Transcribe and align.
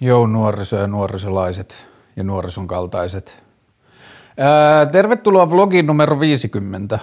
Joo, 0.00 0.26
nuoriso 0.26 0.76
ja 0.76 0.86
nuorisolaiset 0.86 1.86
ja 2.16 2.24
nuorison 2.24 2.66
kaltaiset. 2.66 3.44
Ää, 4.38 4.86
tervetuloa 4.86 5.50
vlogiin 5.50 5.86
numero 5.86 6.20
50. 6.20 6.98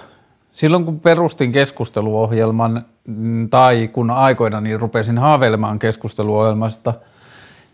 Silloin 0.52 0.84
kun 0.84 1.00
perustin 1.00 1.52
keskusteluohjelman 1.52 2.84
mm, 3.06 3.48
tai 3.48 3.88
kun 3.88 4.10
aikoina 4.10 4.60
niin 4.60 4.80
rupesin 4.80 5.18
haaveilemaan 5.18 5.78
keskusteluohjelmasta, 5.78 6.94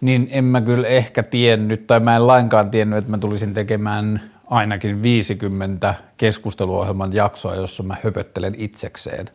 niin 0.00 0.29
en 0.31 0.45
mä 0.45 0.61
kyllä 0.61 0.89
ehkä 0.89 1.23
tiennyt 1.23 1.87
tai 1.87 2.00
mä 2.00 2.16
en 2.16 2.27
lainkaan 2.27 2.71
tiennyt, 2.71 2.98
että 2.98 3.11
mä 3.11 3.19
tulisin 3.19 3.55
tekemään 3.55 4.23
ainakin 4.46 5.03
50 5.03 5.95
keskusteluohjelman 6.16 7.12
jaksoa, 7.12 7.55
jossa 7.55 7.82
mä 7.82 7.96
höpöttelen 8.05 8.55
itsekseen. 8.59 9.27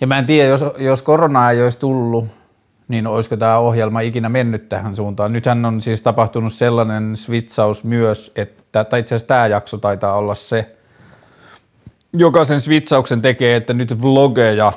Ja 0.00 0.06
mä 0.06 0.18
en 0.18 0.26
tiedä, 0.26 0.48
jos, 0.48 0.64
jos 0.78 1.02
koronaa 1.02 1.50
ei 1.50 1.62
olisi 1.62 1.78
tullut, 1.78 2.26
niin 2.88 3.06
olisiko 3.06 3.36
tämä 3.36 3.58
ohjelma 3.58 4.00
ikinä 4.00 4.28
mennyt 4.28 4.68
tähän 4.68 4.96
suuntaan. 4.96 5.32
Nythän 5.32 5.64
on 5.64 5.80
siis 5.80 6.02
tapahtunut 6.02 6.52
sellainen 6.52 7.16
switchaus 7.16 7.84
myös, 7.84 8.32
että, 8.36 8.84
tai 8.84 9.00
itse 9.00 9.14
asiassa 9.14 9.28
tämä 9.28 9.46
jakso 9.46 9.78
taitaa 9.78 10.14
olla 10.14 10.34
se, 10.34 10.76
joka 12.12 12.44
sen 12.44 12.60
switchauksen 12.60 13.22
tekee, 13.22 13.56
että 13.56 13.74
nyt 13.74 14.02
vlogeja 14.02 14.72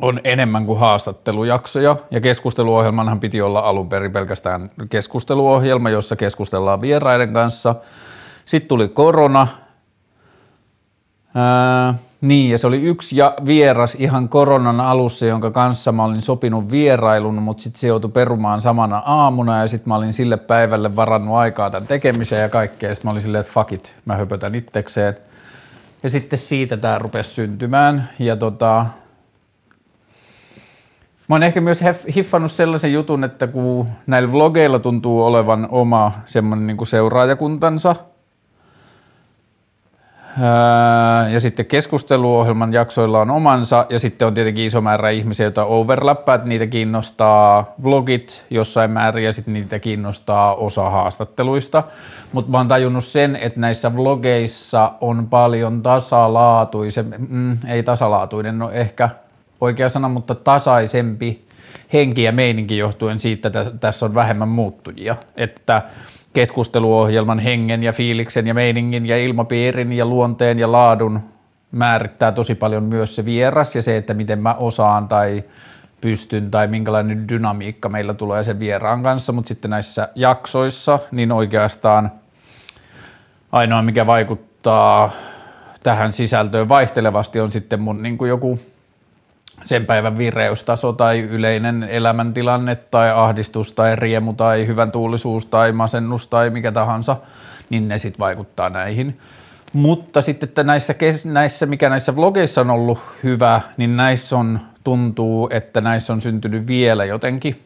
on 0.00 0.20
enemmän 0.24 0.66
kuin 0.66 0.78
haastattelujaksoja, 0.78 1.96
ja 2.10 2.20
keskusteluohjelmanhan 2.20 3.20
piti 3.20 3.42
olla 3.42 3.60
alun 3.60 3.88
perin 3.88 4.12
pelkästään 4.12 4.70
keskusteluohjelma, 4.90 5.90
jossa 5.90 6.16
keskustellaan 6.16 6.80
vieraiden 6.80 7.32
kanssa. 7.32 7.74
Sitten 8.44 8.68
tuli 8.68 8.88
korona, 8.88 9.46
Ää, 11.34 11.94
niin, 12.20 12.50
ja 12.50 12.58
se 12.58 12.66
oli 12.66 12.82
yksi 12.82 13.16
ja 13.16 13.34
vieras 13.46 13.94
ihan 13.94 14.28
koronan 14.28 14.80
alussa, 14.80 15.26
jonka 15.26 15.50
kanssa 15.50 15.92
mä 15.92 16.04
olin 16.04 16.22
sopinut 16.22 16.70
vierailun, 16.70 17.34
mutta 17.34 17.62
sitten 17.62 17.80
se 17.80 17.86
joutui 17.86 18.10
perumaan 18.10 18.62
samana 18.62 19.02
aamuna 19.06 19.60
ja 19.60 19.68
sitten 19.68 19.88
mä 19.88 19.96
olin 19.96 20.12
sille 20.12 20.36
päivälle 20.36 20.96
varannut 20.96 21.36
aikaa 21.36 21.70
tämän 21.70 21.86
tekemiseen 21.86 22.42
ja 22.42 22.48
kaikkea. 22.48 22.94
Sitten 22.94 23.08
mä 23.08 23.12
olin 23.12 23.22
silleen, 23.22 23.40
että 23.40 23.52
fuck 23.52 23.72
it, 23.72 23.94
mä 24.04 24.16
höpötän 24.16 24.54
itsekseen. 24.54 25.16
Ja 26.02 26.10
sitten 26.10 26.38
siitä 26.38 26.76
tämä 26.76 26.98
rupesi 26.98 27.30
syntymään 27.30 28.08
ja 28.18 28.36
tota, 28.36 28.86
Mä 31.28 31.34
oon 31.34 31.42
ehkä 31.42 31.60
myös 31.60 31.80
hiffannut 32.14 32.52
sellaisen 32.52 32.92
jutun, 32.92 33.24
että 33.24 33.46
kun 33.46 33.88
näillä 34.06 34.32
vlogeilla 34.32 34.78
tuntuu 34.78 35.24
olevan 35.24 35.68
oma 35.70 36.12
semmoinen 36.24 36.66
niin 36.66 36.86
seuraajakuntansa– 36.86 37.96
ja 41.32 41.40
sitten 41.40 41.66
keskusteluohjelman 41.66 42.72
jaksoilla 42.72 43.20
on 43.20 43.30
omansa 43.30 43.86
ja 43.88 43.98
sitten 43.98 44.28
on 44.28 44.34
tietenkin 44.34 44.64
iso 44.64 44.80
määrä 44.80 45.10
ihmisiä, 45.10 45.46
joita 45.46 45.64
overlappaa, 45.64 46.34
että 46.34 46.48
niitä 46.48 46.66
kiinnostaa 46.66 47.74
vlogit 47.82 48.44
jossain 48.50 48.90
määrin 48.90 49.24
ja 49.24 49.32
sitten 49.32 49.54
niitä 49.54 49.78
kiinnostaa 49.78 50.54
osa 50.54 50.90
haastatteluista. 50.90 51.82
Mutta 52.32 52.50
mä 52.50 52.58
oon 52.58 52.68
tajunnut 52.68 53.04
sen, 53.04 53.36
että 53.36 53.60
näissä 53.60 53.96
vlogeissa 53.96 54.92
on 55.00 55.26
paljon 55.26 55.82
tasalaatuisen, 55.82 57.14
mm, 57.28 57.56
ei 57.66 57.82
tasalaatuinen, 57.82 58.58
no 58.58 58.70
ehkä 58.70 59.08
oikea 59.60 59.88
sana, 59.88 60.08
mutta 60.08 60.34
tasaisempi 60.34 61.48
henki 61.92 62.22
ja 62.22 62.32
meininki 62.32 62.78
johtuen 62.78 63.20
siitä, 63.20 63.48
että 63.48 63.64
tässä 63.80 64.06
on 64.06 64.14
vähemmän 64.14 64.48
muuttujia. 64.48 65.16
Että 65.36 65.82
keskusteluohjelman 66.32 67.38
hengen 67.38 67.82
ja 67.82 67.92
fiiliksen 67.92 68.46
ja 68.46 68.54
meiningin 68.54 69.06
ja 69.06 69.18
ilmapiirin 69.18 69.92
ja 69.92 70.06
luonteen 70.06 70.58
ja 70.58 70.72
laadun 70.72 71.20
määrittää 71.72 72.32
tosi 72.32 72.54
paljon 72.54 72.82
myös 72.82 73.16
se 73.16 73.24
vieras 73.24 73.76
ja 73.76 73.82
se, 73.82 73.96
että 73.96 74.14
miten 74.14 74.38
mä 74.38 74.54
osaan 74.54 75.08
tai 75.08 75.44
pystyn 76.00 76.50
tai 76.50 76.66
minkälainen 76.66 77.28
dynamiikka 77.28 77.88
meillä 77.88 78.14
tulee 78.14 78.44
sen 78.44 78.58
vieraan 78.60 79.02
kanssa, 79.02 79.32
mutta 79.32 79.48
sitten 79.48 79.70
näissä 79.70 80.08
jaksoissa 80.14 80.98
niin 81.10 81.32
oikeastaan 81.32 82.12
ainoa 83.52 83.82
mikä 83.82 84.06
vaikuttaa 84.06 85.10
tähän 85.82 86.12
sisältöön 86.12 86.68
vaihtelevasti 86.68 87.40
on 87.40 87.52
sitten 87.52 87.80
mun 87.80 88.02
niin 88.02 88.18
kuin 88.18 88.28
joku 88.28 88.60
sen 89.62 89.86
päivän 89.86 90.18
vireystaso 90.18 90.92
tai 90.92 91.20
yleinen 91.20 91.82
elämäntilanne 91.82 92.76
tai 92.76 93.10
ahdistus 93.10 93.72
tai 93.72 93.96
riemu 93.96 94.32
tai 94.32 94.66
hyvän 94.66 94.92
tuulisuus 94.92 95.46
tai 95.46 95.72
masennus 95.72 96.28
tai 96.28 96.50
mikä 96.50 96.72
tahansa, 96.72 97.16
niin 97.70 97.88
ne 97.88 97.98
sitten 97.98 98.18
vaikuttaa 98.18 98.70
näihin. 98.70 99.18
Mutta 99.72 100.22
sitten 100.22 100.48
että 100.48 100.64
näissä, 100.64 100.94
näissä, 101.24 101.66
mikä 101.66 101.88
näissä 101.88 102.16
vlogeissa 102.16 102.60
on 102.60 102.70
ollut 102.70 102.98
hyvä, 103.22 103.60
niin 103.76 103.96
näissä 103.96 104.36
on, 104.36 104.60
tuntuu, 104.84 105.48
että 105.52 105.80
näissä 105.80 106.12
on 106.12 106.20
syntynyt 106.20 106.66
vielä 106.66 107.04
jotenkin, 107.04 107.62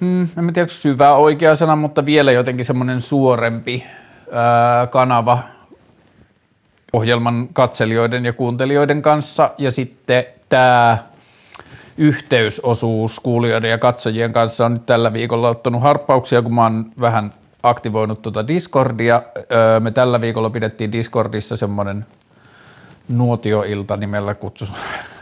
hmm, 0.00 0.28
en 0.38 0.52
tiedä 0.52 0.68
syvä 0.68 1.14
oikea 1.14 1.54
sana, 1.54 1.76
mutta 1.76 2.06
vielä 2.06 2.32
jotenkin 2.32 2.64
semmoinen 2.64 3.00
suorempi 3.00 3.84
ää, 4.32 4.86
kanava 4.86 5.53
ohjelman 6.94 7.48
katselijoiden 7.52 8.24
ja 8.24 8.32
kuuntelijoiden 8.32 9.02
kanssa 9.02 9.50
ja 9.58 9.70
sitten 9.70 10.24
tämä 10.48 10.98
yhteysosuus 11.96 13.20
kuulijoiden 13.20 13.70
ja 13.70 13.78
katsojien 13.78 14.32
kanssa 14.32 14.66
on 14.66 14.72
nyt 14.72 14.86
tällä 14.86 15.12
viikolla 15.12 15.48
ottanut 15.48 15.82
harppauksia, 15.82 16.42
kun 16.42 16.54
mä 16.54 16.62
oon 16.62 16.92
vähän 17.00 17.32
aktivoinut 17.62 18.22
tuota 18.22 18.48
Discordia. 18.48 19.22
Me 19.80 19.90
tällä 19.90 20.20
viikolla 20.20 20.50
pidettiin 20.50 20.92
Discordissa 20.92 21.56
semmoinen 21.56 22.06
nuotioilta 23.08 23.96
nimellä 23.96 24.34
kutsu, 24.34 24.66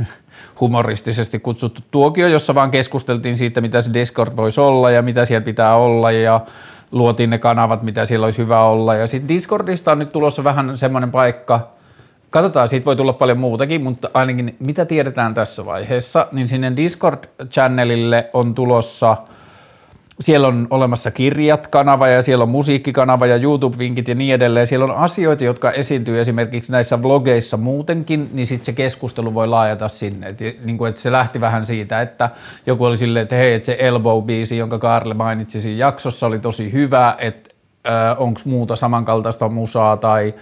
humoristisesti 0.61 1.38
kutsuttu 1.38 1.81
tuokio, 1.91 2.28
jossa 2.28 2.55
vaan 2.55 2.71
keskusteltiin 2.71 3.37
siitä, 3.37 3.61
mitä 3.61 3.82
se 3.82 3.93
Discord 3.93 4.37
voisi 4.37 4.61
olla 4.61 4.91
ja 4.91 5.03
mitä 5.03 5.25
siellä 5.25 5.44
pitää 5.44 5.77
olla 5.77 6.11
ja 6.11 6.41
luotiin 6.92 7.30
ne 7.30 7.38
kanavat, 7.38 7.82
mitä 7.82 8.04
siellä 8.04 8.25
olisi 8.25 8.42
hyvä 8.42 8.64
olla. 8.64 8.94
Ja 8.94 9.06
sitten 9.06 9.28
Discordista 9.28 9.92
on 9.92 9.98
nyt 9.98 10.12
tulossa 10.12 10.44
vähän 10.44 10.78
semmoinen 10.78 11.10
paikka, 11.10 11.72
Katsotaan, 12.32 12.69
siitä 12.69 12.84
voi 12.84 12.97
tulla 12.97 13.12
paljon 13.12 13.38
muutakin, 13.38 13.84
mutta 13.84 14.10
ainakin 14.14 14.56
mitä 14.58 14.84
tiedetään 14.84 15.34
tässä 15.34 15.66
vaiheessa, 15.66 16.26
niin 16.32 16.48
sinne 16.48 16.72
Discord-channelille 16.76 18.31
on 18.32 18.54
tulossa, 18.54 19.16
siellä 20.22 20.49
on 20.49 20.66
olemassa 20.71 21.10
kirjat, 21.10 21.69
kanava 21.69 22.09
ja 22.09 22.22
siellä 22.22 22.43
on 22.43 22.49
musiikkikanava 22.49 23.27
ja 23.27 23.37
YouTube-vinkit 23.37 24.09
ja 24.09 24.15
niin 24.15 24.34
edelleen. 24.34 24.66
Siellä 24.66 24.84
on 24.84 24.97
asioita, 24.97 25.44
jotka 25.44 25.71
esiintyy 25.71 26.21
esimerkiksi 26.21 26.72
näissä 26.72 27.03
vlogeissa 27.03 27.56
muutenkin, 27.56 28.31
niin 28.32 28.47
sitten 28.47 28.66
se 28.66 28.72
keskustelu 28.72 29.34
voi 29.34 29.49
laajata 29.49 29.88
sinne. 29.88 30.27
Et, 30.27 30.65
niin 30.65 30.78
kuin, 30.78 30.88
että 30.88 31.00
se 31.00 31.12
lähti 31.12 31.41
vähän 31.41 31.66
siitä, 31.66 32.00
että 32.00 32.31
joku 32.66 32.84
oli 32.84 32.97
silleen, 32.97 33.22
että 33.22 33.37
hei, 33.37 33.55
että 33.55 33.66
se 33.66 33.77
Elbow-biisi, 33.81 34.55
jonka 34.55 34.78
Karle 34.78 35.15
mainitsi 35.15 35.61
siinä 35.61 35.78
jaksossa, 35.78 36.27
oli 36.27 36.38
tosi 36.38 36.72
hyvä, 36.72 37.16
että 37.19 37.55
onko 38.19 38.41
muuta 38.44 38.77
samankaltaista 38.77 39.49
musaa 39.49 39.97
tai 39.97 40.34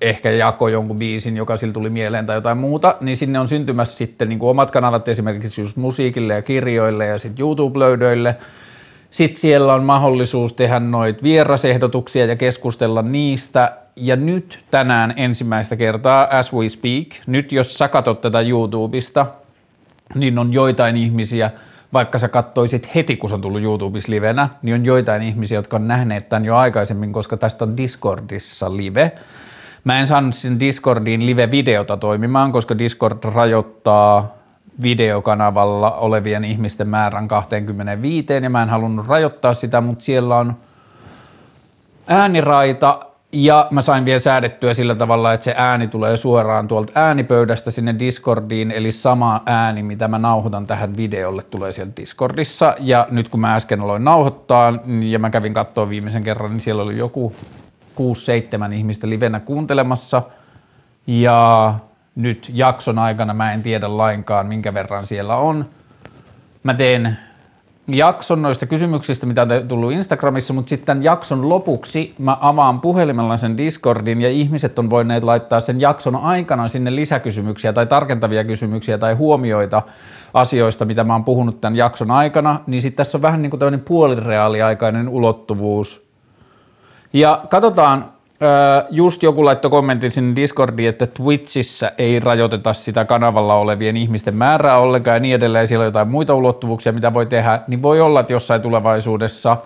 ehkä 0.00 0.30
jako 0.30 0.68
jonkun 0.68 0.98
biisin, 0.98 1.36
joka 1.36 1.56
sillä 1.56 1.72
tuli 1.72 1.90
mieleen 1.90 2.26
tai 2.26 2.36
jotain 2.36 2.58
muuta, 2.58 2.96
niin 3.00 3.16
sinne 3.16 3.38
on 3.38 3.48
syntymässä 3.48 3.96
sitten 3.96 4.28
niin 4.28 4.38
kuin 4.38 4.50
omat 4.50 4.70
kanavat 4.70 5.08
esimerkiksi 5.08 5.60
just 5.60 5.76
musiikille 5.76 6.34
ja 6.34 6.42
kirjoille 6.42 7.06
ja 7.06 7.18
sitten 7.18 7.44
YouTube-löydöille. 7.44 8.36
Sitten 9.10 9.40
siellä 9.40 9.74
on 9.74 9.84
mahdollisuus 9.84 10.52
tehdä 10.52 10.80
noita 10.80 11.22
vierasehdotuksia 11.22 12.26
ja 12.26 12.36
keskustella 12.36 13.02
niistä. 13.02 13.76
Ja 13.96 14.16
nyt 14.16 14.64
tänään 14.70 15.14
ensimmäistä 15.16 15.76
kertaa, 15.76 16.28
as 16.30 16.52
we 16.54 16.68
speak, 16.68 17.08
nyt 17.26 17.52
jos 17.52 17.74
sä 17.74 17.88
katsot 17.88 18.20
tätä 18.20 18.40
YouTubesta, 18.40 19.26
niin 20.14 20.38
on 20.38 20.52
joitain 20.52 20.96
ihmisiä, 20.96 21.50
vaikka 21.92 22.18
sä 22.18 22.28
kattoisit 22.28 22.94
heti, 22.94 23.16
kun 23.16 23.28
se 23.28 23.34
on 23.34 23.40
tullut 23.40 23.62
YouTubessa 23.62 24.12
livenä, 24.12 24.48
niin 24.62 24.74
on 24.74 24.84
joitain 24.84 25.22
ihmisiä, 25.22 25.58
jotka 25.58 25.76
on 25.76 25.88
nähneet 25.88 26.28
tämän 26.28 26.44
jo 26.44 26.56
aikaisemmin, 26.56 27.12
koska 27.12 27.36
tästä 27.36 27.64
on 27.64 27.76
Discordissa 27.76 28.76
live. 28.76 29.12
Mä 29.84 30.00
en 30.00 30.06
saanut 30.06 30.34
sen 30.34 30.60
Discordiin 30.60 31.26
live-videota 31.26 31.96
toimimaan, 31.96 32.52
koska 32.52 32.78
Discord 32.78 33.18
rajoittaa 33.24 34.37
videokanavalla 34.82 35.90
olevien 35.90 36.44
ihmisten 36.44 36.88
määrän 36.88 37.28
25 37.28 38.26
ja 38.42 38.50
mä 38.50 38.62
en 38.62 38.68
halunnut 38.68 39.06
rajoittaa 39.06 39.54
sitä, 39.54 39.80
mutta 39.80 40.04
siellä 40.04 40.36
on 40.36 40.56
ääniraita 42.06 43.00
ja 43.32 43.68
mä 43.70 43.82
sain 43.82 44.04
vielä 44.04 44.18
säädettyä 44.18 44.74
sillä 44.74 44.94
tavalla, 44.94 45.32
että 45.32 45.44
se 45.44 45.54
ääni 45.56 45.88
tulee 45.88 46.16
suoraan 46.16 46.68
tuolta 46.68 46.92
äänipöydästä 46.94 47.70
sinne 47.70 47.94
Discordiin, 47.98 48.70
eli 48.70 48.92
sama 48.92 49.42
ääni, 49.46 49.82
mitä 49.82 50.08
mä 50.08 50.18
nauhoitan 50.18 50.66
tähän 50.66 50.96
videolle, 50.96 51.42
tulee 51.42 51.72
sieltä 51.72 51.92
Discordissa. 51.96 52.74
Ja 52.78 53.08
nyt 53.10 53.28
kun 53.28 53.40
mä 53.40 53.54
äsken 53.54 53.80
aloin 53.80 54.04
nauhoittaa 54.04 54.78
ja 55.02 55.18
mä 55.18 55.30
kävin 55.30 55.54
katsoa 55.54 55.88
viimeisen 55.88 56.24
kerran, 56.24 56.50
niin 56.50 56.60
siellä 56.60 56.82
oli 56.82 56.98
joku 56.98 57.32
6-7 58.70 58.72
ihmistä 58.72 59.08
livenä 59.08 59.40
kuuntelemassa 59.40 60.22
ja 61.06 61.74
nyt 62.18 62.50
jakson 62.54 62.98
aikana 62.98 63.34
mä 63.34 63.52
en 63.52 63.62
tiedä 63.62 63.96
lainkaan 63.96 64.46
minkä 64.46 64.74
verran 64.74 65.06
siellä 65.06 65.36
on. 65.36 65.66
Mä 66.62 66.74
teen 66.74 67.18
jakson 67.88 68.42
noista 68.42 68.66
kysymyksistä, 68.66 69.26
mitä 69.26 69.42
on 69.42 69.48
tullut 69.68 69.92
Instagramissa, 69.92 70.54
mutta 70.54 70.68
sitten 70.68 70.86
tämän 70.86 71.04
jakson 71.04 71.48
lopuksi 71.48 72.14
mä 72.18 72.36
avaan 72.40 72.80
puhelimella 72.80 73.36
sen 73.36 73.56
Discordin 73.56 74.20
ja 74.20 74.28
ihmiset 74.28 74.78
on 74.78 74.90
voineet 74.90 75.24
laittaa 75.24 75.60
sen 75.60 75.80
jakson 75.80 76.16
aikana 76.16 76.68
sinne 76.68 76.96
lisäkysymyksiä 76.96 77.72
tai 77.72 77.86
tarkentavia 77.86 78.44
kysymyksiä 78.44 78.98
tai 78.98 79.14
huomioita 79.14 79.82
asioista, 80.34 80.84
mitä 80.84 81.04
mä 81.04 81.12
oon 81.12 81.24
puhunut 81.24 81.60
tämän 81.60 81.76
jakson 81.76 82.10
aikana, 82.10 82.60
niin 82.66 82.82
sitten 82.82 82.96
tässä 82.96 83.18
on 83.18 83.22
vähän 83.22 83.42
niin 83.42 83.50
kuin 83.50 83.60
tämmöinen 83.60 83.80
puolireaaliaikainen 83.80 85.08
ulottuvuus. 85.08 86.08
Ja 87.12 87.44
katsotaan, 87.50 88.12
just 88.90 89.22
joku 89.22 89.44
laittoi 89.44 89.70
kommentin 89.70 90.10
sinne 90.10 90.36
Discordiin, 90.36 90.88
että 90.88 91.06
Twitchissä 91.06 91.92
ei 91.98 92.20
rajoiteta 92.20 92.72
sitä 92.72 93.04
kanavalla 93.04 93.54
olevien 93.54 93.96
ihmisten 93.96 94.34
määrää 94.34 94.78
ollenkaan 94.78 95.16
ja 95.16 95.20
niin 95.20 95.34
edelleen, 95.34 95.68
siellä 95.68 95.82
on 95.82 95.86
jotain 95.88 96.08
muita 96.08 96.34
ulottuvuuksia, 96.34 96.92
mitä 96.92 97.14
voi 97.14 97.26
tehdä, 97.26 97.60
niin 97.66 97.82
voi 97.82 98.00
olla, 98.00 98.20
että 98.20 98.32
jossain 98.32 98.62
tulevaisuudessa 98.62 99.56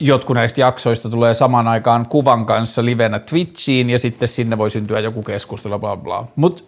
jotkut 0.00 0.36
näistä 0.36 0.60
jaksoista 0.60 1.08
tulee 1.08 1.34
samaan 1.34 1.68
aikaan 1.68 2.06
kuvan 2.08 2.46
kanssa 2.46 2.84
livenä 2.84 3.18
Twitchiin 3.18 3.90
ja 3.90 3.98
sitten 3.98 4.28
sinne 4.28 4.58
voi 4.58 4.70
syntyä 4.70 5.00
joku 5.00 5.22
keskustelu, 5.22 5.78
bla 5.78 5.96
bla. 5.96 6.26
Mutta 6.36 6.62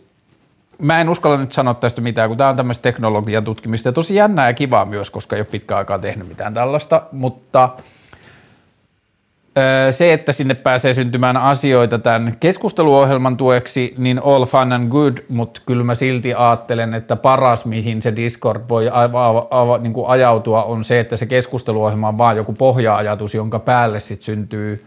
mä 0.78 1.00
en 1.00 1.08
uskalla 1.08 1.36
nyt 1.36 1.52
sanoa 1.52 1.74
tästä 1.74 2.00
mitään, 2.00 2.28
kun 2.28 2.38
tämä 2.38 2.50
on 2.50 2.56
tämmöistä 2.56 2.82
teknologian 2.82 3.44
tutkimista. 3.44 3.88
Ja 3.88 3.92
tosi 3.92 4.14
jännää 4.14 4.48
ja 4.48 4.54
kivaa 4.54 4.84
myös, 4.84 5.10
koska 5.10 5.36
ei 5.36 5.40
ole 5.40 5.46
pitkä 5.50 5.76
aikaa 5.76 5.98
tehnyt 5.98 6.28
mitään 6.28 6.54
tällaista, 6.54 7.02
mutta– 7.12 7.68
se, 9.90 10.12
että 10.12 10.32
sinne 10.32 10.54
pääsee 10.54 10.94
syntymään 10.94 11.36
asioita 11.36 11.98
tämän 11.98 12.36
keskusteluohjelman 12.40 13.36
tueksi, 13.36 13.94
niin 13.98 14.20
all 14.24 14.44
fun 14.44 14.72
and 14.72 14.88
good, 14.88 15.18
mutta 15.28 15.62
kyllä 15.66 15.84
mä 15.84 15.94
silti 15.94 16.34
ajattelen, 16.34 16.94
että 16.94 17.16
paras, 17.16 17.64
mihin 17.64 18.02
se 18.02 18.16
Discord 18.16 18.62
voi 18.68 18.90
niin 19.80 19.92
kuin 19.92 20.08
ajautua, 20.08 20.64
on 20.64 20.84
se, 20.84 21.00
että 21.00 21.16
se 21.16 21.26
keskusteluohjelma 21.26 22.08
on 22.08 22.18
vaan 22.18 22.36
joku 22.36 22.52
pohja-ajatus, 22.52 23.34
jonka 23.34 23.58
päälle 23.58 24.00
sitten 24.00 24.24
syntyy 24.24 24.86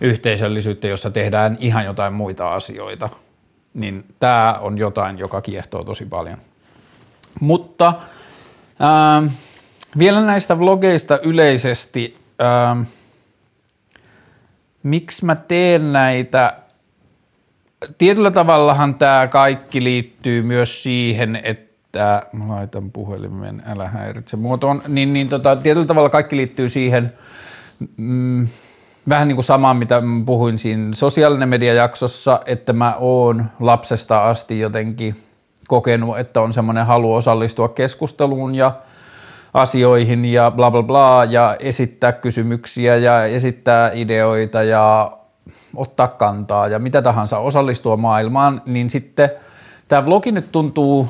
yhteisöllisyyttä, 0.00 0.86
jossa 0.86 1.10
tehdään 1.10 1.56
ihan 1.60 1.84
jotain 1.84 2.12
muita 2.12 2.54
asioita. 2.54 3.08
Niin 3.74 4.04
tämä 4.20 4.58
on 4.60 4.78
jotain, 4.78 5.18
joka 5.18 5.40
kiehtoo 5.40 5.84
tosi 5.84 6.06
paljon. 6.06 6.38
Mutta 7.40 7.94
ää, 8.80 9.22
vielä 9.98 10.20
näistä 10.20 10.58
vlogeista 10.58 11.18
yleisesti. 11.22 12.16
Ää, 12.38 12.76
miksi 14.82 15.24
mä 15.24 15.34
teen 15.34 15.92
näitä, 15.92 16.54
tietyllä 17.98 18.30
tavallahan 18.30 18.94
tämä 18.94 19.26
kaikki 19.26 19.84
liittyy 19.84 20.42
myös 20.42 20.82
siihen, 20.82 21.40
että 21.42 22.22
mä 22.32 22.48
laitan 22.48 22.92
puhelimen, 22.92 23.62
älä 23.66 23.88
häiritse 23.88 24.36
muotoon, 24.36 24.82
niin, 24.88 25.12
niin 25.12 25.28
tota, 25.28 25.56
tietyllä 25.56 25.86
tavalla 25.86 26.08
kaikki 26.08 26.36
liittyy 26.36 26.68
siihen, 26.68 27.12
mm, 27.96 28.48
vähän 29.08 29.28
niin 29.28 29.36
kuin 29.36 29.44
samaan, 29.44 29.76
mitä 29.76 30.02
puhuin 30.26 30.58
siinä 30.58 30.94
sosiaalinen 30.94 31.48
media-jaksossa, 31.48 32.40
että 32.46 32.72
mä 32.72 32.94
oon 32.98 33.44
lapsesta 33.60 34.28
asti 34.28 34.60
jotenkin 34.60 35.16
kokenut, 35.68 36.18
että 36.18 36.40
on 36.40 36.52
semmoinen 36.52 36.86
halu 36.86 37.14
osallistua 37.14 37.68
keskusteluun 37.68 38.54
ja– 38.54 38.72
asioihin 39.54 40.24
ja 40.24 40.50
bla 40.50 40.70
bla 40.70 40.82
bla 40.82 41.24
ja 41.24 41.56
esittää 41.60 42.12
kysymyksiä 42.12 42.96
ja 42.96 43.24
esittää 43.24 43.90
ideoita 43.94 44.62
ja 44.62 45.12
ottaa 45.76 46.08
kantaa 46.08 46.68
ja 46.68 46.78
mitä 46.78 47.02
tahansa 47.02 47.38
osallistua 47.38 47.96
maailmaan, 47.96 48.62
niin 48.66 48.90
sitten 48.90 49.30
tämä 49.88 50.06
vlogi 50.06 50.32
nyt 50.32 50.52
tuntuu 50.52 51.08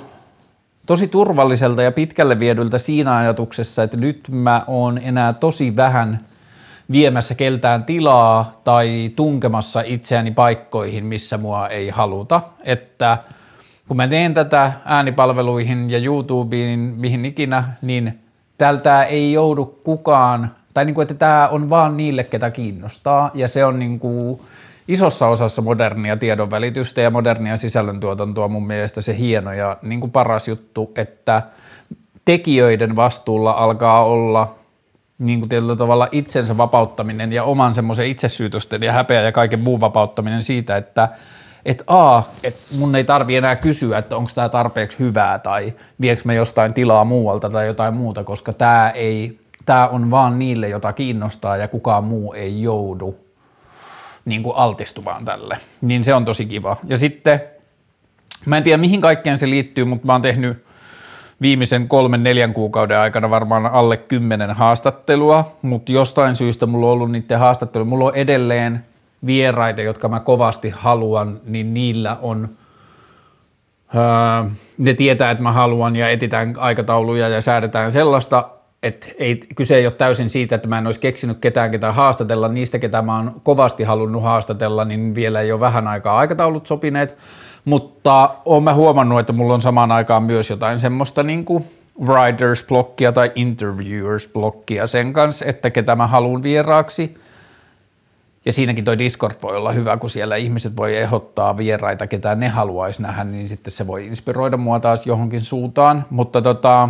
tosi 0.87 1.09
turvalliselta 1.09 1.83
ja 1.83 1.93
pitkälle 1.93 2.39
viedyltä 2.39 2.79
siinä 2.79 3.17
ajatuksessa, 3.17 3.83
että 3.83 3.97
nyt 3.97 4.29
mä 4.31 4.65
oon 4.67 4.99
enää 4.99 5.33
tosi 5.33 5.77
vähän 5.77 6.27
viemässä 6.93 7.35
keltään 7.35 7.85
tilaa 7.85 8.53
tai 8.65 9.13
tunkemassa 9.17 9.83
itseäni 9.87 10.31
paikkoihin, 10.31 11.05
missä 11.05 11.39
mua 11.39 11.69
ei 11.69 11.89
haluta, 11.89 12.41
että 12.65 13.19
kun 13.89 13.97
mä 13.97 14.09
teen 14.09 14.35
tätä 14.35 14.73
äänipalveluihin 14.85 15.91
ja 15.91 15.99
YouTubeen, 15.99 16.79
mihin 16.79 17.25
ikinä, 17.25 17.65
niin 17.83 18.19
tältä 18.59 19.05
ei 19.05 19.33
joudu 19.33 19.67
kukaan, 19.67 20.55
tai 20.75 20.85
niin 20.85 20.95
kuin, 20.95 21.03
että 21.03 21.15
tämä 21.15 21.49
on 21.49 21.71
vaan 21.71 21.97
niille, 21.97 22.25
ketä 22.25 22.51
kiinnostaa, 22.51 23.31
ja 23.35 23.49
se 23.49 23.65
on 23.65 23.79
niin 23.79 23.99
kuin 23.99 24.41
isossa 24.89 25.27
osassa 25.27 25.63
modernia 25.63 26.17
tiedonvälitystä 26.17 27.01
ja 27.01 27.11
modernia 27.11 27.57
sisällöntuotantoa 27.57 28.49
mun 28.49 28.67
mielestä 28.67 29.03
se 29.03 29.19
hieno 29.19 29.53
ja 29.53 29.77
niin 29.83 30.01
kuin 30.01 30.13
paras 30.13 30.49
juttu, 30.49 30.93
että 30.97 31.43
tekijöiden 32.25 32.97
vastuulla 32.97 33.51
alkaa 33.51 34.05
olla 34.05 34.55
niin 35.19 35.39
kuin 35.39 35.49
tietyllä 35.49 35.77
tavalla 35.77 36.09
itsensä 36.13 36.57
vapauttaminen 36.57 37.33
ja 37.33 37.45
oman 37.45 37.75
semmoisen 37.75 38.07
itsesyytösten 38.07 38.83
ja 38.83 38.93
häpeä 38.93 39.21
ja 39.21 39.33
kaiken 39.33 39.61
muun 39.61 39.81
vapauttaminen 39.81 40.43
siitä, 40.43 40.77
että 40.77 41.09
että 41.69 41.85
a, 41.87 42.23
että 42.43 42.61
mun 42.79 42.97
ei 42.97 43.05
tarvi 43.05 43.37
enää 43.37 43.57
kysyä, 43.57 43.99
että 43.99 44.17
onko 44.17 44.31
tämä 44.35 44.49
tarpeeksi 44.49 44.99
hyvää 44.99 45.39
tai 45.39 45.73
viekö 46.01 46.23
me 46.25 46.35
jostain 46.35 46.75
tilaa 46.75 47.05
muualta 47.05 47.51
tai 47.51 47.67
jotain 47.67 47.95
muuta, 47.95 48.25
koska 48.25 48.53
tämä 48.53 48.91
ei, 48.91 49.39
tämä 49.67 49.89
on 49.89 50.11
vaan 50.11 50.39
niille, 50.39 50.69
jota 50.69 50.93
kiinnostaa 50.93 51.57
ja 51.57 51.69
kukaan 51.69 52.05
muu 52.05 52.33
ei 52.33 52.63
joudu 52.63 53.17
niin 54.25 54.43
kuin 54.43 54.57
altistumaan 54.57 55.25
tälle. 55.25 55.57
Niin 55.81 56.05
se 56.05 56.15
on 56.15 56.25
tosi 56.25 56.47
kiva. 56.47 56.77
Ja 56.85 56.99
sitten, 56.99 57.41
mä 58.47 58.57
en 58.57 58.63
tiedä 58.63 58.79
mihin 58.79 59.01
kaikkeen 59.01 59.39
se 59.39 59.51
liittyy, 59.51 59.85
mutta 59.85 60.07
mä 60.07 60.13
oon 60.13 60.23
tehnyt 60.23 60.65
viimeisen 61.41 61.89
kolmen 61.89 62.23
neljän 62.23 62.55
kuukauden 62.55 62.99
aikana 62.99 63.31
varmaan 63.31 63.67
alle 63.67 63.97
kymmenen 63.97 64.51
haastattelua, 64.51 65.57
mutta 65.63 65.93
jostain 65.93 66.37
syystä 66.37 66.67
mulla 66.67 66.87
on 66.87 66.93
ollut 66.93 67.11
niiden 67.11 67.39
haastattelu. 67.39 67.85
Mulla 67.85 68.05
on 68.05 68.15
edelleen 68.15 68.85
vieraita, 69.27 69.83
jotka 69.83 70.09
mä 70.09 70.21
kovasti 70.21 70.73
haluan, 70.77 71.41
niin 71.45 71.75
niillä 71.75 72.17
on, 72.23 72.49
öö, 73.95 74.51
ne 74.79 74.95
tietää, 74.95 75.31
että 75.31 75.43
mä 75.43 75.53
haluan 75.53 75.97
ja 75.97 76.11
etitään 76.11 76.55
aikatauluja 76.59 77.29
ja 77.29 77.43
säädetään 77.43 77.93
sellaista, 77.93 78.49
että 78.83 79.09
ei, 79.19 79.41
kyse 79.57 79.77
ei 79.77 79.87
ole 79.87 79.93
täysin 79.93 80.31
siitä, 80.31 80.55
että 80.55 80.69
mä 80.69 80.79
en 80.79 80.87
olisi 80.87 81.01
keksinyt 81.01 81.39
ketään, 81.41 81.71
ketä 81.71 81.93
haastatella. 81.93 82.49
Niistä, 82.49 82.79
ketä 82.79 83.03
mä 83.03 83.17
oon 83.17 83.41
kovasti 83.43 83.85
halunnut 83.85 84.23
haastatella, 84.23 84.85
niin 84.85 85.15
vielä 85.15 85.41
ei 85.41 85.53
ole 85.53 85.61
vähän 85.61 85.89
aikaa 85.89 86.19
aikataulut 86.19 86.67
sopineet. 86.67 87.17
Mutta 87.65 88.31
oon 88.45 88.65
mä 88.65 88.75
huomannut, 88.75 89.21
että 89.21 89.33
mulla 89.33 89.55
on 89.55 89.63
samaan 89.63 89.93
aikaan 89.93 90.23
myös 90.23 90.51
jotain 90.51 90.81
semmoista 90.81 91.23
niin 91.23 91.45
kuin 91.45 91.65
writers-blokkia 92.05 93.13
tai 93.13 93.33
interviewers-blokkia 93.35 94.87
sen 94.87 95.13
kanssa, 95.13 95.45
että 95.45 95.71
ketä 95.71 95.97
mä 95.97 96.07
haluan 96.07 96.43
vieraaksi– 96.43 97.15
ja 98.49 98.53
siinäkin 98.53 98.85
toi 98.85 98.99
Discord 98.99 99.35
voi 99.43 99.57
olla 99.57 99.73
hyvä, 99.73 99.97
kun 99.97 100.11
siellä 100.11 100.37
ihmiset 100.37 100.77
voi 100.77 100.97
ehdottaa 100.97 101.57
vieraita, 101.57 102.07
ketä 102.07 102.35
ne 102.35 102.49
haluaisi 102.49 103.03
nähdä, 103.03 103.25
niin 103.25 103.49
sitten 103.49 103.71
se 103.71 103.87
voi 103.87 104.07
inspiroida 104.07 104.57
mua 104.57 104.81
taas 104.81 105.07
johonkin 105.07 105.41
suuntaan. 105.41 106.05
Mutta 106.11 106.43
tota, 106.43 106.89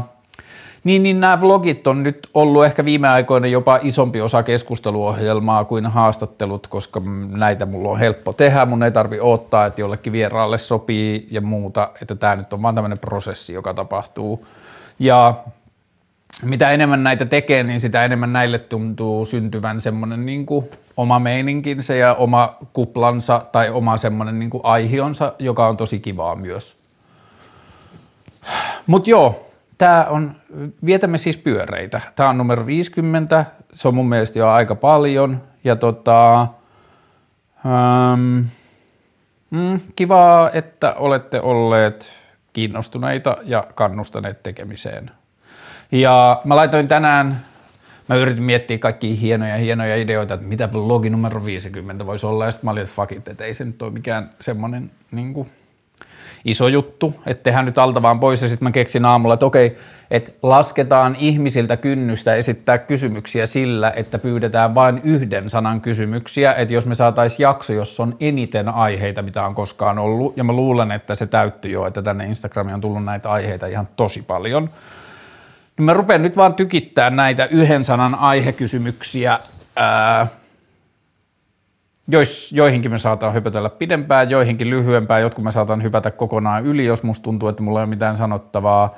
niin, 0.84 1.02
niin 1.02 1.20
nämä 1.20 1.40
vlogit 1.40 1.87
on 1.87 2.02
nyt 2.02 2.28
ollut 2.35 2.64
ehkä 2.64 2.85
viime 2.85 3.09
aikoina 3.09 3.47
jopa 3.47 3.78
isompi 3.83 4.21
osa 4.21 4.42
keskusteluohjelmaa 4.42 5.64
kuin 5.64 5.87
haastattelut, 5.87 6.66
koska 6.66 7.02
näitä 7.28 7.66
mulla 7.66 7.88
on 7.88 7.99
helppo 7.99 8.33
tehdä, 8.33 8.66
mun 8.66 8.83
ei 8.83 8.90
tarvi 8.90 9.21
odottaa, 9.21 9.66
että 9.66 9.80
jollekin 9.80 10.12
vieraalle 10.12 10.59
sopii 10.59 11.28
ja 11.30 11.40
muuta, 11.40 11.90
että 12.02 12.14
tämä 12.14 12.37
nyt 12.37 12.52
on 12.52 12.62
vaan 12.62 12.75
tämmöinen 12.75 12.99
prosessi, 12.99 13.52
joka 13.52 13.75
tapahtuu. 13.75 14.47
Ja 14.99 15.35
mitä 16.42 16.70
enemmän 16.70 17.04
näitä 17.04 17.26
tekee, 17.26 17.62
niin 17.62 17.80
sitä 17.80 18.04
enemmän 18.04 18.32
näille 18.32 18.58
tuntuu 18.58 19.25
syntyvän 19.25 19.80
semmoinen 19.80 20.26
niin 20.26 20.47
kuin 20.47 20.70
oma 20.97 21.18
meininkinsä 21.18 21.94
ja 21.94 22.14
oma 22.14 22.56
kuplansa 22.73 23.47
tai 23.52 23.70
oma 23.70 23.97
semmoinen 23.97 24.38
niin 24.38 24.50
kuin 24.50 24.64
aihionsa, 24.64 25.32
joka 25.38 25.68
on 25.68 25.76
tosi 25.76 26.00
kivaa 26.00 26.37
myös. 26.37 26.76
Mutta 28.87 29.11
joo, 29.11 29.50
tämä 29.78 30.06
on, 30.11 30.35
vietämme 30.85 31.18
siis 31.18 31.38
pyöreitä. 31.38 32.00
Tämä 32.16 32.28
on 32.28 32.38
numero 32.38 32.66
50, 32.66 33.44
se 33.73 33.88
on 33.88 33.94
mun 33.94 34.08
mielestä 34.08 34.38
jo 34.38 34.49
aika 34.49 34.75
paljon 34.75 35.42
ja 35.64 35.76
tota, 35.76 36.40
ähm, 36.40 38.40
mm, 39.50 39.80
kivaa, 39.97 40.50
että 40.50 40.94
olette 40.94 41.40
olleet 41.40 42.12
kiinnostuneita 42.52 43.37
ja 43.42 43.64
kannustaneet 43.75 44.42
tekemiseen. 44.42 45.11
Ja 45.92 46.40
mä 46.45 46.57
laitoin 46.57 46.88
tänään, 46.88 47.40
mä 48.09 48.14
yritin 48.14 48.42
miettiä 48.42 48.78
kaikki 48.78 49.21
hienoja 49.21 49.57
hienoja 49.57 49.97
ideoita, 49.97 50.35
että 50.35 50.47
mitä 50.47 50.73
vlogi 50.73 51.11
numero 51.11 51.45
50 51.45 52.07
voisi 52.07 52.26
olla, 52.26 52.45
ja 52.45 52.50
sitten 52.50 52.66
mä 52.66 52.71
olin, 52.71 52.83
että 52.83 52.95
fuck 52.95 53.12
it, 53.12 53.28
että 53.28 53.45
ei 53.45 53.54
se 53.54 53.64
nyt 53.64 53.83
ole 53.83 53.92
mikään 53.92 54.30
semmoinen 54.40 54.90
niin 55.11 55.35
kuin, 55.35 55.49
iso 56.45 56.68
juttu, 56.68 57.14
että 57.26 57.42
tehdään 57.42 57.64
nyt 57.64 57.78
alta 57.78 58.02
vaan 58.02 58.21
pois, 58.21 58.42
ja 58.42 58.49
sitten 58.49 58.66
mä 58.66 58.73
keksin 58.73 59.04
aamulla, 59.04 59.35
että 59.35 59.47
okei, 59.47 59.78
että 60.11 60.33
lasketaan 60.42 61.16
ihmisiltä 61.18 61.76
kynnystä 61.76 62.35
esittää 62.35 62.78
kysymyksiä 62.78 63.47
sillä, 63.47 63.92
että 63.97 64.18
pyydetään 64.18 64.75
vain 64.75 65.00
yhden 65.04 65.50
sanan 65.50 65.80
kysymyksiä, 65.80 66.54
että 66.54 66.75
jos 66.75 66.87
me 66.87 66.95
saataisiin 66.95 67.42
jakso, 67.42 67.73
jossa 67.73 68.02
on 68.02 68.16
eniten 68.21 68.68
aiheita, 68.68 69.23
mitä 69.23 69.47
on 69.47 69.54
koskaan 69.54 69.99
ollut, 69.99 70.37
ja 70.37 70.45
mä 70.45 70.52
luulen, 70.52 70.90
että 70.90 71.14
se 71.14 71.26
täyttyi 71.26 71.73
jo, 71.73 71.87
että 71.87 72.02
tänne 72.02 72.26
Instagramiin 72.26 72.75
on 72.75 72.80
tullut 72.80 73.04
näitä 73.04 73.30
aiheita 73.30 73.66
ihan 73.66 73.88
tosi 73.97 74.23
paljon, 74.23 74.71
mä 75.85 75.94
rupean 75.94 76.23
nyt 76.23 76.37
vaan 76.37 76.54
tykittää 76.54 77.11
näitä 77.11 77.44
yhden 77.44 77.85
sanan 77.85 78.14
aihekysymyksiä, 78.14 79.38
ää, 79.76 80.26
jois, 82.08 82.52
joihinkin 82.52 82.90
me 82.90 82.99
saataan 82.99 83.35
hypätellä 83.35 83.70
pidempään, 83.70 84.30
joihinkin 84.30 84.70
lyhyempään, 84.70 85.23
jotkut 85.23 85.44
me 85.44 85.52
saatan 85.52 85.82
hypätä 85.82 86.11
kokonaan 86.11 86.66
yli, 86.66 86.85
jos 86.85 87.02
musta 87.02 87.25
tuntuu, 87.25 87.49
että 87.49 87.62
mulla 87.62 87.80
ei 87.80 87.85
ole 87.85 87.90
mitään 87.90 88.16
sanottavaa. 88.16 88.94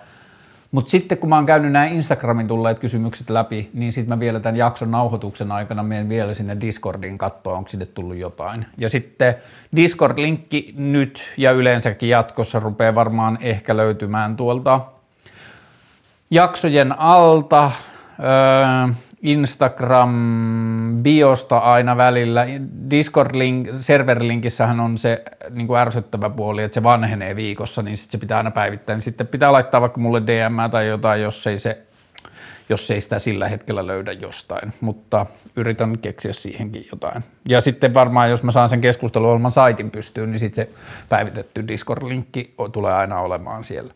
Mutta 0.71 0.91
sitten 0.91 1.19
kun 1.19 1.29
mä 1.29 1.37
oon 1.37 1.47
käynyt 1.47 1.73
nämä 1.73 1.85
Instagramin 1.85 2.49
tulleet 2.49 2.79
kysymykset 2.79 3.31
läpi, 3.31 3.71
niin 3.75 3.93
sitten 3.93 4.17
mä 4.17 4.21
vielä 4.21 4.41
tämän 4.41 4.57
jakson 4.57 4.91
nauhoituksen 4.91 5.53
aikana 5.53 5.83
menen 5.83 6.09
vielä 6.09 6.35
sinne 6.35 6.57
Discordin 6.61 7.19
katsoa, 7.19 7.57
onko 7.57 7.69
sinne 7.69 7.87
tullut 7.87 8.17
jotain. 8.17 8.67
Ja 8.79 8.91
sitten 8.91 9.35
Discord-linkki 9.77 10.75
nyt 10.77 11.23
ja 11.37 11.51
yleensäkin 11.51 12.09
jatkossa 12.09 12.61
rupeaa 12.61 12.95
varmaan 12.95 13.39
ehkä 13.41 13.77
löytymään 13.77 14.37
tuolta 14.37 14.81
jaksojen 16.31 16.99
alta. 16.99 17.71
Instagram-biosta 19.23 21.59
aina 21.59 21.97
välillä. 21.97 22.47
Discord-serverlinkissähän 22.91 24.81
on 24.81 24.99
se 24.99 25.23
niin 25.51 25.67
kuin 25.67 25.81
ärsyttävä 25.81 26.31
puoli, 26.31 26.63
että 26.63 26.75
se 26.75 26.83
vanhenee 26.83 27.37
viikossa, 27.37 27.83
niin 27.83 27.97
sit 27.97 28.11
se 28.11 28.19
pitää 28.19 28.39
aina 28.39 28.51
päivittää. 28.51 28.97
Niin 28.97 29.03
sitten 29.03 29.27
pitää 29.27 29.53
laittaa 29.53 29.81
vaikka 29.81 30.01
mulle 30.01 30.23
DM 30.23 30.71
tai 30.71 30.89
jotain, 30.89 31.23
jos 31.23 31.47
ei, 31.47 31.59
se, 31.59 31.79
jos 32.69 32.91
ei 32.91 33.01
sitä 33.01 33.19
sillä 33.19 33.49
hetkellä 33.49 33.87
löydä 33.87 34.13
jostain. 34.13 34.73
Mutta 34.81 35.27
yritän 35.57 35.99
keksiä 35.99 36.33
siihenkin 36.33 36.87
jotain. 36.93 37.25
Ja 37.49 37.61
sitten 37.61 37.95
varmaan, 37.95 38.31
jos 38.31 38.43
mä 38.43 38.53
saan 38.53 38.69
sen 38.69 38.81
keskusteluohjelman 38.81 39.53
saitin 39.53 39.91
pystyyn, 39.91 40.31
niin 40.31 40.41
sitten 40.41 40.67
se 40.67 40.73
päivitetty 41.09 41.69
Discord-linkki 41.69 42.55
tulee 42.73 42.95
aina 42.95 43.21
olemaan 43.21 43.65
siellä. 43.65 43.93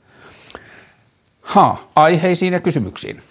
Ha, 1.45 1.79
aiheisiin 1.97 2.53
ja 2.53 2.61
kysymyksiin 2.61 3.23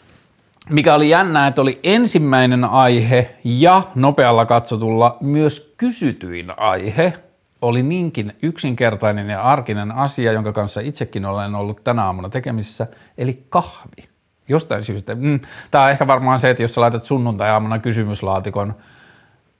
mikä 0.70 0.96
oli 0.96 1.10
jännää, 1.10 1.48
että 1.48 1.62
oli 1.62 1.79
ensimmäinen 1.84 2.63
aihe 2.63 3.36
ja 3.43 3.82
nopealla 3.96 4.46
katsotulla 4.46 5.17
myös 5.22 5.74
kysytyin 5.77 6.60
aihe 6.60 7.13
oli 7.62 7.84
niinkin 7.84 8.34
yksinkertainen 8.41 9.29
ja 9.29 9.41
arkinen 9.41 9.91
asia, 9.91 10.32
jonka 10.32 10.53
kanssa 10.53 10.82
itsekin 10.82 11.25
olen 11.25 11.55
ollut 11.55 11.84
tänä 11.84 12.05
aamuna 12.05 12.29
tekemisissä, 12.29 12.88
eli 13.17 13.46
kahvi. 13.50 14.10
Jostain 14.48 14.84
syystä. 14.84 15.15
Mm, 15.15 15.39
Tämä 15.72 15.84
on 15.84 15.91
ehkä 15.91 16.08
varmaan 16.08 16.39
se, 16.39 16.50
että 16.50 16.63
jos 16.63 16.74
sä 16.74 16.82
laitat 16.82 17.05
sunnuntai-aamuna 17.05 17.79
kysymyslaatikon– 17.79 18.75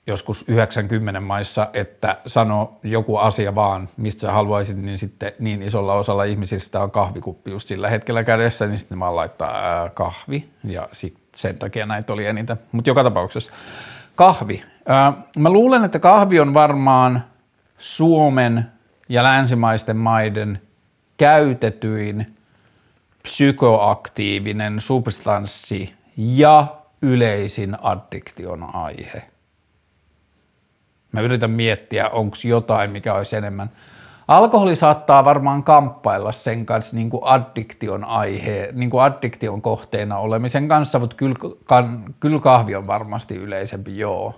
joskus 0.07 0.45
90 0.48 1.19
maissa, 1.19 1.69
että 1.74 2.17
sano 2.27 2.79
joku 2.83 3.17
asia 3.17 3.55
vaan, 3.55 3.89
mistä 3.98 4.22
sä 4.22 4.31
haluaisit, 4.31 4.77
niin 4.77 4.98
sitten 4.98 5.31
niin 5.39 5.62
isolla 5.62 5.93
osalla 5.93 6.24
ihmisistä 6.24 6.79
on 6.79 6.91
kahvikuppi 6.91 7.51
just 7.51 7.67
sillä 7.67 7.89
hetkellä 7.89 8.24
kädessä, 8.24 8.67
niin 8.67 8.79
sitten 8.79 8.98
mä 8.98 9.15
laittaa 9.15 9.55
ää, 9.55 9.89
kahvi 9.89 10.50
ja 10.63 10.89
sitten 10.91 11.24
sen 11.36 11.57
takia 11.57 11.86
näitä 11.86 12.13
oli 12.13 12.25
eniten. 12.25 12.57
Mutta 12.72 12.89
joka 12.89 13.03
tapauksessa 13.03 13.51
kahvi. 14.15 14.63
Ää, 14.86 15.13
mä 15.38 15.50
luulen, 15.50 15.83
että 15.83 16.00
kahvi 16.00 16.39
on 16.39 16.53
varmaan 16.53 17.24
Suomen 17.77 18.65
ja 19.10 19.24
länsimaisten 19.24 19.98
maiden 19.98 20.62
käytetyin 21.17 22.38
psykoaktiivinen 23.24 24.79
substanssi 24.79 25.93
ja 26.17 26.67
yleisin 27.01 27.77
addiktion 27.81 28.75
aihe. 28.75 29.32
Mä 31.13 31.22
yritän 31.22 31.51
miettiä, 31.51 32.10
onko 32.10 32.38
jotain, 32.43 32.91
mikä 32.91 33.13
olisi 33.13 33.36
enemmän. 33.36 33.70
Alkoholi 34.27 34.75
saattaa 34.75 35.25
varmaan 35.25 35.63
kamppailla 35.63 36.32
sen 36.32 36.65
kanssa 36.65 36.96
niin 36.96 37.10
kuin 37.10 37.24
addiktion 37.24 38.03
aihe, 38.03 38.70
niin 38.72 38.89
kuin 38.89 39.03
addiktion 39.03 39.62
kohteena 39.62 40.17
olemisen 40.17 40.67
kanssa, 40.67 41.00
mutta 41.00 41.15
kyllä, 41.15 41.36
kan, 41.65 42.15
kyllä 42.20 42.39
kahvi 42.39 42.75
on 42.75 42.88
varmasti 42.88 43.36
yleisempi, 43.36 43.98
joo. 43.98 44.36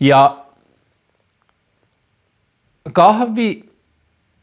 Ja 0.00 0.36
kahvi, 2.92 3.70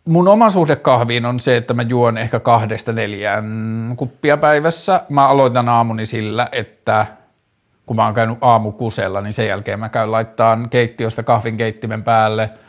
mun 0.05 0.27
oma 0.27 0.49
suhde 0.49 0.75
kahviin 0.75 1.25
on 1.25 1.39
se, 1.39 1.57
että 1.57 1.73
mä 1.73 1.81
juon 1.81 2.17
ehkä 2.17 2.39
kahdesta 2.39 2.93
neljään 2.93 3.93
kuppia 3.97 4.37
päivässä. 4.37 5.03
Mä 5.09 5.27
aloitan 5.27 5.69
aamuni 5.69 6.05
sillä, 6.05 6.49
että– 6.51 7.05
kun 7.89 7.95
mä 7.95 8.05
oon 8.05 8.13
käynyt 8.13 8.37
aamukusella, 8.41 9.21
niin 9.21 9.33
sen 9.33 9.47
jälkeen 9.47 9.79
mä 9.79 9.89
käyn 9.89 10.11
laittaa 10.11 10.57
keittiöstä 10.69 11.23
kahvin 11.23 11.57
keittimen 11.57 12.03
päälle– 12.03 12.49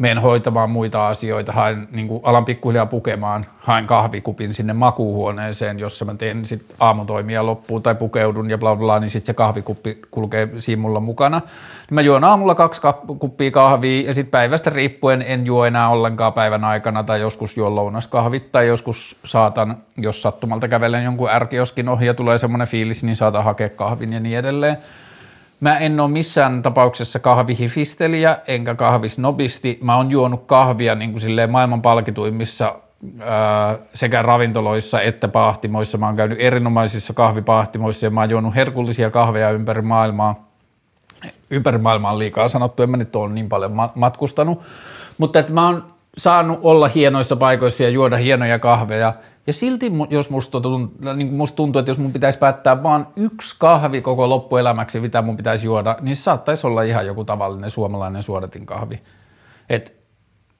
menen 0.00 0.22
hoitamaan 0.22 0.70
muita 0.70 1.08
asioita, 1.08 1.52
haen, 1.52 1.88
niin 1.92 2.08
kuin 2.08 2.20
alan 2.24 2.44
pikkuhiljaa 2.44 2.86
pukemaan, 2.86 3.46
haen 3.58 3.86
kahvikupin 3.86 4.54
sinne 4.54 4.72
makuuhuoneeseen, 4.72 5.78
jossa 5.78 6.04
mä 6.04 6.14
teen 6.14 6.46
sit 6.46 6.74
aamutoimia 6.78 7.46
loppuun 7.46 7.82
tai 7.82 7.94
pukeudun 7.94 8.50
ja 8.50 8.58
bla 8.58 8.76
bla, 8.76 8.98
niin 8.98 9.10
sitten 9.10 9.26
se 9.26 9.34
kahvikuppi 9.34 9.98
kulkee 10.10 10.48
siinä 10.58 10.82
mulla 10.82 11.00
mukana. 11.00 11.40
Mä 11.90 12.00
juon 12.00 12.24
aamulla 12.24 12.54
kaksi 12.54 12.80
kuppia 13.18 13.50
kahvia 13.50 14.06
ja 14.06 14.14
sitten 14.14 14.30
päivästä 14.30 14.70
riippuen 14.70 15.22
en 15.22 15.46
juo 15.46 15.64
enää 15.64 15.88
ollenkaan 15.88 16.32
päivän 16.32 16.64
aikana 16.64 17.02
tai 17.02 17.20
joskus 17.20 17.56
juon 17.56 17.74
lounaskahvit 17.74 18.52
tai 18.52 18.66
joskus 18.66 19.16
saatan, 19.24 19.76
jos 19.96 20.22
sattumalta 20.22 20.68
kävelen 20.68 21.04
jonkun 21.04 21.30
ärkioskin 21.30 21.88
ohi 21.88 22.06
ja 22.06 22.14
tulee 22.14 22.38
semmoinen 22.38 22.68
fiilis, 22.68 23.04
niin 23.04 23.16
saatan 23.16 23.44
hakea 23.44 23.68
kahvin 23.68 24.12
ja 24.12 24.20
niin 24.20 24.38
edelleen. 24.38 24.76
Mä 25.60 25.78
en 25.78 26.00
ole 26.00 26.10
missään 26.10 26.62
tapauksessa 26.62 27.18
kahvihifistelijä 27.18 28.38
enkä 28.46 28.74
kahvisnobisti. 28.74 29.78
Mä 29.82 29.96
oon 29.96 30.10
juonut 30.10 30.46
kahvia 30.46 30.94
niin 30.94 31.10
kuin 31.10 31.20
silleen 31.20 31.50
maailman 31.50 31.82
palkituimmissa 31.82 32.74
sekä 33.94 34.22
ravintoloissa 34.22 35.00
että 35.00 35.28
pahtimoissa. 35.28 35.98
Mä 35.98 36.06
oon 36.06 36.16
käynyt 36.16 36.40
erinomaisissa 36.40 37.12
kahvipahtimoissa 37.12 38.06
ja 38.06 38.10
mä 38.10 38.20
oon 38.20 38.30
juonut 38.30 38.54
herkullisia 38.54 39.10
kahveja 39.10 39.50
ympäri 39.50 39.82
maailmaa. 39.82 40.48
Ympäri 41.50 41.78
maailmaa 41.78 42.12
on 42.12 42.18
liikaa 42.18 42.48
sanottu, 42.48 42.82
en 42.82 42.90
mä 42.90 42.96
nyt 42.96 43.16
ole 43.16 43.32
niin 43.32 43.48
paljon 43.48 43.72
matkustanut. 43.94 44.62
Mutta 45.18 45.38
että 45.38 45.52
mä 45.52 45.66
oon 45.66 45.84
saanut 46.16 46.58
olla 46.62 46.88
hienoissa 46.88 47.36
paikoissa 47.36 47.82
ja 47.82 47.88
juoda 47.88 48.16
hienoja 48.16 48.58
kahveja– 48.58 49.14
ja 49.46 49.52
silti, 49.52 49.92
jos 50.10 50.30
musta 50.30 50.60
tuntuu, 50.60 51.14
niin 51.14 51.32
musta 51.32 51.56
tuntuu, 51.56 51.80
että 51.80 51.90
jos 51.90 51.98
mun 51.98 52.12
pitäisi 52.12 52.38
päättää 52.38 52.82
vaan 52.82 53.08
yksi 53.16 53.56
kahvi 53.58 54.00
koko 54.00 54.28
loppuelämäksi, 54.28 55.00
mitä 55.00 55.22
mun 55.22 55.36
pitäisi 55.36 55.66
juoda, 55.66 55.96
niin 56.00 56.16
saattaisi 56.16 56.66
olla 56.66 56.82
ihan 56.82 57.06
joku 57.06 57.24
tavallinen 57.24 57.70
suomalainen 57.70 58.22
suodatin 58.22 58.66
kahvi. 58.66 59.00
Et, 59.68 59.96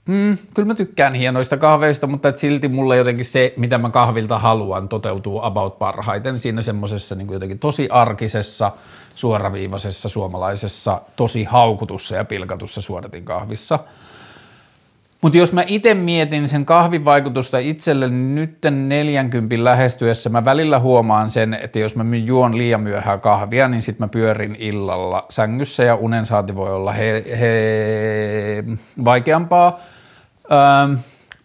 mm, 0.06 0.38
kyllä 0.54 0.66
mä 0.66 0.74
tykkään 0.74 1.14
hienoista 1.14 1.56
kahveista, 1.56 2.06
mutta 2.06 2.28
et 2.28 2.38
silti 2.38 2.68
mulle 2.68 2.96
jotenkin 2.96 3.24
se, 3.24 3.54
mitä 3.56 3.78
mä 3.78 3.90
kahvilta 3.90 4.38
haluan, 4.38 4.88
toteutuu 4.88 5.42
about 5.42 5.78
parhaiten 5.78 6.38
siinä 6.38 6.62
semmoisessa 6.62 7.14
niin 7.14 7.32
jotenkin 7.32 7.58
tosi 7.58 7.88
arkisessa, 7.90 8.72
suoraviivaisessa, 9.14 10.08
suomalaisessa, 10.08 11.00
tosi 11.16 11.44
haukutussa 11.44 12.16
ja 12.16 12.24
pilkatussa 12.24 12.80
suodatin 12.80 13.24
kahvissa– 13.24 13.78
mutta 15.20 15.38
jos 15.38 15.52
mä 15.52 15.64
itse 15.66 15.94
mietin 15.94 16.48
sen 16.48 16.66
kahvin 16.66 17.04
vaikutusta 17.04 17.58
itselle 17.58 18.08
niin 18.08 18.34
nyt 18.34 18.58
40 18.70 19.64
lähestyessä, 19.64 20.30
mä 20.30 20.44
välillä 20.44 20.78
huomaan 20.78 21.30
sen, 21.30 21.54
että 21.54 21.78
jos 21.78 21.96
mä 21.96 22.04
juon 22.16 22.58
liian 22.58 22.80
myöhään 22.80 23.20
kahvia, 23.20 23.68
niin 23.68 23.82
sitten 23.82 24.04
mä 24.04 24.08
pyörin 24.08 24.56
illalla 24.58 25.26
sängyssä 25.30 25.84
ja 25.84 25.94
unen 25.94 26.26
saanti 26.26 26.54
voi 26.54 26.74
olla 26.74 26.92
he, 26.92 27.24
he, 27.40 28.64
vaikeampaa. 29.04 29.80
Ähm, 30.52 30.94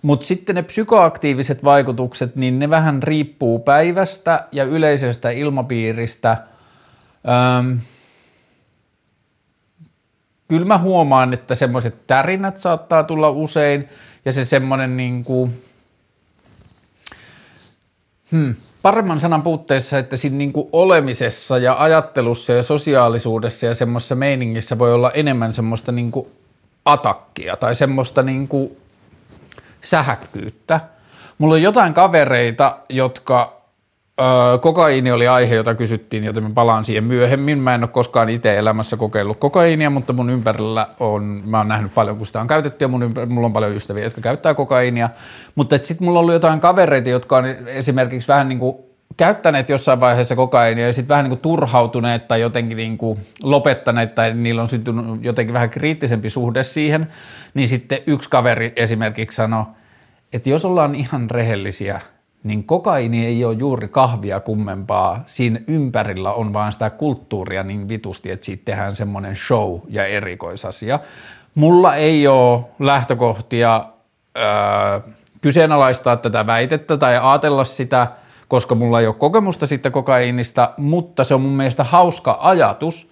Mutta 0.01 0.25
sitten 0.25 0.55
ne 0.55 0.61
psykoaktiiviset 0.61 1.63
vaikutukset, 1.63 2.35
niin 2.35 2.59
ne 2.59 2.69
vähän 2.69 3.03
riippuu 3.03 3.59
päivästä 3.59 4.47
ja 4.51 4.63
yleisestä 4.63 5.29
ilmapiiristä. 5.29 6.37
Ähm, 7.29 7.77
kyllä 10.47 10.65
mä 10.65 10.77
huomaan, 10.77 11.33
että 11.33 11.55
semmoiset 11.55 12.07
tärinät 12.07 12.57
saattaa 12.57 13.03
tulla 13.03 13.29
usein 13.29 13.89
ja 14.25 14.33
se 14.33 14.45
semmoinen 14.45 14.97
niin 14.97 15.23
kuin, 15.23 15.63
hmm, 18.31 18.55
paremman 18.81 19.19
sanan 19.19 19.41
puutteessa, 19.41 19.97
että 19.97 20.17
siinä 20.17 20.37
niin 20.37 20.53
kuin 20.53 20.69
olemisessa 20.71 21.57
ja 21.57 21.75
ajattelussa 21.79 22.53
ja 22.53 22.63
sosiaalisuudessa 22.63 23.65
ja 23.65 23.75
semmoisessa 23.75 24.15
meiningissä 24.15 24.79
voi 24.79 24.93
olla 24.93 25.11
enemmän 25.11 25.53
semmoista 25.53 25.91
niin 25.91 26.11
kuin 26.11 26.27
atakkia 26.85 27.57
tai 27.57 27.75
semmoista 27.75 28.21
niin 28.21 28.47
kuin 28.47 28.77
sähäkkyyttä. 29.81 30.79
Mulla 31.37 31.53
on 31.53 31.61
jotain 31.61 31.93
kavereita, 31.93 32.77
jotka 32.89 33.54
Öö, 34.21 34.57
kokaiini 34.57 35.11
oli 35.11 35.27
aihe, 35.27 35.55
jota 35.55 35.75
kysyttiin, 35.75 36.23
joten 36.23 36.43
mä 36.43 36.49
palaan 36.53 36.85
siihen 36.85 37.03
myöhemmin. 37.03 37.59
Mä 37.59 37.75
en 37.75 37.83
ole 37.83 37.89
koskaan 37.89 38.29
itse 38.29 38.57
elämässä 38.57 38.97
kokeillut 38.97 39.39
kokaiinia, 39.39 39.89
mutta 39.89 40.13
mun 40.13 40.29
ympärillä 40.29 40.87
on, 40.99 41.41
mä 41.45 41.57
oon 41.57 41.67
nähnyt 41.67 41.93
paljon, 41.93 42.17
kun 42.17 42.25
sitä 42.25 42.41
on 42.41 42.47
käytetty 42.47 42.83
ja 42.83 42.87
mun 42.87 43.03
ympär, 43.03 43.25
mulla 43.25 43.45
on 43.45 43.53
paljon 43.53 43.75
ystäviä, 43.75 44.03
jotka 44.03 44.21
käyttää 44.21 44.53
kokaiinia. 44.53 45.09
Mutta 45.55 45.77
sitten 45.77 46.05
mulla 46.05 46.19
on 46.19 46.21
ollut 46.21 46.33
jotain 46.33 46.59
kavereita, 46.59 47.09
jotka 47.09 47.37
on 47.37 47.45
esimerkiksi 47.65 48.27
vähän 48.27 48.49
niin 48.49 48.59
kuin 48.59 48.75
käyttäneet 49.17 49.69
jossain 49.69 49.99
vaiheessa 49.99 50.35
kokainia 50.35 50.87
ja 50.87 50.93
sitten 50.93 51.09
vähän 51.09 51.23
niin 51.23 51.29
kuin 51.31 51.41
turhautuneet 51.41 52.27
tai 52.27 52.41
jotenkin 52.41 52.75
niin 52.75 52.97
kuin 52.97 53.19
lopettaneet 53.43 54.15
tai 54.15 54.33
niillä 54.33 54.61
on 54.61 54.67
syntynyt 54.67 55.05
jotenkin 55.23 55.53
vähän 55.53 55.69
kriittisempi 55.69 56.29
suhde 56.29 56.63
siihen, 56.63 57.07
niin 57.53 57.67
sitten 57.67 57.99
yksi 58.07 58.29
kaveri 58.29 58.73
esimerkiksi 58.75 59.35
sanoi, 59.35 59.65
että 60.33 60.49
jos 60.49 60.65
ollaan 60.65 60.95
ihan 60.95 61.29
rehellisiä– 61.29 62.01
niin 62.45 62.63
kokaini 62.63 63.25
ei 63.25 63.45
ole 63.45 63.53
juuri 63.53 63.87
kahvia 63.87 64.39
kummempaa. 64.39 65.23
Siinä 65.25 65.59
ympärillä 65.67 66.33
on 66.33 66.53
vaan 66.53 66.73
sitä 66.73 66.89
kulttuuria 66.89 67.63
niin 67.63 67.89
vitusti, 67.89 68.31
että 68.31 68.45
siitä 68.45 68.65
tehdään 68.65 68.95
semmoinen 68.95 69.35
show 69.35 69.79
ja 69.89 70.05
erikoisasia. 70.05 70.99
Mulla 71.55 71.95
ei 71.95 72.27
ole 72.27 72.65
lähtökohtia 72.79 73.85
öö, 74.37 75.13
kyseenalaistaa 75.41 76.17
tätä 76.17 76.47
väitettä 76.47 76.97
tai 76.97 77.17
ajatella 77.17 77.63
sitä, 77.63 78.07
koska 78.47 78.75
mulla 78.75 78.99
ei 78.99 79.07
ole 79.07 79.15
kokemusta 79.15 79.67
sitten 79.67 79.91
kokaiinista, 79.91 80.73
mutta 80.77 81.23
se 81.23 81.33
on 81.33 81.41
mun 81.41 81.51
mielestä 81.51 81.83
hauska 81.83 82.37
ajatus, 82.41 83.09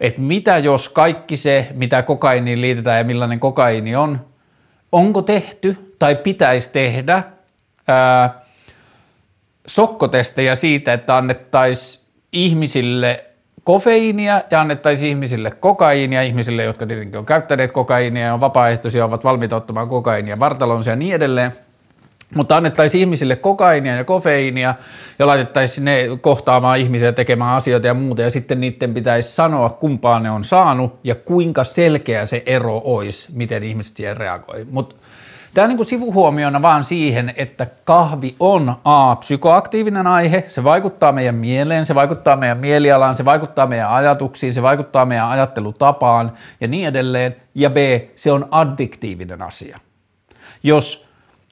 että 0.00 0.20
mitä 0.20 0.58
jos 0.58 0.88
kaikki 0.88 1.36
se, 1.36 1.68
mitä 1.74 2.02
kokainiin 2.02 2.60
liitetään 2.60 2.98
ja 2.98 3.04
millainen 3.04 3.40
kokaini 3.40 3.96
on, 3.96 4.20
onko 4.92 5.22
tehty 5.22 5.94
tai 5.98 6.14
pitäisi 6.14 6.72
tehdä 6.72 7.22
ää, 7.88 8.45
sokkotestejä 9.66 10.54
siitä, 10.54 10.92
että 10.92 11.16
annettaisiin 11.16 12.04
ihmisille 12.32 13.24
kofeiinia 13.64 14.42
ja 14.50 14.60
annettaisiin 14.60 15.08
ihmisille 15.08 15.50
kokaiinia, 15.50 16.22
ihmisille, 16.22 16.64
jotka 16.64 16.86
tietenkin 16.86 17.18
on 17.18 17.26
käyttäneet 17.26 17.72
kokaiinia 17.72 18.26
ja 18.26 18.34
on 18.34 18.40
vapaaehtoisia, 18.40 19.04
ovat 19.04 19.24
valmiita 19.24 19.56
ottamaan 19.56 19.88
kokaiinia 19.88 20.38
vartalonsa 20.38 20.90
ja 20.90 20.96
niin 20.96 21.14
edelleen– 21.14 21.52
mutta 22.34 22.56
annettaisiin 22.56 23.00
ihmisille 23.00 23.36
kokainia 23.36 23.96
ja 23.96 24.04
kofeiinia 24.04 24.74
ja 25.18 25.26
laitettaisiin 25.26 25.84
ne 25.84 26.08
kohtaamaan 26.20 26.78
ihmisiä 26.78 27.12
tekemään 27.12 27.56
asioita 27.56 27.86
ja 27.86 27.94
muuta. 27.94 28.22
Ja 28.22 28.30
sitten 28.30 28.60
niiden 28.60 28.94
pitäisi 28.94 29.32
sanoa 29.32 29.68
kumpaan 29.68 30.22
ne 30.22 30.30
on 30.30 30.44
saanut 30.44 30.98
ja 31.04 31.14
kuinka 31.14 31.64
selkeä 31.64 32.26
se 32.26 32.42
ero 32.46 32.80
olisi, 32.84 33.28
miten 33.32 33.62
ihmiset 33.62 33.96
siihen 33.96 34.16
reagoi. 34.16 34.66
Mutta 34.70 34.94
Tämä 35.56 35.68
niin 35.68 35.76
kuin 35.76 35.86
sivuhuomiona 35.86 36.62
vaan 36.62 36.84
siihen, 36.84 37.34
että 37.36 37.66
kahvi 37.84 38.36
on 38.40 38.76
A, 38.84 39.16
psykoaktiivinen 39.16 40.06
aihe, 40.06 40.44
se 40.48 40.64
vaikuttaa 40.64 41.12
meidän 41.12 41.34
mieleen, 41.34 41.86
se 41.86 41.94
vaikuttaa 41.94 42.36
meidän 42.36 42.58
mielialaan, 42.58 43.16
se 43.16 43.24
vaikuttaa 43.24 43.66
meidän 43.66 43.90
ajatuksiin, 43.90 44.54
se 44.54 44.62
vaikuttaa 44.62 45.06
meidän 45.06 45.28
ajattelutapaan 45.28 46.32
ja 46.60 46.68
niin 46.68 46.88
edelleen, 46.88 47.36
ja 47.54 47.70
B, 47.70 47.76
se 48.16 48.32
on 48.32 48.48
addiktiivinen 48.50 49.42
asia. 49.42 49.80
Jos 50.62 51.06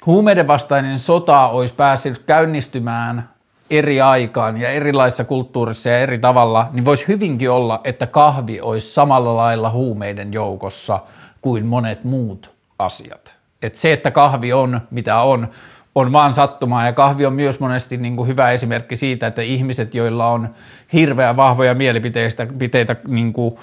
huumeiden 0.06 0.46
vastainen 0.46 0.98
sota 0.98 1.48
olisi 1.48 1.74
päässyt 1.74 2.18
käynnistymään 2.18 3.28
eri 3.70 4.00
aikaan 4.00 4.60
ja 4.60 4.68
erilaisissa 4.68 5.24
kulttuurissa 5.24 5.88
ja 5.88 5.98
eri 5.98 6.18
tavalla, 6.18 6.68
niin 6.72 6.84
voisi 6.84 7.08
hyvinkin 7.08 7.50
olla, 7.50 7.80
että 7.84 8.06
kahvi 8.06 8.60
olisi 8.60 8.90
samalla 8.90 9.36
lailla 9.36 9.70
huumeiden 9.70 10.32
joukossa 10.32 11.00
kuin 11.40 11.66
monet 11.66 12.04
muut 12.04 12.54
asiat. 12.78 13.33
Et 13.64 13.74
se, 13.74 13.92
että 13.92 14.10
kahvi 14.10 14.52
on 14.52 14.80
mitä 14.90 15.20
on, 15.20 15.48
on 15.94 16.12
vaan 16.12 16.34
sattumaa 16.34 16.86
ja 16.86 16.92
kahvi 16.92 17.26
on 17.26 17.32
myös 17.32 17.60
monesti 17.60 17.96
niin 17.96 18.16
kuin 18.16 18.28
hyvä 18.28 18.50
esimerkki 18.50 18.96
siitä, 18.96 19.26
että 19.26 19.42
ihmiset, 19.42 19.94
joilla 19.94 20.26
on 20.28 20.48
hirveän 20.92 21.36
vahvoja 21.36 21.74
mielipiteitä 21.74 22.96
niin 23.08 23.32
kuin 23.32 23.56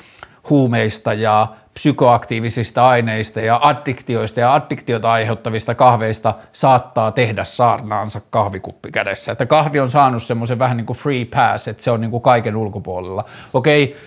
huumeista 0.49 1.13
ja 1.13 1.47
psykoaktiivisista 1.73 2.87
aineista 2.87 3.41
ja 3.41 3.59
addiktioista 3.63 4.39
ja 4.39 4.53
addiktiota 4.53 5.11
aiheuttavista 5.11 5.75
kahveista 5.75 6.33
saattaa 6.53 7.11
tehdä 7.11 7.43
saarnaansa 7.43 8.21
kahvikuppi 8.29 8.91
kädessä. 8.91 9.31
Että 9.31 9.45
kahvi 9.45 9.79
on 9.79 9.89
saanut 9.89 10.23
semmoisen 10.23 10.59
vähän 10.59 10.77
niin 10.77 10.85
kuin 10.85 10.97
free 10.97 11.25
pass, 11.25 11.67
että 11.67 11.83
se 11.83 11.91
on 11.91 12.01
niin 12.01 12.11
kuin 12.11 12.23
kaiken 12.23 12.55
ulkopuolella. 12.55 13.25
Okei, 13.53 13.97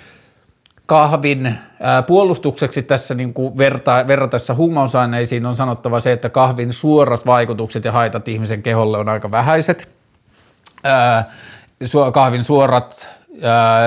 kahvin 0.86 1.54
puolustukseksi 2.06 2.82
tässä 2.82 3.14
niin 3.14 3.34
kuin 3.34 3.58
verta, 3.58 4.04
verratessa 4.06 4.54
huumausaineisiin 4.54 5.46
on 5.46 5.54
sanottava 5.54 6.00
se, 6.00 6.12
että 6.12 6.28
kahvin 6.28 6.72
suorat 6.72 7.26
vaikutukset 7.26 7.84
ja 7.84 7.92
haitat 7.92 8.28
ihmisen 8.28 8.62
keholle 8.62 8.98
on 8.98 9.08
aika 9.08 9.30
vähäiset. 9.30 9.88
Kahvin 12.12 12.44
suorat 12.44 13.08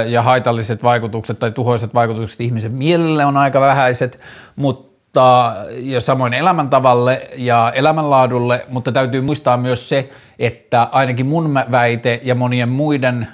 ja 0.08 0.22
haitalliset 0.22 0.84
vaikutukset 0.84 1.40
tai 1.40 1.52
tuhoiset 1.52 1.94
vaikutukset 1.94 2.42
ihmisen 2.42 2.72
mielelle 2.72 3.26
on 3.26 3.38
aika 3.38 3.62
vähäiset, 3.62 4.20
mutta 4.56 5.56
ja 5.70 6.02
samoin 6.02 6.34
elämäntavalle 6.34 7.30
ja 7.36 7.72
elämänlaadulle, 7.76 8.66
mutta 8.70 8.92
täytyy 8.92 9.22
muistaa 9.22 9.58
myös 9.58 9.90
se, 9.90 10.10
että 10.40 10.90
ainakin 10.92 11.26
mun 11.26 11.60
väite 11.72 12.22
ja 12.24 12.36
monien 12.36 12.70
muiden 12.70 13.28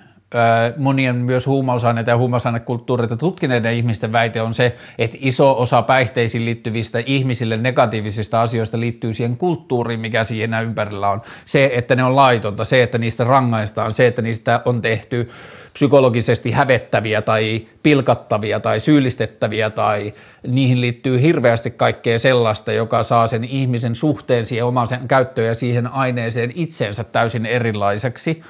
monien 0.78 1.16
myös 1.16 1.48
huumausaineita 1.48 2.12
ja 2.12 2.18
huumausainekulttuureita 2.18 3.18
tutkineiden 3.18 3.74
ihmisten 3.74 4.12
väite 4.12 4.42
on 4.42 4.54
se, 4.54 4.76
että 4.98 5.18
iso 5.20 5.60
osa 5.60 5.82
päihteisiin 5.82 6.46
liittyvistä 6.46 7.04
ihmisille 7.06 7.58
negatiivisista 7.58 8.42
asioista 8.42 8.80
liittyy 8.80 9.14
siihen 9.14 9.38
kulttuuriin, 9.38 10.00
mikä 10.00 10.24
siinä 10.24 10.62
ympärillä 10.62 11.10
on. 11.10 11.22
Se, 11.46 11.72
että 11.74 11.96
ne 11.96 12.04
on 12.04 12.16
laitonta, 12.16 12.66
se, 12.66 12.84
että 12.84 12.98
niistä 12.98 13.24
rangaistaan, 13.24 13.94
se, 13.94 14.08
että 14.08 14.22
niistä 14.22 14.62
on 14.66 14.82
tehty 14.82 15.30
psykologisesti 15.74 16.52
hävettäviä 16.52 17.22
tai 17.22 17.62
pilkattavia 17.84 18.60
tai 18.60 18.80
syyllistettäviä 18.80 19.70
tai 19.70 20.14
niihin 20.48 20.82
liittyy 20.82 21.22
hirveästi 21.22 21.72
kaikkea 21.72 22.20
sellaista, 22.20 22.72
joka 22.72 23.04
saa 23.04 23.28
sen 23.28 23.44
ihmisen 23.44 23.96
suhteen 23.96 24.46
siihen 24.46 24.66
omaan 24.66 24.88
käyttöön 25.08 25.48
ja 25.48 25.56
siihen 25.56 25.88
aineeseen 25.88 26.52
itseensä 26.56 27.04
täysin 27.04 27.46
erilaiseksi, 27.46 28.42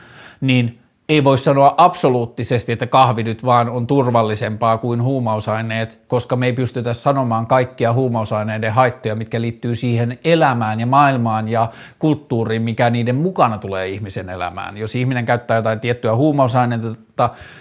niin– 0.41 0.77
ei 1.09 1.23
voi 1.23 1.37
sanoa 1.37 1.73
absoluuttisesti, 1.77 2.71
että 2.71 2.87
kahvi 2.87 3.23
nyt 3.23 3.45
vaan 3.45 3.69
on 3.69 3.87
turvallisempaa 3.87 4.77
kuin 4.77 5.03
huumausaineet, 5.03 5.99
koska 6.07 6.35
me 6.35 6.45
ei 6.45 6.53
pystytä 6.53 6.93
sanomaan 6.93 7.47
kaikkia 7.47 7.93
huumausaineiden 7.93 8.73
haittoja, 8.73 9.15
mitkä 9.15 9.41
liittyy 9.41 9.75
siihen 9.75 10.19
elämään 10.23 10.79
ja 10.79 10.85
maailmaan 10.85 11.49
ja 11.49 11.69
kulttuuriin, 11.99 12.61
mikä 12.61 12.89
niiden 12.89 13.15
mukana 13.15 13.57
tulee 13.57 13.87
ihmisen 13.87 14.29
elämään. 14.29 14.77
Jos 14.77 14.95
ihminen 14.95 15.25
käyttää 15.25 15.57
jotain 15.57 15.79
tiettyä 15.79 16.15
huumausaineita, 16.15 16.87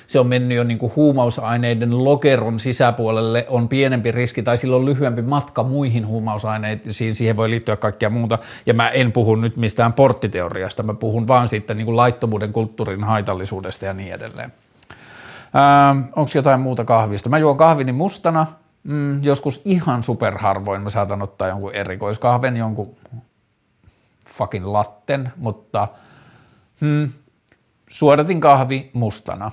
se 0.07 0.21
on 0.21 0.27
mennyt 0.27 0.57
jo 0.57 0.65
niin 0.65 0.79
kuin 0.79 0.93
huumausaineiden 0.97 2.05
lokeron 2.05 2.61
sisäpuolelle, 2.61 3.47
on 3.49 3.69
pienempi 3.69 4.13
riski 4.13 4.43
tai 4.43 4.59
sillä 4.59 4.77
on 4.77 4.85
lyhyempi 4.85 5.23
matka 5.23 5.63
muihin 5.63 6.07
huumausaineisiin, 6.07 7.15
siihen 7.15 7.37
voi 7.37 7.51
liittyä 7.51 7.77
kaikkea 7.77 8.11
muuta. 8.11 8.39
Ja 8.67 8.75
mä 8.75 8.89
en 8.89 9.13
puhu 9.13 9.37
nyt 9.37 9.57
mistään 9.57 9.93
porttiteoriasta, 9.93 10.83
mä 10.83 10.95
puhun 10.95 11.29
vaan 11.29 11.49
siitä 11.49 11.75
niin 11.75 11.85
kuin 11.85 11.97
laittomuuden 11.97 12.53
kulttuurin 12.53 13.05
haitallisuudesta 13.05 13.85
ja 13.85 13.93
niin 13.93 14.13
edelleen. 14.13 14.53
Ähm, 15.57 15.99
Onko 16.17 16.31
jotain 16.35 16.61
muuta 16.61 16.85
kahvista? 16.85 17.29
Mä 17.29 17.39
juon 17.39 17.57
kahvini 17.57 17.93
mustana, 17.93 18.47
mm, 18.85 19.25
joskus 19.25 19.63
ihan 19.65 20.03
superharvoin 20.03 20.83
mä 20.83 20.91
saatan 20.91 21.23
ottaa 21.23 21.49
jonkun 21.49 21.75
erikoiskahven, 21.75 22.57
jonkun 22.57 22.97
fucking 24.29 24.67
latten, 24.67 25.33
mutta 25.37 25.89
hmm, 26.81 27.13
suodatin 27.93 28.41
kahvi 28.41 28.91
mustana 28.93 29.51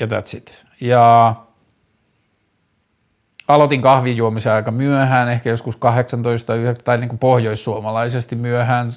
ja 0.00 0.06
that's 0.06 0.36
it. 0.36 0.66
Ja 0.80 1.34
aloitin 3.48 3.82
kahvin 3.82 4.16
juomisen 4.16 4.52
aika 4.52 4.70
myöhään, 4.70 5.28
ehkä 5.28 5.50
joskus 5.50 5.76
18 5.76 6.52
tai 6.84 6.98
niin 6.98 7.08
kuin 7.08 7.18
pohjoissuomalaisesti 7.18 8.36
myöhään 8.36 8.90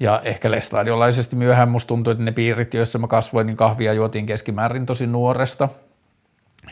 ja 0.00 0.20
ehkä 0.24 0.50
lestadiolaisesti 0.50 1.36
myöhään. 1.36 1.68
Musta 1.68 1.88
tuntuu, 1.88 2.10
että 2.10 2.24
ne 2.24 2.32
piirit, 2.32 2.74
joissa 2.74 2.98
mä 2.98 3.06
kasvoin, 3.08 3.46
niin 3.46 3.56
kahvia 3.56 3.92
juotiin 3.92 4.26
keskimäärin 4.26 4.86
tosi 4.86 5.06
nuoresta 5.06 5.68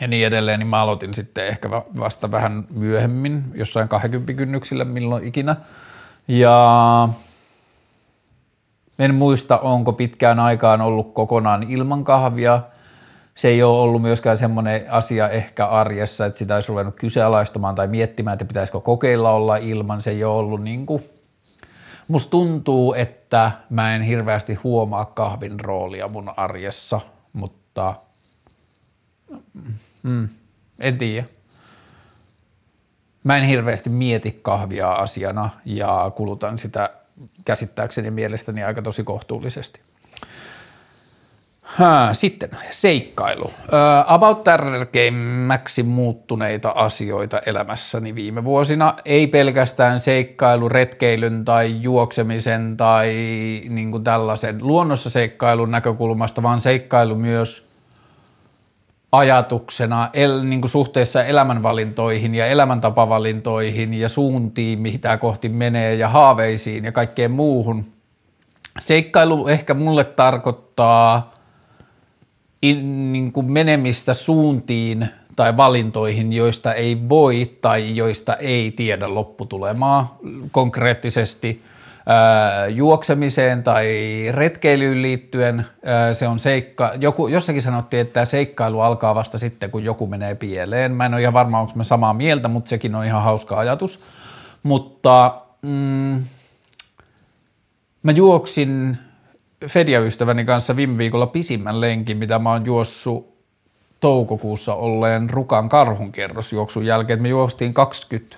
ja 0.01 0.07
niin 0.07 0.27
edelleen, 0.27 0.59
niin 0.59 0.67
mä 0.67 0.81
aloitin 0.81 1.13
sitten 1.13 1.47
ehkä 1.47 1.71
vasta 1.71 2.31
vähän 2.31 2.65
myöhemmin, 2.69 3.43
jossain 3.53 3.87
20 3.87 4.33
kynnyksillä 4.33 4.85
milloin 4.85 5.23
ikinä. 5.23 5.55
Ja 6.27 7.09
en 9.01 9.15
muista, 9.15 9.57
onko 9.57 9.93
pitkään 9.93 10.39
aikaan 10.39 10.81
ollut 10.81 11.13
kokonaan 11.13 11.63
ilman 11.63 12.03
kahvia. 12.03 12.61
Se 13.35 13.47
ei 13.47 13.63
ole 13.63 13.79
ollut 13.79 14.01
myöskään 14.01 14.37
semmoinen 14.37 14.85
asia 14.89 15.29
ehkä 15.29 15.67
arjessa, 15.67 16.25
että 16.25 16.39
sitä 16.39 16.55
olisi 16.55 16.69
ruvennut 16.69 16.95
kyseenalaistamaan 16.95 17.75
tai 17.75 17.87
miettimään, 17.87 18.33
että 18.33 18.45
pitäisikö 18.45 18.79
kokeilla 18.79 19.31
olla 19.31 19.55
ilman. 19.55 20.01
Se 20.01 20.11
ei 20.11 20.23
ole 20.23 20.37
ollut 20.37 20.63
niin 20.63 20.85
kuin 20.85 21.03
Musta 22.11 22.29
tuntuu, 22.29 22.93
että 22.93 23.51
mä 23.69 23.95
en 23.95 24.01
hirveästi 24.01 24.53
huomaa 24.53 25.05
kahvin 25.05 25.59
roolia 25.59 26.07
mun 26.07 26.33
arjessa, 26.37 27.01
mutta 27.33 27.95
mm, 30.03 30.29
en 30.79 30.97
tiedä. 30.97 31.27
Mä 33.23 33.37
en 33.37 33.43
hirveästi 33.43 33.89
mieti 33.89 34.39
kahvia 34.41 34.91
asiana 34.91 35.49
ja 35.65 36.11
kulutan 36.15 36.57
sitä 36.57 36.89
käsittääkseni 37.45 38.11
mielestäni 38.11 38.63
aika 38.63 38.81
tosi 38.81 39.03
kohtuullisesti. 39.03 39.79
Sitten 42.13 42.49
seikkailu. 42.69 43.51
About 44.05 44.43
tärkeimmäksi 44.43 45.83
muuttuneita 45.83 46.69
asioita 46.69 47.41
elämässäni 47.45 48.15
viime 48.15 48.43
vuosina. 48.43 48.93
Ei 49.05 49.27
pelkästään 49.27 49.99
seikkailu, 49.99 50.69
retkeilyn 50.69 51.45
tai 51.45 51.81
juoksemisen 51.81 52.77
tai 52.77 53.13
niin 53.69 53.91
kuin 53.91 54.03
tällaisen 54.03 54.57
luonnossa 54.61 55.09
seikkailun 55.09 55.71
näkökulmasta, 55.71 56.43
vaan 56.43 56.61
seikkailu 56.61 57.15
myös 57.15 57.70
ajatuksena 59.11 60.09
el, 60.13 60.43
niin 60.43 60.61
kuin 60.61 60.71
suhteessa 60.71 61.23
elämänvalintoihin 61.23 62.35
ja 62.35 62.47
elämäntapavalintoihin 62.47 63.93
ja 63.93 64.09
suuntiin, 64.09 64.79
mitä 64.79 65.17
kohti 65.17 65.49
menee 65.49 65.95
ja 65.95 66.09
haaveisiin 66.09 66.83
ja 66.85 66.91
kaikkeen 66.91 67.31
muuhun. 67.31 67.85
seikkailu 68.79 69.47
ehkä 69.47 69.73
mulle 69.73 70.03
tarkoittaa 70.03 71.33
in, 72.61 73.13
niin 73.13 73.31
kuin 73.31 73.51
menemistä 73.51 74.13
suuntiin 74.13 75.07
tai 75.35 75.57
valintoihin, 75.57 76.33
joista 76.33 76.73
ei 76.73 77.09
voi 77.09 77.57
tai 77.61 77.95
joista 77.95 78.35
ei 78.35 78.71
tiedä 78.71 79.15
lopputulemaa 79.15 80.17
konkreettisesti– 80.51 81.61
juoksemiseen 82.69 83.63
tai 83.63 83.87
retkeilyyn 84.31 85.01
liittyen 85.01 85.65
se 86.13 86.27
on 86.27 86.39
seikka, 86.39 86.93
joku, 86.99 87.27
jossakin 87.27 87.61
sanottiin, 87.61 88.01
että 88.01 88.25
seikkailu 88.25 88.79
alkaa 88.79 89.15
vasta 89.15 89.37
sitten, 89.37 89.71
kun 89.71 89.83
joku 89.83 90.07
menee 90.07 90.35
pieleen. 90.35 90.91
Mä 90.91 91.05
en 91.05 91.13
ole 91.13 91.21
ihan 91.21 91.33
varma, 91.33 91.59
onko 91.59 91.71
mä 91.75 91.83
samaa 91.83 92.13
mieltä, 92.13 92.47
mutta 92.47 92.69
sekin 92.69 92.95
on 92.95 93.05
ihan 93.05 93.23
hauska 93.23 93.57
ajatus. 93.59 93.99
Mutta 94.63 95.41
mm, 95.61 96.23
mä 98.03 98.11
juoksin 98.11 98.97
Fedia-ystäväni 99.65 100.45
kanssa 100.45 100.75
viime 100.75 100.97
viikolla 100.97 101.27
pisimmän 101.27 101.81
lenkin, 101.81 102.17
mitä 102.17 102.39
mä 102.39 102.51
oon 102.51 102.65
juossut 102.65 103.31
toukokuussa 103.99 104.75
olleen 104.75 105.29
Rukan 105.29 105.69
karhunkierrosjuoksun 105.69 106.85
jälkeen. 106.85 107.21
Me 107.21 107.29
juostiin 107.29 107.73
20 107.73 108.37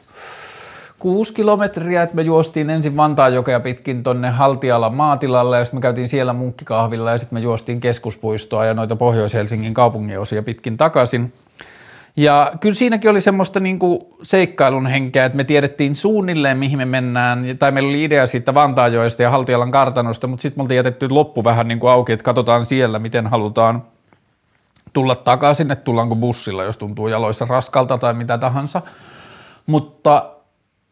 kuusi 1.04 1.34
kilometriä, 1.34 2.04
että 2.04 2.16
me 2.16 2.22
juostiin 2.22 2.70
ensin 2.70 2.98
Vantaanjokea 2.98 3.60
pitkin 3.60 4.04
tonne 4.04 4.30
Haltialan 4.30 4.94
maatilalle 4.96 5.58
ja 5.58 5.66
sitten 5.66 5.78
me 5.78 5.82
käytiin 5.82 6.08
siellä 6.08 6.34
munkkikahvilla 6.34 7.12
ja 7.12 7.18
sitten 7.18 7.36
me 7.36 7.39
juostiin 7.39 7.82
keskuspuistoa 7.82 8.66
ja 8.66 8.74
noita 8.74 8.96
Pohjois-Helsingin 8.96 9.74
kaupungin 9.74 10.20
osia 10.20 10.44
pitkin 10.44 10.78
takaisin. 10.78 11.34
Ja 12.18 12.52
kyllä 12.60 12.76
siinäkin 12.76 13.12
oli 13.12 13.22
semmoista 13.22 13.60
niin 13.60 13.80
kuin 13.80 14.00
seikkailun 14.22 14.88
henkeä, 14.88 15.26
että 15.26 15.36
me 15.36 15.44
tiedettiin 15.44 15.96
suunnilleen, 15.96 16.58
mihin 16.58 16.78
me 16.78 16.86
mennään, 16.86 17.46
tai 17.60 17.72
meillä 17.72 17.89
oli 17.89 18.04
idea 18.04 18.28
siitä 18.28 18.54
Vantaanjoesta 18.54 19.24
ja 19.24 19.30
Haltialan 19.30 19.72
kartanosta, 19.72 20.28
mutta 20.28 20.42
sitten 20.42 20.60
me 20.60 20.62
oltiin 20.62 20.76
jätetty 20.76 21.10
loppu 21.10 21.44
vähän 21.44 21.68
niin 21.68 21.80
kuin 21.80 21.92
auki, 21.92 22.12
että 22.12 22.24
katsotaan 22.24 22.66
siellä, 22.66 23.00
miten 23.00 23.28
halutaan 23.28 23.84
tulla 24.94 25.16
takaisin, 25.16 25.72
että 25.72 25.84
tullaanko 25.84 26.16
bussilla, 26.16 26.63
jos 26.63 26.78
tuntuu 26.78 27.08
jaloissa 27.08 27.46
raskalta 27.50 27.98
tai 27.98 28.13
mitä 28.13 28.38
tahansa. 28.38 28.82
Mutta 29.66 30.33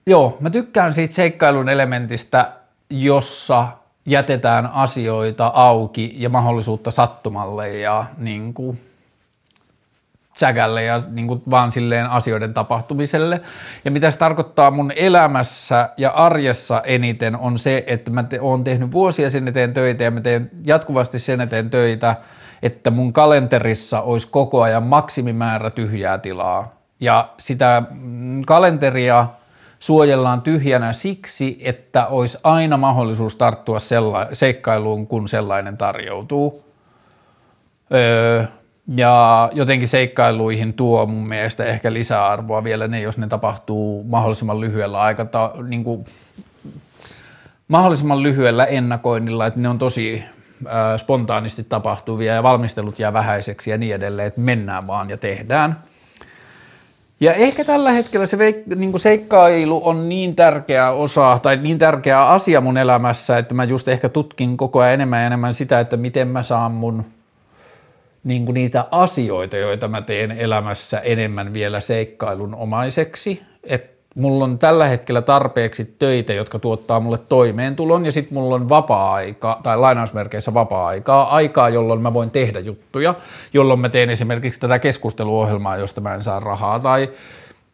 Joo, 0.05 0.37
mä 0.39 0.49
tykkään 0.49 0.93
siitä 0.93 1.13
seikkailun 1.13 1.69
elementistä, 1.69 2.51
jossa 2.89 3.67
jätetään 4.05 4.67
asioita 4.67 5.51
auki 5.55 6.15
ja 6.17 6.29
mahdollisuutta 6.29 6.91
sattumalle 6.91 7.69
ja 7.69 8.05
niin 8.17 8.53
kuin, 8.53 8.79
säkälle 10.37 10.83
ja 10.83 10.99
niin 11.11 11.27
kuin 11.27 11.41
vaan 11.49 11.71
silleen 11.71 12.09
asioiden 12.09 12.53
tapahtumiselle. 12.53 13.41
Ja 13.85 13.91
mitä 13.91 14.11
se 14.11 14.17
tarkoittaa 14.17 14.71
mun 14.71 14.91
elämässä 14.95 15.89
ja 15.97 16.09
arjessa 16.09 16.81
eniten 16.85 17.35
on 17.35 17.59
se, 17.59 17.83
että 17.87 18.11
mä 18.11 18.23
te, 18.23 18.39
oon 18.41 18.63
tehnyt 18.63 18.91
vuosia 18.91 19.29
sen 19.29 19.47
eteen 19.47 19.73
töitä 19.73 20.03
ja 20.03 20.11
mä 20.11 20.21
teen 20.21 20.51
jatkuvasti 20.63 21.19
sen 21.19 21.41
eteen 21.41 21.69
töitä, 21.69 22.15
että 22.61 22.91
mun 22.91 23.13
kalenterissa 23.13 24.01
olisi 24.01 24.27
koko 24.31 24.61
ajan 24.61 24.83
maksimimäärä 24.83 25.69
tyhjää 25.69 26.17
tilaa. 26.17 26.75
Ja 26.99 27.29
sitä 27.37 27.83
mm, 27.89 28.41
kalenteria– 28.45 29.27
suojellaan 29.81 30.41
tyhjänä 30.41 30.93
siksi, 30.93 31.57
että 31.61 32.07
olisi 32.07 32.37
aina 32.43 32.77
mahdollisuus 32.77 33.35
tarttua 33.35 33.79
sella- 33.79 34.27
seikkailuun, 34.33 35.07
kun 35.07 35.27
sellainen 35.27 35.77
tarjoutuu. 35.77 36.63
Öö, 37.93 38.43
ja 38.95 39.49
jotenkin 39.53 39.87
seikkailuihin 39.87 40.73
tuo 40.73 41.05
mun 41.05 41.27
mielestä 41.27 41.65
ehkä 41.65 41.93
lisäarvoa 41.93 42.63
vielä 42.63 42.87
ne, 42.87 43.01
jos 43.01 43.17
ne 43.17 43.27
tapahtuu 43.27 44.03
mahdollisimman 44.03 44.61
lyhyellä 44.61 45.01
aikata, 45.01 45.51
niin 45.67 45.83
kuin, 45.83 46.05
mahdollisimman 47.67 48.23
lyhyellä 48.23 48.65
ennakoinnilla, 48.65 49.47
että 49.47 49.59
ne 49.59 49.69
on 49.69 49.77
tosi 49.77 50.23
spontaanisti 50.97 51.63
tapahtuvia 51.63 52.33
ja 52.33 52.43
valmistelut 52.43 52.99
jää 52.99 53.13
vähäiseksi 53.13 53.71
ja 53.71 53.77
niin 53.77 53.95
edelleen, 53.95 54.27
että 54.27 54.41
mennään 54.41 54.87
vaan 54.87 55.09
ja 55.09 55.17
tehdään– 55.17 55.75
ja 57.21 57.34
ehkä 57.34 57.65
tällä 57.65 57.91
hetkellä 57.91 58.25
se 58.25 58.38
veik- 58.38 58.75
niin 58.75 58.99
seikkailu 58.99 59.81
on 59.88 60.10
niin 60.10 60.36
tärkeä 60.36 60.91
osa 60.91 61.39
tai 61.41 61.57
niin 61.57 61.77
tärkeä 61.77 62.27
asia 62.29 62.62
mun 62.62 62.77
elämässä, 62.77 63.38
että 63.38 63.53
mä 63.53 63.63
just 63.63 63.88
ehkä 63.88 64.10
tutkin 64.10 64.57
koko 64.57 64.79
ajan 64.79 64.93
enemmän 64.93 65.19
ja 65.19 65.25
enemmän 65.25 65.53
sitä, 65.53 65.79
että 65.79 65.97
miten 65.97 66.27
mä 66.27 66.43
saan 66.43 66.71
mun 66.71 67.05
niin 68.23 68.45
kuin 68.45 68.53
niitä 68.53 68.86
asioita, 68.91 69.57
joita 69.57 69.88
mä 69.88 70.01
teen 70.01 70.31
elämässä 70.31 70.99
enemmän 70.99 71.53
vielä 71.53 71.79
seikkailun 71.79 72.55
omaiseksi. 72.55 73.41
Että 73.63 74.00
mulla 74.15 74.43
on 74.43 74.60
tällä 74.60 74.88
hetkellä 74.88 75.21
tarpeeksi 75.21 75.95
töitä, 76.00 76.34
jotka 76.34 76.60
tuottaa 76.60 77.00
mulle 77.00 77.17
toimeentulon 77.17 78.06
ja 78.06 78.12
sitten 78.12 78.34
mulla 78.34 78.56
on 78.56 78.69
vapaa-aika 78.69 79.60
tai 79.63 79.78
lainausmerkeissä 79.78 80.54
vapaa-aikaa, 80.54 81.36
aikaa, 81.36 81.69
jolloin 81.69 82.02
mä 82.02 82.13
voin 82.13 82.32
tehdä 82.32 82.60
juttuja, 82.60 83.15
jolloin 83.54 83.80
mä 83.80 83.89
teen 83.89 84.10
esimerkiksi 84.10 84.60
tätä 84.60 84.80
keskusteluohjelmaa, 84.80 85.78
josta 85.78 86.02
mä 86.02 86.13
en 86.13 86.24
saa 86.24 86.39
rahaa 86.39 86.80
tai 86.80 87.10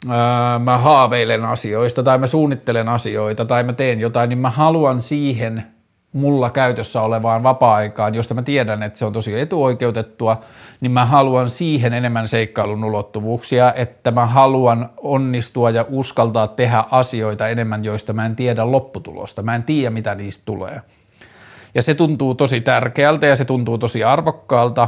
ää, 0.10 0.60
mä 0.60 0.78
haaveilen 0.78 1.46
asioista 1.46 2.04
tai 2.04 2.18
mä 2.18 2.28
suunnittelen 2.28 2.90
asioita 2.90 3.46
tai 3.46 3.64
mä 3.64 3.74
teen 3.74 4.00
jotain, 4.00 4.30
niin 4.30 4.40
mä 4.40 4.50
haluan 4.50 5.02
siihen– 5.02 5.64
mulla 6.14 6.50
käytössä 6.50 7.02
olevaan 7.02 7.44
vapaa-aikaan, 7.44 8.16
josta 8.16 8.34
mä 8.34 8.42
tiedän, 8.42 8.84
että 8.84 9.00
se 9.00 9.06
on 9.06 9.14
tosi 9.14 9.40
etuoikeutettua, 9.40 10.42
niin 10.82 10.92
mä 10.92 11.06
haluan 11.06 11.50
siihen 11.50 11.94
enemmän 11.94 12.28
seikkailun 12.28 12.84
ulottuvuuksia, 12.84 13.74
että 13.74 14.12
mä 14.12 14.26
haluan 14.26 14.90
onnistua 14.98 15.70
ja 15.70 15.86
uskaltaa 15.90 16.48
tehdä 16.48 16.84
asioita 16.92 17.48
enemmän, 17.48 17.86
joista 17.86 18.14
mä 18.14 18.26
en 18.26 18.36
tiedä 18.36 18.72
lopputulosta. 18.72 19.44
Mä 19.44 19.56
en 19.56 19.64
tiedä, 19.64 19.90
mitä 19.90 20.16
niistä 20.16 20.46
tulee. 20.46 20.82
Ja 21.76 21.82
se 21.82 21.96
tuntuu 21.96 22.36
tosi 22.36 22.62
tärkeältä 22.62 23.28
ja 23.28 23.36
se 23.36 23.46
tuntuu 23.46 23.78
tosi 23.78 24.04
arvokkaalta. 24.04 24.88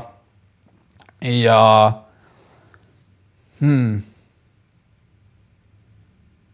Ja 1.21 1.91
hmm, 3.60 4.01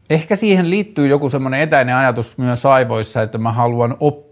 Ehkä 0.10 0.36
siihen 0.36 0.70
liittyy 0.70 1.08
joku 1.08 1.30
semmoinen 1.30 1.62
etäinen 1.62 1.96
ajatus 1.96 2.38
myös 2.38 2.66
aivoissa, 2.66 3.22
että 3.22 3.38
mä 3.38 3.52
haluan 3.52 3.98
oppia 4.00 4.25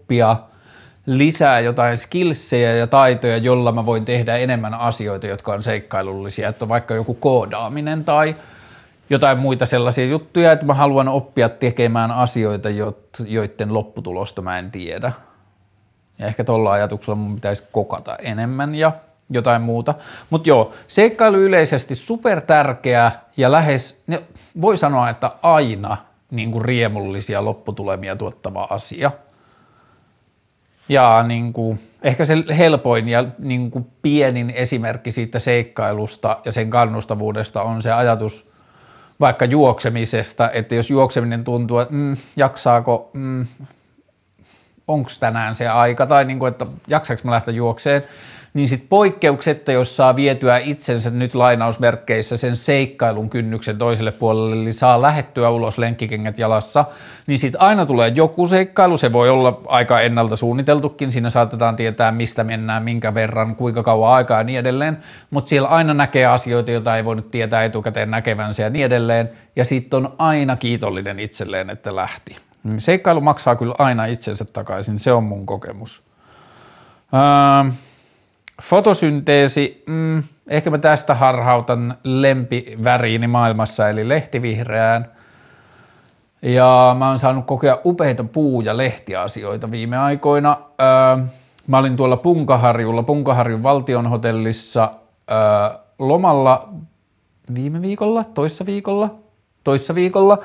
lisää 1.06 1.60
jotain 1.60 1.96
skillsejä 1.96 2.74
ja 2.74 2.86
taitoja, 2.86 3.36
jolla 3.36 3.72
mä 3.72 3.86
voin 3.86 4.04
tehdä 4.04 4.36
enemmän 4.36 4.74
asioita, 4.74 5.26
jotka 5.26 5.52
on 5.52 5.62
seikkailullisia, 5.62 6.48
että 6.48 6.64
on 6.64 6.68
vaikka 6.68 6.94
joku 6.94 7.14
koodaaminen 7.14 8.04
tai 8.04 8.36
jotain 9.10 9.38
muita 9.38 9.66
sellaisia 9.66 10.06
juttuja, 10.06 10.52
että 10.52 10.66
mä 10.66 10.74
haluan 10.74 11.08
oppia 11.08 11.48
tekemään 11.48 12.10
asioita, 12.10 12.68
joiden 13.26 13.74
lopputulosta 13.74 14.42
mä 14.42 14.58
en 14.58 14.70
tiedä. 14.70 15.12
Ja 16.18 16.26
ehkä 16.26 16.44
tuolla 16.44 16.72
ajatuksella 16.72 17.16
mun 17.16 17.34
pitäisi 17.34 17.64
kokata 17.72 18.16
enemmän 18.16 18.74
ja 18.74 18.92
jotain 19.30 19.62
muuta. 19.62 19.94
Mutta 20.30 20.48
joo, 20.48 20.72
seikkailu 20.86 21.36
yleisesti 21.36 21.94
super 21.94 22.40
tärkeä 22.40 23.12
ja 23.36 23.52
lähes, 23.52 24.02
ne, 24.06 24.22
voi 24.60 24.76
sanoa, 24.76 25.10
että 25.10 25.30
aina 25.42 25.96
niin 26.30 26.52
kuin 26.52 26.64
riemullisia 26.64 27.44
lopputulemia 27.44 28.16
tuottava 28.16 28.66
asia. 28.70 29.10
Ja 30.88 31.24
niin 31.28 31.52
kuin, 31.52 31.80
ehkä 32.02 32.24
se 32.24 32.44
helpoin 32.58 33.08
ja 33.08 33.24
niin 33.38 33.70
kuin 33.70 33.86
pienin 34.02 34.50
esimerkki 34.50 35.12
siitä 35.12 35.38
seikkailusta 35.38 36.38
ja 36.44 36.52
sen 36.52 36.70
kannustavuudesta 36.70 37.62
on 37.62 37.82
se 37.82 37.92
ajatus 37.92 38.54
vaikka 39.20 39.44
juoksemisesta, 39.44 40.50
että 40.50 40.74
jos 40.74 40.90
juokseminen 40.90 41.44
tuntuu, 41.44 41.78
että 41.78 41.94
mm, 41.94 42.16
jaksaako, 42.36 43.10
mm, 43.12 43.46
onko 44.88 45.10
tänään 45.20 45.54
se 45.54 45.68
aika, 45.68 46.06
tai 46.06 46.24
niin 46.24 46.38
kuin, 46.38 46.50
että 46.50 46.66
jaksaako 46.88 47.22
mä 47.24 47.30
lähteä 47.30 47.54
juokseen, 47.54 48.04
niin 48.54 48.68
sitten 48.68 48.88
poikkeuksetta, 48.88 49.72
jos 49.72 49.96
saa 49.96 50.16
vietyä 50.16 50.58
itsensä 50.58 51.10
nyt 51.10 51.34
lainausmerkkeissä 51.34 52.36
sen 52.36 52.56
seikkailun 52.56 53.30
kynnyksen 53.30 53.78
toiselle 53.78 54.12
puolelle, 54.12 54.56
eli 54.56 54.72
saa 54.72 55.02
lähettyä 55.02 55.50
ulos 55.50 55.78
lenkkikengät 55.78 56.38
jalassa, 56.38 56.84
niin 57.26 57.38
sitten 57.38 57.60
aina 57.60 57.86
tulee 57.86 58.12
joku 58.14 58.48
seikkailu, 58.48 58.96
se 58.96 59.12
voi 59.12 59.30
olla 59.30 59.60
aika 59.66 60.00
ennalta 60.00 60.36
suunniteltukin, 60.36 61.12
siinä 61.12 61.30
saatetaan 61.30 61.76
tietää 61.76 62.12
mistä 62.12 62.44
mennään, 62.44 62.82
minkä 62.82 63.14
verran, 63.14 63.56
kuinka 63.56 63.82
kauan 63.82 64.14
aikaa 64.14 64.40
ja 64.40 64.44
niin 64.44 64.58
edelleen, 64.58 64.98
mutta 65.30 65.48
siellä 65.48 65.68
aina 65.68 65.94
näkee 65.94 66.26
asioita, 66.26 66.70
joita 66.70 66.96
ei 66.96 67.04
voinut 67.04 67.30
tietää 67.30 67.64
etukäteen 67.64 68.10
näkevänsä 68.10 68.62
ja 68.62 68.70
niin 68.70 68.84
edelleen, 68.84 69.30
ja 69.56 69.64
sitten 69.64 69.96
on 69.96 70.14
aina 70.18 70.56
kiitollinen 70.56 71.18
itselleen, 71.18 71.70
että 71.70 71.96
lähti. 71.96 72.36
Seikkailu 72.78 73.20
maksaa 73.20 73.56
kyllä 73.56 73.74
aina 73.78 74.04
itsensä 74.04 74.44
takaisin, 74.44 74.98
se 74.98 75.12
on 75.12 75.24
mun 75.24 75.46
kokemus. 75.46 76.02
Öö, 77.14 77.72
Fotosynteesi, 78.62 79.82
mm, 79.86 80.22
ehkä 80.48 80.70
mä 80.70 80.78
tästä 80.78 81.14
harhautan 81.14 81.98
lempiväriini 82.04 83.26
maailmassa, 83.26 83.88
eli 83.88 84.08
lehtivihreään. 84.08 85.12
Ja 86.42 86.96
mä 86.98 87.08
oon 87.08 87.18
saanut 87.18 87.46
kokea 87.46 87.78
upeita 87.84 88.24
puu- 88.24 88.60
ja 88.60 88.76
lehtiasioita 88.76 89.70
viime 89.70 89.98
aikoina. 89.98 90.56
Öö, 90.80 91.24
mä 91.66 91.78
olin 91.78 91.96
tuolla 91.96 92.16
Punkaharjulla, 92.16 93.02
Punkaharjun 93.02 93.62
valtionhotellissa 93.62 94.90
öö, 95.30 95.78
lomalla 95.98 96.68
viime 97.54 97.82
viikolla, 97.82 98.24
toissa 98.24 98.66
viikolla, 98.66 99.14
toissa 99.64 99.94
viikolla. 99.94 100.38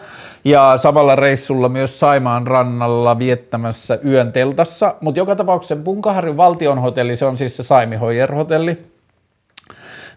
Ja 0.44 0.78
samalla 0.78 1.16
reissulla 1.16 1.70
myös 1.70 2.00
Saimaan 2.00 2.48
rannalla 2.48 3.20
viettämässä 3.20 4.00
yön 4.06 4.32
teltassa, 4.32 4.96
mutta 5.02 5.20
joka 5.20 5.36
tapauksessa 5.36 5.76
Punkaharjun 5.76 6.38
valtionhotelli, 6.38 7.16
se 7.16 7.26
on 7.26 7.38
siis 7.38 7.58
se 7.58 7.64
Saimi 7.64 7.96
Hoyer 7.96 8.36
hotelli, 8.36 8.78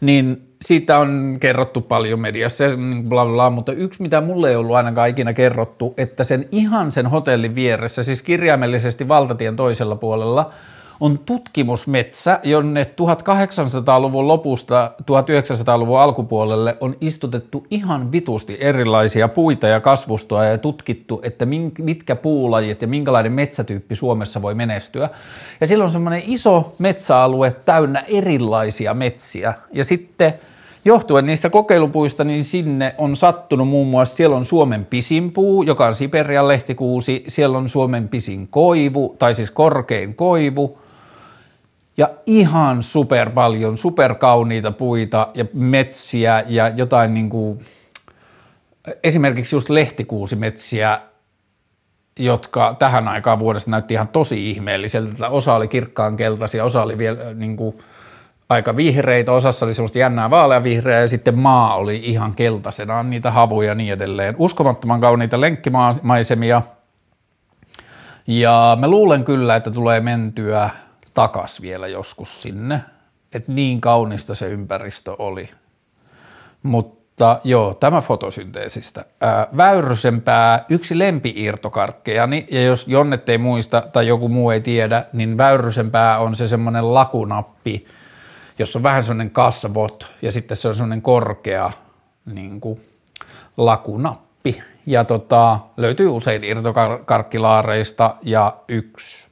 niin 0.01 0.49
siitä 0.63 0.99
on 0.99 1.37
kerrottu 1.41 1.81
paljon 1.81 2.21
mediassa 2.21 2.65
ja 2.65 2.77
niin 2.77 3.09
bla 3.09 3.27
bla, 3.27 3.51
mutta 3.51 3.73
yksi 3.73 4.03
mitä 4.03 4.21
mulle 4.21 4.51
ei 4.51 4.57
ollut 4.57 4.77
ainakaan 4.77 5.09
ikinä 5.09 5.33
kerrottu, 5.33 5.95
että 5.97 6.25
sen 6.25 6.49
ihan 6.53 6.93
sen 6.93 7.07
hotellin 7.07 7.55
vieressä, 7.55 8.03
siis 8.03 8.23
kirjaimellisesti 8.23 9.09
valtatien 9.09 9.57
toisella 9.57 9.97
puolella– 9.97 10.51
on 11.03 11.19
tutkimusmetsä, 11.19 12.41
jonne 12.43 12.83
1800-luvun 12.83 14.29
lopusta 14.29 14.93
1900-luvun 15.03 16.01
alkupuolelle 16.01 16.77
on 16.81 16.97
istutettu 17.01 17.67
ihan 17.71 18.13
vitusti 18.13 18.57
erilaisia 18.61 19.29
puita 19.29 19.67
ja 19.67 19.81
kasvustoa 19.81 20.45
ja 20.45 20.59
tutkittu, 20.59 21.21
että 21.25 21.47
mitkä 21.79 22.17
puulajit 22.17 22.83
ja 22.83 22.89
minkälainen 22.89 23.33
metsätyyppi 23.33 23.97
Suomessa 23.97 24.43
voi 24.43 24.55
menestyä. 24.55 25.11
Ja 25.61 25.67
silloin 25.67 25.87
on 25.87 25.93
semmoinen 25.93 26.23
iso 26.27 26.75
metsäalue 26.79 27.57
täynnä 27.65 28.05
erilaisia 28.09 28.95
metsiä. 28.95 29.55
Ja 29.73 29.85
sitten 29.85 30.35
johtuen 30.85 31.27
niistä 31.27 31.51
kokeilupuista, 31.51 32.25
niin 32.25 32.45
sinne 32.45 32.95
on 32.99 33.17
sattunut 33.17 33.69
muun 33.69 33.89
muassa, 33.89 34.17
siellä 34.17 34.37
on 34.37 34.45
Suomen 34.45 34.85
pisin 34.85 35.33
puu, 35.33 35.63
joka 35.63 35.87
on 35.87 35.95
Siperian 35.95 36.49
lehtikuusi, 36.49 37.25
siellä 37.29 37.59
on 37.59 37.69
Suomen 37.69 38.09
pisin 38.09 38.49
koivu, 38.49 39.17
tai 39.19 39.35
siis 39.35 39.51
korkein 39.51 40.17
koivu, 40.17 40.79
ja 41.97 42.11
ihan 42.27 42.83
super 42.83 43.31
paljon, 43.31 43.77
super 43.77 44.15
kauniita 44.15 44.73
puita 44.73 45.29
ja 45.35 45.45
metsiä 45.53 46.45
ja 46.47 46.69
jotain 46.69 47.15
niin 47.15 47.31
kuin, 47.31 47.61
esimerkiksi 49.03 49.57
just 49.57 49.71
lehtikuusimetsiä, 49.71 51.01
jotka 52.19 52.77
tähän 52.79 53.09
aikaan 53.09 53.39
vuodesta 53.39 53.71
näytti 53.71 53.95
ihan 53.95 54.09
tosi 54.09 54.51
ihmeelliseltä. 54.51 55.29
Osa 55.29 55.55
oli 55.55 55.69
kirkkaan 55.69 56.17
keltaisia, 56.17 56.65
osa 56.65 56.83
oli 56.83 56.99
vielä 56.99 57.35
niin 57.35 57.57
kuin, 57.57 57.77
aika 58.49 58.77
vihreitä, 58.77 59.33
osassa 59.33 59.67
oli 59.67 59.75
sellaista 59.75 59.99
jännää 59.99 60.31
vaaleavihreää 60.31 61.01
ja 61.01 61.09
sitten 61.09 61.39
maa 61.39 61.75
oli 61.75 62.01
ihan 62.05 62.35
keltaisena, 62.35 63.03
niitä 63.03 63.31
havuja 63.31 63.69
ja 63.69 63.75
niin 63.75 63.93
edelleen. 63.93 64.35
Uskomattoman 64.39 65.01
kauniita 65.01 65.41
lenkkimaisemia 65.41 66.63
ja 68.27 68.77
mä 68.81 68.89
luulen 68.89 69.25
kyllä, 69.25 69.57
että 69.57 69.71
tulee 69.71 70.01
mentyä 70.01 70.71
takas 71.15 71.63
vielä 71.63 71.89
joskus 71.89 72.43
sinne. 72.43 72.81
Että 73.33 73.53
niin 73.53 73.81
kaunista 73.81 74.35
se 74.35 74.47
ympäristö 74.47 75.15
oli. 75.19 75.51
Mutta 76.63 77.41
joo, 77.45 77.75
tämä 77.75 78.01
fotosynteesistä. 78.01 79.05
Ää, 79.21 79.47
Väyrysenpää, 79.57 80.65
yksi 80.69 80.99
lempi-irtokarkkejani, 80.99 82.47
ja 82.51 82.63
jos 82.63 82.89
Jonnet 82.89 83.29
ei 83.29 83.39
muista 83.39 83.83
tai 83.93 84.07
joku 84.07 84.29
muu 84.29 84.51
ei 84.51 84.61
tiedä, 84.61 85.05
niin 85.13 85.39
Väyrysenpää 85.39 86.19
on 86.19 86.37
se 86.37 86.49
semmoinen 86.49 86.95
lakunappi, 86.95 87.87
jossa 88.59 88.79
on 88.79 88.83
vähän 88.83 89.03
semmoinen 89.03 89.31
kasvot, 89.31 90.13
ja 90.23 90.33
sitten 90.33 90.57
se 90.57 90.69
on 90.69 90.75
semmoinen 90.75 91.03
korkea 91.03 91.71
niin 92.35 92.61
kuin 92.61 92.81
lakunappi. 93.57 94.63
Ja 94.87 95.05
tota, 95.05 95.59
löytyy 95.77 96.09
usein 96.09 96.45
irtokarkkilaareista, 96.45 98.17
ja 98.23 98.57
yksi 98.69 99.32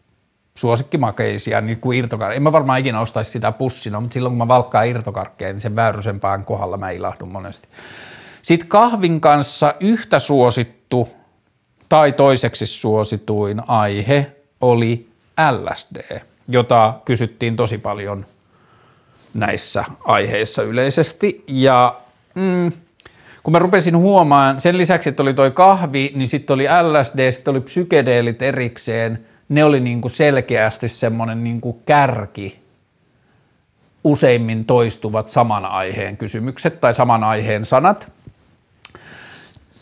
suosikkimakeisia, 0.61 1.61
niin 1.61 1.81
kuin 1.81 1.99
irtokarkkeja. 1.99 2.37
En 2.37 2.43
mä 2.43 2.53
varmaan 2.53 2.81
ikinä 2.81 3.01
ostaisi 3.01 3.31
sitä 3.31 3.53
pussina, 3.53 4.01
mutta 4.01 4.15
silloin 4.15 4.31
kun 4.31 4.39
mä 4.39 4.49
valkkaan 4.49 4.87
irtokarkkeja, 4.87 5.53
niin 5.53 5.61
sen 5.61 5.77
väyrysempään 5.77 6.45
kohdalla 6.45 6.77
mä 6.77 6.91
ilahdun 6.91 7.33
monesti. 7.33 7.69
Sitten 8.43 8.69
kahvin 8.69 9.21
kanssa 9.21 9.75
yhtä 9.81 10.19
suosittu 10.19 11.09
tai 11.89 12.13
toiseksi 12.13 12.67
suosituin 12.67 13.63
aihe 13.67 14.33
oli 14.61 15.09
LSD, 15.51 16.21
jota 16.49 16.95
kysyttiin 17.05 17.57
tosi 17.57 17.79
paljon 17.79 18.27
näissä 19.35 19.85
aiheissa 20.05 20.63
yleisesti. 20.63 21.45
Ja 21.47 22.01
mm, 22.35 22.73
kun 23.43 23.53
mä 23.53 23.59
rupesin 23.59 23.97
huomaan, 23.97 24.61
sen 24.61 24.79
lisäksi, 24.79 25.09
että 25.09 25.23
oli 25.23 25.35
toi 25.35 25.51
kahvi, 25.51 26.13
niin 26.15 26.29
sitten 26.29 26.55
oli 26.55 26.65
LSD, 26.65 27.33
sitten 27.33 27.51
oli 27.51 27.61
psykedeelit 27.61 28.43
erikseen– 28.43 29.19
ne 29.51 29.65
oli 29.65 29.81
niin 29.81 30.01
kuin 30.01 30.11
selkeästi 30.11 30.89
semmoinen 30.89 31.45
niin 31.45 31.61
kuin 31.61 31.77
kärki, 31.87 32.61
useimmin 34.05 34.65
toistuvat 34.65 35.29
saman 35.29 35.65
aiheen 35.65 36.17
kysymykset 36.17 36.81
tai 36.81 36.95
saman 36.95 37.25
aiheen 37.25 37.65
sanat, 37.65 38.13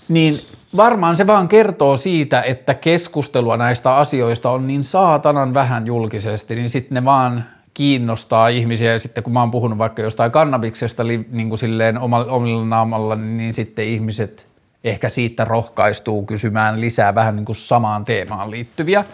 niin 0.09 0.41
varmaan 0.77 1.17
se 1.17 1.27
vaan 1.27 1.49
kertoo 1.49 1.97
siitä, 1.97 2.43
että 2.43 2.75
keskustelua 2.75 3.57
näistä 3.57 3.97
asioista 3.97 4.51
on 4.51 4.67
niin 4.67 4.85
saatanan 4.85 5.55
vähän 5.55 5.87
julkisesti, 5.87 6.55
niin 6.55 6.71
sitten 6.71 6.95
ne 6.95 7.05
vaan 7.05 7.45
kiinnostaa 7.75 8.49
ihmisiä. 8.49 8.93
Ja 8.93 8.99
sitten 8.99 9.25
kun 9.25 9.33
mä 9.33 9.41
oon 9.41 9.51
puhunut 9.51 9.79
vaikka 9.79 10.03
jostain 10.03 10.31
kannabiksesta 10.31 11.05
niin 11.05 11.49
kuin 11.49 11.59
silleen 11.59 11.99
omilla 12.29 12.65
naamalla, 12.65 13.17
niin 13.17 13.55
sitten 13.55 13.85
ihmiset 13.85 14.47
ehkä 14.85 15.09
siitä 15.09 15.45
rohkaistuu 15.45 16.27
kysymään 16.27 16.81
lisää 16.81 17.15
vähän 17.15 17.37
niin 17.37 17.45
kuin 17.45 17.57
samaan 17.57 18.05
teemaan 18.05 18.51
liittyviä 18.51 19.05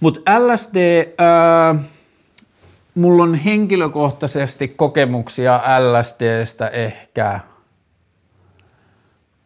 mutta 0.00 0.20
LSD, 0.38 1.06
ää, 1.18 1.74
mulla 2.94 3.22
on 3.22 3.34
henkilökohtaisesti 3.34 4.68
kokemuksia 4.68 5.60
LSDstä 5.78 6.68
ehkä 6.68 7.40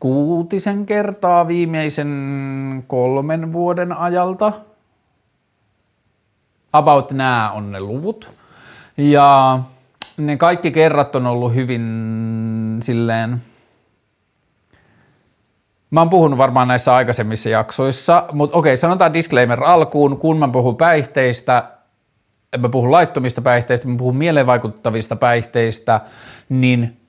kuutisen 0.01 0.87
kertaa 0.87 1.49
viimeisen 1.49 2.85
kolmen 2.87 3.53
vuoden 3.53 3.93
ajalta. 3.93 4.53
About 6.73 7.11
nämä 7.11 7.51
on 7.51 7.73
ne 7.73 7.81
luvut. 7.81 8.31
Ja 8.97 9.59
ne 10.17 10.37
kaikki 10.37 10.71
kerrat 10.71 11.17
on 11.17 11.27
ollut 11.27 11.55
hyvin 11.55 11.83
silleen– 12.83 13.37
Mä 15.93 16.01
oon 16.01 16.11
puhunut 16.11 16.39
varmaan 16.39 16.69
näissä 16.69 16.95
aikaisemmissa 16.95 17.49
jaksoissa, 17.49 18.25
mutta 18.33 18.59
okei, 18.59 18.77
sanotaan 18.77 19.13
disclaimer 19.13 19.65
alkuun, 19.65 20.19
kun 20.19 20.39
mä 20.39 20.49
puhun 20.49 20.77
päihteistä, 20.77 21.71
mä 22.59 22.69
puhun 22.69 22.93
laittomista 22.93 23.43
päihteistä, 23.43 23.89
mä 23.89 23.97
puhun 23.97 24.17
mielenvaikuttavista 24.17 25.17
päihteistä, 25.17 26.01
niin 26.49 27.01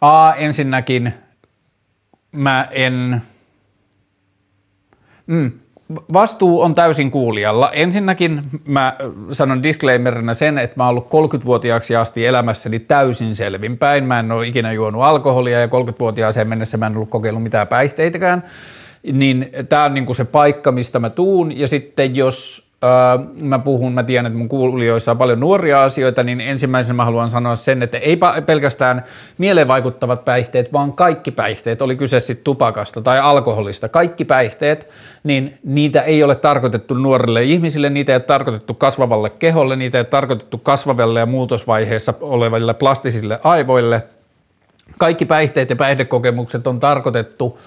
A, 0.00 0.32
ensinnäkin 0.32 1.14
mä 2.32 2.68
en, 2.70 3.22
mm, 5.26 5.52
Vastuu 6.12 6.60
on 6.60 6.74
täysin 6.74 7.10
kuulijalla. 7.10 7.70
Ensinnäkin 7.70 8.42
mä 8.66 8.96
sanon 9.32 9.62
disclaimerina 9.62 10.34
sen, 10.34 10.58
että 10.58 10.76
mä 10.76 10.84
oon 10.84 10.90
ollut 10.90 11.08
30-vuotiaaksi 11.42 11.96
asti 11.96 12.26
elämässäni 12.26 12.80
täysin 12.80 13.36
selvinpäin. 13.36 14.04
Mä 14.04 14.20
en 14.20 14.32
ole 14.32 14.46
ikinä 14.46 14.72
juonut 14.72 15.02
alkoholia 15.02 15.60
ja 15.60 15.66
30-vuotiaaseen 15.66 16.48
mennessä 16.48 16.76
mä 16.76 16.86
en 16.86 16.96
ollut 16.96 17.10
kokeillut 17.10 17.42
mitään 17.42 17.68
päihteitäkään. 17.68 18.42
Niin 19.12 19.50
tää 19.68 19.84
on 19.84 19.94
niinku 19.94 20.14
se 20.14 20.24
paikka, 20.24 20.72
mistä 20.72 20.98
mä 20.98 21.10
tuun. 21.10 21.58
Ja 21.58 21.68
sitten 21.68 22.16
jos 22.16 22.65
mä 23.40 23.58
puhun, 23.58 23.92
mä 23.92 24.02
tiedän, 24.02 24.26
että 24.26 24.38
mun 24.38 24.48
kuulijoissa 24.48 25.10
on 25.10 25.18
paljon 25.18 25.40
nuoria 25.40 25.84
asioita, 25.84 26.22
niin 26.22 26.40
ensimmäisenä 26.40 26.94
mä 26.94 27.04
haluan 27.04 27.30
sanoa 27.30 27.56
sen, 27.56 27.82
että 27.82 27.98
ei 27.98 28.18
pelkästään 28.46 29.04
mieleen 29.38 29.68
vaikuttavat 29.68 30.24
päihteet, 30.24 30.72
vaan 30.72 30.92
kaikki 30.92 31.30
päihteet, 31.30 31.82
oli 31.82 31.96
kyse 31.96 32.20
sitten 32.20 32.44
tupakasta 32.44 33.02
tai 33.02 33.20
alkoholista, 33.20 33.88
kaikki 33.88 34.24
päihteet, 34.24 34.90
niin 35.24 35.58
niitä 35.64 36.02
ei 36.02 36.22
ole 36.22 36.34
tarkoitettu 36.34 36.94
nuorille 36.94 37.42
ihmisille, 37.42 37.90
niitä 37.90 38.12
ei 38.12 38.16
ole 38.16 38.22
tarkoitettu 38.22 38.74
kasvavalle 38.74 39.30
keholle, 39.30 39.76
niitä 39.76 39.98
ei 39.98 40.00
ole 40.00 40.06
tarkoitettu 40.06 40.58
kasvavalle 40.58 41.20
ja 41.20 41.26
muutosvaiheessa 41.26 42.14
oleville 42.20 42.74
plastisille 42.74 43.40
aivoille. 43.44 44.02
Kaikki 44.98 45.24
päihteet 45.24 45.70
ja 45.70 45.76
päihdekokemukset 45.76 46.66
on 46.66 46.80
tarkoitettu 46.80 47.58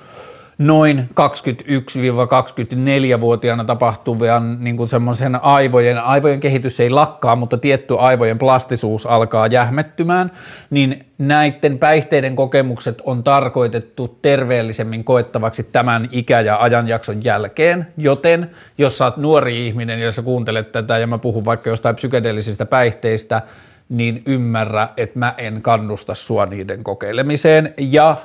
noin 0.59 1.09
21-24-vuotiaana 1.09 3.65
tapahtuvan 3.65 4.57
niin 4.59 4.77
kuin 4.77 4.87
semmoisen 4.87 5.43
aivojen, 5.43 5.97
aivojen 5.97 6.39
kehitys 6.39 6.79
ei 6.79 6.89
lakkaa, 6.89 7.35
mutta 7.35 7.57
tietty 7.57 7.95
aivojen 7.99 8.37
plastisuus 8.37 9.05
alkaa 9.05 9.47
jähmettymään, 9.47 10.31
niin 10.69 11.05
näiden 11.17 11.77
päihteiden 11.77 12.35
kokemukset 12.35 13.01
on 13.05 13.23
tarkoitettu 13.23 14.17
terveellisemmin 14.21 15.03
koettavaksi 15.03 15.63
tämän 15.63 16.09
ikä- 16.11 16.41
ja 16.41 16.57
ajanjakson 16.61 17.23
jälkeen, 17.23 17.87
joten 17.97 18.49
jos 18.77 18.97
sä 18.97 19.05
oot 19.05 19.17
nuori 19.17 19.67
ihminen 19.67 19.99
ja 19.99 20.11
sä 20.11 20.21
kuuntelet 20.21 20.71
tätä 20.71 20.97
ja 20.97 21.07
mä 21.07 21.17
puhun 21.17 21.45
vaikka 21.45 21.69
jostain 21.69 21.95
psykedeellisistä 21.95 22.65
päihteistä, 22.65 23.41
niin 23.89 24.21
ymmärrä, 24.25 24.89
että 24.97 25.19
mä 25.19 25.33
en 25.37 25.61
kannusta 25.61 26.15
sua 26.15 26.45
niiden 26.45 26.83
kokeilemiseen. 26.83 27.73
Ja 27.77 28.17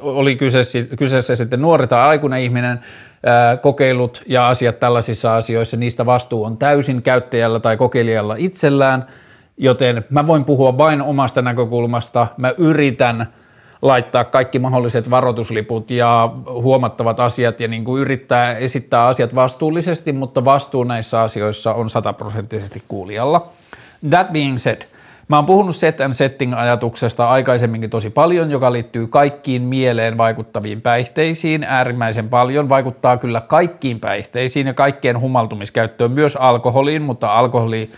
oli 0.00 0.36
kyseessä, 0.36 0.78
kyseessä 0.98 1.36
sitten 1.36 1.62
nuori 1.62 1.86
tai 1.86 2.00
aikuinen 2.00 2.40
ihminen, 2.40 2.80
kokeilut 3.60 4.22
ja 4.26 4.48
asiat 4.48 4.80
tällaisissa 4.80 5.36
asioissa, 5.36 5.76
niistä 5.76 6.06
vastuu 6.06 6.44
on 6.44 6.56
täysin 6.56 7.02
käyttäjällä 7.02 7.60
tai 7.60 7.76
kokeilijalla 7.76 8.34
itsellään, 8.38 9.06
joten 9.56 10.04
mä 10.10 10.26
voin 10.26 10.44
puhua 10.44 10.78
vain 10.78 11.02
omasta 11.02 11.42
näkökulmasta. 11.42 12.26
Mä 12.36 12.54
yritän 12.58 13.26
laittaa 13.82 14.24
kaikki 14.24 14.58
mahdolliset 14.58 15.10
varoitusliput 15.10 15.90
ja 15.90 16.32
huomattavat 16.46 17.20
asiat 17.20 17.60
ja 17.60 17.68
niin 17.68 17.84
kuin 17.84 18.02
yrittää 18.02 18.56
esittää 18.56 19.06
asiat 19.06 19.34
vastuullisesti, 19.34 20.12
mutta 20.12 20.44
vastuu 20.44 20.84
näissä 20.84 21.22
asioissa 21.22 21.74
on 21.74 21.90
sataprosenttisesti 21.90 22.82
kuulijalla. 22.88 23.48
That 24.10 24.32
being 24.32 24.58
said, 24.58 24.82
Mä 25.32 25.36
oon 25.36 25.46
puhunut 25.46 25.76
set 25.76 26.00
and 26.00 26.14
setting-ajatuksesta 26.14 27.28
aikaisemminkin 27.28 27.90
tosi 27.90 28.10
paljon, 28.10 28.50
joka 28.50 28.72
liittyy 28.72 29.06
kaikkiin 29.06 29.62
mieleen 29.62 30.18
vaikuttaviin 30.18 30.80
päihteisiin 30.80 31.64
äärimmäisen 31.64 32.28
paljon. 32.28 32.68
Vaikuttaa 32.68 33.16
kyllä 33.16 33.40
kaikkiin 33.40 34.00
päihteisiin 34.00 34.66
ja 34.66 34.74
kaikkien 34.74 35.20
humaltumiskäyttöön, 35.20 36.10
myös 36.10 36.36
alkoholiin, 36.36 37.02
mutta 37.02 37.32
alkoholi 37.38 37.90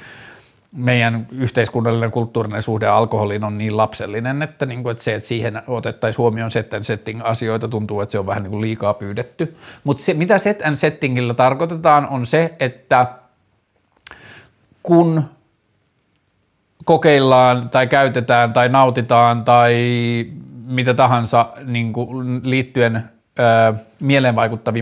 meidän 0.73 1.27
yhteiskunnallinen 1.33 2.11
kulttuurinen 2.11 2.63
suhde 2.63 2.87
alkoholiin 2.87 3.45
on 3.45 3.59
niin 3.59 3.77
lapsellinen, 3.77 4.43
että, 4.43 4.67
niin 4.67 4.83
kuin, 4.83 4.91
että 4.91 5.05
se, 5.05 5.15
että 5.15 5.29
siihen 5.29 5.63
otettaisiin 5.67 6.19
huomioon 6.19 6.51
set 6.51 6.75
and 6.75 6.83
setting 6.83 7.21
asioita, 7.25 7.69
tuntuu, 7.69 8.01
että 8.01 8.13
se 8.13 8.19
on 8.19 8.27
vähän 8.27 8.43
niin 8.43 8.51
kuin 8.51 8.63
liikaa 8.63 8.95
pyydetty. 8.95 9.57
Mutta 9.85 10.05
se, 10.05 10.15
mitä 10.15 10.39
set 10.39 10.63
and 10.67 10.77
settingillä 10.77 11.35
tarkoitetaan, 11.35 12.09
on 12.09 12.27
se, 12.27 12.55
että 12.61 13.07
kun 14.83 15.25
kokeillaan 16.85 17.71
tai 17.71 17.87
käytetään 17.87 18.53
tai 18.53 18.69
nautitaan 18.69 19.45
tai 19.45 19.75
mitä 20.67 20.95
tahansa 20.95 21.53
niin 21.65 21.93
kuin 21.93 22.41
liittyen 22.45 23.14
ö, 23.39 23.75
mieleen 24.01 24.35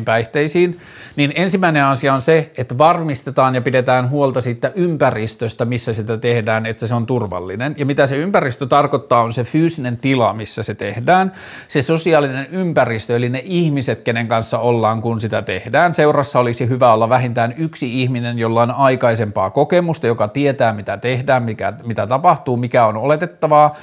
päihteisiin, 0.05 0.79
niin 1.17 1.33
ensimmäinen 1.35 1.85
asia 1.85 2.15
on 2.15 2.23
se, 2.23 2.53
että 2.59 2.79
varmistetaan 2.79 3.55
ja 3.55 3.61
pidetään 3.61 4.11
huolta 4.11 4.41
siitä 4.41 4.73
ympäristöstä, 4.75 5.65
missä 5.65 5.93
sitä 5.93 6.19
tehdään, 6.19 6.67
että 6.67 6.87
se 6.87 6.95
on 6.95 7.07
turvallinen. 7.07 7.75
Ja 7.79 7.87
mitä 7.87 8.07
se 8.07 8.17
ympäristö 8.17 8.67
tarkoittaa, 8.67 9.23
on 9.23 9.33
se 9.33 9.45
fyysinen 9.45 9.97
tila, 9.97 10.33
missä 10.33 10.63
se 10.63 10.75
tehdään, 10.75 11.33
se 11.69 11.83
sosiaalinen 11.83 12.47
ympäristö, 12.51 13.17
eli 13.17 13.29
ne 13.29 13.43
ihmiset, 13.45 14.01
kenen 14.01 14.29
kanssa 14.29 14.59
ollaan, 14.59 15.01
kun 15.01 15.21
sitä 15.21 15.43
tehdään. 15.43 15.95
Seurassa 15.95 16.39
olisi 16.39 16.69
hyvä 16.69 16.93
olla 16.93 17.09
vähintään 17.09 17.55
yksi 17.57 18.03
ihminen, 18.03 18.39
jolla 18.39 18.63
on 18.63 18.71
aikaisempaa 18.71 19.51
kokemusta, 19.51 20.07
joka 20.07 20.29
tietää, 20.29 20.73
mitä 20.73 20.97
tehdään, 20.97 21.43
mikä, 21.43 21.73
mitä 21.85 22.07
tapahtuu, 22.07 22.57
mikä 22.57 22.87
on 22.87 22.97
oletettavaa, 22.97 23.77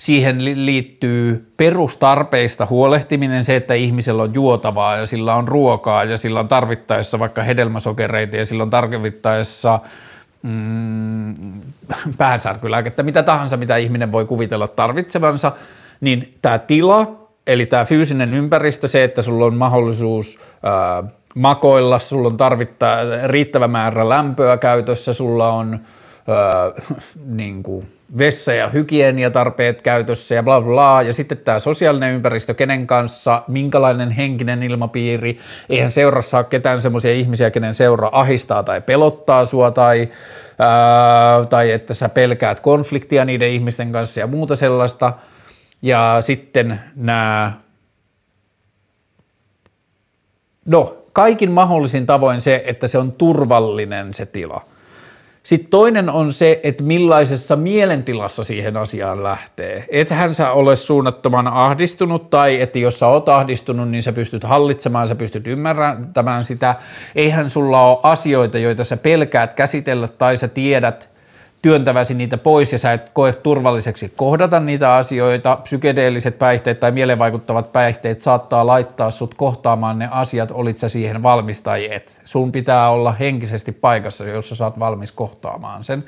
siihen 0.00 0.66
liittyy 0.66 1.52
perustarpeista 1.56 2.66
huolehtiminen, 2.70 3.44
se, 3.44 3.56
että 3.56 3.74
ihmisellä 3.74 4.22
on 4.22 4.34
juotavaa 4.34 4.96
ja 4.96 5.06
sillä 5.06 5.34
on 5.34 5.48
ruokaa 5.48 6.04
ja 6.04 6.18
sillä 6.18 6.40
on 6.40 6.48
tarvittaessa 6.48 7.18
vaikka 7.18 7.42
hedelmäsokereita 7.42 8.36
ja 8.36 8.46
sillä 8.46 8.62
on 8.62 8.70
tarvittaessa 8.70 9.80
mm, 10.42 11.34
päänsärkylääkettä, 12.18 13.02
mitä 13.02 13.22
tahansa, 13.22 13.56
mitä 13.56 13.76
ihminen 13.76 14.12
voi 14.12 14.24
kuvitella 14.24 14.68
tarvitsevansa, 14.68 15.52
niin 16.00 16.34
tämä 16.42 16.58
tila, 16.58 17.28
eli 17.46 17.66
tämä 17.66 17.84
fyysinen 17.84 18.34
ympäristö, 18.34 18.88
se, 18.88 19.04
että 19.04 19.22
sulla 19.22 19.46
on 19.46 19.54
mahdollisuus 19.54 20.38
ää, 20.62 21.02
makoilla, 21.34 21.98
sulla 21.98 22.28
on 22.28 22.36
tarvittaa 22.36 22.98
riittävä 23.26 23.68
määrä 23.68 24.08
lämpöä 24.08 24.56
käytössä, 24.56 25.12
sulla 25.12 25.48
on 25.48 25.80
ää, 26.28 26.72
niin 27.36 27.62
kuin, 27.62 27.86
vessa- 28.18 28.52
ja 28.52 28.68
hygieniatarpeet 28.68 29.82
käytössä 29.82 30.34
ja 30.34 30.42
bla 30.42 30.60
bla, 30.60 31.02
ja 31.02 31.14
sitten 31.14 31.38
tämä 31.38 31.58
sosiaalinen 31.58 32.14
ympäristö, 32.14 32.54
kenen 32.54 32.86
kanssa, 32.86 33.42
minkälainen 33.48 34.10
henkinen 34.10 34.62
ilmapiiri, 34.62 35.38
eihän 35.68 35.90
seurassa 35.90 36.38
ole 36.38 36.44
ketään 36.44 36.82
semmoisia 36.82 37.12
ihmisiä, 37.12 37.50
kenen 37.50 37.74
seura 37.74 38.08
ahistaa 38.12 38.62
tai 38.62 38.80
pelottaa 38.80 39.44
sua 39.44 39.70
tai, 39.70 40.08
ää, 40.58 41.44
tai 41.44 41.70
että 41.70 41.94
sä 41.94 42.08
pelkäät 42.08 42.60
konfliktia 42.60 43.24
niiden 43.24 43.50
ihmisten 43.50 43.92
kanssa 43.92 44.20
ja 44.20 44.26
muuta 44.26 44.56
sellaista, 44.56 45.12
ja 45.82 46.16
sitten 46.20 46.80
nämä, 46.96 47.52
no 50.64 50.96
kaikin 51.12 51.50
mahdollisin 51.50 52.06
tavoin 52.06 52.40
se, 52.40 52.62
että 52.66 52.88
se 52.88 52.98
on 52.98 53.12
turvallinen 53.12 54.14
se 54.14 54.26
tila– 54.26 54.60
sitten 55.42 55.70
toinen 55.70 56.10
on 56.10 56.32
se, 56.32 56.60
että 56.62 56.82
millaisessa 56.84 57.56
mielentilassa 57.56 58.44
siihen 58.44 58.76
asiaan 58.76 59.22
lähtee. 59.22 59.84
Ethän 59.88 60.34
sä 60.34 60.52
ole 60.52 60.76
suunnattoman 60.76 61.48
ahdistunut 61.48 62.30
tai 62.30 62.60
että 62.60 62.78
jos 62.78 62.98
sä 62.98 63.06
oot 63.06 63.28
ahdistunut, 63.28 63.88
niin 63.88 64.02
sä 64.02 64.12
pystyt 64.12 64.44
hallitsemaan, 64.44 65.08
sä 65.08 65.14
pystyt 65.14 65.46
ymmärtämään 65.46 66.44
sitä. 66.44 66.74
Eihän 67.14 67.50
sulla 67.50 67.82
ole 67.82 67.98
asioita, 68.02 68.58
joita 68.58 68.84
sä 68.84 68.96
pelkäät 68.96 69.54
käsitellä 69.54 70.08
tai 70.08 70.36
sä 70.36 70.48
tiedät, 70.48 71.10
työntäväsi 71.62 72.14
niitä 72.14 72.38
pois 72.38 72.72
ja 72.72 72.78
sä 72.78 72.92
et 72.92 73.10
koe 73.10 73.32
turvalliseksi 73.32 74.12
kohdata 74.16 74.60
niitä 74.60 74.94
asioita. 74.94 75.56
Psykedeelliset 75.56 76.38
päihteet 76.38 76.80
tai 76.80 76.90
mielenvaikuttavat 76.90 77.72
päihteet 77.72 78.20
saattaa 78.20 78.66
laittaa 78.66 79.10
sut 79.10 79.34
kohtaamaan 79.34 79.98
ne 79.98 80.08
asiat, 80.10 80.50
olit 80.50 80.78
sä 80.78 80.88
siihen 80.88 81.22
valmis 81.22 81.62
tai 81.62 81.94
et. 81.94 82.20
Sun 82.24 82.52
pitää 82.52 82.90
olla 82.90 83.12
henkisesti 83.12 83.72
paikassa, 83.72 84.24
jossa 84.24 84.54
sä 84.54 84.64
oot 84.64 84.78
valmis 84.78 85.12
kohtaamaan 85.12 85.84
sen 85.84 86.04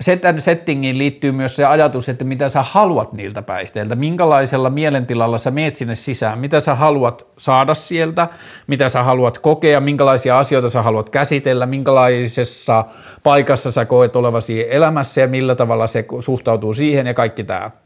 setän 0.00 0.40
settingiin 0.40 0.98
liittyy 0.98 1.32
myös 1.32 1.56
se 1.56 1.64
ajatus, 1.64 2.08
että 2.08 2.24
mitä 2.24 2.48
sä 2.48 2.62
haluat 2.62 3.12
niiltä 3.12 3.42
päihteiltä, 3.42 3.96
minkälaisella 3.96 4.70
mielentilalla 4.70 5.38
sä 5.38 5.50
meet 5.50 5.76
sinne 5.76 5.94
sisään, 5.94 6.38
mitä 6.38 6.60
sä 6.60 6.74
haluat 6.74 7.26
saada 7.38 7.74
sieltä, 7.74 8.28
mitä 8.66 8.88
sä 8.88 9.02
haluat 9.02 9.38
kokea, 9.38 9.80
minkälaisia 9.80 10.38
asioita 10.38 10.70
sä 10.70 10.82
haluat 10.82 11.10
käsitellä, 11.10 11.66
minkälaisessa 11.66 12.84
paikassa 13.22 13.70
sä 13.70 13.84
koet 13.84 14.16
olevasi 14.16 14.74
elämässä? 14.74 15.20
Ja 15.20 15.28
millä 15.28 15.54
tavalla 15.54 15.86
se 15.86 16.04
suhtautuu 16.20 16.74
siihen? 16.74 17.06
Ja 17.06 17.14
kaikki 17.14 17.44
tämä. 17.44 17.85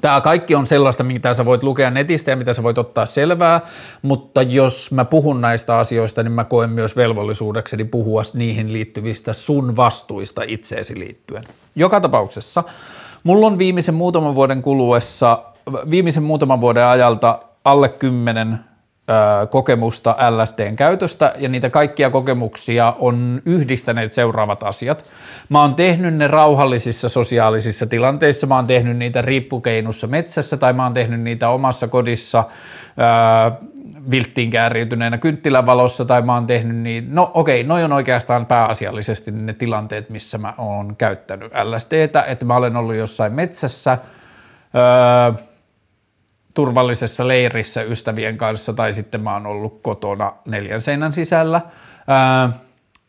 Tämä 0.00 0.20
kaikki 0.20 0.54
on 0.54 0.66
sellaista, 0.66 1.04
mitä 1.04 1.34
sä 1.34 1.44
voit 1.44 1.62
lukea 1.62 1.90
netistä 1.90 2.30
ja 2.30 2.36
mitä 2.36 2.54
sä 2.54 2.62
voit 2.62 2.78
ottaa 2.78 3.06
selvää, 3.06 3.60
mutta 4.02 4.42
jos 4.42 4.92
mä 4.92 5.04
puhun 5.04 5.40
näistä 5.40 5.76
asioista, 5.76 6.22
niin 6.22 6.32
mä 6.32 6.44
koen 6.44 6.70
myös 6.70 6.96
velvollisuudekseni 6.96 7.84
puhua 7.84 8.22
niihin 8.34 8.72
liittyvistä 8.72 9.32
sun 9.32 9.76
vastuista 9.76 10.42
itseesi 10.46 10.98
liittyen. 10.98 11.44
Joka 11.76 12.00
tapauksessa 12.00 12.64
mulla 13.24 13.46
on 13.46 13.58
viimeisen 13.58 13.94
muutaman 13.94 14.34
vuoden 14.34 14.62
kuluessa, 14.62 15.42
viimeisen 15.90 16.22
muutaman 16.22 16.60
vuoden 16.60 16.86
ajalta 16.86 17.38
alle 17.64 17.88
kymmenen 17.88 18.58
kokemusta 19.50 20.16
LSDn 20.30 20.76
käytöstä 20.76 21.34
ja 21.36 21.48
niitä 21.48 21.70
kaikkia 21.70 22.10
kokemuksia 22.10 22.94
on 22.98 23.42
yhdistäneet 23.44 24.12
seuraavat 24.12 24.62
asiat. 24.62 25.04
Mä 25.48 25.60
oon 25.60 25.74
tehnyt 25.74 26.14
ne 26.14 26.28
rauhallisissa 26.28 27.08
sosiaalisissa 27.08 27.86
tilanteissa, 27.86 28.46
mä 28.46 28.56
oon 28.56 28.66
tehnyt 28.66 28.96
niitä 28.96 29.22
riippukeinussa 29.22 30.06
metsässä 30.06 30.56
tai 30.56 30.72
mä 30.72 30.84
oon 30.84 30.94
tehnyt 30.94 31.20
niitä 31.20 31.48
omassa 31.48 31.88
kodissa 31.88 32.44
ää, 32.96 33.52
vilttiin 34.10 34.50
kääriytyneenä 34.50 35.18
kynttilävalossa 35.18 36.04
tai 36.04 36.22
mä 36.22 36.34
oon 36.34 36.46
tehnyt 36.46 36.76
niitä, 36.76 37.08
no 37.10 37.30
okei, 37.34 37.60
okay, 37.60 37.68
noi 37.68 37.84
on 37.84 37.92
oikeastaan 37.92 38.46
pääasiallisesti 38.46 39.30
ne 39.30 39.52
tilanteet, 39.52 40.10
missä 40.10 40.38
mä 40.38 40.54
oon 40.58 40.96
käyttänyt 40.96 41.52
LSDtä, 41.64 42.22
että 42.22 42.44
mä 42.44 42.56
olen 42.56 42.76
ollut 42.76 42.94
jossain 42.94 43.32
metsässä, 43.32 43.98
ää, 44.74 45.34
turvallisessa 46.58 47.28
leirissä 47.28 47.82
ystävien 47.82 48.36
kanssa 48.36 48.72
tai 48.72 48.92
sitten 48.92 49.20
mä 49.20 49.32
oon 49.32 49.46
ollut 49.46 49.78
kotona 49.82 50.32
neljän 50.46 50.82
seinän 50.82 51.12
sisällä. 51.12 51.60
Ää, 52.06 52.52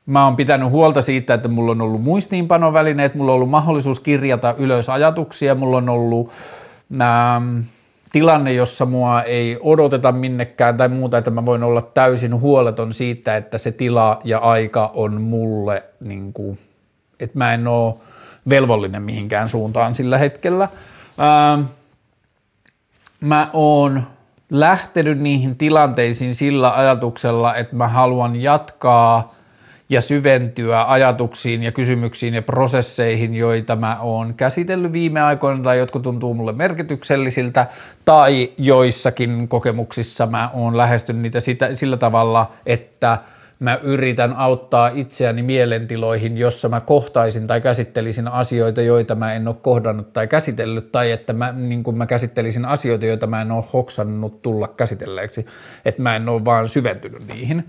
mä 0.05 0.25
oon 0.25 0.35
pitänyt 0.35 0.69
huolta 0.69 1.01
siitä, 1.01 1.33
että 1.33 1.47
mulla 1.47 1.71
on 1.71 1.81
ollut 1.81 2.03
muistiinpanovälineet, 2.03 3.15
mulla 3.15 3.31
on 3.31 3.35
ollut 3.35 3.49
mahdollisuus 3.49 3.99
kirjata 3.99 4.55
ylös 4.57 4.89
ajatuksia, 4.89 5.55
mulla 5.55 5.77
on 5.77 5.89
ollut 5.89 6.31
ää, 6.99 7.41
tilanne, 8.12 8.53
jossa 8.53 8.85
mua 8.85 9.21
ei 9.21 9.57
odoteta 9.62 10.12
minnekään 10.12 10.77
tai 10.77 10.89
muuta, 10.89 11.17
että 11.17 11.31
mä 11.31 11.45
voin 11.45 11.63
olla 11.63 11.81
täysin 11.81 12.39
huoleton 12.39 12.93
siitä, 12.93 13.38
että 13.38 13.57
se 13.57 13.71
tila 13.71 14.19
ja 14.23 14.39
aika 14.39 14.91
on 14.93 15.21
mulle, 15.21 15.83
niin 15.99 16.33
kuin, 16.33 16.59
että 17.19 17.38
mä 17.38 17.53
en 17.53 17.67
ole 17.67 17.93
velvollinen 18.49 19.01
mihinkään 19.01 19.49
suuntaan 19.49 19.95
sillä 19.95 20.17
hetkellä. 20.17 20.69
Ää, 21.17 21.59
mä 23.21 23.49
oon 23.53 24.03
lähtenyt 24.49 25.19
niihin 25.19 25.58
tilanteisiin 25.58 26.36
sillä 26.36 26.77
ajatuksella, 26.77 27.55
että 27.55 27.75
mä 27.75 27.88
haluan 27.88 28.41
jatkaa 28.41 29.36
ja 29.89 30.01
syventyä 30.01 30.91
ajatuksiin 30.91 31.63
ja 31.63 31.71
kysymyksiin 31.71 32.34
ja 32.34 32.41
prosesseihin, 32.41 33.36
joita 33.36 33.75
mä 33.75 33.97
oon 34.01 34.34
käsitellyt 34.34 34.93
viime 34.93 35.21
aikoina 35.21 35.63
tai 35.63 35.77
jotka 35.77 35.99
tuntuu 35.99 36.34
mulle 36.34 36.51
merkityksellisiltä 36.51 37.67
tai 38.05 38.51
joissakin 38.58 39.47
kokemuksissa 39.47 40.25
mä 40.25 40.50
oon 40.54 40.77
lähestynyt 40.77 41.21
niitä 41.21 41.39
sitä, 41.39 41.75
sillä 41.75 41.98
tavalla, 41.98 42.52
että– 42.65 43.17
mä 43.60 43.79
yritän 43.83 44.33
auttaa 44.33 44.87
itseäni 44.93 45.43
mielentiloihin, 45.43 46.37
jossa 46.37 46.69
mä 46.69 46.79
kohtaisin 46.79 47.47
tai 47.47 47.62
käsittelisin 47.62 48.27
asioita, 48.27 48.81
joita 48.81 49.15
mä 49.15 49.33
en 49.33 49.47
ole 49.47 49.55
kohdannut 49.62 50.13
tai 50.13 50.27
käsitellyt, 50.27 50.91
tai 50.91 51.12
että 51.12 51.33
mä, 51.33 51.51
niin 51.51 51.83
mä 51.93 52.05
käsittelisin 52.05 52.65
asioita, 52.65 53.05
joita 53.05 53.27
mä 53.27 53.41
en 53.41 53.51
ole 53.51 53.63
hoksannut 53.73 54.41
tulla 54.41 54.67
käsitelleeksi, 54.67 55.45
että 55.85 56.01
mä 56.01 56.15
en 56.15 56.29
ole 56.29 56.45
vaan 56.45 56.69
syventynyt 56.69 57.27
niihin. 57.27 57.65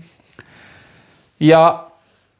Ja 1.39 1.87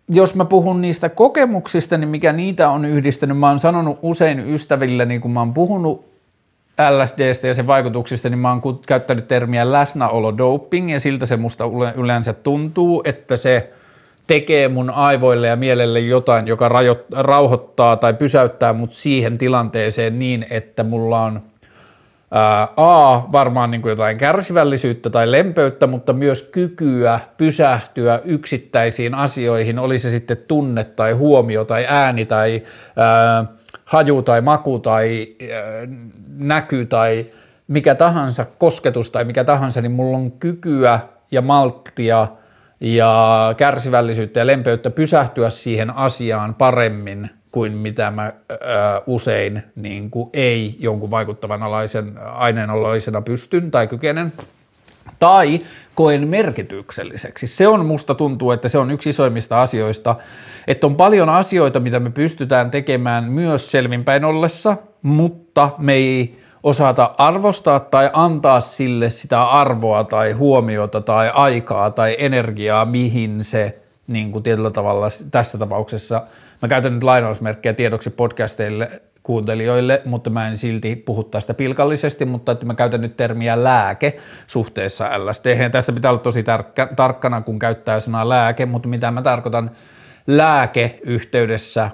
jos 0.09 0.35
mä 0.35 0.45
puhun 0.45 0.81
niistä 0.81 1.09
kokemuksista, 1.09 1.97
niin 1.97 2.09
mikä 2.09 2.33
niitä 2.33 2.69
on 2.69 2.85
yhdistänyt, 2.85 3.37
mä 3.37 3.49
oon 3.49 3.59
sanonut 3.59 3.99
usein 4.01 4.39
ystäville, 4.39 5.05
niin 5.05 5.21
kun 5.21 5.31
mä 5.31 5.39
oon 5.39 5.53
puhunut 5.53 6.10
LSDstä 6.79 7.47
ja 7.47 7.53
sen 7.53 7.67
vaikutuksista, 7.67 8.29
niin 8.29 8.39
mä 8.39 8.49
oon 8.49 8.61
käyttänyt 8.87 9.27
termiä 9.27 9.71
läsnäolo 9.71 10.37
doping 10.37 10.91
ja 10.91 10.99
siltä 10.99 11.25
se 11.25 11.37
musta 11.37 11.63
yleensä 11.95 12.33
tuntuu, 12.33 13.01
että 13.05 13.37
se 13.37 13.71
tekee 14.27 14.67
mun 14.67 14.89
aivoille 14.89 15.47
ja 15.47 15.55
mielelle 15.55 15.99
jotain, 15.99 16.47
joka 16.47 16.69
rauhoittaa 17.11 17.97
tai 17.97 18.13
pysäyttää 18.13 18.73
mut 18.73 18.93
siihen 18.93 19.37
tilanteeseen 19.37 20.19
niin, 20.19 20.45
että 20.49 20.83
mulla 20.83 21.21
on 21.21 21.41
ää, 22.31 22.67
A, 22.77 23.21
varmaan 23.31 23.71
niin 23.71 23.81
kuin 23.81 23.89
jotain 23.89 24.17
kärsivällisyyttä 24.17 25.09
tai 25.09 25.31
lempeyttä, 25.31 25.87
mutta 25.87 26.13
myös 26.13 26.41
kykyä 26.41 27.19
pysähtyä 27.37 28.21
yksittäisiin 28.23 29.15
asioihin, 29.15 29.79
oli 29.79 29.99
se 29.99 30.09
sitten 30.09 30.37
tunne 30.47 30.83
tai 30.83 31.11
huomio 31.11 31.65
tai 31.65 31.85
ääni 31.89 32.25
tai 32.25 32.61
ää, 32.95 33.45
haju 33.91 34.21
tai 34.21 34.41
maku 34.41 34.79
tai 34.79 35.27
ää, 35.53 35.87
näky 36.37 36.85
tai 36.85 37.25
mikä 37.67 37.95
tahansa 37.95 38.45
kosketus 38.45 39.11
tai 39.11 39.23
mikä 39.23 39.43
tahansa, 39.43 39.81
niin 39.81 39.91
mulla 39.91 40.17
on 40.17 40.31
kykyä 40.31 40.99
ja 41.31 41.41
malttia 41.41 42.27
ja 42.79 43.53
kärsivällisyyttä 43.57 44.39
ja 44.39 44.47
lempeyttä 44.47 44.89
pysähtyä 44.89 45.49
siihen 45.49 45.89
asiaan 45.95 46.55
paremmin 46.55 47.29
kuin 47.51 47.71
mitä 47.71 48.11
mä 48.11 48.21
ää, 48.21 48.33
usein 49.07 49.63
niin 49.75 50.11
kuin 50.11 50.29
ei 50.33 50.75
jonkun 50.79 51.11
vaikuttavan 51.11 51.63
alaisen 51.63 52.17
aineenoloisena 52.17 53.21
pystyn 53.21 53.71
tai 53.71 53.87
kykenen. 53.87 54.33
Tai 55.19 55.61
koen 55.95 56.27
merkitykselliseksi. 56.27 57.47
Se 57.47 57.67
on 57.67 57.85
musta 57.85 58.15
tuntuu, 58.15 58.51
että 58.51 58.69
se 58.69 58.77
on 58.77 58.91
yksi 58.91 59.09
isoimmista 59.09 59.61
asioista, 59.61 60.15
että 60.67 60.87
on 60.87 60.95
paljon 60.95 61.29
asioita, 61.29 61.79
mitä 61.79 61.99
me 61.99 62.09
pystytään 62.09 62.71
tekemään 62.71 63.23
myös 63.23 63.71
selvinpäin 63.71 64.25
ollessa, 64.25 64.77
mutta 65.01 65.69
me 65.77 65.93
ei 65.93 66.41
osata 66.63 67.15
arvostaa 67.17 67.79
tai 67.79 68.09
antaa 68.13 68.61
sille 68.61 69.09
sitä 69.09 69.43
arvoa 69.43 70.03
tai 70.03 70.31
huomiota 70.31 71.01
tai 71.01 71.31
aikaa 71.33 71.91
tai 71.91 72.15
energiaa, 72.19 72.85
mihin 72.85 73.43
se 73.43 73.81
niin 74.07 74.31
kuin 74.31 74.43
tietyllä 74.43 74.71
tavalla 74.71 75.07
tässä 75.31 75.57
tapauksessa, 75.57 76.21
mä 76.61 76.67
käytän 76.67 76.93
nyt 76.93 77.03
lainausmerkkejä 77.03 77.73
tiedoksi 77.73 78.09
podcasteille 78.09 79.01
kuuntelijoille, 79.23 80.01
mutta 80.05 80.29
mä 80.29 80.47
en 80.47 80.57
silti 80.57 80.95
puhu 80.95 81.23
tästä 81.23 81.53
pilkallisesti, 81.53 82.25
mutta 82.25 82.51
että 82.51 82.65
mä 82.65 82.73
käytän 82.73 83.01
nyt 83.01 83.17
termiä 83.17 83.63
lääke 83.63 84.17
suhteessa 84.47 85.25
LSD. 85.25 85.69
Tästä 85.69 85.91
pitää 85.91 86.11
olla 86.11 86.19
tosi 86.19 86.43
tarkka, 86.43 86.89
tarkkana, 86.95 87.41
kun 87.41 87.59
käyttää 87.59 87.99
sanaa 87.99 88.29
lääke, 88.29 88.65
mutta 88.65 88.87
mitä 88.87 89.11
mä 89.11 89.21
tarkoitan 89.21 89.71
lääke 90.27 90.99
yhteydessä 91.03 91.89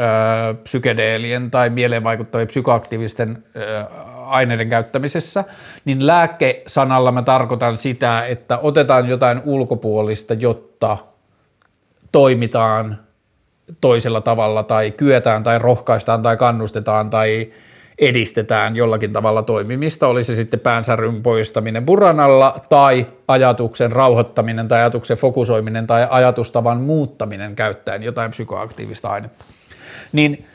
ö, 0.00 0.54
psykedeelien 0.54 1.50
tai 1.50 1.70
mieleen 1.70 2.04
vaikuttavien 2.04 2.48
psykoaktiivisten 2.48 3.44
ö, 3.56 3.84
aineiden 4.26 4.68
käyttämisessä, 4.68 5.44
niin 5.84 6.06
lääkesanalla 6.06 7.12
mä 7.12 7.22
tarkoitan 7.22 7.76
sitä, 7.76 8.26
että 8.26 8.58
otetaan 8.58 9.08
jotain 9.08 9.42
ulkopuolista, 9.44 10.34
jotta 10.34 10.96
toimitaan 12.12 13.04
toisella 13.80 14.20
tavalla 14.20 14.62
tai 14.62 14.90
kyetään 14.90 15.42
tai 15.42 15.58
rohkaistaan 15.58 16.22
tai 16.22 16.36
kannustetaan 16.36 17.10
tai 17.10 17.52
edistetään 17.98 18.76
jollakin 18.76 19.12
tavalla 19.12 19.42
toimimista, 19.42 20.06
oli 20.06 20.24
se 20.24 20.34
sitten 20.34 20.60
päänsäryn 20.60 21.22
poistaminen 21.22 21.86
buranalla 21.86 22.60
tai 22.68 23.06
ajatuksen 23.28 23.92
rauhoittaminen 23.92 24.68
tai 24.68 24.80
ajatuksen 24.80 25.16
fokusoiminen 25.16 25.86
tai 25.86 26.06
ajatustavan 26.10 26.80
muuttaminen 26.80 27.56
käyttäen 27.56 28.02
jotain 28.02 28.30
psykoaktiivista 28.30 29.08
ainetta. 29.08 29.44
Niin 30.12 30.46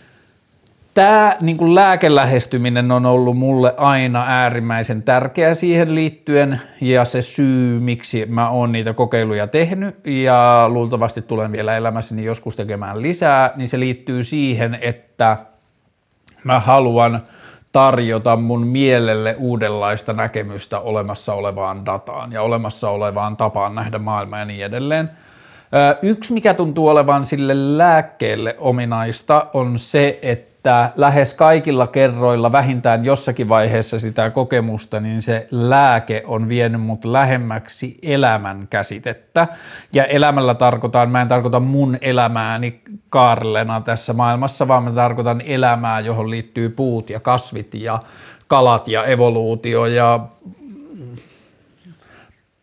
tämä 0.99 1.37
niin 1.41 1.75
lääkelähestyminen 1.75 2.91
on 2.91 3.05
ollut 3.05 3.37
mulle 3.37 3.73
aina 3.77 4.23
äärimmäisen 4.27 5.03
tärkeä 5.03 5.53
siihen 5.53 5.95
liittyen 5.95 6.61
ja 6.81 7.05
se 7.05 7.21
syy, 7.21 7.79
miksi 7.79 8.25
mä 8.25 8.49
oon 8.49 8.71
niitä 8.71 8.93
kokeiluja 8.93 9.47
tehnyt 9.47 9.95
ja 10.05 10.65
luultavasti 10.67 11.21
tulen 11.21 11.51
vielä 11.51 11.77
elämässäni 11.77 12.23
joskus 12.23 12.55
tekemään 12.55 13.01
lisää, 13.01 13.51
niin 13.55 13.69
se 13.69 13.79
liittyy 13.79 14.23
siihen, 14.23 14.77
että 14.81 15.37
mä 16.43 16.59
haluan 16.59 17.23
tarjota 17.71 18.35
mun 18.35 18.67
mielelle 18.67 19.35
uudenlaista 19.39 20.13
näkemystä 20.13 20.79
olemassa 20.79 21.33
olevaan 21.33 21.85
dataan 21.85 22.31
ja 22.31 22.41
olemassa 22.41 22.89
olevaan 22.89 23.37
tapaan 23.37 23.75
nähdä 23.75 23.99
maailmaa 23.99 24.39
ja 24.39 24.45
niin 24.45 24.65
edelleen. 24.65 25.09
Yksi, 26.01 26.33
mikä 26.33 26.53
tuntuu 26.53 26.87
olevan 26.87 27.25
sille 27.25 27.77
lääkkeelle 27.77 28.55
ominaista, 28.57 29.47
on 29.53 29.79
se, 29.79 30.19
että 30.21 30.48
että 30.59 30.91
lähes 30.95 31.33
kaikilla 31.33 31.87
kerroilla 31.87 32.51
vähintään 32.51 33.05
jossakin 33.05 33.49
vaiheessa 33.49 33.99
sitä 33.99 34.29
kokemusta, 34.29 34.99
niin 34.99 35.21
se 35.21 35.47
lääke 35.51 36.23
on 36.25 36.49
vienyt 36.49 36.81
mut 36.81 37.05
lähemmäksi 37.05 37.97
elämän 38.03 38.67
käsitettä. 38.69 39.47
Ja 39.93 40.05
elämällä 40.05 40.53
tarkoitan, 40.53 41.11
mä 41.11 41.21
en 41.21 41.27
tarkoita 41.27 41.59
mun 41.59 41.97
elämääni 42.01 42.81
Kaarlena 43.09 43.81
tässä 43.81 44.13
maailmassa, 44.13 44.67
vaan 44.67 44.83
mä 44.83 44.91
tarkoitan 44.91 45.41
elämää, 45.41 45.99
johon 45.99 46.29
liittyy 46.29 46.69
puut 46.69 47.09
ja 47.09 47.19
kasvit 47.19 47.73
ja 47.73 47.99
kalat 48.47 48.87
ja 48.87 49.05
evoluutio 49.05 49.85
ja 49.85 50.19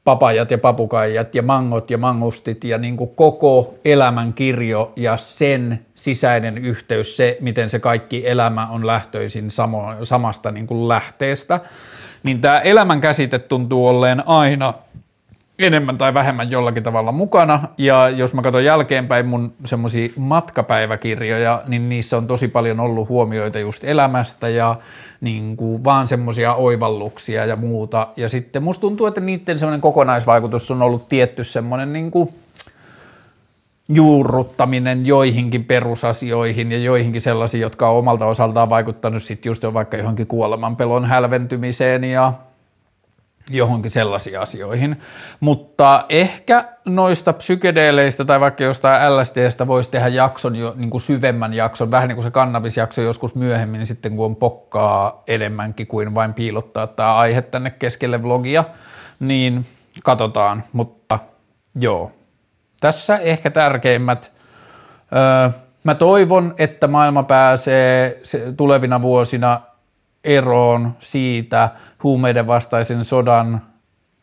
papajat 0.07 0.51
ja 0.51 0.59
papukaijat 0.59 1.35
ja 1.35 1.43
mangot 1.43 1.91
ja 1.91 1.99
mangustit 1.99 2.65
ja 2.65 2.79
niin 2.79 2.97
kuin 2.97 3.11
koko 3.11 3.75
elämän 3.85 4.33
kirjo 4.33 4.93
ja 4.97 5.17
sen 5.17 5.87
sisäinen 5.95 6.59
yhteys, 6.59 7.17
se 7.17 7.39
miten 7.41 7.69
se 7.69 7.79
kaikki 7.79 8.29
elämä 8.29 8.69
on 8.69 8.87
lähtöisin 8.87 9.51
samo, 9.51 9.95
samasta 10.03 10.51
niin 10.51 10.67
kuin 10.67 10.89
lähteestä, 10.89 11.61
niin 12.23 12.41
tämä 12.41 12.61
elämän 12.61 13.01
käsite 13.01 13.39
tuntuu 13.39 13.87
olleen 13.87 14.29
aina 14.29 14.75
enemmän 15.59 15.99
tai 15.99 16.15
vähemmän 16.15 16.51
jollakin 16.51 16.83
tavalla 16.83 17.13
mukana. 17.13 17.61
Ja 17.79 18.09
jos 18.09 18.35
mä 18.35 18.43
katson 18.43 18.65
jälkeenpäin 18.65 19.27
mun 19.27 19.53
semmoisia 19.65 20.09
matkapäiväkirjoja, 20.17 21.63
niin 21.67 21.89
niissä 21.89 22.17
on 22.17 22.27
tosi 22.27 22.49
paljon 22.49 22.81
ollut 22.81 23.09
huomioita 23.09 23.59
just 23.59 23.85
elämästä 23.85 24.49
ja 24.49 24.77
niin 25.21 25.57
kuin 25.57 25.85
vaan 25.85 26.09
semmoisia 26.09 26.55
oivalluksia 26.55 27.45
ja 27.45 27.57
muuta. 27.57 28.09
Ja 28.17 28.29
sitten 28.29 28.63
musta 28.63 28.81
tuntuu, 28.81 29.07
että 29.07 29.21
niiden 29.21 29.59
semmoinen 29.59 29.81
kokonaisvaikutus 29.81 30.71
on 30.71 30.83
ollut 30.83 31.09
tietty 31.09 31.45
semmoinen 31.45 31.93
niin 31.93 32.11
kuin 32.11 32.35
juurruttaminen 33.89 35.07
joihinkin 35.07 35.65
perusasioihin 35.65 36.73
ja 36.73 36.79
joihinkin 36.79 37.21
sellaisiin, 37.21 37.61
jotka 37.61 37.91
on 37.91 37.99
omalta 37.99 38.27
osaltaan 38.27 38.71
vaikuttanut 38.71 39.23
sitten 39.23 39.51
just 39.51 39.63
jo 39.63 39.75
vaikka 39.75 39.97
johonkin 39.97 40.27
kuolemanpelon 40.27 41.05
hälventymiseen 41.05 42.05
ja 42.05 42.33
johonkin 43.51 43.91
sellaisiin 43.91 44.41
asioihin. 44.41 45.01
Mutta 45.41 46.05
ehkä 46.09 46.65
noista 46.85 47.33
psykedeeleistä 47.33 48.25
tai 48.25 48.41
vaikka 48.41 48.65
jostain 48.65 49.17
LSDstä 49.17 49.67
voisi 49.67 49.91
tehdä 49.91 50.09
jakson 50.09 50.57
jo 50.57 50.75
niin 50.77 50.91
kuin 50.91 51.01
syvemmän 51.01 51.55
jakson, 51.55 51.91
vähän 51.91 52.09
niin 52.09 52.17
kuin 52.17 52.25
se 52.25 52.31
kannabisjakso 52.31 53.01
joskus 53.01 53.35
myöhemmin, 53.35 53.79
niin 53.79 53.87
sitten 53.87 54.17
kun 54.17 54.25
on 54.25 54.37
pokkaa 54.37 55.23
enemmänkin 55.27 55.87
kuin 55.87 56.15
vain 56.15 56.35
piilottaa 56.35 56.87
tämä 56.87 57.17
aihe 57.17 57.43
tänne 57.43 57.71
keskelle 57.71 58.23
vlogia, 58.23 58.65
niin 59.21 59.67
katsotaan. 60.03 60.63
Mutta 60.73 61.19
joo, 61.81 62.13
tässä 62.81 63.17
ehkä 63.17 63.51
tärkeimmät. 63.51 64.33
Öö, 65.13 65.51
mä 65.85 65.95
toivon, 65.95 66.55
että 66.59 66.89
maailma 66.89 67.23
pääsee 67.23 68.21
tulevina 68.57 69.03
vuosina 69.03 69.61
eroon 70.27 70.97
siitä 70.99 71.71
huumeiden 72.03 72.47
vastaisen 72.47 73.05
sodan 73.05 73.63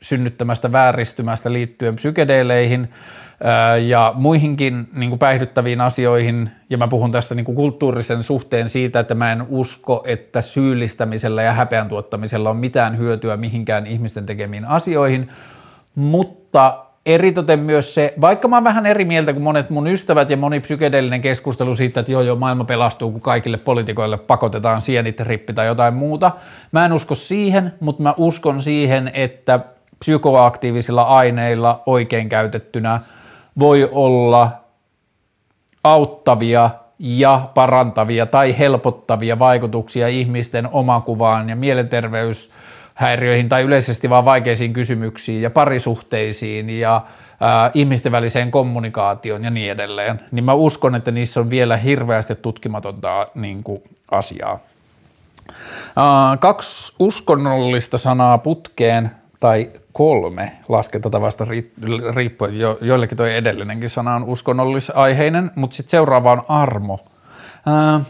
synnyttämästä 0.02 0.72
vääristymästä 0.72 1.54
liittyen 1.54 1.96
psykedeeleihin 1.96 2.90
ja 3.86 4.14
muihinkin 4.16 4.88
niin 4.94 5.10
kuin 5.10 5.20
päihdyttäviin 5.20 5.82
asioihin, 5.82 6.50
ja 6.70 6.78
mä 6.78 6.88
puhun 6.88 7.12
tässä 7.12 7.36
niin 7.36 7.46
kuin 7.46 7.56
kulttuurisen 7.56 8.24
suhteen 8.24 8.70
siitä, 8.70 9.00
että 9.00 9.16
mä 9.16 9.32
en 9.32 9.46
usko, 9.50 10.04
että 10.08 10.42
syyllistämisellä 10.42 11.44
ja 11.44 11.54
häpeän 11.54 11.90
tuottamisella 11.90 12.50
on 12.50 12.58
mitään 12.58 12.98
hyötyä 12.98 13.38
mihinkään 13.38 13.88
ihmisten 13.88 14.26
tekemiin 14.26 14.66
asioihin, 14.66 15.30
mutta 15.96 16.83
eritoten 17.06 17.60
myös 17.60 17.94
se, 17.94 18.14
vaikka 18.22 18.48
mä 18.48 18.56
oon 18.56 18.64
vähän 18.64 18.86
eri 18.86 19.06
mieltä 19.06 19.34
kuin 19.34 19.44
monet 19.44 19.70
mun 19.70 19.88
ystävät 19.88 20.30
ja 20.30 20.38
moni 20.38 20.60
psykedeellinen 20.60 21.22
keskustelu 21.22 21.76
siitä, 21.76 22.00
että 22.00 22.12
joo 22.12 22.22
joo 22.22 22.36
maailma 22.36 22.64
pelastuu, 22.64 23.12
kun 23.12 23.22
kaikille 23.22 23.58
poliitikoille 23.58 24.18
pakotetaan 24.18 24.82
sienitrippi 24.82 25.54
tai 25.54 25.68
jotain 25.68 25.94
muuta. 25.94 26.32
Mä 26.72 26.86
en 26.86 26.94
usko 26.94 27.16
siihen, 27.16 27.74
mutta 27.80 28.04
mä 28.04 28.14
uskon 28.18 28.62
siihen, 28.62 29.12
että 29.14 29.60
psykoaktiivisilla 30.00 31.02
aineilla 31.02 31.82
oikein 31.86 32.30
käytettynä 32.30 33.00
voi 33.60 33.90
olla 33.92 34.52
auttavia 35.84 36.70
ja 37.00 37.50
parantavia 37.54 38.26
tai 38.26 38.58
helpottavia 38.60 39.40
vaikutuksia 39.40 40.08
ihmisten 40.08 40.70
omakuvaan 40.72 41.50
ja 41.50 41.56
mielenterveys 41.56 42.52
häiriöihin 42.94 43.50
tai 43.50 43.64
yleisesti 43.64 44.10
vaan 44.10 44.26
vaikeisiin 44.26 44.74
kysymyksiin 44.74 45.42
ja 45.42 45.50
parisuhteisiin 45.50 46.70
ja 46.70 47.02
ää, 47.40 47.72
ihmisten 47.74 48.12
väliseen 48.12 48.52
kommunikaatioon 48.52 49.44
ja 49.44 49.50
niin 49.50 49.72
edelleen, 49.72 50.22
niin 50.32 50.46
mä 50.46 50.54
uskon, 50.54 50.96
että 50.96 51.12
niissä 51.12 51.40
on 51.40 51.50
vielä 51.50 51.78
hirveästi 51.78 52.36
tutkimatonta 52.36 53.28
niin 53.36 53.64
kuin, 53.64 53.84
asiaa. 54.12 54.60
Uh, 55.98 56.40
kaksi 56.40 56.94
uskonnollista 57.00 57.98
sanaa 57.98 58.38
putkeen 58.38 59.12
tai 59.40 59.70
kolme 59.94 60.52
laskentatavasta 60.70 61.46
riippuen. 62.16 62.60
Jo, 62.60 62.78
joillekin 62.82 63.18
tuo 63.18 63.26
edellinenkin 63.26 63.90
sana 63.90 64.16
on 64.16 64.24
uskonnollisaiheinen, 64.24 65.52
mutta 65.56 65.76
sitten 65.76 65.92
seuraava 65.92 66.32
on 66.32 66.46
armo. 66.48 66.94
Uh, 66.94 68.06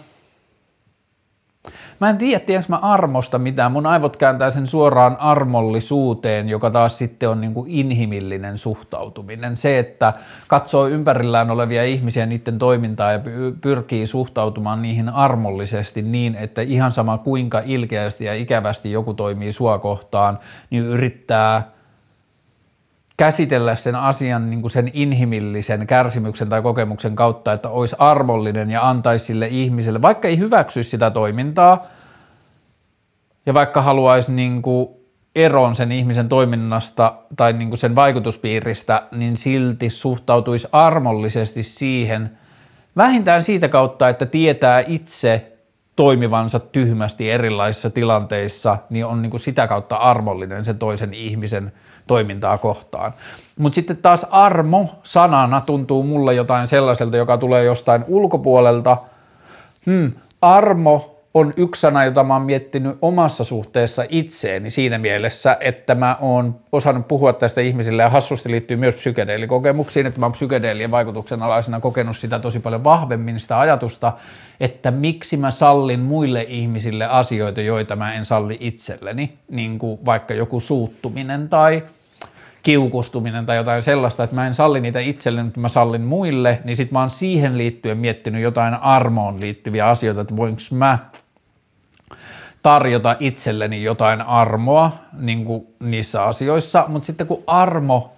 Mä 2.04 2.10
en 2.10 2.18
tiedä, 2.18 2.40
tiedänkö 2.40 2.70
mä 2.70 2.76
armosta 2.76 3.40
mitään. 3.40 3.72
Mun 3.72 3.86
aivot 3.86 4.18
kääntää 4.18 4.52
sen 4.52 4.68
suoraan 4.68 5.18
armollisuuteen, 5.20 6.50
joka 6.50 6.70
taas 6.70 6.98
sitten 6.98 7.30
on 7.30 7.42
niin 7.42 7.54
kuin 7.54 7.72
inhimillinen 7.72 8.58
suhtautuminen. 8.58 9.58
Se, 9.58 9.80
että 9.80 10.14
katsoo 10.48 10.88
ympärillään 10.88 11.52
olevia 11.52 11.84
ihmisiä, 11.84 12.26
niiden 12.26 12.60
toimintaa 12.60 13.12
ja 13.12 13.20
pyrkii 13.62 14.08
suhtautumaan 14.08 14.82
niihin 14.82 15.10
armollisesti 15.10 16.02
niin, 16.02 16.36
että 16.36 16.62
ihan 16.62 16.92
sama 16.92 17.18
kuinka 17.18 17.62
ilkeästi 17.66 18.26
ja 18.26 18.36
ikävästi 18.36 18.92
joku 18.92 19.14
toimii 19.14 19.54
sua 19.54 19.80
kohtaan, 19.80 20.40
niin 20.70 20.84
yrittää 20.84 21.72
käsitellä 23.18 23.76
sen 23.76 23.96
asian 23.96 24.50
niin 24.50 24.62
kuin 24.62 24.72
sen 24.72 24.92
inhimillisen 24.94 25.88
kärsimyksen 25.88 26.50
tai 26.50 26.62
kokemuksen 26.62 27.16
kautta, 27.16 27.54
että 27.54 27.70
olisi 27.70 27.96
armollinen 28.00 28.70
ja 28.70 28.90
antaisi 28.90 29.26
sille 29.26 29.48
ihmiselle, 29.48 30.02
vaikka 30.02 30.28
ei 30.28 30.38
hyväksy 30.38 30.84
sitä 30.84 31.12
toimintaa 31.12 31.93
ja 33.46 33.54
vaikka 33.54 33.82
haluaisi 33.82 34.32
niin 34.32 34.62
kuin 34.62 34.90
eron 35.36 35.76
sen 35.76 35.92
ihmisen 35.92 36.30
toiminnasta 36.30 37.16
tai 37.36 37.54
niin 37.54 37.70
kuin 37.70 37.78
sen 37.78 37.96
vaikutuspiiristä, 37.96 39.04
niin 39.12 39.38
silti 39.38 39.90
suhtautuisi 39.90 40.68
armollisesti 40.72 41.64
siihen 41.64 42.38
vähintään 42.98 43.44
siitä 43.44 43.70
kautta, 43.70 44.10
että 44.10 44.26
tietää 44.26 44.84
itse 44.88 45.52
toimivansa 45.96 46.60
tyhmästi 46.60 47.32
erilaisissa 47.32 47.90
tilanteissa, 47.90 48.78
niin 48.90 49.06
on 49.06 49.22
niin 49.22 49.30
kuin 49.30 49.42
sitä 49.42 49.68
kautta 49.68 49.96
armollinen 49.96 50.66
sen 50.66 50.78
toisen 50.78 51.14
ihmisen– 51.14 51.72
toimintaa 52.08 52.58
kohtaan. 52.58 53.14
Mutta 53.58 53.76
sitten 53.76 53.98
taas 53.98 54.26
armo 54.32 55.00
sanana 55.04 55.62
tuntuu 55.62 56.04
mulle 56.04 56.34
jotain 56.34 56.68
sellaiselta, 56.68 57.18
joka 57.18 57.38
tulee 57.38 57.64
jostain 57.64 58.06
ulkopuolelta. 58.08 58.98
Hmm, 59.86 60.12
armo 60.42 61.13
on 61.34 61.54
yksi 61.58 61.82
sana, 61.82 62.06
jota 62.06 62.24
mä 62.24 62.34
oon 62.34 62.46
miettinyt 62.46 62.98
omassa 63.02 63.44
suhteessa 63.44 64.06
itseeni 64.10 64.70
siinä 64.70 64.98
mielessä, 64.98 65.58
että 65.60 65.96
mä 65.96 66.18
oon 66.22 66.60
osannut 66.72 67.08
puhua 67.08 67.34
tästä 67.34 67.62
ihmisille 67.62 68.04
ja 68.04 68.10
hassusti 68.10 68.52
liittyy 68.52 68.78
myös 68.78 68.96
psykedeelikokemuksiin, 68.96 70.06
että 70.06 70.20
mä 70.20 70.26
oon 70.26 70.34
psykedeelien 70.34 70.92
vaikutuksen 70.92 71.44
alaisena 71.44 71.80
kokenut 71.80 72.18
sitä 72.18 72.40
tosi 72.40 72.60
paljon 72.60 72.84
vahvemmin, 72.84 73.40
sitä 73.40 73.60
ajatusta, 73.60 74.14
että 74.60 74.92
miksi 74.92 75.38
mä 75.38 75.52
sallin 75.52 76.00
muille 76.00 76.46
ihmisille 76.48 77.06
asioita, 77.06 77.62
joita 77.62 77.96
mä 77.96 78.14
en 78.14 78.26
salli 78.26 78.58
itselleni, 78.60 79.38
niin 79.50 79.80
kuin 79.80 80.00
vaikka 80.06 80.34
joku 80.34 80.60
suuttuminen 80.60 81.50
tai 81.50 81.84
kiukustuminen 82.64 83.46
tai 83.46 83.58
jotain 83.58 83.82
sellaista, 83.82 84.24
että 84.24 84.36
mä 84.36 84.48
en 84.48 84.54
salli 84.54 84.82
niitä 84.82 85.00
itselleni, 85.00 85.44
mutta 85.44 85.60
mä 85.60 85.70
sallin 85.70 86.02
muille, 86.02 86.60
niin 86.64 86.76
sit 86.76 86.92
mä 86.92 87.00
oon 87.00 87.10
siihen 87.10 87.58
liittyen 87.58 87.98
miettinyt 87.98 88.42
jotain 88.42 88.74
armoon 88.74 89.40
liittyviä 89.40 89.88
asioita, 89.88 90.22
että 90.22 90.36
voinko 90.36 90.62
mä 90.72 91.00
tarjota 92.64 93.16
itselleni 93.20 93.84
jotain 93.84 94.22
armoa 94.22 94.92
niin 95.20 95.46
kuin 95.46 95.68
niissä 95.80 96.24
asioissa, 96.24 96.86
mutta 96.88 97.06
sitten 97.06 97.28
kun 97.28 97.44
armo 97.48 98.14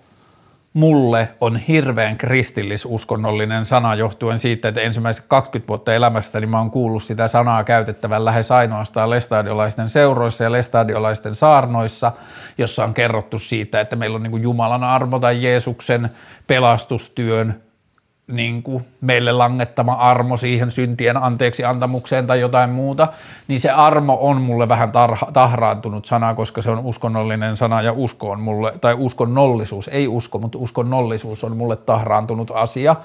mulle 0.74 1.30
on 1.42 1.58
hirveän 1.58 2.18
kristillisuskonnollinen 2.18 3.66
sana 3.66 3.96
johtuen 3.96 4.40
siitä, 4.40 4.68
että 4.68 4.82
ensimmäiset 4.82 5.26
20 5.28 5.68
vuotta 5.68 5.94
elämästäni 5.94 6.42
niin 6.42 6.50
mä 6.50 6.58
oon 6.58 6.72
kuullut 6.72 7.04
sitä 7.04 7.28
sanaa 7.28 7.64
käytettävän 7.64 8.26
lähes 8.26 8.52
ainoastaan 8.52 9.10
lestadiolaisten 9.10 9.90
seuroissa 9.90 10.44
ja 10.44 10.52
lestadiolaisten 10.52 11.36
saarnoissa, 11.36 12.12
jossa 12.58 12.84
on 12.84 12.94
kerrottu 12.94 13.40
siitä, 13.40 13.82
että 13.82 13.96
meillä 13.96 14.16
on 14.16 14.24
niin 14.24 14.44
Jumalan 14.44 14.84
armo 14.84 15.20
tai 15.20 15.44
Jeesuksen 15.44 16.10
pelastustyön 16.48 17.65
niin 18.28 18.64
kuin 18.64 18.86
meille 19.02 19.32
langettama 19.32 19.94
armo 19.94 20.38
siihen 20.38 20.72
syntien 20.72 21.18
anteeksi 21.18 21.66
antamukseen 21.66 22.28
tai 22.28 22.40
jotain 22.40 22.70
muuta, 22.70 23.08
niin 23.48 23.60
se 23.60 23.70
armo 23.70 24.18
on 24.22 24.42
mulle 24.42 24.70
vähän 24.70 24.92
tarha, 24.92 25.28
tahraantunut 25.34 26.06
sana, 26.06 26.34
koska 26.34 26.62
se 26.62 26.72
on 26.72 26.80
uskonnollinen 26.80 27.56
sana 27.56 27.82
ja 27.82 27.92
usko 27.92 28.32
on 28.32 28.42
mulle, 28.42 28.74
tai 28.82 28.96
uskonnollisuus, 28.98 29.88
ei 29.88 30.08
usko, 30.08 30.40
mutta 30.40 30.58
uskonnollisuus 30.58 31.44
on 31.44 31.58
mulle 31.58 31.76
tahraantunut 31.76 32.52
asia, 32.52 32.96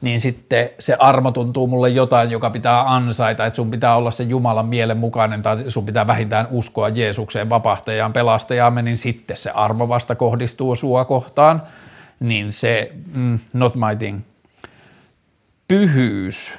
niin 0.00 0.20
sitten 0.20 0.70
se 0.78 0.96
armo 0.98 1.30
tuntuu 1.30 1.66
mulle 1.66 1.88
jotain, 1.88 2.30
joka 2.30 2.50
pitää 2.50 2.94
ansaita, 2.94 3.46
että 3.46 3.56
sun 3.56 3.70
pitää 3.70 3.96
olla 3.96 4.10
se 4.10 4.22
Jumalan 4.22 4.66
mielen 4.66 4.96
mukainen 4.96 5.42
tai 5.42 5.70
sun 5.70 5.86
pitää 5.86 6.06
vähintään 6.06 6.48
uskoa 6.50 6.88
Jeesukseen 6.88 7.50
vapahtajaan, 7.50 8.12
pelastajaamme, 8.12 8.82
niin 8.82 8.96
sitten. 8.96 9.36
Se 9.36 9.50
armo 9.50 9.88
vasta 9.88 10.14
kohdistuu 10.14 10.76
sua 10.76 11.04
kohtaan, 11.04 11.62
niin 12.20 12.52
se, 12.52 12.92
mm, 13.14 13.38
not 13.52 13.74
my 13.74 13.96
thing 13.98 14.20
pyhyys. 15.70 16.54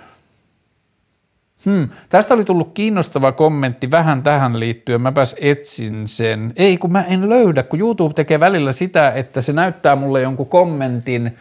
Hmm. 1.66 1.89
Tästä 2.09 2.34
oli 2.34 2.45
tullut 2.45 2.72
kiinnostava 2.74 3.32
kommentti 3.32 3.91
vähän 3.91 4.24
tähän 4.24 4.59
liittyen, 4.59 5.01
mäpäs 5.01 5.36
etsin 5.39 6.07
sen. 6.07 6.53
Ei 6.55 6.78
kun 6.78 6.91
mä 6.91 7.03
en 7.03 7.30
löydä, 7.30 7.64
kun 7.64 7.80
YouTube 7.80 8.14
tekee 8.14 8.39
välillä 8.39 8.72
sitä, 8.72 9.12
että 9.12 9.41
se 9.41 9.53
näyttää 9.53 9.95
mulle 9.95 10.22
jonkun 10.22 10.47
kommentin– 10.47 11.32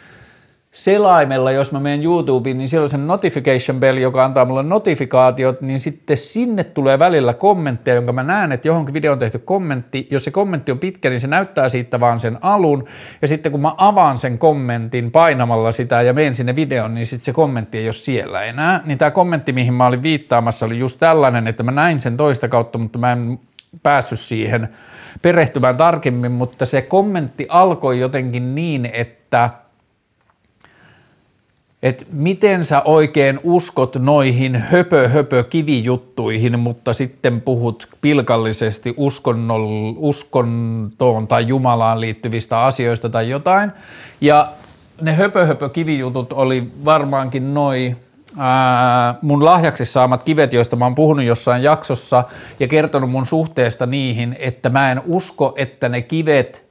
selaimella, 0.72 1.50
jos 1.50 1.72
mä 1.72 1.80
menen 1.80 2.04
YouTubeen, 2.04 2.58
niin 2.58 2.68
siellä 2.68 2.82
on 2.84 2.88
se 2.88 2.96
notification 2.96 3.80
bell, 3.80 3.98
joka 3.98 4.24
antaa 4.24 4.44
mulle 4.44 4.62
notifikaatiot, 4.62 5.60
niin 5.60 5.80
sitten 5.80 6.16
sinne 6.16 6.64
tulee 6.64 6.98
välillä 6.98 7.34
kommentteja, 7.34 7.94
jonka 7.94 8.12
mä 8.12 8.22
näen, 8.22 8.52
että 8.52 8.68
johonkin 8.68 8.94
video 8.94 9.12
on 9.12 9.18
tehty 9.18 9.38
kommentti. 9.38 10.08
Jos 10.10 10.24
se 10.24 10.30
kommentti 10.30 10.72
on 10.72 10.78
pitkä, 10.78 11.10
niin 11.10 11.20
se 11.20 11.26
näyttää 11.26 11.68
siitä 11.68 12.00
vaan 12.00 12.20
sen 12.20 12.38
alun, 12.40 12.84
ja 13.22 13.28
sitten 13.28 13.52
kun 13.52 13.60
mä 13.60 13.74
avaan 13.76 14.18
sen 14.18 14.38
kommentin 14.38 15.10
painamalla 15.10 15.72
sitä 15.72 16.02
ja 16.02 16.12
menen 16.12 16.34
sinne 16.34 16.56
videon, 16.56 16.94
niin 16.94 17.06
sitten 17.06 17.24
se 17.24 17.32
kommentti 17.32 17.78
ei 17.78 17.86
ole 17.86 17.92
siellä 17.92 18.42
enää. 18.42 18.80
Niin 18.84 18.98
tämä 18.98 19.10
kommentti, 19.10 19.52
mihin 19.52 19.74
mä 19.74 19.86
olin 19.86 20.02
viittaamassa, 20.02 20.66
oli 20.66 20.78
just 20.78 21.00
tällainen, 21.00 21.46
että 21.46 21.62
mä 21.62 21.70
näin 21.70 22.00
sen 22.00 22.16
toista 22.16 22.48
kautta, 22.48 22.78
mutta 22.78 22.98
mä 22.98 23.12
en 23.12 23.38
päässyt 23.82 24.20
siihen 24.20 24.68
perehtymään 25.22 25.76
tarkemmin, 25.76 26.32
mutta 26.32 26.66
se 26.66 26.82
kommentti 26.82 27.46
alkoi 27.48 28.00
jotenkin 28.00 28.54
niin, 28.54 28.90
että– 28.92 29.50
että 31.82 32.04
miten 32.12 32.64
sä 32.64 32.82
oikein 32.84 33.40
uskot 33.42 33.96
noihin 33.96 34.56
höpö 34.56 35.08
höpö 35.08 35.44
kivijuttuihin, 35.44 36.58
mutta 36.58 36.92
sitten 36.92 37.40
puhut 37.40 37.88
pilkallisesti 38.00 38.94
uskonnol, 38.96 39.94
uskontoon 39.96 41.28
tai 41.28 41.46
Jumalaan 41.46 42.00
liittyvistä 42.00 42.64
asioista 42.64 43.08
tai 43.08 43.28
jotain. 43.28 43.72
Ja 44.20 44.52
ne 45.00 45.14
höpö 45.14 45.46
höpö 45.46 45.68
kivijutut 45.68 46.32
oli 46.32 46.72
varmaankin 46.84 47.54
noin 47.54 47.96
mun 49.22 49.44
lahjaksi 49.44 49.84
saamat 49.84 50.22
kivet, 50.22 50.52
joista 50.52 50.76
mä 50.76 50.84
oon 50.84 50.94
puhunut 50.94 51.24
jossain 51.24 51.62
jaksossa 51.62 52.24
ja 52.60 52.68
kertonut 52.68 53.10
mun 53.10 53.26
suhteesta 53.26 53.86
niihin, 53.86 54.36
että 54.38 54.68
mä 54.68 54.92
en 54.92 55.02
usko, 55.06 55.54
että 55.56 55.88
ne 55.88 56.02
kivet 56.02 56.70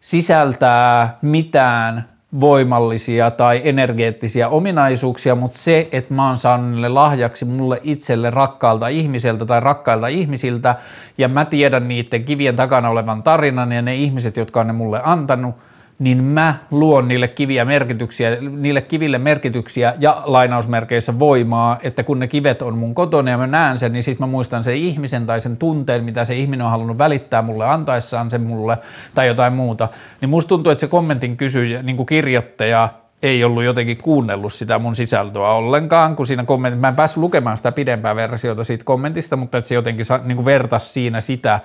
sisältää 0.00 1.18
mitään 1.22 2.08
voimallisia 2.40 3.30
tai 3.30 3.60
energeettisiä 3.64 4.48
ominaisuuksia, 4.48 5.34
mutta 5.34 5.58
se, 5.58 5.88
että 5.92 6.14
mä 6.14 6.28
oon 6.28 6.38
saanut 6.38 6.92
lahjaksi 6.92 7.44
mulle 7.44 7.80
itselle 7.82 8.30
rakkaalta 8.30 8.88
ihmiseltä 8.88 9.46
tai 9.46 9.60
rakkailta 9.60 10.06
ihmisiltä, 10.06 10.74
ja 11.18 11.28
mä 11.28 11.44
tiedän 11.44 11.88
niiden 11.88 12.24
kivien 12.24 12.56
takana 12.56 12.88
olevan 12.88 13.22
tarinan 13.22 13.72
ja 13.72 13.82
ne 13.82 13.94
ihmiset, 13.94 14.36
jotka 14.36 14.60
on 14.60 14.66
ne 14.66 14.72
mulle 14.72 15.00
antanut– 15.04 15.54
niin 16.00 16.24
mä 16.24 16.54
luon 16.70 17.08
niille 17.08 17.28
kiviä 17.28 17.64
merkityksiä, 17.64 18.36
niille 18.40 18.80
kiville 18.80 19.18
merkityksiä 19.18 19.94
ja 19.98 20.22
lainausmerkeissä 20.24 21.18
voimaa, 21.18 21.78
että 21.82 22.02
kun 22.02 22.18
ne 22.18 22.28
kivet 22.28 22.62
on 22.62 22.78
mun 22.78 22.94
kotona 22.94 23.30
ja 23.30 23.38
mä 23.38 23.46
näen 23.46 23.78
sen, 23.78 23.92
niin 23.92 24.04
sitten 24.04 24.26
mä 24.26 24.30
muistan 24.30 24.64
sen 24.64 24.76
ihmisen 24.76 25.26
tai 25.26 25.40
sen 25.40 25.56
tunteen, 25.56 26.04
mitä 26.04 26.24
se 26.24 26.34
ihminen 26.34 26.64
on 26.64 26.70
halunnut 26.70 26.98
välittää 26.98 27.42
mulle 27.42 27.66
antaessaan 27.66 28.30
sen 28.30 28.40
mulle 28.40 28.78
tai 29.14 29.26
jotain 29.26 29.52
muuta. 29.52 29.88
Niin 30.20 30.28
musta 30.28 30.48
tuntuu, 30.48 30.70
että 30.72 30.80
se 30.80 30.86
kommentin 30.86 31.36
kysyjä, 31.36 31.82
niin 31.82 31.96
kuin 31.96 32.06
kirjoittaja, 32.06 32.88
ei 33.22 33.44
ollut 33.44 33.64
jotenkin 33.64 33.96
kuunnellut 33.96 34.52
sitä 34.52 34.78
mun 34.78 34.96
sisältöä 34.96 35.48
ollenkaan, 35.48 36.16
kun 36.16 36.26
siinä 36.26 36.44
kommentissa, 36.44 36.80
mä 36.80 36.88
en 36.88 36.96
päässyt 36.96 37.20
lukemaan 37.20 37.56
sitä 37.56 37.72
pidempää 37.72 38.16
versiota 38.16 38.64
siitä 38.64 38.84
kommentista, 38.84 39.36
mutta 39.36 39.58
että 39.58 39.68
se 39.68 39.74
jotenkin 39.74 40.06
niin 40.24 40.36
kuin 40.36 40.44
vertasi 40.44 40.92
siinä 40.92 41.20
sitä, 41.20 41.60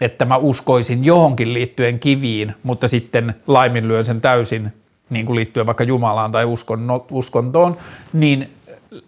että 0.00 0.24
mä 0.24 0.36
uskoisin 0.36 1.04
johonkin 1.04 1.54
liittyen 1.54 1.98
kiviin, 1.98 2.54
mutta 2.62 2.88
sitten 2.88 3.34
laiminlyön 3.46 4.04
sen 4.04 4.20
täysin 4.20 4.72
niin 5.10 5.26
kuin 5.26 5.36
liittyen 5.36 5.66
vaikka 5.66 5.84
Jumalaan 5.84 6.32
tai 6.32 6.44
uskon, 6.44 6.86
no, 6.86 7.06
uskontoon, 7.10 7.76
niin 8.12 8.50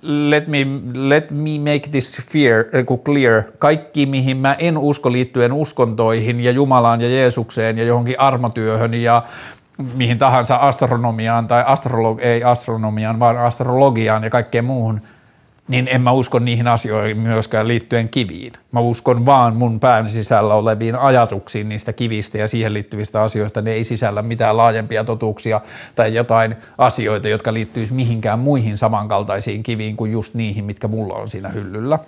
let 0.03 0.49
me, 0.49 0.66
let 0.95 1.30
me 1.30 1.59
make 1.59 1.89
this 1.91 2.22
fear, 2.32 2.64
eh, 2.72 2.84
clear. 3.05 3.43
Kaikki, 3.59 4.07
mihin 4.07 4.36
mä 4.36 4.55
en 4.59 4.78
usko 4.78 5.12
liittyen 5.12 5.53
uskontoihin 5.53 6.41
ja 6.41 6.51
Jumalaan 6.51 7.01
ja 7.01 7.09
Jeesukseen 7.09 7.78
ja 7.78 7.84
johonkin 7.84 8.20
armotyöhön 8.20 8.95
ja 8.95 9.22
mihin 9.95 10.18
tahansa 10.18 10.57
astronomiaan 10.57 11.47
tai 11.47 11.64
astrolog, 11.66 12.20
ei 12.20 12.45
astronomiaan, 12.45 13.20
vaan 13.20 13.39
astrologiaan 13.39 14.24
ja 14.24 14.30
kaikkeen 14.30 14.64
muuhun, 14.64 15.01
niin 15.68 15.88
en 15.90 16.00
mä 16.00 16.12
usko 16.12 16.38
niihin 16.38 16.68
asioihin 16.68 17.18
myöskään 17.18 17.68
liittyen 17.68 18.08
kiviin. 18.08 18.52
Mä 18.72 18.80
uskon 18.80 19.26
vaan 19.26 19.56
mun 19.56 19.80
pään 19.80 20.08
sisällä 20.08 20.54
oleviin 20.54 20.96
ajatuksiin 20.96 21.68
niistä 21.68 21.92
kivistä 21.92 22.38
ja 22.38 22.48
siihen 22.48 22.74
liittyvistä 22.74 23.22
asioista. 23.22 23.62
Ne 23.62 23.72
ei 23.72 23.84
sisällä 23.84 24.22
mitään 24.22 24.56
laajempia 24.56 25.04
totuuksia 25.04 25.60
tai 25.94 26.14
jotain 26.14 26.56
asioita, 26.78 27.28
jotka 27.28 27.52
liittyisi 27.52 27.94
mihinkään 27.94 28.38
muihin 28.38 28.78
samankaltaisiin 28.78 29.62
kiviin 29.62 29.96
kuin 29.96 30.12
just 30.12 30.34
niihin, 30.34 30.64
mitkä 30.64 30.88
mulla 30.88 31.14
on 31.14 31.28
siinä 31.28 31.48
hyllyllä. 31.48 31.98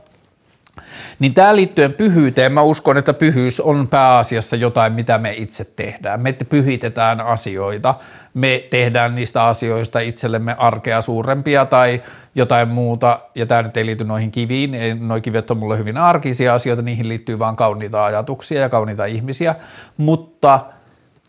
Niin 1.21 1.35
tämä 1.35 1.57
liittyen 1.57 1.93
pyhyyteen, 1.93 2.53
mä 2.53 2.63
uskon, 2.63 2.99
että 2.99 3.13
pyhyys 3.15 3.61
on 3.61 3.89
pääasiassa 3.89 4.57
jotain, 4.57 4.93
mitä 4.93 5.19
me 5.19 5.33
itse 5.33 5.65
tehdään. 5.65 6.21
Me 6.21 6.33
pyhitetään 6.33 7.21
asioita, 7.21 7.95
me 8.35 8.65
tehdään 8.71 9.15
niistä 9.15 9.45
asioista 9.45 10.01
itsellemme 10.01 10.57
arkea 10.59 11.01
suurempia 11.01 11.67
tai 11.67 12.03
jotain 12.35 12.69
muuta, 12.69 13.21
ja 13.35 13.47
tämä 13.47 13.63
nyt 13.63 13.77
ei 13.77 13.87
liity 13.87 14.05
noihin 14.05 14.31
kiviin, 14.31 14.73
noi 15.01 15.21
kivet 15.21 15.51
on 15.51 15.57
mulle 15.57 15.79
hyvin 15.79 15.97
arkisia 15.97 16.55
asioita, 16.55 16.83
niihin 16.83 17.09
liittyy 17.09 17.39
vaan 17.39 17.57
kauniita 17.57 18.05
ajatuksia 18.05 18.61
ja 18.61 18.69
kauniita 18.69 19.05
ihmisiä, 19.05 19.55
mutta 19.97 20.61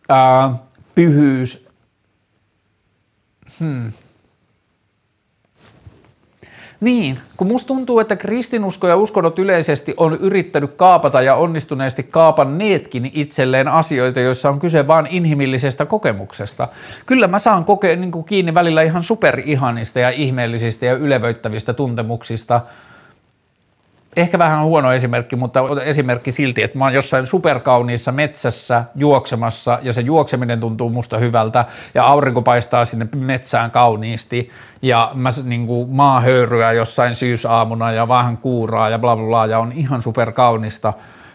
ää, 0.10 0.56
pyhyys, 0.96 1.68
hmm, 3.60 3.92
niin, 6.82 7.20
kun 7.38 7.48
musta 7.48 7.68
tuntuu, 7.68 8.00
että 8.00 8.16
kristinusko 8.16 8.88
ja 8.88 8.96
uskonnot 8.96 9.40
yleisesti 9.40 9.94
on 9.98 10.14
yrittänyt 10.14 10.72
kaapata 10.76 11.22
ja 11.22 11.36
onnistuneesti 11.36 12.04
kaapanneetkin 12.04 13.12
itselleen 13.14 13.68
asioita, 13.68 14.20
joissa 14.20 14.50
on 14.50 14.60
kyse 14.60 14.88
vain 14.88 15.08
inhimillisestä 15.08 15.86
kokemuksesta. 15.86 16.68
Kyllä 17.06 17.28
mä 17.28 17.40
saan 17.40 17.66
kokea 17.66 17.96
niin 17.96 18.24
kiinni 18.26 18.54
välillä 18.54 18.82
ihan 18.82 19.04
superihanista 19.04 20.00
ja 20.00 20.10
ihmeellisistä 20.10 20.86
ja 20.86 20.94
ylevöittävistä 20.94 21.74
tuntemuksista– 21.74 22.62
ehkä 24.16 24.40
vähän 24.40 24.64
huono 24.64 24.94
esimerkki, 24.94 25.36
mutta 25.36 25.60
esimerkki 25.84 26.32
silti, 26.32 26.64
että 26.64 26.78
mä 26.78 26.84
oon 26.84 26.94
jossain 26.94 27.28
superkauniissa 27.28 28.12
metsässä 28.12 28.84
juoksemassa 28.96 29.80
ja 29.82 29.94
se 29.94 30.02
juokseminen 30.02 30.60
tuntuu 30.60 30.90
musta 30.90 31.18
hyvältä 31.18 31.66
ja 31.96 32.06
aurinko 32.06 32.42
paistaa 32.42 32.86
sinne 32.86 33.08
metsään 33.16 33.72
kauniisti 33.72 34.50
ja 34.82 35.12
mä 35.14 35.30
niin 35.44 35.68
kuin 35.68 35.90
maahöyryä 35.90 36.72
jossain 36.72 37.16
syysaamuna 37.16 37.92
ja 37.92 38.08
vähän 38.08 38.38
kuuraa 38.38 38.90
ja 38.90 39.00
bla 39.00 39.16
bla 39.16 39.26
bla 39.26 39.46
ja 39.46 39.60
on 39.60 39.72
ihan 39.72 40.02
superkaunista 40.02 40.94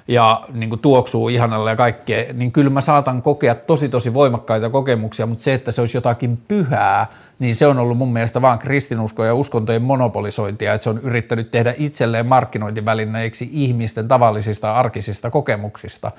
ja 0.08 0.42
niin 0.52 0.68
kuin 0.68 0.80
tuoksuu 0.80 1.28
ihanalle 1.28 1.70
ja 1.70 1.76
kaikkea, 1.76 2.32
niin 2.32 2.52
kyllä 2.52 2.70
mä 2.70 2.80
saatan 2.80 3.22
kokea 3.22 3.54
tosi 3.54 3.88
tosi 3.88 4.14
voimakkaita 4.14 4.70
kokemuksia, 4.70 5.26
mutta 5.26 5.44
se, 5.44 5.54
että 5.54 5.72
se 5.72 5.80
olisi 5.80 5.96
jotakin 5.96 6.36
pyhää, 6.48 7.06
niin 7.38 7.54
se 7.54 7.66
on 7.66 7.78
ollut 7.78 7.98
mun 7.98 8.12
mielestä 8.12 8.42
vaan 8.42 8.58
kristinusko 8.58 9.24
ja 9.24 9.34
uskontojen 9.34 9.82
monopolisointia, 9.82 10.74
että 10.74 10.82
se 10.82 10.90
on 10.90 10.98
yrittänyt 10.98 11.50
tehdä 11.50 11.74
itselleen 11.76 12.26
markkinointivälineiksi 12.26 13.48
ihmisten 13.52 14.08
tavallisista 14.08 14.72
arkisista 14.72 15.30
kokemuksista. 15.30 16.10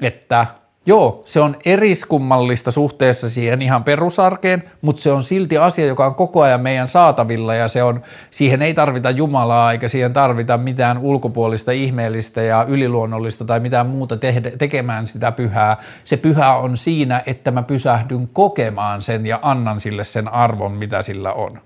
Että 0.00 0.46
Joo, 0.88 1.22
se 1.24 1.40
on 1.40 1.56
eriskummallista 1.64 2.70
suhteessa 2.70 3.30
siihen 3.30 3.62
ihan 3.62 3.84
perusarkeen, 3.84 4.62
mutta 4.80 5.02
se 5.02 5.12
on 5.12 5.22
silti 5.22 5.58
asia, 5.58 5.86
joka 5.86 6.06
on 6.06 6.14
koko 6.14 6.42
ajan 6.42 6.60
meidän 6.60 6.88
saatavilla 6.88 7.54
ja 7.54 7.68
se 7.68 7.82
on, 7.82 8.02
siihen 8.30 8.62
ei 8.62 8.74
tarvita 8.74 9.10
Jumalaa 9.10 9.72
eikä 9.72 9.88
siihen 9.88 10.12
tarvita 10.12 10.58
mitään 10.58 10.98
ulkopuolista, 10.98 11.72
ihmeellistä 11.72 12.42
ja 12.42 12.64
yliluonnollista 12.68 13.44
tai 13.44 13.60
mitään 13.60 13.86
muuta 13.86 14.16
tehdä, 14.16 14.50
tekemään 14.50 15.06
sitä 15.06 15.32
pyhää. 15.32 15.76
Se 16.04 16.16
pyhä 16.16 16.54
on 16.54 16.76
siinä, 16.76 17.22
että 17.26 17.50
mä 17.50 17.62
pysähdyn 17.62 18.28
kokemaan 18.32 19.02
sen 19.02 19.26
ja 19.26 19.38
annan 19.42 19.80
sille 19.80 20.04
sen 20.04 20.28
arvon, 20.28 20.72
mitä 20.72 21.02
sillä 21.02 21.32
on. 21.32 21.60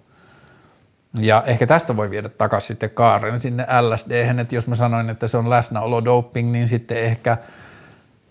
Ja 1.15 1.43
ehkä 1.47 1.67
tästä 1.67 1.97
voi 1.97 2.11
viedä 2.11 2.29
takaisin 2.29 2.69
sitten 2.69 2.91
kaaren 2.91 3.41
sinne 3.41 3.67
LSD, 3.81 4.41
että 4.41 4.55
jos 4.55 4.67
mä 4.67 4.75
sanoin, 4.75 5.11
että 5.11 5.29
se 5.29 5.37
on 5.37 5.51
läsnäolo 5.51 6.05
doping, 6.05 6.53
niin 6.53 6.69
sitten 6.69 6.97
ehkä– 6.97 7.37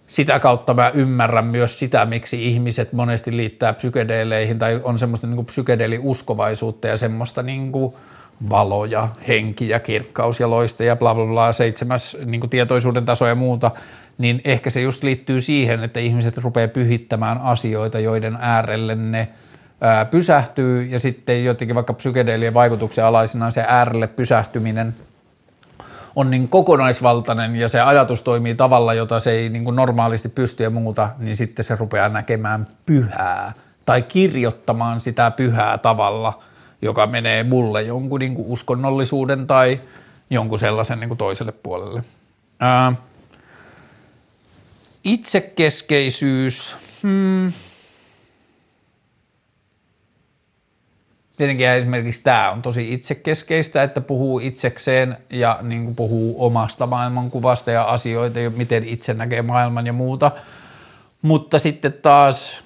sitä 0.10 0.40
kautta 0.40 0.74
mä 0.74 0.92
ymmärrän 0.94 1.46
myös 1.46 1.80
sitä, 1.80 2.06
miksi 2.06 2.48
ihmiset 2.48 2.94
monesti 2.94 3.38
liittää 3.38 3.74
psykedeeleihin 3.74 4.60
tai 4.60 4.80
on 4.84 5.00
semmoista 5.00 5.28
niin 5.28 5.46
psykedeeliuskovaisuutta 5.46 6.88
ja 6.88 6.98
semmoista 6.98 7.44
niin 7.44 7.72
kuin 7.72 7.94
valoja, 8.50 9.10
henki 9.28 9.70
ja 9.70 9.80
kirkkaus 9.80 10.40
ja 10.40 10.50
loiste 10.50 10.86
ja 10.86 10.96
bla 10.96 11.16
bla 11.16 11.26
bla, 11.26 11.54
seitsemäs 11.54 12.18
niin 12.26 12.50
tietoisuuden 12.50 13.06
taso 13.06 13.28
ja 13.28 13.36
muuta, 13.36 13.72
niin 14.18 14.42
ehkä 14.44 14.70
se 14.70 14.82
just 14.82 15.04
liittyy 15.04 15.42
siihen, 15.42 15.84
että 15.84 16.00
ihmiset 16.00 16.38
rupeaa 16.38 16.68
pyhittämään 16.68 17.38
asioita, 17.42 18.00
joiden 18.00 18.38
äärelle 18.42 18.96
ne 18.96 19.28
ää, 19.82 20.06
pysähtyy. 20.06 20.84
Ja 20.84 21.00
sitten 21.00 21.46
jotenkin 21.46 21.76
vaikka 21.76 21.94
psykedeelien 21.94 22.54
vaikutuksen 22.54 23.06
alaisena 23.06 23.52
se 23.52 23.66
äärelle 23.68 24.08
pysähtyminen– 24.08 24.96
on 26.20 26.32
niin 26.32 26.50
kokonaisvaltainen 26.50 27.56
ja 27.56 27.70
se 27.70 27.82
ajatus 27.82 28.24
toimii 28.24 28.56
tavalla, 28.56 28.94
jota 28.94 29.20
se 29.20 29.32
ei 29.32 29.50
niin 29.50 29.64
kuin 29.64 29.76
normaalisti 29.76 30.30
pysty 30.30 30.64
ja 30.64 30.70
muuta, 30.70 31.10
niin 31.18 31.36
sitten 31.36 31.66
se 31.66 31.76
rupeaa 31.76 32.10
näkemään 32.10 32.68
pyhää 32.86 33.54
tai 33.86 34.02
kirjoittamaan 34.02 35.02
sitä 35.02 35.32
pyhää 35.32 35.78
tavalla, 35.78 36.40
joka 36.82 37.08
menee 37.08 37.44
mulle 37.44 37.82
jonkun 37.82 38.20
niin 38.20 38.36
kuin 38.36 38.48
uskonnollisuuden 38.48 39.48
tai 39.48 39.80
jonkun 40.30 40.60
sellaisen 40.60 41.00
niin 41.00 41.08
kuin 41.08 41.18
toiselle 41.18 41.52
puolelle. 41.52 42.04
Ää, 42.60 42.94
itsekeskeisyys. 45.04 46.78
Hmm 47.04 47.52
Tietenkin 51.40 51.68
esimerkiksi 51.68 52.24
tämä 52.24 52.52
on 52.52 52.62
tosi 52.62 52.94
itsekeskeistä, 52.94 53.84
että 53.84 54.02
puhuu 54.02 54.40
itsekseen 54.40 55.18
ja 55.30 55.60
niin 55.62 55.84
kuin 55.84 55.96
puhuu 55.96 56.46
omasta 56.46 56.88
maailmankuvasta 56.88 57.72
ja 57.72 57.84
asioita, 57.84 58.40
miten 58.56 58.84
itse 58.84 59.14
näkee 59.14 59.42
maailman 59.42 59.88
ja 59.88 59.94
muuta. 59.94 60.32
Mutta 61.22 61.60
sitten 61.60 61.94
taas 61.94 62.64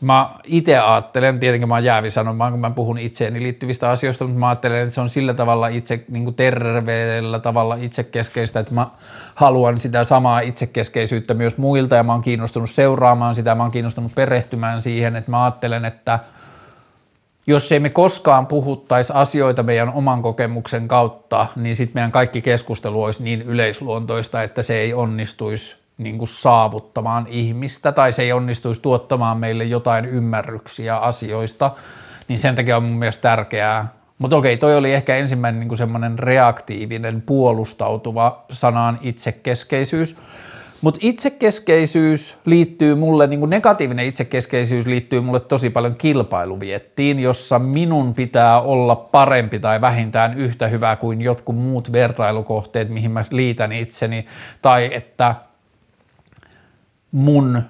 mä 0.00 0.30
itse 0.44 0.78
ajattelen, 0.78 1.40
tietenkin 1.40 1.68
mä 1.68 1.74
oon 1.74 1.84
jäävi 1.84 2.10
sanomaan, 2.10 2.52
kun 2.52 2.60
mä 2.60 2.70
puhun 2.70 2.98
itseeni 2.98 3.42
liittyvistä 3.42 3.90
asioista, 3.90 4.24
mutta 4.24 4.40
mä 4.40 4.48
ajattelen, 4.48 4.82
että 4.82 4.94
se 4.94 5.00
on 5.00 5.08
sillä 5.08 5.34
tavalla 5.34 5.68
itse 5.68 6.04
niin 6.08 6.24
kuin 6.24 6.36
terveellä 6.36 7.38
tavalla 7.38 7.74
itsekeskeistä, 7.74 8.60
että 8.60 8.74
mä 8.74 8.86
haluan 9.34 9.78
sitä 9.78 10.04
samaa 10.04 10.40
itsekeskeisyyttä 10.40 11.34
myös 11.34 11.58
muilta 11.58 11.96
ja 11.96 12.02
mä 12.02 12.12
oon 12.12 12.22
kiinnostunut 12.22 12.70
seuraamaan 12.70 13.34
sitä, 13.34 13.54
mä 13.54 13.62
oon 13.62 13.72
kiinnostunut 13.72 14.14
perehtymään 14.14 14.82
siihen, 14.82 15.16
että 15.16 15.30
mä 15.30 15.44
ajattelen, 15.44 15.84
että– 15.84 16.18
jos 17.46 17.72
ei 17.72 17.80
me 17.80 17.90
koskaan 17.90 18.46
puhuttaisi 18.46 19.12
asioita 19.16 19.62
meidän 19.62 19.92
oman 19.92 20.22
kokemuksen 20.22 20.88
kautta, 20.88 21.46
niin 21.56 21.76
sitten 21.76 21.94
meidän 21.94 22.12
kaikki 22.12 22.42
keskustelu 22.42 23.02
olisi 23.02 23.22
niin 23.22 23.42
yleisluontoista, 23.42 24.42
että 24.42 24.62
se 24.62 24.76
ei 24.76 24.94
onnistuisi 24.94 25.76
niin 25.98 26.18
kuin 26.18 26.28
saavuttamaan 26.28 27.26
ihmistä 27.28 27.92
tai 27.92 28.12
se 28.12 28.22
ei 28.22 28.32
onnistuisi 28.32 28.82
tuottamaan 28.82 29.38
meille 29.38 29.64
jotain 29.64 30.04
ymmärryksiä 30.04 30.96
asioista, 30.96 31.70
niin 32.28 32.38
sen 32.38 32.54
takia 32.54 32.76
on 32.76 32.82
mun 32.82 32.98
mielestä 32.98 33.22
tärkeää. 33.22 33.88
Mutta 34.18 34.36
okei, 34.36 34.56
toi 34.56 34.76
oli 34.76 34.94
ehkä 34.94 35.16
ensimmäinen 35.16 35.68
niin 35.68 35.76
semmoinen 35.76 36.18
reaktiivinen, 36.18 37.22
puolustautuva 37.22 38.44
sanaan 38.50 38.98
itsekeskeisyys, 39.00 40.16
mutta 40.84 41.00
itsekeskeisyys 41.02 42.38
liittyy 42.44 42.94
mulle, 42.94 43.26
niin 43.26 43.50
negatiivinen 43.50 44.06
itsekeskeisyys 44.06 44.86
liittyy 44.86 45.20
mulle 45.20 45.40
tosi 45.40 45.70
paljon 45.70 45.96
kilpailuviettiin, 45.96 47.18
jossa 47.18 47.58
minun 47.58 48.14
pitää 48.14 48.60
olla 48.60 48.96
parempi 48.96 49.58
tai 49.58 49.80
vähintään 49.80 50.34
yhtä 50.34 50.68
hyvä 50.68 50.96
kuin 50.96 51.20
jotkut 51.22 51.56
muut 51.56 51.92
vertailukohteet, 51.92 52.88
mihin 52.88 53.10
mä 53.10 53.24
liitän 53.30 53.72
itseni, 53.72 54.26
tai 54.62 54.90
että 54.92 55.34
mun 57.12 57.62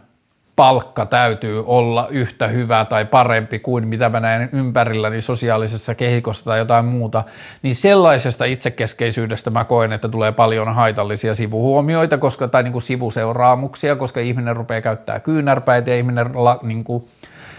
palkka 0.57 1.07
täytyy 1.07 1.65
olla 1.67 2.09
yhtä 2.11 2.47
hyvä 2.47 2.85
tai 2.85 3.05
parempi 3.05 3.59
kuin 3.59 3.89
mitä 3.89 4.09
mä 4.09 4.21
näen 4.21 4.49
ympärilläni 4.53 5.21
sosiaalisessa 5.21 5.95
kehikossa 5.95 6.45
tai 6.45 6.59
jotain 6.59 6.85
muuta, 6.85 7.25
niin 7.63 7.75
sellaisesta 7.75 8.45
itsekeskeisyydestä 8.45 9.51
mä 9.51 9.65
koen, 9.65 9.93
että 9.93 10.09
tulee 10.09 10.33
paljon 10.33 10.75
haitallisia 10.75 11.35
sivuhuomioita 11.35 12.19
koska, 12.19 12.49
tai 12.49 12.63
niin 12.63 12.73
kuin 12.73 12.83
sivuseuraamuksia, 12.83 13.97
koska 13.97 14.21
ihminen 14.21 14.57
rupeaa 14.57 14.81
käyttää 14.81 15.21
kyynärpäitä 15.21 15.91
ja 15.91 15.97
ihminen 15.97 16.27
niin 16.63 16.85
kuin, 16.85 17.09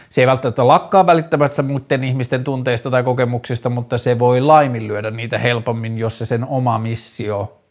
se 0.10 0.22
ei 0.22 0.28
välttämättä 0.28 0.68
lakkaa 0.68 1.08
välittämässä 1.08 1.64
muiden 1.64 2.04
ihmisten 2.04 2.44
tunteista 2.44 2.92
tai 2.92 3.04
kokemuksista, 3.04 3.70
mutta 3.70 3.98
se 3.98 4.20
voi 4.20 4.42
laiminlyödä 4.42 5.12
niitä 5.12 5.38
helpommin, 5.38 5.98
jos 5.98 6.18
se 6.18 6.26
sen 6.26 6.46
oma 6.46 6.78
missio 6.80 7.65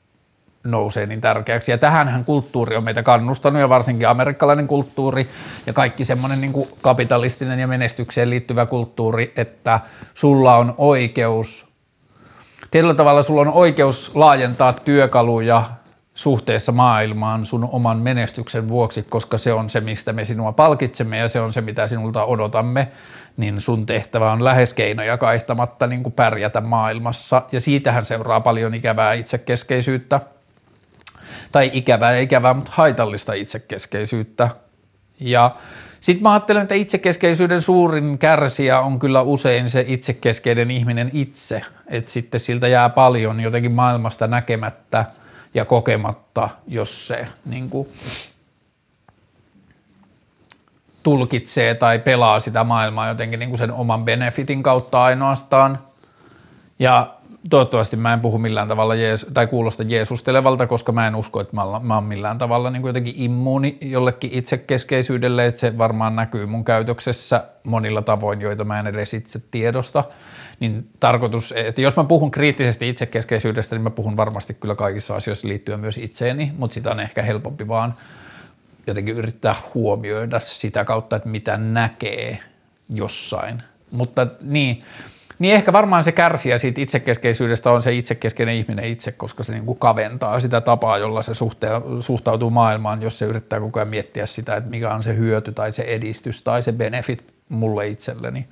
nousee 0.64 1.06
niin 1.06 1.20
tärkeäksi. 1.20 1.70
Ja 1.70 1.78
tähänhän 1.78 2.24
kulttuuri 2.24 2.76
on 2.76 2.84
meitä 2.84 3.02
kannustanut 3.02 3.60
ja 3.60 3.68
varsinkin 3.68 4.08
amerikkalainen 4.08 4.66
kulttuuri 4.66 5.28
ja 5.66 5.72
kaikki 5.72 6.04
semmoinen 6.04 6.40
niin 6.40 6.68
kapitalistinen 6.82 7.58
ja 7.58 7.66
menestykseen 7.66 8.30
liittyvä 8.30 8.66
kulttuuri, 8.66 9.32
että 9.36 9.80
sulla 10.14 10.56
on 10.56 10.74
oikeus, 10.78 11.66
tietyllä 12.70 12.94
tavalla 12.94 13.22
sulla 13.22 13.40
on 13.40 13.52
oikeus 13.52 14.12
laajentaa 14.14 14.72
työkaluja 14.72 15.64
suhteessa 16.14 16.72
maailmaan 16.72 17.46
sun 17.46 17.68
oman 17.72 17.98
menestyksen 17.98 18.68
vuoksi, 18.68 19.02
koska 19.02 19.38
se 19.38 19.52
on 19.52 19.70
se, 19.70 19.80
mistä 19.80 20.12
me 20.12 20.24
sinua 20.24 20.52
palkitsemme 20.52 21.18
ja 21.18 21.28
se 21.28 21.40
on 21.40 21.52
se, 21.52 21.60
mitä 21.60 21.86
sinulta 21.86 22.24
odotamme, 22.24 22.88
niin 23.36 23.60
sun 23.60 23.86
tehtävä 23.86 24.32
on 24.32 24.44
lähes 24.44 24.74
keinoja 24.74 25.18
kaihtamatta 25.18 25.86
niin 25.86 26.02
kuin 26.02 26.12
pärjätä 26.12 26.60
maailmassa 26.60 27.42
ja 27.52 27.60
siitähän 27.60 28.04
seuraa 28.04 28.40
paljon 28.40 28.74
ikävää 28.74 29.12
itsekeskeisyyttä 29.12 30.20
tai 31.54 31.70
ikävää 31.72 32.18
ikävää, 32.18 32.54
mutta 32.54 32.70
haitallista 32.74 33.32
itsekeskeisyyttä 33.32 34.48
ja 35.20 35.56
sitten 36.00 36.22
mä 36.22 36.32
ajattelen, 36.32 36.62
että 36.62 36.74
itsekeskeisyyden 36.74 37.62
suurin 37.62 38.18
kärsijä 38.18 38.80
on 38.80 38.98
kyllä 38.98 39.22
usein 39.22 39.70
se 39.70 39.84
itsekeskeinen 39.88 40.70
ihminen 40.70 41.10
itse, 41.12 41.62
että 41.86 42.10
sitten 42.10 42.40
siltä 42.40 42.68
jää 42.68 42.88
paljon 42.88 43.40
jotenkin 43.40 43.72
maailmasta 43.72 44.26
näkemättä 44.26 45.04
ja 45.54 45.64
kokematta, 45.64 46.48
jos 46.68 47.08
se 47.08 47.28
niin 47.44 47.70
kuin, 47.70 47.88
tulkitsee 51.02 51.74
tai 51.74 51.98
pelaa 51.98 52.40
sitä 52.40 52.64
maailmaa 52.64 53.08
jotenkin 53.08 53.40
niin 53.40 53.50
kuin 53.50 53.58
sen 53.58 53.72
oman 53.72 54.04
benefitin 54.04 54.62
kautta 54.62 55.04
ainoastaan. 55.04 55.78
Ja 56.78 57.14
toivottavasti 57.50 57.96
mä 57.96 58.12
en 58.12 58.20
puhu 58.20 58.38
millään 58.38 58.68
tavalla 58.68 58.94
Jees, 58.94 59.26
tai 59.34 59.46
kuulosta 59.46 59.82
jeesustelevalta, 59.82 60.66
koska 60.66 60.92
mä 60.92 61.06
en 61.06 61.14
usko, 61.14 61.40
että 61.40 61.56
mä, 61.56 61.62
mä 61.82 61.94
oon 61.94 62.04
millään 62.04 62.38
tavalla 62.38 62.70
niin 62.70 62.82
kuin 62.82 62.88
jotenkin 62.88 63.14
immuuni 63.16 63.78
jollekin 63.80 64.30
itsekeskeisyydelle, 64.32 65.46
että 65.46 65.60
se 65.60 65.78
varmaan 65.78 66.16
näkyy 66.16 66.46
mun 66.46 66.64
käytöksessä 66.64 67.44
monilla 67.64 68.02
tavoin, 68.02 68.40
joita 68.40 68.64
mä 68.64 68.80
en 68.80 68.86
edes 68.86 69.14
itse 69.14 69.40
tiedosta. 69.50 70.04
Niin 70.60 70.88
tarkoitus, 71.00 71.54
että 71.56 71.80
jos 71.80 71.96
mä 71.96 72.04
puhun 72.04 72.30
kriittisesti 72.30 72.88
itsekeskeisyydestä, 72.88 73.76
niin 73.76 73.82
mä 73.82 73.90
puhun 73.90 74.16
varmasti 74.16 74.54
kyllä 74.54 74.74
kaikissa 74.74 75.16
asioissa 75.16 75.48
liittyen 75.48 75.80
myös 75.80 75.98
itseeni, 75.98 76.52
mutta 76.58 76.74
sitä 76.74 76.90
on 76.90 77.00
ehkä 77.00 77.22
helpompi 77.22 77.68
vaan 77.68 77.94
jotenkin 78.86 79.14
yrittää 79.14 79.54
huomioida 79.74 80.40
sitä 80.40 80.84
kautta, 80.84 81.16
että 81.16 81.28
mitä 81.28 81.56
näkee 81.56 82.38
jossain. 82.88 83.62
Mutta 83.90 84.26
niin, 84.42 84.82
niin 85.38 85.54
ehkä 85.54 85.72
varmaan 85.72 86.04
se 86.04 86.12
kärsijä 86.12 86.58
siitä 86.58 86.80
itsekeskeisyydestä 86.80 87.70
on 87.70 87.82
se 87.82 87.92
itsekeskeinen 87.92 88.54
ihminen 88.54 88.84
itse, 88.84 89.12
koska 89.12 89.42
se 89.42 89.52
niin 89.52 89.66
kuin 89.66 89.78
kaventaa 89.78 90.40
sitä 90.40 90.60
tapaa, 90.60 90.98
jolla 90.98 91.22
se 91.22 91.32
suhtautuu 92.00 92.50
maailmaan, 92.50 93.02
jos 93.02 93.18
se 93.18 93.24
yrittää 93.24 93.60
koko 93.60 93.78
ajan 93.78 93.88
miettiä 93.88 94.26
sitä, 94.26 94.56
että 94.56 94.70
mikä 94.70 94.94
on 94.94 95.02
se 95.02 95.16
hyöty 95.16 95.52
tai 95.52 95.72
se 95.72 95.82
edistys 95.82 96.42
tai 96.42 96.62
se 96.62 96.72
benefit 96.72 97.24
mulle 97.48 97.88
itselleni. 97.88 98.46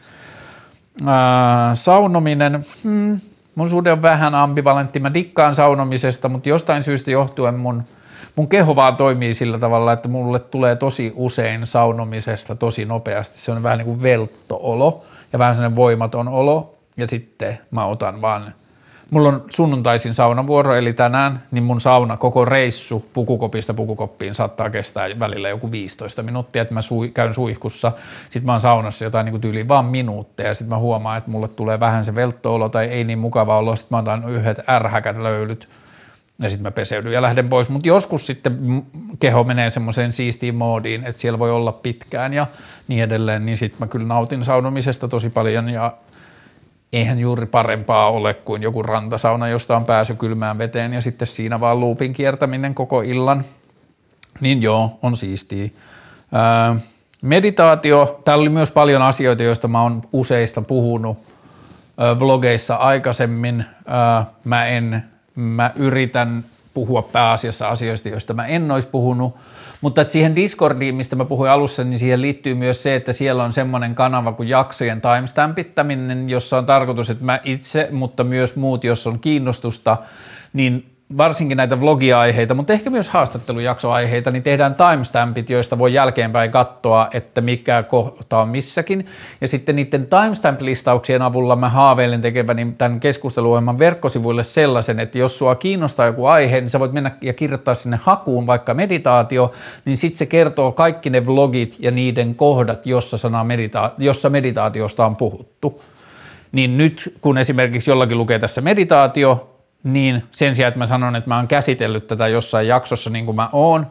Ää, 1.07 1.75
saunominen, 1.75 2.65
hmm, 2.83 3.21
mun 3.55 3.69
suhde 3.69 3.93
on 3.93 4.03
vähän 4.03 4.35
ambivalentti, 4.35 5.01
mä 5.01 5.15
dikkaan 5.15 5.55
saunomisesta, 5.55 6.29
mutta 6.29 6.49
jostain 6.49 6.83
syystä 6.83 7.11
johtuen 7.11 7.55
mun, 7.55 7.83
mun 8.37 8.49
keho 8.49 8.77
vaan 8.77 8.97
toimii 8.97 9.35
sillä 9.35 9.59
tavalla, 9.59 9.93
että 9.93 10.09
mulle 10.09 10.39
tulee 10.39 10.77
tosi 10.77 11.13
usein 11.17 11.67
saunomisesta 11.67 12.55
tosi 12.55 12.85
nopeasti, 12.85 13.39
se 13.39 13.53
on 13.53 13.63
vähän 13.63 13.79
niin 13.79 13.87
kuin 13.87 14.03
velttoolo 14.03 15.05
ja 15.33 15.39
vähän 15.39 15.55
sellainen 15.55 15.77
voimaton 15.77 16.29
olo, 16.29 16.72
ja 16.97 17.07
sitten 17.09 17.59
mä 17.71 17.87
otan 17.87 18.21
vaan, 18.21 18.55
mulla 19.11 19.29
on 19.29 19.45
sunnuntaisin 19.51 20.15
saunavuoro, 20.15 20.75
eli 20.75 20.93
tänään, 20.93 21.43
niin 21.51 21.65
mun 21.65 21.81
sauna, 21.81 22.17
koko 22.17 22.45
reissu 22.45 23.07
pukukopista 23.13 23.75
pukukoppiin 23.75 24.35
saattaa 24.35 24.71
kestää 24.71 25.09
välillä 25.19 25.49
joku 25.49 25.71
15 25.71 26.23
minuuttia, 26.23 26.63
että 26.63 26.75
mä 26.75 26.83
sui, 26.83 27.09
käyn 27.09 27.35
suihkussa, 27.35 27.93
sitten 28.23 28.47
mä 28.47 28.53
oon 28.53 28.61
saunassa 28.61 29.05
jotain 29.05 29.25
niin 29.25 29.41
tyyliin 29.41 29.69
vaan 29.69 29.85
minuutteja, 29.85 30.49
ja 30.49 30.55
sitten 30.55 30.69
mä 30.69 30.79
huomaan, 30.79 31.19
että 31.19 31.31
mulle 31.31 31.49
tulee 31.49 31.81
vähän 31.81 32.05
se 32.05 32.15
velttoolo 32.15 32.69
tai 32.69 32.87
ei 32.87 33.05
niin 33.05 33.19
mukava 33.19 33.59
olo, 33.59 33.77
sitten 33.77 33.97
mä 33.97 33.99
otan 33.99 34.29
yhdet 34.29 34.69
ärhäkät 34.69 35.17
löylyt, 35.17 35.69
ja 36.39 36.51
sitten 36.51 36.63
mä 36.63 36.71
peseydyn 36.71 37.13
ja 37.13 37.23
lähden 37.23 37.49
pois, 37.49 37.69
mutta 37.69 37.89
joskus 37.89 38.27
sitten 38.27 38.83
keho 39.21 39.45
menee 39.45 39.71
semmoiseen 39.71 40.13
siistiin 40.13 40.55
moodiin, 40.55 41.05
että 41.05 41.21
siellä 41.21 41.39
voi 41.39 41.51
olla 41.51 41.73
pitkään 41.73 42.33
ja 42.33 42.47
niin 42.89 43.03
edelleen, 43.03 43.47
niin 43.47 43.57
sitten 43.57 43.81
mä 43.81 43.87
kyllä 43.87 44.07
nautin 44.07 44.45
saunomisesta 44.45 45.09
tosi 45.09 45.31
paljon 45.31 45.69
ja 45.69 45.93
eihän 46.93 47.19
juuri 47.19 47.47
parempaa 47.47 48.11
ole 48.11 48.35
kuin 48.35 48.63
joku 48.63 48.83
rantasauna, 48.83 49.49
josta 49.49 49.77
on 49.77 49.85
pääsy 49.85 50.15
kylmään 50.15 50.59
veteen 50.59 50.93
ja 50.93 51.01
sitten 51.01 51.29
siinä 51.29 51.61
vaan 51.61 51.81
luupin 51.81 52.13
kiertäminen 52.13 52.75
koko 52.75 53.03
illan. 53.03 53.45
Niin 54.41 54.63
joo, 54.63 54.99
on 55.03 55.17
siistiä. 55.17 55.65
Öö, 55.65 56.81
meditaatio, 57.23 58.21
täällä 58.25 58.43
oli 58.43 58.49
myös 58.49 58.71
paljon 58.71 59.03
asioita, 59.03 59.43
joista 59.43 59.69
mä 59.69 59.83
oon 59.83 60.03
useista 60.13 60.63
puhunut 60.63 61.19
öö, 62.01 62.19
vlogeissa 62.19 62.75
aikaisemmin. 62.77 63.65
Öö, 63.89 64.25
mä 64.45 64.67
en, 64.67 65.05
mä 65.35 65.71
yritän 65.77 66.45
puhua 66.75 67.03
pääasiassa 67.03 67.69
asioista, 67.69 68.09
joista 68.09 68.35
mä 68.35 68.47
en 68.47 68.71
olisi 68.71 68.89
puhunut, 68.89 69.37
mutta 69.83 70.01
että 70.01 70.13
siihen 70.13 70.37
Discordiin, 70.37 70.95
mistä 70.95 71.17
mä 71.17 71.25
puhuin 71.25 71.51
alussa, 71.51 71.85
niin 71.85 71.99
siihen 71.99 72.23
liittyy 72.23 72.55
myös 72.55 72.83
se, 72.83 72.95
että 72.97 73.13
siellä 73.13 73.45
on 73.45 73.53
semmoinen 73.53 73.95
kanava 73.95 74.33
kuin 74.33 74.49
jaksojen 74.49 75.01
timestampittäminen, 75.01 76.29
jossa 76.29 76.59
on 76.59 76.67
tarkoitus, 76.67 77.11
että 77.11 77.25
mä 77.25 77.41
itse, 77.45 77.89
mutta 77.91 78.25
myös 78.25 78.57
muut, 78.57 78.85
jos 78.85 79.07
on 79.07 79.21
kiinnostusta, 79.21 79.97
niin 80.53 80.92
varsinkin 81.17 81.57
näitä 81.57 81.81
vlogiaiheita, 81.81 82.55
mutta 82.55 82.73
ehkä 82.73 82.91
myös 82.91 83.11
haastattelujaksoaiheita, 83.11 84.31
niin 84.31 84.43
tehdään 84.43 84.75
timestampit, 84.75 85.51
joista 85.51 85.79
voi 85.79 85.95
jälkeenpäin 85.95 86.51
katsoa, 86.51 87.09
että 87.13 87.41
mikä 87.41 87.83
kohta 87.83 88.39
on 88.39 88.49
missäkin. 88.49 89.07
Ja 89.41 89.49
sitten 89.49 89.77
niiden 89.77 90.07
timestamp-listauksien 90.07 91.23
avulla 91.23 91.57
mä 91.57 91.69
haaveilen 91.69 92.21
tekeväni 92.21 92.75
tämän 92.79 93.01
keskusteluohjelman 93.01 93.79
verkkosivuille 93.79 94.43
sellaisen, 94.43 95.01
että 95.01 95.19
jos 95.19 95.39
sua 95.39 95.55
kiinnostaa 95.55 96.07
joku 96.07 96.27
aihe, 96.27 96.61
niin 96.61 96.71
sä 96.71 96.81
voit 96.81 96.93
mennä 96.93 97.11
ja 97.21 97.33
kirjoittaa 97.33 97.75
sinne 97.75 97.99
hakuun 98.03 98.47
vaikka 98.47 98.75
meditaatio, 98.75 99.53
niin 99.85 99.97
sitten 99.97 100.19
se 100.19 100.27
kertoo 100.27 100.73
kaikki 100.73 101.11
ne 101.11 101.27
vlogit 101.27 101.77
ja 101.79 101.91
niiden 101.91 102.35
kohdat, 102.35 102.87
jossa, 102.87 103.17
sana 103.17 103.45
medita- 103.45 103.91
jossa 103.99 104.31
meditaatiosta 104.31 105.07
on 105.07 105.17
puhuttu. 105.17 105.83
Niin 106.53 106.79
nyt 106.79 107.15
kun 107.21 107.39
esimerkiksi 107.39 107.91
jollakin 107.91 108.19
lukee 108.19 108.39
tässä 108.39 108.61
meditaatio, 108.61 109.52
niin 109.85 110.23
sen 110.33 110.55
sijaan, 110.55 110.69
että 110.69 110.79
mä 110.79 110.87
sanon, 110.87 111.17
että 111.17 111.31
mä 111.31 111.37
oon 111.37 111.49
käsitellyt 111.49 112.07
tätä 112.07 112.29
jossain 112.29 112.69
jaksossa 112.69 113.11
niin 113.11 113.27
kuin 113.27 113.37
mä 113.37 113.49
oon, 113.53 113.87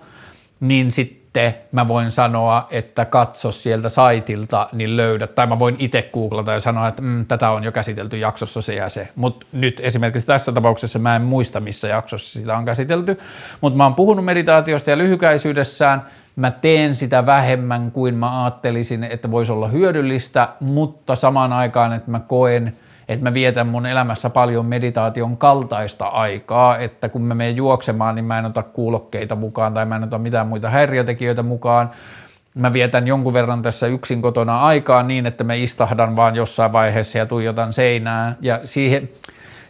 niin 0.60 0.92
sitten 0.92 1.56
mä 1.72 1.88
voin 1.88 2.12
sanoa, 2.12 2.68
että 2.70 3.06
katso 3.06 3.52
sieltä 3.52 3.90
saitilta, 3.90 4.70
niin 4.74 4.98
löydät, 4.98 5.36
tai 5.36 5.48
mä 5.48 5.60
voin 5.60 5.76
itse 5.80 6.10
googlata 6.14 6.52
ja 6.52 6.60
sanoa, 6.60 6.88
että 6.88 7.02
mm, 7.02 7.26
tätä 7.26 7.50
on 7.50 7.64
jo 7.64 7.72
käsitelty 7.72 8.18
jaksossa 8.18 8.62
se 8.62 8.76
ja 8.76 8.90
se. 8.90 9.08
Mutta 9.16 9.46
nyt 9.52 9.80
esimerkiksi 9.84 10.28
tässä 10.28 10.52
tapauksessa 10.52 11.00
mä 11.00 11.16
en 11.16 11.22
muista, 11.22 11.60
missä 11.60 11.88
jaksossa 11.88 12.40
sitä 12.40 12.58
on 12.58 12.66
käsitelty, 12.66 13.20
mutta 13.62 13.78
mä 13.78 13.84
oon 13.84 13.96
puhunut 13.96 14.26
meditaatiosta 14.26 14.90
ja 14.90 14.98
lyhykäisyydessään, 14.98 16.06
mä 16.36 16.52
teen 16.52 16.96
sitä 16.96 17.26
vähemmän 17.26 17.92
kuin 17.92 18.16
mä 18.16 18.44
ajattelisin, 18.44 19.04
että 19.04 19.32
voisi 19.32 19.52
olla 19.52 19.68
hyödyllistä, 19.68 20.50
mutta 20.60 21.16
samaan 21.16 21.54
aikaan, 21.54 21.94
että 21.94 22.12
mä 22.12 22.20
koen– 22.20 22.74
että 23.14 23.30
mä 23.30 23.34
vietän 23.34 23.68
mun 23.68 23.86
elämässä 23.86 24.30
paljon 24.30 24.66
meditaation 24.66 25.38
kaltaista 25.38 26.06
aikaa, 26.06 26.78
että 26.78 27.10
kun 27.10 27.22
mä 27.22 27.36
menen 27.36 27.56
juoksemaan, 27.56 28.16
niin 28.16 28.26
mä 28.26 28.40
en 28.40 28.46
ota 28.46 28.64
kuulokkeita 28.64 29.36
mukaan 29.36 29.74
tai 29.74 29.86
mä 29.86 29.96
en 29.96 30.04
ota 30.04 30.18
mitään 30.18 30.48
muita 30.48 30.70
häiriötekijöitä 30.70 31.44
mukaan. 31.44 31.92
Mä 32.56 32.74
vietän 32.74 33.08
jonkun 33.08 33.34
verran 33.34 33.62
tässä 33.62 33.88
yksin 33.88 34.22
kotona 34.22 34.62
aikaa 34.62 35.04
niin, 35.04 35.26
että 35.26 35.44
mä 35.44 35.54
istahdan 35.54 36.16
vaan 36.16 36.36
jossain 36.36 36.74
vaiheessa 36.74 37.18
ja 37.18 37.26
tuijotan 37.26 37.74
seinää 37.74 38.36
ja 38.42 38.60
siihen, 38.66 39.10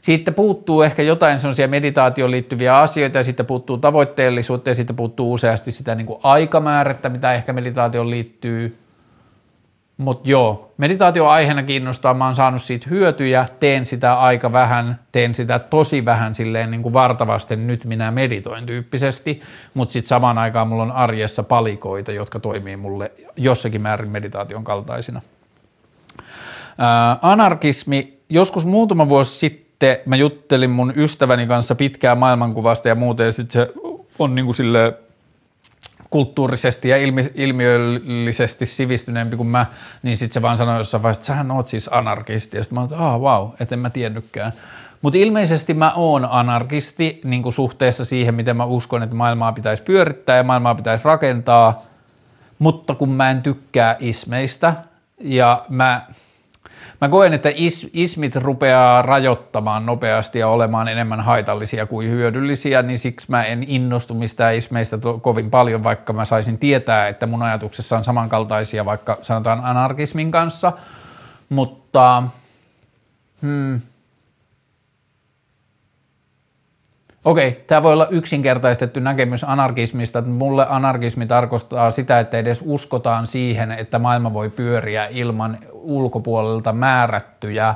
siitä 0.02 0.32
puuttuu 0.32 0.82
ehkä 0.82 1.04
jotain 1.04 1.40
sellaisia 1.40 1.68
meditaatioon 1.68 2.32
liittyviä 2.32 2.78
asioita 2.78 3.18
ja 3.18 3.24
siitä 3.24 3.44
puuttuu 3.44 3.78
tavoitteellisuutta 3.78 4.70
ja 4.70 4.76
siitä 4.76 4.94
puuttuu 4.94 5.34
useasti 5.34 5.72
sitä 5.72 5.96
niin 5.96 6.08
kuin 6.08 6.20
aikamäärättä, 6.24 7.10
mitä 7.10 7.34
ehkä 7.34 7.54
meditaatioon 7.54 8.10
liittyy. 8.10 8.78
Mutta 10.02 10.30
joo, 10.30 10.72
meditaatio 10.78 11.28
aiheena 11.28 11.64
kiinnostaa, 11.64 12.14
mä 12.14 12.26
oon 12.26 12.36
saanut 12.36 12.62
siitä 12.62 12.88
hyötyjä, 12.90 13.46
teen 13.60 13.86
sitä 13.86 14.20
aika 14.20 14.52
vähän, 14.52 15.00
teen 15.12 15.36
sitä 15.36 15.60
tosi 15.60 16.06
vähän 16.06 16.36
silleen 16.36 16.72
niin 16.72 16.84
kuin 16.84 16.94
vartavasti, 16.94 17.56
nyt 17.56 17.86
minä 17.86 18.12
meditoin 18.12 18.66
tyyppisesti, 18.66 19.42
mutta 19.74 19.94
sitten 19.94 20.08
samaan 20.08 20.38
aikaan 20.38 20.68
mulla 20.68 20.84
on 20.84 20.92
arjessa 20.92 21.44
palikoita, 21.44 22.12
jotka 22.12 22.40
toimii 22.40 22.78
mulle 22.78 23.12
jossakin 23.38 23.82
määrin 23.82 24.10
meditaation 24.10 24.64
kaltaisina. 24.64 25.22
Ää, 26.78 27.18
anarkismi, 27.22 28.18
joskus 28.30 28.66
muutama 28.66 29.10
vuosi 29.10 29.40
sitten 29.40 29.98
mä 30.06 30.16
juttelin 30.16 30.70
mun 30.70 30.94
ystäväni 30.96 31.48
kanssa 31.48 31.76
pitkää 31.76 32.16
maailmankuvasta 32.16 32.88
ja 32.88 32.96
muuten, 32.96 33.26
ja 33.26 33.32
sitten 33.32 33.54
se 33.62 33.74
on 34.20 34.36
niin 34.36 34.46
kuin 34.46 34.56
silleen, 34.56 34.94
kulttuurisesti 36.12 36.90
ja 36.90 36.98
ilmi, 36.98 37.32
ilmiöllisesti 37.36 38.66
sivistyneempi 38.66 39.38
kuin 39.38 39.48
mä, 39.48 39.66
niin 40.04 40.18
sitten 40.18 40.34
se 40.34 40.42
vaan 40.42 40.58
sanoi 40.58 40.78
jossain 40.78 41.04
vaiheessa, 41.04 41.20
että 41.20 41.28
sähän 41.28 41.52
oot 41.52 41.68
siis 41.68 41.90
anarkisti. 41.94 42.58
Ja 42.58 42.64
sitten 42.64 42.76
mä 42.76 42.82
oon, 42.82 42.90
että 42.92 43.18
wow, 43.20 43.50
et 43.60 43.72
en 43.72 43.80
mä 43.80 43.90
tiennytkään. 43.90 44.54
Mutta 45.02 45.18
ilmeisesti 45.18 45.74
mä 45.74 45.94
oon 45.96 46.28
anarkisti 46.32 47.22
niin 47.24 47.54
suhteessa 47.54 48.06
siihen, 48.06 48.36
miten 48.36 48.58
mä 48.58 48.66
uskon, 48.66 49.04
että 49.04 49.16
maailmaa 49.16 49.52
pitäisi 49.52 49.84
pyörittää 49.84 50.38
ja 50.38 50.44
maailmaa 50.44 50.76
pitäisi 50.76 51.06
rakentaa, 51.06 51.86
mutta 52.60 52.96
kun 52.96 53.10
mä 53.10 53.32
en 53.32 53.42
tykkää 53.42 53.96
ismeistä 54.00 54.74
ja 55.20 55.66
mä, 55.70 56.08
mä 57.02 57.10
koen, 57.10 57.34
että 57.34 57.52
is, 57.56 57.90
ismit 57.94 58.36
rupeaa 58.36 59.02
rajoittamaan 59.02 59.86
nopeasti 59.86 60.40
ja 60.40 60.48
olemaan 60.48 60.88
enemmän 60.88 61.22
haitallisia 61.22 61.86
kuin 61.86 62.10
hyödyllisiä, 62.10 62.82
niin 62.82 63.00
siksi 63.00 63.28
mä 63.30 63.44
en 63.44 63.64
innostu 63.68 64.14
mistään 64.14 64.56
ismeistä 64.56 64.98
to, 64.98 65.20
kovin 65.20 65.50
paljon, 65.50 65.84
vaikka 65.84 66.14
mä 66.14 66.26
saisin 66.26 66.58
tietää, 66.58 67.08
että 67.08 67.28
mun 67.28 67.42
ajatuksessa 67.42 67.98
on 67.98 68.04
samankaltaisia 68.04 68.86
vaikka 68.86 69.18
sanotaan 69.22 69.66
anarkismin 69.66 70.32
kanssa, 70.32 70.74
mutta 71.50 72.24
hmm, 73.42 73.82
Okei, 77.26 77.64
tämä 77.68 77.84
voi 77.84 77.94
olla 77.94 78.08
yksinkertaistettu 78.08 79.00
näkemys 79.00 79.44
anarkismista. 79.44 80.22
Mulle 80.22 80.66
anarkismi 80.70 81.26
tarkoittaa 81.26 81.92
sitä, 81.92 82.20
että 82.20 82.38
edes 82.38 82.64
uskotaan 82.66 83.28
siihen, 83.28 83.72
että 83.72 84.00
maailma 84.00 84.34
voi 84.34 84.50
pyöriä 84.50 85.08
ilman 85.12 85.58
ulkopuolelta 85.74 86.74
määrättyjä 86.74 87.76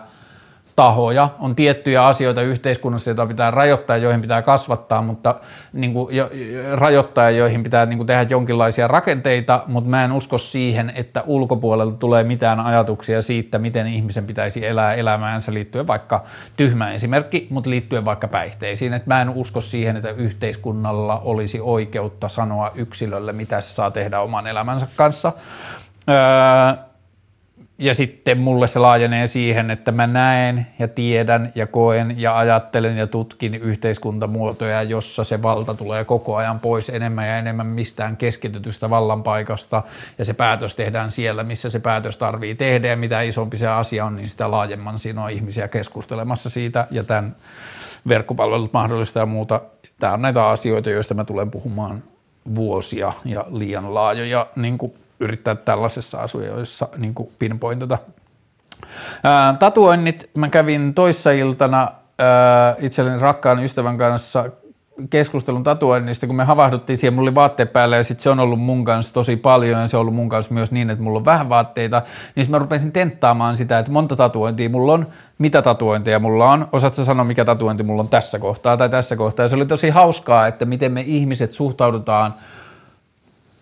tahoja, 0.76 1.30
on 1.40 1.56
tiettyjä 1.56 2.06
asioita 2.06 2.42
yhteiskunnassa, 2.42 3.10
joita 3.10 3.26
pitää 3.26 3.52
rajoittaa, 3.52 3.98
joihin 3.98 4.22
pitää 4.22 4.42
kasvattaa, 4.42 5.02
mutta 5.02 5.36
niin 5.74 5.94
kuin, 5.94 6.16
jo, 6.16 6.30
rajoittaa, 6.74 7.30
joihin 7.30 7.64
pitää 7.64 7.86
niin 7.86 7.98
kuin, 7.98 8.08
tehdä 8.08 8.26
jonkinlaisia 8.30 8.88
rakenteita, 8.88 9.64
mutta 9.68 9.90
mä 9.90 10.06
en 10.06 10.12
usko 10.12 10.38
siihen, 10.38 10.92
että 10.96 11.24
ulkopuolelta 11.26 11.98
tulee 11.98 12.24
mitään 12.24 12.60
ajatuksia 12.60 13.22
siitä, 13.22 13.60
miten 13.60 13.88
ihmisen 13.88 14.26
pitäisi 14.26 14.66
elää 14.66 14.94
elämäänsä 14.94 15.54
liittyen 15.54 15.88
vaikka 15.88 16.24
tyhmä 16.58 16.92
esimerkki, 16.92 17.48
mutta 17.50 17.70
liittyen 17.70 18.06
vaikka 18.06 18.28
päihteisiin. 18.28 18.94
Et 18.94 19.06
mä 19.06 19.22
en 19.22 19.30
usko 19.30 19.62
siihen, 19.62 19.96
että 19.96 20.10
yhteiskunnalla 20.10 21.22
olisi 21.24 21.60
oikeutta 21.62 22.30
sanoa 22.30 22.72
yksilölle, 22.76 23.34
mitä 23.34 23.62
se 23.62 23.74
saa 23.74 23.92
tehdä 23.92 24.20
oman 24.20 24.48
elämänsä 24.48 24.88
kanssa. 24.96 25.34
Öö, 26.10 26.95
ja 27.78 27.94
sitten 27.94 28.38
mulle 28.38 28.68
se 28.68 28.80
laajenee 28.80 29.28
siihen, 29.28 29.72
että 29.72 29.92
mä 29.92 30.08
näen 30.08 30.68
ja 30.80 30.88
tiedän 30.88 31.52
ja 31.56 31.68
koen 31.68 32.16
ja 32.18 32.38
ajattelen 32.38 32.98
ja 32.98 33.08
tutkin 33.08 33.56
yhteiskuntamuotoja, 33.56 34.84
jossa 34.84 35.24
se 35.24 35.42
valta 35.42 35.74
tulee 35.74 36.06
koko 36.06 36.36
ajan 36.36 36.60
pois 36.60 36.90
enemmän 36.90 37.28
ja 37.28 37.38
enemmän 37.38 37.68
mistään 37.68 38.18
keskitytystä 38.18 38.90
vallanpaikasta. 38.90 39.84
Ja 40.18 40.26
se 40.26 40.34
päätös 40.34 40.76
tehdään 40.76 41.12
siellä, 41.12 41.44
missä 41.44 41.70
se 41.70 41.80
päätös 41.80 42.18
tarvii 42.18 42.56
tehdä. 42.56 42.88
Ja 42.88 42.98
mitä 42.98 43.22
isompi 43.22 43.58
se 43.58 43.68
asia 43.68 44.06
on, 44.06 44.16
niin 44.16 44.30
sitä 44.30 44.52
laajemman 44.52 45.00
siinä 45.00 45.24
on 45.24 45.32
ihmisiä 45.32 45.68
keskustelemassa 45.68 46.50
siitä. 46.50 46.88
Ja 46.92 47.04
tämän 47.04 47.36
verkkopalvelut 48.08 48.74
mahdollista 48.74 49.20
ja 49.20 49.26
muuta. 49.26 49.62
Tämä 50.00 50.14
on 50.14 50.22
näitä 50.22 50.48
asioita, 50.48 50.90
joista 50.90 51.14
mä 51.14 51.24
tulen 51.24 51.52
puhumaan 51.52 52.04
vuosia 52.56 53.14
ja 53.26 53.46
liian 53.52 53.94
laajoja 53.94 54.48
niin 54.56 54.78
kuin 54.78 54.94
yrittää 55.20 55.56
tällaisessa 55.56 56.18
asujoissa 56.18 56.88
niin 56.98 57.16
pinpointata. 57.40 57.98
Ää, 59.24 59.54
tatuoinnit, 59.54 60.30
mä 60.34 60.50
kävin 60.50 60.94
toissa 60.94 61.32
iltana 61.32 61.92
itselleni 62.80 63.20
rakkaan 63.20 63.64
ystävän 63.64 63.98
kanssa 63.98 64.50
keskustelun 65.10 65.64
tatuoinnista, 65.64 66.28
kun 66.28 66.36
me 66.36 66.44
havahduttiin 66.44 66.98
siihen, 66.98 67.14
mulla 67.14 67.28
oli 67.28 67.36
vaatteet 67.36 67.74
päällä 67.74 67.98
ja 67.98 68.04
sitten 68.04 68.24
se 68.24 68.30
on 68.30 68.40
ollut 68.40 68.60
mun 68.60 68.86
kanssa 68.86 69.14
tosi 69.14 69.36
paljon 69.36 69.82
ja 69.82 69.88
se 69.88 69.98
on 69.98 70.02
ollut 70.02 70.16
mun 70.16 70.30
kanssa 70.30 70.54
myös 70.54 70.72
niin, 70.72 70.90
että 70.90 71.04
mulla 71.04 71.20
on 71.20 71.26
vähän 71.26 71.50
vaatteita, 71.50 72.02
niin 72.36 72.52
mä 72.52 72.58
rupesin 72.58 72.92
tenttaamaan 72.92 73.58
sitä, 73.58 73.80
että 73.80 73.92
monta 73.92 74.16
tatuointia 74.16 74.70
mulla 74.70 74.94
on, 74.94 75.08
mitä 75.38 75.62
tatuointeja 75.62 76.20
mulla 76.20 76.52
on, 76.52 76.68
osaatko 76.72 77.04
sanoa 77.04 77.26
mikä 77.26 77.46
tatuointi 77.46 77.84
mulla 77.84 78.02
on 78.02 78.10
tässä 78.10 78.40
kohtaa 78.40 78.78
tai 78.78 78.90
tässä 78.90 79.16
kohtaa? 79.16 79.44
Ja 79.44 79.50
se 79.50 79.56
oli 79.56 79.66
tosi 79.66 79.90
hauskaa, 79.90 80.48
että 80.48 80.66
miten 80.66 80.92
me 80.92 81.02
ihmiset 81.02 81.54
suhtaudutaan– 81.54 82.34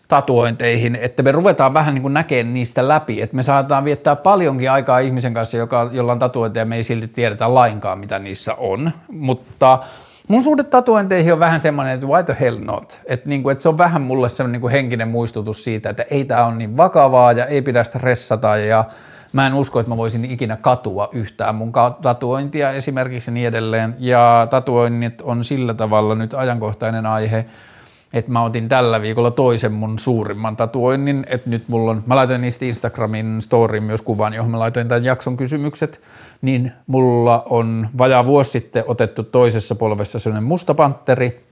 tatuointeihin, 0.07 0.95
että 0.95 1.23
me 1.23 1.31
ruvetaan 1.31 1.73
vähän 1.73 1.93
niin 1.93 2.01
kuin 2.01 2.13
näkemään 2.13 2.53
niistä 2.53 2.87
läpi, 2.87 3.21
että 3.21 3.35
me 3.35 3.43
saadaan 3.43 3.85
viettää 3.85 4.15
paljonkin 4.15 4.71
aikaa 4.71 4.99
ihmisen 4.99 5.33
kanssa, 5.33 5.57
joka, 5.57 5.89
jolla 5.91 6.11
on 6.11 6.19
tatuointeja, 6.19 6.65
me 6.65 6.75
ei 6.75 6.83
silti 6.83 7.07
tiedetä 7.07 7.53
lainkaan, 7.53 7.99
mitä 7.99 8.19
niissä 8.19 8.55
on, 8.55 8.91
mutta 9.11 9.79
mun 10.27 10.43
suhde 10.43 10.63
tatuointeihin 10.63 11.33
on 11.33 11.39
vähän 11.39 11.61
semmoinen, 11.61 11.93
että 11.93 12.07
why 12.07 12.23
the 12.23 12.37
hell 12.39 12.59
not, 12.59 13.01
että, 13.05 13.29
niin 13.29 13.43
kuin, 13.43 13.59
se 13.59 13.69
on 13.69 13.77
vähän 13.77 14.01
mulle 14.01 14.29
semmoinen 14.29 14.61
niin 14.61 14.71
henkinen 14.71 15.07
muistutus 15.07 15.63
siitä, 15.63 15.89
että 15.89 16.05
ei 16.09 16.25
tämä 16.25 16.45
ole 16.45 16.55
niin 16.55 16.77
vakavaa 16.77 17.31
ja 17.31 17.45
ei 17.45 17.61
pidä 17.61 17.83
stressata 17.83 18.57
ja 18.57 18.85
mä 19.33 19.47
en 19.47 19.53
usko, 19.53 19.79
että 19.79 19.89
mä 19.89 19.97
voisin 19.97 20.25
ikinä 20.25 20.55
katua 20.55 21.09
yhtään 21.11 21.55
mun 21.55 21.71
tatuointia 22.01 22.71
esimerkiksi 22.71 23.31
niin 23.31 23.47
edelleen, 23.47 23.95
ja 23.99 24.47
tatuoinnit 24.49 25.21
on 25.21 25.43
sillä 25.43 25.73
tavalla 25.73 26.15
nyt 26.15 26.33
ajankohtainen 26.33 27.05
aihe, 27.05 27.45
että 28.13 28.31
mä 28.31 28.43
otin 28.43 28.69
tällä 28.69 29.01
viikolla 29.01 29.31
toisen 29.31 29.73
mun 29.73 29.99
suurimman 29.99 30.55
tatuoinnin, 30.55 31.25
että 31.29 31.49
nyt 31.49 31.67
mulla 31.67 31.91
on, 31.91 32.03
mä 32.05 32.15
laitoin 32.15 32.41
niistä 32.41 32.65
Instagramin 32.65 33.41
storyin 33.41 33.83
myös 33.83 34.01
kuvan, 34.01 34.33
johon 34.33 34.51
mä 34.51 34.59
laitoin 34.59 34.87
tämän 34.87 35.03
jakson 35.03 35.37
kysymykset, 35.37 36.01
niin 36.41 36.71
mulla 36.87 37.43
on 37.49 37.89
vajaa 37.97 38.25
vuosi 38.25 38.51
sitten 38.51 38.83
otettu 38.87 39.23
toisessa 39.23 39.75
polvessa 39.75 40.19
sellainen 40.19 40.43
musta 40.43 40.73
panteri, 40.73 41.43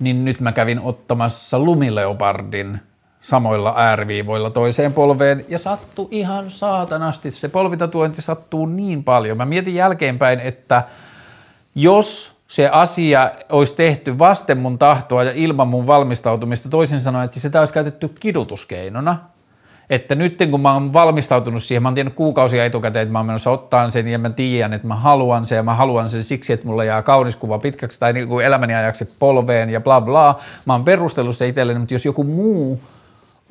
niin 0.00 0.24
nyt 0.24 0.40
mä 0.40 0.52
kävin 0.52 0.80
ottamassa 0.80 1.58
lumileopardin 1.58 2.80
samoilla 3.20 3.74
ääriviivoilla 3.76 4.50
toiseen 4.50 4.92
polveen 4.92 5.44
ja 5.48 5.58
sattuu 5.58 6.08
ihan 6.10 6.50
saatanasti. 6.50 7.30
Se 7.30 7.48
polvitatuointi 7.48 8.22
sattuu 8.22 8.66
niin 8.66 9.04
paljon. 9.04 9.36
Mä 9.36 9.44
mietin 9.44 9.74
jälkeenpäin, 9.74 10.40
että 10.40 10.82
jos 11.74 12.31
se 12.52 12.68
asia 12.68 13.30
olisi 13.52 13.74
tehty 13.74 14.18
vasten 14.18 14.58
mun 14.58 14.78
tahtoa 14.78 15.24
ja 15.24 15.32
ilman 15.34 15.68
mun 15.68 15.86
valmistautumista, 15.86 16.68
toisin 16.68 17.00
sanoen, 17.00 17.24
että 17.24 17.40
sitä 17.40 17.58
olisi 17.58 17.74
käytetty 17.74 18.08
kidutuskeinona, 18.08 19.18
että 19.90 20.14
nyt 20.14 20.38
kun 20.50 20.60
mä 20.60 20.72
oon 20.72 20.92
valmistautunut 20.92 21.62
siihen, 21.62 21.82
mä 21.82 21.88
oon 21.88 21.94
tiennyt 21.94 22.14
kuukausia 22.14 22.64
etukäteen, 22.64 23.02
että 23.02 23.12
mä 23.12 23.18
oon 23.18 23.26
menossa 23.26 23.50
ottaa 23.50 23.90
sen 23.90 24.08
ja 24.08 24.18
mä 24.18 24.30
tiedän, 24.30 24.72
että 24.72 24.88
mä 24.88 24.94
haluan 24.94 25.46
sen 25.46 25.56
ja 25.56 25.62
mä 25.62 25.74
haluan 25.74 26.08
sen 26.08 26.24
siksi, 26.24 26.52
että 26.52 26.66
mulla 26.66 26.84
jää 26.84 27.02
kaunis 27.02 27.36
kuva 27.36 27.58
pitkäksi 27.58 28.00
tai 28.00 28.12
niin 28.12 28.28
kuin 28.28 28.46
elämäni 28.46 28.74
ajaksi 28.74 29.04
polveen 29.18 29.70
ja 29.70 29.80
bla 29.80 30.00
bla. 30.00 30.40
Mä 30.64 30.72
oon 30.72 30.84
perustellut 30.84 31.36
se 31.36 31.48
itselleni, 31.48 31.78
mutta 31.78 31.94
jos 31.94 32.04
joku 32.04 32.24
muu 32.24 32.80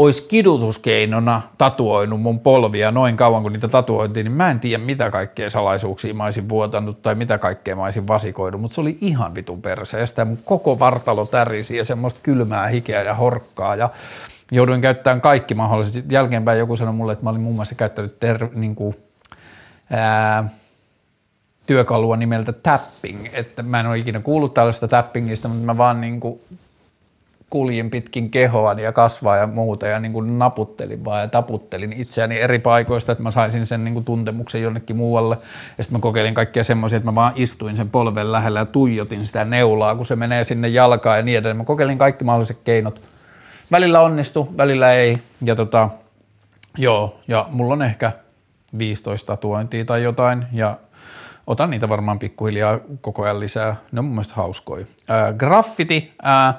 olisi 0.04 0.24
kidutuskeinona 0.28 1.42
tatuoinut 1.58 2.22
mun 2.22 2.40
polvia 2.40 2.92
noin 2.92 3.18
kauan 3.18 3.42
kuin 3.42 3.54
niitä 3.54 3.68
tatuointiin, 3.68 4.24
niin 4.24 4.32
mä 4.32 4.52
en 4.52 4.60
tiedä 4.60 4.84
mitä 4.84 5.12
kaikkea 5.12 5.50
salaisuuksia 5.50 6.14
mä 6.14 6.24
olisin 6.24 6.50
vuotanut 6.50 7.02
tai 7.02 7.16
mitä 7.16 7.38
kaikkea 7.38 7.76
mä 7.76 7.84
olisin 7.84 8.08
vasikoinut, 8.08 8.62
mutta 8.62 8.76
se 8.76 8.82
oli 8.82 8.98
ihan 9.02 9.36
vitun 9.36 9.62
perseestä 9.62 10.22
ja 10.22 10.26
mun 10.26 10.38
koko 10.46 10.80
vartalo 10.80 11.26
tärisi 11.26 11.78
ja 11.78 11.86
semmoista 11.86 12.20
kylmää 12.24 12.68
hikeä 12.68 13.04
ja 13.04 13.14
horkkaa 13.14 13.76
ja 13.76 13.90
jouduin 14.52 14.82
käyttämään 14.82 15.22
kaikki 15.22 15.56
mahdolliset. 15.56 16.06
Jälkeenpäin 16.12 16.60
joku 16.60 16.76
sanoi 16.76 16.94
mulle, 16.94 17.14
että 17.14 17.24
mä 17.24 17.30
olin 17.30 17.42
muun 17.42 17.56
muassa 17.56 17.76
käyttänyt 17.76 18.20
ter, 18.20 18.48
niin 18.54 18.76
kuin, 18.76 18.96
ää, 19.92 20.50
työkalua 21.68 22.18
nimeltä 22.18 22.54
tapping, 22.54 23.28
että 23.34 23.64
mä 23.64 23.80
en 23.80 23.88
ole 23.88 23.98
ikinä 23.98 24.20
kuullut 24.20 24.54
tällaista 24.54 24.88
tappingista, 24.88 25.48
mutta 25.48 25.66
mä 25.66 25.78
vaan 25.78 26.02
niin 26.02 26.20
kuin 26.20 26.42
kuljin 27.52 27.90
pitkin 27.90 28.32
kehoani 28.32 28.84
ja 28.84 28.92
kasvaa 28.92 29.38
ja 29.38 29.48
muuta 29.48 29.88
ja 29.88 30.00
niin 30.00 30.14
kuin 30.14 30.40
naputtelin 30.40 31.06
vaan 31.06 31.22
ja 31.22 31.28
taputtelin 31.28 31.94
itseäni 31.94 32.40
eri 32.40 32.60
paikoista, 32.60 33.12
että 33.12 33.24
mä 33.24 33.32
saisin 33.32 33.66
sen 33.66 33.84
niin 33.84 33.94
kuin 33.94 34.06
tuntemuksen 34.06 34.62
jonnekin 34.62 34.96
muualle. 34.96 35.38
Ja 35.78 35.84
sitten 35.84 36.00
mä 36.00 36.02
kokeilin 36.02 36.34
kaikkia 36.34 36.64
semmoisia, 36.64 36.98
että 36.98 37.10
mä 37.12 37.16
vaan 37.16 37.34
istuin 37.36 37.76
sen 37.76 37.90
polven 37.90 38.32
lähellä 38.32 38.60
ja 38.60 38.66
tuijotin 38.66 39.26
sitä 39.26 39.46
neulaa, 39.46 39.96
kun 39.96 40.06
se 40.06 40.16
menee 40.16 40.44
sinne 40.44 40.68
jalkaan 40.68 41.18
ja 41.18 41.24
niin 41.24 41.38
edelleen. 41.38 41.58
Mä 41.58 41.64
kokeilin 41.64 41.98
kaikki 41.98 42.26
mahdolliset 42.26 42.58
keinot. 42.64 43.02
Välillä 43.72 44.02
onnistu, 44.02 44.54
välillä 44.58 44.92
ei. 44.92 45.18
Ja 45.42 45.56
tota, 45.56 45.90
joo, 46.78 47.20
ja 47.28 47.46
mulla 47.50 47.74
on 47.74 47.82
ehkä 47.82 48.12
15 48.78 49.36
tatuointia 49.36 49.86
tai 49.86 50.04
jotain 50.04 50.46
ja 50.54 50.78
otan 51.48 51.70
niitä 51.70 51.90
varmaan 51.90 52.20
pikkuhiljaa 52.20 52.80
koko 53.02 53.24
ajan 53.24 53.40
lisää. 53.40 53.76
Ne 53.92 54.00
on 54.00 54.06
mun 54.06 54.14
mielestä 54.14 54.36
hauskoja. 54.36 54.86
Äh, 55.10 55.34
graffiti. 55.38 56.14
Äh, 56.26 56.56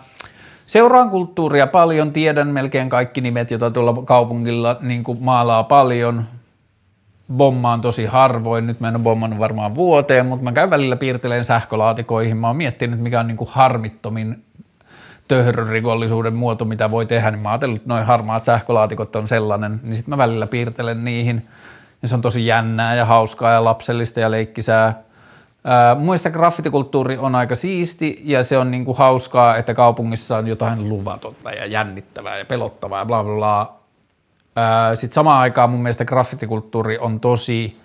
Seuraan 0.67 1.11
kulttuuria 1.11 1.67
paljon, 1.67 2.13
tiedän 2.13 2.49
melkein 2.49 2.89
kaikki 2.89 3.21
nimet, 3.21 3.51
joita 3.51 3.71
tuolla 3.71 4.03
kaupungilla 4.05 4.77
niin 4.81 5.05
kuin 5.05 5.19
maalaa 5.21 5.65
paljon. 5.65 6.25
Bommaan 7.33 7.81
tosi 7.81 8.05
harvoin, 8.05 8.67
nyt 8.67 8.81
mä 8.81 8.89
en 8.89 8.97
ole 8.97 9.03
bommannut 9.03 9.39
varmaan 9.39 9.75
vuoteen, 9.75 10.27
mutta 10.27 10.45
mä 10.45 10.53
käyn 10.53 10.71
välillä 10.71 10.97
piirteleen 10.97 11.45
sähkölaatikoihin. 11.45 12.37
Mä 12.37 12.47
oon 12.47 12.57
miettinyt, 12.57 13.01
mikä 13.01 13.21
on 13.21 13.27
niin 13.27 13.37
kuin 13.37 13.51
harmittomin 13.53 14.45
töhrörikollisuuden 15.29 16.35
muoto, 16.35 16.65
mitä 16.65 16.91
voi 16.91 17.07
tehdä, 17.07 17.31
niin 17.31 17.41
mä 17.41 17.51
ajatellut, 17.51 17.77
että 17.77 17.89
noin 17.89 18.05
harmaat 18.05 18.45
sähkölaatikot 18.45 19.17
on 19.17 19.29
sellainen, 19.29 19.81
niin 19.83 19.97
sitten 19.97 20.11
mä 20.11 20.19
välillä 20.19 20.47
piirtelen 20.47 21.05
niihin. 21.05 21.47
Ja 22.03 22.09
se 22.09 22.15
on 22.15 22.21
tosi 22.21 22.47
jännää 22.47 22.95
ja 22.95 23.05
hauskaa 23.05 23.53
ja 23.53 23.65
lapsellista 23.65 24.21
ja 24.21 24.31
leikkisää 24.31 25.03
Muista 25.99 26.31
graffitikulttuuri 26.31 27.19
on 27.19 27.35
aika 27.35 27.57
siisti 27.57 28.21
ja 28.25 28.45
se 28.45 28.59
on 28.59 28.71
niinku 28.71 28.95
hauskaa, 28.95 29.57
että 29.57 29.75
kaupungissa 29.75 30.37
on 30.37 30.47
jotain 30.47 30.89
luvatonta 30.89 31.51
ja 31.51 31.67
jännittävää 31.67 32.39
ja 32.39 32.45
pelottavaa 32.45 32.99
ja 32.99 33.05
bla 33.07 33.25
bla 33.25 33.35
bla. 33.35 33.77
Sitten 34.95 35.15
samaan 35.15 35.41
aikaan 35.41 35.71
mun 35.71 35.83
mielestä 35.83 36.05
graffitikulttuuri 36.05 36.99
on 36.99 37.21
tosi 37.21 37.82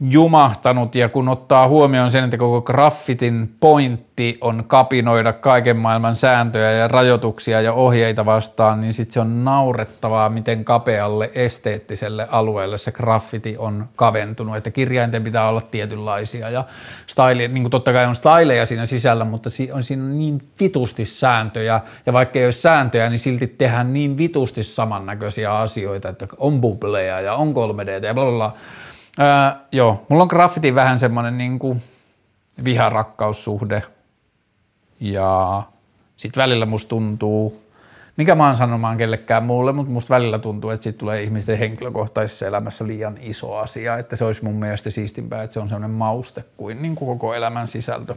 jumahtanut 0.00 0.94
ja 0.94 1.08
kun 1.08 1.28
ottaa 1.28 1.68
huomioon 1.68 2.10
sen, 2.10 2.24
että 2.24 2.36
koko 2.36 2.62
graffitin 2.62 3.54
pointti 3.60 4.38
on 4.40 4.64
kapinoida 4.66 5.32
kaiken 5.32 5.76
maailman 5.76 6.16
sääntöjä 6.16 6.72
ja 6.72 6.88
rajoituksia 6.88 7.60
ja 7.60 7.72
ohjeita 7.72 8.26
vastaan, 8.26 8.80
niin 8.80 8.92
sitten 8.92 9.12
se 9.12 9.20
on 9.20 9.44
naurettavaa, 9.44 10.28
miten 10.28 10.64
kapealle 10.64 11.30
esteettiselle 11.34 12.28
alueelle 12.30 12.78
se 12.78 12.92
graffiti 12.92 13.56
on 13.58 13.88
kaventunut, 13.96 14.56
että 14.56 14.70
kirjainten 14.70 15.24
pitää 15.24 15.48
olla 15.48 15.60
tietynlaisia 15.60 16.50
ja 16.50 16.64
style, 17.06 17.48
niin 17.48 17.62
kuin 17.62 17.70
totta 17.70 17.92
kai 17.92 18.06
on 18.06 18.16
styleja 18.16 18.66
siinä 18.66 18.86
sisällä, 18.86 19.24
mutta 19.24 19.50
on 19.72 19.84
siinä 19.84 20.04
niin 20.04 20.42
vitusti 20.60 21.04
sääntöjä. 21.04 21.80
Ja 22.06 22.12
vaikka 22.12 22.38
ei 22.38 22.44
ole 22.44 22.52
sääntöjä, 22.52 23.10
niin 23.10 23.18
silti 23.18 23.46
tehdään 23.46 23.92
niin 23.92 24.18
vitusti 24.18 24.62
samannäköisiä 24.62 25.58
asioita, 25.58 26.08
että 26.08 26.26
on 26.36 26.60
bubleja 26.60 27.20
ja 27.20 27.34
on 27.34 27.54
3D 27.54 28.06
ja 28.06 28.14
bla 28.14 28.24
bla 28.24 28.32
bla 28.32 28.56
Öö, 29.20 29.60
joo, 29.72 30.06
mulla 30.08 30.22
on 30.22 30.28
graffiti 30.28 30.74
vähän 30.74 30.98
semmoinen 30.98 31.38
niin 31.38 31.58
viharakkaussuhde 32.64 33.82
ja 35.00 35.62
sitten 36.16 36.42
välillä 36.42 36.66
musta 36.66 36.88
tuntuu, 36.88 37.62
mikä 38.16 38.34
mä 38.34 38.46
oon 38.46 38.56
sanomaan 38.56 38.96
kellekään 38.96 39.42
muulle, 39.42 39.72
mutta 39.72 39.92
musta 39.92 40.14
välillä 40.14 40.38
tuntuu, 40.38 40.70
että 40.70 40.84
siitä 40.84 40.98
tulee 40.98 41.22
ihmisten 41.22 41.58
henkilökohtaisessa 41.58 42.46
elämässä 42.46 42.86
liian 42.86 43.18
iso 43.20 43.56
asia, 43.56 43.98
että 43.98 44.16
se 44.16 44.24
olisi 44.24 44.44
mun 44.44 44.54
mielestä 44.54 44.90
siistimpää, 44.90 45.42
että 45.42 45.54
se 45.54 45.60
on 45.60 45.68
semmoinen 45.68 45.90
mauste 45.90 46.44
kuin, 46.56 46.82
niin 46.82 46.94
kuin 46.94 47.08
koko 47.08 47.34
elämän 47.34 47.68
sisältö. 47.68 48.14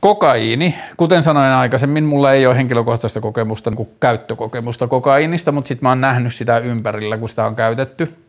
Kokaiini, 0.00 0.74
kuten 0.96 1.22
sanoin 1.22 1.52
aikaisemmin, 1.52 2.04
mulla 2.04 2.32
ei 2.32 2.46
ole 2.46 2.56
henkilökohtaista 2.56 3.20
kokemusta, 3.20 3.70
niin 3.70 3.76
kuin 3.76 3.88
käyttökokemusta 4.00 4.86
kokaiinista, 4.86 5.52
mutta 5.52 5.68
sitten 5.68 5.84
mä 5.84 5.88
oon 5.88 6.00
nähnyt 6.00 6.34
sitä 6.34 6.58
ympärillä, 6.58 7.18
kun 7.18 7.28
sitä 7.28 7.46
on 7.46 7.56
käytetty. 7.56 8.21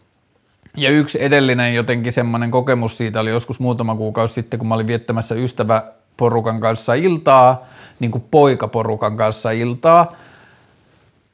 Ja 0.78 0.90
yksi 0.90 1.24
edellinen 1.24 1.76
jotenkin 1.76 2.14
semmoinen 2.14 2.52
kokemus 2.52 2.98
siitä 2.98 3.20
oli 3.20 3.30
joskus 3.30 3.60
muutama 3.60 3.96
kuukausi 3.96 4.34
sitten, 4.34 4.60
kun 4.60 4.68
mä 4.68 4.76
olin 4.76 4.88
viettämässä 4.88 5.36
ystäväporukan 5.36 6.60
kanssa 6.60 6.94
iltaa, 6.94 7.64
niin 8.00 8.12
kuin 8.12 8.24
poikaporukan 8.32 9.18
kanssa 9.18 9.52
iltaa. 9.52 10.16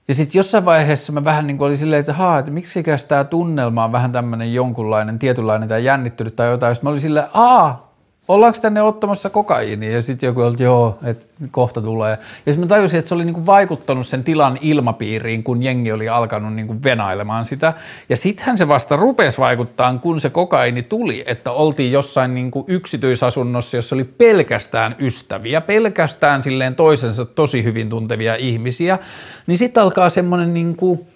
Ja 0.08 0.16
sitten 0.16 0.40
jossain 0.40 0.66
vaiheessa 0.66 1.14
mä 1.14 1.24
vähän 1.24 1.48
niin 1.48 1.58
kuin 1.58 1.66
olin 1.66 1.78
silleen, 1.78 2.00
että 2.00 2.14
haa, 2.14 2.40
että 2.40 2.52
miksikäs 2.52 3.06
tämä 3.06 3.24
tunnelma 3.24 3.84
on 3.84 3.92
vähän 3.92 4.12
tämmöinen 4.12 4.54
jonkunlainen, 4.54 5.20
tietynlainen 5.20 5.70
tai 5.70 5.86
jännittynyt 5.86 6.36
tai 6.36 6.50
jotain. 6.50 6.76
Sitten 6.76 6.88
mä 6.88 6.90
olin 6.90 7.02
silleen, 7.02 7.28
aa, 7.34 7.89
ollaanko 8.30 8.60
tänne 8.62 8.82
ottamassa 8.82 9.30
kokaiinia? 9.30 9.92
Ja 9.92 10.02
sitten 10.02 10.28
joku 10.28 10.42
oli, 10.42 10.56
joo, 10.60 11.00
että 11.04 11.26
kohta 11.52 11.82
tulee. 11.82 12.12
Ja 12.46 12.52
sitten 12.54 12.60
mä 12.60 12.66
tajusin, 12.66 13.00
että 13.00 13.10
se 13.10 13.16
oli 13.16 13.26
niinku 13.26 13.46
vaikuttanut 13.46 14.08
sen 14.08 14.24
tilan 14.24 14.58
ilmapiiriin, 14.62 15.44
kun 15.44 15.64
jengi 15.64 15.92
oli 15.92 16.10
alkanut 16.10 16.54
niinku 16.54 16.76
venailemaan 16.84 17.46
sitä. 17.46 17.74
Ja 18.10 18.18
sittenhän 18.18 18.58
se 18.58 18.68
vasta 18.68 18.96
rupesi 18.96 19.38
vaikuttaa, 19.38 19.98
kun 19.98 20.20
se 20.20 20.30
kokaini 20.30 20.84
tuli, 20.84 21.24
että 21.28 21.52
oltiin 21.52 21.92
jossain 21.92 22.34
niinku 22.34 22.66
yksityisasunnossa, 22.68 23.78
jossa 23.78 23.96
oli 23.96 24.04
pelkästään 24.04 24.96
ystäviä, 25.00 25.62
pelkästään 25.62 26.44
silleen 26.44 26.76
toisensa 26.76 27.26
tosi 27.26 27.64
hyvin 27.64 27.90
tuntevia 27.90 28.36
ihmisiä. 28.36 29.00
Niin 29.48 29.58
sitten 29.58 29.84
alkaa 29.84 30.10
semmoinen 30.10 30.54
niinku, 30.54 31.08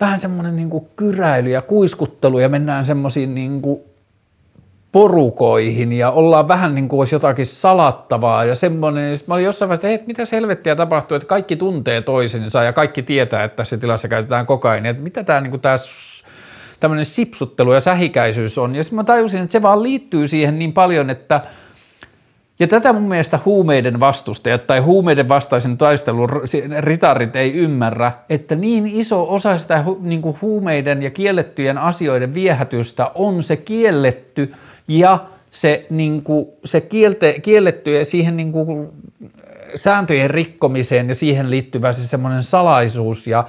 vähän 0.00 0.18
semmoinen 0.18 0.56
niinku 0.56 0.88
kyräily 0.96 1.50
ja 1.50 1.62
kuiskuttelu 1.62 2.38
ja 2.38 2.48
mennään 2.48 2.86
semmoisiin 2.86 3.34
niinku 3.34 3.95
porukoihin 4.96 5.92
ja 5.92 6.10
ollaan 6.10 6.48
vähän 6.48 6.74
niin 6.74 6.88
kuin 6.88 6.98
olisi 6.98 7.14
jotakin 7.14 7.46
salattavaa 7.46 8.44
ja 8.44 8.54
semmoinen. 8.54 9.16
Sitten 9.16 9.30
mä 9.30 9.34
olin 9.34 9.44
jossain 9.44 9.68
vaiheessa, 9.68 9.88
että 9.88 10.06
mitä 10.06 10.24
selvettiä 10.24 10.76
tapahtuu, 10.76 11.16
että 11.16 11.28
kaikki 11.28 11.56
tuntee 11.56 12.00
toisensa 12.00 12.62
ja 12.62 12.72
kaikki 12.72 13.02
tietää, 13.02 13.44
että 13.44 13.56
tässä 13.56 13.76
tilassa 13.76 14.08
käytetään 14.08 14.46
kokainia. 14.46 14.90
Että 14.90 15.02
mitä 15.02 15.24
tämä, 15.24 15.40
niin 15.40 15.50
kuin 15.50 15.60
tämä 15.60 15.76
tämmöinen 16.80 17.04
sipsuttelu 17.04 17.72
ja 17.72 17.80
sähikäisyys 17.80 18.58
on. 18.58 18.74
Ja 18.74 18.84
sitten 18.84 18.96
mä 18.96 19.04
tajusin, 19.04 19.42
että 19.42 19.52
se 19.52 19.62
vaan 19.62 19.82
liittyy 19.82 20.28
siihen 20.28 20.58
niin 20.58 20.72
paljon, 20.72 21.10
että 21.10 21.40
ja 22.58 22.66
tätä 22.66 22.92
mun 22.92 23.08
mielestä 23.08 23.38
huumeiden 23.44 24.00
vastustajat 24.00 24.66
tai 24.66 24.78
huumeiden 24.78 25.28
vastaisen 25.28 25.78
taistelun 25.78 26.28
ritarit 26.78 27.36
ei 27.36 27.54
ymmärrä, 27.54 28.12
että 28.28 28.54
niin 28.54 28.86
iso 28.86 29.34
osa 29.34 29.58
sitä 29.58 29.84
niin 30.00 30.22
kuin 30.22 30.38
huumeiden 30.42 31.02
ja 31.02 31.10
kiellettyjen 31.10 31.78
asioiden 31.78 32.34
viehätystä 32.34 33.10
on 33.14 33.42
se 33.42 33.56
kielletty– 33.56 34.52
ja 34.88 35.26
se, 35.50 35.86
niin 35.90 36.22
kuin, 36.22 36.46
se 36.64 36.80
kielte, 36.80 37.36
kielletty 37.42 37.98
ja 37.98 38.04
siihen 38.04 38.36
niin 38.36 38.52
kuin, 38.52 38.88
sääntöjen 39.74 40.30
rikkomiseen 40.30 41.08
ja 41.08 41.14
siihen 41.14 41.50
liittyvä 41.50 41.92
se 41.92 42.06
semmoinen 42.06 42.44
salaisuus 42.44 43.26
ja 43.26 43.44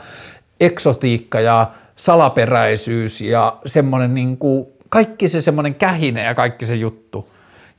eksotiikka 0.59 1.39
ja 1.39 1.71
salaperäisyys 1.95 3.21
ja 3.21 3.57
semmoinen 3.65 4.13
niin 4.13 4.37
kuin, 4.37 4.67
kaikki 4.89 5.29
se 5.29 5.41
semmoinen 5.41 5.75
kähine 5.75 6.23
ja 6.23 6.35
kaikki 6.35 6.65
se 6.65 6.75
juttu. 6.75 7.29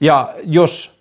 Ja 0.00 0.34
jos 0.44 0.97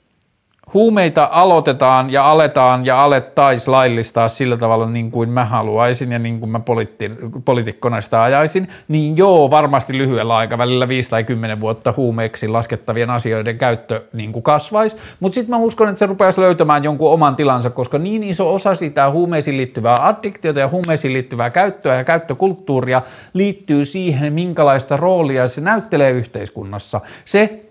huumeita 0.74 1.30
aloitetaan 1.32 2.13
ja 2.13 2.32
aletaan 2.32 2.86
ja 2.86 3.03
alettaisiin 3.03 3.72
laillistaa 3.72 4.28
sillä 4.28 4.57
tavalla 4.57 4.89
niin 4.89 5.11
kuin 5.11 5.30
mä 5.30 5.45
haluaisin 5.45 6.11
ja 6.11 6.20
niin 6.20 6.39
kuin 6.39 6.49
mä 6.49 6.59
poliitti, 6.59 7.11
poliitikkona 7.45 8.01
sitä 8.01 8.24
ajaisin, 8.24 8.68
niin 8.88 9.18
joo, 9.18 9.51
varmasti 9.51 9.97
lyhyellä 9.97 10.36
aikavälillä 10.36 10.88
5 10.88 11.09
tai 11.09 11.24
10 11.24 11.59
vuotta 11.59 11.93
huumeeksi 11.97 12.47
laskettavien 12.47 13.09
asioiden 13.09 13.57
käyttö 13.57 14.03
niin 14.13 14.32
kuin 14.32 14.43
kasvaisi, 14.43 14.97
mutta 15.20 15.36
sitten 15.36 15.49
mä 15.49 15.57
uskon, 15.57 15.89
että 15.89 15.99
se 15.99 16.05
rupeaisi 16.05 16.41
löytämään 16.41 16.84
jonkun 16.84 17.11
oman 17.11 17.36
tilansa, 17.36 17.70
koska 17.70 17.97
niin 17.97 18.24
iso 18.24 18.53
osa 18.53 18.76
sitä 18.76 19.09
huumeisiin 19.09 19.57
liittyvää 19.57 20.07
addiktiota 20.07 20.59
ja 20.59 20.70
huumeisiin 20.70 21.13
liittyvää 21.13 21.49
käyttöä 21.49 21.95
ja 21.95 22.03
käyttökulttuuria 22.03 23.01
liittyy 23.34 23.86
siihen, 23.86 24.34
minkälaista 24.34 24.97
roolia 24.97 25.47
se 25.47 25.61
näyttelee 25.61 26.11
yhteiskunnassa. 26.11 27.01
Se, 27.26 27.66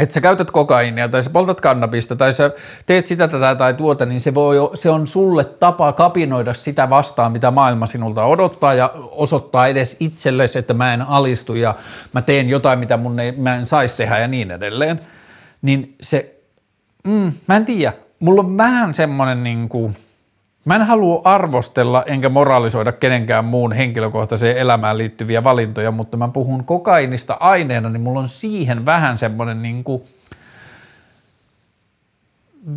että 0.00 0.12
sä 0.12 0.20
käytät 0.20 0.50
kokainia 0.50 1.08
tai 1.08 1.22
sä 1.22 1.30
poltat 1.30 1.60
kannabista 1.60 2.16
tai 2.16 2.32
sä 2.32 2.50
teet 2.86 3.06
sitä 3.06 3.28
tätä 3.28 3.54
tai 3.54 3.74
tuota, 3.74 4.06
niin 4.06 4.20
se, 4.20 4.34
voi, 4.34 4.56
se 4.74 4.90
on 4.90 5.06
sulle 5.06 5.44
tapa 5.44 5.92
kapinoida 5.92 6.54
sitä 6.54 6.90
vastaan, 6.90 7.32
mitä 7.32 7.50
maailma 7.50 7.86
sinulta 7.86 8.24
odottaa 8.24 8.74
ja 8.74 8.90
osoittaa 9.10 9.66
edes 9.66 9.96
itsellesi, 10.00 10.58
että 10.58 10.74
mä 10.74 10.94
en 10.94 11.02
alistu 11.02 11.54
ja 11.54 11.74
mä 12.12 12.22
teen 12.22 12.48
jotain, 12.48 12.78
mitä 12.78 12.96
mun 12.96 13.20
ei, 13.20 13.32
mä 13.32 13.56
en 13.56 13.66
saisi 13.66 13.96
tehdä 13.96 14.18
ja 14.18 14.28
niin 14.28 14.50
edelleen. 14.50 15.00
Niin 15.62 15.94
se, 16.02 16.34
mm, 17.04 17.32
mä 17.46 17.56
en 17.56 17.64
tiedä, 17.64 17.92
mulla 18.20 18.40
on 18.40 18.56
vähän 18.58 18.94
semmoinen 18.94 19.42
niin 19.42 19.68
kuin, 19.68 19.96
Mä 20.64 20.74
en 20.74 20.82
halua 20.82 21.20
arvostella 21.24 22.02
enkä 22.06 22.28
moralisoida 22.28 22.92
kenenkään 22.92 23.44
muun 23.44 23.72
henkilökohtaiseen 23.72 24.56
elämään 24.56 24.98
liittyviä 24.98 25.44
valintoja, 25.44 25.90
mutta 25.90 26.16
mä 26.16 26.28
puhun 26.28 26.64
kokainista 26.64 27.36
aineena, 27.40 27.88
niin 27.88 28.02
mulla 28.02 28.20
on 28.20 28.28
siihen 28.28 28.86
vähän 28.86 29.18
semmoinen 29.18 29.62
niin 29.62 29.84
kuin– 29.84 30.02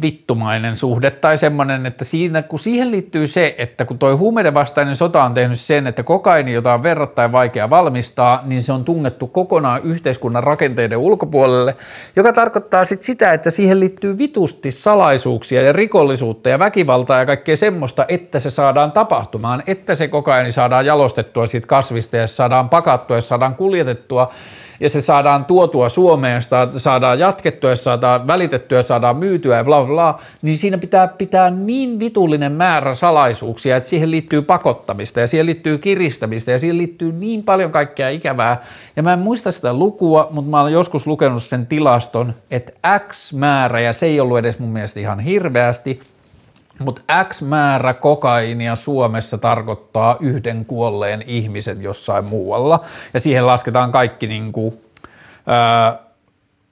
vittumainen 0.01 0.75
suhde 0.75 1.11
tai 1.11 1.38
semmoinen, 1.38 1.86
että 1.86 2.05
siinä, 2.05 2.41
kun 2.41 2.59
siihen 2.59 2.91
liittyy 2.91 3.27
se, 3.27 3.55
että 3.57 3.86
kun 3.86 3.99
toi 3.99 4.13
huumeiden 4.13 4.53
vastainen 4.53 4.95
sota 4.95 5.23
on 5.23 5.34
tehnyt 5.34 5.59
sen, 5.59 5.88
että 5.88 6.03
kokaini, 6.03 6.53
jota 6.53 6.73
on 6.73 6.84
verrattain 6.84 7.31
vaikea 7.31 7.69
valmistaa, 7.69 8.41
niin 8.45 8.63
se 8.63 8.73
on 8.73 8.86
tungettu 8.86 9.27
kokonaan 9.27 9.81
yhteiskunnan 9.84 10.43
rakenteiden 10.43 10.97
ulkopuolelle, 10.97 11.75
joka 12.15 12.34
tarkoittaa 12.34 12.86
sit 12.86 13.03
sitä, 13.03 13.34
että 13.34 13.51
siihen 13.51 13.79
liittyy 13.79 14.17
vitusti 14.17 14.71
salaisuuksia 14.71 15.61
ja 15.61 15.73
rikollisuutta 15.73 16.49
ja 16.49 16.59
väkivaltaa 16.59 17.19
ja 17.19 17.25
kaikkea 17.25 17.57
semmoista, 17.57 18.05
että 18.07 18.39
se 18.39 18.51
saadaan 18.51 18.91
tapahtumaan, 18.91 19.63
että 19.67 19.95
se 19.95 20.07
kokaini 20.07 20.51
saadaan 20.51 20.86
jalostettua 20.86 21.47
siitä 21.47 21.67
kasvista 21.67 22.17
ja 22.17 22.27
saadaan 22.27 22.69
pakattua 22.69 23.17
ja 23.17 23.21
saadaan 23.21 23.55
kuljetettua 23.55 24.31
ja 24.80 24.89
se 24.89 25.01
saadaan 25.01 25.45
tuotua 25.45 25.89
Suomeen, 25.89 26.41
saadaan 26.78 27.19
jatkettua, 27.19 27.76
saadaan 27.76 28.28
välitettyä, 28.28 28.82
saadaan 28.82 29.17
myytyä 29.17 29.57
ja 29.57 29.63
bla 29.63 29.86
bla, 29.86 30.19
niin 30.41 30.57
siinä 30.57 30.78
pitää 30.78 31.07
pitää 31.07 31.49
niin 31.49 31.99
vitullinen 31.99 32.51
määrä 32.51 32.93
salaisuuksia, 32.93 33.78
että 33.78 33.89
siihen 33.89 34.11
liittyy 34.11 34.41
pakottamista 34.41 35.19
ja 35.19 35.28
siihen 35.28 35.45
liittyy 35.45 35.78
kiristämistä 35.78 36.51
ja 36.51 36.59
siihen 36.59 36.78
liittyy 36.78 37.11
niin 37.11 37.43
paljon 37.43 37.71
kaikkea 37.71 38.09
ikävää. 38.09 38.63
Ja 38.95 39.03
mä 39.03 39.13
en 39.13 39.19
muista 39.19 39.51
sitä 39.51 39.74
lukua, 39.74 40.28
mutta 40.32 40.51
mä 40.51 40.61
olen 40.61 40.74
joskus 40.74 41.07
lukenut 41.07 41.43
sen 41.43 41.67
tilaston, 41.67 42.34
että 42.51 42.71
X 43.09 43.34
määrä, 43.34 43.80
ja 43.80 43.93
se 43.93 44.05
ei 44.05 44.19
ollut 44.19 44.38
edes 44.38 44.59
mun 44.59 44.69
mielestä 44.69 44.99
ihan 44.99 45.19
hirveästi, 45.19 45.99
mutta 46.80 47.01
X 47.30 47.41
määrä 47.41 47.93
kokainia 47.93 48.76
Suomessa 48.76 49.38
tarkoittaa 49.38 50.17
yhden 50.19 50.65
kuolleen 50.65 51.24
ihmisen 51.28 51.82
jossain 51.82 52.26
muualla, 52.26 52.80
ja 53.13 53.19
siihen 53.19 53.47
lasketaan 53.47 53.91
kaikki 53.91 54.28
niin 54.28 54.51
kuin, 54.51 54.74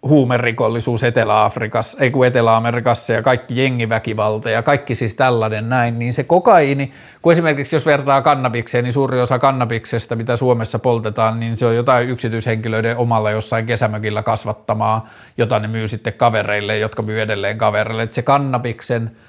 huumerikollisuus 0.03 1.03
Etelä-Afrikassa, 1.03 1.97
ei 2.01 2.11
kun 2.11 2.25
Etelä-Amerikassa 2.25 3.13
ja 3.13 3.21
kaikki 3.21 3.63
jengiväkivalta 3.63 4.49
ja 4.49 4.63
kaikki 4.63 4.95
siis 4.95 5.15
tällainen 5.15 5.69
näin, 5.69 5.99
niin 5.99 6.13
se 6.13 6.23
kokaini, 6.23 6.93
kun 7.21 7.33
esimerkiksi 7.33 7.75
jos 7.75 7.85
vertaa 7.85 8.21
kannabikseen, 8.21 8.83
niin 8.83 8.93
suuri 8.93 9.21
osa 9.21 9.39
kannabiksesta, 9.39 10.15
mitä 10.15 10.37
Suomessa 10.37 10.79
poltetaan, 10.79 11.39
niin 11.39 11.57
se 11.57 11.65
on 11.65 11.75
jotain 11.75 12.09
yksityishenkilöiden 12.09 12.97
omalla 12.97 13.31
jossain 13.31 13.65
kesämökillä 13.65 14.23
kasvattamaa, 14.23 15.09
jota 15.37 15.59
ne 15.59 15.67
myy 15.67 15.87
sitten 15.87 16.13
kavereille, 16.13 16.77
jotka 16.77 17.01
myy 17.01 17.21
edelleen 17.21 17.57
kavereille, 17.57 18.03
että 18.03 18.15
se 18.15 18.21
kannabiksen– 18.21 19.11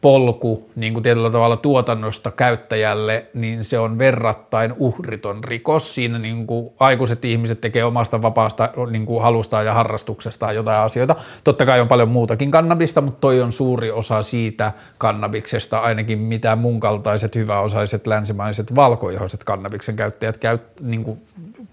polku 0.00 0.70
niin 0.76 0.92
kuin 0.92 1.02
tietyllä 1.02 1.30
tavalla 1.30 1.56
tuotannosta 1.56 2.30
käyttäjälle, 2.30 3.26
niin 3.34 3.64
se 3.64 3.78
on 3.78 3.98
verrattain 3.98 4.74
uhriton 4.78 5.44
rikos. 5.44 5.94
Siinä 5.94 6.18
niin 6.18 6.46
kuin 6.46 6.70
aikuiset 6.80 7.24
ihmiset 7.24 7.60
tekee 7.60 7.84
omasta 7.84 8.22
vapaasta 8.22 8.68
niin 8.90 9.06
kuin 9.06 9.22
halustaan 9.22 9.66
ja 9.66 9.74
harrastuksestaan 9.74 10.54
jotain 10.54 10.78
asioita. 10.78 11.16
Totta 11.44 11.66
kai 11.66 11.80
on 11.80 11.88
paljon 11.88 12.08
muutakin 12.08 12.50
kannabista, 12.50 13.00
mutta 13.00 13.20
toi 13.20 13.40
on 13.40 13.52
suuri 13.52 13.90
osa 13.90 14.22
siitä 14.22 14.72
kannabiksesta, 14.98 15.78
ainakin 15.78 16.18
mitä 16.18 16.56
mun 16.56 16.80
kaltaiset 16.80 17.34
hyväosaiset 17.34 18.06
länsimaiset 18.06 18.74
valkoihoiset 18.74 19.44
kannabiksen 19.44 19.96
käyttäjät 19.96 20.36
käy, 20.38 20.58
niin 20.80 21.04
kuin 21.04 21.20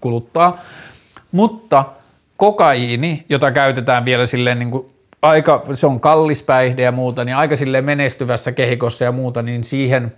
kuluttaa. 0.00 0.60
Mutta 1.32 1.84
kokaiini, 2.36 3.24
jota 3.28 3.50
käytetään 3.50 4.04
vielä 4.04 4.26
silleen 4.26 4.58
niin 4.58 4.70
kuin 4.70 4.93
aika, 5.24 5.64
se 5.74 5.86
on 5.86 6.00
kallis 6.00 6.42
päihde 6.42 6.82
ja 6.82 6.92
muuta, 6.92 7.24
niin 7.24 7.36
aika 7.36 7.56
sille 7.56 7.80
menestyvässä 7.80 8.52
kehikossa 8.52 9.04
ja 9.04 9.12
muuta, 9.12 9.42
niin 9.42 9.64
siihen, 9.64 10.14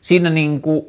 siinä 0.00 0.30
niin 0.30 0.60
kuin 0.60 0.86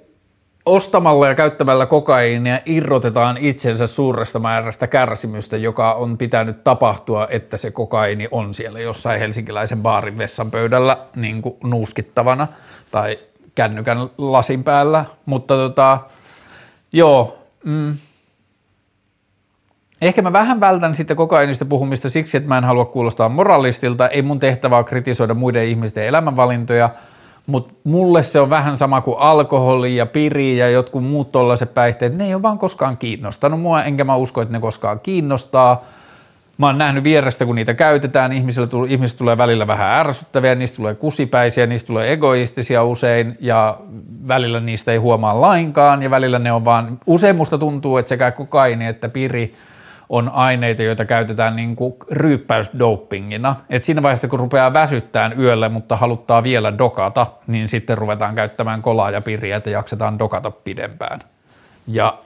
ostamalla 0.66 1.28
ja 1.28 1.36
käyttämällä 1.36 1.86
kokaiinia 1.86 2.60
irrotetaan 2.66 3.38
itsensä 3.38 3.88
suuresta 3.88 4.40
määrästä 4.40 4.88
kärsimystä, 4.88 5.58
joka 5.58 5.94
on 5.94 6.18
pitänyt 6.18 6.64
tapahtua, 6.64 7.28
että 7.30 7.58
se 7.58 7.72
kokaini 7.72 8.28
on 8.32 8.54
siellä 8.54 8.80
jossain 8.80 9.20
helsinkiläisen 9.20 9.82
baarin 9.82 10.18
vessan 10.18 10.52
pöydällä 10.52 10.98
niin 11.16 11.42
kuin 11.42 11.56
nuuskittavana 11.64 12.48
tai 12.92 13.20
kännykän 13.56 14.10
lasin 14.18 14.64
päällä, 14.64 15.06
mutta 15.26 15.54
tota, 15.54 16.00
joo, 16.94 17.38
mm, 17.64 17.94
Ehkä 20.02 20.22
mä 20.22 20.34
vähän 20.34 20.60
vältän 20.60 20.96
sitten 20.96 21.18
kokainista 21.18 21.66
puhumista 21.66 22.10
siksi, 22.10 22.38
että 22.38 22.50
mä 22.50 22.58
en 22.58 22.64
halua 22.64 22.86
kuulostaa 22.86 23.30
moralistilta. 23.30 24.08
Ei 24.08 24.22
mun 24.22 24.40
tehtävä 24.40 24.78
ole 24.78 24.84
kritisoida 24.84 25.34
muiden 25.34 25.66
ihmisten 25.66 26.08
elämänvalintoja, 26.08 26.90
mutta 27.48 27.74
mulle 27.84 28.24
se 28.24 28.40
on 28.40 28.50
vähän 28.50 28.78
sama 28.78 29.02
kuin 29.02 29.20
alkoholi 29.20 29.96
ja 29.96 30.06
piri 30.06 30.58
ja 30.58 30.70
jotkut 30.70 31.04
muut 31.04 31.32
tollaiset 31.32 31.74
päihteet. 31.74 32.18
Ne 32.18 32.26
ei 32.26 32.34
ole 32.34 32.42
vaan 32.42 32.58
koskaan 32.58 32.98
kiinnostanut 32.98 33.62
mua, 33.62 33.84
enkä 33.84 34.04
mä 34.04 34.16
usko, 34.16 34.42
että 34.42 34.52
ne 34.52 34.60
koskaan 34.60 35.00
kiinnostaa. 35.04 35.84
Mä 36.58 36.66
oon 36.66 36.78
nähnyt 36.78 37.04
vierestä, 37.04 37.46
kun 37.46 37.56
niitä 37.56 37.74
käytetään, 37.74 38.32
ihmisille 38.32 38.68
ihmiset 38.88 39.18
tulee 39.18 39.38
välillä 39.38 39.68
vähän 39.68 40.00
ärsyttäviä, 40.00 40.56
niistä 40.56 40.78
tulee 40.78 40.96
kusipäisiä, 40.96 41.66
niistä 41.66 41.88
tulee 41.88 42.12
egoistisia 42.12 42.84
usein 42.84 43.38
ja 43.40 43.78
välillä 44.28 44.60
niistä 44.60 44.92
ei 44.92 44.98
huomaa 44.98 45.42
lainkaan 45.42 46.04
ja 46.04 46.10
välillä 46.10 46.40
ne 46.40 46.52
on 46.52 46.66
vaan, 46.66 47.00
usein 47.06 47.36
musta 47.36 47.58
tuntuu, 47.58 47.98
että 47.98 48.10
sekä 48.10 48.32
kokaini 48.32 48.86
että 48.86 49.10
piri– 49.10 49.54
on 50.10 50.30
aineita, 50.30 50.84
joita 50.84 51.06
käytetään 51.06 51.56
niin 51.56 51.76
kuin 51.76 51.94
ryyppäysdopingina. 52.12 53.56
Et 53.70 53.84
siinä 53.84 54.04
vaiheessa, 54.04 54.28
kun 54.28 54.40
rupeaa 54.40 54.74
väsyttään 54.74 55.40
yölle, 55.40 55.70
mutta 55.70 55.96
haluttaa 55.96 56.44
vielä 56.44 56.78
dokata, 56.78 57.28
niin 57.48 57.68
sitten 57.68 57.98
ruvetaan 57.98 58.36
käyttämään 58.36 58.82
kolaa 58.82 59.12
ja 59.12 59.22
piriä, 59.22 59.56
että 59.56 59.70
jaksetaan 59.70 60.20
dokata 60.20 60.52
pidempään. 60.52 61.20
Ja 61.88 62.18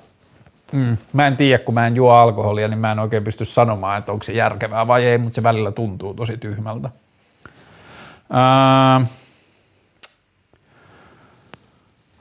mm, 0.72 0.98
mä 1.14 1.28
en 1.28 1.38
tiedä, 1.38 1.64
kun 1.64 1.74
mä 1.74 1.88
en 1.88 1.96
juo 1.96 2.12
alkoholia, 2.14 2.68
niin 2.68 2.80
mä 2.80 2.92
en 2.92 3.00
oikein 3.00 3.24
pysty 3.24 3.46
sanomaan, 3.46 3.98
että 3.98 4.12
onko 4.12 4.24
se 4.24 4.34
järkevää 4.34 4.88
vai 4.88 5.06
ei, 5.06 5.18
mutta 5.18 5.36
se 5.36 5.44
välillä 5.44 5.72
tuntuu 5.72 6.14
tosi 6.14 6.38
tyhmältä. 6.38 6.90
Ää, 8.30 9.06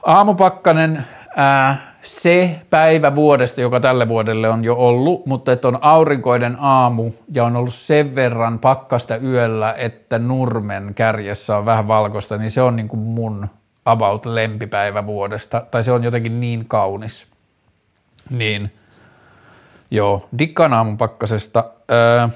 aamupakkanen, 0.03 1.07
ää, 1.35 1.92
se 2.03 2.59
päivä 2.69 3.15
vuodesta, 3.15 3.61
joka 3.61 3.79
tälle 3.79 4.07
vuodelle 4.07 4.49
on 4.49 4.63
jo 4.63 4.75
ollut, 4.75 5.25
mutta 5.25 5.51
että 5.51 5.67
on 5.67 5.79
aurinkoinen 5.81 6.57
aamu 6.59 7.11
ja 7.31 7.43
on 7.45 7.55
ollut 7.55 7.73
sen 7.73 8.15
verran 8.15 8.59
pakkasta 8.59 9.17
yöllä, 9.17 9.73
että 9.77 10.19
nurmen 10.19 10.93
kärjessä 10.95 11.57
on 11.57 11.65
vähän 11.65 11.87
valkoista, 11.87 12.37
niin 12.37 12.51
se 12.51 12.61
on 12.61 12.75
niin 12.75 12.87
kuin 12.87 12.99
mun 12.99 13.47
about 13.85 14.25
lempipäivä 14.25 15.05
vuodesta, 15.05 15.65
tai 15.71 15.83
se 15.83 15.91
on 15.91 16.03
jotenkin 16.03 16.39
niin 16.39 16.65
kaunis. 16.65 17.27
Niin, 18.29 18.71
joo, 19.91 20.29
dikkaan 20.37 20.73
aamun 20.73 20.97
pakkasesta. 20.97 21.63
Öö, 21.91 22.27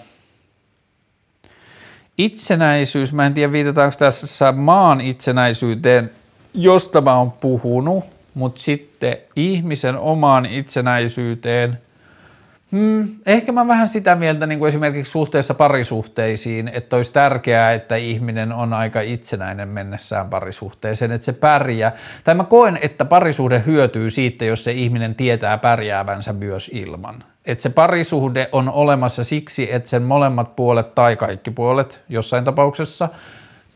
itsenäisyys, 2.18 3.14
mä 3.14 3.26
en 3.26 3.34
tiedä 3.34 3.52
viitataanko 3.52 3.96
tässä 4.00 4.52
maan 4.52 5.02
itsenäisyyteen, 5.02 6.12
josta 6.54 7.02
mä 7.02 7.18
oon 7.18 7.32
puhunut, 7.32 8.17
mutta 8.38 8.62
sitten 8.62 9.18
ihmisen 9.36 9.98
omaan 9.98 10.46
itsenäisyyteen, 10.46 11.78
hmm, 12.72 13.08
ehkä 13.26 13.52
mä 13.52 13.68
vähän 13.68 13.90
sitä 13.90 14.16
mieltä 14.16 14.48
niin 14.48 14.60
kuin 14.60 14.70
esimerkiksi 14.70 15.12
suhteessa 15.12 15.54
parisuhteisiin, 15.54 16.68
että 16.74 16.96
olisi 16.96 17.14
tärkeää, 17.14 17.74
että 17.74 17.96
ihminen 17.96 18.52
on 18.52 18.74
aika 18.74 19.02
itsenäinen 19.02 19.70
mennessään 19.70 20.30
parisuhteeseen, 20.30 21.12
että 21.12 21.26
se 21.26 21.34
pärjää. 21.34 21.92
Tai 22.24 22.36
mä 22.36 22.44
koen, 22.44 22.80
että 22.82 23.06
parisuhde 23.06 23.64
hyötyy 23.66 24.10
siitä, 24.10 24.46
jos 24.46 24.64
se 24.64 24.72
ihminen 24.72 25.16
tietää 25.16 25.58
pärjäävänsä 25.58 26.34
myös 26.34 26.72
ilman. 26.74 27.24
Että 27.46 27.62
se 27.62 27.70
parisuhde 27.70 28.50
on 28.52 28.70
olemassa 28.70 29.24
siksi, 29.24 29.74
että 29.74 29.90
sen 29.90 30.04
molemmat 30.04 30.56
puolet 30.56 30.96
tai 30.96 31.16
kaikki 31.16 31.52
puolet 31.52 32.00
jossain 32.10 32.44
tapauksessa– 32.44 33.10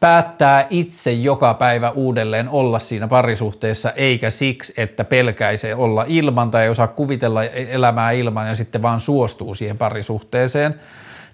päättää 0.02 0.68
itse 0.70 1.12
joka 1.12 1.54
päivä 1.54 1.90
uudelleen 1.90 2.50
olla 2.50 2.80
siinä 2.80 3.08
parisuhteessa, 3.08 3.92
eikä 3.92 4.30
siksi, 4.30 4.74
että 4.78 5.04
pelkäisi 5.04 5.74
olla 5.74 6.06
ilman 6.08 6.52
tai 6.52 6.64
ei 6.64 6.70
osaa 6.70 6.88
kuvitella 6.88 7.44
elämää 7.44 8.12
ilman 8.12 8.48
ja 8.48 8.56
sitten 8.56 8.82
vaan 8.82 9.00
suostuu 9.00 9.56
siihen 9.56 9.78
parisuhteeseen, 9.78 10.76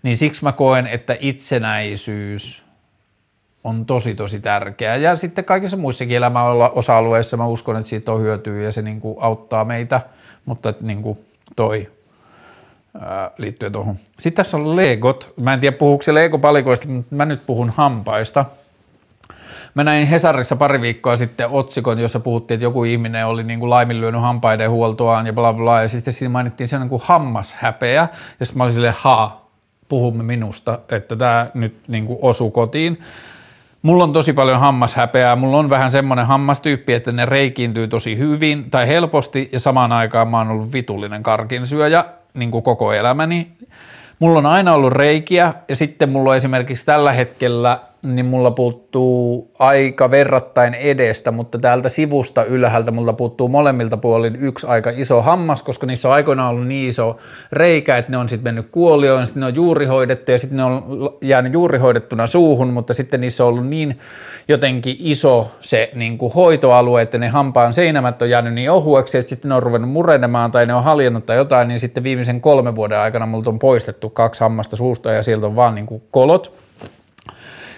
niin 0.03 0.17
siksi 0.17 0.43
mä 0.43 0.51
koen, 0.51 0.87
että 0.87 1.17
itsenäisyys 1.19 2.63
on 3.63 3.85
tosi 3.85 4.15
tosi 4.15 4.39
tärkeää. 4.39 4.95
Ja 4.95 5.15
sitten 5.15 5.45
kaikissa 5.45 5.77
muissakin 5.77 6.17
elämän 6.17 6.45
osa-alueissa 6.71 7.37
mä 7.37 7.47
uskon, 7.47 7.77
että 7.77 7.89
siitä 7.89 8.11
on 8.11 8.21
hyötyä 8.21 8.61
ja 8.61 8.71
se 8.71 8.81
niin 8.81 9.01
kuin 9.01 9.17
auttaa 9.21 9.65
meitä, 9.65 10.01
mutta 10.45 10.73
niin 10.81 11.01
kuin 11.01 11.19
toi 11.55 11.91
liittyen 13.37 13.71
tuohon. 13.71 13.95
Sitten 14.19 14.43
tässä 14.43 14.57
on 14.57 14.75
Legot. 14.75 15.33
Mä 15.41 15.53
en 15.53 15.59
tiedä 15.59 15.77
puhuuko 15.77 16.01
se 16.01 16.13
Lego-palikoista, 16.13 16.87
mutta 16.87 17.15
mä 17.15 17.25
nyt 17.25 17.45
puhun 17.45 17.69
hampaista. 17.69 18.45
Mä 19.73 19.83
näin 19.83 20.07
Hesarissa 20.07 20.55
pari 20.55 20.81
viikkoa 20.81 21.15
sitten 21.15 21.49
otsikon, 21.49 21.99
jossa 21.99 22.19
puhuttiin, 22.19 22.55
että 22.55 22.65
joku 22.65 22.83
ihminen 22.83 23.27
oli 23.27 23.43
niin 23.43 23.59
kuin 23.59 23.69
laiminlyönyt 23.69 24.21
hampaiden 24.21 24.69
huoltoaan 24.69 25.27
ja 25.27 25.33
bla 25.33 25.53
bla, 25.53 25.81
ja 25.81 25.87
sitten 25.87 26.13
siinä 26.13 26.29
mainittiin 26.29 26.67
sen 26.67 26.79
niin 26.79 26.89
kuin 26.89 27.01
hammashäpeä, 27.05 28.07
ja 28.39 28.45
sitten 28.45 28.57
mä 28.57 28.63
olin 28.63 28.73
silleen, 28.73 28.93
ha, 28.97 29.41
puhumme 29.89 30.23
minusta, 30.23 30.79
että 30.91 31.15
tämä 31.15 31.47
nyt 31.53 31.75
niin 31.87 32.05
kuin 32.05 32.19
osuu 32.21 32.51
kotiin. 32.51 32.99
Mulla 33.81 34.03
on 34.03 34.13
tosi 34.13 34.33
paljon 34.33 34.59
hammashäpeää, 34.59 35.35
mulla 35.35 35.57
on 35.57 35.69
vähän 35.69 35.91
semmoinen 35.91 36.25
hammastyyppi, 36.25 36.93
että 36.93 37.11
ne 37.11 37.25
reikiintyy 37.25 37.87
tosi 37.87 38.17
hyvin 38.17 38.71
tai 38.71 38.87
helposti 38.87 39.49
ja 39.51 39.59
samaan 39.59 39.91
aikaan 39.91 40.27
mä 40.27 40.37
oon 40.37 40.51
ollut 40.51 40.73
vitullinen 40.73 41.23
karkinsyöjä 41.23 42.05
niin 42.33 42.51
kuin 42.51 42.63
koko 42.63 42.93
elämäni. 42.93 43.51
Mulla 44.19 44.39
on 44.39 44.45
aina 44.45 44.73
ollut 44.73 44.93
reikiä 44.93 45.53
ja 45.69 45.75
sitten 45.75 46.09
mulla 46.09 46.29
on 46.29 46.37
esimerkiksi 46.37 46.85
tällä 46.85 47.11
hetkellä, 47.11 47.79
niin 48.03 48.25
mulla 48.25 48.51
puuttuu 48.51 49.51
aika 49.59 50.11
verrattain 50.11 50.73
edestä, 50.73 51.31
mutta 51.31 51.59
täältä 51.59 51.89
sivusta 51.89 52.43
ylhäältä 52.43 52.91
mulla 52.91 53.13
puuttuu 53.13 53.47
molemmilta 53.47 53.97
puolin 53.97 54.35
yksi 54.35 54.67
aika 54.67 54.91
iso 54.95 55.21
hammas, 55.21 55.63
koska 55.63 55.87
niissä 55.87 56.07
on 56.07 56.13
aikoinaan 56.13 56.49
ollut 56.49 56.67
niin 56.67 56.89
iso 56.89 57.17
reikä, 57.51 57.97
että 57.97 58.11
ne 58.11 58.17
on 58.17 58.29
sitten 58.29 58.43
mennyt 58.53 58.71
kuolioon, 58.71 59.27
sitten 59.27 59.41
ne 59.41 59.47
on 59.47 59.55
juurihoidettu 59.55 60.31
ja 60.31 60.39
sitten 60.39 60.57
ne 60.57 60.63
on 60.63 60.83
jäänyt 61.21 61.53
juurihoidettuna 61.53 62.27
suuhun, 62.27 62.73
mutta 62.73 62.93
sitten 62.93 63.21
niissä 63.21 63.43
on 63.43 63.49
ollut 63.49 63.67
niin 63.67 63.99
jotenkin 64.47 64.95
iso 64.99 65.51
se 65.59 65.91
niin 65.93 66.17
kuin 66.17 66.33
hoitoalue, 66.33 67.01
että 67.01 67.17
ne 67.17 67.27
hampaan 67.27 67.73
seinämät 67.73 68.21
on 68.21 68.29
jäänyt 68.29 68.53
niin 68.53 68.71
ohueksi, 68.71 69.17
että 69.17 69.29
sitten 69.29 69.49
ne 69.49 69.55
on 69.55 69.63
ruvennut 69.63 69.91
murenemaan 69.91 70.51
tai 70.51 70.65
ne 70.65 70.73
on 70.73 70.83
haljennut 70.83 71.25
tai 71.25 71.37
jotain, 71.37 71.67
niin 71.67 71.79
sitten 71.79 72.03
viimeisen 72.03 72.41
kolmen 72.41 72.75
vuoden 72.75 72.99
aikana 72.99 73.25
multa 73.25 73.49
on 73.49 73.59
poistettu 73.59 74.09
kaksi 74.09 74.41
hammasta 74.41 74.75
suusta 74.75 75.11
ja 75.11 75.23
sieltä 75.23 75.45
on 75.45 75.55
vaan 75.55 75.75
niin 75.75 75.85
kuin 75.85 76.03
kolot. 76.11 76.66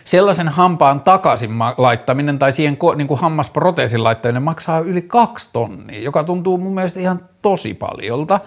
Sellaisen 0.09 0.47
hampaan 0.47 1.01
takaisin 1.01 1.51
laittaminen 1.77 2.39
tai 2.39 2.51
siihen 2.51 2.77
niin 2.95 3.07
kuin 3.07 3.19
hammasproteesin 3.19 4.03
laittaminen 4.03 4.43
maksaa 4.43 4.79
yli 4.79 5.01
kaksi 5.01 5.49
tonnia, 5.53 6.01
joka 6.01 6.23
tuntuu 6.23 6.57
mun 6.57 6.73
mielestä 6.73 6.99
ihan 6.99 7.19
tosi 7.41 7.73
paljolta. 7.73 8.39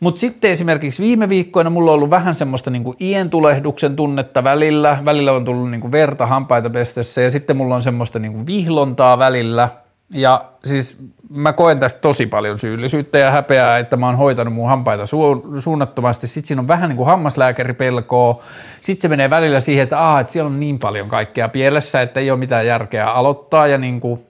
Mutta 0.00 0.18
sitten 0.18 0.50
esimerkiksi 0.50 1.02
viime 1.02 1.28
viikkoina 1.28 1.70
mulla 1.70 1.90
on 1.90 1.94
ollut 1.94 2.10
vähän 2.10 2.34
semmoista 2.34 2.70
niinku 2.70 2.94
ientulehduksen 3.00 3.96
tunnetta 3.96 4.44
välillä. 4.44 4.98
Välillä 5.04 5.32
on 5.32 5.44
tullut 5.44 5.70
niinku 5.70 5.92
verta 5.92 6.26
hampaita 6.26 6.70
pestessä 6.70 7.20
ja 7.20 7.30
sitten 7.30 7.56
mulla 7.56 7.74
on 7.74 7.82
semmoista 7.82 8.18
niinku 8.18 8.46
vihlontaa 8.46 9.18
välillä. 9.18 9.68
Ja 10.10 10.44
siis 10.64 10.96
mä 11.30 11.52
koen 11.52 11.78
tästä 11.78 12.00
tosi 12.00 12.26
paljon 12.26 12.58
syyllisyyttä 12.58 13.18
ja 13.18 13.30
häpeää, 13.30 13.78
että 13.78 13.96
mä 13.96 14.06
oon 14.06 14.16
hoitanut 14.16 14.54
mun 14.54 14.68
hampaita 14.68 15.02
su- 15.04 15.60
suunnattomasti. 15.60 16.26
Sitten 16.26 16.48
siinä 16.48 16.60
on 16.60 16.68
vähän 16.68 16.88
niin 16.88 16.96
kuin 16.96 17.06
hammaslääkäripelkoa. 17.06 18.42
Sitten 18.80 19.02
se 19.02 19.08
menee 19.08 19.30
välillä 19.30 19.60
siihen, 19.60 19.82
että, 19.82 20.00
aah, 20.00 20.20
että 20.20 20.32
siellä 20.32 20.48
on 20.48 20.60
niin 20.60 20.78
paljon 20.78 21.08
kaikkea 21.08 21.48
pielessä, 21.48 22.02
että 22.02 22.20
ei 22.20 22.30
ole 22.30 22.38
mitään 22.38 22.66
järkeä 22.66 23.06
aloittaa. 23.10 23.66
Ja 23.66 23.78
niin 23.78 24.00
kuin, 24.00 24.26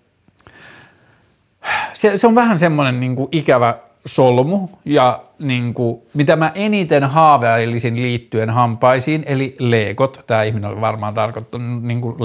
se, 1.93 2.17
se 2.17 2.27
on 2.27 2.35
vähän 2.35 2.59
semmoinen 2.59 3.01
niin 3.01 3.17
kuin 3.17 3.29
ikävä 3.33 3.75
solmu 4.09 4.69
ja 4.85 5.23
niin 5.39 5.75
kuin, 5.75 6.01
mitä 6.15 6.37
mä 6.37 6.53
eniten 6.55 7.05
haaveilisin 7.05 8.03
liittyen 8.03 8.51
hampaisiin, 8.51 9.23
eli 9.27 9.55
legot. 9.59 10.25
Tämä 10.27 10.43
ihminen 10.43 10.71
oli 10.71 10.81
varmaan 10.81 11.15
tarkoittanut 11.15 11.83
niin 11.83 12.01
kuin 12.01 12.17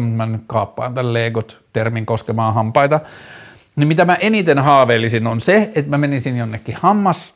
mä 0.00 0.26
nyt 0.26 0.42
kaappaan 0.46 0.94
tämän 0.94 1.14
legot-termin 1.14 2.06
koskemaan 2.06 2.54
hampaita. 2.54 3.00
Niin 3.76 3.88
mitä 3.88 4.04
mä 4.04 4.14
eniten 4.14 4.58
haaveilisin 4.58 5.26
on 5.26 5.40
se, 5.40 5.70
että 5.74 5.90
mä 5.90 5.98
menisin 5.98 6.36
jonnekin 6.36 6.76
hammas, 6.80 7.34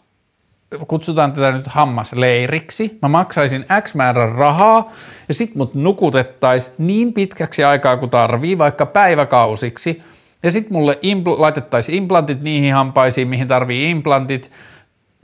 kutsutaan 0.89 1.33
tätä 1.33 1.53
nyt 1.53 1.67
hammasleiriksi. 1.67 2.99
Mä 3.03 3.09
maksaisin 3.09 3.65
X 3.83 3.95
määrän 3.95 4.33
rahaa 4.33 4.91
ja 5.29 5.35
sit 5.35 5.55
mut 5.55 5.75
nukutettaisiin 5.75 6.75
niin 6.79 7.13
pitkäksi 7.13 7.65
aikaa 7.65 7.97
kuin 7.97 8.11
tarvii, 8.11 8.59
vaikka 8.59 8.87
päiväkausiksi– 8.87 10.03
ja 10.43 10.53
sitten 10.53 10.73
mulle 10.73 10.99
impl- 11.03 11.41
laitettaisiin 11.41 11.99
implantit 11.99 12.43
niihin 12.43 12.75
hampaisiin, 12.75 13.29
mihin 13.29 13.49
tarvii 13.49 13.91
implantit, 13.91 14.51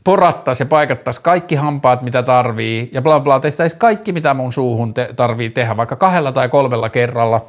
porattaisiin 0.04 0.64
ja 0.64 0.68
paikattaisiin 0.68 1.22
kaikki 1.22 1.54
hampaat, 1.54 2.02
mitä 2.02 2.22
tarvii, 2.22 2.88
ja 2.92 3.02
bla 3.02 3.20
bla, 3.20 3.40
tehtäisiin 3.40 3.78
kaikki, 3.78 4.12
mitä 4.12 4.34
mun 4.34 4.52
suuhun 4.52 4.94
te- 4.94 5.10
tarvii 5.16 5.50
tehdä, 5.50 5.76
vaikka 5.76 5.96
kahdella 5.96 6.32
tai 6.32 6.48
kolmella 6.48 6.88
kerralla, 6.88 7.44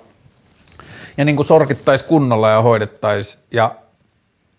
ja 1.18 1.26
niin 1.26 1.36
kuin 1.36 1.46
sorkittaisiin 1.46 2.08
kunnolla 2.08 2.50
ja 2.50 2.62
hoidettaisiin, 2.62 3.44
ja 3.52 3.76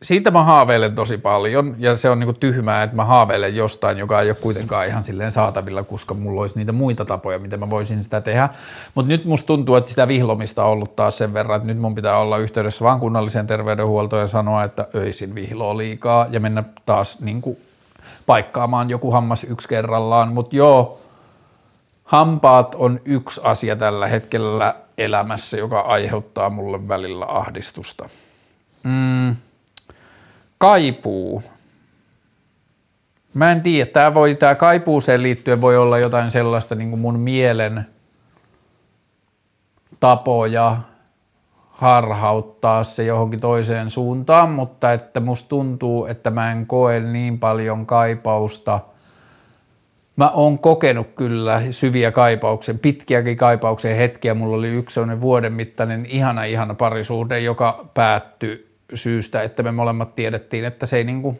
siitä 0.06 0.30
mä 0.30 0.42
haaveilen 0.42 0.94
tosi 0.94 1.18
paljon 1.18 1.74
ja 1.78 1.96
se 1.96 2.10
on 2.10 2.18
niinku 2.18 2.32
tyhmää, 2.32 2.82
että 2.82 2.96
mä 2.96 3.04
haaveilen 3.04 3.56
jostain, 3.56 3.98
joka 3.98 4.20
ei 4.20 4.28
ole 4.28 4.36
kuitenkaan 4.40 4.86
ihan 4.86 5.04
silleen 5.04 5.32
saatavilla, 5.32 5.82
koska 5.82 6.14
mulla 6.14 6.40
olisi 6.40 6.58
niitä 6.58 6.72
muita 6.72 7.04
tapoja, 7.04 7.38
miten 7.38 7.60
mä 7.60 7.70
voisin 7.70 8.04
sitä 8.04 8.20
tehdä. 8.20 8.48
Mutta 8.94 9.08
nyt 9.08 9.24
musta 9.24 9.46
tuntuu, 9.46 9.74
että 9.74 9.90
sitä 9.90 10.08
vihlomista 10.08 10.64
on 10.64 10.70
ollut 10.70 10.96
taas 10.96 11.18
sen 11.18 11.34
verran, 11.34 11.56
että 11.56 11.66
nyt 11.66 11.78
mun 11.78 11.94
pitää 11.94 12.18
olla 12.18 12.38
yhteydessä 12.38 12.84
vaan 12.84 13.00
kunnalliseen 13.00 13.46
terveydenhuoltoon 13.46 14.22
ja 14.22 14.26
sanoa, 14.26 14.64
että 14.64 14.86
öisin 14.94 15.34
vihloa 15.34 15.76
liikaa 15.76 16.26
ja 16.30 16.40
mennä 16.40 16.64
taas 16.86 17.20
niinku 17.20 17.58
paikkaamaan 18.26 18.90
joku 18.90 19.10
hammas 19.10 19.44
yksi 19.44 19.68
kerrallaan. 19.68 20.32
Mutta 20.32 20.56
joo, 20.56 21.00
hampaat 22.04 22.74
on 22.74 23.00
yksi 23.04 23.40
asia 23.44 23.76
tällä 23.76 24.06
hetkellä 24.06 24.74
elämässä, 24.98 25.56
joka 25.56 25.80
aiheuttaa 25.80 26.50
mulle 26.50 26.88
välillä 26.88 27.26
ahdistusta. 27.28 28.08
Mm 28.82 29.36
kaipuu. 30.58 31.42
Mä 33.34 33.52
en 33.52 33.62
tiedä, 33.62 33.90
tämä, 33.90 34.14
voi, 34.14 34.34
tämä 34.34 34.54
kaipuuseen 34.54 35.22
liittyen 35.22 35.60
voi 35.60 35.76
olla 35.76 35.98
jotain 35.98 36.30
sellaista 36.30 36.74
niin 36.74 36.90
kuin 36.90 37.00
mun 37.00 37.18
mielen 37.18 37.86
tapoja 40.00 40.76
harhauttaa 41.70 42.84
se 42.84 43.04
johonkin 43.04 43.40
toiseen 43.40 43.90
suuntaan, 43.90 44.50
mutta 44.50 44.92
että 44.92 45.20
musta 45.20 45.48
tuntuu, 45.48 46.06
että 46.06 46.30
mä 46.30 46.52
en 46.52 46.66
koe 46.66 47.00
niin 47.00 47.38
paljon 47.38 47.86
kaipausta. 47.86 48.80
Mä 50.16 50.30
oon 50.30 50.58
kokenut 50.58 51.06
kyllä 51.14 51.62
syviä 51.70 52.10
kaipauksia, 52.10 52.74
pitkiäkin 52.82 53.36
kaipauksia 53.36 53.94
hetkiä. 53.94 54.34
Mulla 54.34 54.56
oli 54.56 54.68
yksi 54.68 54.94
sellainen 54.94 55.20
vuoden 55.20 55.52
mittainen 55.52 56.06
ihana 56.06 56.44
ihana 56.44 56.74
parisuhde, 56.74 57.40
joka 57.40 57.84
päättyi 57.94 58.65
syystä, 58.94 59.42
että 59.42 59.62
me 59.62 59.72
molemmat 59.72 60.14
tiedettiin, 60.14 60.64
että 60.64 60.86
se 60.86 60.96
ei 60.96 61.04
niin 61.04 61.22
kuin 61.22 61.38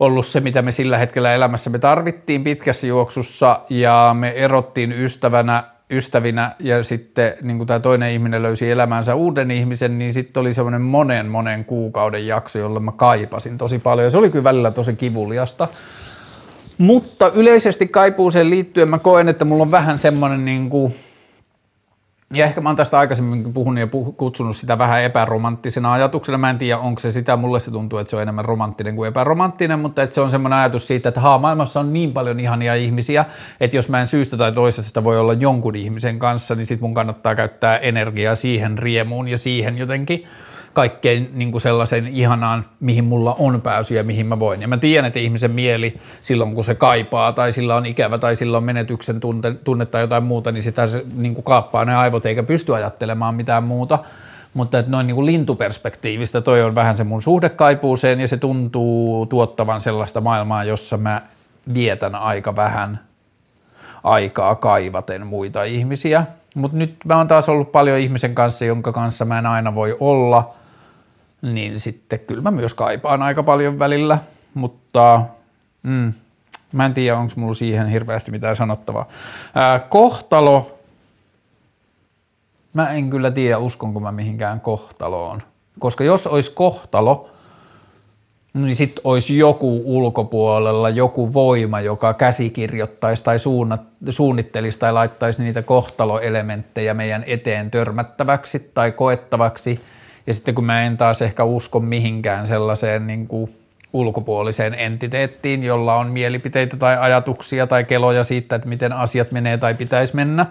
ollut 0.00 0.26
se, 0.26 0.40
mitä 0.40 0.62
me 0.62 0.72
sillä 0.72 0.98
hetkellä 0.98 1.34
elämässä 1.34 1.70
me 1.70 1.78
tarvittiin 1.78 2.44
pitkässä 2.44 2.86
juoksussa 2.86 3.60
ja 3.70 4.16
me 4.18 4.28
erottiin 4.28 4.92
ystävänä, 4.92 5.64
ystävinä 5.90 6.52
ja 6.58 6.82
sitten 6.82 7.32
niin 7.42 7.56
kuin 7.56 7.66
tämä 7.66 7.80
toinen 7.80 8.12
ihminen 8.12 8.42
löysi 8.42 8.70
elämänsä 8.70 9.14
uuden 9.14 9.50
ihmisen, 9.50 9.98
niin 9.98 10.12
sitten 10.12 10.40
oli 10.40 10.54
semmoinen 10.54 10.82
monen 10.82 11.26
monen 11.26 11.64
kuukauden 11.64 12.26
jakso, 12.26 12.58
jolle 12.58 12.80
mä 12.80 12.92
kaipasin 12.92 13.58
tosi 13.58 13.78
paljon 13.78 14.04
ja 14.04 14.10
se 14.10 14.18
oli 14.18 14.30
kyllä 14.30 14.44
välillä 14.44 14.70
tosi 14.70 14.94
kivuliasta. 14.96 15.68
Mutta 16.78 17.30
yleisesti 17.34 17.88
kaipuuseen 17.88 18.50
liittyen 18.50 18.90
mä 18.90 18.98
koen, 18.98 19.28
että 19.28 19.44
mulla 19.44 19.62
on 19.62 19.70
vähän 19.70 19.98
semmoinen 19.98 20.44
niin 20.44 20.70
kuin– 20.70 20.94
ja 22.34 22.44
ehkä 22.44 22.60
mä 22.60 22.68
oon 22.68 22.76
tästä 22.76 22.98
aikaisemmin 22.98 23.52
puhunut 23.54 23.80
ja 23.80 23.86
puh- 23.86 24.12
kutsunut 24.16 24.56
sitä 24.56 24.78
vähän 24.78 25.02
epäromanttisena 25.02 25.92
ajatuksena. 25.92 26.38
Mä 26.38 26.50
en 26.50 26.58
tiedä, 26.58 26.78
onko 26.78 27.00
se 27.00 27.12
sitä. 27.12 27.36
Mulle 27.36 27.60
se 27.60 27.70
tuntuu, 27.70 27.98
että 27.98 28.10
se 28.10 28.16
on 28.16 28.22
enemmän 28.22 28.44
romanttinen 28.44 28.96
kuin 28.96 29.08
epäromanttinen, 29.08 29.78
mutta 29.78 30.02
että 30.02 30.14
se 30.14 30.20
on 30.20 30.30
semmoinen 30.30 30.58
ajatus 30.58 30.86
siitä, 30.86 31.08
että 31.08 31.20
haa, 31.20 31.38
maailmassa 31.38 31.80
on 31.80 31.92
niin 31.92 32.12
paljon 32.12 32.40
ihania 32.40 32.74
ihmisiä, 32.74 33.24
että 33.60 33.76
jos 33.76 33.88
mä 33.88 34.00
en 34.00 34.06
syystä 34.06 34.36
tai 34.36 34.52
toisesta 34.52 35.04
voi 35.04 35.18
olla 35.18 35.32
jonkun 35.32 35.76
ihmisen 35.76 36.18
kanssa, 36.18 36.54
niin 36.54 36.66
sit 36.66 36.80
mun 36.80 36.94
kannattaa 36.94 37.34
käyttää 37.34 37.78
energiaa 37.78 38.34
siihen 38.34 38.78
riemuun 38.78 39.28
ja 39.28 39.38
siihen 39.38 39.78
jotenkin– 39.78 40.24
kaikkein 40.72 41.30
niin 41.32 41.50
kuin 41.50 41.60
sellaisen 41.60 42.06
ihanaan, 42.06 42.64
mihin 42.80 43.04
mulla 43.04 43.36
on 43.38 43.60
pääsy 43.60 43.94
ja 43.94 44.04
mihin 44.04 44.26
mä 44.26 44.38
voin. 44.38 44.62
Ja 44.62 44.68
mä 44.68 44.76
tiedän, 44.76 45.04
että 45.04 45.18
ihmisen 45.18 45.50
mieli 45.50 45.98
silloin, 46.22 46.54
kun 46.54 46.64
se 46.64 46.74
kaipaa 46.74 47.32
tai 47.32 47.52
sillä 47.52 47.76
on 47.76 47.86
ikävä 47.86 48.18
tai 48.18 48.36
sillä 48.36 48.56
on 48.56 48.64
menetyksen 48.64 49.20
tunte, 49.20 49.54
tunne 49.54 49.86
tai 49.86 50.00
jotain 50.00 50.24
muuta, 50.24 50.52
niin 50.52 50.62
sitä 50.62 50.86
se 50.86 51.04
niin 51.14 51.34
kuin 51.34 51.44
kaappaa 51.44 51.84
ne 51.84 51.96
aivot 51.96 52.26
eikä 52.26 52.42
pysty 52.42 52.74
ajattelemaan 52.74 53.34
mitään 53.34 53.64
muuta. 53.64 53.98
Mutta 54.54 54.78
että 54.78 54.90
noin 54.90 55.06
niin 55.06 55.14
kuin 55.14 55.26
lintuperspektiivistä 55.26 56.40
toi 56.40 56.62
on 56.62 56.74
vähän 56.74 56.96
se 56.96 57.04
mun 57.04 57.22
suhde 57.22 57.48
kaipuuseen 57.48 58.20
ja 58.20 58.28
se 58.28 58.36
tuntuu 58.36 59.26
tuottavan 59.26 59.80
sellaista 59.80 60.20
maailmaa, 60.20 60.64
jossa 60.64 60.96
mä 60.96 61.22
vietän 61.74 62.14
aika 62.14 62.56
vähän 62.56 63.00
aikaa 64.04 64.54
kaivaten 64.54 65.26
muita 65.26 65.64
ihmisiä. 65.64 66.24
Mutta 66.54 66.76
nyt 66.76 66.96
mä 67.04 67.16
oon 67.16 67.28
taas 67.28 67.48
ollut 67.48 67.72
paljon 67.72 67.98
ihmisen 67.98 68.34
kanssa, 68.34 68.64
jonka 68.64 68.92
kanssa 68.92 69.24
mä 69.24 69.38
en 69.38 69.46
aina 69.46 69.74
voi 69.74 69.96
olla– 70.00 70.50
niin 71.42 71.80
sitten 71.80 72.20
kyllä 72.20 72.42
mä 72.42 72.50
myös 72.50 72.74
kaipaan 72.74 73.22
aika 73.22 73.42
paljon 73.42 73.78
välillä, 73.78 74.18
mutta 74.54 75.22
mm, 75.82 76.12
mä 76.72 76.86
en 76.86 76.94
tiedä, 76.94 77.18
onko 77.18 77.32
mulla 77.36 77.54
siihen 77.54 77.86
hirveästi 77.86 78.30
mitään 78.30 78.56
sanottavaa. 78.56 79.08
Ää, 79.54 79.78
kohtalo, 79.78 80.78
mä 82.74 82.90
en 82.90 83.10
kyllä 83.10 83.30
tiedä, 83.30 83.58
uskonko 83.58 84.00
mä 84.00 84.12
mihinkään 84.12 84.60
kohtaloon, 84.60 85.42
koska 85.78 86.04
jos 86.04 86.26
olisi 86.26 86.50
kohtalo, 86.50 87.30
niin 88.66 88.76
sitten 88.76 89.00
olisi 89.04 89.38
joku 89.38 89.82
ulkopuolella, 89.84 90.88
joku 90.88 91.32
voima, 91.32 91.80
joka 91.80 92.14
käsikirjoittaisi 92.14 93.24
tai 93.24 93.38
suunnat, 93.38 93.80
suunnittelisi 94.08 94.78
tai 94.78 94.92
laittaisi 94.92 95.42
niitä 95.42 95.62
kohtaloelementtejä 95.62 96.94
meidän 96.94 97.24
eteen 97.26 97.70
törmättäväksi 97.70 98.70
tai 98.74 98.92
koettavaksi– 98.92 99.80
ja 100.28 100.34
sitten 100.34 100.54
kun 100.54 100.64
mä 100.64 100.82
en 100.82 100.96
taas 100.96 101.22
ehkä 101.22 101.44
usko 101.44 101.80
mihinkään 101.80 102.46
sellaiseen 102.46 103.06
niin 103.06 103.28
kuin 103.28 103.54
ulkopuoliseen 103.92 104.74
entiteettiin, 104.74 105.62
jolla 105.64 105.94
on 105.94 106.06
mielipiteitä 106.06 106.76
tai 106.76 106.96
ajatuksia 106.98 107.66
tai 107.66 107.84
keloja 107.84 108.24
siitä, 108.24 108.56
että 108.56 108.68
miten 108.68 108.92
asiat 108.92 109.32
menee 109.32 109.58
tai 109.58 109.74
pitäisi 109.74 110.16
mennä. 110.16 110.46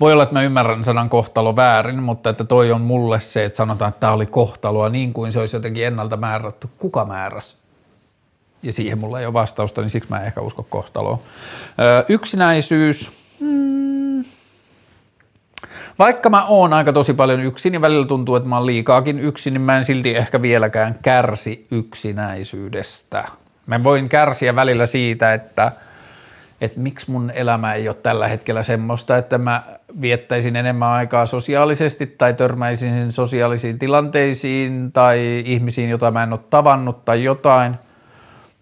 Voi 0.00 0.12
olla, 0.12 0.22
että 0.22 0.32
mä 0.32 0.42
ymmärrän 0.42 0.84
sanan 0.84 1.08
kohtalo 1.08 1.56
väärin, 1.56 2.02
mutta 2.02 2.30
että 2.30 2.44
toi 2.44 2.72
on 2.72 2.80
mulle 2.80 3.20
se, 3.20 3.44
että 3.44 3.56
sanotaan, 3.56 3.88
että 3.88 4.00
tämä 4.00 4.12
oli 4.12 4.26
kohtaloa 4.26 4.88
niin 4.88 5.12
kuin 5.12 5.32
se 5.32 5.40
olisi 5.40 5.56
jotenkin 5.56 5.86
ennalta 5.86 6.16
määrätty. 6.16 6.68
Kuka 6.78 7.04
määräs? 7.04 7.56
Ja 8.62 8.72
siihen 8.72 8.98
mulla 8.98 9.20
ei 9.20 9.26
ole 9.26 9.32
vastausta, 9.32 9.80
niin 9.80 9.90
siksi 9.90 10.10
mä 10.10 10.20
en 10.20 10.26
ehkä 10.26 10.40
usko 10.40 10.62
kohtaloa. 10.62 11.18
Öö, 11.78 12.04
yksinäisyys. 12.08 13.12
Hmm 13.40 13.92
vaikka 15.98 16.30
mä 16.30 16.44
oon 16.44 16.72
aika 16.72 16.92
tosi 16.92 17.14
paljon 17.14 17.40
yksin 17.40 17.74
ja 17.74 17.80
välillä 17.80 18.06
tuntuu, 18.06 18.36
että 18.36 18.48
mä 18.48 18.56
oon 18.56 18.66
liikaakin 18.66 19.18
yksin, 19.18 19.52
niin 19.52 19.60
mä 19.60 19.78
en 19.78 19.84
silti 19.84 20.16
ehkä 20.16 20.42
vieläkään 20.42 20.98
kärsi 21.02 21.66
yksinäisyydestä. 21.70 23.24
Mä 23.66 23.84
voin 23.84 24.08
kärsiä 24.08 24.54
välillä 24.54 24.86
siitä, 24.86 25.34
että, 25.34 25.72
että 26.62 26.80
miksi 26.80 27.10
mun 27.10 27.30
elämä 27.30 27.74
ei 27.74 27.88
ole 27.88 27.96
tällä 28.02 28.28
hetkellä 28.28 28.62
semmoista, 28.62 29.16
että 29.16 29.38
mä 29.38 29.62
viettäisin 30.00 30.56
enemmän 30.56 30.88
aikaa 30.88 31.26
sosiaalisesti 31.26 32.06
tai 32.06 32.34
törmäisin 32.34 33.12
sosiaalisiin 33.12 33.78
tilanteisiin 33.78 34.92
tai 34.92 35.42
ihmisiin, 35.46 35.90
joita 35.90 36.10
mä 36.10 36.22
en 36.22 36.32
ole 36.32 36.40
tavannut 36.50 37.04
tai 37.04 37.24
jotain– 37.24 37.74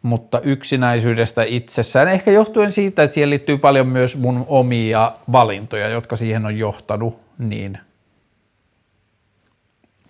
mutta 0.02 0.40
yksinäisyydestä 0.40 1.42
itsessään, 1.42 2.08
ehkä 2.08 2.30
johtuen 2.30 2.72
siitä, 2.72 3.02
että 3.02 3.14
siihen 3.14 3.30
liittyy 3.30 3.58
paljon 3.58 3.86
myös 3.86 4.16
mun 4.16 4.44
omia 4.48 5.12
valintoja, 5.32 5.88
jotka 5.88 6.16
siihen 6.16 6.46
on 6.46 6.58
johtanut, 6.58 7.20
niin 7.38 7.78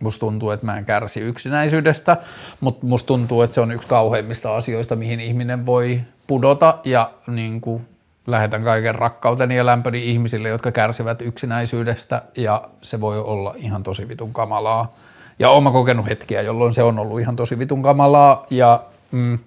musta 0.01 0.21
tuntuu, 0.21 0.51
että 0.51 0.67
mä 0.67 0.79
en 0.79 0.85
kärsi 0.85 1.21
yksinäisyydestä, 1.21 2.17
mutta 2.61 2.87
musta 2.87 3.07
tuntuu, 3.07 3.43
että 3.43 3.55
se 3.55 3.61
on 3.61 3.73
yksi 3.73 3.89
kauheimmista 3.89 4.57
asioista, 4.57 4.97
mihin 4.97 5.21
ihminen 5.21 5.67
voi 5.67 6.01
pudota 6.31 6.79
ja 6.85 7.11
niin 7.27 7.61
kuin 7.61 7.87
lähetän 8.27 8.65
kaiken 8.65 8.95
rakkauteni 8.95 9.57
ja 9.57 9.67
lämpöni 9.67 10.11
ihmisille, 10.11 10.49
jotka 10.49 10.73
kärsivät 10.73 11.23
yksinäisyydestä 11.23 12.23
ja 12.37 12.63
se 12.83 13.01
voi 13.01 13.19
olla 13.19 13.55
ihan 13.57 13.83
tosi 13.83 14.09
vitun 14.09 14.33
kamalaa. 14.33 14.93
Ja 15.39 15.51
oon 15.51 15.73
kokenut 15.73 16.07
hetkiä, 16.09 16.43
jolloin 16.43 16.75
se 16.75 16.83
on 16.83 16.99
ollut 16.99 17.21
ihan 17.21 17.37
tosi 17.37 17.59
vitun 17.59 17.83
kamalaa 17.83 18.47
ja 18.51 18.83
mm, 19.11 19.39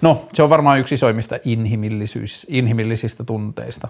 No, 0.00 0.24
se 0.32 0.42
on 0.42 0.50
varmaan 0.50 0.78
yksi 0.78 0.94
isoimmista 0.94 1.36
inhimillisistä 2.48 3.24
tunteista. 3.24 3.88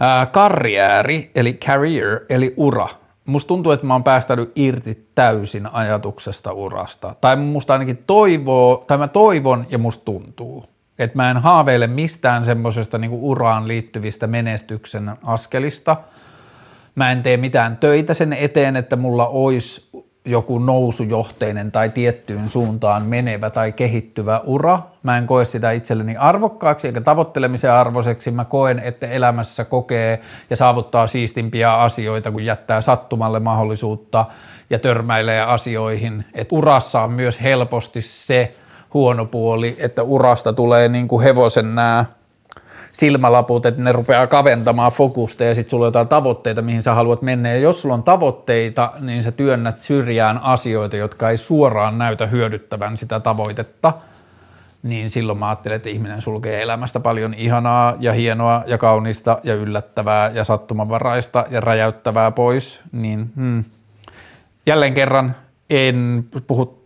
Ää, 0.00 0.26
karriääri, 0.26 1.30
eli 1.34 1.54
career, 1.54 2.20
eli 2.28 2.54
ura, 2.56 2.88
musta 3.26 3.48
tuntuu, 3.48 3.72
että 3.72 3.86
mä 3.86 3.94
oon 3.94 4.04
päästänyt 4.04 4.52
irti 4.56 5.08
täysin 5.14 5.74
ajatuksesta 5.74 6.52
urasta. 6.52 7.14
Tai 7.20 7.36
musta 7.36 7.72
ainakin 7.72 8.04
toivoo, 8.06 8.84
tai 8.86 8.98
mä 8.98 9.08
toivon 9.08 9.66
ja 9.70 9.78
musta 9.78 10.04
tuntuu, 10.04 10.64
että 10.98 11.16
mä 11.16 11.30
en 11.30 11.36
haaveile 11.36 11.86
mistään 11.86 12.44
semmoisesta 12.44 12.98
niin 12.98 13.10
uraan 13.12 13.68
liittyvistä 13.68 14.26
menestyksen 14.26 15.12
askelista. 15.24 15.96
Mä 16.94 17.12
en 17.12 17.22
tee 17.22 17.36
mitään 17.36 17.76
töitä 17.76 18.14
sen 18.14 18.32
eteen, 18.32 18.76
että 18.76 18.96
mulla 18.96 19.26
olisi 19.26 19.90
joku 20.24 20.58
nousujohteinen 20.58 21.72
tai 21.72 21.90
tiettyyn 21.90 22.48
suuntaan 22.48 23.02
menevä 23.02 23.50
tai 23.50 23.72
kehittyvä 23.72 24.40
ura. 24.44 24.80
Mä 25.02 25.18
en 25.18 25.26
koe 25.26 25.44
sitä 25.44 25.70
itselleni 25.70 26.16
arvokkaaksi 26.16 26.86
eikä 26.86 27.00
tavoittelemisen 27.00 27.72
arvoiseksi. 27.72 28.30
Mä 28.30 28.44
koen, 28.44 28.78
että 28.78 29.06
elämässä 29.06 29.64
kokee 29.64 30.20
ja 30.50 30.56
saavuttaa 30.56 31.06
siistimpiä 31.06 31.74
asioita, 31.74 32.30
kun 32.30 32.44
jättää 32.44 32.80
sattumalle 32.80 33.40
mahdollisuutta 33.40 34.24
ja 34.70 34.78
törmäilee 34.78 35.40
asioihin. 35.40 36.24
Et 36.34 36.52
urassa 36.52 37.02
on 37.02 37.12
myös 37.12 37.42
helposti 37.42 38.00
se 38.00 38.54
huono 38.94 39.24
puoli, 39.26 39.76
että 39.78 40.02
urasta 40.02 40.52
tulee 40.52 40.88
niin 40.88 41.08
kuin 41.08 41.22
hevosen 41.22 41.74
nämä 41.74 42.04
silmälaput, 42.92 43.66
että 43.66 43.82
ne 43.82 43.92
rupeaa 43.92 44.26
kaventamaan 44.26 44.92
fokusta 44.92 45.44
ja 45.44 45.54
sitten 45.54 45.70
sulla 45.70 45.84
on 45.84 45.88
jotain 45.88 46.08
tavoitteita, 46.08 46.62
mihin 46.62 46.82
sä 46.82 46.94
haluat 46.94 47.22
mennä. 47.22 47.48
Ja 47.48 47.58
jos 47.58 47.82
sulla 47.82 47.94
on 47.94 48.02
tavoitteita, 48.02 48.92
niin 49.00 49.22
sä 49.22 49.32
työnnät 49.32 49.78
syrjään 49.78 50.38
asioita, 50.38 50.96
jotka 50.96 51.30
ei 51.30 51.36
suoraan 51.36 51.98
näytä 51.98 52.26
hyödyttävän 52.26 52.96
sitä 52.96 53.20
tavoitetta, 53.20 53.92
niin 54.82 55.10
silloin 55.10 55.38
mä 55.38 55.48
ajattelen, 55.48 55.76
että 55.76 55.88
ihminen 55.88 56.22
sulkee 56.22 56.62
elämästä 56.62 57.00
paljon 57.00 57.34
ihanaa 57.34 57.94
ja 58.00 58.12
hienoa 58.12 58.64
ja 58.66 58.78
kaunista 58.78 59.38
ja 59.42 59.54
yllättävää 59.54 60.30
ja 60.34 60.44
sattumanvaraista 60.44 61.46
ja 61.50 61.60
räjäyttävää 61.60 62.30
pois, 62.30 62.80
niin 62.92 63.32
hmm. 63.36 63.64
jälleen 64.66 64.94
kerran 64.94 65.36
en 65.70 66.24
puhu 66.46 66.81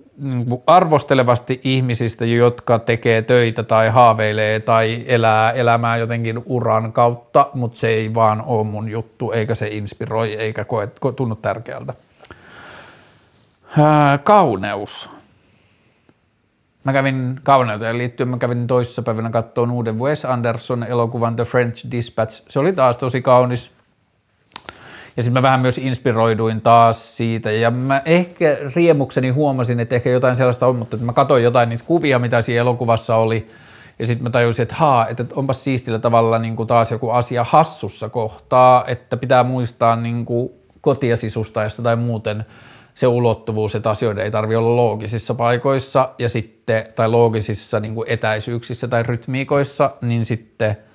arvostelevasti 0.67 1.61
ihmisistä, 1.65 2.25
jotka 2.25 2.79
tekee 2.79 3.23
töitä 3.23 3.63
tai 3.63 3.89
haaveilee 3.89 4.61
tai 4.61 5.05
elää 5.07 5.53
elämää 5.53 5.97
jotenkin 5.97 6.43
uran 6.47 6.93
kautta, 6.93 7.51
mutta 7.55 7.79
se 7.79 7.89
ei 7.89 8.15
vaan 8.15 8.43
ole 8.47 8.65
mun 8.65 8.89
juttu, 8.89 9.33
eikä 9.33 9.55
se 9.55 9.69
inspiroi, 9.69 10.35
eikä 10.35 10.65
koe, 10.65 10.89
tunnu 11.17 11.35
tärkeältä. 11.35 11.95
Kauneus. 14.25 15.11
Mä 16.85 16.93
kävin 16.93 17.41
kauneuteen 17.43 17.99
liittyen, 17.99 18.29
mä 18.29 18.39
kävin 18.39 18.67
toissapäivänä 18.67 19.31
katsomaan 19.31 19.71
uuden 19.71 19.99
Wes 19.99 20.25
Anderson 20.25 20.85
elokuvan 20.85 21.37
The 21.37 21.45
French 21.45 21.91
Dispatch. 21.91 22.43
Se 22.49 22.59
oli 22.59 22.73
taas 22.73 22.99
tosi 22.99 23.23
kaunis. 23.23 23.76
Ja 25.17 25.23
sitten 25.23 25.33
mä 25.33 25.43
vähän 25.43 25.61
myös 25.61 25.79
inspiroiduin 25.79 26.61
taas 26.61 27.17
siitä. 27.17 27.51
Ja 27.51 27.71
mä 27.71 28.03
ehkä 28.05 28.57
riemukseni 28.75 29.31
huomasin, 29.31 29.81
että 29.81 29.95
ehkä 29.95 30.11
jotain 30.11 30.37
sellaista 30.37 30.67
on, 30.67 30.77
mutta 30.77 30.97
mä 30.97 31.13
katsoin 31.13 31.45
jotain 31.45 31.69
niitä 31.69 31.85
kuvia, 31.87 32.19
mitä 32.19 32.43
siinä 32.43 32.61
elokuvassa 32.61 33.17
oli. 33.17 33.47
Ja 33.99 34.07
sitten 34.07 34.23
mä 34.23 34.31
tajusin, 34.31 34.63
että 34.63 34.75
haa, 34.75 35.09
että 35.09 35.25
onpas 35.35 35.65
siistillä 35.65 35.99
tavalla 35.99 36.39
niin 36.39 36.57
kuin 36.57 36.67
taas 36.67 36.91
joku 36.91 37.11
asia 37.11 37.45
hassussa 37.45 38.09
kohtaa, 38.09 38.85
että 38.87 39.17
pitää 39.17 39.45
muistaa 39.45 39.97
niin 39.97 40.25
kuin 40.25 40.51
kotia 40.81 41.17
sisustaessa 41.17 41.83
tai 41.83 41.97
muuten 41.97 42.45
se 42.95 43.07
ulottuvuus, 43.07 43.75
että 43.75 43.91
asioiden 43.91 44.25
ei 44.25 44.31
tarvitse 44.31 44.57
olla 44.57 44.77
loogisissa 44.77 45.35
paikoissa. 45.35 46.09
Ja 46.19 46.29
sitten, 46.29 46.87
tai 46.95 47.09
loogisissa 47.09 47.81
niin 47.81 47.95
kuin 47.95 48.09
etäisyyksissä 48.09 48.89
tai 48.89 49.03
rytmiikoissa, 49.03 49.91
niin 50.01 50.25
sitten– 50.25 50.77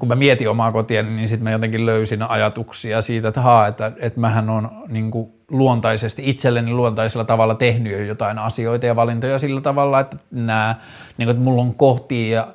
kun 0.00 0.08
mä 0.08 0.16
mietin 0.16 0.50
omaa 0.50 0.72
kotia, 0.72 1.02
niin 1.02 1.28
sitten 1.28 1.44
mä 1.44 1.50
jotenkin 1.50 1.86
löysin 1.86 2.22
ajatuksia 2.22 3.02
siitä, 3.02 3.28
että 3.28 3.40
haa, 3.40 3.66
että, 3.66 3.92
että 3.96 4.20
mähän 4.20 4.50
on 4.50 4.70
niin 4.88 5.10
kuin 5.10 5.32
luontaisesti, 5.50 6.22
itselleni 6.30 6.72
luontaisella 6.72 7.24
tavalla 7.24 7.54
tehnyt 7.54 7.92
jo 7.92 7.98
jotain 7.98 8.38
asioita 8.38 8.86
ja 8.86 8.96
valintoja 8.96 9.38
sillä 9.38 9.60
tavalla, 9.60 10.00
että, 10.00 10.16
nämä, 10.30 10.74
niin 11.18 11.26
kuin, 11.26 11.30
että 11.30 11.44
mulla 11.44 11.62
on 11.62 11.74
kohtia 11.74 12.46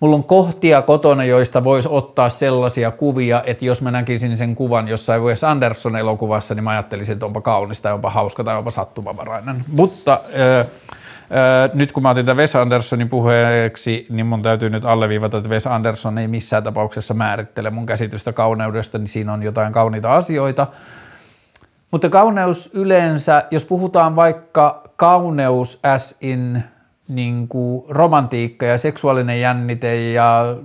Mulla 0.00 0.16
on 0.16 0.24
kohtia 0.24 0.82
kotona, 0.82 1.24
joista 1.24 1.64
voisi 1.64 1.88
ottaa 1.90 2.28
sellaisia 2.28 2.90
kuvia, 2.90 3.42
että 3.46 3.64
jos 3.64 3.82
mä 3.82 3.90
näkisin 3.90 4.36
sen 4.36 4.54
kuvan 4.54 4.88
jossain 4.88 5.22
Wes 5.22 5.44
Anderson 5.44 5.96
elokuvassa, 5.96 6.54
niin 6.54 6.64
mä 6.64 6.70
ajattelisin, 6.70 7.12
että 7.12 7.26
onpa 7.26 7.40
kaunista, 7.40 7.94
onpa 7.94 8.10
hauska 8.10 8.44
tai 8.44 8.56
onpa 8.56 8.70
sattumavarainen. 8.70 9.64
Mutta 9.68 10.20
äh, 10.60 10.66
nyt 11.74 11.92
kun 11.92 12.02
mä 12.02 12.10
otin 12.10 12.26
tämän 12.26 12.36
Wes 12.36 12.56
Andersonin 12.56 13.08
puheeksi, 13.08 14.06
niin 14.10 14.26
mun 14.26 14.42
täytyy 14.42 14.70
nyt 14.70 14.84
alleviivata, 14.84 15.36
että 15.36 15.50
Wes 15.50 15.66
Anderson 15.66 16.18
ei 16.18 16.28
missään 16.28 16.62
tapauksessa 16.62 17.14
määrittele 17.14 17.70
mun 17.70 17.86
käsitystä 17.86 18.32
kauneudesta, 18.32 18.98
niin 18.98 19.08
siinä 19.08 19.32
on 19.32 19.42
jotain 19.42 19.72
kauniita 19.72 20.16
asioita. 20.16 20.66
Mutta 21.90 22.08
kauneus 22.08 22.70
yleensä, 22.74 23.44
jos 23.50 23.64
puhutaan 23.64 24.16
vaikka 24.16 24.82
kauneus 24.96 25.80
as 25.82 26.16
in 26.20 26.62
niin 27.08 27.48
kuin 27.48 27.84
romantiikka 27.88 28.66
ja 28.66 28.78
seksuaalinen 28.78 29.40
jännite 29.40 30.10
ja 30.10 30.56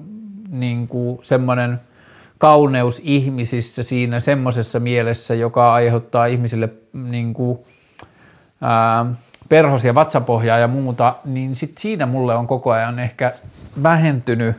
niin 0.49 0.87
kuin 0.87 1.19
semmoinen 1.21 1.79
kauneus 2.37 3.01
ihmisissä 3.03 3.83
siinä 3.83 4.19
semmoisessa 4.19 4.79
mielessä, 4.79 5.35
joka 5.35 5.73
aiheuttaa 5.73 6.25
ihmisille 6.25 6.69
niin 6.93 7.33
kuin, 7.33 7.59
ää, 8.61 9.05
perhosia, 9.49 9.95
vatsapohjaa 9.95 10.57
ja 10.57 10.67
muuta, 10.67 11.15
niin 11.25 11.55
sit 11.55 11.77
siinä 11.77 12.05
mulle 12.05 12.35
on 12.35 12.47
koko 12.47 12.71
ajan 12.71 12.99
ehkä 12.99 13.33
vähentynyt. 13.83 14.55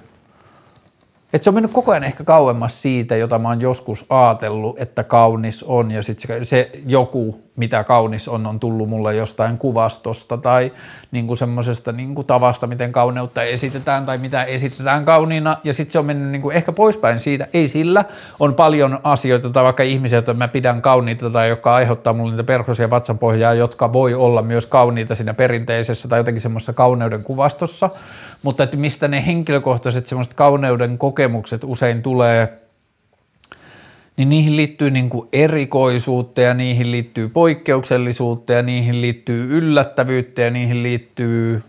Et 1.33 1.43
se 1.43 1.51
on 1.51 1.55
mennyt 1.55 1.73
koko 1.73 1.91
ajan 1.93 2.05
ehkä 2.05 2.25
kauemmas 2.25 2.83
siitä, 2.83 3.17
jota 3.17 3.39
mä 3.39 3.49
oon 3.49 3.61
joskus 3.61 4.07
ajatellut, 4.09 4.81
että 4.81 5.05
kaunis 5.05 5.63
on 5.63 5.91
ja 5.91 6.03
sitten 6.03 6.45
se, 6.45 6.45
se 6.45 6.71
joku, 6.87 7.43
mitä 7.59 7.85
kaunis 7.85 8.29
on, 8.29 8.47
on 8.47 8.61
tullut 8.61 8.89
mulle 8.89 9.15
jostain 9.15 9.59
kuvastosta 9.59 10.37
tai 10.37 10.73
niinku 11.11 11.37
semmoisesta 11.37 11.93
niinku 11.93 12.25
tavasta, 12.25 12.67
miten 12.67 12.93
kauneutta 12.93 13.43
esitetään 13.43 14.07
tai 14.07 14.19
mitä 14.19 14.45
esitetään 14.45 15.05
kauniina. 15.05 15.57
Ja 15.65 15.75
sitten 15.75 15.93
se 15.93 15.99
on 15.99 16.05
mennyt 16.05 16.29
niinku 16.29 16.51
ehkä 16.51 16.73
poispäin 16.73 17.21
siitä. 17.21 17.49
Ei 17.55 17.69
sillä, 17.69 18.05
on 18.41 18.55
paljon 18.55 18.99
asioita 19.03 19.51
tai 19.51 19.65
vaikka 19.65 19.83
ihmisiä, 19.83 20.17
joita 20.17 20.35
mä 20.35 20.49
pidän 20.49 20.83
kauniita 20.83 21.31
tai 21.31 21.49
jotka 21.49 21.75
aiheuttaa 21.75 22.13
mulle 22.13 22.31
niitä 22.31 22.45
perhosia 22.45 22.91
vatsanpohjaa, 22.91 23.55
jotka 23.55 23.93
voi 23.93 24.15
olla 24.15 24.43
myös 24.43 24.67
kauniita 24.67 25.15
siinä 25.15 25.35
perinteisessä 25.35 26.09
tai 26.09 26.21
jotenkin 26.21 26.43
semmoisessa 26.43 26.73
kauneuden 26.73 27.25
kuvastossa, 27.25 27.91
mutta 28.43 28.63
että 28.63 28.77
mistä 28.77 29.09
ne 29.09 29.27
henkilökohtaiset 29.27 30.07
semmoiset 30.07 30.35
kauneuden 30.35 30.99
kokemukset 30.99 31.65
usein 31.65 32.03
tulee, 32.03 32.68
niin 34.19 34.29
niihin 34.29 34.57
liittyy 34.57 34.91
niin 34.91 35.11
kuin 35.11 35.29
erikoisuutta 35.33 36.41
ja 36.41 36.55
niihin 36.55 36.91
liittyy 36.91 37.29
poikkeuksellisuutta 37.29 38.53
ja 38.53 38.63
niihin 38.63 39.01
liittyy 39.01 39.59
yllättävyyttä 39.59 40.43
ja 40.43 40.51
niihin 40.51 40.83
liittyy 40.83 41.63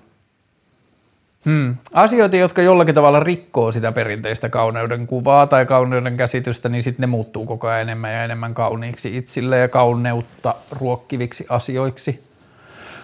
hmm, 1.45 1.76
asioita, 1.93 2.35
jotka 2.35 2.61
jollakin 2.61 2.95
tavalla 2.95 3.19
rikkoo 3.19 3.71
sitä 3.71 3.91
perinteistä 3.91 4.49
kauneuden 4.49 5.07
kuvaa 5.07 5.47
tai 5.47 5.65
kauneuden 5.65 6.17
käsitystä, 6.17 6.69
niin 6.69 6.84
sitten 6.84 7.03
ne 7.03 7.07
muuttuu 7.07 7.45
koko 7.45 7.67
ajan 7.67 7.81
enemmän 7.81 8.13
ja 8.13 8.23
enemmän 8.23 8.53
kauniiksi 8.53 9.17
itsille 9.17 9.57
ja 9.57 9.67
kauneutta 9.67 10.55
ruokkiviksi 10.71 11.45
asioiksi. 11.49 12.23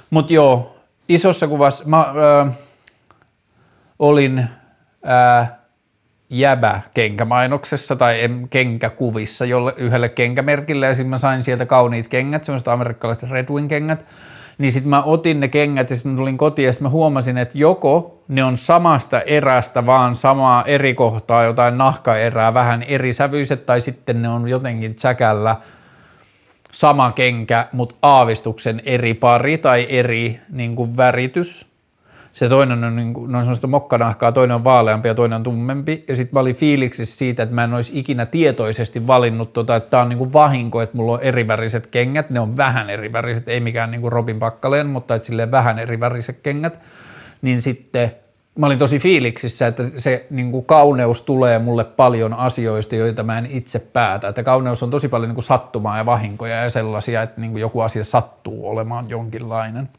Mutta 0.09 0.34
joo, 0.34 0.77
isossa 1.09 1.47
kuvassa, 1.47 1.84
mä, 1.85 1.99
äh, 1.99 2.53
olin 3.99 4.47
ää, 5.03 5.64
jäbä 6.30 6.81
kenkämainoksessa 6.93 7.95
tai 7.95 8.30
kenkäkuvissa 8.49 9.45
jolle, 9.45 9.73
yhdelle 9.77 10.10
kenkämerkille 10.10 10.85
ja 10.85 10.95
sitten 10.95 11.10
mä 11.10 11.18
sain 11.18 11.43
sieltä 11.43 11.65
kauniit 11.65 12.07
kengät, 12.07 12.43
semmoiset 12.43 12.68
amerikkalaiset 12.68 13.30
Red 13.30 13.49
Wing 13.49 13.69
kengät, 13.69 14.06
niin 14.57 14.72
sitten 14.72 14.89
mä 14.89 15.03
otin 15.03 15.39
ne 15.39 15.47
kengät 15.47 15.89
ja 15.89 15.95
sitten 15.95 16.11
mä 16.11 16.18
tulin 16.18 16.38
kotiin 16.38 16.65
ja 16.65 16.73
sitten 16.73 16.85
mä 16.85 16.89
huomasin, 16.89 17.38
että 17.38 17.57
joko 17.57 18.23
ne 18.27 18.43
on 18.43 18.57
samasta 18.57 19.22
erästä 19.22 19.85
vaan 19.85 20.15
samaa 20.15 20.64
eri 20.64 20.93
kohtaa, 20.93 21.43
jotain 21.43 21.77
nahkaerää, 21.77 22.53
vähän 22.53 22.84
eri 22.84 23.14
sävyiset 23.14 23.65
tai 23.65 23.81
sitten 23.81 24.22
ne 24.22 24.30
on 24.30 24.47
jotenkin 24.47 24.95
tsäkällä 24.95 25.56
sama 26.72 27.11
kenkä, 27.11 27.68
mutta 27.72 27.95
aavistuksen 28.02 28.81
eri 28.85 29.14
pari 29.14 29.57
tai 29.57 29.88
eri 29.89 30.39
niin 30.49 30.76
kuin 30.76 30.97
väritys 30.97 31.74
se 32.35 32.49
toinen 32.49 32.83
on, 32.83 32.95
niin 32.95 33.13
kuin, 33.13 33.31
no 33.31 33.37
on 33.37 33.43
sellaista 33.43 33.67
mokkanahkaa, 33.67 34.31
toinen 34.31 34.55
on 34.55 34.63
vaaleampi 34.63 35.07
ja 35.07 35.15
toinen 35.15 35.35
on 35.35 35.43
tummempi. 35.43 36.05
Ja 36.07 36.15
sitten 36.15 36.33
mä 36.33 36.39
olin 36.39 36.55
fiiliksissä 36.55 37.17
siitä, 37.17 37.43
että 37.43 37.55
mä 37.55 37.63
en 37.63 37.73
olisi 37.73 37.99
ikinä 37.99 38.25
tietoisesti 38.25 39.07
valinnut, 39.07 39.53
tota, 39.53 39.75
että 39.75 39.89
tämä 39.89 40.03
on 40.03 40.09
niin 40.09 40.17
kuin 40.17 40.33
vahinko, 40.33 40.81
että 40.81 40.97
mulla 40.97 41.13
on 41.13 41.21
eriväriset 41.21 41.87
kengät. 41.87 42.29
Ne 42.29 42.39
on 42.39 42.57
vähän 42.57 42.89
eriväriset, 42.89 43.47
ei 43.47 43.59
mikään 43.59 43.91
niin 43.91 44.01
kuin 44.01 44.11
Robin 44.11 44.39
Pakkaleen, 44.39 44.87
mutta 44.87 45.15
että 45.15 45.25
silleen 45.25 45.51
vähän 45.51 45.79
eriväriset 45.79 46.39
kengät. 46.43 46.79
Niin 47.41 47.61
sitten 47.61 48.11
mä 48.55 48.65
olin 48.65 48.79
tosi 48.79 48.99
fiiliksissä, 48.99 49.67
että 49.67 49.83
se 49.97 50.27
niin 50.29 50.51
kuin 50.51 50.65
kauneus 50.65 51.21
tulee 51.21 51.59
mulle 51.59 51.83
paljon 51.83 52.33
asioista, 52.33 52.95
joita 52.95 53.23
mä 53.23 53.37
en 53.37 53.47
itse 53.51 53.79
päätä. 53.79 54.27
Että 54.27 54.43
kauneus 54.43 54.83
on 54.83 54.89
tosi 54.89 55.07
paljon 55.07 55.29
niin 55.29 55.35
kuin 55.35 55.45
sattumaa 55.45 55.97
ja 55.97 56.05
vahinkoja 56.05 56.63
ja 56.63 56.69
sellaisia, 56.69 57.21
että 57.21 57.41
niin 57.41 57.51
kuin 57.51 57.61
joku 57.61 57.79
asia 57.81 58.03
sattuu 58.03 58.69
olemaan 58.69 59.05
jonkinlainen. 59.09 59.89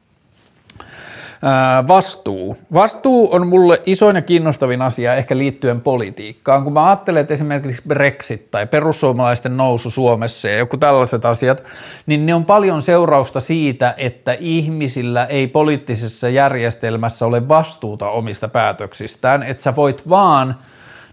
Vastuu. 1.88 2.56
Vastuu 2.72 3.34
on 3.34 3.46
mulle 3.46 3.82
isoin 3.86 4.16
ja 4.16 4.22
kiinnostavin 4.22 4.82
asia 4.82 5.14
ehkä 5.14 5.38
liittyen 5.38 5.80
politiikkaan. 5.80 6.64
Kun 6.64 6.72
mä 6.72 6.86
ajattelen, 6.86 7.20
että 7.20 7.34
esimerkiksi 7.34 7.82
Brexit 7.88 8.50
tai 8.50 8.66
perussuomalaisten 8.66 9.56
nousu 9.56 9.90
Suomessa 9.90 10.48
ja 10.48 10.58
joku 10.58 10.76
tällaiset 10.76 11.24
asiat, 11.24 11.64
niin 12.06 12.26
ne 12.26 12.34
on 12.34 12.44
paljon 12.44 12.82
seurausta 12.82 13.40
siitä, 13.40 13.94
että 13.96 14.36
ihmisillä 14.40 15.24
ei 15.24 15.46
poliittisessa 15.46 16.28
järjestelmässä 16.28 17.26
ole 17.26 17.48
vastuuta 17.48 18.08
omista 18.08 18.48
päätöksistään, 18.48 19.42
että 19.42 19.62
sä 19.62 19.76
voit 19.76 20.08
vaan 20.08 20.56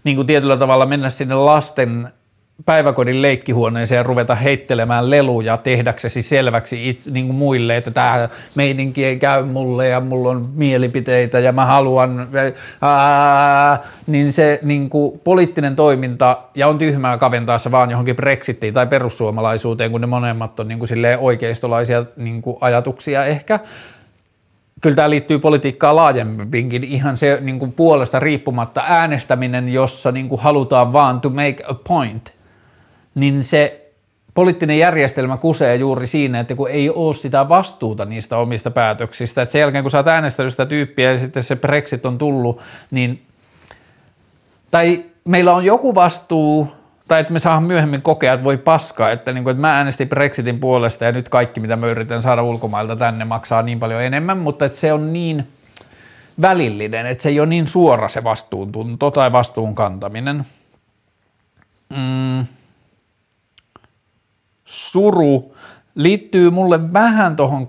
niin 0.04 0.16
kuin 0.16 0.26
tietyllä 0.26 0.56
tavalla 0.56 0.86
mennä 0.86 1.10
sinne 1.10 1.34
lasten 1.34 2.08
päiväkodin 2.66 3.22
leikkihuoneeseen 3.22 3.96
ja 3.96 4.02
ruveta 4.02 4.34
heittelemään 4.34 5.10
leluja 5.10 5.56
tehdäksesi 5.56 6.22
selväksi 6.22 6.88
itse, 6.88 7.10
niin 7.10 7.26
kuin 7.26 7.36
muille, 7.36 7.76
että 7.76 7.90
tämä 7.90 8.28
meininki 8.54 9.04
ei 9.04 9.18
käy 9.18 9.44
mulle 9.44 9.88
ja 9.88 10.00
mulla 10.00 10.30
on 10.30 10.48
mielipiteitä 10.54 11.38
ja 11.38 11.52
mä 11.52 11.64
haluan, 11.64 12.28
ää, 12.82 13.78
niin 14.06 14.32
se 14.32 14.58
niin 14.62 14.90
kuin 14.90 15.20
poliittinen 15.24 15.76
toiminta, 15.76 16.38
ja 16.54 16.68
on 16.68 16.78
tyhmää 16.78 17.18
kaventaa 17.18 17.58
se 17.58 17.70
vaan 17.70 17.90
johonkin 17.90 18.16
Brexitiin 18.16 18.74
tai 18.74 18.86
perussuomalaisuuteen, 18.86 19.90
kun 19.90 20.00
ne 20.00 20.06
monemmat 20.06 20.60
on 20.60 20.68
niin 20.68 20.78
kuin 20.78 20.90
oikeistolaisia 21.18 22.04
niin 22.16 22.42
kuin 22.42 22.56
ajatuksia 22.60 23.24
ehkä, 23.24 23.60
kyllä 24.80 24.96
tämä 24.96 25.10
liittyy 25.10 25.38
politiikkaan 25.38 25.96
laajemminkin, 25.96 26.84
ihan 26.84 27.16
se 27.16 27.38
niin 27.40 27.58
kuin 27.58 27.72
puolesta 27.72 28.20
riippumatta 28.20 28.84
äänestäminen, 28.86 29.68
jossa 29.68 30.12
niin 30.12 30.28
kuin 30.28 30.40
halutaan 30.40 30.92
vaan 30.92 31.20
to 31.20 31.30
make 31.30 31.64
a 31.68 31.74
point, 31.74 32.33
niin 33.14 33.44
se 33.44 33.84
poliittinen 34.34 34.78
järjestelmä 34.78 35.36
kusee 35.36 35.76
juuri 35.76 36.06
siinä, 36.06 36.40
että 36.40 36.54
kun 36.54 36.70
ei 36.70 36.90
ole 36.90 37.14
sitä 37.14 37.48
vastuuta 37.48 38.04
niistä 38.04 38.38
omista 38.38 38.70
päätöksistä, 38.70 39.42
että 39.42 39.52
sen 39.52 39.60
jälkeen 39.60 39.84
kun 39.84 39.90
sä 39.90 39.98
oot 39.98 40.08
äänestänyt 40.08 40.52
sitä 40.52 40.66
tyyppiä 40.66 41.12
ja 41.12 41.18
sitten 41.18 41.42
se 41.42 41.56
Brexit 41.56 42.06
on 42.06 42.18
tullut, 42.18 42.60
niin 42.90 43.22
tai 44.70 45.04
meillä 45.24 45.52
on 45.52 45.64
joku 45.64 45.94
vastuu, 45.94 46.68
tai 47.08 47.20
että 47.20 47.32
me 47.32 47.38
saadaan 47.38 47.62
myöhemmin 47.62 48.02
kokea, 48.02 48.32
että 48.32 48.44
voi 48.44 48.56
paskaa, 48.56 49.10
että, 49.10 49.32
niin 49.32 49.44
kuin, 49.44 49.52
että 49.52 49.60
mä 49.60 49.76
äänestin 49.76 50.08
Brexitin 50.08 50.60
puolesta 50.60 51.04
ja 51.04 51.12
nyt 51.12 51.28
kaikki, 51.28 51.60
mitä 51.60 51.76
mä 51.76 51.86
yritän 51.86 52.22
saada 52.22 52.42
ulkomailta 52.42 52.96
tänne, 52.96 53.24
maksaa 53.24 53.62
niin 53.62 53.80
paljon 53.80 54.02
enemmän, 54.02 54.38
mutta 54.38 54.64
että 54.64 54.78
se 54.78 54.92
on 54.92 55.12
niin 55.12 55.48
välillinen, 56.40 57.06
että 57.06 57.22
se 57.22 57.28
ei 57.28 57.40
ole 57.40 57.48
niin 57.48 57.66
suora 57.66 58.08
se 58.08 58.24
vastuuntunto 58.24 59.10
tai 59.10 59.32
vastuun 59.32 59.74
kantaminen. 59.74 60.46
Mm 61.96 62.46
suru 64.64 65.54
liittyy 65.94 66.50
mulle 66.50 66.92
vähän 66.92 67.36
tuohon 67.36 67.66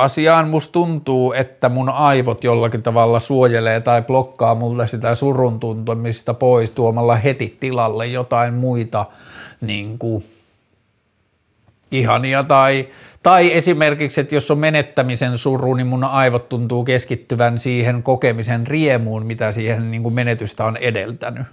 asiaan. 0.00 0.48
Musta 0.48 0.72
tuntuu, 0.72 1.32
että 1.32 1.68
mun 1.68 1.88
aivot 1.88 2.44
jollakin 2.44 2.82
tavalla 2.82 3.20
suojelee 3.20 3.80
tai 3.80 4.02
blokkaa 4.02 4.54
mulle 4.54 4.86
sitä 4.86 5.14
surun 5.14 5.60
tuntumista 5.60 6.34
pois 6.34 6.70
tuomalla 6.70 7.16
heti 7.16 7.56
tilalle 7.60 8.06
jotain 8.06 8.54
muita 8.54 9.06
niin 9.60 9.98
kuin, 9.98 10.24
ihania 11.90 12.44
tai, 12.44 12.88
tai 13.22 13.52
esimerkiksi, 13.52 14.20
että 14.20 14.34
jos 14.34 14.50
on 14.50 14.58
menettämisen 14.58 15.38
suru, 15.38 15.74
niin 15.74 15.86
mun 15.86 16.04
aivot 16.04 16.48
tuntuu 16.48 16.84
keskittyvän 16.84 17.58
siihen 17.58 18.02
kokemisen 18.02 18.66
riemuun, 18.66 19.26
mitä 19.26 19.52
siihen 19.52 19.90
niin 19.90 20.02
kuin 20.02 20.14
menetystä 20.14 20.64
on 20.64 20.76
edeltänyt. 20.76 21.46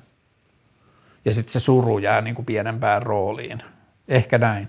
Ja 1.26 1.34
sitten 1.34 1.54
se 1.54 1.60
suru 1.60 1.98
jää 1.98 2.22
niin 2.22 2.36
kuin 2.36 2.46
pienempään 2.46 3.04
rooliin. 3.04 3.60
Ehkä 4.08 4.38
näin. 4.38 4.68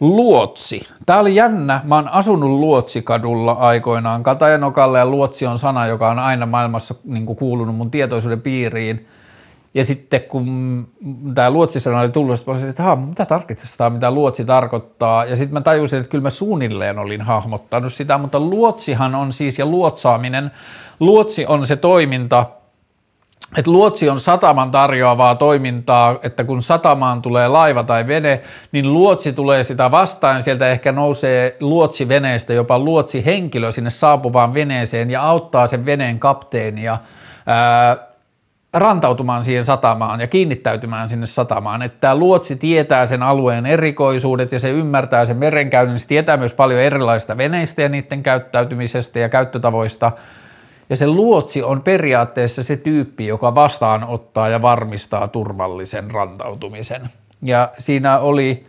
Luotsi. 0.00 0.88
Tämä 1.06 1.18
oli 1.18 1.34
jännä. 1.34 1.80
Mä 1.84 1.94
oon 1.94 2.08
asunut 2.08 2.50
Luotsikadulla 2.50 3.52
aikoinaan. 3.52 4.22
Katajanokalle 4.22 4.98
ja 4.98 5.06
Luotsi 5.06 5.46
on 5.46 5.58
sana, 5.58 5.86
joka 5.86 6.10
on 6.10 6.18
aina 6.18 6.46
maailmassa 6.46 6.94
niin 7.04 7.26
kuulunut 7.26 7.76
mun 7.76 7.90
tietoisuuden 7.90 8.40
piiriin. 8.40 9.06
Ja 9.74 9.84
sitten 9.84 10.20
kun 10.20 10.88
tämä 11.34 11.50
luotsi-sana 11.50 12.00
oli 12.00 12.08
tullut, 12.08 12.46
mä 12.46 12.52
olisin, 12.52 12.68
että 12.68 12.96
mitä 12.96 13.26
tarkoittaa 13.26 13.90
mitä 13.90 14.10
luotsi 14.10 14.44
tarkoittaa. 14.44 15.24
Ja 15.24 15.36
sitten 15.36 15.54
mä 15.54 15.60
tajusin, 15.60 15.98
että 15.98 16.10
kyllä 16.10 16.22
mä 16.22 16.30
suunnilleen 16.30 16.98
olin 16.98 17.20
hahmottanut 17.20 17.92
sitä, 17.92 18.18
mutta 18.18 18.40
luotsihan 18.40 19.14
on 19.14 19.32
siis, 19.32 19.58
ja 19.58 19.66
luotsaaminen, 19.66 20.50
luotsi 21.00 21.46
on 21.46 21.66
se 21.66 21.76
toiminta– 21.76 22.46
että 23.56 23.70
luotsi 23.70 24.08
on 24.08 24.20
sataman 24.20 24.70
tarjoavaa 24.70 25.34
toimintaa, 25.34 26.18
että 26.22 26.44
kun 26.44 26.62
satamaan 26.62 27.22
tulee 27.22 27.48
laiva 27.48 27.82
tai 27.82 28.06
vene, 28.06 28.40
niin 28.72 28.92
luotsi 28.92 29.32
tulee 29.32 29.64
sitä 29.64 29.90
vastaan, 29.90 30.42
sieltä 30.42 30.68
ehkä 30.68 30.92
nousee 30.92 31.56
luotsi 31.60 32.08
veneestä, 32.08 32.52
jopa 32.52 32.78
luotsi 32.78 33.24
henkilö 33.24 33.72
sinne 33.72 33.90
saapuvaan 33.90 34.54
veneeseen 34.54 35.10
ja 35.10 35.22
auttaa 35.22 35.66
sen 35.66 35.86
veneen 35.86 36.18
kapteenia 36.18 36.98
ää, 37.46 37.96
rantautumaan 38.72 39.44
siihen 39.44 39.64
satamaan 39.64 40.20
ja 40.20 40.26
kiinnittäytymään 40.26 41.08
sinne 41.08 41.26
satamaan. 41.26 41.82
Että 41.82 41.98
tämä 42.00 42.14
luotsi 42.14 42.56
tietää 42.56 43.06
sen 43.06 43.22
alueen 43.22 43.66
erikoisuudet 43.66 44.52
ja 44.52 44.60
se 44.60 44.70
ymmärtää 44.70 45.26
sen 45.26 45.36
merenkäynnin, 45.36 45.98
se 45.98 46.08
tietää 46.08 46.36
myös 46.36 46.54
paljon 46.54 46.80
erilaisista 46.80 47.36
veneistä 47.36 47.82
ja 47.82 47.88
niiden 47.88 48.22
käyttäytymisestä 48.22 49.18
ja 49.18 49.28
käyttötavoista– 49.28 50.12
ja 50.92 50.96
se 50.96 51.06
luotsi 51.06 51.62
on 51.62 51.82
periaatteessa 51.82 52.62
se 52.62 52.76
tyyppi, 52.76 53.26
joka 53.26 53.54
vastaanottaa 53.54 54.48
ja 54.48 54.62
varmistaa 54.62 55.28
turvallisen 55.28 56.10
rantautumisen. 56.10 57.10
Ja 57.42 57.72
siinä 57.78 58.18
oli 58.18 58.66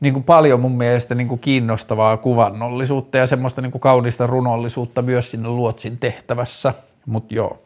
niin 0.00 0.12
kuin 0.12 0.24
paljon 0.24 0.60
mun 0.60 0.76
mielestä 0.76 1.14
niin 1.14 1.28
kuin 1.28 1.40
kiinnostavaa 1.40 2.16
kuvannollisuutta 2.16 3.18
ja 3.18 3.26
semmoista 3.26 3.62
niin 3.62 3.72
kuin 3.72 3.80
kaunista 3.80 4.26
runollisuutta 4.26 5.02
myös 5.02 5.30
sinne 5.30 5.48
luotsin 5.48 5.98
tehtävässä. 5.98 6.74
Mutta 7.06 7.34
joo, 7.34 7.62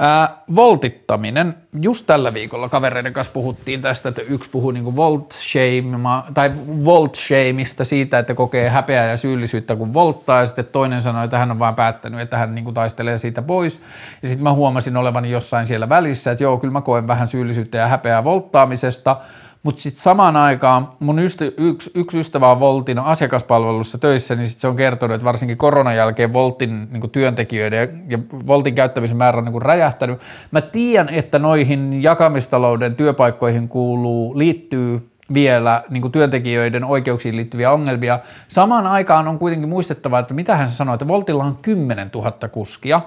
Ää, 0.00 0.42
voltittaminen. 0.54 1.54
Just 1.80 2.06
tällä 2.06 2.34
viikolla 2.34 2.68
kavereiden 2.68 3.12
kanssa 3.12 3.32
puhuttiin 3.32 3.82
tästä, 3.82 4.08
että 4.08 4.22
yksi 4.22 4.50
puhui 4.50 4.72
niin 4.72 4.96
volt 4.96 5.32
shame, 5.32 5.98
tai 6.34 6.52
volt 6.84 7.14
shameista 7.14 7.84
siitä, 7.84 8.18
että 8.18 8.34
kokee 8.34 8.68
häpeää 8.68 9.06
ja 9.06 9.16
syyllisyyttä 9.16 9.76
kun 9.76 9.94
volttaa, 9.94 10.40
ja 10.40 10.46
sitten 10.46 10.64
toinen 10.64 11.02
sanoi, 11.02 11.24
että 11.24 11.38
hän 11.38 11.50
on 11.50 11.58
vaan 11.58 11.74
päättänyt, 11.74 12.20
että 12.20 12.38
hän 12.38 12.54
niin 12.54 12.64
kuin 12.64 12.74
taistelee 12.74 13.18
siitä 13.18 13.42
pois. 13.42 13.80
Ja 14.22 14.28
sitten 14.28 14.42
mä 14.42 14.52
huomasin 14.52 14.96
olevani 14.96 15.30
jossain 15.30 15.66
siellä 15.66 15.88
välissä, 15.88 16.30
että 16.30 16.44
joo, 16.44 16.58
kyllä 16.58 16.72
mä 16.72 16.80
koen 16.80 17.06
vähän 17.06 17.28
syyllisyyttä 17.28 17.78
ja 17.78 17.88
häpeää 17.88 18.24
volttaamisesta– 18.24 19.16
mutta 19.62 19.82
sitten 19.82 20.02
samaan 20.02 20.36
aikaan 20.36 20.88
mun 21.00 21.18
ystä, 21.18 21.44
yksi, 21.56 21.90
yksi 21.94 22.18
ystävä 22.18 22.50
on 22.50 22.60
Voltin 22.60 22.98
asiakaspalvelussa 22.98 23.98
töissä, 23.98 24.34
niin 24.34 24.48
sit 24.48 24.58
se 24.58 24.68
on 24.68 24.76
kertonut, 24.76 25.14
että 25.14 25.24
varsinkin 25.24 25.56
koronan 25.56 25.96
jälkeen 25.96 26.32
Voltin 26.32 26.88
niin 26.90 27.10
työntekijöiden 27.10 28.04
ja 28.08 28.18
Voltin 28.46 28.74
käyttämisen 28.74 29.16
määrä 29.16 29.38
on 29.38 29.44
niin 29.44 29.62
räjähtänyt. 29.62 30.20
Mä 30.50 30.60
tiedän, 30.60 31.08
että 31.08 31.38
noihin 31.38 32.02
jakamistalouden 32.02 32.96
työpaikkoihin 32.96 33.68
kuuluu, 33.68 34.38
liittyy 34.38 35.08
vielä 35.34 35.84
niin 35.90 36.12
työntekijöiden 36.12 36.84
oikeuksiin 36.84 37.36
liittyviä 37.36 37.70
ongelmia. 37.70 38.18
Samaan 38.48 38.86
aikaan 38.86 39.28
on 39.28 39.38
kuitenkin 39.38 39.68
muistettava, 39.68 40.18
että 40.18 40.34
mitä 40.34 40.56
hän 40.56 40.68
sanoi, 40.68 40.94
että 40.94 41.08
Voltilla 41.08 41.44
on 41.44 41.58
10 41.62 42.10
000 42.14 42.32
kuskia, 42.52 43.00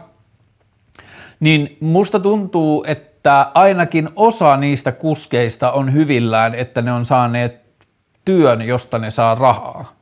niin 1.39 1.77
musta 1.79 2.19
tuntuu, 2.19 2.83
että 2.87 3.10
että 3.21 3.51
ainakin 3.53 4.09
osa 4.15 4.57
niistä 4.57 4.91
kuskeista 4.91 5.71
on 5.71 5.93
hyvillään, 5.93 6.55
että 6.55 6.81
ne 6.81 6.91
on 6.91 7.05
saaneet 7.05 7.61
työn, 8.25 8.61
josta 8.61 8.99
ne 8.99 9.11
saa 9.11 9.35
rahaa. 9.35 9.93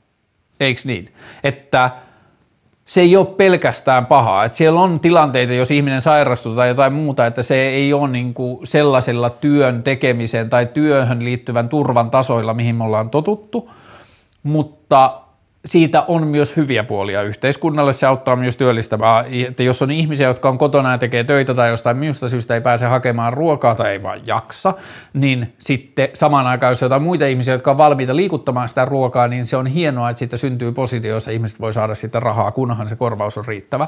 Eikö 0.59 0.81
niin? 0.85 1.13
Että 1.43 1.89
se 2.85 3.01
ei 3.01 3.17
ole 3.17 3.25
pelkästään 3.25 4.05
pahaa. 4.05 4.45
Että 4.45 4.57
siellä 4.57 4.79
on 4.79 4.99
tilanteita, 4.99 5.53
jos 5.53 5.71
ihminen 5.71 6.01
sairastuu 6.01 6.55
tai 6.55 6.67
jotain 6.67 6.93
muuta, 6.93 7.25
että 7.25 7.43
se 7.43 7.55
ei 7.55 7.93
ole 7.93 8.07
niin 8.07 8.33
kuin 8.33 8.67
sellaisella 8.67 9.29
työn 9.29 9.83
tekemiseen 9.83 10.49
tai 10.49 10.65
työhön 10.65 11.23
liittyvän 11.23 11.69
turvan 11.69 12.11
tasoilla, 12.11 12.53
mihin 12.53 12.75
me 12.75 12.83
ollaan 12.83 13.09
totuttu, 13.09 13.71
mutta 14.43 15.21
siitä 15.69 16.03
on 16.07 16.27
myös 16.27 16.57
hyviä 16.57 16.83
puolia 16.83 17.21
yhteiskunnalle, 17.21 17.93
se 17.93 18.07
auttaa 18.07 18.35
myös 18.35 18.57
työllistämään, 18.57 19.25
että 19.47 19.63
jos 19.63 19.81
on 19.81 19.91
ihmisiä, 19.91 20.27
jotka 20.27 20.49
on 20.49 20.57
kotona 20.57 20.91
ja 20.91 20.97
tekee 20.97 21.23
töitä 21.23 21.53
tai 21.53 21.69
jostain 21.69 21.97
minusta 21.97 22.29
syystä 22.29 22.55
ei 22.55 22.61
pääse 22.61 22.85
hakemaan 22.85 23.33
ruokaa 23.33 23.75
tai 23.75 23.91
ei 23.91 24.03
vaan 24.03 24.27
jaksa, 24.27 24.73
niin 25.13 25.53
sitten 25.59 26.09
samaan 26.13 26.47
aikaan, 26.47 26.71
jos 26.71 26.83
on 26.83 26.85
jotain 26.85 27.01
muita 27.01 27.25
ihmisiä, 27.25 27.53
jotka 27.53 27.71
on 27.71 27.77
valmiita 27.77 28.15
liikuttamaan 28.15 28.69
sitä 28.69 28.85
ruokaa, 28.85 29.27
niin 29.27 29.45
se 29.45 29.57
on 29.57 29.67
hienoa, 29.67 30.09
että 30.09 30.17
siitä 30.19 30.37
syntyy 30.37 30.71
positio, 30.71 31.13
jossa 31.13 31.31
ihmiset 31.31 31.59
voi 31.59 31.73
saada 31.73 31.95
sitä 31.95 32.19
rahaa, 32.19 32.51
kunhan 32.51 32.89
se 32.89 32.95
korvaus 32.95 33.37
on 33.37 33.45
riittävä. 33.45 33.87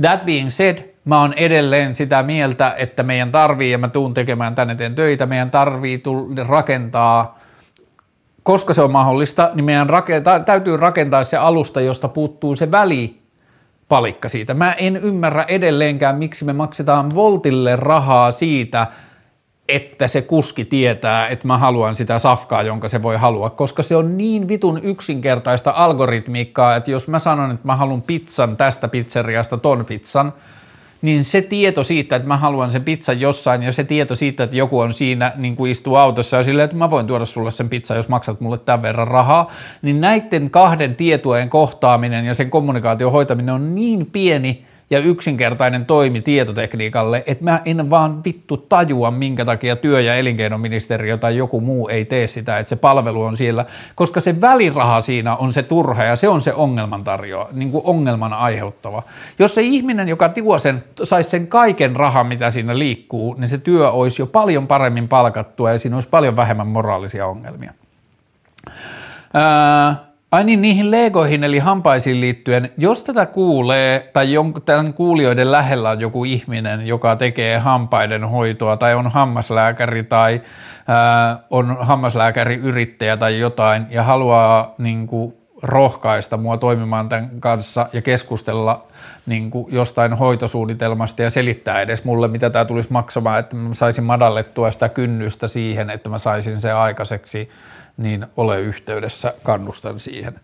That 0.00 0.26
being 0.26 0.50
said, 0.50 0.78
mä 1.04 1.20
oon 1.20 1.32
edelleen 1.32 1.94
sitä 1.94 2.22
mieltä, 2.22 2.74
että 2.76 3.02
meidän 3.02 3.30
tarvii, 3.30 3.70
ja 3.70 3.78
mä 3.78 3.88
tuun 3.88 4.14
tekemään 4.14 4.54
tänne 4.54 4.72
eteen 4.72 4.94
töitä, 4.94 5.26
meidän 5.26 5.50
tarvii 5.50 6.02
rakentaa 6.48 7.37
koska 8.48 8.74
se 8.74 8.82
on 8.82 8.92
mahdollista, 8.92 9.50
niin 9.54 9.64
meidän 9.64 9.90
rakentaa, 9.90 10.40
täytyy 10.40 10.76
rakentaa 10.76 11.24
se 11.24 11.36
alusta, 11.36 11.80
josta 11.80 12.08
puuttuu 12.08 12.56
se 12.56 12.70
välipalikka 12.70 14.28
siitä. 14.28 14.54
Mä 14.54 14.72
en 14.72 14.96
ymmärrä 14.96 15.44
edelleenkään, 15.48 16.16
miksi 16.16 16.44
me 16.44 16.52
maksetaan 16.52 17.14
Voltille 17.14 17.76
rahaa 17.76 18.30
siitä, 18.30 18.86
että 19.68 20.08
se 20.08 20.22
kuski 20.22 20.64
tietää, 20.64 21.28
että 21.28 21.46
mä 21.46 21.58
haluan 21.58 21.96
sitä 21.96 22.18
safkaa, 22.18 22.62
jonka 22.62 22.88
se 22.88 23.02
voi 23.02 23.16
halua, 23.16 23.50
koska 23.50 23.82
se 23.82 23.96
on 23.96 24.18
niin 24.18 24.48
vitun 24.48 24.80
yksinkertaista 24.82 25.72
algoritmiikkaa, 25.76 26.76
että 26.76 26.90
jos 26.90 27.08
mä 27.08 27.18
sanon, 27.18 27.50
että 27.50 27.66
mä 27.66 27.76
haluan 27.76 28.02
pizzan 28.02 28.56
tästä 28.56 28.88
pizzeriasta 28.88 29.56
ton 29.56 29.84
pizzan, 29.84 30.32
niin 31.02 31.24
se 31.24 31.42
tieto 31.42 31.84
siitä, 31.84 32.16
että 32.16 32.28
mä 32.28 32.36
haluan 32.36 32.70
sen 32.70 32.84
pizzan 32.84 33.20
jossain 33.20 33.62
ja 33.62 33.72
se 33.72 33.84
tieto 33.84 34.14
siitä, 34.14 34.44
että 34.44 34.56
joku 34.56 34.78
on 34.78 34.92
siinä, 34.92 35.32
niin 35.36 35.56
kuin 35.56 35.70
istuu 35.70 35.96
autossa 35.96 36.36
ja 36.36 36.42
silleen, 36.42 36.64
että 36.64 36.76
mä 36.76 36.90
voin 36.90 37.06
tuoda 37.06 37.24
sulle 37.24 37.50
sen 37.50 37.68
pizzan, 37.68 37.96
jos 37.96 38.08
maksat 38.08 38.40
mulle 38.40 38.58
tämän 38.58 38.82
verran 38.82 39.08
rahaa, 39.08 39.52
niin 39.82 40.00
näiden 40.00 40.50
kahden 40.50 40.96
tietojen 40.96 41.50
kohtaaminen 41.50 42.24
ja 42.24 42.34
sen 42.34 42.50
kommunikaation 42.50 43.12
hoitaminen 43.12 43.54
on 43.54 43.74
niin 43.74 44.06
pieni, 44.06 44.64
ja 44.90 44.98
yksinkertainen 44.98 45.86
toimi 45.86 46.20
tietotekniikalle, 46.20 47.22
että 47.26 47.44
mä 47.44 47.60
en 47.64 47.90
vaan 47.90 48.24
vittu 48.24 48.56
tajua, 48.56 49.10
minkä 49.10 49.44
takia 49.44 49.76
työ- 49.76 50.00
ja 50.00 50.14
elinkeinoministeriö 50.14 51.16
tai 51.16 51.36
joku 51.36 51.60
muu 51.60 51.88
ei 51.88 52.04
tee 52.04 52.26
sitä, 52.26 52.58
että 52.58 52.68
se 52.68 52.76
palvelu 52.76 53.22
on 53.22 53.36
siellä, 53.36 53.64
koska 53.94 54.20
se 54.20 54.40
väliraha 54.40 55.00
siinä 55.00 55.36
on 55.36 55.52
se 55.52 55.62
turha 55.62 56.04
ja 56.04 56.16
se 56.16 56.28
on 56.28 56.40
se 56.40 56.54
ongelman 56.54 57.04
tarjoa, 57.04 57.48
niin 57.52 57.70
kuin 57.70 57.84
ongelman 57.86 58.32
aiheuttava. 58.32 59.02
Jos 59.38 59.54
se 59.54 59.62
ihminen, 59.62 60.08
joka 60.08 60.28
tuo 60.28 60.58
sen, 60.58 60.84
saisi 61.02 61.30
sen 61.30 61.46
kaiken 61.46 61.96
rahan, 61.96 62.26
mitä 62.26 62.50
siinä 62.50 62.78
liikkuu, 62.78 63.34
niin 63.38 63.48
se 63.48 63.58
työ 63.58 63.90
olisi 63.90 64.22
jo 64.22 64.26
paljon 64.26 64.66
paremmin 64.66 65.08
palkattua 65.08 65.72
ja 65.72 65.78
siinä 65.78 65.96
olisi 65.96 66.08
paljon 66.08 66.36
vähemmän 66.36 66.66
moraalisia 66.66 67.26
ongelmia. 67.26 67.72
Ää, 69.34 70.07
Ai 70.32 70.44
niin, 70.44 70.62
niihin 70.62 70.90
legoihin 70.90 71.44
eli 71.44 71.58
hampaisiin 71.58 72.20
liittyen, 72.20 72.70
jos 72.78 73.02
tätä 73.02 73.26
kuulee 73.26 74.10
tai 74.12 74.32
jonkun, 74.32 74.62
tämän 74.62 74.94
kuulijoiden 74.94 75.52
lähellä 75.52 75.90
on 75.90 76.00
joku 76.00 76.24
ihminen, 76.24 76.86
joka 76.86 77.16
tekee 77.16 77.58
hampaiden 77.58 78.24
hoitoa 78.28 78.76
tai 78.76 78.94
on 78.94 79.10
hammaslääkäri 79.10 80.02
tai 80.02 80.40
ää, 80.88 81.38
on 81.50 81.76
hammaslääkäriyrittäjä 81.80 83.16
tai 83.16 83.38
jotain 83.38 83.86
ja 83.90 84.02
haluaa 84.02 84.74
niin 84.78 85.06
kuin, 85.06 85.34
rohkaista 85.62 86.36
mua 86.36 86.56
toimimaan 86.56 87.08
tämän 87.08 87.30
kanssa 87.40 87.88
ja 87.92 88.02
keskustella 88.02 88.86
niin 89.26 89.50
kuin 89.50 89.66
jostain 89.74 90.12
hoitosuunnitelmasta 90.12 91.22
ja 91.22 91.30
selittää 91.30 91.80
edes 91.80 92.04
mulle, 92.04 92.28
mitä 92.28 92.50
tämä 92.50 92.64
tulisi 92.64 92.92
maksamaan, 92.92 93.38
että 93.38 93.56
mä 93.56 93.74
saisin 93.74 94.04
madallettua 94.04 94.70
sitä 94.70 94.88
kynnystä 94.88 95.48
siihen, 95.48 95.90
että 95.90 96.08
mä 96.08 96.18
saisin 96.18 96.60
se 96.60 96.72
aikaiseksi– 96.72 97.48
niin 97.98 98.26
ole 98.36 98.60
yhteydessä, 98.60 99.34
kannustan 99.42 100.00
siihen. 100.00 100.40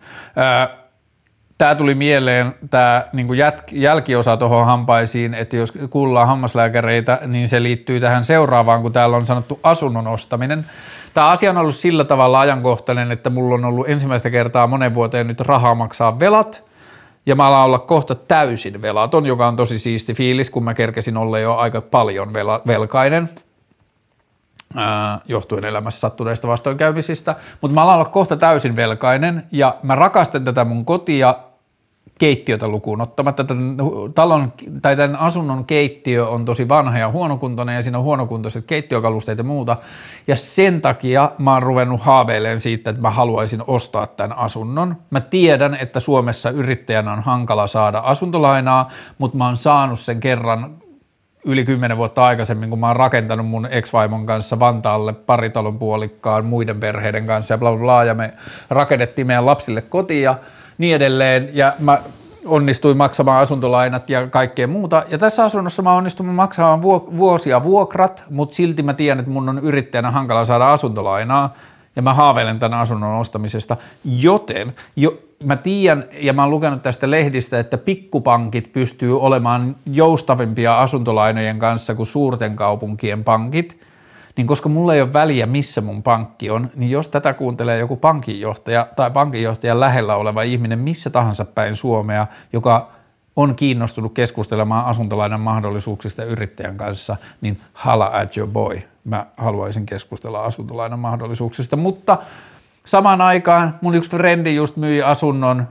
Tämä 1.59 1.75
tuli 1.75 1.95
mieleen, 1.95 2.55
tämä 2.71 3.05
niin 3.13 3.29
jälkiosa 3.73 4.37
tuohon 4.37 4.67
hampaisiin, 4.67 5.35
että 5.35 5.57
jos 5.57 5.73
kuullaan 5.91 6.27
hammaslääkäreitä, 6.27 7.19
niin 7.27 7.49
se 7.49 7.63
liittyy 7.63 8.01
tähän 8.01 8.25
seuraavaan, 8.25 8.83
kun 8.83 8.93
täällä 8.93 9.17
on 9.17 9.27
sanottu 9.27 9.61
asunnon 9.63 10.07
ostaminen. 10.07 10.67
Tämä 11.15 11.29
asia 11.29 11.51
on 11.51 11.57
ollut 11.57 11.75
sillä 11.75 12.05
tavalla 12.05 12.41
ajankohtainen, 12.41 13.13
että 13.13 13.31
mulla 13.31 13.55
on 13.55 13.65
ollut 13.65 13.89
ensimmäistä 13.89 14.31
kertaa 14.31 14.67
monen 14.67 14.95
vuoteen 14.95 15.27
nyt 15.27 15.41
rahaa 15.41 15.75
maksaa 15.75 16.21
velat, 16.21 16.65
ja 17.27 17.37
mä 17.37 17.47
alan 17.47 17.65
olla 17.65 17.79
kohta 17.79 18.15
täysin 18.15 18.83
velaton, 18.83 19.27
joka 19.27 19.47
on 19.47 19.57
tosi 19.57 19.79
siisti 19.79 20.15
fiilis, 20.15 20.51
kun 20.51 20.65
mä 20.65 20.75
kerkesin 20.75 21.17
olla 21.17 21.39
jo 21.39 21.55
aika 21.57 21.81
paljon 21.81 22.35
velkainen– 22.67 23.29
johtuen 25.29 25.65
elämässä 25.65 26.01
sattuneista 26.01 26.49
vastoinkäymisistä, 26.49 27.37
mutta 27.61 27.75
mä 27.75 27.83
alan 27.83 27.95
olla 27.95 28.05
kohta 28.05 28.37
täysin 28.37 28.77
velkainen 28.77 29.43
ja 29.53 29.77
mä 29.83 29.95
rakastan 29.95 30.45
tätä 30.45 30.65
mun 30.65 30.85
kotia 30.85 31.35
keittiötä 32.19 32.69
lukuun 32.69 33.01
ottamatta. 33.01 33.45
Tämän, 33.45 33.77
talon, 34.15 34.53
tai 34.83 34.97
tämän 34.97 35.17
asunnon 35.17 35.65
keittiö 35.65 36.29
on 36.29 36.45
tosi 36.45 36.69
vanha 36.69 36.99
ja 36.99 37.11
huonokuntoinen 37.11 37.77
ja 37.77 37.83
siinä 37.83 37.99
on 37.99 38.05
huonokuntoiset 38.05 38.65
keittiökalusteet 38.67 39.39
ja 39.39 39.45
muuta. 39.45 39.77
Ja 40.27 40.37
sen 40.37 40.81
takia 40.81 41.31
mä 41.39 41.53
oon 41.53 41.63
ruvennut 41.63 42.01
haaveilemaan 42.01 42.61
siitä, 42.61 42.91
että 42.91 43.03
mä 43.03 43.11
haluaisin 43.11 43.63
ostaa 43.67 44.07
tämän 44.07 44.39
asunnon. 44.39 44.97
Mä 45.11 45.21
tiedän, 45.21 45.75
että 45.75 46.01
Suomessa 46.01 46.51
yrittäjänä 46.51 47.13
on 47.13 47.21
hankala 47.21 47.67
saada 47.67 47.99
asuntolainaa, 47.99 48.91
mutta 49.19 49.39
mä 49.39 49.47
oon 49.47 49.57
saanut 49.57 50.01
sen 50.01 50.21
kerran 50.21 50.84
yli 51.45 51.65
kymmenen 51.65 51.97
vuotta 51.97 52.25
aikaisemmin, 52.25 52.71
kun 52.71 52.79
mä 52.79 52.87
oon 52.87 52.97
rakentanut 52.97 53.47
mun 53.47 53.69
ex-vaimon 53.71 54.27
kanssa 54.27 54.59
Vantaalle 54.61 55.13
paritalon 55.13 55.79
puolikkaan 55.79 56.45
muiden 56.45 56.81
perheiden 56.81 57.27
kanssa 57.27 57.55
ja 57.55 57.59
bla 57.59 57.71
bla 57.71 57.81
bla, 57.81 58.05
ja 58.05 58.15
me 58.15 58.35
rakennettiin 58.71 59.27
meidän 59.27 59.47
lapsille 59.47 59.81
kotia 59.81 60.31
ja 60.31 60.39
niin 60.79 60.97
edelleen, 60.97 61.51
ja 61.53 61.73
mä 61.79 61.99
onnistuin 62.47 62.97
maksamaan 62.97 63.43
asuntolainat 63.43 64.11
ja 64.11 64.27
kaikkea 64.27 64.67
muuta. 64.67 65.05
Ja 65.09 65.19
tässä 65.19 65.45
asunnossa 65.45 65.83
mä 65.83 65.93
onnistuin 65.93 66.29
maksamaan 66.29 66.83
vuosia 67.17 67.63
vuokrat, 67.63 68.25
mutta 68.31 68.55
silti 68.55 68.83
mä 68.83 68.95
tiedän, 68.95 69.19
että 69.19 69.31
mun 69.31 69.49
on 69.49 69.59
yrittäjänä 69.59 70.11
hankala 70.11 70.45
saada 70.45 70.73
asuntolainaa, 70.73 71.55
ja 71.97 72.03
mä 72.03 72.15
haaveilen 72.15 72.59
tämän 72.59 72.81
asunnon 72.81 73.21
ostamisesta, 73.21 73.77
joten 74.05 74.75
jo, 74.97 75.19
mä 75.45 75.57
tiedän 75.57 76.05
ja 76.21 76.33
mä 76.33 76.43
oon 76.43 76.51
lukenut 76.51 76.83
tästä 76.83 77.11
lehdistä, 77.11 77.59
että 77.59 77.79
pikkupankit 77.79 78.73
pystyy 78.73 79.21
olemaan 79.21 79.77
joustavimpia 79.87 80.81
asuntolainojen 80.81 81.59
kanssa 81.59 81.95
kuin 81.95 82.07
suurten 82.07 82.57
kaupunkien 82.57 83.25
pankit, 83.25 83.81
niin 84.37 84.47
koska 84.47 84.69
mulla 84.69 84.95
ei 84.95 85.03
ole 85.03 85.13
väliä, 85.13 85.47
missä 85.47 85.81
mun 85.81 86.03
pankki 86.03 86.51
on, 86.51 86.71
niin 86.75 86.91
jos 86.91 87.09
tätä 87.09 87.33
kuuntelee 87.33 87.79
joku 87.79 87.97
pankinjohtaja 87.97 88.87
tai 88.97 89.11
pankinjohtajan 89.11 89.81
lähellä 89.81 90.17
oleva 90.17 90.43
ihminen 90.43 90.79
missä 90.79 91.11
tahansa 91.11 91.45
päin 91.45 91.77
Suomea, 91.77 92.27
joka 92.53 92.91
on 93.37 93.57
kiinnostunut 93.57 94.15
keskustelemaan 94.15 94.87
asuntolainan 94.87 95.41
mahdollisuuksista 95.41 96.25
yrittäjän 96.25 96.77
kanssa, 96.77 97.17
niin 97.41 97.61
hala 97.73 98.11
at 98.13 98.37
your 98.37 98.51
boy. 98.51 98.81
Mä 99.05 99.27
haluaisin 99.37 99.87
keskustella 99.87 100.45
asuntolainan 100.45 100.99
mahdollisuuksista, 100.99 101.77
mutta 101.77 102.19
samaan 102.87 103.21
aikaan 103.21 103.75
mun 103.81 103.95
yksi 103.95 104.11
frendi 104.11 104.55
just 104.55 104.77
myi 104.77 105.03
asunnon 105.03 105.67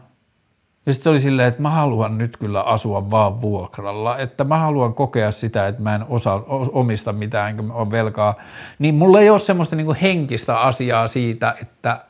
ja 0.85 0.93
sitten 0.93 1.03
se 1.03 1.09
oli 1.09 1.19
silleen, 1.19 1.47
että 1.47 1.61
mä 1.61 1.69
haluan 1.69 2.17
nyt 2.17 2.37
kyllä 2.37 2.61
asua 2.61 3.11
vaan 3.11 3.41
vuokralla, 3.41 4.17
että 4.17 4.43
mä 4.43 4.57
haluan 4.57 4.93
kokea 4.93 5.31
sitä, 5.31 5.67
että 5.67 5.81
mä 5.81 5.95
en 5.95 6.05
osa, 6.09 6.33
omista 6.71 7.13
mitään, 7.13 7.49
enkä 7.49 7.63
ole 7.73 7.91
velkaa. 7.91 8.35
Niin 8.79 8.95
mulla 8.95 9.19
ei 9.19 9.29
ole 9.29 9.39
semmoista 9.39 9.75
niinku 9.75 9.95
henkistä 10.01 10.59
asiaa 10.59 11.07
siitä, 11.07 11.55
että, 11.61 12.05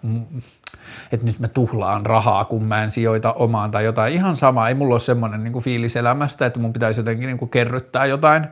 että 1.13 1.25
nyt 1.25 1.39
mä 1.39 1.47
tuhlaan 1.47 2.05
rahaa, 2.05 2.45
kun 2.45 2.63
mä 2.63 2.83
en 2.83 2.91
sijoita 2.91 3.33
omaan 3.33 3.71
tai 3.71 3.85
jotain. 3.85 4.13
Ihan 4.13 4.37
sama, 4.37 4.67
ei 4.67 4.75
mulla 4.75 4.93
ole 4.93 4.99
semmoinen 4.99 5.43
niinku 5.43 5.61
fiilis 5.61 5.95
elämästä, 5.95 6.45
että 6.45 6.59
mun 6.59 6.73
pitäisi 6.73 6.99
jotenkin 6.99 7.27
niinku 7.27 7.47
kerryttää 7.47 8.05
jotain 8.05 8.47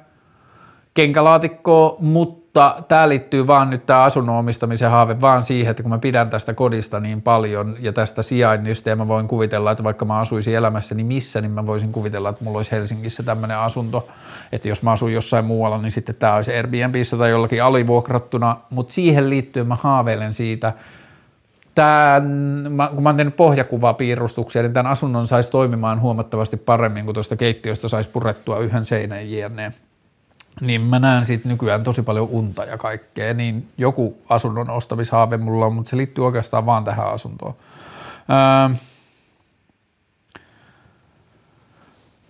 kenkälaatikkoa, 0.93 1.95
mutta 1.99 2.41
mutta 2.51 2.83
tämä 2.88 3.09
liittyy 3.09 3.47
vaan 3.47 3.69
nyt 3.69 3.85
tämä 3.85 4.03
asunnon 4.03 4.35
omistamisen 4.35 4.89
haave 4.89 5.21
vaan 5.21 5.45
siihen, 5.45 5.71
että 5.71 5.83
kun 5.83 5.89
mä 5.89 5.97
pidän 5.97 6.29
tästä 6.29 6.53
kodista 6.53 6.99
niin 6.99 7.21
paljon 7.21 7.75
ja 7.79 7.93
tästä 7.93 8.21
sijainnista 8.21 8.89
ja 8.89 8.95
mä 8.95 9.07
voin 9.07 9.27
kuvitella, 9.27 9.71
että 9.71 9.83
vaikka 9.83 10.05
mä 10.05 10.19
asuisin 10.19 10.55
elämässäni 10.55 11.03
missä, 11.03 11.41
niin 11.41 11.51
mä 11.51 11.65
voisin 11.65 11.91
kuvitella, 11.91 12.29
että 12.29 12.43
mulla 12.43 12.59
olisi 12.59 12.71
Helsingissä 12.71 13.23
tämmöinen 13.23 13.57
asunto, 13.57 14.07
että 14.51 14.69
jos 14.69 14.83
mä 14.83 14.91
asun 14.91 15.13
jossain 15.13 15.45
muualla, 15.45 15.77
niin 15.77 15.91
sitten 15.91 16.15
tämä 16.15 16.35
olisi 16.35 16.55
Airbnbissä 16.55 17.17
tai 17.17 17.29
jollakin 17.29 17.63
alivuokrattuna, 17.63 18.57
mutta 18.69 18.93
siihen 18.93 19.29
liittyen 19.29 19.67
mä 19.67 19.75
haaveilen 19.75 20.33
siitä, 20.33 20.73
Tämän, 21.76 22.64
kun 22.93 23.03
mä 23.03 23.10
oon 23.10 23.18
tehnyt 23.18 23.35
pohjakuvapiirustuksia, 23.35 24.61
niin 24.61 24.73
tämän 24.73 24.91
asunnon 24.91 25.27
saisi 25.27 25.52
toimimaan 25.52 26.02
huomattavasti 26.02 26.57
paremmin, 26.57 27.06
kun 27.06 27.14
tuosta 27.14 27.35
keittiöstä 27.35 27.88
saisi 27.88 28.10
purettua 28.10 28.60
yhden 28.60 28.85
seinän 28.85 29.31
jne 29.31 29.73
niin 30.61 30.81
mä 30.81 30.99
näen 30.99 31.26
siitä 31.26 31.48
nykyään 31.48 31.84
tosi 31.84 32.02
paljon 32.02 32.27
unta 32.31 32.64
ja 32.64 32.77
kaikkea, 32.77 33.34
niin 33.34 33.68
joku 33.77 34.18
asunnon 34.30 34.69
ostamishaave 34.69 35.38
mulla 35.38 35.65
on, 35.65 35.73
mutta 35.73 35.89
se 35.89 35.98
liittyy 35.98 36.26
oikeastaan 36.26 36.65
vaan 36.65 36.84
tähän 36.84 37.11
asuntoon. 37.14 37.53
Öö, 38.69 38.76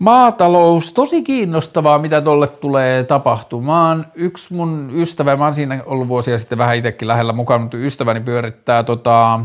Maatalous, 0.02 0.94
tosi 0.94 1.22
kiinnostavaa, 1.22 2.00
mitä 2.00 2.22
tuolle 2.22 2.48
tulee 2.48 3.04
tapahtumaan. 3.04 4.06
Yksi 4.16 4.54
mun 4.54 4.90
ystävä, 4.94 5.36
mä 5.36 5.44
oon 5.44 5.54
siinä 5.54 5.84
ollut 5.86 6.08
vuosia 6.08 6.38
sitten 6.38 6.58
vähän 6.58 6.76
itsekin 6.76 7.08
lähellä 7.08 7.34
mukaan, 7.34 7.62
mutta 7.62 7.78
ystäväni 7.78 8.20
pyörittää 8.20 8.84
tota, 8.84 9.40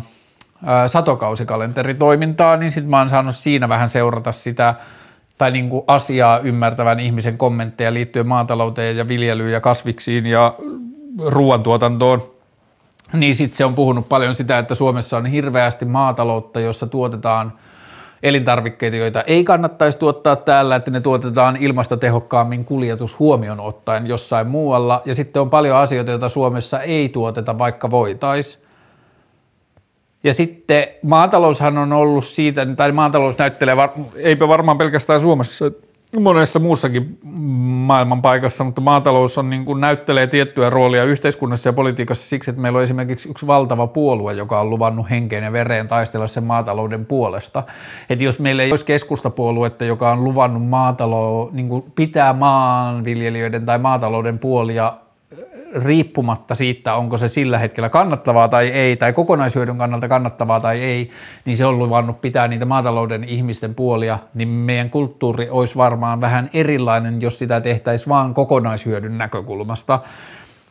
satokausikalenteritoimintaa, 0.87 2.57
niin 2.57 2.73
sitten 2.73 2.91
mä 2.91 2.99
oon 2.99 3.09
saanut 3.09 3.37
siinä 3.37 3.69
vähän 3.69 3.89
seurata 3.89 4.33
sitä– 4.33 4.75
tai 5.39 5.51
niin 5.51 5.69
kuin 5.69 5.85
asiaa 5.87 6.39
ymmärtävän 6.39 7.01
ihmisen 7.01 7.39
kommentteja 7.39 7.95
liittyen 7.95 8.27
maatalouteen 8.27 8.97
ja 8.97 9.09
viljelyyn 9.09 9.53
ja 9.53 9.61
kasviksiin 9.61 10.27
ja 10.27 10.55
ruoantuotantoon, 11.27 12.23
niin 13.13 13.35
sitten 13.35 13.57
se 13.57 13.65
on 13.65 13.75
puhunut 13.75 14.09
paljon 14.09 14.35
sitä, 14.35 14.59
että 14.59 14.75
Suomessa 14.75 15.17
on 15.17 15.27
hirveästi 15.27 15.85
maataloutta, 15.85 16.61
jossa 16.61 16.87
tuotetaan 16.87 17.53
elintarvikkeita, 18.23 18.97
joita 18.97 19.23
ei 19.23 19.45
kannattaisi 19.45 19.99
tuottaa 19.99 20.37
täällä, 20.37 20.77
että 20.77 20.91
ne 20.91 21.01
tuotetaan 21.01 21.57
ilmastotehokkaammin 21.57 22.65
kuljetus 22.65 23.19
huomioon 23.19 23.61
ottaen 23.61 24.07
jossain 24.07 24.47
muualla. 24.47 25.03
Ja 25.05 25.15
sitten 25.15 25.43
on 25.43 25.51
paljon 25.51 25.77
asioita, 25.77 26.11
joita 26.11 26.29
Suomessa 26.29 26.81
ei 26.81 27.09
tuoteta, 27.09 27.59
vaikka 27.59 27.91
voitaisiin. 27.91 28.67
Ja 30.25 30.35
sitten 30.35 30.87
maataloushan 31.03 31.79
on 31.79 31.93
ollut 31.93 32.25
siitä, 32.25 32.67
tai 32.77 32.93
maatalous 32.93 33.39
näyttelee, 33.39 33.75
eipä 34.17 34.49
varmaan 34.49 34.79
pelkästään 34.79 35.21
Suomessa, 35.21 35.65
monessa 36.21 36.59
muussakin 36.59 37.19
maailman 37.87 38.23
paikassa, 38.23 38.65
mutta 38.65 38.81
maatalous 38.81 39.39
on 39.39 39.51
niin 39.51 39.65
kuin 39.65 39.81
näyttelee 39.81 40.27
tiettyä 40.27 40.71
roolia 40.71 41.05
yhteiskunnassa 41.05 41.69
ja 41.69 41.73
politiikassa 41.73 42.29
siksi, 42.29 42.51
että 42.51 42.63
meillä 42.63 42.77
on 42.77 42.85
esimerkiksi 42.85 43.29
yksi 43.29 43.47
valtava 43.47 43.87
puolue, 43.87 44.33
joka 44.35 44.61
on 44.61 44.71
luvannut 44.71 45.11
henkeen 45.11 45.45
ja 45.45 45.53
vereen 45.53 45.89
taistella 45.89 46.29
sen 46.29 46.45
maatalouden 46.45 47.07
puolesta. 47.07 47.63
Että 48.11 48.25
jos 48.25 48.39
meillä 48.39 48.63
ei 48.63 48.71
olisi 48.71 48.85
keskustapuoluetta, 48.85 49.85
joka 49.85 50.11
on 50.11 50.25
luvannut 50.25 50.69
maatalo, 50.69 51.51
niin 51.53 51.69
kuin 51.69 51.85
pitää 51.95 52.33
maanviljelijöiden 52.33 53.67
tai 53.67 53.79
maatalouden 53.79 54.39
puolia 54.39 54.93
riippumatta 55.75 56.55
siitä, 56.55 56.95
onko 56.95 57.19
se 57.19 57.29
sillä 57.29 57.59
hetkellä 57.59 57.89
kannattavaa 57.89 58.49
tai 58.49 58.69
ei, 58.69 58.97
tai 58.97 59.13
kokonaishyödyn 59.13 59.79
kannalta 59.79 60.09
kannattavaa 60.09 60.61
tai 60.61 60.83
ei, 60.83 61.11
niin 61.45 61.57
se 61.57 61.67
on 61.67 61.79
luvannut 61.79 62.21
pitää 62.21 62.49
niitä 62.49 62.65
maatalouden 62.65 63.25
ihmisten 63.25 63.75
puolia, 63.75 64.19
niin 64.35 64.49
meidän 64.49 64.91
kulttuuri 64.91 65.49
olisi 65.51 65.77
varmaan 65.77 66.21
vähän 66.21 66.51
erilainen, 66.55 67.23
jos 67.23 67.39
sitä 67.39 67.61
tehtäisiin 67.61 68.09
vaan 68.09 68.35
kokonaishyödyn 68.35 69.19
näkökulmasta. 69.19 70.01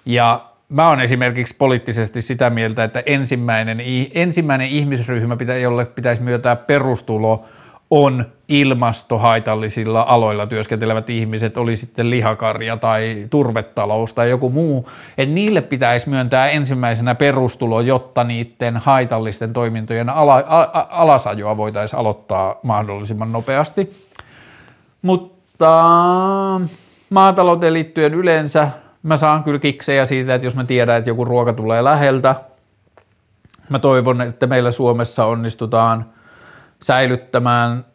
Ja 0.05 0.41
mä 0.69 0.89
oon 0.89 1.01
esimerkiksi 1.01 1.55
poliittisesti 1.57 2.21
sitä 2.21 2.49
mieltä, 2.49 2.83
että 2.83 3.03
ensimmäinen, 3.05 3.81
ensimmäinen 4.13 4.67
ihmisryhmä, 4.67 5.37
jolle 5.61 5.85
pitäisi 5.85 6.21
myöntää 6.21 6.55
perustulo, 6.55 7.45
on 7.91 8.25
ilmastohaitallisilla 8.47 10.05
aloilla 10.07 10.47
työskentelevät 10.47 11.09
ihmiset, 11.09 11.57
oli 11.57 11.75
sitten 11.75 12.09
lihakarja 12.09 12.77
tai 12.77 13.27
turvetalous 13.29 14.13
tai 14.13 14.29
joku 14.29 14.49
muu, 14.49 14.89
että 15.17 15.35
niille 15.35 15.61
pitäisi 15.61 16.09
myöntää 16.09 16.49
ensimmäisenä 16.49 17.15
perustulo, 17.15 17.81
jotta 17.81 18.23
niiden 18.23 18.77
haitallisten 18.77 19.53
toimintojen 19.53 20.09
ala, 20.09 20.43
a, 20.47 20.87
alasajoa 20.89 21.57
voitaisiin 21.57 21.99
aloittaa 21.99 22.55
mahdollisimman 22.63 23.31
nopeasti. 23.31 24.05
Mutta 25.01 25.83
maatalouteen 27.09 27.73
liittyen 27.73 28.13
yleensä 28.13 28.69
mä 29.03 29.17
saan 29.17 29.43
kyllä 29.43 29.59
kiksejä 29.59 30.05
siitä, 30.05 30.35
että 30.35 30.47
jos 30.47 30.55
mä 30.55 30.63
tiedän, 30.63 30.97
että 30.97 31.09
joku 31.09 31.25
ruoka 31.25 31.53
tulee 31.53 31.83
läheltä, 31.83 32.35
mä 33.69 33.79
toivon, 33.79 34.21
että 34.21 34.47
meillä 34.47 34.71
Suomessa 34.71 35.25
onnistutaan– 35.25 36.05
säilyttämään 36.81 37.85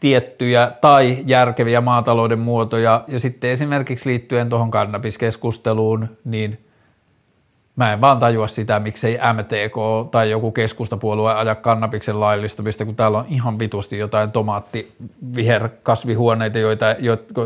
tiettyjä 0.00 0.72
tai 0.80 1.18
järkeviä 1.26 1.80
maatalouden 1.80 2.38
muotoja. 2.38 3.04
Ja 3.08 3.20
sitten 3.20 3.50
esimerkiksi 3.50 4.08
liittyen 4.08 4.48
tuohon 4.48 4.70
kannabiskeskusteluun, 4.70 6.16
niin 6.24 6.69
mä 7.76 7.92
en 7.92 8.00
vaan 8.00 8.18
tajua 8.18 8.48
sitä, 8.48 8.80
miksei 8.80 9.18
MTK 9.32 9.76
tai 10.10 10.30
joku 10.30 10.52
keskustapuolue 10.52 11.34
aja 11.34 11.54
kannabiksen 11.54 12.20
laillistamista, 12.20 12.84
kun 12.84 12.96
täällä 12.96 13.18
on 13.18 13.24
ihan 13.28 13.58
vitusti 13.58 13.98
jotain 13.98 14.32
tomaatti 14.32 14.92
viherkasvihuoneita, 15.34 16.58
joita, 16.58 16.86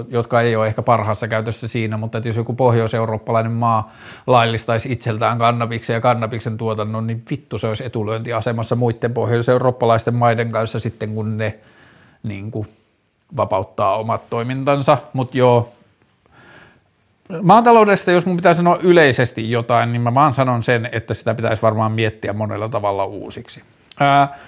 jotka 0.08 0.40
ei 0.40 0.56
ole 0.56 0.66
ehkä 0.66 0.82
parhaassa 0.82 1.28
käytössä 1.28 1.68
siinä, 1.68 1.96
mutta 1.96 2.18
että 2.18 2.28
jos 2.28 2.36
joku 2.36 2.54
pohjois-eurooppalainen 2.54 3.52
maa 3.52 3.92
laillistaisi 4.26 4.92
itseltään 4.92 5.38
kannabiksen 5.38 5.94
ja 5.94 6.00
kannabiksen 6.00 6.56
tuotannon, 6.56 7.06
niin 7.06 7.22
vittu 7.30 7.58
se 7.58 7.66
olisi 7.66 7.84
etulyöntiasemassa 7.84 8.76
muiden 8.76 9.14
pohjois-eurooppalaisten 9.14 10.14
maiden 10.14 10.52
kanssa 10.52 10.80
sitten, 10.80 11.14
kun 11.14 11.38
ne 11.38 11.58
niin 12.22 12.50
kuin, 12.50 12.68
vapauttaa 13.36 13.96
omat 13.96 14.22
toimintansa, 14.30 14.98
mutta 15.12 15.38
joo, 15.38 15.72
Maataloudesta, 17.42 18.10
jos 18.10 18.26
mun 18.26 18.36
pitää 18.36 18.54
sanoa 18.54 18.78
yleisesti 18.82 19.50
jotain, 19.50 19.92
niin 19.92 20.02
mä 20.02 20.14
vaan 20.14 20.32
sanon 20.32 20.62
sen, 20.62 20.88
että 20.92 21.14
sitä 21.14 21.34
pitäisi 21.34 21.62
varmaan 21.62 21.92
miettiä 21.92 22.32
monella 22.32 22.68
tavalla 22.68 23.04
uusiksi. 23.04 23.62
Ää, 24.00 24.38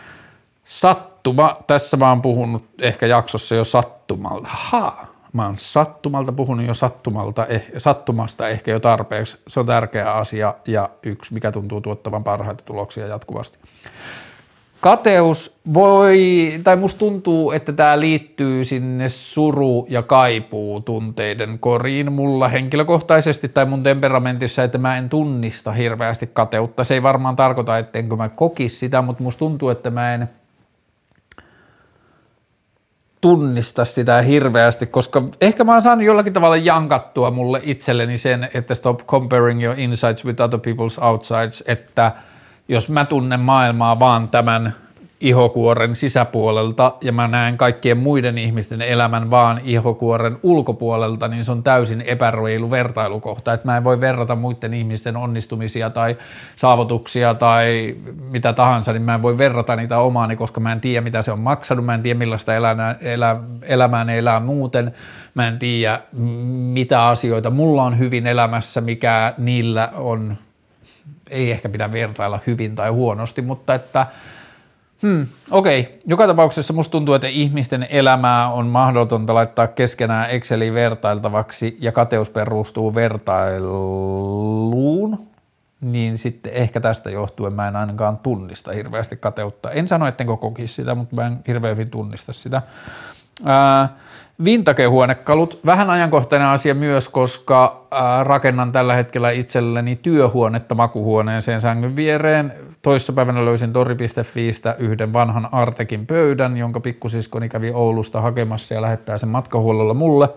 sattuma, 0.64 1.56
tässä 1.66 1.96
mä 1.96 2.08
oon 2.08 2.22
puhunut 2.22 2.64
ehkä 2.80 3.06
jaksossa 3.06 3.54
jo 3.54 3.64
sattumalta. 3.64 4.48
Ha, 4.52 5.06
mä 5.32 5.44
oon 5.44 5.56
sattumalta 5.56 6.32
puhunut 6.32 6.66
jo 6.66 6.74
sattumalta, 6.74 7.46
eh, 7.46 7.70
sattumasta 7.78 8.48
ehkä 8.48 8.70
jo 8.70 8.80
tarpeeksi. 8.80 9.38
Se 9.48 9.60
on 9.60 9.66
tärkeä 9.66 10.12
asia 10.12 10.54
ja 10.66 10.90
yksi, 11.02 11.34
mikä 11.34 11.52
tuntuu 11.52 11.80
tuottavan 11.80 12.24
parhaita 12.24 12.64
tuloksia 12.64 13.06
jatkuvasti. 13.06 13.58
Kateus 14.80 15.58
voi, 15.74 16.52
tai 16.64 16.76
musta 16.76 16.98
tuntuu, 16.98 17.50
että 17.50 17.72
tämä 17.72 18.00
liittyy 18.00 18.64
sinne 18.64 19.08
suru- 19.08 19.86
ja 19.88 20.02
kaipuu 20.02 20.80
tunteiden 20.80 21.58
koriin 21.58 22.12
mulla 22.12 22.48
henkilökohtaisesti 22.48 23.48
tai 23.48 23.64
mun 23.64 23.82
temperamentissa, 23.82 24.64
että 24.64 24.78
mä 24.78 24.96
en 24.96 25.08
tunnista 25.08 25.72
hirveästi 25.72 26.30
kateutta. 26.32 26.84
Se 26.84 26.94
ei 26.94 27.02
varmaan 27.02 27.36
tarkoita, 27.36 27.78
ettenkö 27.78 28.16
mä 28.16 28.28
kokis 28.28 28.80
sitä, 28.80 29.02
mutta 29.02 29.22
musta 29.22 29.38
tuntuu, 29.38 29.68
että 29.68 29.90
mä 29.90 30.14
en 30.14 30.28
tunnista 33.20 33.84
sitä 33.84 34.22
hirveästi, 34.22 34.86
koska 34.86 35.22
ehkä 35.40 35.64
mä 35.64 35.72
oon 35.72 35.82
saanut 35.82 36.04
jollakin 36.04 36.32
tavalla 36.32 36.56
jankattua 36.56 37.30
mulle 37.30 37.60
itselleni 37.62 38.18
sen, 38.18 38.48
että 38.54 38.74
stop 38.74 39.06
comparing 39.06 39.62
your 39.62 39.78
insights 39.78 40.24
with 40.24 40.42
other 40.42 40.60
people's 40.60 41.04
outsides, 41.04 41.64
että– 41.66 42.12
jos 42.68 42.88
mä 42.88 43.04
tunnen 43.04 43.40
maailmaa 43.40 43.98
vaan 43.98 44.28
tämän 44.28 44.74
ihokuoren 45.20 45.94
sisäpuolelta 45.94 46.92
ja 47.00 47.12
mä 47.12 47.28
näen 47.28 47.56
kaikkien 47.56 47.98
muiden 47.98 48.38
ihmisten 48.38 48.82
elämän 48.82 49.30
vaan 49.30 49.60
ihokuoren 49.64 50.36
ulkopuolelta, 50.42 51.28
niin 51.28 51.44
se 51.44 51.52
on 51.52 51.62
täysin 51.62 52.00
epäreilu 52.00 52.70
vertailukohta, 52.70 53.52
että 53.52 53.68
mä 53.68 53.76
en 53.76 53.84
voi 53.84 54.00
verrata 54.00 54.36
muiden 54.36 54.74
ihmisten 54.74 55.16
onnistumisia 55.16 55.90
tai 55.90 56.16
saavutuksia 56.56 57.34
tai 57.34 57.96
mitä 58.30 58.52
tahansa, 58.52 58.92
niin 58.92 59.02
mä 59.02 59.14
en 59.14 59.22
voi 59.22 59.38
verrata 59.38 59.76
niitä 59.76 59.98
omaani, 59.98 60.36
koska 60.36 60.60
mä 60.60 60.72
en 60.72 60.80
tiedä 60.80 61.04
mitä 61.04 61.22
se 61.22 61.32
on 61.32 61.40
maksanut, 61.40 61.84
mä 61.84 61.94
en 61.94 62.02
tiedä 62.02 62.18
millaista 62.18 62.54
elää, 62.54 62.96
elä, 63.00 63.36
elämää 63.62 64.04
ne 64.04 64.18
elää 64.18 64.40
muuten, 64.40 64.94
mä 65.34 65.48
en 65.48 65.58
tiedä 65.58 66.00
mitä 66.72 67.06
asioita 67.06 67.50
mulla 67.50 67.82
on 67.82 67.98
hyvin 67.98 68.26
elämässä, 68.26 68.80
mikä 68.80 69.34
niillä 69.38 69.88
on 69.94 70.36
ei 71.30 71.50
ehkä 71.50 71.68
pidä 71.68 71.92
vertailla 71.92 72.40
hyvin 72.46 72.74
tai 72.74 72.90
huonosti, 72.90 73.42
mutta 73.42 73.74
että 73.74 74.06
Hmm, 75.02 75.26
okei. 75.50 75.80
Okay. 75.80 75.92
Joka 76.06 76.26
tapauksessa 76.26 76.72
musta 76.72 76.92
tuntuu, 76.92 77.14
että 77.14 77.26
ihmisten 77.26 77.86
elämää 77.90 78.52
on 78.52 78.66
mahdotonta 78.66 79.34
laittaa 79.34 79.66
keskenään 79.66 80.30
Exceliin 80.30 80.74
vertailtavaksi 80.74 81.76
ja 81.80 81.92
kateus 81.92 82.30
perustuu 82.30 82.94
vertailuun, 82.94 85.18
niin 85.80 86.18
sitten 86.18 86.52
ehkä 86.52 86.80
tästä 86.80 87.10
johtuen 87.10 87.52
mä 87.52 87.68
en 87.68 87.76
ainakaan 87.76 88.18
tunnista 88.18 88.72
hirveästi 88.72 89.16
kateutta. 89.16 89.70
En 89.70 89.88
sano, 89.88 90.06
ettenkö 90.06 90.36
kokisi 90.36 90.74
sitä, 90.74 90.94
mutta 90.94 91.16
mä 91.16 91.26
en 91.26 91.38
hirveän 91.48 91.76
hyvin 91.76 91.90
tunnista 91.90 92.32
sitä. 92.32 92.62
Ää, 93.44 93.88
Vintakehuonekalut, 94.44 95.60
vähän 95.66 95.90
ajankohtainen 95.90 96.48
asia 96.48 96.74
myös, 96.74 97.08
koska 97.08 97.86
rakennan 98.22 98.72
tällä 98.72 98.94
hetkellä 98.94 99.30
itselleni 99.30 99.96
työhuonetta 99.96 100.74
makuhuoneeseen 100.74 101.60
sängyn 101.60 101.96
viereen. 101.96 102.52
Toissapäivänä 102.82 103.44
löysin 103.44 103.72
tori.fiistä 103.72 104.74
yhden 104.78 105.12
vanhan 105.12 105.48
Artekin 105.52 106.06
pöydän, 106.06 106.56
jonka 106.56 106.80
pikkusiskoni 106.80 107.48
kävi 107.48 107.70
Oulusta 107.70 108.20
hakemassa 108.20 108.74
ja 108.74 108.82
lähettää 108.82 109.18
sen 109.18 109.28
matkahuollolla 109.28 109.94
mulle. 109.94 110.28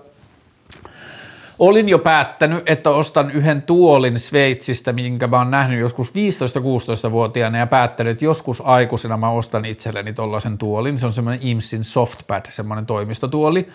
Olin 1.59 1.89
jo 1.89 1.99
päättänyt, 1.99 2.69
että 2.69 2.89
ostan 2.89 3.31
yhden 3.31 3.61
tuolin 3.61 4.19
Sveitsistä, 4.19 4.93
minkä 4.93 5.27
mä 5.27 5.38
oon 5.38 5.51
nähnyt 5.51 5.80
joskus 5.80 6.13
15-16-vuotiaana 6.13 7.57
ja 7.57 7.67
päättänyt, 7.67 8.11
että 8.11 8.26
joskus 8.26 8.61
aikuisena 8.65 9.17
mä 9.17 9.30
ostan 9.30 9.65
itselleni 9.65 10.13
tollaisen 10.13 10.57
tuolin. 10.57 10.97
Se 10.97 11.05
on 11.05 11.13
semmoinen 11.13 11.47
Imsin 11.47 11.84
Softpad, 11.84 12.45
semmoinen 12.49 12.85
toimistotuoli 12.85 13.69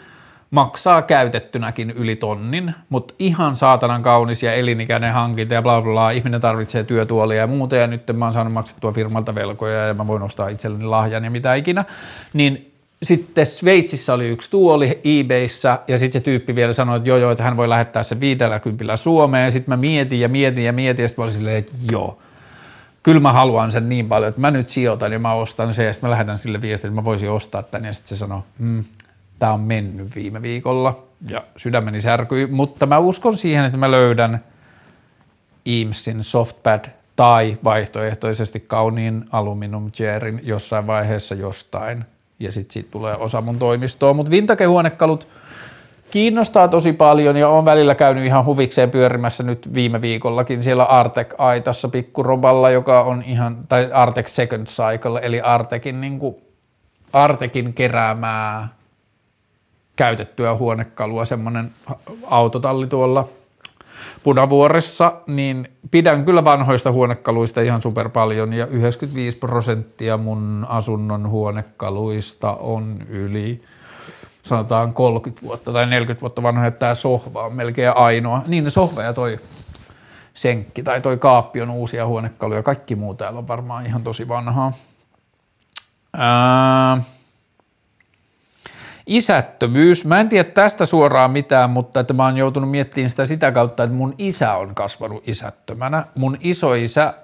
maksaa 0.55 1.03
käytettynäkin 1.03 1.91
yli 1.91 2.17
tonnin, 2.17 2.75
mutta 2.89 3.15
ihan 3.19 3.57
saatanan 3.57 4.03
kaunis 4.03 4.43
ja 4.43 4.53
elinikäinen 4.53 5.13
hankinta 5.13 5.55
ja 5.55 5.63
bla 5.63 5.83
bla 5.83 5.93
bla. 5.93 6.11
Ihminen 6.11 6.41
tarvitsee 6.41 6.83
työtuolia 6.83 7.39
ja 7.39 7.47
muuta 7.47 7.77
ja 7.77 7.87
nyt 7.87 8.03
mä 8.13 8.25
oon 8.25 8.33
saanut 8.33 8.53
maksettua 8.53 8.93
firmalta 8.93 9.35
velkoja 9.35 9.87
ja 9.87 9.95
mä 9.95 10.07
voin 10.07 10.23
ostaa 10.23 10.49
itselleni 10.49 10.85
lahjan 10.85 11.25
ja 11.25 11.31
mitä 11.31 11.55
ikinä. 11.55 11.85
Niin 12.33 12.73
sitten 13.03 13.47
Sveitsissä 13.47 14.15
oli 14.15 14.29
yksi 14.29 14.51
tuoli 14.51 15.01
eBayssä 15.05 15.79
ja 15.89 15.99
sitten 15.99 16.21
se 16.21 16.25
tyyppi 16.25 16.55
vielä 16.55 16.73
sanoi, 16.73 16.97
että 16.97 17.09
joo 17.09 17.19
joo, 17.19 17.31
että 17.31 17.45
hän 17.45 17.57
voi 17.57 17.69
lähettää 17.69 18.03
se 18.03 18.21
50 18.21 18.97
Suomeen 18.97 19.45
ja 19.45 19.51
sitten 19.51 19.73
mä 19.73 19.77
mietin 19.77 20.21
ja 20.21 20.29
mietin 20.29 20.65
ja 20.65 20.73
mietin 20.73 21.03
ja 21.03 21.09
sitten 21.09 21.23
mä 21.23 21.25
olin 21.25 21.35
silleen, 21.35 21.57
että 21.57 21.73
joo, 21.91 22.19
kyllä 23.03 23.21
mä 23.21 23.33
haluan 23.33 23.73
sen 23.73 23.89
niin 23.89 24.09
paljon, 24.09 24.29
että 24.29 24.41
mä 24.41 24.51
nyt 24.51 24.69
sijoitan 24.69 25.13
ja 25.13 25.19
mä 25.19 25.33
ostan 25.33 25.75
sen 25.75 25.87
ja 25.87 25.93
sitten 25.93 26.09
mä 26.09 26.11
lähetän 26.11 26.39
sille 26.39 26.61
viestin, 26.61 26.89
että 26.89 27.01
mä 27.01 27.05
voisin 27.05 27.31
ostaa 27.31 27.63
tän 27.63 27.85
ja 27.85 27.93
sitten 27.93 28.09
se 28.09 28.17
sanoi, 28.17 28.41
mm, 28.59 28.85
tämä 29.39 29.53
on 29.53 29.61
mennyt 29.61 30.15
viime 30.15 30.43
viikolla 30.43 31.05
ja 31.29 31.43
sydämeni 31.57 32.01
särkyi, 32.01 32.47
mutta 32.47 32.87
mä 32.87 32.99
uskon 32.99 33.37
siihen, 33.37 33.65
että 33.65 33.79
mä 33.79 33.91
löydän 33.91 34.45
Eamesin 35.67 36.25
softpad 36.25 36.85
tai 37.17 37.59
vaihtoehtoisesti 37.65 38.61
kauniin 38.61 39.25
aluminium 39.33 39.93
chairin 39.93 40.41
jossain 40.43 40.87
vaiheessa 40.87 41.35
jostain. 41.35 42.05
Ja 42.41 42.53
sitten 42.53 42.73
siitä 42.73 42.91
tulee 42.91 43.17
osa 43.17 43.41
mun 43.41 43.59
toimistoa, 43.59 44.15
mutta 44.15 44.31
vintakehuonekalut 44.31 45.29
kiinnostaa 46.11 46.69
tosi 46.69 46.93
paljon 46.93 47.37
ja 47.37 47.49
on 47.49 47.65
välillä 47.65 47.95
käynyt 47.95 48.25
ihan 48.25 48.45
huvikseen 48.45 48.91
pyörimässä 48.91 49.43
nyt 49.43 49.75
viime 49.75 50.01
viikollakin 50.01 50.63
siellä 50.63 50.85
Artek 50.85 51.35
Aitassa 51.39 51.89
pikkuroballa, 51.89 52.71
joka 52.71 53.03
on 53.03 53.23
ihan, 53.27 53.59
tai 53.69 53.93
Artek 53.93 54.29
Second 54.29 54.67
Cycle, 54.67 55.21
eli 55.23 55.41
Artekin, 55.41 56.01
niin 56.01 56.19
kuin, 56.19 56.37
Artekin 57.13 57.75
keräämää 57.75 58.69
käytettyä 59.97 60.55
huonekalua, 60.55 61.25
semmoinen 61.25 61.71
autotalli 62.31 62.87
tuolla 62.87 63.29
Punavuoressa, 64.23 65.13
niin 65.27 65.69
pidän 65.91 66.25
kyllä 66.25 66.45
vanhoista 66.45 66.93
huonekaluista 66.93 67.61
ihan 67.61 67.83
super 67.83 68.09
paljon 68.09 68.53
ja 68.53 68.67
95 68.67 69.37
prosenttia 69.37 70.17
mun 70.17 70.67
asunnon 70.69 71.29
huonekaluista 71.29 72.53
on 72.53 72.99
yli 73.09 73.63
sanotaan 74.43 74.95
30 74.95 75.43
vuotta 75.43 75.73
tai 75.73 75.87
40 75.87 76.21
vuotta 76.21 76.43
vanha, 76.43 76.67
että 76.67 76.79
tämä 76.79 76.95
sohva 76.95 77.43
on 77.43 77.55
melkein 77.55 77.97
ainoa. 77.97 78.43
Niin 78.47 78.71
sohva 78.71 79.03
ja 79.03 79.13
toi 79.13 79.39
senkki 80.35 80.83
tai 80.83 81.01
toi 81.01 81.17
kaappi 81.17 81.61
on 81.61 81.71
uusia 81.71 82.07
huonekaluja, 82.07 82.63
kaikki 82.63 82.97
muu 82.97 83.15
täällä 83.15 83.39
on 83.39 83.49
varmaan 83.49 83.87
ihan 83.87 84.03
tosi 84.03 84.29
vanhaa. 84.29 84.73
Ää, 86.17 87.03
isättömyys. 89.07 90.05
Mä 90.05 90.21
en 90.21 90.29
tiedä 90.29 90.51
tästä 90.51 90.87
suoraan 90.87 91.31
mitään, 91.31 91.71
mutta 91.71 92.01
että 92.01 92.15
mä 92.15 92.25
oon 92.25 92.37
joutunut 92.37 92.71
miettimään 92.71 93.11
sitä 93.11 93.27
sitä 93.27 93.53
kautta, 93.53 93.83
että 93.85 93.97
mun 93.97 94.15
isä 94.19 94.55
on 94.55 94.75
kasvanut 94.75 95.29
isättömänä. 95.29 96.05
Mun 96.15 96.37
isoisä, 96.41 97.15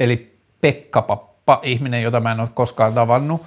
eli 0.00 0.36
Pekka 0.60 1.02
Pappa, 1.02 1.60
ihminen, 1.62 2.02
jota 2.02 2.20
mä 2.20 2.32
en 2.32 2.40
ole 2.40 2.48
koskaan 2.54 2.94
tavannut, 2.94 3.42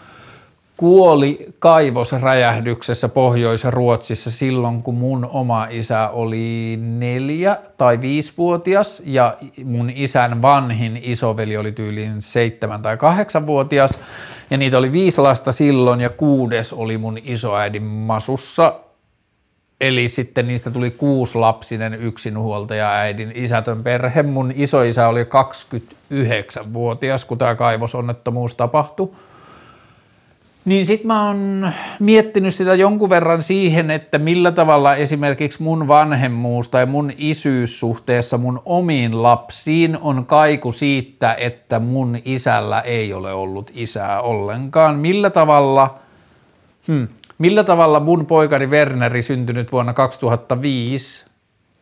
kuoli 0.78 1.54
kaivosräjähdyksessä 1.60 3.10
Pohjois-Ruotsissa 3.10 4.32
silloin, 4.32 4.84
kun 4.84 4.96
mun 4.96 5.26
oma 5.26 5.68
isä 5.70 6.10
oli 6.10 6.78
neljä 6.82 7.58
tai 7.78 8.02
viisivuotias 8.02 9.02
ja 9.06 9.38
mun 9.66 9.90
isän 9.96 10.42
vanhin 10.42 11.00
isoveli 11.04 11.58
oli 11.58 11.72
tyyliin 11.72 12.22
seitsemän 12.22 12.82
tai 12.82 12.98
kahdeksanvuotias 12.98 14.00
ja 14.50 14.58
niitä 14.58 14.78
oli 14.78 14.92
viisi 14.92 15.22
lasta 15.22 15.52
silloin 15.52 16.02
ja 16.02 16.10
kuudes 16.10 16.74
oli 16.74 16.98
mun 16.98 17.18
isoäidin 17.24 17.84
masussa. 17.84 18.80
Eli 19.82 20.08
sitten 20.08 20.48
niistä 20.48 20.72
tuli 20.72 20.92
kuuslapsinen 20.92 21.94
yksinhuoltaja 21.94 22.92
äidin 22.92 23.32
isätön 23.36 23.84
perhe. 23.84 24.24
Mun 24.24 24.52
isoisä 24.56 25.08
oli 25.08 25.24
29-vuotias, 25.24 27.26
kun 27.26 27.38
tämä 27.38 27.56
kaivosonnettomuus 27.56 28.56
tapahtui. 28.56 29.12
Niin 30.68 30.86
sit 30.86 31.04
mä 31.04 31.28
oon 31.28 31.70
miettinyt 32.00 32.56
sitä 32.56 32.76
jonkun 32.76 33.10
verran 33.10 33.42
siihen, 33.42 33.92
että 33.92 34.18
millä 34.18 34.52
tavalla 34.52 34.96
esimerkiksi 34.96 35.64
mun 35.64 35.88
vanhemmuus 35.88 36.70
tai 36.70 36.86
mun 36.86 37.12
isyys 37.18 37.80
suhteessa 37.80 38.38
mun 38.38 38.62
omiin 38.66 39.24
lapsiin 39.24 39.98
on 40.02 40.26
kaiku 40.26 40.72
siitä, 40.72 41.34
että 41.34 41.80
mun 41.80 42.18
isällä 42.26 42.82
ei 42.82 43.14
ole 43.14 43.34
ollut 43.34 43.72
isää 43.74 44.22
ollenkaan. 44.22 44.96
Millä 44.96 45.30
tavalla, 45.30 46.00
hmm, 46.88 47.08
millä 47.38 47.64
tavalla 47.64 48.00
mun 48.00 48.26
poikani 48.26 48.68
Werneri 48.68 49.22
syntynyt 49.22 49.72
vuonna 49.72 49.94
2005 49.94 51.26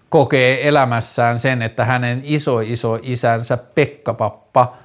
kokee 0.09 0.67
elämässään 0.67 1.39
sen, 1.39 1.61
että 1.61 1.85
hänen 1.85 2.21
iso 2.23 2.59
iso 2.59 2.99
isänsä 3.01 3.57
Pekka 3.57 4.13
Pappa– 4.13 4.73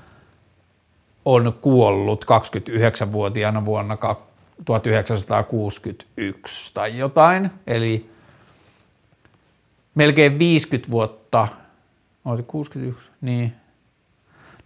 on 1.25 1.55
kuollut 1.61 2.25
29-vuotiaana 2.25 3.65
vuonna 3.65 3.97
1961 4.65 6.75
tai 6.75 6.99
jotain, 6.99 7.51
eli 7.67 8.11
melkein 9.95 10.39
50 10.39 10.91
vuotta, 10.91 11.49
oli 12.25 12.43
61, 12.43 13.11
niin. 13.21 13.53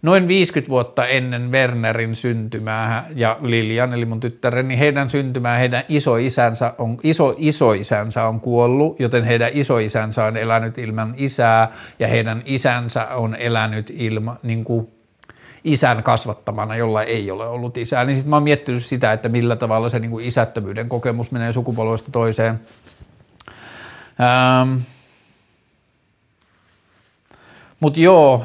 Noin 0.01 0.27
50 0.27 0.69
vuotta 0.69 1.05
ennen 1.05 1.51
Wernerin 1.51 2.15
syntymää 2.15 3.07
ja 3.15 3.37
Lilian, 3.41 3.93
eli 3.93 4.05
mun 4.05 4.19
tyttäreni, 4.19 4.67
niin 4.67 4.79
heidän 4.79 5.09
syntymää 5.09 5.57
heidän 5.57 5.83
isoisänsä 5.87 6.73
on, 6.77 6.97
iso 7.03 7.35
isoisänsä 7.37 8.27
on 8.27 8.41
kuollut, 8.41 8.99
joten 8.99 9.23
heidän 9.23 9.49
isoisänsä 9.53 10.25
on 10.25 10.37
elänyt 10.37 10.77
ilman 10.77 11.13
isää 11.17 11.71
ja 11.99 12.07
heidän 12.07 12.41
isänsä 12.45 13.07
on 13.07 13.35
elänyt 13.35 13.93
ilman, 13.95 14.39
niin 14.43 14.63
kuin 14.63 14.94
isän 15.65 16.03
kasvattamana, 16.03 16.75
jolla 16.75 17.03
ei 17.03 17.31
ole 17.31 17.47
ollut 17.47 17.77
isää, 17.77 18.05
niin 18.05 18.15
sitten 18.15 18.29
mä 18.29 18.35
oon 18.35 18.43
miettinyt 18.43 18.85
sitä, 18.85 19.13
että 19.13 19.29
millä 19.29 19.55
tavalla 19.55 19.89
se 19.89 19.99
niin 19.99 20.11
kuin 20.11 20.25
isättömyyden 20.25 20.89
kokemus 20.89 21.31
menee 21.31 21.53
sukupolvesta 21.53 22.11
toiseen. 22.11 22.59
Ähm. 24.19 24.75
Mutta 27.79 27.99
joo, 27.99 28.43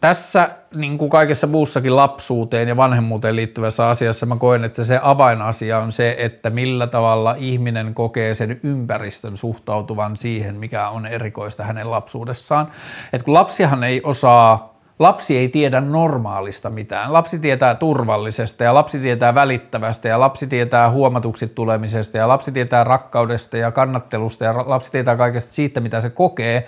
tässä 0.00 0.48
niin 0.74 0.98
kuin 0.98 1.10
kaikessa 1.10 1.46
muussakin 1.46 1.96
lapsuuteen 1.96 2.68
ja 2.68 2.76
vanhemmuuteen 2.76 3.36
liittyvässä 3.36 3.88
asiassa 3.88 4.26
mä 4.26 4.36
koen, 4.36 4.64
että 4.64 4.84
se 4.84 5.00
avainasia 5.02 5.78
on 5.78 5.92
se, 5.92 6.16
että 6.18 6.50
millä 6.50 6.86
tavalla 6.86 7.34
ihminen 7.38 7.94
kokee 7.94 8.34
sen 8.34 8.60
ympäristön 8.64 9.36
suhtautuvan 9.36 10.16
siihen, 10.16 10.54
mikä 10.54 10.88
on 10.88 11.06
erikoista 11.06 11.64
hänen 11.64 11.90
lapsuudessaan. 11.90 12.68
Et 13.12 13.22
kun 13.22 13.34
lapsihan 13.34 13.84
ei 13.84 14.00
osaa 14.04 14.71
Lapsi 15.02 15.38
ei 15.38 15.48
tiedä 15.48 15.80
normaalista 15.80 16.70
mitään. 16.70 17.12
Lapsi 17.12 17.38
tietää 17.38 17.74
turvallisesta 17.74 18.64
ja 18.64 18.74
lapsi 18.74 18.98
tietää 18.98 19.34
välittävästä 19.34 20.08
ja 20.08 20.20
lapsi 20.20 20.46
tietää 20.46 20.90
huomatuksi 20.90 21.48
tulemisesta 21.48 22.18
ja 22.18 22.28
lapsi 22.28 22.52
tietää 22.52 22.84
rakkaudesta 22.84 23.56
ja 23.56 23.72
kannattelusta 23.72 24.44
ja 24.44 24.54
lapsi 24.56 24.92
tietää 24.92 25.16
kaikesta 25.16 25.52
siitä, 25.52 25.80
mitä 25.80 26.00
se 26.00 26.10
kokee, 26.10 26.66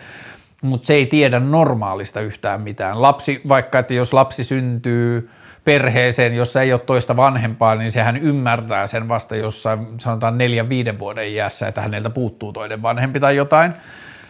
mutta 0.63 0.87
se 0.87 0.95
ei 0.95 1.07
tiedä 1.07 1.41
normaalista 1.41 2.21
yhtään 2.21 2.61
mitään. 2.61 3.03
Lapsi, 3.03 3.41
vaikka 3.49 3.79
että 3.79 3.95
jos 3.95 4.13
lapsi 4.13 4.45
syntyy 4.45 5.31
perheeseen, 5.65 6.35
jossa 6.35 6.63
ei 6.63 6.73
ole 6.73 6.81
toista 6.81 7.17
vanhempaa, 7.17 7.75
niin 7.75 7.93
sehän 7.93 8.17
ymmärtää 8.17 8.87
sen 8.87 9.09
vasta 9.09 9.37
jossain 9.37 9.87
sanotaan 10.01 10.39
neljän, 10.39 10.69
viiden 10.69 10.99
vuoden 10.99 11.29
iässä, 11.29 11.69
että 11.69 11.81
häneltä 11.81 12.11
puuttuu 12.11 12.53
toinen 12.53 12.83
vanhempi 12.83 13.21
tai 13.21 13.37
jotain. 13.37 13.73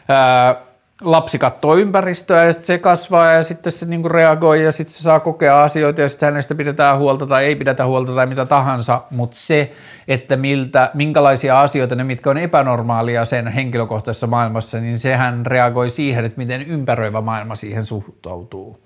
Ää, 0.08 0.73
lapsi 1.04 1.38
katsoo 1.38 1.76
ympäristöä 1.76 2.44
ja 2.44 2.52
sitten 2.52 2.66
se 2.66 2.78
kasvaa 2.78 3.32
ja 3.32 3.42
sitten 3.42 3.72
se 3.72 3.86
niinku 3.86 4.08
reagoi 4.08 4.64
ja 4.64 4.72
sitten 4.72 4.94
se 4.94 5.02
saa 5.02 5.20
kokea 5.20 5.62
asioita 5.62 6.00
ja 6.00 6.08
sitten 6.08 6.26
hänestä 6.26 6.54
pidetään 6.54 6.98
huolta 6.98 7.26
tai 7.26 7.44
ei 7.44 7.56
pidetä 7.56 7.86
huolta 7.86 8.14
tai 8.14 8.26
mitä 8.26 8.46
tahansa, 8.46 9.02
mutta 9.10 9.36
se, 9.36 9.72
että 10.08 10.36
miltä, 10.36 10.90
minkälaisia 10.94 11.60
asioita 11.60 11.94
ne, 11.94 12.04
mitkä 12.04 12.30
on 12.30 12.38
epänormaalia 12.38 13.24
sen 13.24 13.48
henkilökohtaisessa 13.48 14.26
maailmassa, 14.26 14.80
niin 14.80 14.98
sehän 14.98 15.46
reagoi 15.46 15.90
siihen, 15.90 16.24
että 16.24 16.38
miten 16.38 16.62
ympäröivä 16.62 17.20
maailma 17.20 17.56
siihen 17.56 17.86
suhtautuu. 17.86 18.78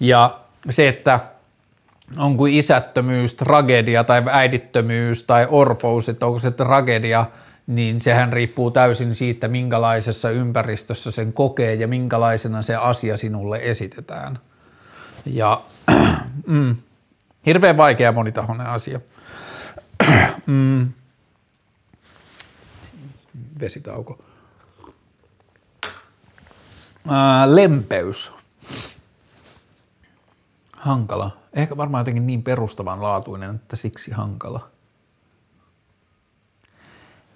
Ja 0.00 0.38
se, 0.70 0.88
että 0.88 1.20
on 2.18 2.36
kuin 2.36 2.54
isättömyys, 2.54 3.34
tragedia 3.34 4.04
tai 4.04 4.22
äidittömyys 4.30 5.22
tai 5.22 5.46
orpous, 5.50 6.08
että 6.08 6.26
onko 6.26 6.38
se 6.38 6.50
tragedia– 6.50 7.24
niin 7.66 8.00
sehän 8.00 8.32
riippuu 8.32 8.70
täysin 8.70 9.14
siitä, 9.14 9.48
minkälaisessa 9.48 10.30
ympäristössä 10.30 11.10
sen 11.10 11.32
kokee 11.32 11.74
ja 11.74 11.88
minkälaisena 11.88 12.62
se 12.62 12.76
asia 12.76 13.16
sinulle 13.16 13.60
esitetään. 13.62 14.38
Ja 15.26 15.60
mm, 16.46 16.76
hirveän 17.46 17.76
vaikea 17.76 18.12
monitahoinen 18.12 18.66
asia. 18.66 19.00
mm. 20.46 20.88
Vesitauko. 23.60 24.24
Ää, 27.08 27.56
lempeys. 27.56 28.32
Hankala. 30.72 31.36
Ehkä 31.52 31.76
varmaan 31.76 32.00
jotenkin 32.00 32.26
niin 32.26 32.42
perustavanlaatuinen, 32.42 33.54
että 33.54 33.76
siksi 33.76 34.10
hankala 34.10 34.75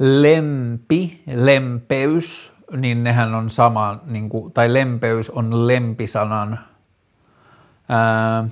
lempi, 0.01 1.23
lempeys, 1.27 2.53
niin 2.77 3.05
nehän 3.05 3.35
on 3.35 3.51
sama, 3.51 4.01
niin 4.07 4.29
kuin, 4.29 4.53
tai 4.53 4.75
lempeys 4.75 5.31
on 5.31 5.67
lempisanan 5.67 6.61
ää, 7.89 8.49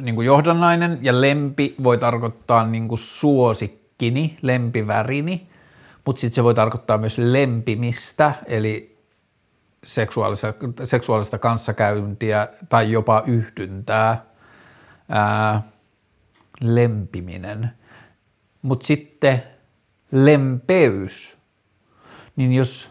niin 0.00 0.14
kuin 0.14 0.26
johdannainen, 0.26 0.98
ja 1.02 1.20
lempi 1.20 1.74
voi 1.82 1.98
tarkoittaa 1.98 2.66
niin 2.66 2.88
kuin 2.88 2.98
suosikkini, 2.98 4.38
lempivärini, 4.42 5.48
mutta 6.04 6.20
sitten 6.20 6.34
se 6.34 6.44
voi 6.44 6.54
tarkoittaa 6.54 6.98
myös 6.98 7.18
lempimistä, 7.18 8.32
eli 8.46 8.98
seksuaalista, 9.86 10.54
seksuaalista 10.84 11.38
kanssakäyntiä 11.38 12.48
tai 12.68 12.92
jopa 12.92 13.22
yhdyntää, 13.26 14.24
ää, 15.08 15.62
lempiminen. 16.60 17.70
Mutta 18.62 18.86
sitten 18.86 19.55
lempeys, 20.12 21.36
niin 22.36 22.52
jos 22.52 22.90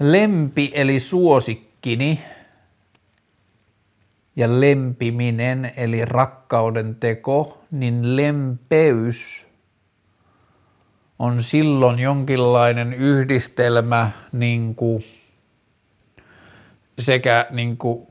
lempi 0.00 0.70
eli 0.74 0.98
suosikkini 0.98 2.20
ja 4.36 4.60
lempiminen 4.60 5.72
eli 5.76 6.04
rakkauden 6.04 6.94
teko, 6.94 7.64
niin 7.70 8.16
lempeys 8.16 9.48
on 11.18 11.42
silloin 11.42 11.98
jonkinlainen 11.98 12.92
yhdistelmä 12.92 14.10
niin 14.32 14.74
kuin 14.74 15.02
sekä 16.98 17.46
niin 17.50 17.76
kuin 17.76 18.06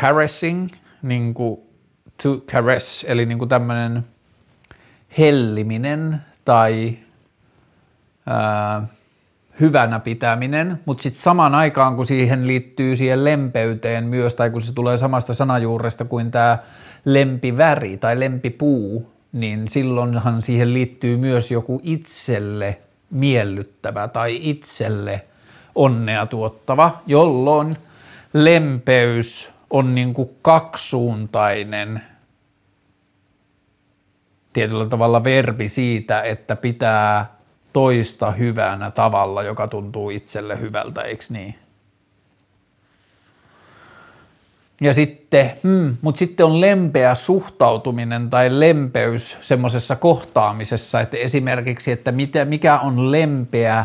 caressing, 0.00 0.68
niin 1.02 1.34
kuin 1.34 1.60
to 2.22 2.36
caress, 2.36 3.04
eli 3.08 3.26
niin 3.26 3.38
kuin 3.38 3.48
tämmöinen 3.48 4.06
helliminen 5.18 6.22
tai 6.44 6.98
ää, 8.26 8.82
hyvänä 9.60 10.00
pitäminen, 10.00 10.80
mutta 10.84 11.02
sitten 11.02 11.22
samaan 11.22 11.54
aikaan, 11.54 11.96
kun 11.96 12.06
siihen 12.06 12.46
liittyy 12.46 12.96
siihen 12.96 13.24
lempeyteen 13.24 14.04
myös, 14.04 14.34
tai 14.34 14.50
kun 14.50 14.62
se 14.62 14.74
tulee 14.74 14.98
samasta 14.98 15.34
sanajuuresta 15.34 16.04
kuin 16.04 16.30
tämä 16.30 16.58
lempiväri 17.04 17.96
tai 17.96 18.20
lempipuu, 18.20 19.12
niin 19.32 19.68
silloinhan 19.68 20.42
siihen 20.42 20.74
liittyy 20.74 21.16
myös 21.16 21.50
joku 21.50 21.80
itselle 21.82 22.80
miellyttävä 23.10 24.08
tai 24.08 24.38
itselle 24.42 25.24
onnea 25.74 26.26
tuottava, 26.26 27.02
jolloin 27.06 27.76
lempeys 28.32 29.52
on 29.70 29.94
niin 29.94 30.14
kuin 30.14 30.30
kaksisuuntainen 30.42 32.02
tietyllä 34.52 34.86
tavalla 34.86 35.24
verbi 35.24 35.68
siitä, 35.68 36.20
että 36.20 36.56
pitää 36.56 37.35
toista 37.76 38.30
hyvänä 38.30 38.90
tavalla, 38.90 39.42
joka 39.42 39.68
tuntuu 39.68 40.10
itselle 40.10 40.60
hyvältä, 40.60 41.00
eikö 41.00 41.24
niin? 41.28 41.54
Ja 44.80 44.94
sitten, 44.94 45.52
hmm, 45.62 45.96
mutta 46.02 46.18
sitten 46.18 46.46
on 46.46 46.60
lempeä 46.60 47.14
suhtautuminen 47.14 48.30
tai 48.30 48.60
lempeys 48.60 49.38
semmoisessa 49.40 49.96
kohtaamisessa, 49.96 51.00
että 51.00 51.16
esimerkiksi, 51.16 51.92
että 51.92 52.12
mitä, 52.12 52.44
mikä 52.44 52.78
on 52.78 53.12
lempeä 53.12 53.84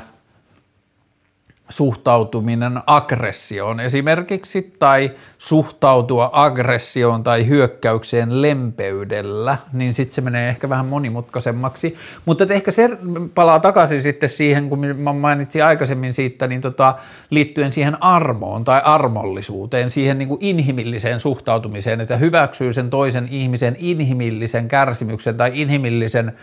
suhtautuminen 1.70 2.82
aggressioon 2.88 3.80
esimerkiksi 3.80 4.74
tai 4.80 5.12
suhtautua 5.42 6.30
aggressioon 6.34 7.24
tai 7.24 7.48
hyökkäykseen 7.48 8.42
lempeydellä, 8.42 9.58
niin 9.74 9.94
sitten 9.94 10.16
se 10.16 10.22
menee 10.22 10.50
ehkä 10.50 10.70
vähän 10.70 10.86
monimutkaisemmaksi. 10.86 11.96
Mutta 12.26 12.46
ehkä 12.50 12.72
se 12.72 12.90
palaa 13.36 13.60
takaisin 13.60 14.02
sitten 14.02 14.30
siihen, 14.30 14.70
kun 14.70 14.80
mä 14.80 15.14
mainitsin 15.14 15.66
aikaisemmin 15.66 16.14
siitä, 16.14 16.48
niin 16.48 16.62
tota, 16.62 16.96
liittyen 17.30 17.72
siihen 17.72 18.04
armoon 18.04 18.64
tai 18.64 18.82
armollisuuteen, 18.84 19.90
siihen 19.90 20.18
niin 20.18 20.28
kuin 20.28 20.38
inhimilliseen 20.42 21.20
suhtautumiseen, 21.20 22.02
että 22.02 22.18
hyväksyy 22.18 22.74
sen 22.74 22.90
toisen 22.90 23.28
ihmisen 23.32 23.76
inhimillisen 23.80 24.68
kärsimyksen 24.68 25.38
tai 25.38 25.52
inhimillisen 25.54 26.34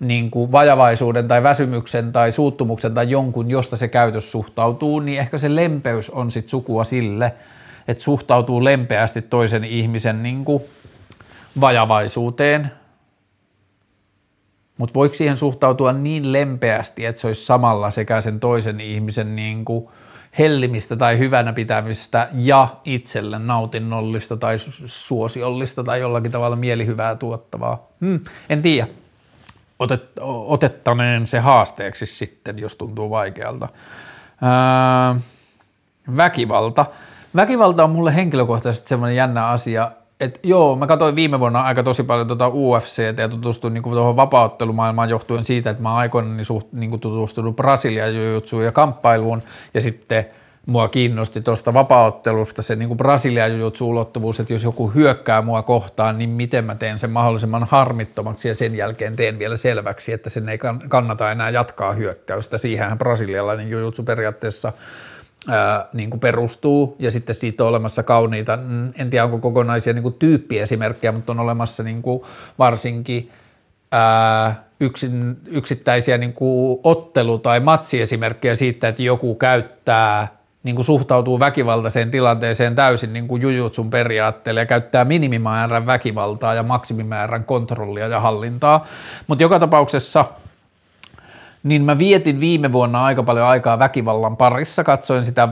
niin 0.00 0.30
kuin 0.30 0.52
vajavaisuuden 0.52 1.28
tai 1.28 1.42
väsymyksen 1.42 2.12
tai 2.12 2.32
suuttumuksen 2.32 2.94
tai 2.94 3.10
jonkun, 3.10 3.50
josta 3.50 3.76
se 3.76 3.88
käytös 3.88 4.32
suhtautuu, 4.32 5.00
niin 5.00 5.20
ehkä 5.20 5.38
se 5.38 5.54
lempeys 5.54 6.10
on 6.10 6.30
sitten 6.30 6.50
sukua 6.50 6.84
sille, 6.84 7.32
että 7.88 8.02
suhtautuu 8.02 8.64
lempeästi 8.64 9.22
toisen 9.22 9.64
ihmisen 9.64 10.22
niin 10.22 10.44
kuin 10.44 10.62
vajavaisuuteen, 11.60 12.70
mutta 14.78 14.94
voiko 14.94 15.14
siihen 15.14 15.36
suhtautua 15.36 15.92
niin 15.92 16.32
lempeästi, 16.32 17.06
että 17.06 17.20
se 17.20 17.26
olisi 17.26 17.44
samalla 17.44 17.90
sekä 17.90 18.20
sen 18.20 18.40
toisen 18.40 18.80
ihmisen 18.80 19.36
niin 19.36 19.64
kuin 19.64 19.88
hellimistä 20.38 20.96
tai 20.96 21.18
hyvänä 21.18 21.52
pitämistä 21.52 22.28
ja 22.34 22.68
itselle 22.84 23.38
nautinnollista 23.38 24.36
tai 24.36 24.56
suosiollista 24.86 25.84
tai 25.84 26.00
jollakin 26.00 26.32
tavalla 26.32 26.56
mielihyvää 26.56 27.14
tuottavaa? 27.14 27.86
Hmm, 28.00 28.20
en 28.48 28.62
tiedä. 28.62 28.88
Otet, 29.78 30.10
otettaneen 30.46 31.26
se 31.26 31.38
haasteeksi 31.38 32.06
sitten, 32.06 32.58
jos 32.58 32.76
tuntuu 32.76 33.10
vaikealta. 33.10 33.68
Öö, 34.42 35.20
väkivalta. 36.16 36.86
Väkivalta 37.36 37.84
on 37.84 37.90
mulle 37.90 38.14
henkilökohtaisesti 38.14 38.88
semmoinen 38.88 39.16
jännä 39.16 39.48
asia, 39.48 39.90
että 40.20 40.40
joo, 40.42 40.76
mä 40.76 40.86
katsoin 40.86 41.16
viime 41.16 41.40
vuonna 41.40 41.60
aika 41.60 41.82
tosi 41.82 42.02
paljon 42.02 42.26
tuota 42.26 42.48
UFCtä 42.48 43.22
ja 43.22 43.28
tutustuin 43.28 43.74
niin 43.74 43.82
tuohon 43.82 44.16
vapauttelumaailmaan 44.16 45.10
johtuen 45.10 45.44
siitä, 45.44 45.70
että 45.70 45.82
mä 45.82 45.94
aikoinaan 45.94 46.36
niin 46.36 46.44
suht, 46.44 46.72
niin 46.72 47.00
tutustunut 47.00 47.56
Brasilian 47.56 48.14
jujutsuun 48.14 48.64
ja 48.64 48.72
kamppailuun 48.72 49.42
ja 49.74 49.80
sitten 49.80 50.26
mua 50.66 50.88
kiinnosti 50.88 51.40
tuosta 51.40 51.74
vapauttelusta 51.74 52.62
se 52.62 52.76
niin 52.76 52.96
Brasilian 52.96 53.52
jujutsu-ulottuvuus, 53.52 54.40
että 54.40 54.52
jos 54.52 54.64
joku 54.64 54.88
hyökkää 54.88 55.42
mua 55.42 55.62
kohtaan, 55.62 56.18
niin 56.18 56.30
miten 56.30 56.64
mä 56.64 56.74
teen 56.74 56.98
sen 56.98 57.10
mahdollisimman 57.10 57.66
harmittomaksi 57.70 58.48
ja 58.48 58.54
sen 58.54 58.74
jälkeen 58.74 59.16
teen 59.16 59.38
vielä 59.38 59.56
selväksi, 59.56 60.12
että 60.12 60.30
sen 60.30 60.48
ei 60.48 60.58
kannata 60.88 61.30
enää 61.30 61.50
jatkaa 61.50 61.92
hyökkäystä. 61.92 62.58
Siihenhän 62.58 62.98
brasilialainen 62.98 63.70
jujutsu 63.70 64.02
periaatteessa 64.02 64.72
ää, 65.48 65.88
niin 65.92 66.10
kuin 66.10 66.20
perustuu 66.20 66.96
ja 66.98 67.10
sitten 67.10 67.34
siitä 67.34 67.64
on 67.64 67.68
olemassa 67.68 68.02
kauniita, 68.02 68.56
mm, 68.56 68.86
en 68.98 69.10
tiedä 69.10 69.24
onko 69.24 69.38
kokonaisia 69.38 69.92
niin 69.92 70.02
kuin 70.02 70.14
tyyppiesimerkkejä, 70.14 71.12
mutta 71.12 71.32
on 71.32 71.40
olemassa 71.40 71.82
niin 71.82 72.02
kuin 72.02 72.22
varsinkin 72.58 73.30
ää, 73.92 74.64
yksin, 74.80 75.36
yksittäisiä 75.46 76.18
niin 76.18 76.32
kuin 76.32 76.80
ottelu- 76.84 77.38
tai 77.38 77.60
matsiesimerkkejä 77.60 78.56
siitä, 78.56 78.88
että 78.88 79.02
joku 79.02 79.34
käyttää 79.34 80.38
niin 80.62 80.76
kuin 80.76 80.86
suhtautuu 80.86 81.40
väkivaltaiseen 81.40 82.10
tilanteeseen 82.10 82.74
täysin 82.74 83.12
niin 83.12 83.28
kuin 83.28 83.42
jujutsun 83.42 83.90
periaatteelle 83.90 84.60
ja 84.60 84.66
käyttää 84.66 85.04
minimimäärän 85.04 85.86
väkivaltaa 85.86 86.54
ja 86.54 86.62
maksimimäärän 86.62 87.44
kontrollia 87.44 88.08
ja 88.08 88.20
hallintaa. 88.20 88.86
Mutta 89.26 89.44
joka 89.44 89.58
tapauksessa– 89.58 90.24
niin 91.68 91.84
mä 91.84 91.98
vietin 91.98 92.40
viime 92.40 92.72
vuonna 92.72 93.04
aika 93.04 93.22
paljon 93.22 93.46
aikaa 93.46 93.78
väkivallan 93.78 94.36
parissa, 94.36 94.84
katsoin 94.84 95.24
sitä, 95.24 95.48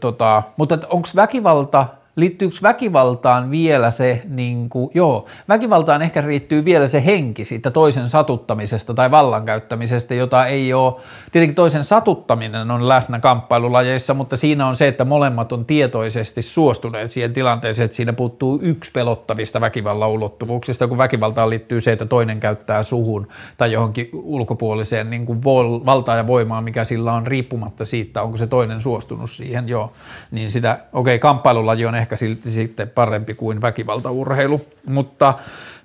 tota, 0.00 0.42
mutta 0.56 0.78
onko 0.90 1.08
väkivalta 1.16 1.86
liittyykö 2.18 2.56
väkivaltaan 2.62 3.50
vielä 3.50 3.90
se, 3.90 4.22
niin 4.28 4.68
kuin, 4.68 4.90
joo, 4.94 5.26
väkivaltaan 5.48 6.02
ehkä 6.02 6.20
riittyy 6.20 6.64
vielä 6.64 6.88
se 6.88 7.04
henki 7.04 7.44
siitä 7.44 7.70
toisen 7.70 8.08
satuttamisesta 8.08 8.94
tai 8.94 9.10
vallankäyttämisestä, 9.10 10.14
jota 10.14 10.46
ei 10.46 10.72
ole, 10.72 10.94
tietenkin 11.32 11.54
toisen 11.54 11.84
satuttaminen 11.84 12.70
on 12.70 12.88
läsnä 12.88 13.20
kamppailulajeissa, 13.20 14.14
mutta 14.14 14.36
siinä 14.36 14.66
on 14.66 14.76
se, 14.76 14.88
että 14.88 15.04
molemmat 15.04 15.52
on 15.52 15.64
tietoisesti 15.64 16.42
suostuneet 16.42 17.10
siihen 17.10 17.32
tilanteeseen, 17.32 17.84
että 17.84 17.96
siinä 17.96 18.12
puuttuu 18.12 18.58
yksi 18.62 18.92
pelottavista 18.92 19.60
väkivallan 19.60 20.10
ulottuvuuksista, 20.10 20.88
kun 20.88 20.98
väkivaltaan 20.98 21.50
liittyy 21.50 21.80
se, 21.80 21.92
että 21.92 22.06
toinen 22.06 22.40
käyttää 22.40 22.82
suhun 22.82 23.28
tai 23.56 23.72
johonkin 23.72 24.10
ulkopuoliseen 24.12 25.10
niin 25.10 25.26
kuin 25.26 25.44
vol, 25.44 25.80
valtaa 25.86 26.16
ja 26.16 26.26
voimaa, 26.26 26.60
mikä 26.60 26.84
sillä 26.84 27.12
on 27.12 27.26
riippumatta 27.26 27.84
siitä, 27.84 28.22
onko 28.22 28.36
se 28.36 28.46
toinen 28.46 28.80
suostunut 28.80 29.30
siihen, 29.30 29.68
joo, 29.68 29.92
niin 30.30 30.50
sitä, 30.50 30.72
okei, 30.92 31.14
okay, 31.14 31.18
kamppailulaji 31.18 31.86
on 31.86 31.94
ehkä 31.94 32.07
ehkä 32.08 32.16
silti 32.16 32.50
sitten 32.50 32.88
parempi 32.88 33.34
kuin 33.34 33.62
väkivaltaurheilu, 33.62 34.60
mutta 34.86 35.34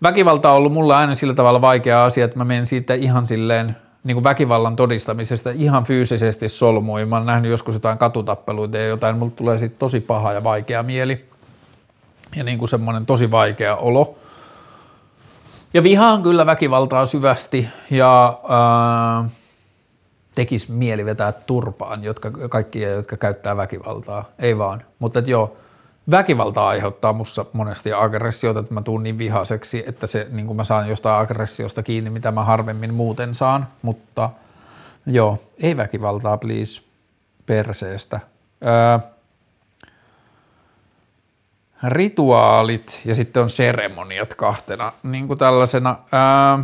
väkivalta 0.03 0.51
on 0.51 0.57
ollut 0.57 0.73
mulle 0.73 0.95
aina 0.95 1.15
sillä 1.15 1.33
tavalla 1.33 1.61
vaikea 1.61 2.05
asia, 2.05 2.25
että 2.25 2.37
mä 2.37 2.45
menen 2.45 2.67
siitä 2.67 2.93
ihan 2.93 3.27
silleen 3.27 3.75
niin 4.03 4.15
kuin 4.15 4.23
väkivallan 4.23 4.75
todistamisesta 4.75 5.49
ihan 5.49 5.83
fyysisesti 5.83 6.49
solmuin. 6.49 7.07
Mä 7.07 7.15
oon 7.15 7.25
nähnyt 7.25 7.51
joskus 7.51 7.75
jotain 7.75 7.97
katutappeluita 7.97 8.77
ja 8.77 8.87
jotain, 8.87 9.17
mulle 9.17 9.31
tulee 9.35 9.57
sitten 9.57 9.79
tosi 9.79 9.99
paha 9.99 10.33
ja 10.33 10.43
vaikea 10.43 10.83
mieli 10.83 11.25
ja 12.35 12.43
niin 12.43 12.59
kuin 12.59 12.69
semmoinen 12.69 13.05
tosi 13.05 13.31
vaikea 13.31 13.75
olo. 13.75 14.15
Ja 15.73 15.83
vihaan 15.83 16.23
kyllä 16.23 16.45
väkivaltaa 16.45 17.05
syvästi 17.05 17.67
ja 17.89 18.39
ää, 18.49 19.29
tekisi 20.35 20.71
mieli 20.71 21.05
vetää 21.05 21.31
turpaan 21.31 22.03
jotka, 22.03 22.31
kaikkia, 22.31 22.89
jotka 22.89 23.17
käyttää 23.17 23.57
väkivaltaa. 23.57 24.25
Ei 24.39 24.57
vaan, 24.57 24.83
mutta 24.99 25.19
joo, 25.19 25.57
väkivalta 26.11 26.67
aiheuttaa 26.67 27.13
mussa 27.13 27.45
monesti 27.53 27.93
aggressiota, 27.93 28.59
että 28.59 28.73
mä 28.73 28.81
tuun 28.81 29.03
niin 29.03 29.17
vihaseksi, 29.17 29.83
että 29.87 30.07
se, 30.07 30.27
niin 30.31 30.47
kuin 30.47 30.57
mä 30.57 30.63
saan 30.63 30.89
jostain 30.89 31.21
aggressiosta 31.21 31.83
kiinni, 31.83 32.09
mitä 32.09 32.31
mä 32.31 32.43
harvemmin 32.43 32.93
muuten 32.93 33.35
saan, 33.35 33.67
mutta 33.81 34.29
joo, 35.05 35.43
ei 35.57 35.77
väkivaltaa 35.77 36.37
please 36.37 36.81
perseestä. 37.45 38.19
Öö, 38.65 39.09
rituaalit 41.83 43.01
ja 43.05 43.15
sitten 43.15 43.43
on 43.43 43.49
seremoniat 43.49 44.33
kahtena 44.33 44.91
niin 45.03 45.27
kuin 45.27 45.39
tällaisena 45.39 45.97
öö, 46.13 46.63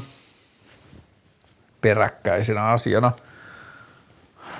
peräkkäisenä 1.82 2.66
asiana. 2.66 3.12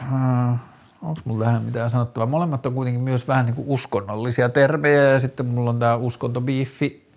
Öö, 0.02 0.69
onko 1.02 1.22
mulla 1.26 1.46
tähän 1.46 1.64
mitään 1.64 1.90
sanottavaa? 1.90 2.28
Molemmat 2.28 2.66
on 2.66 2.74
kuitenkin 2.74 3.02
myös 3.02 3.28
vähän 3.28 3.46
niin 3.46 3.56
kuin 3.56 3.68
uskonnollisia 3.68 4.50
termejä 4.50 5.04
ja 5.04 5.20
sitten 5.20 5.46
mulla 5.46 5.70
on 5.70 5.80
tämä 5.80 5.96
uskontobiiffi, 5.96 7.10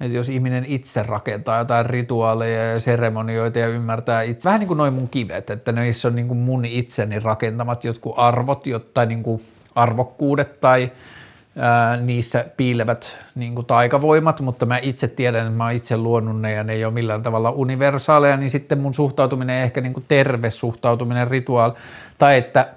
että 0.00 0.16
jos 0.16 0.28
ihminen 0.28 0.64
itse 0.64 1.02
rakentaa 1.02 1.58
jotain 1.58 1.86
rituaaleja 1.86 2.72
ja 2.72 2.80
seremonioita 2.80 3.58
ja 3.58 3.68
ymmärtää 3.68 4.22
itse, 4.22 4.48
vähän 4.48 4.60
niin 4.60 4.68
kuin 4.68 4.78
noin 4.78 4.94
mun 4.94 5.08
kivet, 5.08 5.50
että 5.50 5.72
niissä 5.72 6.08
on 6.08 6.16
niin 6.16 6.28
kuin 6.28 6.38
mun 6.38 6.64
itseni 6.64 7.18
rakentamat 7.18 7.84
jotkut 7.84 8.14
arvot 8.16 8.64
tai 8.94 9.06
niin 9.06 9.22
kuin 9.22 9.42
arvokkuudet 9.74 10.60
tai 10.60 10.92
ää, 11.56 11.96
niissä 11.96 12.44
piilevät 12.56 13.18
niin 13.34 13.54
kuin 13.54 13.66
taikavoimat, 13.66 14.40
mutta 14.40 14.66
mä 14.66 14.78
itse 14.82 15.08
tiedän, 15.08 15.46
että 15.46 15.56
mä 15.56 15.64
oon 15.64 15.72
itse 15.72 15.96
luonut 15.96 16.40
ne 16.40 16.52
ja 16.52 16.64
ne 16.64 16.72
ei 16.72 16.84
ole 16.84 16.94
millään 16.94 17.22
tavalla 17.22 17.50
universaaleja, 17.50 18.36
niin 18.36 18.50
sitten 18.50 18.78
mun 18.78 18.94
suhtautuminen 18.94 19.62
ehkä 19.62 19.80
niin 19.80 19.92
kuin 19.92 20.04
terve 20.08 20.50
suhtautuminen 20.50 21.28
rituaali, 21.28 21.72
tai 22.18 22.38
että 22.38 22.68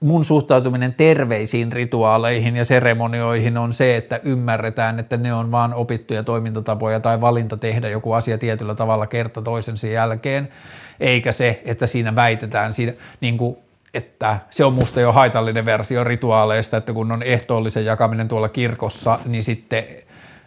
mun 0.00 0.24
suhtautuminen 0.24 0.94
terveisiin 0.94 1.72
rituaaleihin 1.72 2.56
ja 2.56 2.64
seremonioihin 2.64 3.58
on 3.58 3.72
se, 3.72 3.96
että 3.96 4.20
ymmärretään, 4.22 4.98
että 4.98 5.16
ne 5.16 5.34
on 5.34 5.50
vaan 5.50 5.74
opittuja 5.74 6.22
toimintatapoja 6.22 7.00
tai 7.00 7.20
valinta 7.20 7.56
tehdä 7.56 7.88
joku 7.88 8.12
asia 8.12 8.38
tietyllä 8.38 8.74
tavalla 8.74 9.06
kerta 9.06 9.42
toisensa 9.42 9.86
jälkeen, 9.86 10.48
eikä 11.00 11.32
se, 11.32 11.62
että 11.64 11.86
siinä 11.86 12.14
väitetään 12.14 12.74
siinä, 12.74 12.92
niin 13.20 13.38
kuin, 13.38 13.56
että 13.94 14.38
se 14.50 14.64
on 14.64 14.72
musta 14.72 15.00
jo 15.00 15.12
haitallinen 15.12 15.64
versio 15.64 16.04
rituaaleista, 16.04 16.76
että 16.76 16.92
kun 16.92 17.12
on 17.12 17.22
ehtoollisen 17.22 17.84
jakaminen 17.84 18.28
tuolla 18.28 18.48
kirkossa, 18.48 19.18
niin 19.26 19.44
sitten 19.44 19.84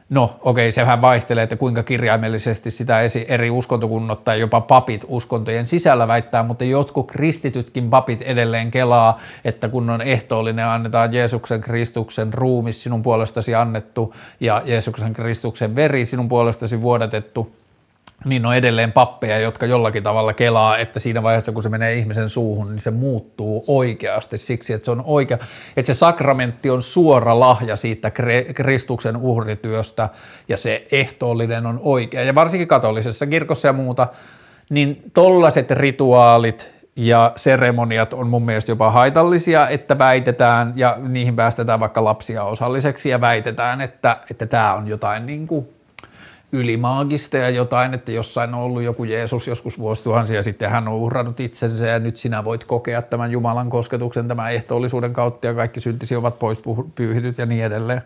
No 0.10 0.40
okei, 0.42 0.72
se 0.72 0.82
vähän 0.82 1.02
vaihtelee, 1.02 1.44
että 1.44 1.56
kuinka 1.56 1.84
kirjaimellisesti 1.84 2.72
sitä 2.72 3.00
eri 3.28 3.50
uskontokunnot 3.50 4.24
tai 4.24 4.40
jopa 4.40 4.62
papit 4.62 5.06
uskontojen 5.08 5.68
sisällä 5.68 6.08
väittää, 6.08 6.44
mutta 6.44 6.64
jotkut 6.64 7.12
kristitytkin 7.12 7.90
papit 7.90 8.22
edelleen 8.22 8.72
kelaa, 8.72 9.20
että 9.46 9.70
kun 9.70 9.90
on 9.90 10.02
ehtoollinen, 10.02 10.66
annetaan 10.66 11.14
Jeesuksen 11.14 11.62
Kristuksen 11.62 12.34
ruumis 12.34 12.84
sinun 12.84 13.04
puolestasi 13.04 13.56
annettu 13.56 14.16
ja 14.40 14.62
Jeesuksen 14.66 15.14
Kristuksen 15.14 15.76
veri 15.76 16.06
sinun 16.06 16.28
puolestasi 16.28 16.82
vuodatettu, 16.82 17.56
niin 18.26 18.46
on 18.46 18.56
edelleen 18.56 18.92
pappeja, 18.92 19.40
jotka 19.40 19.66
jollakin 19.66 20.04
tavalla 20.04 20.34
kelaa, 20.34 20.78
että 20.78 21.00
siinä 21.00 21.24
vaiheessa, 21.24 21.52
kun 21.52 21.64
se 21.64 21.70
menee 21.70 21.94
ihmisen 21.94 22.30
suuhun, 22.30 22.70
niin 22.70 22.80
se 22.80 22.92
muuttuu 22.92 23.64
oikeasti 23.68 24.38
siksi, 24.38 24.74
että 24.74 24.86
se 24.86 24.92
on 24.92 25.04
oikea, 25.06 25.38
että 25.78 25.94
se 25.94 25.94
sakramentti 25.94 26.70
on 26.70 26.84
suora 26.84 27.40
lahja 27.40 27.76
siitä 27.76 28.12
Kristuksen 28.56 29.18
uhrityöstä 29.18 30.10
ja 30.48 30.58
se 30.58 30.84
ehtoollinen 30.92 31.66
on 31.66 31.80
oikea. 31.84 32.24
Ja 32.24 32.36
varsinkin 32.36 32.68
katolisessa 32.68 33.28
kirkossa 33.28 33.68
ja 33.68 33.74
muuta, 33.74 34.08
niin 34.70 35.12
tollaiset 35.14 35.72
rituaalit 35.72 36.74
ja 36.96 37.32
seremoniat 37.36 38.14
on 38.14 38.28
mun 38.28 38.46
mielestä 38.46 38.72
jopa 38.72 38.92
haitallisia, 38.92 39.70
että 39.70 39.98
väitetään 39.98 40.74
ja 40.76 40.98
niihin 41.02 41.36
päästetään 41.36 41.80
vaikka 41.80 42.04
lapsia 42.04 42.44
osalliseksi 42.44 43.10
ja 43.10 43.22
väitetään, 43.22 43.82
että, 43.82 44.18
että 44.32 44.46
tämä 44.46 44.74
on 44.74 44.88
jotain 44.88 45.26
niin 45.26 45.48
kuin 45.48 45.68
ylimaagista 46.54 47.38
ja 47.38 47.50
jotain, 47.50 47.94
että 47.94 48.12
jossain 48.12 48.54
on 48.54 48.62
ollut 48.62 48.84
joku 48.84 49.04
Jeesus 49.04 49.48
joskus 49.48 49.80
vuosituhansia 49.80 50.44
sitten, 50.44 50.70
hän 50.70 50.88
on 50.88 50.94
uhrannut 50.94 51.40
itsensä 51.40 51.88
ja 51.88 52.00
nyt 52.00 52.18
sinä 52.18 52.46
voit 52.46 52.64
kokea 52.64 53.02
tämän 53.02 53.32
Jumalan 53.32 53.70
kosketuksen 53.70 54.28
tämän 54.28 54.54
ehtoollisuuden 54.54 55.14
kautta 55.14 55.48
ja 55.48 55.54
kaikki 55.54 55.82
syntisi 55.82 56.16
ovat 56.16 56.40
pois 56.40 56.60
pyyhityt 56.96 57.38
ja 57.38 57.46
niin 57.46 57.66
edelleen. 57.66 58.02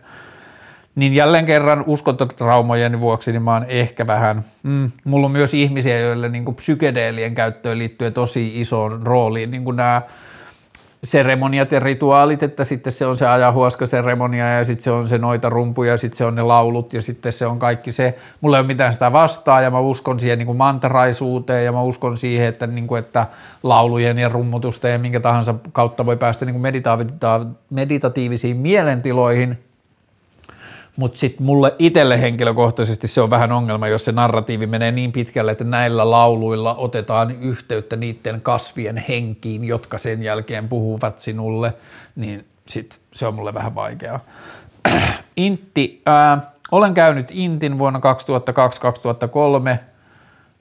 Niin 0.95 1.13
jälleen 1.13 1.45
kerran 1.45 1.83
uskontotraumojen 1.87 3.01
vuoksi 3.01 3.31
niin 3.31 3.41
mä 3.41 3.53
oon 3.53 3.65
ehkä 3.67 4.07
vähän, 4.07 4.43
mm, 4.63 4.91
mulla 5.03 5.25
on 5.25 5.31
myös 5.31 5.53
ihmisiä, 5.53 5.99
joille 5.99 6.29
niin 6.29 6.55
psykedeelien 6.55 7.35
käyttöön 7.35 7.77
liittyy 7.77 8.11
tosi 8.11 8.61
isoon 8.61 9.01
rooliin, 9.03 9.51
niin 9.51 9.63
kuin 9.63 9.75
nämä 9.75 10.01
seremoniat 11.03 11.71
ja 11.71 11.79
rituaalit, 11.79 12.43
että 12.43 12.63
sitten 12.63 12.93
se 12.93 13.05
on 13.05 13.17
se 13.17 13.27
ajahuoska-seremonia 13.27 14.57
ja 14.57 14.65
sitten 14.65 14.83
se 14.83 14.91
on 14.91 15.07
se 15.09 15.17
noita 15.17 15.49
rumpuja 15.49 15.91
ja 15.91 15.97
sitten 15.97 16.17
se 16.17 16.25
on 16.25 16.35
ne 16.35 16.41
laulut 16.41 16.93
ja 16.93 17.01
sitten 17.01 17.33
se 17.33 17.45
on 17.45 17.59
kaikki 17.59 17.91
se. 17.91 18.17
Mulla 18.41 18.57
ei 18.57 18.61
ole 18.61 18.67
mitään 18.67 18.93
sitä 18.93 19.11
vastaa 19.11 19.61
ja 19.61 19.71
mä 19.71 19.79
uskon 19.79 20.19
siihen 20.19 20.37
niin 20.37 20.45
kuin 20.45 20.57
mantaraisuuteen 20.57 21.65
ja 21.65 21.71
mä 21.71 21.81
uskon 21.81 22.17
siihen, 22.17 22.47
että, 22.47 22.67
niin 22.67 22.87
kuin, 22.87 22.99
että 22.99 23.27
laulujen 23.63 24.19
ja 24.19 24.29
rummutusten 24.29 24.91
ja 24.91 24.99
minkä 24.99 25.19
tahansa 25.19 25.55
kautta 25.71 26.05
voi 26.05 26.17
päästä 26.17 26.45
niin 26.45 26.61
kuin 26.61 26.73
meditatiivisiin 27.69 28.57
mielentiloihin– 28.57 29.57
mutta 30.97 31.19
sitten 31.19 31.45
mulle 31.45 31.75
itselle 31.79 32.21
henkilökohtaisesti 32.21 33.07
se 33.07 33.21
on 33.21 33.29
vähän 33.29 33.51
ongelma, 33.51 33.87
jos 33.87 34.05
se 34.05 34.11
narratiivi 34.11 34.67
menee 34.67 34.91
niin 34.91 35.11
pitkälle, 35.11 35.51
että 35.51 35.63
näillä 35.63 36.11
lauluilla 36.11 36.75
otetaan 36.75 37.31
yhteyttä 37.31 37.95
niiden 37.95 38.41
kasvien 38.41 38.97
henkiin, 38.97 39.63
jotka 39.63 39.97
sen 39.97 40.23
jälkeen 40.23 40.69
puhuvat 40.69 41.19
sinulle, 41.19 41.73
niin 42.15 42.45
sit 42.67 42.99
se 43.13 43.27
on 43.27 43.33
mulle 43.33 43.53
vähän 43.53 43.75
vaikeaa. 43.75 44.19
Intti, 45.37 46.01
ää, 46.05 46.51
olen 46.71 46.93
käynyt 46.93 47.27
Intin 47.31 47.79
vuonna 47.79 47.99
2002-2003, 49.75 49.77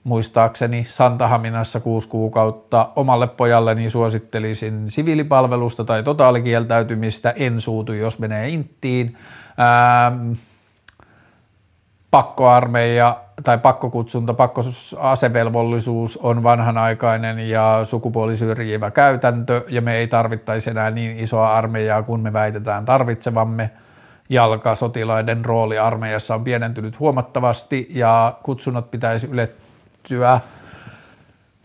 muistaakseni 0.05 0.85
Santahaminassa 0.85 1.81
kuusi 1.81 2.09
kuukautta. 2.09 2.89
Omalle 2.97 3.27
pojalleni 3.27 3.91
suosittelisin 3.91 4.91
siviilipalvelusta 4.91 5.85
tai 5.85 6.03
totaalikieltäytymistä, 6.03 7.35
en 7.37 7.61
suutu, 7.61 7.93
jos 7.93 8.19
menee 8.19 8.49
Inttiin 8.49 9.17
Ähm, 9.61 10.33
pakkoarmeija 12.11 13.21
tai 13.45 13.59
pakkokutsunta, 13.59 14.35
pakkoasevelvollisuus 14.35 16.17
on 16.17 16.43
vanhanaikainen 16.43 17.39
ja 17.39 17.81
sukupuolisyrjivä 17.85 18.91
käytäntö 18.91 19.65
ja 19.69 19.83
me 19.83 19.97
ei 19.97 20.07
tarvittaisi 20.07 20.71
enää 20.71 20.91
niin 20.91 21.19
isoa 21.19 21.55
armeijaa 21.55 22.03
kuin 22.03 22.21
me 22.21 22.33
väitetään 22.33 22.85
tarvitsevamme. 22.85 23.71
Jalkasotilaiden 24.29 25.45
rooli 25.45 25.79
armeijassa 25.79 26.35
on 26.35 26.45
pienentynyt 26.45 27.01
huomattavasti 27.01 27.87
ja 27.91 28.35
kutsunnat 28.43 28.91
pitäisi 28.91 29.27
ylettyä. 29.27 30.41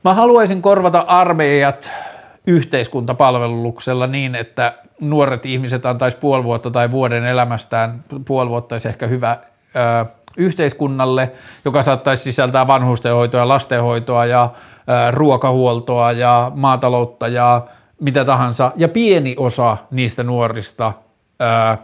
Mä 0.04 0.14
haluaisin 0.14 0.62
korvata 0.62 1.00
armeijat 1.00 1.92
yhteiskuntapalveluksella 2.48 4.08
niin, 4.08 4.36
että 4.36 4.74
nuoret 5.02 5.46
ihmiset 5.46 5.86
antaisi 5.86 6.18
puoli 6.18 6.44
vuotta 6.44 6.72
tai 6.72 6.92
vuoden 6.92 7.26
elämästään, 7.26 8.04
puoli 8.26 8.50
vuotta 8.50 8.76
olisi 8.76 8.88
ehkä 8.90 9.08
hyvä 9.08 9.38
ö, 9.76 10.06
yhteiskunnalle, 10.38 11.32
joka 11.66 11.84
saattaisi 11.84 12.24
sisältää 12.24 12.68
vanhustenhoitoa, 12.68 13.48
lastenhoitoa 13.48 14.26
ja 14.26 14.44
ö, 14.44 15.12
ruokahuoltoa 15.12 16.12
ja 16.12 16.52
maataloutta 16.56 17.28
ja 17.28 17.62
mitä 18.00 18.26
tahansa. 18.26 18.72
Ja 18.76 18.88
pieni 18.88 19.36
osa 19.38 19.78
niistä 19.92 20.24
nuorista 20.24 20.94
ö, 21.42 21.78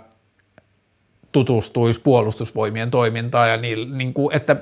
tutustuisi 1.38 2.02
puolustusvoimien 2.02 2.92
toimintaan 2.92 3.50
ja 3.50 3.58
niin, 3.58 3.98
niin 3.98 4.14
kuin, 4.14 4.36
että 4.36 4.56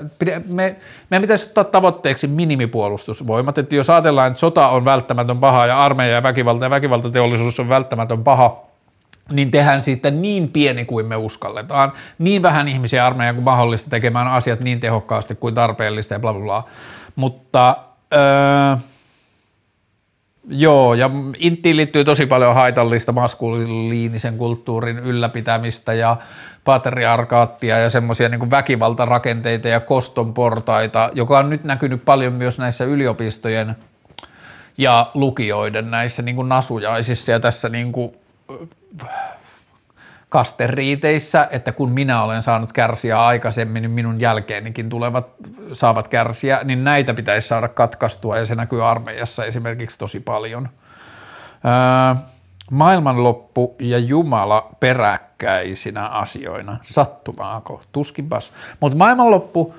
me, 0.47 0.75
meidän 1.09 1.21
pitäisi 1.21 1.45
ottaa 1.47 1.63
tavoitteeksi 1.63 2.27
minimipuolustusvoimat, 2.27 3.57
että 3.57 3.75
jos 3.75 3.89
ajatellaan, 3.89 4.27
että 4.27 4.39
sota 4.39 4.67
on 4.67 4.85
välttämätön 4.85 5.37
paha 5.37 5.65
ja 5.65 5.83
armeija 5.83 6.13
ja 6.13 6.23
väkivalta 6.23 6.65
ja 6.65 6.69
väkivaltateollisuus 6.69 7.59
on 7.59 7.69
välttämätön 7.69 8.23
paha, 8.23 8.61
niin 9.31 9.51
tehdään 9.51 9.81
siitä 9.81 10.11
niin 10.11 10.49
pieni 10.49 10.85
kuin 10.85 11.05
me 11.05 11.15
uskalletaan. 11.15 11.91
Niin 12.19 12.41
vähän 12.41 12.67
ihmisiä 12.67 13.05
armeijaan 13.05 13.35
kuin 13.35 13.45
mahdollista 13.45 13.89
tekemään 13.89 14.27
asiat 14.27 14.59
niin 14.59 14.79
tehokkaasti 14.79 15.35
kuin 15.35 15.55
tarpeellista 15.55 16.13
ja 16.13 16.19
bla 16.19 16.33
bla 16.33 16.43
bla. 16.43 16.63
Mutta 17.15 17.77
öö, 18.13 18.77
Joo, 20.47 20.93
ja 20.93 21.09
Inttiin 21.37 21.77
liittyy 21.77 22.03
tosi 22.03 22.25
paljon 22.25 22.55
haitallista 22.55 23.11
maskuliinisen 23.11 24.37
kulttuurin 24.37 24.99
ylläpitämistä 24.99 25.93
ja 25.93 26.17
patriarkaattia 26.63 27.79
ja 27.79 27.89
semmoisia 27.89 28.29
niin 28.29 28.51
väkivaltarakenteita 28.51 29.67
ja 29.67 29.79
kostonportaita, 29.79 31.09
joka 31.13 31.39
on 31.39 31.49
nyt 31.49 31.63
näkynyt 31.63 32.05
paljon 32.05 32.33
myös 32.33 32.59
näissä 32.59 32.85
yliopistojen 32.85 33.75
ja 34.77 35.11
lukioiden 35.13 35.91
näissä 35.91 36.21
niin 36.21 36.35
kuin 36.35 36.49
nasujaisissa. 36.49 37.31
Ja 37.31 37.39
tässä 37.39 37.69
niin 37.69 37.91
kuin 37.91 38.13
kasteriiteissä, 40.35 41.47
että 41.51 41.71
kun 41.71 41.91
minä 41.91 42.23
olen 42.23 42.41
saanut 42.41 42.73
kärsiä 42.73 43.21
aikaisemmin, 43.21 43.81
niin 43.81 43.91
minun 43.91 44.19
jälkeenikin 44.19 44.89
tulevat, 44.89 45.27
saavat 45.73 46.07
kärsiä, 46.07 46.59
niin 46.63 46.83
näitä 46.83 47.13
pitäisi 47.13 47.47
saada 47.47 47.67
katkaistua 47.67 48.37
ja 48.37 48.45
se 48.45 48.55
näkyy 48.55 48.87
armeijassa 48.87 49.43
esimerkiksi 49.45 49.99
tosi 49.99 50.19
paljon. 50.19 50.69
Öö, 51.65 52.15
maailmanloppu 52.71 53.75
ja 53.79 53.97
Jumala 53.97 54.69
peräkkäisinä 54.79 56.07
asioina. 56.07 56.77
Sattumaako? 56.81 57.81
Tuskinpas. 57.91 58.51
Mutta 58.79 58.97
maailmanloppu, 58.97 59.75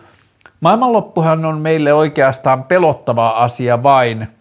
maailmanloppuhan 0.60 1.44
on 1.44 1.58
meille 1.58 1.92
oikeastaan 1.92 2.64
pelottava 2.64 3.28
asia 3.28 3.82
vain– 3.82 4.28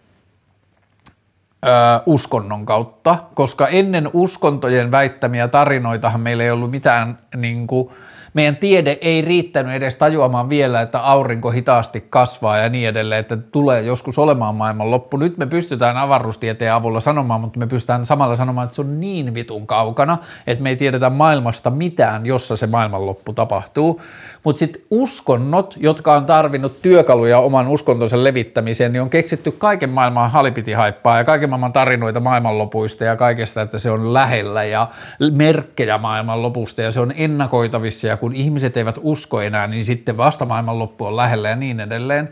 ö, 1.64 1.68
uskonnon 2.06 2.66
kautta, 2.66 3.18
koska 3.34 3.68
ennen 3.68 4.10
uskontojen 4.12 4.90
väittämiä 4.90 5.48
tarinoitahan 5.48 6.20
meillä 6.20 6.44
ei 6.44 6.50
ollut 6.50 6.70
mitään 6.70 7.18
niin 7.36 7.66
kuin, 7.66 7.90
meidän 8.36 8.56
tiede 8.56 8.98
ei 9.00 9.22
riittänyt 9.22 9.74
edes 9.74 9.96
tajuamaan 9.96 10.48
vielä, 10.48 10.80
että 10.80 11.00
aurinko 11.00 11.50
hitaasti 11.50 12.06
kasvaa 12.10 12.58
ja 12.58 12.68
niin 12.68 12.88
edelleen, 12.88 13.20
että 13.20 13.36
tulee 13.36 13.82
joskus 13.82 14.18
olemaan 14.18 14.54
maailman 14.54 14.90
loppu. 14.90 15.16
Nyt 15.16 15.38
me 15.38 15.46
pystytään 15.46 15.96
avaruustieteen 15.96 16.72
avulla 16.72 17.00
sanomaan, 17.00 17.40
mutta 17.40 17.58
me 17.58 17.66
pystytään 17.66 18.06
samalla 18.06 18.36
sanomaan, 18.36 18.64
että 18.64 18.74
se 18.74 18.80
on 18.80 19.00
niin 19.00 19.34
vitun 19.34 19.66
kaukana, 19.66 20.18
että 20.46 20.62
me 20.62 20.68
ei 20.68 20.76
tiedetä 20.76 21.10
maailmasta 21.10 21.70
mitään, 21.70 22.26
jossa 22.26 22.56
se 22.56 22.66
maailmanloppu 22.66 23.32
tapahtuu. 23.32 24.00
Mutta 24.46 24.58
sitten 24.58 24.82
uskonnot, 24.90 25.76
jotka 25.80 26.14
on 26.14 26.26
tarvinnut 26.26 26.82
työkaluja 26.82 27.38
oman 27.38 27.68
uskontonsa 27.68 28.24
levittämiseen, 28.24 28.92
niin 28.92 29.02
on 29.02 29.10
keksitty 29.10 29.52
kaiken 29.52 29.90
maailman 29.90 30.30
halipitihaippaa 30.30 31.18
ja 31.18 31.24
kaiken 31.24 31.50
maailman 31.50 31.72
tarinoita 31.72 32.20
maailmanlopuista 32.20 33.04
ja 33.04 33.16
kaikesta, 33.16 33.62
että 33.62 33.78
se 33.78 33.90
on 33.90 34.14
lähellä 34.14 34.64
ja 34.64 34.88
merkkejä 35.32 35.98
maailmanlopusta 35.98 36.82
ja 36.82 36.92
se 36.92 37.00
on 37.00 37.12
ennakoitavissa 37.16 38.06
ja 38.06 38.16
kun 38.16 38.34
ihmiset 38.34 38.76
eivät 38.76 38.98
usko 39.02 39.40
enää, 39.40 39.66
niin 39.66 39.84
sitten 39.84 40.16
vasta 40.16 40.44
maailmanloppu 40.44 41.04
on 41.04 41.16
lähellä 41.16 41.48
ja 41.48 41.56
niin 41.56 41.80
edelleen. 41.80 42.28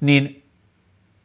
Niin 0.00 0.42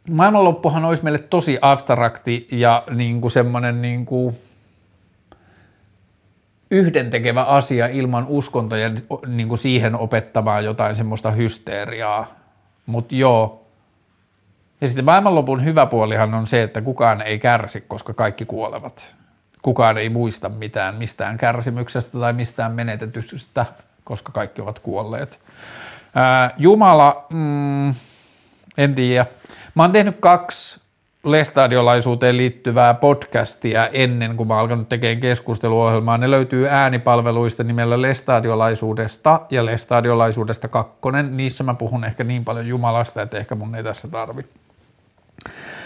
maailmanloppuhan 0.09 0.85
olisi 0.85 1.03
meille 1.03 1.19
tosi 1.19 1.57
abstrakti 1.61 2.47
ja 2.51 2.83
niin 2.89 3.21
kuin 3.21 3.31
semmoinen 3.31 3.81
niin 3.81 4.05
kuin 4.05 4.35
yhdentekevä 6.71 7.43
asia 7.43 7.87
ilman 7.87 8.25
uskontoja 8.27 8.91
niin 9.27 9.47
kuin 9.47 9.57
siihen 9.57 9.95
opettamaan 9.95 10.65
jotain 10.65 10.95
semmoista 10.95 11.31
hysteeriaa. 11.31 12.35
Mutta 12.85 13.15
joo. 13.15 13.65
Ja 14.81 14.87
sitten 14.87 15.05
maailmanlopun 15.05 15.65
hyvä 15.65 15.85
puolihan 15.85 16.33
on 16.33 16.47
se, 16.47 16.63
että 16.63 16.81
kukaan 16.81 17.21
ei 17.21 17.39
kärsi, 17.39 17.81
koska 17.87 18.13
kaikki 18.13 18.45
kuolevat. 18.45 19.15
Kukaan 19.61 19.97
ei 19.97 20.09
muista 20.09 20.49
mitään 20.49 20.95
mistään 20.95 21.37
kärsimyksestä 21.37 22.19
tai 22.19 22.33
mistään 22.33 22.71
menetetystä, 22.71 23.65
koska 24.03 24.31
kaikki 24.31 24.61
ovat 24.61 24.79
kuolleet. 24.79 25.39
Ää, 26.15 26.51
Jumala, 26.57 27.25
mm, 27.29 27.89
en 28.77 28.95
tiedä. 28.95 29.25
Mä 29.75 29.83
oon 29.83 29.91
tehnyt 29.91 30.17
kaksi 30.19 30.80
lestadiolaisuuteen 31.23 32.37
liittyvää 32.37 32.93
podcastia 32.93 33.87
ennen 33.87 34.37
kuin 34.37 34.47
mä 34.47 34.57
alkanut 34.57 34.89
tekemään 34.89 35.19
keskusteluohjelmaa. 35.19 36.17
Ne 36.17 36.31
löytyy 36.31 36.67
äänipalveluista 36.69 37.63
nimellä 37.63 38.01
Lestadiolaisuudesta 38.01 39.41
ja 39.49 39.65
Lestadiolaisuudesta 39.65 40.67
kakkonen. 40.67 41.37
Niissä 41.37 41.63
mä 41.63 41.73
puhun 41.73 42.03
ehkä 42.03 42.23
niin 42.23 42.45
paljon 42.45 42.67
Jumalasta, 42.67 43.21
että 43.21 43.37
ehkä 43.37 43.55
mun 43.55 43.75
ei 43.75 43.83
tässä 43.83 44.07
tarvi. 44.07 44.45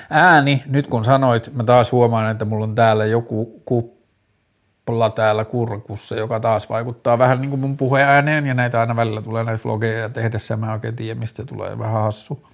Ääni, 0.09 0.63
nyt 0.65 0.87
kun 0.87 1.05
sanoit, 1.05 1.53
mä 1.53 1.63
taas 1.63 1.91
huomaan, 1.91 2.31
että 2.31 2.45
mulla 2.45 2.63
on 2.63 2.75
täällä 2.75 3.05
joku 3.05 3.61
kuppla 3.65 5.09
täällä 5.09 5.45
kurkussa, 5.45 6.15
joka 6.15 6.39
taas 6.39 6.69
vaikuttaa 6.69 7.17
vähän 7.17 7.41
niin 7.41 7.49
kuin 7.49 7.59
mun 7.59 7.77
puheääneen 7.77 8.45
ja 8.45 8.53
näitä 8.53 8.79
aina 8.79 8.95
välillä 8.95 9.21
tulee 9.21 9.43
näitä 9.43 9.63
vlogeja 9.65 10.09
tehdessä, 10.09 10.57
mä 10.57 10.73
oikein 10.73 10.95
tiedä, 10.95 11.19
mistä 11.19 11.37
se 11.37 11.45
tulee 11.45 11.79
vähän 11.79 12.01
hassu. 12.01 12.47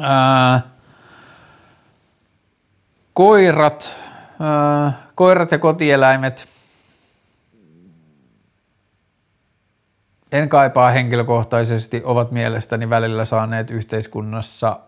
Ää, 0.00 0.60
koirat, 3.12 3.96
ää, 4.40 5.02
koirat 5.14 5.50
ja 5.50 5.58
kotieläimet. 5.58 6.48
En 10.32 10.48
kaipaa 10.48 10.90
henkilökohtaisesti, 10.90 12.02
ovat 12.04 12.30
mielestäni 12.30 12.90
välillä 12.90 13.24
saaneet 13.24 13.70
yhteiskunnassa 13.70 14.80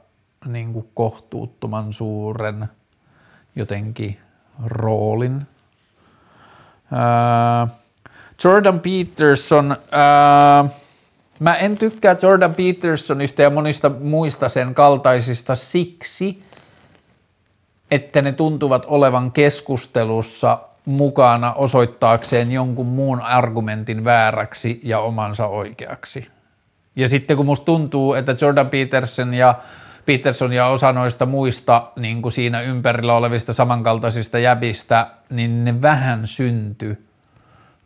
niin 0.46 0.72
kuin 0.72 0.88
kohtuuttoman 0.94 1.92
suuren 1.92 2.68
jotenkin 3.56 4.20
roolin. 4.64 5.46
Ää, 6.92 7.68
Jordan 8.44 8.80
Peterson, 8.80 9.76
ää, 9.92 10.64
Mä 11.40 11.54
en 11.54 11.78
tykkää 11.78 12.16
Jordan 12.22 12.54
Petersonista 12.54 13.42
ja 13.42 13.50
monista 13.50 13.90
muista 13.90 14.48
sen 14.48 14.74
kaltaisista 14.74 15.54
siksi, 15.54 16.42
että 17.90 18.22
ne 18.22 18.32
tuntuvat 18.32 18.86
olevan 18.88 19.32
keskustelussa 19.32 20.58
mukana 20.84 21.52
osoittaakseen 21.52 22.52
jonkun 22.52 22.86
muun 22.86 23.20
argumentin 23.20 24.04
vääräksi 24.04 24.80
ja 24.84 24.98
omansa 24.98 25.46
oikeaksi. 25.46 26.28
Ja 26.96 27.08
sitten 27.08 27.36
kun 27.36 27.46
musta 27.46 27.64
tuntuu, 27.64 28.14
että 28.14 28.36
Jordan 28.40 28.70
Peterson 28.70 29.34
ja 29.34 29.54
Peterson 30.06 30.52
ja 30.52 30.66
osa 30.66 30.92
noista 30.92 31.26
muista 31.26 31.90
niin 31.96 32.22
kuin 32.22 32.32
siinä 32.32 32.60
ympärillä 32.60 33.14
olevista 33.14 33.52
samankaltaisista 33.52 34.38
jäbistä, 34.38 35.06
niin 35.30 35.64
ne 35.64 35.82
vähän 35.82 36.26
synty 36.26 37.05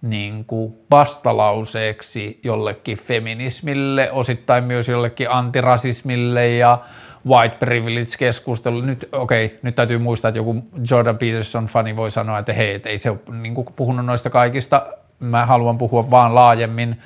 niin 0.03 0.45
kuin 0.45 0.75
vastalauseeksi 0.91 2.41
jollekin 2.45 2.99
feminismille, 2.99 4.13
osittain 4.13 4.65
myös 4.65 4.89
jollekin 4.89 5.31
antirasismille 5.31 6.49
ja 6.49 6.79
white 7.27 7.57
privilege-keskustelu. 7.57 8.81
Nyt, 8.81 9.09
okei, 9.13 9.47
okay, 9.47 9.59
nyt 9.63 9.75
täytyy 9.75 9.99
muistaa, 9.99 10.29
että 10.29 10.39
joku 10.39 10.65
Jordan 10.91 11.19
Peterson-fani 11.19 11.97
voi 11.97 12.11
sanoa, 12.11 12.39
että 12.39 12.53
hei, 12.53 12.75
et 12.75 12.87
ei 12.87 12.99
se 12.99 13.11
ole 13.11 13.19
niin 13.41 13.55
kuin 13.55 13.67
puhunut 13.77 14.07
noista 14.07 14.31
kaikista. 14.31 14.87
Mä 15.19 15.47
haluan 15.47 15.79
puhua 15.79 16.11
vaan 16.11 16.35
laajemmin 16.35 17.01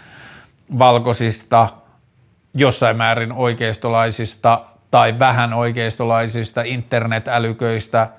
valkoisista, 0.79 1.69
jossain 2.55 2.97
määrin 2.97 3.33
oikeistolaisista 3.33 4.65
tai 4.91 5.19
vähän 5.19 5.53
oikeistolaisista 5.53 6.63
internetälyköistä– 6.63 8.09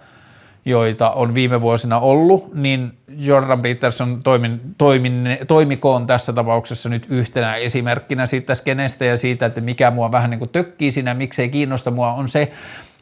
joita 0.66 1.10
on 1.10 1.36
viime 1.36 1.62
vuosina 1.62 2.00
ollut, 2.00 2.54
niin 2.54 2.92
Jordan 3.18 3.62
Peterson 3.62 4.24
toimin, 4.24 4.62
toimin, 4.78 5.38
toimikoon 5.48 6.08
tässä 6.08 6.34
tapauksessa 6.34 6.90
nyt 6.90 7.06
yhtenä 7.10 7.56
esimerkkinä 7.56 8.26
siitä 8.26 8.56
skenestä 8.56 9.06
ja 9.06 9.18
siitä, 9.18 9.46
että 9.46 9.62
mikä 9.62 9.92
mua 9.92 10.12
vähän 10.12 10.30
niin 10.30 10.40
kuin 10.40 10.50
tökkii 10.50 10.92
siinä, 10.92 11.14
miksei 11.14 11.50
kiinnosta 11.50 11.92
mua, 11.92 12.14
on 12.14 12.30
se, 12.30 12.52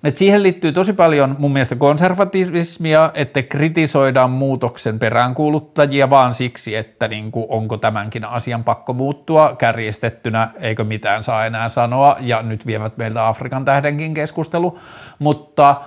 että 0.03 0.17
siihen 0.17 0.43
liittyy 0.43 0.71
tosi 0.71 0.93
paljon 0.93 1.35
mun 1.39 1.53
mielestä 1.53 1.75
konservatismia, 1.75 3.11
että 3.13 3.41
kritisoidaan 3.41 4.31
muutoksen 4.31 4.99
peräänkuuluttajia 4.99 6.09
vaan 6.09 6.33
siksi, 6.33 6.75
että 6.75 7.07
niin 7.07 7.31
kuin, 7.31 7.45
onko 7.49 7.77
tämänkin 7.77 8.25
asian 8.25 8.63
pakko 8.63 8.93
muuttua 8.93 9.55
kärjestettynä, 9.57 10.49
eikö 10.59 10.83
mitään 10.83 11.23
saa 11.23 11.45
enää 11.45 11.69
sanoa, 11.69 12.17
ja 12.19 12.41
nyt 12.41 12.65
vievät 12.65 12.97
meiltä 12.97 13.27
Afrikan 13.27 13.65
tähdenkin 13.65 14.13
keskustelu, 14.13 14.79
mutta– 15.19 15.75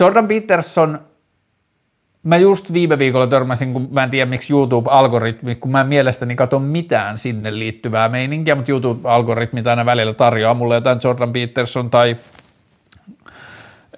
Jordan 0.00 0.28
Peterson, 0.28 0.98
mä 2.22 2.36
just 2.36 2.72
viime 2.72 2.98
viikolla 2.98 3.26
törmäsin, 3.26 3.72
kun 3.72 3.88
mä 3.90 4.02
en 4.02 4.10
tiedä 4.10 4.30
miksi 4.30 4.52
YouTube-algoritmi, 4.52 5.54
kun 5.54 5.70
mä 5.70 5.80
en 5.80 5.86
mielestäni 5.86 6.36
katso 6.36 6.58
mitään 6.58 7.18
sinne 7.18 7.58
liittyvää 7.58 8.08
meininkiä, 8.08 8.54
mutta 8.54 8.72
YouTube-algoritmi 8.72 9.62
aina 9.70 9.86
välillä 9.86 10.14
tarjoaa 10.14 10.54
mulle 10.54 10.74
jotain 10.74 11.00
Jordan 11.04 11.32
Peterson 11.32 11.90
tai 11.90 12.16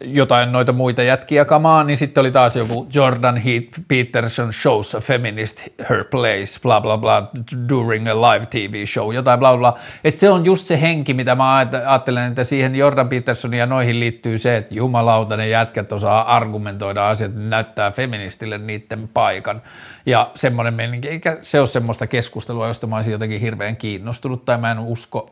jotain 0.06 0.52
noita 0.52 0.72
muita 0.72 1.02
jätkiä 1.02 1.44
kamaa, 1.44 1.84
niin 1.84 1.96
sitten 1.96 2.20
oli 2.20 2.30
taas 2.30 2.56
joku 2.56 2.86
Jordan 2.94 3.36
Heath 3.36 3.80
Peterson 3.88 4.52
shows 4.52 4.94
a 4.94 5.00
feminist 5.00 5.62
her 5.90 6.04
place, 6.04 6.60
bla 6.62 6.80
bla 6.80 6.98
bla, 6.98 7.30
during 7.68 8.08
a 8.08 8.20
live 8.20 8.46
TV 8.46 8.86
show, 8.86 9.14
jotain 9.14 9.38
bla 9.38 9.56
bla. 9.56 9.78
Että 10.04 10.20
se 10.20 10.30
on 10.30 10.44
just 10.44 10.66
se 10.66 10.80
henki, 10.80 11.14
mitä 11.14 11.34
mä 11.34 11.56
ajattelen, 11.56 12.28
että 12.28 12.44
siihen 12.44 12.74
Jordan 12.74 13.08
Petersonin 13.08 13.58
ja 13.58 13.66
noihin 13.66 14.00
liittyy 14.00 14.38
se, 14.38 14.56
että 14.56 14.74
jumalauta 14.74 15.36
ne 15.36 15.48
jätkät 15.48 15.92
osaa 15.92 16.36
argumentoida 16.36 17.08
asiat, 17.08 17.32
näyttää 17.34 17.90
feministille 17.90 18.58
niiden 18.58 19.08
paikan. 19.14 19.62
Ja 20.06 20.30
semmoinen 20.34 20.74
meininki, 20.74 21.08
eikä 21.08 21.38
se 21.42 21.60
ole 21.60 21.66
semmoista 21.66 22.06
keskustelua, 22.06 22.68
josta 22.68 22.86
mä 22.86 22.96
olisin 22.96 23.12
jotenkin 23.12 23.40
hirveän 23.40 23.76
kiinnostunut 23.76 24.44
tai 24.44 24.58
mä 24.58 24.70
en 24.70 24.78
usko 24.78 25.30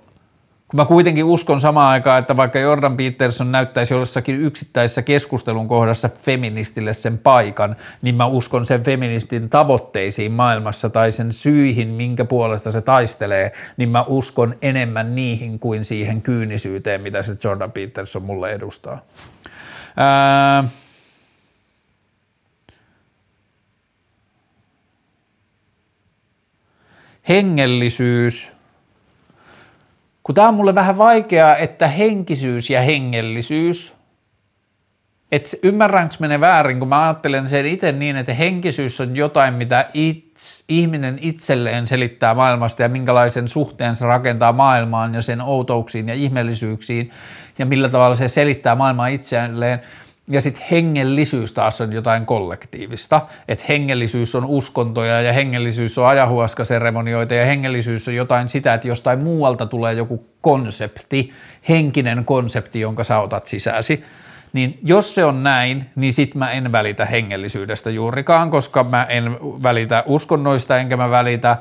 mä 0.73 0.85
kuitenkin 0.85 1.25
uskon 1.25 1.61
samaan 1.61 1.91
aikaan, 1.91 2.19
että 2.19 2.37
vaikka 2.37 2.59
Jordan 2.59 2.97
Peterson 2.97 3.53
näyttäisi 3.53 3.95
jossakin 3.95 4.41
yksittäisessä 4.41 5.03
keskustelun 5.03 5.69
kohdassa 5.69 6.09
feministille 6.09 6.95
sen 6.95 7.19
paikan, 7.19 7.77
niin 8.03 8.15
mä 8.15 8.27
uskon 8.27 8.67
sen 8.67 8.83
feministin 8.83 9.51
tavoitteisiin 9.51 10.33
maailmassa 10.33 10.91
tai 10.91 11.13
sen 11.13 11.33
syihin, 11.33 11.89
minkä 11.89 12.25
puolesta 12.25 12.73
se 12.73 12.83
taistelee, 12.83 13.53
niin 13.77 13.89
mä 13.89 14.05
uskon 14.09 14.55
enemmän 14.63 15.15
niihin 15.15 15.59
kuin 15.59 15.85
siihen 15.85 16.23
kyynisyyteen, 16.23 17.01
mitä 17.01 17.23
se 17.23 17.37
Jordan 17.45 17.73
Peterson 17.73 18.23
mulle 18.23 18.51
edustaa. 18.51 19.01
Ää... 19.97 20.65
Hengellisyys– 27.29 28.53
kun 30.23 30.35
tämä 30.35 30.49
on 30.49 30.55
mulle 30.55 30.75
vähän 30.75 30.99
vaikeaa, 30.99 31.57
että 31.57 31.89
henkisyys 31.89 32.71
ja 32.71 32.81
hengellisyys, 32.81 33.95
että 35.33 35.57
ymmärränkö 35.63 36.15
menee 36.19 36.41
väärin, 36.41 36.79
kun 36.79 36.89
mä 36.89 37.03
ajattelen 37.03 37.49
sen 37.49 37.67
itse 37.67 37.93
niin, 37.93 38.17
että 38.17 38.35
henkisyys 38.35 39.01
on 39.01 39.17
jotain, 39.17 39.55
mitä 39.55 39.89
its, 39.95 40.65
ihminen 40.69 41.19
itselleen 41.21 41.87
selittää 41.87 42.35
maailmasta 42.35 42.83
ja 42.83 42.89
minkälaisen 42.89 43.49
suhteen 43.49 43.97
se 43.97 44.07
rakentaa 44.07 44.53
maailmaan 44.53 45.15
ja 45.15 45.23
sen 45.23 45.41
outouksiin 45.41 46.09
ja 46.09 46.15
ihmeellisyyksiin 46.15 47.11
ja 47.59 47.67
millä 47.67 47.89
tavalla 47.89 48.17
se 48.17 48.29
selittää 48.29 48.75
maailmaa 48.75 49.07
itselleen– 49.07 49.81
ja 50.29 50.41
sitten 50.41 50.65
hengellisyys 50.71 51.53
taas 51.53 51.81
on 51.81 51.93
jotain 51.93 52.27
kollektiivista, 52.27 53.21
että 53.49 53.65
hengellisyys 53.69 54.35
on 54.35 54.45
uskontoja 54.45 55.23
ja 55.23 55.33
hengellisyys 55.33 55.99
on 55.99 56.07
ajahuaskaseremonioita 56.07 57.35
ja 57.35 57.47
hengellisyys 57.47 58.09
on 58.09 58.15
jotain 58.15 58.49
sitä, 58.49 58.75
että 58.75 58.89
jostain 58.89 59.25
muualta 59.25 59.67
tulee 59.67 59.93
joku 59.93 60.25
konsepti, 60.41 61.31
henkinen 61.69 62.25
konsepti, 62.25 62.81
jonka 62.81 63.05
sä 63.05 63.19
otat 63.19 63.47
sisäsi. 63.47 64.05
Niin 64.53 64.79
jos 64.83 65.15
se 65.15 65.25
on 65.25 65.43
näin, 65.43 65.87
niin 65.97 66.13
sit 66.13 66.35
mä 66.35 66.51
en 66.51 66.73
välitä 66.73 67.05
hengellisyydestä 67.05 67.91
juurikaan, 67.91 68.51
koska 68.51 68.85
mä 68.85 69.05
en 69.05 69.37
välitä 69.63 70.05
uskonnoista 70.07 70.79
enkä 70.79 70.97
mä 70.97 71.11
välitä, 71.11 71.57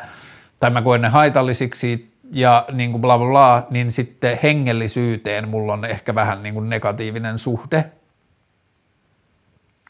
tai 0.59 0.69
mä 0.69 0.81
koen 0.81 1.01
ne 1.01 1.07
haitallisiksi 1.07 2.11
ja 2.31 2.65
niin 2.71 2.91
kuin 2.91 3.01
bla 3.01 3.17
bla 3.17 3.27
bla, 3.27 3.67
niin 3.69 3.91
sitten 3.91 4.39
hengellisyyteen 4.43 5.49
mulla 5.49 5.73
on 5.73 5.85
ehkä 5.85 6.15
vähän 6.15 6.43
niin 6.43 6.53
kuin 6.53 6.69
negatiivinen 6.69 7.37
suhde, 7.37 7.91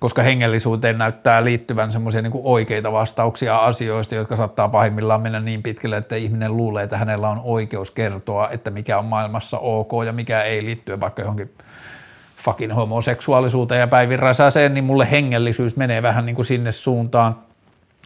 koska 0.02 0.22
hengellisuuteen 0.22 0.98
näyttää 0.98 1.44
liittyvän 1.44 1.92
semmoisia 1.92 2.22
niin 2.22 2.32
oikeita 2.44 2.92
vastauksia 2.92 3.58
asioista, 3.58 4.16
jotka 4.16 4.36
saattaa 4.36 4.70
pahimmillaan 4.70 5.22
mennä 5.22 5.40
niin 5.40 5.64
pitkälle, 5.64 5.98
että 5.98 6.16
ihminen 6.16 6.58
luulee, 6.58 6.84
että 6.84 6.98
hänellä 6.98 7.30
on 7.30 7.42
oikeus 7.44 7.92
kertoa, 7.92 8.50
että 8.50 8.72
mikä 8.72 8.98
on 8.98 9.06
maailmassa 9.06 9.58
ok 9.58 9.92
ja 10.06 10.14
mikä 10.14 10.42
ei 10.42 10.66
liittyä 10.66 11.00
vaikka 11.00 11.22
johonkin 11.22 11.52
fucking 12.38 12.76
homoseksuaalisuuteen 12.76 13.80
ja 13.80 13.88
Päivi 13.88 14.18
Räsäseen, 14.18 14.74
niin 14.74 14.84
mulle 14.84 15.12
hengellisyys 15.12 15.78
menee 15.78 16.02
vähän 16.02 16.26
niin 16.26 16.36
kuin 16.36 16.46
sinne 16.46 16.72
suuntaan. 16.72 17.36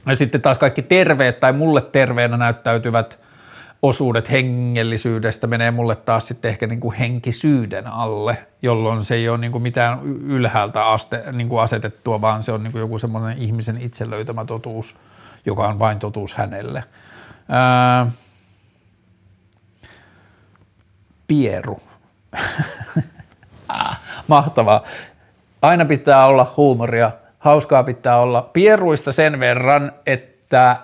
Ja 0.05 0.15
sitten 0.15 0.41
taas 0.41 0.57
kaikki 0.57 0.81
terveet 0.81 1.39
tai 1.39 1.53
mulle 1.53 1.81
terveenä 1.81 2.37
näyttäytyvät 2.37 3.19
osuudet 3.87 4.31
hengellisyydestä 4.31 5.47
menee 5.47 5.71
mulle 5.71 5.95
taas 5.95 6.27
sitten 6.27 6.49
ehkä 6.49 6.67
niin 6.67 6.79
kuin 6.79 6.95
henkisyyden 6.95 7.87
alle, 7.87 8.47
jolloin 8.61 9.03
se 9.03 9.15
ei 9.15 9.29
ole 9.29 9.37
niin 9.37 9.51
kuin 9.51 9.61
mitään 9.61 10.03
ylhäältä 10.03 10.85
aste, 10.85 11.23
niin 11.31 11.49
kuin 11.49 11.61
asetettua, 11.61 12.21
vaan 12.21 12.43
se 12.43 12.51
on 12.51 12.63
niin 12.63 12.71
kuin 12.71 12.79
joku 12.79 12.99
semmoinen 12.99 13.37
ihmisen 13.37 13.77
itse 13.81 14.09
löytämä 14.09 14.45
totuus, 14.45 14.95
joka 15.45 15.67
on 15.67 15.79
vain 15.79 15.99
totuus 15.99 16.35
hänelle. 16.35 16.83
Ää, 17.49 18.11
pieru. 21.27 21.79
Mahtavaa. 24.27 24.83
Aina 25.61 25.85
pitää 25.85 26.25
olla 26.25 26.53
huumoria, 26.57 27.11
hauskaa 27.39 27.83
pitää 27.83 28.17
olla. 28.17 28.41
Pieruista 28.41 29.11
sen 29.11 29.39
verran, 29.39 29.91
että 30.05 30.77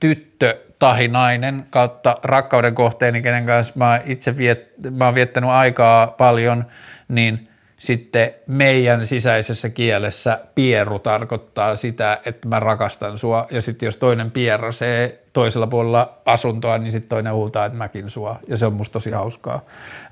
tyttö 0.00 0.69
tahi 0.80 1.08
nainen 1.08 1.66
kautta 1.70 2.16
rakkauden 2.22 2.74
kohteeni, 2.74 3.22
kenen 3.22 3.46
kanssa 3.46 3.72
mä 3.76 4.00
itse 4.04 4.36
viet, 4.36 4.72
mä 4.90 5.04
oon 5.04 5.14
viettänyt 5.14 5.50
aikaa 5.50 6.06
paljon, 6.06 6.64
niin 7.08 7.48
sitten 7.80 8.34
meidän 8.46 9.06
sisäisessä 9.06 9.68
kielessä 9.68 10.40
pieru 10.54 10.98
tarkoittaa 10.98 11.76
sitä, 11.76 12.18
että 12.26 12.48
mä 12.48 12.60
rakastan 12.60 13.18
sua. 13.18 13.46
Ja 13.50 13.62
sitten 13.62 13.86
jos 13.86 13.96
toinen 13.96 14.30
pierasee 14.30 15.22
toisella 15.32 15.66
puolella 15.66 16.12
asuntoa, 16.26 16.78
niin 16.78 16.92
sitten 16.92 17.08
toinen 17.08 17.32
huutaa, 17.32 17.66
että 17.66 17.78
mäkin 17.78 18.10
sua. 18.10 18.40
Ja 18.48 18.56
se 18.56 18.66
on 18.66 18.72
musta 18.72 18.92
tosi 18.92 19.10
hauskaa. 19.10 19.60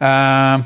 Ää, 0.00 0.60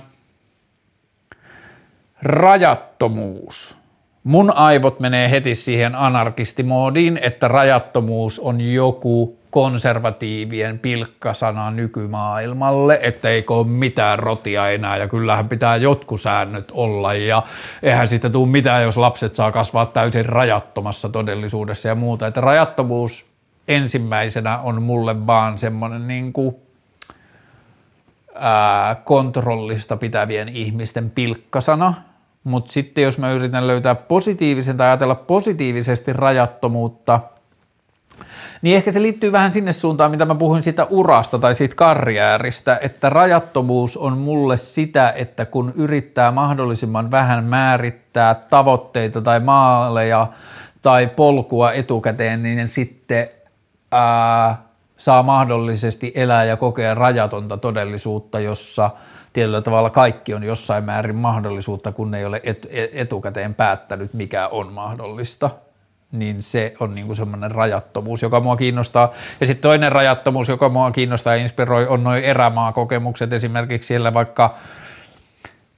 rajattomuus. 2.23 3.79
Mun 4.25 4.57
aivot 4.57 5.01
menee 5.01 5.31
heti 5.31 5.55
siihen 5.55 5.95
anarkistimoodiin, 5.95 7.19
että 7.23 7.49
rajattomuus 7.49 8.39
on 8.39 8.61
joku 8.61 9.42
konservatiivien 9.53 10.79
pilkkasana 10.79 11.71
nykymaailmalle, 11.71 12.99
että 13.03 13.29
eikö 13.29 13.55
ole 13.55 13.67
mitään 13.67 14.19
rotia 14.19 14.71
enää 14.71 14.97
ja 14.97 15.09
kyllähän 15.09 15.49
pitää 15.49 15.77
jotkut 15.77 16.21
säännöt 16.21 16.71
olla 16.75 17.15
ja 17.15 17.43
eihän 17.83 18.09
siitä 18.09 18.31
tule 18.31 18.49
mitään, 18.49 18.83
jos 18.83 18.97
lapset 18.97 19.35
saa 19.35 19.53
kasvaa 19.53 19.87
täysin 19.87 20.27
rajattomassa 20.27 21.09
todellisuudessa 21.09 21.89
ja 21.89 21.95
muuta. 21.95 22.27
Että 22.27 22.41
rajattomuus 22.41 23.27
ensimmäisenä 23.69 24.59
on 24.59 24.83
mulle 24.83 25.27
vaan 25.27 25.59
semmoinen 25.59 26.09
niin 26.09 26.33
kuin 26.33 26.57
ää, 28.35 28.95
kontrollista 28.95 29.97
pitävien 29.97 30.49
ihmisten 30.49 31.11
pilkkasana, 31.11 31.95
mutta 32.45 32.73
sitten 32.73 33.05
jos 33.05 33.19
mä 33.19 33.31
yritän 33.31 33.67
löytää 33.67 33.95
positiivisen 33.95 34.77
tai 34.77 34.87
ajatella 34.87 35.15
positiivisesti 35.15 36.13
rajattomuutta– 36.13 37.21
niin 38.63 38.77
ehkä 38.77 38.93
se 38.93 39.03
liittyy 39.03 39.33
vähän 39.33 39.53
sinne 39.53 39.73
suuntaan, 39.73 40.11
mitä 40.11 40.25
mä 40.25 40.35
puhuin 40.35 40.63
siitä 40.63 40.87
urasta 40.91 41.39
tai 41.39 41.55
siitä 41.55 41.77
karjääristä, 41.77 42.79
että 42.83 43.09
rajattomuus 43.09 43.97
on 43.97 44.19
mulle 44.19 44.57
sitä, 44.57 45.13
että 45.17 45.45
kun 45.45 45.73
yrittää 45.77 46.31
mahdollisimman 46.31 47.11
vähän 47.11 47.45
määrittää 47.45 48.35
tavoitteita 48.35 49.21
tai 49.21 49.41
maaleja 49.41 50.27
tai 50.83 51.07
polkua 51.07 51.73
etukäteen, 51.73 52.43
niin 52.43 52.69
sitten 52.69 53.29
ää, 53.93 54.63
saa 54.97 55.23
mahdollisesti 55.23 56.13
elää 56.15 56.45
ja 56.45 56.57
kokea 56.57 56.95
rajatonta 56.95 57.57
todellisuutta, 57.57 58.41
jossa 58.41 58.91
tietyllä 59.33 59.63
tavalla 59.63 59.91
kaikki 59.91 60.35
on 60.35 60.43
jossain 60.43 60.85
määrin 60.85 61.17
mahdollisuutta, 61.17 61.93
kun 61.93 62.15
ei 62.15 62.25
ole 62.25 62.41
et, 62.45 62.67
etukäteen 62.93 63.55
päättänyt, 63.55 64.15
mikä 64.15 64.49
on 64.49 64.73
mahdollista 64.73 65.51
niin 66.13 66.43
se 66.43 66.75
on 66.81 66.95
niin 66.95 67.07
kuin 67.07 67.17
semmoinen 67.17 67.51
rajattomuus, 67.51 68.23
joka 68.23 68.41
mua 68.41 68.57
kiinnostaa. 68.57 69.13
Ja 69.41 69.47
sitten 69.47 69.63
toinen 69.63 69.93
rajattomuus, 69.93 70.49
joka 70.49 70.69
mua 70.69 70.91
kiinnostaa 70.91 71.37
ja 71.37 71.43
inspiroi, 71.43 71.87
on 71.87 72.05
noin 72.05 72.25
erämaakokemukset, 72.25 73.33
esimerkiksi 73.33 73.87
siellä 73.87 74.15
vaikka 74.15 74.55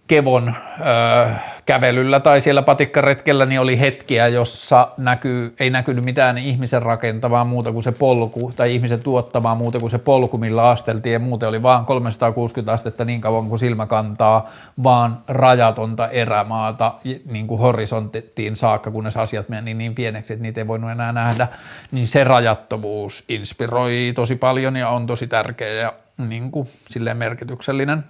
Kevon 0.07 0.55
öö, 0.81 1.35
kävelyllä 1.67 2.21
tai 2.21 2.41
siellä 2.41 2.63
patikkaretkellä 2.63 3.47
niin 3.47 3.61
oli 3.61 3.81
hetkiä, 3.81 4.29
jossa 4.29 4.89
näkyy, 4.97 5.55
ei 5.61 5.71
näkynyt 5.71 6.05
mitään 6.05 6.39
ihmisen 6.39 6.83
rakentavaa 6.83 7.45
muuta 7.45 7.73
kuin 7.73 7.83
se 7.83 7.93
polku 7.93 8.53
tai 8.57 8.75
ihmisen 8.75 9.01
tuottamaa 9.01 9.55
muuta 9.55 9.81
kuin 9.81 9.91
se 9.91 9.99
polku, 9.99 10.39
millä 10.39 10.69
asteltiin 10.69 11.13
ja 11.13 11.19
muuten 11.19 11.49
oli 11.49 11.63
vaan 11.63 11.85
360 11.85 12.73
astetta 12.73 13.05
niin 13.05 13.21
kauan 13.21 13.49
kuin 13.49 13.59
silmä 13.59 13.87
kantaa, 13.87 14.51
vaan 14.83 15.19
rajatonta 15.29 16.09
erämaata 16.09 16.95
niin 17.31 17.47
kuin 17.47 17.61
horisonttiin 17.61 18.57
saakka, 18.57 18.91
kunnes 18.91 19.17
asiat 19.17 19.49
meni 19.49 19.65
niin, 19.65 19.79
niin 19.79 19.95
pieneksi, 19.95 20.33
että 20.33 20.43
niitä 20.43 20.61
ei 20.61 20.67
voinut 20.67 20.91
enää 20.91 21.13
nähdä, 21.13 21.49
niin 21.93 22.07
se 22.07 22.25
rajattomuus 22.25 23.25
inspiroi 23.29 24.13
tosi 24.15 24.37
paljon 24.37 24.77
ja 24.77 24.89
on 24.89 25.07
tosi 25.07 25.27
tärkeä 25.27 25.73
ja 25.73 25.93
niin 26.19 26.51
kuin, 26.51 26.69
silleen 26.91 27.17
merkityksellinen. 27.17 28.05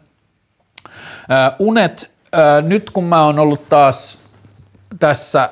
unet 1.59 2.14
nyt 2.63 2.91
kun 2.91 3.05
mä 3.05 3.25
oon 3.25 3.39
ollut 3.39 3.69
taas 3.69 4.19
tässä 5.01 5.51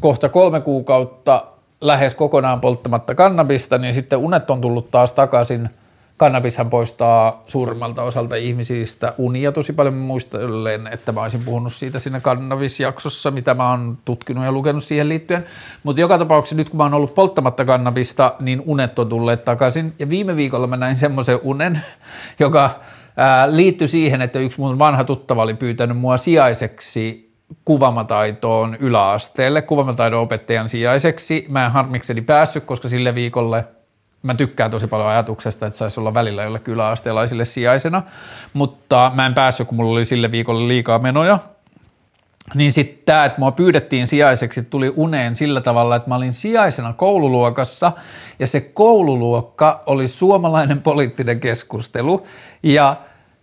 kohta 0.00 0.28
kolme 0.28 0.60
kuukautta 0.60 1.44
lähes 1.80 2.14
kokonaan 2.14 2.60
polttamatta 2.60 3.14
kannabista, 3.14 3.78
niin 3.78 3.94
sitten 3.94 4.18
unet 4.18 4.50
on 4.50 4.60
tullut 4.60 4.90
taas 4.90 5.12
takaisin. 5.12 5.70
Kannabishan 6.16 6.70
poistaa 6.70 7.42
suurimmalta 7.46 8.02
osalta 8.02 8.36
ihmisistä 8.36 9.14
unia 9.18 9.52
tosi 9.52 9.72
paljon 9.72 9.94
muistellen, 9.94 10.86
että 10.86 11.12
mä 11.12 11.22
olisin 11.22 11.44
puhunut 11.44 11.72
siitä 11.72 11.98
siinä 11.98 12.20
kannabisjaksossa, 12.20 13.30
mitä 13.30 13.54
mä 13.54 13.70
oon 13.70 13.98
tutkinut 14.04 14.44
ja 14.44 14.52
lukenut 14.52 14.82
siihen 14.82 15.08
liittyen. 15.08 15.46
Mutta 15.82 16.00
joka 16.00 16.18
tapauksessa 16.18 16.56
nyt 16.56 16.70
kun 16.70 16.76
mä 16.76 16.82
oon 16.82 16.94
ollut 16.94 17.14
polttamatta 17.14 17.64
kannabista, 17.64 18.34
niin 18.40 18.62
unet 18.66 18.98
on 18.98 19.08
tulleet 19.08 19.44
takaisin. 19.44 19.94
Ja 19.98 20.08
viime 20.08 20.36
viikolla 20.36 20.66
mä 20.66 20.76
näin 20.76 20.96
semmoisen 20.96 21.40
unen, 21.42 21.80
joka 22.40 22.70
liittyi 23.46 23.88
siihen, 23.88 24.22
että 24.22 24.38
yksi 24.38 24.60
mun 24.60 24.78
vanha 24.78 25.04
tuttava 25.04 25.42
oli 25.42 25.54
pyytänyt 25.54 25.98
mua 25.98 26.16
sijaiseksi 26.16 27.32
kuvamataitoon 27.64 28.76
yläasteelle, 28.80 29.62
kuvamataidon 29.62 30.20
opettajan 30.20 30.68
sijaiseksi. 30.68 31.46
Mä 31.48 31.64
en 31.64 31.70
harmikseni 31.70 32.20
päässyt, 32.20 32.64
koska 32.64 32.88
sille 32.88 33.14
viikolle 33.14 33.64
mä 34.22 34.34
tykkään 34.34 34.70
tosi 34.70 34.86
paljon 34.86 35.08
ajatuksesta, 35.08 35.66
että 35.66 35.78
saisi 35.78 36.00
olla 36.00 36.14
välillä 36.14 36.42
jollekin 36.42 36.74
yläasteelaisille 36.74 37.44
sijaisena, 37.44 38.02
mutta 38.52 39.12
mä 39.14 39.26
en 39.26 39.34
päässyt, 39.34 39.68
kun 39.68 39.76
mulla 39.76 39.92
oli 39.92 40.04
sille 40.04 40.30
viikolle 40.30 40.68
liikaa 40.68 40.98
menoja. 40.98 41.38
Niin 42.54 42.72
sitten 42.72 43.02
tämä, 43.04 43.24
että 43.24 43.38
mua 43.38 43.52
pyydettiin 43.52 44.06
sijaiseksi, 44.06 44.62
tuli 44.62 44.92
uneen 44.96 45.36
sillä 45.36 45.60
tavalla, 45.60 45.96
että 45.96 46.08
mä 46.08 46.16
olin 46.16 46.32
sijaisena 46.32 46.92
koululuokassa 46.92 47.92
ja 48.38 48.46
se 48.46 48.60
koululuokka 48.60 49.80
oli 49.86 50.08
suomalainen 50.08 50.82
poliittinen 50.82 51.40
keskustelu 51.40 52.26
ja 52.62 52.96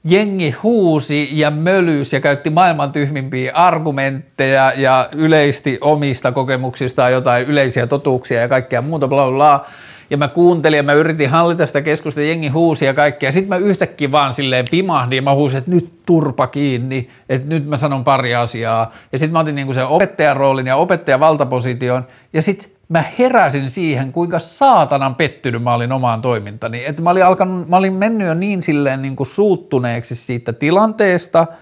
jengi 0.03 0.51
huusi 0.51 1.29
ja 1.39 1.51
mölys 1.51 2.13
ja 2.13 2.19
käytti 2.19 2.49
maailman 2.49 2.91
tyhmimpiä 2.91 3.51
argumentteja 3.53 4.73
ja 4.77 5.09
yleisti 5.15 5.77
omista 5.81 6.31
kokemuksistaan 6.31 7.11
jotain 7.11 7.47
yleisiä 7.47 7.87
totuuksia 7.87 8.41
ja 8.41 8.47
kaikkea 8.47 8.81
muuta 8.81 9.07
bla 9.07 9.25
bla 9.25 9.35
bla 9.35 9.65
ja 10.09 10.17
mä 10.17 10.27
kuuntelin 10.27 10.77
ja 10.77 10.83
mä 10.83 10.93
yritin 10.93 11.29
hallita 11.29 11.65
sitä 11.65 11.81
keskustelua, 11.81 12.27
jengi 12.27 12.47
huusi 12.47 12.85
ja 12.85 12.93
kaikkea. 12.93 13.31
Sitten 13.31 13.49
mä 13.49 13.55
yhtäkkiä 13.55 14.11
vaan 14.11 14.33
silleen 14.33 14.65
pimahdin 14.71 15.15
ja 15.15 15.21
mä 15.21 15.33
huusin, 15.33 15.57
että 15.57 15.71
nyt 15.71 15.89
turpa 16.05 16.47
kiinni, 16.47 17.09
että 17.29 17.47
nyt 17.47 17.67
mä 17.67 17.77
sanon 17.77 18.03
pari 18.03 18.35
asiaa. 18.35 18.91
Ja 19.11 19.19
sitten 19.19 19.33
mä 19.33 19.39
otin 19.39 19.55
niinku 19.55 19.73
sen 19.73 19.87
opettajan 19.87 20.37
roolin 20.37 20.67
ja 20.67 20.75
opettajan 20.75 21.19
valtaposition 21.19 22.07
ja 22.33 22.41
sitten 22.41 22.71
mä 22.89 23.03
heräsin 23.19 23.69
siihen, 23.69 24.11
kuinka 24.11 24.39
saatanan 24.39 25.15
pettynyt 25.15 25.63
mä 25.63 25.73
olin 25.73 25.91
omaan 25.91 26.21
toimintani. 26.21 26.85
Että 26.85 27.01
mä 27.01 27.09
olin, 27.09 27.25
alkanut, 27.25 27.69
mä 27.69 27.77
olin 27.77 27.93
mennyt 27.93 28.27
jo 28.27 28.33
niin 28.33 28.63
silleen 28.63 29.01
niin 29.01 29.15
kuin 29.15 29.27
suuttuneeksi 29.27 30.15
siitä 30.15 30.53
tilanteesta– 30.53 31.47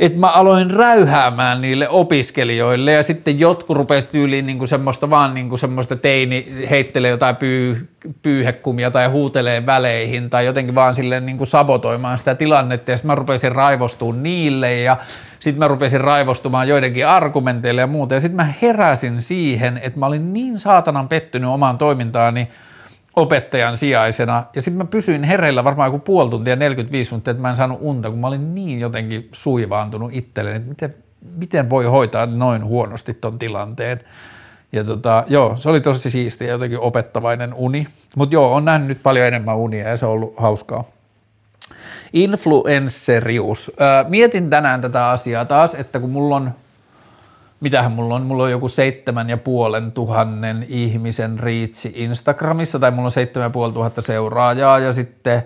että 0.00 0.18
mä 0.18 0.28
aloin 0.28 0.70
räyhäämään 0.70 1.60
niille 1.60 1.88
opiskelijoille 1.88 2.92
ja 2.92 3.02
sitten 3.02 3.40
jotkut 3.40 3.76
rupesivat 3.76 4.12
tyyliin 4.12 4.58
kuin 4.58 4.68
semmoista 4.68 5.10
vaan 5.10 5.48
kuin 5.48 5.58
semmoista 5.58 5.96
teini 5.96 6.66
heittelee 6.70 7.10
jotain 7.10 7.36
pyy, 7.36 7.88
pyyhekumia 8.22 8.90
tai 8.90 9.06
huutelee 9.06 9.66
väleihin 9.66 10.30
tai 10.30 10.46
jotenkin 10.46 10.74
vaan 10.74 10.94
silleen 10.94 11.36
kuin 11.36 11.46
sabotoimaan 11.46 12.18
sitä 12.18 12.34
tilannetta. 12.34 12.90
Ja 12.90 12.96
sitten 12.96 13.06
mä 13.06 13.14
rupesin 13.14 13.52
raivostumaan 13.52 14.22
niille 14.22 14.80
ja 14.80 14.96
sitten 15.40 15.58
mä 15.58 15.68
rupesin 15.68 16.00
raivostumaan 16.00 16.68
joidenkin 16.68 17.06
argumenteille 17.06 17.80
ja 17.80 17.86
muuta. 17.86 18.14
Ja 18.14 18.20
sitten 18.20 18.36
mä 18.36 18.52
heräsin 18.62 19.22
siihen, 19.22 19.80
että 19.82 19.98
mä 19.98 20.06
olin 20.06 20.32
niin 20.32 20.58
saatanan 20.58 21.08
pettynyt 21.08 21.50
omaan 21.50 21.78
toimintaani, 21.78 22.48
opettajan 23.16 23.76
sijaisena. 23.76 24.44
Ja 24.54 24.62
sitten 24.62 24.78
mä 24.78 24.84
pysyin 24.84 25.24
hereillä 25.24 25.64
varmaan 25.64 25.86
joku 25.86 25.98
puoli 25.98 26.30
tuntia, 26.30 26.56
45 26.56 27.10
minuuttia, 27.10 27.30
että 27.30 27.42
mä 27.42 27.50
en 27.50 27.56
saanut 27.56 27.78
unta, 27.80 28.10
kun 28.10 28.18
mä 28.18 28.26
olin 28.26 28.54
niin 28.54 28.80
jotenkin 28.80 29.28
suivaantunut 29.32 30.10
itselleni, 30.14 30.56
että 30.56 30.68
miten, 30.68 30.94
miten 31.36 31.70
voi 31.70 31.84
hoitaa 31.84 32.26
noin 32.26 32.64
huonosti 32.64 33.14
ton 33.14 33.38
tilanteen. 33.38 34.00
Ja 34.72 34.84
tota, 34.84 35.24
joo, 35.26 35.56
se 35.56 35.68
oli 35.68 35.80
tosi 35.80 36.10
siistiä 36.10 36.48
jotenkin 36.48 36.80
opettavainen 36.80 37.54
uni. 37.54 37.86
Mutta 38.16 38.34
joo, 38.34 38.52
on 38.52 38.64
nähnyt 38.64 38.88
nyt 38.88 39.02
paljon 39.02 39.26
enemmän 39.26 39.56
unia 39.56 39.88
ja 39.88 39.96
se 39.96 40.06
on 40.06 40.12
ollut 40.12 40.34
hauskaa. 40.36 40.84
Influencerius. 42.12 43.72
mietin 44.08 44.50
tänään 44.50 44.80
tätä 44.80 45.08
asiaa 45.08 45.44
taas, 45.44 45.74
että 45.74 46.00
kun 46.00 46.10
mulla 46.10 46.36
on, 46.36 46.50
mitähän 47.60 47.92
mulla 47.92 48.14
on, 48.14 48.22
mulla 48.22 48.42
on 48.42 48.50
joku 48.50 48.68
seitsemän 48.68 49.30
ja 49.30 49.36
puolen 49.36 49.92
tuhannen 49.92 50.66
ihmisen 50.68 51.38
riitsi 51.38 51.92
Instagramissa, 51.94 52.78
tai 52.78 52.90
mulla 52.90 53.06
on 53.06 53.10
seitsemän 53.10 53.52
tuhatta 53.52 54.02
seuraajaa, 54.02 54.78
ja 54.78 54.92
sitten 54.92 55.42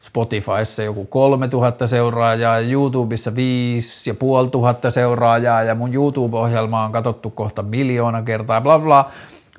Spotifyssa 0.00 0.82
joku 0.82 1.04
3000 1.04 1.86
seuraajaa 1.86 2.60
ja 2.60 2.68
YouTubessa 2.70 3.34
5 3.34 4.10
ja 4.10 4.14
puoli 4.14 4.50
tuhatta 4.50 4.90
seuraajaa 4.90 5.62
ja 5.62 5.74
mun 5.74 5.94
YouTube-ohjelma 5.94 6.84
on 6.84 6.92
katsottu 6.92 7.30
kohta 7.30 7.62
miljoona 7.62 8.22
kertaa, 8.22 8.60
bla 8.60 8.78
bla. 8.78 9.10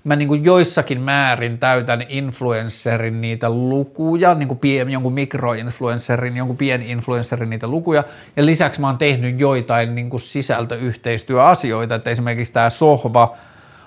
Mä 0.04 0.16
niin 0.16 0.28
kuin 0.28 0.44
joissakin 0.44 1.02
määrin 1.02 1.58
täytän 1.58 2.06
influencerin 2.10 3.22
niitä 3.22 3.50
lukuja, 3.50 4.34
niin 4.34 4.48
kuin 4.48 4.58
pien, 4.58 4.90
jonkun 4.90 5.14
mikroinfluencerin, 5.14 6.38
jonkun 6.38 6.58
influencerin 6.86 7.50
niitä 7.50 7.68
lukuja. 7.68 8.04
Ja 8.38 8.46
lisäksi 8.46 8.82
mä 8.82 8.88
oon 8.88 8.98
tehnyt 8.98 9.40
joitain 9.40 9.96
niin 9.96 10.10
kuin 10.10 10.22
sisältöyhteistyöasioita, 10.22 11.96
että 11.96 12.10
esimerkiksi 12.10 12.54
tämä 12.54 12.70
Sohva, 12.70 13.36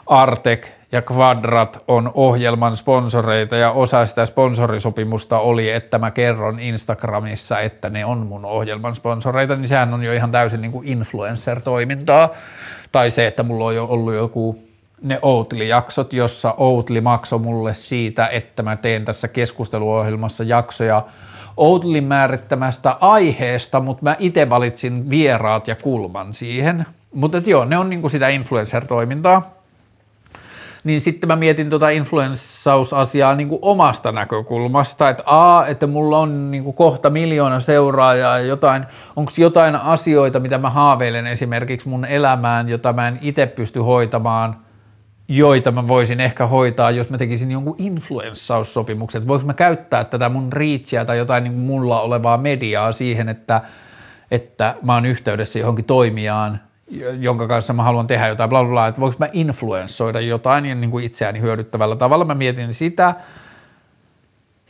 Artek 0.06 0.68
ja 0.93 1.02
Quadrat 1.12 1.84
on 1.89 2.10
ohjelman 2.14 2.76
sponsoreita 2.76 3.56
ja 3.56 3.70
osa 3.70 4.06
sitä 4.06 4.26
sponsorisopimusta 4.26 5.39
oli, 5.39 5.70
että 5.70 5.98
mä 5.98 6.10
kerron 6.10 6.60
Instagramissa, 6.60 7.60
että 7.60 7.90
ne 7.90 8.05
on 8.05 8.26
mun 8.26 8.44
ohjelman 8.44 8.94
sponsoreita, 8.94 9.56
niin 9.56 9.68
sehän 9.68 9.94
on 9.94 10.02
jo 10.02 10.12
ihan 10.12 10.30
täysin 10.30 10.60
niin 10.60 10.72
kuin 10.72 10.89
influencer-toimintaa. 10.89 12.28
Tai 12.93 13.10
se, 13.10 13.26
että 13.26 13.43
mulla 13.43 13.64
on 13.64 13.74
jo 13.74 13.84
ollut 13.84 14.14
joku 14.14 14.72
ne 15.03 15.19
Outli-jaksot, 15.23 16.12
jossa 16.12 16.55
Outli 16.57 17.01
maksoi 17.01 17.39
mulle 17.39 17.74
siitä, 17.74 18.27
että 18.27 18.62
mä 18.62 18.77
teen 18.77 19.05
tässä 19.05 19.29
keskusteluohjelmassa 19.29 20.45
jaksoja 20.45 21.07
Outlin 21.57 22.05
määrittämästä 22.05 22.97
aiheesta, 23.01 23.81
mutta 23.81 24.03
mä 24.03 24.16
itse 24.19 24.51
valitsin 24.51 25.11
vieraat 25.11 25.69
ja 25.69 25.77
kulman 25.77 26.35
siihen. 26.35 26.87
Mutta 27.15 27.43
joo, 27.47 27.65
ne 27.65 27.79
on 27.79 27.91
niinku 27.91 28.09
sitä 28.09 28.29
influencer-toimintaa 28.29 29.62
niin 30.85 31.01
sitten 31.01 31.29
mä 31.29 31.37
mietin 31.37 31.70
tuota 31.70 31.89
influenssausasiaa 31.89 33.35
niin 33.35 33.49
kuin 33.49 33.59
omasta 33.62 34.12
näkökulmasta, 34.12 35.09
että 35.09 35.23
a, 35.27 35.66
että 35.66 35.87
mulla 35.87 36.19
on 36.19 36.51
niin 36.51 36.65
kuin 36.65 36.77
kohta 36.77 37.11
miljoona 37.11 37.61
seuraajaa 37.61 38.39
ja 38.39 38.47
jotain, 38.47 38.85
onko 39.16 39.33
jotain 39.39 39.77
asioita, 39.77 40.41
mitä 40.41 40.59
mä 40.59 40.70
haaveilen 40.70 41.27
esimerkiksi 41.27 41.89
mun 41.89 42.05
elämään, 42.05 42.69
jota 42.69 42.93
mä 42.93 43.09
en 43.09 43.19
itse 43.23 43.47
pysty 43.47 43.81
hoitamaan, 43.81 44.57
joita 45.37 45.73
mä 45.73 45.89
voisin 45.89 46.21
ehkä 46.21 46.47
hoitaa, 46.47 46.91
jos 46.91 47.11
mä 47.11 47.19
tekisin 47.19 47.51
jonkun 47.51 47.75
influenssaussopimuksen, 47.79 49.29
voiko 49.29 49.47
mä 49.47 49.55
käyttää 49.55 50.05
tätä 50.05 50.29
mun 50.29 50.53
reachia 50.53 51.05
tai 51.05 51.19
jotain 51.19 51.45
niin 51.45 51.55
mulla 51.55 52.01
olevaa 52.01 52.39
mediaa 52.39 52.93
siihen, 52.93 53.29
että, 53.29 53.63
että 54.31 54.75
mä 54.83 54.95
oon 54.95 55.07
yhteydessä 55.07 55.59
johonkin 55.59 55.85
toimijaan, 55.85 56.61
jonka 57.19 57.49
kanssa 57.49 57.73
mä 57.73 57.83
haluan 57.83 58.07
tehdä 58.07 58.29
jotain, 58.29 58.51
bla 58.51 58.65
bla 58.65 58.71
bla, 58.71 58.87
että 58.87 59.01
voinko 59.01 59.17
mä 59.19 59.29
influenssoida 59.33 60.21
jotain 60.21 60.67
ja 60.67 60.75
niin 60.75 60.91
kuin 60.91 61.05
itseäni 61.05 61.41
hyödyttävällä 61.41 61.97
tavalla, 61.97 62.25
mä 62.25 62.35
mietin 62.35 62.75
sitä. 62.75 63.15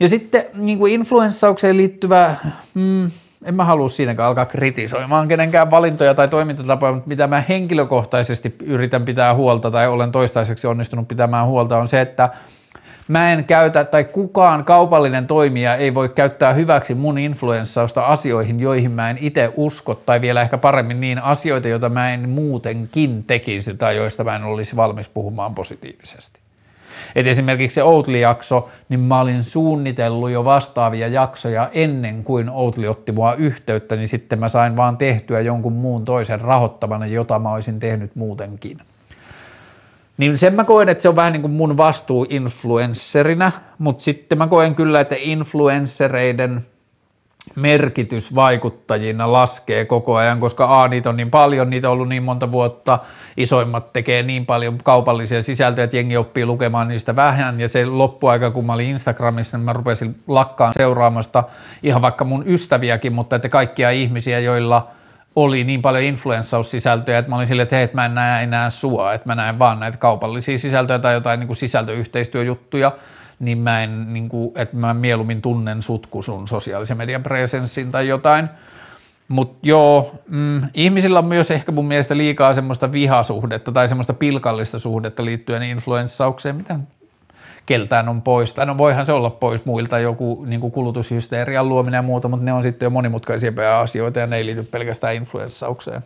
Ja 0.00 0.08
sitten 0.08 0.44
niin 0.54 0.78
kuin 0.78 0.92
influenssaukseen 0.92 1.76
liittyvä, 1.76 2.36
mm, 2.74 3.10
en 3.44 3.54
mä 3.54 3.64
halua 3.64 3.88
siinäkään 3.88 4.28
alkaa 4.28 4.46
kritisoimaan 4.46 5.28
kenenkään 5.28 5.70
valintoja 5.70 6.14
tai 6.14 6.28
toimintatapoja, 6.28 6.92
mutta 6.92 7.08
mitä 7.08 7.26
mä 7.26 7.42
henkilökohtaisesti 7.48 8.56
yritän 8.64 9.04
pitää 9.04 9.34
huolta 9.34 9.70
tai 9.70 9.88
olen 9.88 10.12
toistaiseksi 10.12 10.66
onnistunut 10.66 11.08
pitämään 11.08 11.46
huolta 11.46 11.78
on 11.78 11.88
se, 11.88 12.00
että– 12.00 12.28
mä 13.08 13.32
en 13.32 13.44
käytä 13.44 13.84
tai 13.84 14.04
kukaan 14.04 14.64
kaupallinen 14.64 15.26
toimija 15.26 15.76
ei 15.76 15.94
voi 15.94 16.08
käyttää 16.08 16.52
hyväksi 16.52 16.94
mun 16.94 17.18
influenssausta 17.18 18.02
asioihin, 18.02 18.60
joihin 18.60 18.90
mä 18.90 19.10
en 19.10 19.18
itse 19.20 19.52
usko 19.56 19.94
tai 19.94 20.20
vielä 20.20 20.42
ehkä 20.42 20.58
paremmin 20.58 21.00
niin 21.00 21.18
asioita, 21.18 21.68
joita 21.68 21.88
mä 21.88 22.14
en 22.14 22.28
muutenkin 22.28 23.22
tekisi 23.26 23.74
tai 23.74 23.96
joista 23.96 24.24
mä 24.24 24.36
en 24.36 24.44
olisi 24.44 24.76
valmis 24.76 25.08
puhumaan 25.08 25.54
positiivisesti. 25.54 26.40
Et 27.14 27.26
esimerkiksi 27.26 27.74
se 27.74 27.82
Outli-jakso, 27.82 28.68
niin 28.88 29.00
mä 29.00 29.20
olin 29.20 29.44
suunnitellut 29.44 30.30
jo 30.30 30.44
vastaavia 30.44 31.08
jaksoja 31.08 31.70
ennen 31.72 32.24
kuin 32.24 32.50
Outli 32.50 32.88
otti 32.88 33.12
mua 33.12 33.34
yhteyttä, 33.34 33.96
niin 33.96 34.08
sitten 34.08 34.38
mä 34.38 34.48
sain 34.48 34.76
vaan 34.76 34.96
tehtyä 34.96 35.40
jonkun 35.40 35.72
muun 35.72 36.04
toisen 36.04 36.40
rahoittamana, 36.40 37.06
jota 37.06 37.38
mä 37.38 37.52
olisin 37.52 37.80
tehnyt 37.80 38.16
muutenkin. 38.16 38.78
Niin 40.18 40.38
sen 40.38 40.54
mä 40.54 40.64
koen, 40.64 40.88
että 40.88 41.02
se 41.02 41.08
on 41.08 41.16
vähän 41.16 41.32
niin 41.32 41.40
kuin 41.40 41.52
mun 41.52 41.76
vastuu 41.76 42.26
influencerina, 42.28 43.52
mutta 43.78 44.04
sitten 44.04 44.38
mä 44.38 44.46
koen 44.46 44.74
kyllä, 44.74 45.00
että 45.00 45.16
influenssereiden 45.18 46.60
merkitys 47.56 48.34
vaikuttajina 48.34 49.32
laskee 49.32 49.84
koko 49.84 50.16
ajan, 50.16 50.40
koska 50.40 50.82
A, 50.82 50.88
niitä 50.88 51.08
on 51.08 51.16
niin 51.16 51.30
paljon, 51.30 51.70
niitä 51.70 51.88
on 51.88 51.92
ollut 51.92 52.08
niin 52.08 52.22
monta 52.22 52.52
vuotta, 52.52 52.98
isoimmat 53.36 53.92
tekee 53.92 54.22
niin 54.22 54.46
paljon 54.46 54.78
kaupallisia 54.84 55.42
sisältöjä, 55.42 55.84
että 55.84 55.96
jengi 55.96 56.16
oppii 56.16 56.46
lukemaan 56.46 56.88
niistä 56.88 57.16
vähän, 57.16 57.60
ja 57.60 57.68
se 57.68 57.86
loppuaika, 57.86 58.50
kun 58.50 58.66
mä 58.66 58.72
olin 58.72 58.90
Instagramissa, 58.90 59.58
niin 59.58 59.64
mä 59.64 59.72
rupesin 59.72 60.16
lakkaan 60.26 60.72
seuraamasta 60.76 61.44
ihan 61.82 62.02
vaikka 62.02 62.24
mun 62.24 62.44
ystäviäkin, 62.46 63.12
mutta 63.12 63.36
että 63.36 63.48
kaikkia 63.48 63.90
ihmisiä, 63.90 64.38
joilla– 64.38 64.86
oli 65.36 65.64
niin 65.64 65.82
paljon 65.82 66.04
influenssaussisältöjä, 66.04 67.18
että 67.18 67.30
mä 67.30 67.36
olin 67.36 67.46
silleen, 67.46 67.62
että 67.62 67.76
hei, 67.76 67.84
että 67.84 67.96
mä 67.96 68.04
en 68.04 68.14
näe 68.14 68.42
enää 68.42 68.70
sua, 68.70 69.12
että 69.12 69.28
mä 69.28 69.34
näen 69.34 69.58
vaan 69.58 69.80
näitä 69.80 69.98
kaupallisia 69.98 70.58
sisältöjä 70.58 70.98
tai 70.98 71.14
jotain 71.14 71.40
niin 71.40 71.48
kuin 71.48 71.56
sisältöyhteistyöjuttuja, 71.56 72.92
niin 73.42 73.58
mä 73.58 73.82
en, 73.82 74.12
niin 74.12 74.28
kuin, 74.28 74.52
että 74.54 74.76
mä 74.76 74.94
mieluummin 74.94 75.42
tunnen 75.42 75.82
sut 75.82 76.06
kuin 76.06 76.22
sun 76.22 76.48
sosiaalisen 76.48 76.96
median 76.96 77.22
presenssin 77.22 77.90
tai 77.90 78.08
jotain. 78.08 78.48
Mutta 79.28 79.58
joo, 79.62 80.14
mm, 80.28 80.62
ihmisillä 80.74 81.18
on 81.18 81.24
myös 81.24 81.50
ehkä 81.50 81.72
mun 81.72 81.88
mielestä 81.88 82.16
liikaa 82.16 82.54
semmoista 82.54 82.92
vihasuhdetta 82.92 83.72
tai 83.72 83.88
semmoista 83.88 84.14
pilkallista 84.14 84.78
suhdetta 84.78 85.24
liittyen 85.24 85.62
influenssaukseen, 85.62 86.56
mitä 86.56 86.78
keltään 87.66 88.08
on 88.08 88.22
pois. 88.22 88.54
Tai 88.54 88.66
no 88.66 88.78
voihan 88.78 89.06
se 89.06 89.12
olla 89.12 89.30
pois 89.30 89.64
muilta 89.64 89.98
joku 89.98 90.44
niin 90.46 90.60
kuin 90.60 90.72
kulutushysterian 90.72 91.68
luominen 91.68 91.98
ja 91.98 92.02
muuta, 92.02 92.28
mutta 92.28 92.44
ne 92.44 92.52
on 92.52 92.62
sitten 92.62 92.86
jo 92.86 92.90
monimutkaisia 92.90 93.80
asioita 93.80 94.20
ja 94.20 94.26
ne 94.26 94.36
ei 94.36 94.46
liity 94.46 94.62
pelkästään 94.62 95.14
influenssaukseen. 95.14 96.02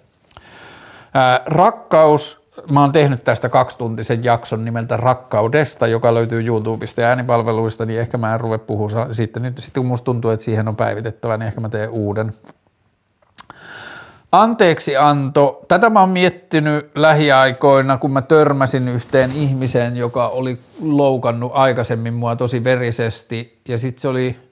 Ää, 1.14 1.40
rakkaus, 1.46 2.45
mä 2.70 2.81
oon 2.81 2.93
tehnyt 2.93 3.24
tästä 3.24 3.49
kaksituntisen 3.49 4.24
jakson 4.24 4.65
nimeltä 4.65 4.97
Rakkaudesta, 4.97 5.87
joka 5.87 6.15
löytyy 6.15 6.47
YouTubesta 6.47 7.01
ja 7.01 7.09
äänipalveluista, 7.09 7.85
niin 7.85 8.01
ehkä 8.01 8.19
mä 8.19 8.35
en 8.35 8.41
ruveta 8.41 8.65
puhua 8.65 8.89
sitten. 9.12 9.43
Nyt 9.43 9.59
sitten 9.59 9.81
kun 9.81 9.89
musta 9.89 10.05
tuntuu, 10.05 10.31
että 10.31 10.45
siihen 10.45 10.69
on 10.69 10.77
päivitettävä, 10.77 11.37
niin 11.37 11.47
ehkä 11.47 11.61
mä 11.61 11.69
teen 11.69 11.91
uuden. 11.91 12.33
Anteeksi 14.33 14.97
anto. 14.97 15.65
Tätä 15.69 15.91
mä 15.91 16.01
oon 16.01 16.09
miettinyt 16.09 16.91
lähiaikoina, 16.95 17.97
kun 17.97 18.11
mä 18.11 18.23
törmäsin 18.23 18.89
yhteen 18.89 19.33
ihmiseen, 19.33 19.97
joka 19.97 20.28
oli 20.28 20.59
loukannut 20.81 21.53
aikaisemmin 21.55 22.15
mua 22.15 22.37
tosi 22.37 22.65
verisesti. 22.65 23.61
Ja 23.69 23.78
sitten 23.78 24.01
se 24.01 24.09
oli 24.09 24.45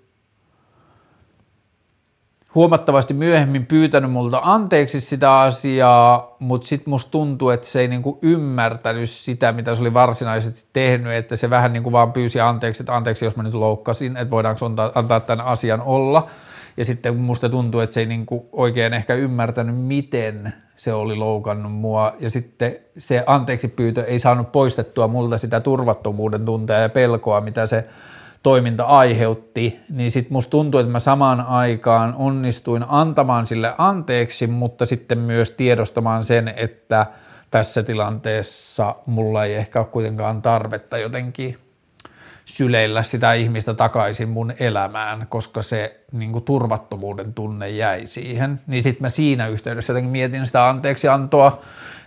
huomattavasti 2.54 3.14
myöhemmin 3.14 3.66
pyytänyt 3.66 4.10
multa 4.10 4.40
anteeksi 4.42 5.00
sitä 5.00 5.40
asiaa, 5.40 6.36
mutta 6.38 6.66
sitten 6.66 6.90
musta 6.90 7.10
tuntuu, 7.10 7.50
että 7.50 7.66
se 7.66 7.80
ei 7.80 7.88
niinku 7.88 8.18
ymmärtänyt 8.22 9.10
sitä, 9.10 9.52
mitä 9.52 9.74
se 9.74 9.80
oli 9.80 9.94
varsinaisesti 9.94 10.64
tehnyt, 10.72 11.12
että 11.12 11.36
se 11.36 11.50
vähän 11.50 11.72
niinku 11.72 11.92
vaan 11.92 12.12
pyysi 12.12 12.40
anteeksi, 12.40 12.82
että 12.82 12.96
anteeksi, 12.96 13.24
jos 13.24 13.36
mä 13.36 13.42
nyt 13.42 13.54
loukkasin, 13.54 14.16
että 14.16 14.30
voidaanko 14.30 14.66
antaa, 14.66 14.92
antaa 14.94 15.20
tämän 15.20 15.46
asian 15.46 15.80
olla– 15.80 16.26
ja 16.76 16.84
sitten 16.84 17.16
musta 17.16 17.48
tuntuu, 17.48 17.80
että 17.80 17.94
se 17.94 18.00
ei 18.00 18.06
niin 18.06 18.26
kuin 18.26 18.42
oikein 18.52 18.94
ehkä 18.94 19.14
ymmärtänyt, 19.14 19.76
miten 19.76 20.54
se 20.76 20.92
oli 20.92 21.16
loukannut 21.16 21.72
mua. 21.72 22.14
Ja 22.20 22.30
sitten 22.30 22.76
se 22.98 23.24
anteeksi 23.26 23.68
pyytö 23.68 24.04
ei 24.04 24.18
saanut 24.18 24.52
poistettua 24.52 25.08
multa 25.08 25.38
sitä 25.38 25.60
turvattomuuden 25.60 26.44
tuntea 26.44 26.78
ja 26.78 26.88
pelkoa, 26.88 27.40
mitä 27.40 27.66
se 27.66 27.84
toiminta 28.44 28.84
aiheutti, 28.84 29.80
niin 29.90 30.10
sitten 30.10 30.32
musta 30.32 30.50
tuntuu, 30.50 30.80
että 30.80 30.92
mä 30.92 30.98
samaan 30.98 31.40
aikaan 31.40 32.14
onnistuin 32.14 32.84
antamaan 32.88 33.46
sille 33.46 33.74
anteeksi, 33.78 34.46
mutta 34.46 34.86
sitten 34.86 35.18
myös 35.18 35.50
tiedostamaan 35.50 36.24
sen, 36.24 36.54
että 36.56 37.06
tässä 37.50 37.82
tilanteessa 37.82 38.94
mulla 39.06 39.44
ei 39.44 39.54
ehkä 39.54 39.78
ole 39.78 39.86
kuitenkaan 39.86 40.42
tarvetta 40.42 40.98
jotenkin 40.98 41.58
syleillä 42.44 43.02
sitä 43.02 43.32
ihmistä 43.32 43.74
takaisin 43.74 44.28
mun 44.28 44.52
elämään, 44.60 45.26
koska 45.28 45.62
se 45.62 46.00
niin 46.12 46.32
kuin 46.32 46.44
turvattomuuden 46.44 47.34
tunne 47.34 47.70
jäi 47.70 48.06
siihen. 48.06 48.60
Niin 48.66 48.82
sitten 48.82 49.02
mä 49.02 49.08
siinä 49.08 49.48
yhteydessä 49.48 49.92
jotenkin 49.92 50.12
mietin 50.12 50.46
sitä 50.46 50.68
anteeksiantoa, 50.68 51.62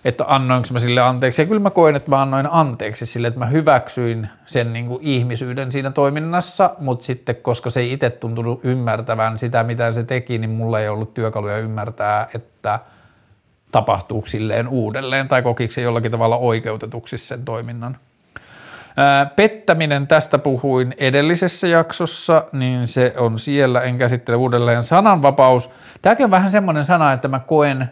että 0.06 0.26
annoinko 0.28 0.68
mä 0.72 0.80
sille 0.80 1.02
anteeksi. 1.02 1.42
Ja 1.42 1.46
kyllä 1.46 1.62
mä 1.62 1.70
koen, 1.70 1.96
että 1.96 2.10
mä 2.10 2.22
annoin 2.22 2.48
anteeksi 2.52 3.06
sille, 3.06 3.28
että 3.28 3.40
mä 3.40 3.46
hyväksyin 3.46 4.30
sen 4.46 4.74
niin 4.74 4.88
kuin 4.88 5.00
ihmisyyden 5.02 5.72
siinä 5.72 5.92
toiminnassa, 5.92 6.76
mutta 6.80 7.06
sitten 7.06 7.36
koska 7.36 7.70
se 7.70 7.80
ei 7.80 7.94
itse 7.94 8.10
tuntunut 8.10 8.60
ymmärtävän 8.64 9.38
sitä, 9.38 9.64
mitä 9.64 9.92
se 9.94 10.04
teki, 10.04 10.38
niin 10.38 10.50
mulla 10.50 10.80
ei 10.80 10.90
ollut 10.90 11.14
työkaluja 11.14 11.58
ymmärtää, 11.58 12.28
että 12.36 12.80
tapahtuu 13.72 14.26
silleen 14.26 14.68
uudelleen 14.68 15.28
tai 15.28 15.42
kokiko 15.42 15.74
se 15.74 15.82
jollakin 15.82 16.12
tavalla 16.12 16.38
oikeutetuksi 16.38 17.18
sen 17.18 17.46
toiminnan. 17.46 17.98
Pettäminen, 19.36 20.08
tästä 20.08 20.38
puhuin 20.38 20.94
edellisessä 20.98 21.68
jaksossa, 21.68 22.46
niin 22.52 22.88
se 22.88 23.14
on 23.18 23.40
siellä, 23.40 23.82
en 23.82 23.98
käsittele 23.98 24.38
uudelleen. 24.38 24.84
Sananvapaus, 24.84 25.70
tämäkin 26.02 26.24
on 26.24 26.32
vähän 26.32 26.52
semmoinen 26.52 26.86
sana, 26.86 27.14
että 27.14 27.28
mä 27.28 27.40
koen 27.40 27.92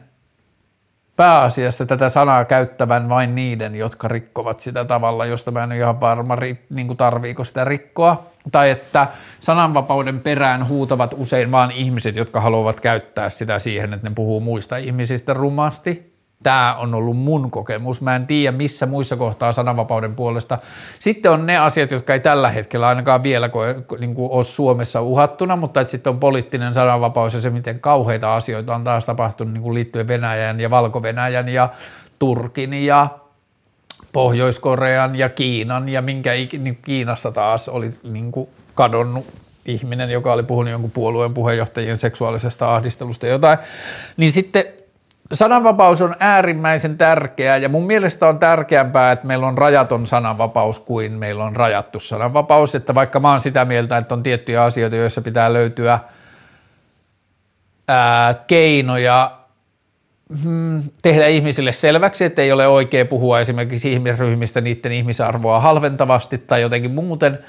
pääasiassa 1.16 1.86
tätä 1.86 2.10
sanaa 2.10 2.46
käyttävän 2.46 3.10
vain 3.10 3.36
niiden, 3.36 3.76
jotka 3.76 4.08
rikkovat 4.08 4.60
sitä 4.60 4.86
tavalla, 4.86 5.26
josta 5.26 5.52
mä 5.52 5.64
en 5.64 5.70
ole 5.70 5.78
ihan 5.78 6.02
varma, 6.02 6.38
niin 6.70 6.98
tarviiko 6.98 7.44
sitä 7.44 7.64
rikkoa. 7.64 8.26
Tai 8.52 8.70
että 8.70 9.08
sananvapauden 9.40 10.20
perään 10.20 10.68
huutavat 10.68 11.16
usein 11.18 11.52
vain 11.52 11.72
ihmiset, 11.72 12.16
jotka 12.16 12.42
haluavat 12.42 12.80
käyttää 12.80 13.30
sitä 13.30 13.60
siihen, 13.60 13.94
että 13.94 14.10
ne 14.10 14.16
puhuu 14.16 14.40
muista 14.40 14.78
ihmisistä 14.78 15.34
rumasti 15.34 16.15
tämä 16.44 16.76
on 16.76 16.94
ollut 16.94 17.18
mun 17.18 17.52
kokemus. 17.52 18.02
Mä 18.02 18.16
en 18.16 18.28
tiedä 18.28 18.58
missä 18.58 18.86
muissa 18.86 19.16
kohtaa 19.16 19.54
sananvapauden 19.54 20.16
puolesta. 20.16 20.58
Sitten 21.00 21.32
on 21.32 21.46
ne 21.46 21.58
asiat, 21.58 21.92
jotka 21.92 22.14
ei 22.14 22.20
tällä 22.20 22.50
hetkellä 22.50 22.88
ainakaan 22.88 23.24
vielä 23.24 23.50
niin 24.00 24.16
kuin 24.16 24.32
ole 24.32 24.44
Suomessa 24.44 25.02
uhattuna, 25.02 25.56
mutta 25.56 25.82
että 25.82 25.92
sitten 25.92 26.14
on 26.14 26.20
poliittinen 26.20 26.74
sananvapaus 26.74 27.34
ja 27.34 27.42
se, 27.42 27.50
miten 27.50 27.80
kauheita 27.80 28.36
asioita 28.36 28.76
on 28.76 28.84
taas 28.84 29.06
tapahtunut 29.06 29.54
niin 29.54 29.64
kuin 29.64 29.74
liittyen 29.74 30.08
Venäjän 30.08 30.60
ja 30.60 30.70
Valko-Venäjän 30.70 31.50
ja 31.50 31.70
Turkin 32.20 32.74
ja 32.74 33.08
Pohjois-Korean 34.14 35.16
ja 35.16 35.30
Kiinan 35.30 35.90
ja 35.90 36.02
minkä 36.02 36.32
niin 36.32 36.78
Kiinassa 36.82 37.32
taas 37.32 37.70
oli 37.70 37.94
niin 38.04 38.32
kuin 38.32 38.50
kadonnut 38.76 39.26
ihminen, 39.66 40.10
joka 40.10 40.34
oli 40.34 40.44
puhunut 40.44 40.72
jonkun 40.72 40.92
puolueen 40.92 41.34
puheenjohtajien 41.34 41.98
seksuaalisesta 41.98 42.76
ahdistelusta 42.76 43.28
jotain, 43.28 43.58
niin 44.18 44.32
sitten 44.32 44.66
sananvapaus 45.34 46.02
on 46.02 46.16
äärimmäisen 46.20 46.98
tärkeää 46.98 47.58
ja 47.58 47.70
mun 47.70 47.88
mielestä 47.88 48.28
on 48.28 48.40
tärkeämpää, 48.40 49.12
että 49.12 49.28
meillä 49.28 49.48
on 49.48 49.58
rajaton 49.58 50.08
sananvapaus 50.08 50.80
kuin 50.80 51.12
meillä 51.12 51.44
on 51.44 51.56
rajattu 51.56 52.00
sananvapaus, 52.00 52.76
että 52.76 52.96
vaikka 52.96 53.20
mä 53.20 53.32
oon 53.32 53.42
sitä 53.42 53.66
mieltä, 53.66 53.98
että 53.98 54.16
on 54.16 54.24
tiettyjä 54.24 54.64
asioita, 54.64 54.96
joissa 54.96 55.22
pitää 55.22 55.54
löytyä 55.54 56.00
ää, 57.88 58.34
keinoja 58.34 59.32
hmm, 60.44 60.84
tehdä 61.02 61.28
ihmisille 61.28 61.72
selväksi, 61.72 62.26
että 62.26 62.42
ei 62.42 62.52
ole 62.52 62.68
oikein 62.68 63.08
puhua 63.08 63.40
esimerkiksi 63.40 63.94
ihmisryhmistä 63.94 64.62
niiden 64.62 64.92
ihmisarvoa 64.92 65.60
halventavasti 65.60 66.38
tai 66.38 66.62
jotenkin 66.62 66.92
muuten– 66.92 67.40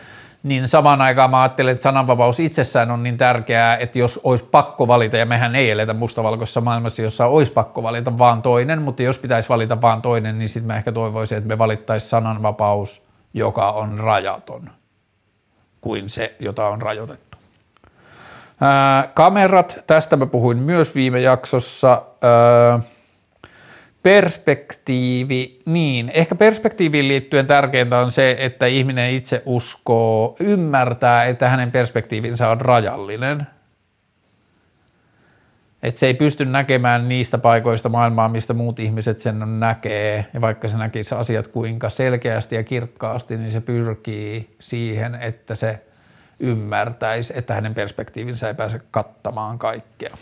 niin 0.47 0.69
samaan 0.69 1.03
aikaan 1.03 1.31
mä 1.31 1.43
ajattelen, 1.43 1.73
että 1.73 1.83
sananvapaus 1.83 2.41
itsessään 2.41 2.91
on 2.91 3.03
niin 3.03 3.19
tärkeää, 3.19 3.77
että 3.77 3.99
jos 3.99 4.21
olisi 4.25 4.45
pakko 4.45 4.89
valita, 4.89 5.17
ja 5.17 5.27
mehän 5.27 5.55
ei 5.55 5.71
eletä 5.71 5.95
mustavalkoisessa 5.95 6.61
maailmassa, 6.61 7.03
jossa 7.03 7.27
olisi 7.27 7.53
pakko 7.53 7.83
valita 7.83 8.19
vaan 8.19 8.43
toinen, 8.43 8.83
mutta 8.83 9.03
jos 9.03 9.19
pitäisi 9.19 9.49
valita 9.49 9.81
vaan 9.81 10.03
toinen, 10.03 10.39
niin 10.39 10.49
sitten 10.49 10.67
mä 10.67 10.77
ehkä 10.77 10.93
toivoisin, 10.93 11.39
että 11.39 11.49
me 11.49 11.59
valittaisiin 11.59 12.11
sananvapaus, 12.11 13.03
joka 13.35 13.71
on 13.71 13.99
rajaton, 13.99 14.71
kuin 15.81 16.09
se, 16.09 16.37
jota 16.39 16.67
on 16.67 16.83
rajoitettu. 16.83 17.39
Ää, 18.61 19.11
kamerat, 19.15 19.85
tästä 19.87 20.17
mä 20.17 20.27
puhuin 20.27 20.59
myös 20.59 20.95
viime 20.95 21.21
jaksossa. 21.21 22.03
Ää, 22.23 22.81
perspektiivi, 24.07 25.61
niin 25.65 26.11
ehkä 26.15 26.35
perspektiiviin 26.35 27.09
liittyen 27.09 27.47
tärkeintä 27.47 27.99
on 27.99 28.11
se, 28.11 28.37
että 28.39 28.67
ihminen 28.67 29.11
itse 29.11 29.43
uskoo, 29.47 30.37
ymmärtää, 30.41 31.25
että 31.25 31.49
hänen 31.49 31.73
perspektiivinsä 31.73 32.49
on 32.49 32.61
rajallinen. 32.61 33.47
Että 35.83 36.01
se 36.01 36.07
ei 36.07 36.15
pysty 36.15 36.45
näkemään 36.45 37.09
niistä 37.09 37.39
paikoista 37.39 37.89
maailmaa, 37.89 38.29
mistä 38.29 38.55
muut 38.55 38.79
ihmiset 38.79 39.19
sen 39.19 39.61
näkee. 39.61 40.27
Ja 40.35 40.41
vaikka 40.41 40.69
se 40.69 40.77
näkisi 40.77 41.15
asiat 41.15 41.49
kuinka 41.49 41.91
selkeästi 41.91 42.55
ja 42.55 42.63
kirkkaasti, 42.63 43.37
niin 43.37 43.53
se 43.53 43.61
pyrkii 43.61 44.57
siihen, 44.61 45.15
että 45.15 45.55
se 45.55 45.87
ymmärtäisi, 46.41 47.33
että 47.37 47.55
hänen 47.55 47.75
perspektiivinsä 47.75 48.49
ei 48.49 48.55
pääse 48.55 48.81
kattamaan 48.91 49.59
kaikkea. 49.59 50.17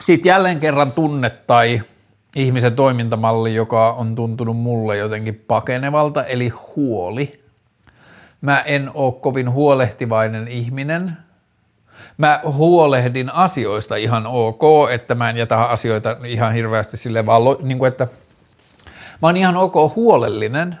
Sitten 0.00 0.30
jälleen 0.30 0.60
kerran 0.60 0.92
tunne 0.92 1.30
tai 1.30 1.80
ihmisen 2.36 2.74
toimintamalli, 2.74 3.54
joka 3.54 3.92
on 3.92 4.14
tuntunut 4.14 4.56
mulle 4.56 4.96
jotenkin 4.96 5.44
pakenevalta, 5.48 6.24
eli 6.24 6.48
huoli. 6.48 7.40
Mä 8.40 8.60
en 8.60 8.90
ole 8.94 9.12
kovin 9.12 9.50
huolehtivainen 9.50 10.48
ihminen. 10.48 11.16
Mä 12.18 12.40
huolehdin 12.44 13.34
asioista 13.34 13.96
ihan 13.96 14.26
ok, 14.26 14.90
että 14.90 15.14
mä 15.14 15.30
en 15.30 15.36
jätä 15.36 15.64
asioita 15.64 16.16
ihan 16.24 16.52
hirveästi 16.52 16.96
sille 16.96 17.26
vaan, 17.26 17.42
niin 17.62 17.78
kuin 17.78 17.88
että 17.88 18.06
mä 19.22 19.28
oon 19.28 19.36
ihan 19.36 19.56
ok 19.56 19.96
huolellinen, 19.96 20.78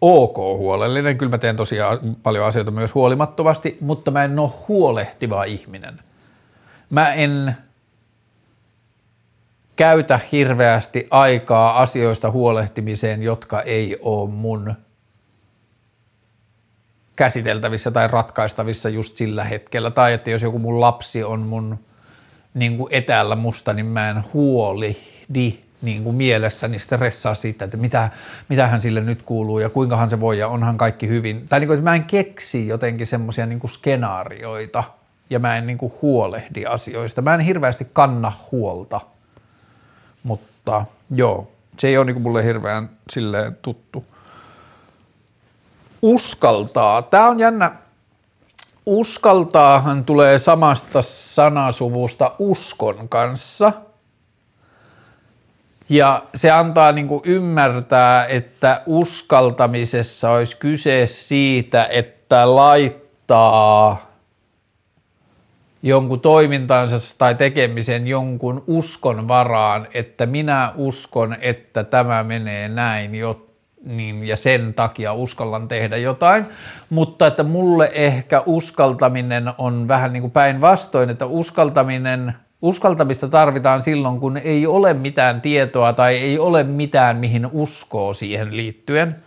ok 0.00 0.36
huolellinen, 0.36 1.18
kyllä 1.18 1.30
mä 1.30 1.38
teen 1.38 1.56
tosiaan 1.56 1.98
paljon 2.22 2.46
asioita 2.46 2.70
myös 2.70 2.94
huolimattomasti, 2.94 3.78
mutta 3.80 4.10
mä 4.10 4.24
en 4.24 4.38
ole 4.38 4.50
huolehtiva 4.68 5.44
ihminen. 5.44 6.00
Mä 6.90 7.12
en 7.12 7.56
käytä 9.80 10.20
hirveästi 10.32 11.06
aikaa 11.10 11.80
asioista 11.80 12.30
huolehtimiseen, 12.30 13.22
jotka 13.22 13.62
ei 13.62 13.98
ole 14.00 14.30
mun 14.30 14.74
käsiteltävissä 17.16 17.90
tai 17.90 18.08
ratkaistavissa 18.08 18.88
just 18.88 19.16
sillä 19.16 19.44
hetkellä. 19.44 19.90
Tai 19.90 20.12
että 20.12 20.30
jos 20.30 20.42
joku 20.42 20.58
mun 20.58 20.80
lapsi 20.80 21.24
on 21.24 21.40
mun 21.40 21.78
niin 22.54 22.76
kuin 22.76 22.94
etäällä 22.94 23.36
musta, 23.36 23.72
niin 23.72 23.86
mä 23.86 24.10
en 24.10 24.24
huolihdi 24.34 25.58
niin 25.82 26.04
kuin 26.04 26.16
mielessäni 26.16 26.78
stressaa 26.78 27.34
siitä, 27.34 27.64
että 27.64 27.76
mitä, 27.76 28.10
mitähän 28.48 28.80
sille 28.80 29.00
nyt 29.00 29.22
kuuluu 29.22 29.58
ja 29.58 29.68
kuinkahan 29.68 30.10
se 30.10 30.20
voi 30.20 30.38
ja 30.38 30.48
onhan 30.48 30.76
kaikki 30.76 31.08
hyvin. 31.08 31.44
Tai 31.48 31.60
niin 31.60 31.68
kuin, 31.68 31.78
että 31.78 31.90
mä 31.90 31.94
en 31.94 32.04
keksi 32.04 32.68
jotenkin 32.68 33.06
semmoisia 33.06 33.46
niin 33.46 33.68
skenaarioita 33.68 34.84
ja 35.30 35.38
mä 35.38 35.56
en 35.56 35.66
niin 35.66 35.78
kuin 35.78 35.92
huolehdi 36.02 36.66
asioista. 36.66 37.22
Mä 37.22 37.34
en 37.34 37.40
hirveästi 37.40 37.86
kanna 37.92 38.32
huolta– 38.52 39.00
mutta 40.22 40.84
joo, 41.10 41.50
se 41.78 41.88
ei 41.88 41.98
ole 41.98 42.04
niin 42.04 42.22
mulle 42.22 42.44
hirveän 42.44 42.90
silleen 43.10 43.58
tuttu. 43.62 44.04
Uskaltaa. 46.02 47.02
Tämä 47.02 47.28
on 47.28 47.40
jännä. 47.40 47.72
Uskaltaahan 48.86 50.04
tulee 50.04 50.38
samasta 50.38 51.02
sanasuvusta 51.02 52.32
uskon 52.38 53.08
kanssa. 53.08 53.72
Ja 55.88 56.22
se 56.34 56.50
antaa 56.50 56.92
niin 56.92 57.08
ymmärtää, 57.24 58.26
että 58.26 58.82
uskaltamisessa 58.86 60.30
olisi 60.30 60.56
kyse 60.56 61.06
siitä, 61.06 61.84
että 61.84 62.56
laittaa 62.56 64.09
jonkun 65.82 66.20
toimintansa 66.20 67.18
tai 67.18 67.34
tekemisen 67.34 68.06
jonkun 68.06 68.64
uskon 68.66 69.28
varaan, 69.28 69.86
että 69.94 70.26
minä 70.26 70.72
uskon, 70.76 71.36
että 71.40 71.84
tämä 71.84 72.24
menee 72.24 72.68
näin, 72.68 73.14
jo, 73.14 73.46
niin, 73.84 74.24
ja 74.24 74.36
sen 74.36 74.74
takia 74.74 75.12
uskallan 75.12 75.68
tehdä 75.68 75.96
jotain, 75.96 76.46
mutta 76.90 77.26
että 77.26 77.42
mulle 77.42 77.90
ehkä 77.94 78.42
uskaltaminen 78.46 79.52
on 79.58 79.88
vähän 79.88 80.12
niin 80.12 80.20
kuin 80.20 80.30
päinvastoin, 80.30 81.10
että 81.10 81.26
uskaltaminen, 81.26 82.34
uskaltamista 82.62 83.28
tarvitaan 83.28 83.82
silloin, 83.82 84.20
kun 84.20 84.36
ei 84.36 84.66
ole 84.66 84.94
mitään 84.94 85.40
tietoa 85.40 85.92
tai 85.92 86.16
ei 86.16 86.38
ole 86.38 86.62
mitään, 86.62 87.16
mihin 87.16 87.48
uskoo 87.52 88.14
siihen 88.14 88.56
liittyen– 88.56 89.16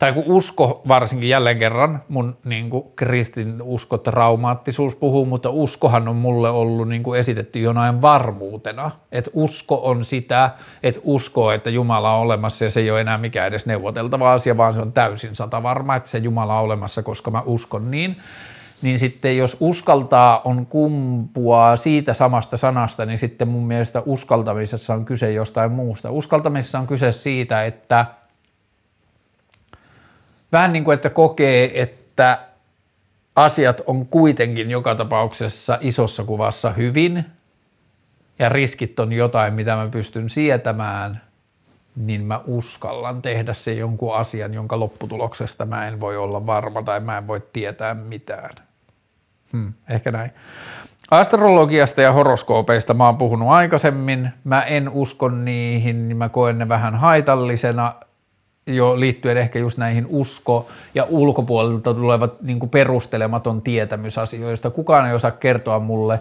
tai 0.00 0.12
kun 0.12 0.24
usko 0.26 0.82
varsinkin 0.88 1.28
jälleen 1.28 1.58
kerran, 1.58 2.02
mun 2.08 2.36
niin 2.44 2.70
kuin 2.70 2.84
kristin 2.96 3.62
usko 3.62 3.98
traumaattisuus 3.98 4.96
puhuu, 4.96 5.26
mutta 5.26 5.50
uskohan 5.50 6.08
on 6.08 6.16
mulle 6.16 6.50
ollut 6.50 6.88
niin 6.88 7.02
kuin 7.02 7.20
esitetty 7.20 7.60
jonain 7.60 8.02
varmuutena. 8.02 8.90
Että 9.12 9.30
usko 9.34 9.80
on 9.84 10.04
sitä, 10.04 10.50
että 10.82 11.00
uskoo, 11.04 11.50
että 11.50 11.70
Jumala 11.70 12.14
on 12.14 12.22
olemassa 12.22 12.64
ja 12.64 12.70
se 12.70 12.80
ei 12.80 12.90
ole 12.90 13.00
enää 13.00 13.18
mikään 13.18 13.48
edes 13.48 13.66
neuvoteltava 13.66 14.32
asia, 14.32 14.56
vaan 14.56 14.74
se 14.74 14.80
on 14.80 14.92
täysin 14.92 15.36
sata 15.36 15.62
varma, 15.62 15.96
että 15.96 16.10
se 16.10 16.18
Jumala 16.18 16.58
on 16.58 16.64
olemassa, 16.64 17.02
koska 17.02 17.30
mä 17.30 17.42
uskon 17.46 17.90
niin. 17.90 18.16
Niin 18.82 18.98
sitten 18.98 19.36
jos 19.36 19.56
uskaltaa 19.60 20.40
on 20.44 20.66
kumpua 20.66 21.76
siitä 21.76 22.14
samasta 22.14 22.56
sanasta, 22.56 23.06
niin 23.06 23.18
sitten 23.18 23.48
mun 23.48 23.66
mielestä 23.66 24.02
uskaltamisessa 24.06 24.94
on 24.94 25.04
kyse 25.04 25.32
jostain 25.32 25.72
muusta. 25.72 26.10
Uskaltamisessa 26.10 26.78
on 26.78 26.86
kyse 26.86 27.12
siitä, 27.12 27.64
että– 27.64 28.06
vähän 30.52 30.72
niin 30.72 30.84
kuin, 30.84 30.94
että 30.94 31.10
kokee, 31.10 31.82
että 31.82 32.38
asiat 33.36 33.80
on 33.86 34.06
kuitenkin 34.06 34.70
joka 34.70 34.94
tapauksessa 34.94 35.78
isossa 35.80 36.24
kuvassa 36.24 36.70
hyvin 36.70 37.24
ja 38.38 38.48
riskit 38.48 39.00
on 39.00 39.12
jotain, 39.12 39.54
mitä 39.54 39.76
mä 39.76 39.88
pystyn 39.88 40.28
sietämään, 40.28 41.20
niin 41.96 42.22
mä 42.22 42.40
uskallan 42.46 43.22
tehdä 43.22 43.54
se 43.54 43.72
jonkun 43.72 44.16
asian, 44.16 44.54
jonka 44.54 44.80
lopputuloksesta 44.80 45.66
mä 45.66 45.88
en 45.88 46.00
voi 46.00 46.16
olla 46.16 46.46
varma 46.46 46.82
tai 46.82 47.00
mä 47.00 47.18
en 47.18 47.26
voi 47.26 47.42
tietää 47.52 47.94
mitään. 47.94 48.50
Hmm, 49.52 49.72
ehkä 49.88 50.10
näin. 50.10 50.30
Astrologiasta 51.10 52.02
ja 52.02 52.12
horoskoopeista 52.12 52.94
mä 52.94 53.06
oon 53.06 53.18
puhunut 53.18 53.48
aikaisemmin. 53.48 54.30
Mä 54.44 54.62
en 54.62 54.88
usko 54.88 55.28
niihin, 55.28 56.08
niin 56.08 56.16
mä 56.16 56.28
koen 56.28 56.58
ne 56.58 56.68
vähän 56.68 56.94
haitallisena 56.94 57.94
jo 58.76 59.00
liittyen 59.00 59.36
ehkä 59.36 59.58
just 59.58 59.78
näihin 59.78 60.06
usko- 60.08 60.68
ja 60.94 61.06
ulkopuolelta 61.08 61.94
tulevat 61.94 62.42
niin 62.42 62.58
kuin 62.58 62.70
perustelematon 62.70 63.62
tietämys 63.62 64.18
asioista. 64.18 64.70
Kukaan 64.70 65.06
ei 65.06 65.14
osaa 65.14 65.30
kertoa 65.30 65.78
mulle, 65.78 66.20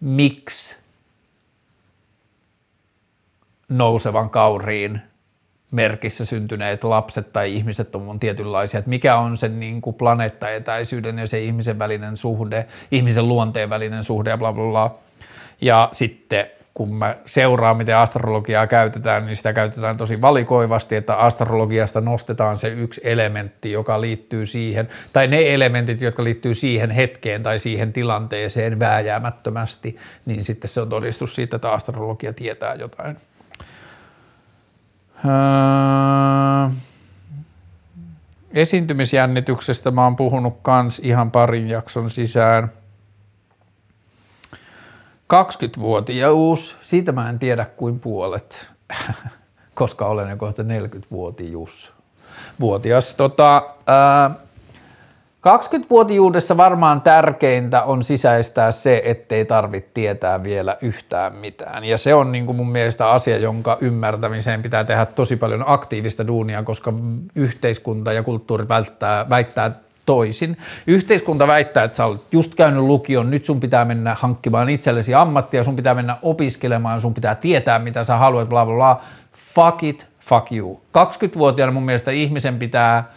miksi 0.00 0.76
nousevan 3.68 4.30
kauriin 4.30 5.00
merkissä 5.70 6.24
syntyneet 6.24 6.84
lapset 6.84 7.32
tai 7.32 7.54
ihmiset 7.54 7.94
on 7.94 8.20
tietynlaisia, 8.20 8.78
että 8.78 8.90
mikä 8.90 9.16
on 9.16 9.36
sen 9.36 9.60
niin 9.60 9.80
kuin 9.80 9.94
planeettaetäisyyden 9.94 11.18
ja 11.18 11.26
se 11.26 11.40
ihmisen 11.40 11.78
välinen 11.78 12.16
suhde, 12.16 12.66
ihmisen 12.90 13.28
luonteen 13.28 13.70
välinen 13.70 14.04
suhde 14.04 14.30
ja 14.30 14.38
bla 14.38 14.52
bla 14.52 14.70
bla. 14.70 14.94
Ja 15.60 15.88
sitten 15.92 16.46
kun 16.74 16.94
mä 16.94 17.16
seuraan, 17.26 17.76
miten 17.76 17.96
astrologiaa 17.96 18.66
käytetään, 18.66 19.26
niin 19.26 19.36
sitä 19.36 19.52
käytetään 19.52 19.96
tosi 19.96 20.20
valikoivasti, 20.20 20.96
että 20.96 21.16
astrologiasta 21.16 22.00
nostetaan 22.00 22.58
se 22.58 22.68
yksi 22.68 23.00
elementti, 23.04 23.72
joka 23.72 24.00
liittyy 24.00 24.46
siihen, 24.46 24.88
tai 25.12 25.26
ne 25.26 25.54
elementit, 25.54 26.00
jotka 26.00 26.24
liittyy 26.24 26.54
siihen 26.54 26.90
hetkeen 26.90 27.42
tai 27.42 27.58
siihen 27.58 27.92
tilanteeseen 27.92 28.78
vääjäämättömästi, 28.78 29.96
niin 30.26 30.44
sitten 30.44 30.68
se 30.68 30.80
on 30.80 30.88
todistus 30.88 31.34
siitä, 31.34 31.56
että 31.56 31.72
astrologia 31.72 32.32
tietää 32.32 32.74
jotain. 32.74 33.16
Öö, 35.24 35.32
esiintymisjännityksestä 38.50 39.90
mä 39.90 40.04
oon 40.04 40.16
puhunut 40.16 40.58
kans 40.62 40.98
ihan 41.04 41.30
parin 41.30 41.68
jakson 41.68 42.10
sisään. 42.10 42.72
20-vuotiaus, 45.32 46.76
siitä 46.80 47.12
mä 47.12 47.28
en 47.28 47.38
tiedä 47.38 47.66
kuin 47.76 48.00
puolet, 48.00 48.66
koska 49.74 50.06
olen 50.06 50.30
jo 50.30 50.36
kohta 50.36 50.62
40-vuotius. 50.62 51.92
Vuotias. 52.60 53.14
Tota, 53.14 53.62
ää, 53.86 54.30
20-vuotiuudessa 55.48 56.56
varmaan 56.56 57.00
tärkeintä 57.00 57.82
on 57.82 58.04
sisäistää 58.04 58.72
se, 58.72 59.02
ettei 59.04 59.44
tarvitse 59.44 59.90
tietää 59.94 60.42
vielä 60.42 60.76
yhtään 60.82 61.36
mitään. 61.36 61.84
Ja 61.84 61.98
se 61.98 62.14
on 62.14 62.32
niin 62.32 62.46
kuin 62.46 62.56
mun 62.56 62.70
mielestä 62.70 63.10
asia, 63.10 63.38
jonka 63.38 63.78
ymmärtämiseen 63.80 64.62
pitää 64.62 64.84
tehdä 64.84 65.06
tosi 65.06 65.36
paljon 65.36 65.64
aktiivista 65.66 66.26
duunia, 66.26 66.62
koska 66.62 66.92
yhteiskunta 67.34 68.12
ja 68.12 68.22
kulttuuri 68.22 68.68
väittää, 68.68 69.28
väittää 69.28 69.70
toisin. 70.06 70.56
Yhteiskunta 70.86 71.46
väittää, 71.46 71.84
että 71.84 71.96
sä 71.96 72.06
olet 72.06 72.20
just 72.32 72.54
käynyt 72.54 72.82
lukion, 72.82 73.30
nyt 73.30 73.44
sun 73.44 73.60
pitää 73.60 73.84
mennä 73.84 74.16
hankkimaan 74.20 74.68
itsellesi 74.68 75.14
ammattia, 75.14 75.64
sun 75.64 75.76
pitää 75.76 75.94
mennä 75.94 76.16
opiskelemaan, 76.22 77.00
sun 77.00 77.14
pitää 77.14 77.34
tietää, 77.34 77.78
mitä 77.78 78.04
sä 78.04 78.16
haluat, 78.16 78.48
bla 78.48 78.66
bla 78.66 78.74
bla. 78.74 79.00
Fuck 79.54 79.82
it, 79.82 80.06
fuck 80.20 80.52
you. 80.52 80.80
20-vuotiaana 80.98 81.72
mun 81.72 81.82
mielestä 81.82 82.10
ihmisen 82.10 82.58
pitää– 82.58 83.04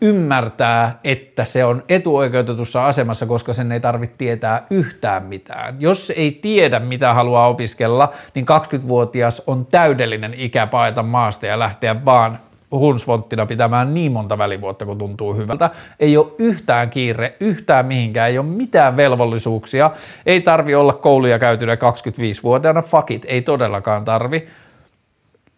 ymmärtää, 0.00 0.98
että 1.04 1.44
se 1.44 1.64
on 1.64 1.82
etuoikeutetussa 1.88 2.86
asemassa, 2.86 3.26
koska 3.26 3.52
sen 3.52 3.72
ei 3.72 3.80
tarvitse 3.80 4.16
tietää 4.18 4.66
yhtään 4.70 5.22
mitään. 5.22 5.76
Jos 5.80 6.12
ei 6.16 6.32
tiedä, 6.32 6.80
mitä 6.80 7.14
haluaa 7.14 7.48
opiskella, 7.48 8.12
niin 8.34 8.46
20-vuotias 8.48 9.42
on 9.46 9.66
täydellinen 9.66 10.34
ikä 10.34 10.66
paeta 10.66 11.02
maasta 11.02 11.46
ja 11.46 11.58
lähteä 11.58 12.04
vaan 12.04 12.38
hunsvonttina 12.70 13.46
pitämään 13.46 13.94
niin 13.94 14.12
monta 14.12 14.38
välivuotta, 14.38 14.86
kun 14.86 14.98
tuntuu 14.98 15.34
hyvältä. 15.34 15.70
Ei 16.00 16.16
ole 16.16 16.32
yhtään 16.38 16.90
kiire, 16.90 17.36
yhtään 17.40 17.86
mihinkään, 17.86 18.30
ei 18.30 18.38
ole 18.38 18.46
mitään 18.46 18.96
velvollisuuksia. 18.96 19.90
Ei 20.26 20.40
tarvi 20.40 20.74
olla 20.74 20.92
kouluja 20.92 21.38
käytynä 21.38 21.74
25-vuotiaana, 21.74 22.82
fuck 22.82 23.10
it, 23.10 23.26
ei 23.28 23.42
todellakaan 23.42 24.04
tarvi. 24.04 24.48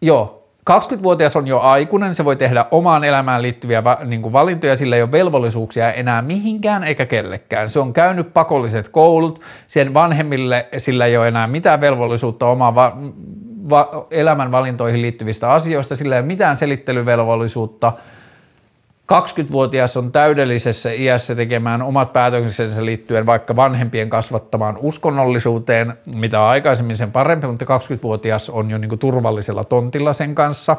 Joo, 0.01 0.41
20-vuotias 0.69 1.35
on 1.35 1.47
jo 1.47 1.59
aikuinen, 1.59 2.15
se 2.15 2.25
voi 2.25 2.35
tehdä 2.35 2.65
omaan 2.71 3.03
elämään 3.03 3.41
liittyviä 3.41 3.83
niin 4.05 4.33
valintoja, 4.33 4.75
sillä 4.75 4.95
ei 4.95 5.01
ole 5.01 5.11
velvollisuuksia 5.11 5.93
enää 5.93 6.21
mihinkään 6.21 6.83
eikä 6.83 7.05
kellekään. 7.05 7.69
Se 7.69 7.79
on 7.79 7.93
käynyt 7.93 8.33
pakolliset 8.33 8.89
koulut, 8.89 9.41
sen 9.67 9.93
vanhemmille 9.93 10.67
sillä 10.77 11.05
ei 11.05 11.17
ole 11.17 11.27
enää 11.27 11.47
mitään 11.47 11.81
velvollisuutta 11.81 12.47
omaan 12.47 12.75
va- 12.75 12.97
va- 13.69 14.07
elämän 14.11 14.51
valintoihin 14.51 15.01
liittyvistä 15.01 15.51
asioista, 15.51 15.95
sillä 15.95 16.15
ei 16.15 16.19
ole 16.19 16.27
mitään 16.27 16.57
selittelyvelvollisuutta– 16.57 17.93
20-vuotias 19.11 19.97
on 19.97 20.11
täydellisessä 20.11 20.91
iässä 20.91 21.35
tekemään 21.35 21.81
omat 21.81 22.13
päätöksensä 22.13 22.85
liittyen 22.85 23.25
vaikka 23.25 23.55
vanhempien 23.55 24.09
kasvattamaan 24.09 24.77
uskonnollisuuteen, 24.81 25.93
mitä 26.05 26.47
aikaisemmin 26.47 26.97
sen 26.97 27.11
parempi, 27.11 27.47
mutta 27.47 27.65
20-vuotias 27.65 28.49
on 28.49 28.71
jo 28.71 28.77
niin 28.77 28.99
turvallisella 28.99 29.63
tontilla 29.63 30.13
sen 30.13 30.35
kanssa. 30.35 30.77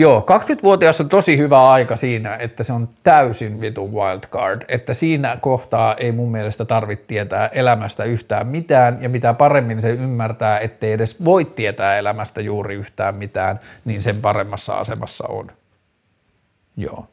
Joo, 0.00 0.20
20-vuotias 0.20 1.00
on 1.00 1.08
tosi 1.08 1.38
hyvä 1.38 1.70
aika 1.70 1.96
siinä, 1.96 2.34
että 2.34 2.62
se 2.62 2.72
on 2.72 2.88
täysin 3.02 3.60
vitu 3.60 3.92
wildcard, 3.92 4.62
että 4.68 4.94
siinä 4.94 5.38
kohtaa 5.40 5.94
ei 5.94 6.12
mun 6.12 6.30
mielestä 6.30 6.64
tarvitse 6.64 7.04
tietää 7.06 7.46
elämästä 7.46 8.04
yhtään 8.04 8.46
mitään, 8.46 9.02
ja 9.02 9.08
mitä 9.08 9.34
paremmin 9.34 9.82
se 9.82 9.90
ymmärtää, 9.90 10.58
ettei 10.58 10.92
edes 10.92 11.24
voi 11.24 11.44
tietää 11.44 11.96
elämästä 11.96 12.40
juuri 12.40 12.74
yhtään 12.74 13.14
mitään, 13.14 13.60
niin 13.84 14.02
sen 14.02 14.20
paremmassa 14.20 14.74
asemassa 14.74 15.24
on. 15.28 15.52
Joo. 16.76 17.06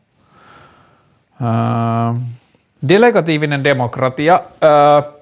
Äh, 1.42 2.22
delegatiivinen 2.90 3.64
demokratia. 3.64 4.42
Äh, 4.64 5.14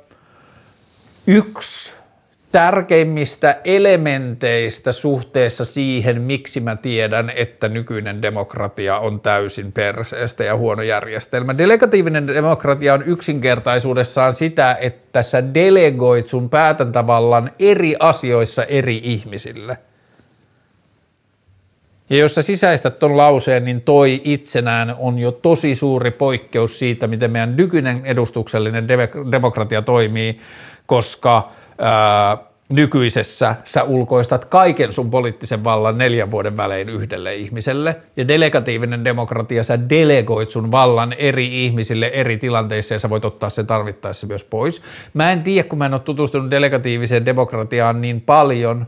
yksi 1.27 1.93
tärkeimmistä 2.55 3.61
elementeistä 3.63 4.91
suhteessa 4.91 5.65
siihen, 5.65 6.21
miksi 6.21 6.59
mä 6.59 6.75
tiedän, 6.75 7.31
että 7.35 7.69
nykyinen 7.69 8.21
demokratia 8.21 8.99
on 8.99 9.19
täysin 9.19 9.71
perseestä 9.71 10.43
ja 10.43 10.57
huono 10.57 10.81
järjestelmä. 10.81 11.57
Delegatiivinen 11.57 12.27
demokratia 12.27 12.93
on 12.93 13.03
yksinkertaisuudessaan 13.03 14.35
sitä, 14.35 14.77
että 14.81 15.23
sä 15.23 15.53
delegoit 15.53 16.27
sun 16.27 16.49
päätäntävallan 16.49 17.51
eri 17.59 17.95
asioissa 17.99 18.63
eri 18.63 19.01
ihmisille– 19.03 19.77
ja 22.09 22.17
jos 22.17 22.35
sä 22.35 22.41
sisäistät 22.41 22.99
ton 22.99 23.17
lauseen, 23.17 23.65
niin 23.65 23.81
toi 23.81 24.21
itsenään 24.23 24.95
on 24.99 25.19
jo 25.19 25.31
tosi 25.31 25.75
suuri 25.75 26.11
poikkeus 26.11 26.79
siitä, 26.79 27.07
miten 27.07 27.31
meidän 27.31 27.55
nykyinen 27.55 28.05
edustuksellinen 28.05 28.87
demokratia 29.31 29.81
toimii, 29.81 30.39
koska 30.85 31.51
ää, 31.77 32.37
nykyisessä 32.69 33.55
sä 33.63 33.83
ulkoistat 33.83 34.45
kaiken 34.45 34.93
sun 34.93 35.09
poliittisen 35.09 35.63
vallan 35.63 35.97
neljän 35.97 36.31
vuoden 36.31 36.57
välein 36.57 36.89
yhdelle 36.89 37.35
ihmiselle, 37.35 37.95
ja 38.17 38.27
delegatiivinen 38.27 39.03
demokratia, 39.03 39.63
sä 39.63 39.89
delegoit 39.89 40.49
sun 40.49 40.71
vallan 40.71 41.13
eri 41.13 41.65
ihmisille 41.65 42.07
eri 42.13 42.37
tilanteissa, 42.37 42.95
ja 42.95 42.99
sä 42.99 43.09
voit 43.09 43.25
ottaa 43.25 43.49
sen 43.49 43.67
tarvittaessa 43.67 44.27
myös 44.27 44.43
pois. 44.43 44.81
Mä 45.13 45.31
en 45.31 45.43
tiedä, 45.43 45.69
kun 45.69 45.77
mä 45.79 45.85
en 45.85 45.93
ole 45.93 46.01
tutustunut 46.01 46.51
delegatiiviseen 46.51 47.25
demokratiaan 47.25 48.01
niin 48.01 48.21
paljon, 48.21 48.87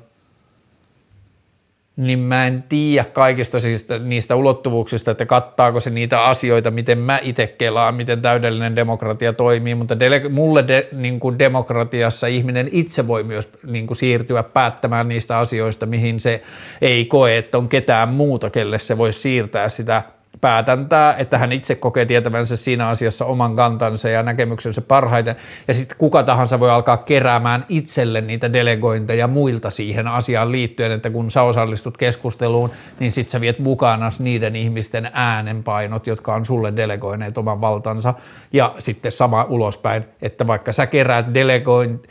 niin 1.97 2.19
mä 2.19 2.47
en 2.47 2.63
tiedä 2.69 3.05
kaikista 3.05 3.59
siis 3.59 3.85
niistä 4.03 4.35
ulottuvuuksista, 4.35 5.11
että 5.11 5.25
kattaako 5.25 5.79
se 5.79 5.89
niitä 5.89 6.23
asioita, 6.23 6.71
miten 6.71 6.99
mä 6.99 7.19
itse 7.21 7.47
kelaan, 7.47 7.95
miten 7.95 8.21
täydellinen 8.21 8.75
demokratia 8.75 9.33
toimii, 9.33 9.75
mutta 9.75 9.95
dele- 9.95 10.29
mulle 10.29 10.67
de, 10.67 10.87
niin 10.91 11.19
kuin 11.19 11.39
demokratiassa 11.39 12.27
ihminen 12.27 12.69
itse 12.71 13.07
voi 13.07 13.23
myös 13.23 13.49
niin 13.63 13.87
kuin 13.87 13.97
siirtyä 13.97 14.43
päättämään 14.43 15.07
niistä 15.07 15.37
asioista, 15.37 15.85
mihin 15.85 16.19
se 16.19 16.41
ei 16.81 17.05
koe, 17.05 17.37
että 17.37 17.57
on 17.57 17.69
ketään 17.69 18.09
muuta, 18.09 18.49
kelle 18.49 18.79
se 18.79 18.97
voisi 18.97 19.19
siirtää 19.19 19.69
sitä 19.69 20.03
päätäntää, 20.41 21.15
että 21.17 21.37
hän 21.37 21.51
itse 21.51 21.75
kokee 21.75 22.05
tietävänsä 22.05 22.55
siinä 22.55 22.87
asiassa 22.87 23.25
oman 23.25 23.55
kantansa 23.55 24.09
ja 24.09 24.23
näkemyksensä 24.23 24.81
parhaiten, 24.81 25.35
ja 25.67 25.73
sitten 25.73 25.97
kuka 25.97 26.23
tahansa 26.23 26.59
voi 26.59 26.69
alkaa 26.69 26.97
keräämään 26.97 27.65
itselle 27.69 28.21
niitä 28.21 28.53
delegointeja 28.53 29.27
muilta 29.27 29.69
siihen 29.69 30.07
asiaan 30.07 30.51
liittyen, 30.51 30.91
että 30.91 31.09
kun 31.09 31.31
sä 31.31 31.43
osallistut 31.43 31.97
keskusteluun, 31.97 32.71
niin 32.99 33.11
sitten 33.11 33.31
sä 33.31 33.41
viet 33.41 33.59
mukana 33.59 34.09
niiden 34.19 34.55
ihmisten 34.55 35.09
äänenpainot, 35.13 36.07
jotka 36.07 36.33
on 36.33 36.45
sulle 36.45 36.75
delegoineet 36.75 37.37
oman 37.37 37.61
valtansa, 37.61 38.13
ja 38.53 38.73
sitten 38.79 39.11
sama 39.11 39.43
ulospäin, 39.49 40.05
että 40.21 40.47
vaikka 40.47 40.71
sä 40.71 40.85
keräät 40.85 41.33
delegoin, 41.33 42.01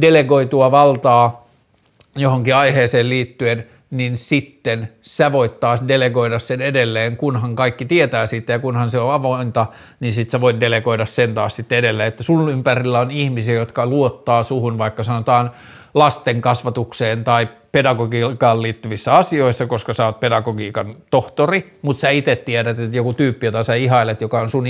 delegoitua 0.00 0.70
valtaa 0.70 1.46
johonkin 2.16 2.56
aiheeseen 2.56 3.08
liittyen, 3.08 3.66
niin 3.92 4.16
sitten 4.16 4.88
sä 5.02 5.32
voit 5.32 5.60
taas 5.60 5.82
delegoida 5.88 6.38
sen 6.38 6.60
edelleen, 6.60 7.16
kunhan 7.16 7.56
kaikki 7.56 7.84
tietää 7.84 8.26
siitä 8.26 8.52
ja 8.52 8.58
kunhan 8.58 8.90
se 8.90 8.98
on 8.98 9.12
avointa, 9.12 9.66
niin 10.00 10.12
sitten 10.12 10.30
sä 10.30 10.40
voit 10.40 10.60
delegoida 10.60 11.06
sen 11.06 11.34
taas 11.34 11.56
sitten 11.56 11.78
edelleen, 11.78 12.08
että 12.08 12.22
sun 12.22 12.48
ympärillä 12.50 13.00
on 13.00 13.10
ihmisiä, 13.10 13.54
jotka 13.54 13.86
luottaa 13.86 14.42
suhun, 14.42 14.78
vaikka 14.78 15.02
sanotaan 15.02 15.50
lasten 15.94 16.40
kasvatukseen 16.40 17.24
tai 17.24 17.48
pedagogiikkaan 17.72 18.62
liittyvissä 18.62 19.14
asioissa, 19.14 19.66
koska 19.66 19.92
sä 19.92 20.06
oot 20.06 20.20
pedagogiikan 20.20 20.96
tohtori, 21.10 21.72
mutta 21.82 22.00
sä 22.00 22.10
itse 22.10 22.36
tiedät, 22.36 22.78
että 22.78 22.96
joku 22.96 23.12
tyyppi, 23.12 23.46
jota 23.46 23.62
sä 23.62 23.74
ihailet, 23.74 24.20
joka 24.20 24.40
on 24.40 24.50
sun 24.50 24.64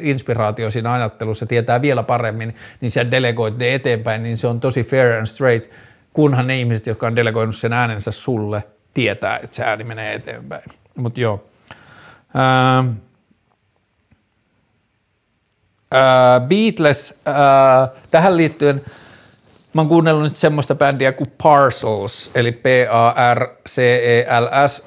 inspiraatio 0.00 0.70
siinä 0.70 0.92
ajattelussa, 0.92 1.46
tietää 1.46 1.82
vielä 1.82 2.02
paremmin, 2.02 2.54
niin 2.80 2.90
sä 2.90 3.10
delegoit 3.10 3.58
ne 3.58 3.74
eteenpäin, 3.74 4.22
niin 4.22 4.36
se 4.36 4.46
on 4.46 4.60
tosi 4.60 4.84
fair 4.84 5.12
and 5.12 5.26
straight, 5.26 5.70
kunhan 6.16 6.46
ne 6.46 6.58
ihmiset, 6.58 6.86
jotka 6.86 7.06
on 7.06 7.16
delegoinut 7.16 7.56
sen 7.56 7.72
äänensä 7.72 8.10
sulle, 8.10 8.62
tietää, 8.94 9.38
että 9.42 9.56
se 9.56 9.64
ääni 9.64 9.84
menee 9.84 10.14
eteenpäin. 10.14 10.62
Mutta 10.94 11.20
joo. 11.20 11.44
Ää, 12.34 12.84
ää, 15.92 16.40
Beatles, 16.40 17.20
ää, 17.26 17.88
tähän 18.10 18.36
liittyen– 18.36 18.80
Mä 19.76 19.80
oon 19.80 19.88
kuunnellut 19.88 20.22
nyt 20.22 20.36
semmoista 20.36 20.74
bändiä 20.74 21.12
kuin 21.12 21.32
Parcels, 21.42 22.30
eli 22.34 22.52
P-A-R-C-E-L-S, 22.52 23.62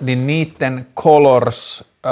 niin 0.01 0.27
niiden 0.27 0.87
Colors, 0.95 1.83
äh, 2.05 2.11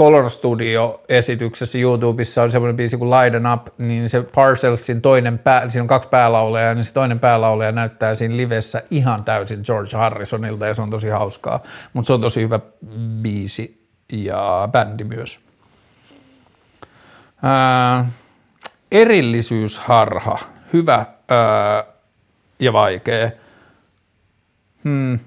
Color 0.00 0.30
Studio-esityksessä 0.30 1.78
YouTubessa 1.78 2.42
on 2.42 2.52
semmoinen 2.52 2.76
biisi 2.76 2.96
kuin 2.96 3.10
Lighten 3.10 3.52
Up, 3.52 3.66
niin 3.78 4.08
se 4.08 4.22
Parcelsin 4.22 5.02
toinen 5.02 5.38
pää, 5.38 5.68
siinä 5.68 5.82
on 5.82 5.88
kaksi 5.88 6.08
päälauleja, 6.08 6.74
niin 6.74 6.84
se 6.84 6.92
toinen 6.92 7.20
päälauleja 7.20 7.72
näyttää 7.72 8.14
siinä 8.14 8.36
livessä 8.36 8.82
ihan 8.90 9.24
täysin 9.24 9.60
George 9.64 9.96
Harrisonilta 9.96 10.66
ja 10.66 10.74
se 10.74 10.82
on 10.82 10.90
tosi 10.90 11.08
hauskaa, 11.08 11.60
mutta 11.92 12.06
se 12.06 12.12
on 12.12 12.20
tosi 12.20 12.42
hyvä 12.42 12.60
biisi 13.22 13.86
ja 14.12 14.68
bändi 14.72 15.04
myös. 15.04 15.40
Ää, 17.42 18.10
erillisyysharha, 18.92 20.38
hyvä 20.72 21.06
öö, 21.30 21.92
ja 22.58 22.72
vaikea. 22.72 23.30
Hmm. 24.84 25.18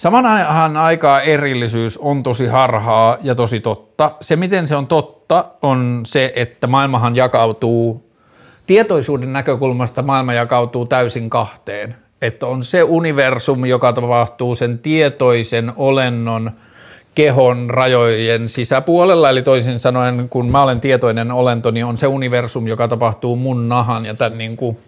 Saman 0.00 0.76
aikaa 0.76 1.20
erillisyys 1.20 1.98
on 1.98 2.22
tosi 2.22 2.46
harhaa 2.46 3.16
ja 3.22 3.34
tosi 3.34 3.60
totta. 3.60 4.10
Se, 4.20 4.36
miten 4.36 4.68
se 4.68 4.76
on 4.76 4.86
totta, 4.86 5.44
on 5.62 6.00
se, 6.04 6.32
että 6.36 6.66
maailmahan 6.66 7.16
jakautuu, 7.16 8.10
tietoisuuden 8.66 9.32
näkökulmasta 9.32 10.02
maailma 10.02 10.32
jakautuu 10.32 10.86
täysin 10.86 11.30
kahteen. 11.30 11.96
Että 12.22 12.46
on 12.46 12.64
se 12.64 12.82
universum, 12.82 13.64
joka 13.64 13.92
tapahtuu 13.92 14.54
sen 14.54 14.78
tietoisen 14.78 15.72
olennon– 15.76 16.50
kehon 17.14 17.70
rajojen 17.70 18.48
sisäpuolella, 18.48 19.30
eli 19.30 19.42
toisin 19.42 19.80
sanoen, 19.80 20.28
kun 20.28 20.50
mä 20.50 20.62
olen 20.62 20.80
tietoinen 20.80 21.32
olento, 21.32 21.70
niin 21.70 21.84
on 21.84 21.98
se 21.98 22.06
universum, 22.06 22.66
joka 22.66 22.88
tapahtuu 22.88 23.36
mun 23.36 23.68
nahan 23.68 24.06
ja 24.06 24.14
tämän 24.14 24.38
niin 24.38 24.56
kuin 24.56 24.78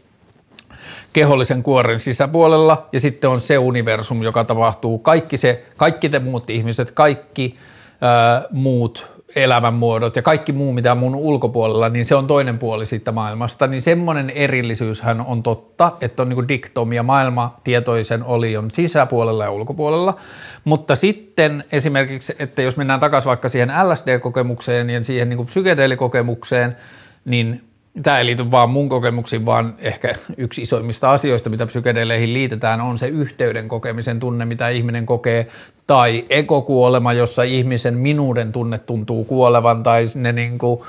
kehollisen 1.12 1.62
kuoren 1.62 1.98
sisäpuolella, 1.98 2.88
ja 2.92 3.00
sitten 3.00 3.30
on 3.30 3.40
se 3.40 3.58
universum, 3.58 4.22
joka 4.22 4.44
tapahtuu. 4.44 4.98
Kaikki, 4.98 5.36
se, 5.36 5.64
kaikki 5.76 6.08
te 6.08 6.18
muut 6.18 6.50
ihmiset, 6.50 6.90
kaikki 6.90 7.56
ää, 8.00 8.44
muut 8.50 9.12
elämänmuodot 9.36 10.16
ja 10.16 10.22
kaikki 10.22 10.52
muu, 10.52 10.72
mitä 10.72 10.94
mun 10.94 11.14
ulkopuolella, 11.14 11.88
niin 11.88 12.04
se 12.04 12.14
on 12.14 12.26
toinen 12.26 12.58
puoli 12.58 12.86
siitä 12.86 13.12
maailmasta, 13.12 13.66
niin 13.66 13.82
semmoinen 13.82 14.30
erillisyyshän 14.30 15.20
on 15.20 15.42
totta, 15.42 15.92
että 16.00 16.22
on 16.22 16.28
niin 16.28 16.48
diktomia 16.48 17.02
maailma 17.02 17.56
tietoisen 17.64 18.24
olion 18.24 18.70
sisäpuolella 18.70 19.44
ja 19.44 19.50
ulkopuolella, 19.50 20.16
mutta 20.64 20.96
sitten 20.96 21.64
esimerkiksi, 21.72 22.34
että 22.38 22.62
jos 22.62 22.76
mennään 22.76 23.00
takaisin 23.00 23.28
vaikka 23.28 23.48
siihen 23.48 23.68
LSD-kokemukseen 23.68 24.90
ja 24.90 25.04
siihen 25.04 25.28
niin 25.28 25.46
psykedeelikokemukseen, 25.46 26.76
niin 27.24 27.60
tämä 28.02 28.18
ei 28.18 28.26
liity 28.26 28.50
vaan 28.50 28.70
mun 28.70 28.88
kokemuksiin, 28.88 29.46
vaan 29.46 29.74
ehkä 29.78 30.14
yksi 30.36 30.62
isoimmista 30.62 31.12
asioista, 31.12 31.50
mitä 31.50 31.66
psykedeleihin 31.66 32.32
liitetään, 32.32 32.80
on 32.80 32.98
se 32.98 33.08
yhteyden 33.08 33.68
kokemisen 33.68 34.20
tunne, 34.20 34.44
mitä 34.44 34.68
ihminen 34.68 35.06
kokee, 35.06 35.46
tai 35.86 36.24
ekokuolema, 36.30 37.12
jossa 37.12 37.42
ihmisen 37.42 37.94
minuuden 37.94 38.52
tunne 38.52 38.78
tuntuu 38.78 39.24
kuolevan, 39.24 39.82
tai 39.82 40.04
ne 40.14 40.32
niin 40.32 40.58
kuin 40.58 40.80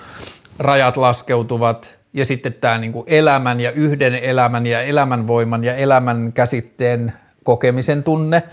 rajat 0.59 0.97
laskeutuvat, 0.97 1.97
ja 2.13 2.25
sitten 2.25 2.53
tämä 2.53 2.77
niin 2.77 2.91
kuin 2.91 3.05
elämän 3.07 3.59
ja 3.59 3.71
yhden 3.71 4.15
elämän 4.15 4.65
ja 4.65 4.81
elämänvoiman 4.81 5.63
ja 5.63 5.75
elämän 5.75 6.33
käsitteen 6.33 7.13
kokemisen 7.43 8.03
tunne, 8.03 8.43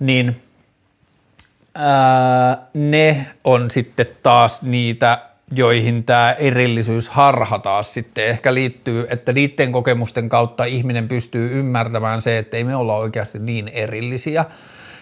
niin 0.00 0.42
ää, 1.74 2.58
ne 2.74 3.26
on 3.44 3.70
sitten 3.70 4.06
taas 4.22 4.62
niitä 4.62 5.29
joihin 5.52 6.04
tämä 6.04 6.32
erillisyys 6.38 7.08
harha 7.08 7.58
taas 7.58 7.94
sitten 7.94 8.26
ehkä 8.26 8.54
liittyy, 8.54 9.06
että 9.10 9.32
niiden 9.32 9.72
kokemusten 9.72 10.28
kautta 10.28 10.64
ihminen 10.64 11.08
pystyy 11.08 11.58
ymmärtämään 11.58 12.22
se, 12.22 12.38
että 12.38 12.56
ei 12.56 12.64
me 12.64 12.76
olla 12.76 12.96
oikeasti 12.96 13.38
niin 13.38 13.68
erillisiä, 13.68 14.44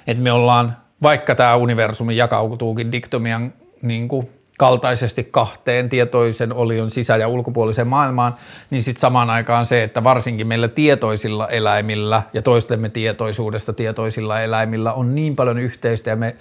että 0.07 0.23
me 0.23 0.33
ollaan, 0.33 0.77
vaikka 1.03 1.35
tämä 1.35 1.57
universumi 1.57 2.17
jakautuukin 2.17 2.93
diktomian 2.93 3.53
niin 3.83 4.09
kuin 4.09 4.29
kaltaisesti 4.59 5.25
kahteen 5.25 5.89
tietoisen 5.89 6.53
olion 6.53 6.91
sisä- 6.91 7.17
ja 7.17 7.29
ulkopuoliseen 7.29 7.87
maailmaan, 7.87 8.35
niin 8.71 8.83
sitten 8.83 9.01
samaan 9.01 9.31
aikaan 9.31 9.67
se, 9.67 9.83
että 9.83 10.05
varsinkin 10.05 10.47
meillä 10.47 10.69
tietoisilla 10.69 11.49
eläimillä 11.49 12.23
ja 12.33 12.43
toistemme 12.43 12.89
tietoisuudesta 12.89 13.73
tietoisilla 13.73 14.41
eläimillä 14.41 14.93
on 14.93 15.15
niin 15.15 15.37
paljon 15.37 15.59
yhteistä 15.59 16.11
ja 16.11 16.17
me 16.17 16.37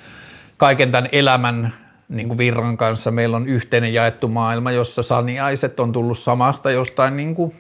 kaiken 0.58 0.92
tämän 0.92 1.10
elämän 1.12 1.74
niin 2.10 2.28
kuin 2.28 2.38
virran 2.38 2.78
kanssa. 2.78 3.12
Meillä 3.12 3.38
on 3.38 3.48
yhteinen 3.48 3.94
jaettu 3.94 4.28
maailma, 4.28 4.72
jossa 4.72 5.04
saniaiset 5.04 5.80
on 5.80 5.92
tullut 5.92 6.20
samasta 6.20 6.72
jostain 6.72 7.18
niin 7.18 7.36
kuin 7.36 7.56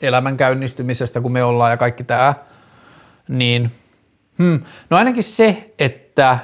elämän 0.00 0.36
käynnistymisestä 0.36 1.20
kuin 1.20 1.32
me 1.32 1.44
ollaan 1.44 1.70
ja 1.70 1.76
kaikki 1.76 2.04
tämä, 2.04 2.34
niin 3.28 3.70
hmm, 4.38 4.60
no 4.90 4.96
ainakin 4.96 5.24
se, 5.24 5.74
että 5.78 6.38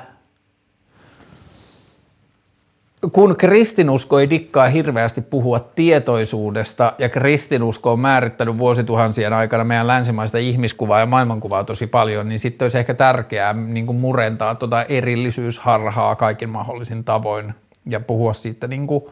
kun 3.12 3.36
kristinusko 3.36 4.18
ei 4.18 4.30
dikkaa 4.30 4.68
hirveästi 4.68 5.20
puhua 5.20 5.60
tietoisuudesta 5.60 6.92
ja 6.98 7.08
kristinusko 7.08 7.92
on 7.92 8.00
määrittänyt 8.00 8.58
vuosituhansien 8.58 9.32
aikana 9.32 9.64
meidän 9.64 9.86
länsimaista 9.86 10.38
ihmiskuvaa 10.38 11.00
ja 11.00 11.06
maailmankuvaa 11.06 11.64
tosi 11.64 11.86
paljon, 11.86 12.28
niin 12.28 12.38
sitten 12.38 12.64
olisi 12.64 12.78
ehkä 12.78 12.94
tärkeää 12.94 13.52
niin 13.52 13.86
kuin 13.86 13.98
murentaa 13.98 14.54
tuota 14.54 14.82
erillisyysharhaa 14.82 16.16
kaikin 16.16 16.48
mahdollisin 16.48 17.04
tavoin 17.04 17.54
ja 17.86 18.00
puhua 18.00 18.32
siitä 18.32 18.66
niin 18.66 18.86
kuin 18.86 19.04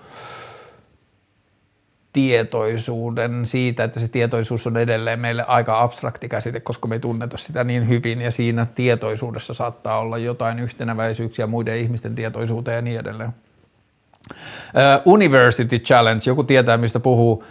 tietoisuuden 2.12 3.46
siitä, 3.46 3.84
että 3.84 4.00
se 4.00 4.08
tietoisuus 4.08 4.66
on 4.66 4.76
edelleen 4.76 5.20
meille 5.20 5.44
aika 5.44 5.82
abstrakti 5.82 6.28
käsite, 6.28 6.60
koska 6.60 6.88
me 6.88 6.94
ei 6.94 7.00
tunneta 7.00 7.38
sitä 7.38 7.64
niin 7.64 7.88
hyvin 7.88 8.20
ja 8.20 8.30
siinä 8.30 8.66
tietoisuudessa 8.74 9.54
saattaa 9.54 9.98
olla 9.98 10.18
jotain 10.18 10.58
yhtenäväisyyksiä 10.58 11.46
muiden 11.46 11.78
ihmisten 11.78 12.14
tietoisuuteen 12.14 12.74
ja 12.74 12.82
niin 12.82 13.00
edelleen. 13.00 13.32
University 15.04 15.78
Challenge, 15.78 16.22
joku 16.26 16.44
tietää 16.44 16.76
mistä 16.76 17.00
puhuu. 17.00 17.44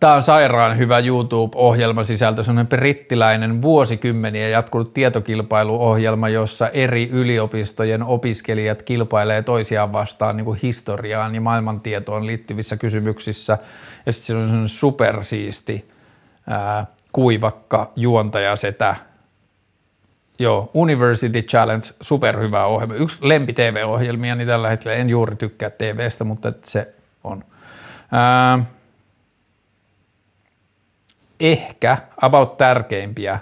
Tämä 0.00 0.14
on 0.14 0.22
sairaan 0.22 0.78
hyvä 0.78 0.98
YouTube-ohjelma 0.98 2.04
sisältö, 2.04 2.42
sellainen 2.42 2.66
brittiläinen 2.66 3.62
vuosikymmeniä 3.62 4.48
jatkunut 4.48 4.94
tietokilpailuohjelma, 4.94 6.28
jossa 6.28 6.68
eri 6.68 7.08
yliopistojen 7.12 8.02
opiskelijat 8.02 8.82
kilpailee 8.82 9.42
toisiaan 9.42 9.92
vastaan 9.92 10.36
niin 10.36 10.44
kuin 10.44 10.58
historiaan 10.62 11.34
ja 11.34 11.40
maailmantietoon 11.40 12.26
liittyvissä 12.26 12.76
kysymyksissä. 12.76 13.58
Ja 14.06 14.12
sitten 14.12 14.26
se 14.48 14.52
on 14.52 14.68
supersiisti 14.68 15.88
kuivakka 17.12 17.92
juontaja 17.96 18.56
setä, 18.56 18.94
Joo, 20.40 20.70
University 20.74 21.42
Challenge, 21.42 21.86
superhyvä 22.00 22.64
ohjelma. 22.64 22.94
Yksi 22.94 23.18
lempi 23.20 23.52
TV-ohjelmia, 23.52 24.34
niin 24.34 24.48
tällä 24.48 24.68
hetkellä 24.68 24.96
en 24.96 25.10
juuri 25.10 25.36
tykkää 25.36 25.70
TVstä, 25.70 26.24
mutta 26.24 26.52
se 26.64 26.94
on. 27.24 27.44
Ää, 28.12 28.64
ehkä 31.40 31.98
about 32.22 32.56
tärkeimpiä 32.56 33.38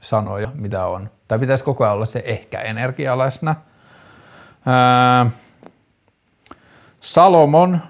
sanoja, 0.00 0.48
mitä 0.54 0.86
on. 0.86 1.10
Tai 1.28 1.38
pitäisi 1.38 1.64
koko 1.64 1.84
ajan 1.84 1.94
olla 1.94 2.06
se 2.06 2.22
ehkä 2.26 2.60
energia 2.60 3.18
läsnä. 3.18 3.54
Ää, 4.66 5.30
Salomon, 7.00 7.80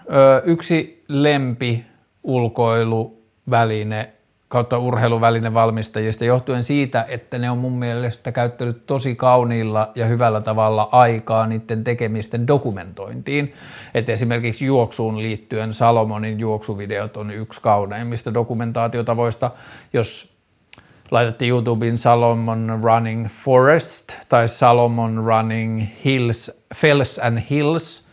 yksi 0.44 1.04
lempi 1.08 1.86
ulkoiluväline 2.22 4.12
kautta 4.52 4.78
urheiluvälinen 4.78 5.54
valmistajista 5.54 6.24
johtuen 6.24 6.64
siitä, 6.64 7.04
että 7.08 7.38
ne 7.38 7.50
on 7.50 7.58
mun 7.58 7.78
mielestä 7.78 8.32
käyttänyt 8.32 8.86
tosi 8.86 9.16
kauniilla 9.16 9.92
ja 9.94 10.06
hyvällä 10.06 10.40
tavalla 10.40 10.88
aikaa 10.92 11.46
niiden 11.46 11.84
tekemisten 11.84 12.46
dokumentointiin. 12.46 13.52
Et 13.94 14.08
esimerkiksi 14.08 14.66
juoksuun 14.66 15.22
liittyen 15.22 15.74
Salomonin 15.74 16.40
juoksuvideot 16.40 17.16
on 17.16 17.30
yksi 17.30 17.60
kauneimmista 17.60 18.34
dokumentaatiotavoista. 18.34 19.50
Jos 19.92 20.34
laitatte 21.10 21.46
YouTubeen 21.46 21.98
Salomon 21.98 22.80
Running 22.82 23.26
Forest 23.28 24.16
tai 24.28 24.48
Salomon 24.48 25.24
Running 25.24 25.86
Hills, 26.04 26.50
Fells 26.74 27.18
and 27.18 27.38
Hills 27.50 28.04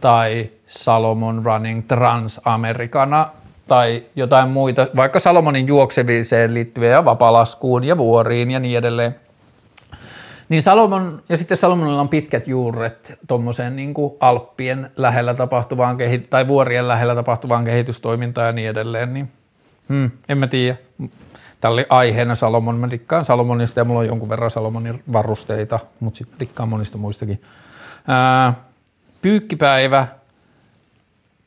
tai 0.00 0.50
Salomon 0.66 1.44
Running 1.44 1.86
Transamericana, 1.86 3.28
tai 3.68 4.02
jotain 4.16 4.48
muita, 4.48 4.86
vaikka 4.96 5.20
Salomonin 5.20 5.68
juokseviseen 5.68 6.54
liittyviä 6.54 6.90
ja 6.90 7.04
vapalaskuun 7.04 7.84
ja 7.84 7.98
vuoriin 7.98 8.50
ja 8.50 8.60
niin 8.60 8.78
edelleen. 8.78 9.14
Niin 10.48 10.62
Salomon, 10.62 11.22
ja 11.28 11.36
sitten 11.36 11.56
Salomonilla 11.56 12.00
on 12.00 12.08
pitkät 12.08 12.48
juuret 12.48 13.18
tuommoiseen 13.28 13.76
niin 13.76 13.94
Alppien 14.20 14.90
lähellä 14.96 15.34
tapahtuvaan 15.34 15.96
kehi- 15.96 16.18
tai 16.18 16.48
vuorien 16.48 16.88
lähellä 16.88 17.14
tapahtuvaan 17.14 17.64
kehitystoimintaan 17.64 18.46
ja 18.46 18.52
niin 18.52 18.68
edelleen, 18.68 19.14
niin 19.14 19.32
hmm, 19.88 20.10
en 20.28 20.38
mä 20.38 20.46
tiedä. 20.46 20.76
Tämä 21.60 21.72
oli 21.72 21.86
aiheena 21.88 22.34
Salomon. 22.34 22.76
Mä 22.76 22.90
dikkaan 22.90 23.24
Salomonista 23.24 23.80
ja 23.80 23.84
mulla 23.84 24.00
on 24.00 24.06
jonkun 24.06 24.28
verran 24.28 24.50
Salomonin 24.50 25.02
varusteita, 25.12 25.78
mutta 26.00 26.18
sitten 26.18 26.40
dikkaan 26.40 26.68
monista 26.68 26.98
muistakin. 26.98 27.42
Ää, 28.08 28.54
pyykkipäivä, 29.22 30.08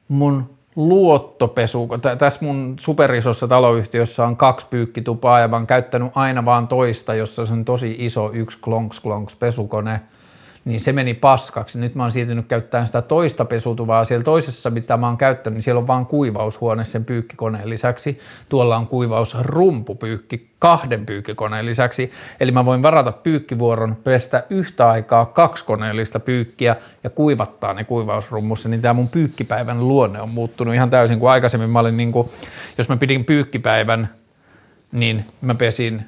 mun 0.07 0.58
luottopesu, 0.87 1.87
tässä 2.17 2.45
mun 2.45 2.75
superisossa 2.79 3.47
taloyhtiössä 3.47 4.25
on 4.25 4.37
kaksi 4.37 4.67
pyykkitupaa 4.69 5.39
ja 5.39 5.47
mä 5.47 5.55
oon 5.55 5.67
käyttänyt 5.67 6.11
aina 6.15 6.45
vaan 6.45 6.67
toista, 6.67 7.13
jossa 7.13 7.41
on 7.51 7.65
tosi 7.65 7.95
iso 7.99 8.31
yksi 8.33 8.57
klonks 8.61 8.99
klonks 8.99 9.35
pesukone– 9.35 10.01
niin 10.65 10.79
se 10.79 10.91
meni 10.91 11.13
paskaksi. 11.13 11.79
Nyt 11.79 11.95
mä 11.95 12.03
oon 12.03 12.11
siirtynyt 12.11 12.47
käyttämään 12.47 12.87
sitä 12.87 13.01
toista 13.01 13.45
pesutuvaa. 13.45 14.05
Siellä 14.05 14.23
toisessa, 14.23 14.69
mitä 14.69 14.97
mä 14.97 15.07
oon 15.07 15.17
käyttänyt, 15.17 15.55
niin 15.55 15.63
siellä 15.63 15.79
on 15.79 15.87
vain 15.87 16.05
kuivaushuone 16.05 16.83
sen 16.83 17.05
pyykkikoneen 17.05 17.69
lisäksi. 17.69 18.19
Tuolla 18.49 18.77
on 18.77 18.87
kuivausrumpupyykki 18.87 20.49
kahden 20.59 21.05
pyykkikoneen 21.05 21.65
lisäksi. 21.65 22.11
Eli 22.39 22.51
mä 22.51 22.65
voin 22.65 22.81
varata 22.81 23.11
pyykkivuoron, 23.11 23.95
pestä 24.03 24.43
yhtä 24.49 24.89
aikaa 24.89 25.25
kaksi 25.25 25.65
koneellista 25.65 26.19
pyykkiä 26.19 26.75
ja 27.03 27.09
kuivattaa 27.09 27.73
ne 27.73 27.83
kuivausrummussa, 27.83 28.69
niin 28.69 28.81
tämä 28.81 28.93
mun 28.93 29.09
pyykkipäivän 29.09 29.87
luonne 29.87 30.21
on 30.21 30.29
muuttunut 30.29 30.73
ihan 30.73 30.89
täysin, 30.89 31.19
kuin 31.19 31.31
aikaisemmin 31.31 31.69
mä 31.69 31.79
olin 31.79 31.97
niin 31.97 32.11
kuin, 32.11 32.29
jos 32.77 32.89
mä 32.89 32.97
pidin 32.97 33.25
pyykkipäivän, 33.25 34.09
niin 34.91 35.25
mä 35.41 35.55
pesin 35.55 36.05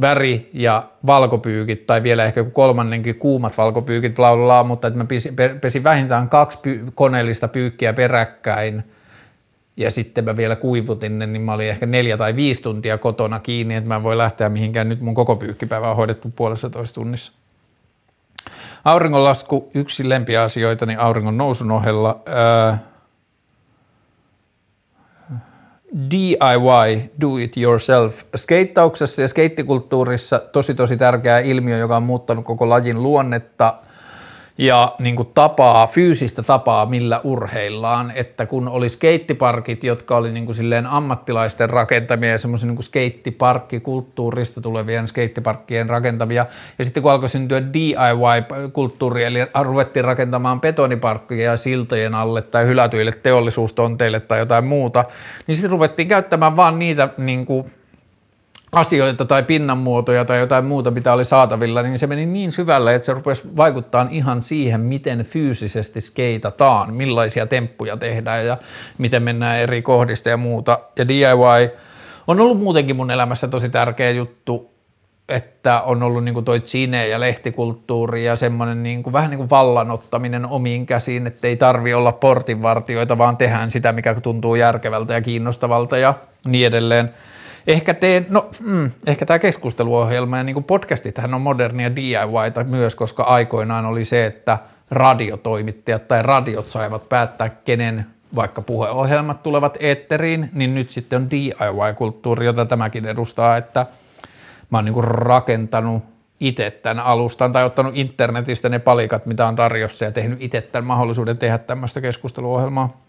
väri- 0.00 0.50
ja 0.52 0.82
valkopyykit, 1.06 1.86
tai 1.86 2.02
vielä 2.02 2.24
ehkä 2.24 2.44
kolmannenkin 2.44 3.14
kuumat 3.14 3.58
valkopyykit 3.58 4.18
laulaa, 4.18 4.64
mutta 4.64 4.88
että 4.88 4.98
mä 4.98 5.06
pesin 5.60 5.84
vähintään 5.84 6.28
kaksi 6.28 6.58
py- 6.58 6.90
koneellista 6.94 7.48
pyykkiä 7.48 7.92
peräkkäin, 7.92 8.84
ja 9.76 9.90
sitten 9.90 10.24
mä 10.24 10.36
vielä 10.36 10.56
kuivutin 10.56 11.18
ne, 11.18 11.26
niin 11.26 11.42
mä 11.42 11.52
olin 11.52 11.68
ehkä 11.68 11.86
neljä 11.86 12.16
tai 12.16 12.36
viisi 12.36 12.62
tuntia 12.62 12.98
kotona 12.98 13.40
kiinni, 13.40 13.74
että 13.74 13.88
mä 13.88 14.02
voi 14.02 14.16
lähteä 14.18 14.48
mihinkään. 14.48 14.88
Nyt 14.88 15.00
mun 15.00 15.14
koko 15.14 15.36
pyykkipäivä 15.36 15.90
on 15.90 15.96
hoidettu 15.96 16.32
puolessa 16.36 16.70
toista 16.70 16.94
tunnissa. 16.94 17.32
Auringonlasku, 18.84 19.70
yksi 19.74 20.08
lempiasioita, 20.08 20.86
niin 20.86 20.98
auringon 20.98 21.36
nousun 21.36 21.70
ohella. 21.70 22.22
Ää, 22.26 22.78
DIY, 26.10 27.10
do 27.20 27.36
it 27.36 27.56
yourself. 27.56 28.22
Skeittauksessa 28.36 29.22
ja 29.22 29.28
skeittikulttuurissa 29.28 30.38
tosi 30.38 30.74
tosi 30.74 30.96
tärkeä 30.96 31.38
ilmiö, 31.38 31.78
joka 31.78 31.96
on 31.96 32.02
muuttanut 32.02 32.44
koko 32.44 32.68
lajin 32.68 33.02
luonnetta– 33.02 33.74
ja 34.58 34.94
niin 34.98 35.16
kuin 35.16 35.28
tapaa, 35.34 35.86
fyysistä 35.86 36.42
tapaa, 36.42 36.86
millä 36.86 37.20
urheillaan, 37.24 38.12
että 38.14 38.46
kun 38.46 38.68
oli 38.68 38.88
skeittiparkit, 38.88 39.84
jotka 39.84 40.16
oli 40.16 40.32
niin 40.32 40.44
kuin 40.44 40.56
silleen 40.56 40.86
ammattilaisten 40.86 41.70
rakentamia 41.70 42.30
ja 42.30 42.38
semmoisen 42.38 42.68
niin 42.68 42.82
skeittiparkkikulttuurista 42.82 44.60
tulevien 44.60 45.08
skeittiparkkien 45.08 45.90
rakentamia, 45.90 46.46
ja 46.78 46.84
sitten 46.84 47.02
kun 47.02 47.12
alkoi 47.12 47.28
syntyä 47.28 47.62
DIY-kulttuuri, 47.72 49.24
eli 49.24 49.38
ruvettiin 49.60 50.04
rakentamaan 50.04 50.60
betoniparkkia 50.60 51.56
siltojen 51.56 52.14
alle 52.14 52.42
tai 52.42 52.66
hylätyille 52.66 53.12
teollisuustonteille 53.22 54.20
tai 54.20 54.38
jotain 54.38 54.64
muuta, 54.64 55.04
niin 55.46 55.54
sitten 55.54 55.70
ruvettiin 55.70 56.08
käyttämään 56.08 56.56
vaan 56.56 56.78
niitä 56.78 57.08
niin 57.18 57.46
kuin 57.46 57.66
asioita 58.72 59.24
tai 59.24 59.42
pinnanmuotoja 59.42 60.24
tai 60.24 60.38
jotain 60.38 60.64
muuta, 60.64 60.90
mitä 60.90 61.12
oli 61.12 61.24
saatavilla, 61.24 61.82
niin 61.82 61.98
se 61.98 62.06
meni 62.06 62.26
niin 62.26 62.52
syvälle, 62.52 62.94
että 62.94 63.06
se 63.06 63.14
rupesi 63.14 63.42
vaikuttaa 63.56 64.06
ihan 64.10 64.42
siihen, 64.42 64.80
miten 64.80 65.24
fyysisesti 65.24 66.00
skeitataan, 66.00 66.94
millaisia 66.94 67.46
temppuja 67.46 67.96
tehdään 67.96 68.46
ja 68.46 68.56
miten 68.98 69.22
mennään 69.22 69.58
eri 69.58 69.82
kohdista 69.82 70.28
ja 70.28 70.36
muuta. 70.36 70.78
Ja 70.98 71.08
DIY 71.08 71.70
on 72.26 72.40
ollut 72.40 72.58
muutenkin 72.58 72.96
mun 72.96 73.10
elämässä 73.10 73.48
tosi 73.48 73.68
tärkeä 73.68 74.10
juttu, 74.10 74.70
että 75.28 75.80
on 75.80 76.02
ollut 76.02 76.24
niin 76.24 76.34
kuin 76.34 76.44
toi 76.44 76.60
cine- 76.60 77.08
ja 77.08 77.20
lehtikulttuuri 77.20 78.24
ja 78.24 78.36
semmoinen 78.36 78.82
niin 78.82 79.02
kuin, 79.02 79.12
vähän 79.12 79.30
niin 79.30 79.38
kuin 79.38 79.50
vallanottaminen 79.50 80.46
omiin 80.46 80.86
käsiin, 80.86 81.26
että 81.26 81.48
ei 81.48 81.56
tarvi 81.56 81.94
olla 81.94 82.12
portinvartioita, 82.12 83.18
vaan 83.18 83.36
tehdään 83.36 83.70
sitä, 83.70 83.92
mikä 83.92 84.14
tuntuu 84.14 84.54
järkevältä 84.54 85.14
ja 85.14 85.20
kiinnostavalta 85.20 85.98
ja 85.98 86.14
niin 86.46 86.66
edelleen– 86.66 87.10
Ehkä 87.66 87.94
teen, 87.94 88.26
no 88.28 88.50
mm, 88.60 88.90
ehkä 89.06 89.26
tämä 89.26 89.38
keskusteluohjelma 89.38 90.36
ja 90.36 90.42
niin 90.42 90.64
podcastithan 90.64 91.34
on 91.34 91.40
modernia 91.40 91.96
DIYta 91.96 92.64
myös, 92.64 92.94
koska 92.94 93.22
aikoinaan 93.22 93.86
oli 93.86 94.04
se, 94.04 94.26
että 94.26 94.58
radiotoimittajat 94.90 96.08
tai 96.08 96.22
radiot 96.22 96.70
saivat 96.70 97.08
päättää, 97.08 97.48
kenen 97.48 98.06
vaikka 98.34 98.62
puheohjelmat 98.62 99.42
tulevat 99.42 99.76
eetteriin, 99.80 100.50
niin 100.52 100.74
nyt 100.74 100.90
sitten 100.90 101.22
on 101.22 101.30
DIY-kulttuuri, 101.30 102.46
jota 102.46 102.66
tämäkin 102.66 103.06
edustaa, 103.06 103.56
että 103.56 103.86
mä 104.70 104.78
oon 104.78 104.84
niin 104.84 105.04
rakentanut 105.04 106.02
itse 106.40 106.70
tämän 106.70 107.04
alustan 107.04 107.52
tai 107.52 107.64
ottanut 107.64 107.96
internetistä 107.96 108.68
ne 108.68 108.78
palikat, 108.78 109.26
mitä 109.26 109.46
on 109.46 109.56
tarjossa 109.56 110.04
ja 110.04 110.12
tehnyt 110.12 110.42
itse 110.42 110.60
tämän 110.60 110.86
mahdollisuuden 110.86 111.38
tehdä 111.38 111.58
tämmöistä 111.58 112.00
keskusteluohjelmaa. 112.00 113.00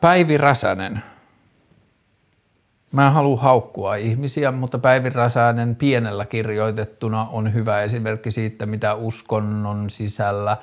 Päivi 0.00 0.36
Räsänen 0.36 1.02
Mä 2.92 3.06
en 3.06 3.12
halua 3.12 3.40
haukkua 3.40 3.94
ihmisiä, 3.94 4.52
mutta 4.52 4.78
Päivi 4.78 5.10
Räsänen 5.10 5.76
pienellä 5.76 6.26
kirjoitettuna 6.26 7.26
on 7.32 7.54
hyvä 7.54 7.82
esimerkki 7.82 8.30
siitä, 8.30 8.66
mitä 8.66 8.94
uskonnon 8.94 9.90
sisällä 9.90 10.56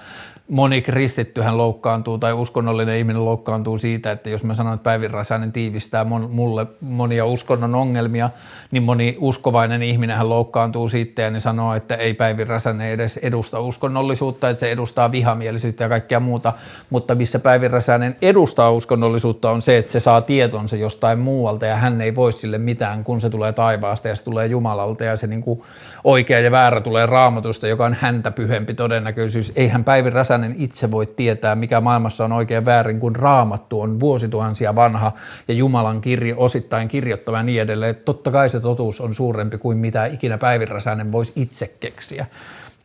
moni 0.49 0.81
kristittyhän 0.81 1.57
loukkaantuu 1.57 2.17
tai 2.17 2.33
uskonnollinen 2.33 2.97
ihminen 2.97 3.25
loukkaantuu 3.25 3.77
siitä, 3.77 4.11
että 4.11 4.29
jos 4.29 4.43
mä 4.43 4.53
sanon, 4.53 4.73
että 4.73 4.83
Päivi 4.83 5.07
Räsänen 5.07 5.51
tiivistää 5.51 6.03
mulle 6.29 6.65
monia 6.81 7.25
uskonnon 7.25 7.75
ongelmia, 7.75 8.29
niin 8.71 8.83
moni 8.83 9.17
uskovainen 9.19 9.83
ihminenhän 9.83 10.29
loukkaantuu 10.29 10.89
siitä 10.89 11.21
ja 11.21 11.31
ne 11.31 11.39
sanoo, 11.39 11.73
että 11.73 11.95
ei 11.95 12.13
Päivi 12.13 12.43
Räsänen 12.43 12.91
edes 12.91 13.17
edusta 13.17 13.59
uskonnollisuutta, 13.59 14.49
että 14.49 14.59
se 14.59 14.71
edustaa 14.71 15.11
vihamielisyyttä 15.11 15.83
ja 15.83 15.89
kaikkea 15.89 16.19
muuta, 16.19 16.53
mutta 16.89 17.15
missä 17.15 17.39
Päivi 17.39 17.67
Räsänen 17.67 18.15
edustaa 18.21 18.71
uskonnollisuutta 18.71 19.51
on 19.51 19.61
se, 19.61 19.77
että 19.77 19.91
se 19.91 19.99
saa 19.99 20.21
tietonsa 20.21 20.75
jostain 20.75 21.19
muualta 21.19 21.65
ja 21.65 21.75
hän 21.75 22.01
ei 22.01 22.15
voi 22.15 22.33
sille 22.33 22.57
mitään, 22.57 23.03
kun 23.03 23.21
se 23.21 23.29
tulee 23.29 23.53
taivaasta 23.53 24.07
ja 24.07 24.15
se 24.15 24.23
tulee 24.23 24.47
Jumalalta 24.47 25.03
ja 25.03 25.17
se 25.17 25.27
niin 25.27 25.41
kuin 25.41 25.61
oikea 26.03 26.39
ja 26.39 26.51
väärä 26.51 26.81
tulee 26.81 27.05
raamatusta, 27.05 27.67
joka 27.67 27.85
on 27.85 27.97
häntä 27.99 28.31
pyhempi 28.31 28.73
todennäköisyys. 28.73 29.51
Eihän 29.55 29.83
Päivi 29.83 30.09
Räsänen 30.09 30.34
itse 30.57 30.91
voi 30.91 31.05
tietää, 31.05 31.55
mikä 31.55 31.81
maailmassa 31.81 32.25
on 32.25 32.31
oikein 32.31 32.65
väärin, 32.65 32.99
kun 32.99 33.15
raamattu 33.15 33.81
on 33.81 33.99
vuosituhansia 33.99 34.75
vanha 34.75 35.11
ja 35.47 35.53
Jumalan 35.53 36.01
kirjo 36.01 36.35
osittain 36.37 36.87
kirjoittava 36.87 37.37
ja 37.37 37.43
niin 37.43 37.61
edelleen. 37.61 37.95
Totta 37.95 38.31
kai 38.31 38.49
se 38.49 38.59
totuus 38.59 39.01
on 39.01 39.15
suurempi 39.15 39.57
kuin 39.57 39.77
mitä 39.77 40.05
ikinä 40.05 40.37
Päivi 40.37 40.65
Räsänen 40.65 41.11
voisi 41.11 41.33
itse 41.35 41.75
keksiä. 41.79 42.25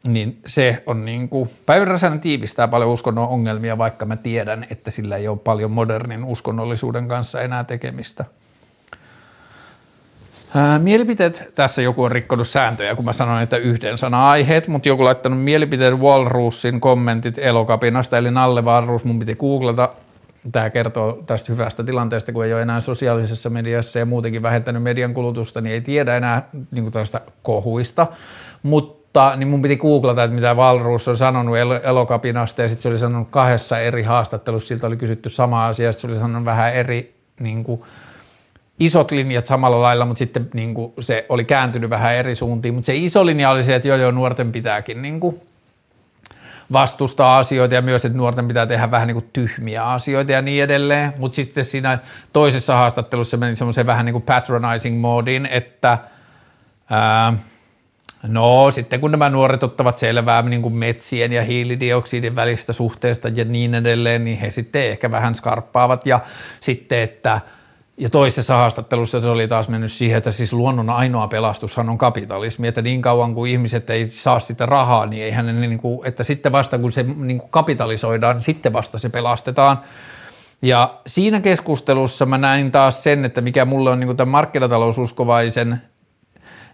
Niin 0.07 0.39
se 0.47 0.83
on 0.87 1.05
niin 1.05 1.29
kuin, 1.29 1.51
tiivistää 2.21 2.69
paljon 2.69 2.91
uskonnon 2.91 3.29
ongelmia, 3.29 3.79
vaikka 3.79 4.07
mä 4.07 4.17
tiedän, 4.17 4.67
että 4.71 4.91
sillä 4.91 5.17
ei 5.17 5.29
ole 5.29 5.39
paljon 5.39 5.71
modernin 5.71 6.25
uskonnollisuuden 6.25 7.09
kanssa 7.09 7.41
enää 7.41 7.65
tekemistä. 7.65 8.25
Ää, 10.55 10.79
mielipiteet, 10.79 11.53
tässä 11.55 11.83
joku 11.83 12.03
on 12.03 12.13
rikkonut 12.13 12.49
sääntöjä, 12.49 12.97
kun 12.97 13.05
mä 13.05 13.13
sanoin, 13.13 13.43
että 13.43 13.57
yhden 13.57 13.99
sana 13.99 14.31
aiheet, 14.31 14.69
mutta 14.69 14.89
joku 14.89 15.05
laittanut 15.05 15.43
mielipiteet 15.43 15.95
Walrusin 15.95 16.81
kommentit 16.81 17.39
elokapinasta, 17.39 18.19
eli 18.19 18.31
Nalle 18.31 18.63
Walrus, 18.63 19.05
mun 19.05 19.19
piti 19.19 19.35
googlata. 19.35 19.89
Tämä 20.53 20.71
kertoo 20.71 21.23
tästä 21.27 21.53
hyvästä 21.53 21.85
tilanteesta, 21.85 22.33
kun 22.33 22.45
ei 22.45 22.53
ole 22.53 22.63
enää 22.63 22.81
sosiaalisessa 22.81 23.51
mediassa 23.51 23.99
ja 23.99 24.07
muutenkin 24.07 24.43
vähentänyt 24.43 24.83
median 24.83 25.15
kulutusta, 25.15 25.61
niin 25.61 25.73
ei 25.73 25.81
tiedä 25.81 26.17
enää 26.17 26.49
niin 26.71 26.93
tästä 26.93 27.21
kohuista, 27.43 28.07
mutta 28.63 29.37
niin 29.37 29.49
mun 29.49 29.63
piti 29.63 29.77
googlata, 29.77 30.25
että 30.25 30.35
mitä 30.35 30.57
Valruus 30.57 31.09
on 31.09 31.17
sanonut 31.17 31.57
elokapinasta, 31.83 32.63
ja 32.63 32.69
sitten 32.69 32.83
se 32.83 32.89
oli 32.89 32.99
sanonut 32.99 33.29
kahdessa 33.31 33.79
eri 33.79 34.03
haastattelussa, 34.03 34.69
siltä 34.69 34.87
oli 34.87 34.97
kysytty 34.97 35.29
sama 35.29 35.67
asia, 35.67 35.93
se 35.93 36.07
oli 36.07 36.19
sanonut 36.19 36.45
vähän 36.45 36.75
eri 36.75 37.15
niin 37.41 37.65
kuin, 37.65 37.83
isot 38.81 39.11
linjat 39.11 39.47
samalla 39.47 39.83
lailla, 39.83 40.05
mutta 40.05 40.19
sitten 40.19 40.49
niin 40.55 40.75
kuin 40.75 40.93
se 41.01 41.27
oli 41.29 41.45
kääntynyt 41.45 41.91
vähän 41.91 42.15
eri 42.15 42.35
suuntiin. 42.35 42.75
Mutta 42.75 42.87
se 42.87 42.97
iso 42.97 43.27
linja 43.27 43.51
oli 43.51 43.63
se, 43.63 43.75
että 43.75 43.89
joo, 43.89 43.97
joo, 43.97 44.11
nuorten 44.11 44.53
pitääkin 44.53 45.03
niin 45.03 45.21
kuin 45.21 45.41
vastustaa 46.73 47.39
asioita 47.39 47.75
ja 47.75 47.83
myös, 47.83 48.05
että 48.05 48.19
nuorten 48.19 48.49
pitää 48.49 48.67
tehdä 48.67 48.91
vähän 48.91 49.07
niin 49.07 49.15
kuin 49.15 49.31
tyhmiä 49.33 49.85
asioita 49.85 50.33
ja 50.33 50.43
niin 50.43 50.65
edelleen. 50.65 51.13
Mutta 51.19 51.37
sitten 51.37 51.65
siinä 51.65 51.99
toisessa 52.33 52.75
haastattelussa 52.77 53.37
meni 53.37 53.57
semmoiseen 53.57 53.87
vähän 53.87 54.07
niin 54.07 54.15
kuin 54.15 54.23
patronizing 54.23 55.01
moodiin, 55.01 55.47
että 55.47 55.99
ää, 56.91 57.33
No 58.23 58.71
sitten 58.71 59.01
kun 59.01 59.11
nämä 59.11 59.31
nuoret 59.31 59.63
ottavat 59.63 59.99
selvää 59.99 60.43
niin 60.43 60.63
kuin 60.63 60.75
metsien 60.75 61.33
ja 61.33 61.43
hiilidioksidin 61.43 62.37
välistä 62.37 62.73
suhteesta 62.73 63.29
ja 63.29 63.45
niin 63.45 63.75
edelleen, 63.75 64.25
niin 64.25 64.39
he 64.39 64.51
sitten 64.51 64.83
ehkä 64.83 65.11
vähän 65.11 65.35
skarppaavat 65.35 66.07
ja 66.07 66.21
sitten, 66.61 66.99
että 66.99 67.41
ja 68.01 68.11
toisessa 68.11 68.55
haastattelussa 68.55 69.21
se 69.21 69.29
oli 69.29 69.49
taas 69.49 69.69
mennyt 69.69 69.93
siihen, 69.93 70.19
että 70.19 70.31
siis 70.31 70.53
luonnon 70.53 70.91
ainoa 70.91 71.29
pelastushan 71.29 71.89
on 71.89 71.99
kapitalismi, 71.99 72.69
että 72.69 72.83
niin 72.83 73.03
kauan 73.03 73.35
kuin 73.35 73.51
ihmiset 73.51 73.91
ei 73.91 74.07
saa 74.07 74.41
sitä 74.41 74.67
rahaa, 74.67 75.07
niin 75.07 75.23
eihän 75.23 75.47
ne 75.47 75.53
niin 75.53 75.79
kuin, 75.79 76.09
että 76.09 76.25
sitten 76.25 76.53
vasta 76.53 76.79
kun 76.79 76.93
se 76.93 77.03
niin 77.03 77.39
kuin 77.39 77.51
kapitalisoidaan, 77.51 78.43
sitten 78.43 78.73
vasta 78.73 78.99
se 78.99 79.09
pelastetaan. 79.09 79.81
Ja 80.63 80.95
siinä 81.07 81.41
keskustelussa 81.41 82.27
mä 82.27 82.39
näin 82.39 82.73
taas 82.73 83.03
sen, 83.03 83.25
että 83.25 83.41
mikä 83.41 83.65
mulle 83.65 83.91
on 83.91 84.01
niin 84.01 84.09
kuin 84.09 84.17
tämän 84.17 84.33
markkinataloususkovaisen 84.33 85.81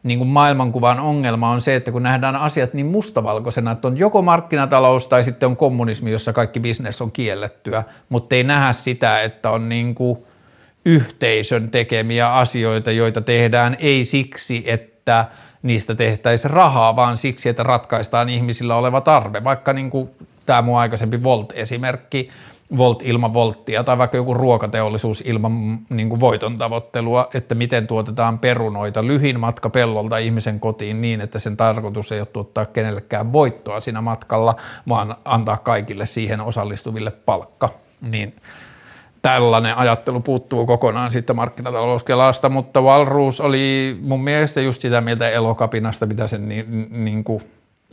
niin 0.02 0.18
kuin 0.18 0.28
maailmankuvan 0.28 1.00
ongelma 1.00 1.50
on 1.50 1.60
se, 1.60 1.76
että 1.76 1.92
kun 1.92 2.02
nähdään 2.02 2.36
asiat 2.36 2.74
niin 2.74 2.86
mustavalkoisena, 2.86 3.70
että 3.70 3.88
on 3.88 3.96
joko 3.96 4.22
markkinatalous 4.22 5.08
tai 5.08 5.24
sitten 5.24 5.46
on 5.46 5.56
kommunismi, 5.56 6.10
jossa 6.10 6.32
kaikki 6.32 6.60
bisnes 6.60 7.02
on 7.02 7.12
kiellettyä, 7.12 7.84
mutta 8.08 8.34
ei 8.34 8.44
nähdä 8.44 8.72
sitä, 8.72 9.22
että 9.22 9.50
on 9.50 9.68
niin 9.68 9.94
kuin 9.94 10.18
yhteisön 10.86 11.70
tekemiä 11.70 12.34
asioita, 12.34 12.90
joita 12.90 13.20
tehdään 13.20 13.76
ei 13.80 14.04
siksi, 14.04 14.62
että 14.66 15.24
niistä 15.62 15.94
tehtäisiin 15.94 16.50
rahaa, 16.50 16.96
vaan 16.96 17.16
siksi, 17.16 17.48
että 17.48 17.62
ratkaistaan 17.62 18.28
ihmisillä 18.28 18.76
oleva 18.76 19.00
tarve. 19.00 19.44
Vaikka 19.44 19.72
niin 19.72 19.90
kuin 19.90 20.10
tämä 20.46 20.62
mun 20.62 20.78
aikaisempi 20.78 21.22
Volt-esimerkki, 21.22 22.28
Volt 22.76 23.02
ilman 23.02 23.34
volttia 23.34 23.84
tai 23.84 23.98
vaikka 23.98 24.16
joku 24.16 24.34
ruokateollisuus 24.34 25.22
ilman 25.26 25.78
niin 25.90 26.08
kuin 26.08 26.20
voiton 26.20 26.58
tavoittelua, 26.58 27.28
että 27.34 27.54
miten 27.54 27.86
tuotetaan 27.86 28.38
perunoita 28.38 29.06
lyhin 29.06 29.40
matka 29.40 29.70
pellolta 29.70 30.18
ihmisen 30.18 30.60
kotiin 30.60 31.00
niin, 31.00 31.20
että 31.20 31.38
sen 31.38 31.56
tarkoitus 31.56 32.12
ei 32.12 32.20
ole 32.20 32.26
tuottaa 32.26 32.66
kenellekään 32.66 33.32
voittoa 33.32 33.80
siinä 33.80 34.00
matkalla, 34.00 34.56
vaan 34.88 35.16
antaa 35.24 35.56
kaikille 35.56 36.06
siihen 36.06 36.40
osallistuville 36.40 37.10
palkka. 37.10 37.68
Niin 38.00 38.34
tällainen 39.26 39.76
ajattelu 39.76 40.20
puuttuu 40.20 40.66
kokonaan 40.66 41.10
siitä 41.10 41.34
markkinatalouskelasta, 41.34 42.48
mutta 42.48 42.82
Valruus 42.82 43.40
oli 43.40 43.96
mun 44.02 44.24
mielestä 44.24 44.60
just 44.60 44.80
sitä 44.80 45.00
mieltä 45.00 45.30
elokapinasta, 45.30 46.06
mitä 46.06 46.26
sen 46.26 46.48
niin, 46.48 46.88
niin 46.90 47.24
kuin 47.24 47.42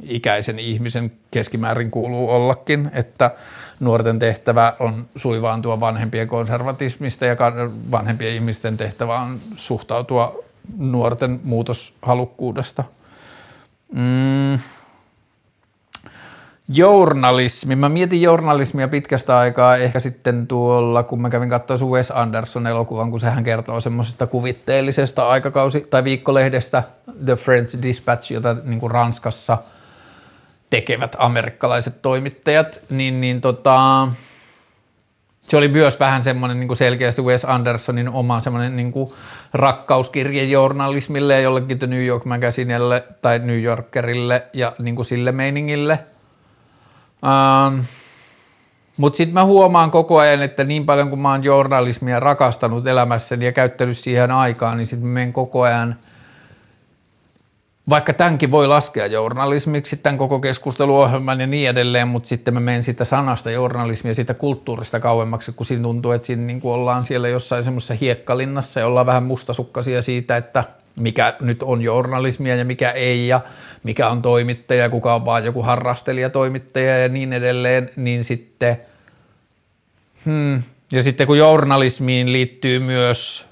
ikäisen 0.03 0.59
ihmisen 0.59 1.11
keskimäärin 1.31 1.91
kuuluu 1.91 2.29
ollakin, 2.29 2.91
että 2.93 3.31
nuorten 3.79 4.19
tehtävä 4.19 4.73
on 4.79 5.05
suivaantua 5.15 5.79
vanhempien 5.79 6.27
konservatismista 6.27 7.25
ja 7.25 7.35
vanhempien 7.91 8.33
ihmisten 8.33 8.77
tehtävä 8.77 9.19
on 9.19 9.39
suhtautua 9.55 10.43
nuorten 10.77 11.39
muutoshalukkuudesta. 11.43 12.83
Mm. 13.91 14.59
Journalismi. 16.73 17.75
Mä 17.75 17.89
mietin 17.89 18.21
journalismia 18.21 18.87
pitkästä 18.87 19.37
aikaa 19.37 19.77
ehkä 19.77 19.99
sitten 19.99 20.47
tuolla, 20.47 21.03
kun 21.03 21.21
mä 21.21 21.29
kävin 21.29 21.49
katsoa 21.49 21.77
Wes 21.77 22.11
Anderson 22.11 22.67
elokuvan, 22.67 23.11
kun 23.11 23.19
sehän 23.19 23.43
kertoo 23.43 23.79
semmoisesta 23.79 24.27
kuvitteellisesta 24.27 25.29
aikakausi- 25.29 25.87
tai 25.89 26.03
viikkolehdestä 26.03 26.83
The 27.25 27.35
French 27.35 27.81
Dispatch, 27.83 28.31
jota 28.31 28.55
niin 28.63 28.79
kuin 28.79 28.91
Ranskassa– 28.91 29.57
tekevät 30.73 31.15
amerikkalaiset 31.19 32.01
toimittajat, 32.01 32.81
niin, 32.89 33.21
niin 33.21 33.41
tota, 33.41 34.07
se 35.41 35.57
oli 35.57 35.67
myös 35.67 35.99
vähän 35.99 36.23
semmoinen 36.23 36.59
niin 36.59 36.67
kuin 36.67 36.77
selkeästi 36.77 37.21
Wes 37.21 37.45
Andersonin 37.45 38.09
oma 38.09 38.39
semmoinen 38.39 38.75
niin 38.75 38.91
kuin 38.91 39.13
rakkauskirje 39.53 40.43
journalismille 40.43 41.33
ja 41.33 41.39
jollekin 41.39 41.79
The 41.79 41.87
New 41.87 42.05
York 42.05 42.25
Magazinelle 42.25 43.03
tai 43.21 43.39
New 43.39 43.61
Yorkerille 43.61 44.43
ja 44.53 44.73
niin 44.79 44.95
kuin 44.95 45.05
sille 45.05 45.31
meiningille. 45.31 45.99
Ähm, 47.25 47.79
Mutta 48.97 49.17
sitten 49.17 49.33
mä 49.33 49.45
huomaan 49.45 49.91
koko 49.91 50.17
ajan, 50.17 50.41
että 50.41 50.63
niin 50.63 50.85
paljon 50.85 51.09
kuin 51.09 51.19
mä 51.19 51.31
oon 51.31 51.43
journalismia 51.43 52.19
rakastanut 52.19 52.87
elämässäni 52.87 53.45
ja 53.45 53.51
käyttänyt 53.51 53.97
siihen 53.97 54.31
aikaan, 54.31 54.77
niin 54.77 54.87
sitten 54.87 55.07
menen 55.07 55.33
koko 55.33 55.61
ajan– 55.61 55.95
vaikka 57.89 58.13
tämänkin 58.13 58.51
voi 58.51 58.67
laskea 58.67 59.05
journalismiksi, 59.05 59.97
tämän 59.97 60.17
koko 60.17 60.39
keskusteluohjelman 60.39 61.41
ja 61.41 61.47
niin 61.47 61.69
edelleen, 61.69 62.07
mutta 62.07 62.29
sitten 62.29 62.53
mä 62.53 62.59
menen 62.59 62.83
sitä 62.83 63.03
sanasta 63.03 63.51
journalismia, 63.51 64.13
siitä 64.13 64.33
kulttuurista 64.33 64.99
kauemmaksi, 64.99 65.51
kun 65.51 65.65
siinä 65.65 65.83
tuntuu, 65.83 66.11
että 66.11 66.25
siinä 66.25 66.43
niin 66.43 66.61
kuin 66.61 66.73
ollaan 66.73 67.03
siellä 67.03 67.27
jossain 67.27 67.63
semmoisessa 67.63 67.93
hiekkalinnassa 67.93 68.79
ja 68.79 68.87
ollaan 68.87 69.05
vähän 69.05 69.23
mustasukkaisia 69.23 70.01
siitä, 70.01 70.37
että 70.37 70.63
mikä 70.99 71.33
nyt 71.41 71.63
on 71.63 71.81
journalismia 71.81 72.55
ja 72.55 72.65
mikä 72.65 72.91
ei 72.91 73.27
ja 73.27 73.41
mikä 73.83 74.09
on 74.09 74.21
toimittaja, 74.21 74.89
kuka 74.89 75.15
on 75.15 75.25
vaan 75.25 75.45
joku 75.45 75.61
harrastelija 75.61 76.29
toimittaja 76.29 76.99
ja 76.99 77.09
niin 77.09 77.33
edelleen, 77.33 77.89
niin 77.95 78.23
sitten, 78.23 78.77
hmm, 80.25 80.63
ja 80.91 81.03
sitten 81.03 81.27
kun 81.27 81.37
journalismiin 81.37 82.31
liittyy 82.31 82.79
myös 82.79 83.47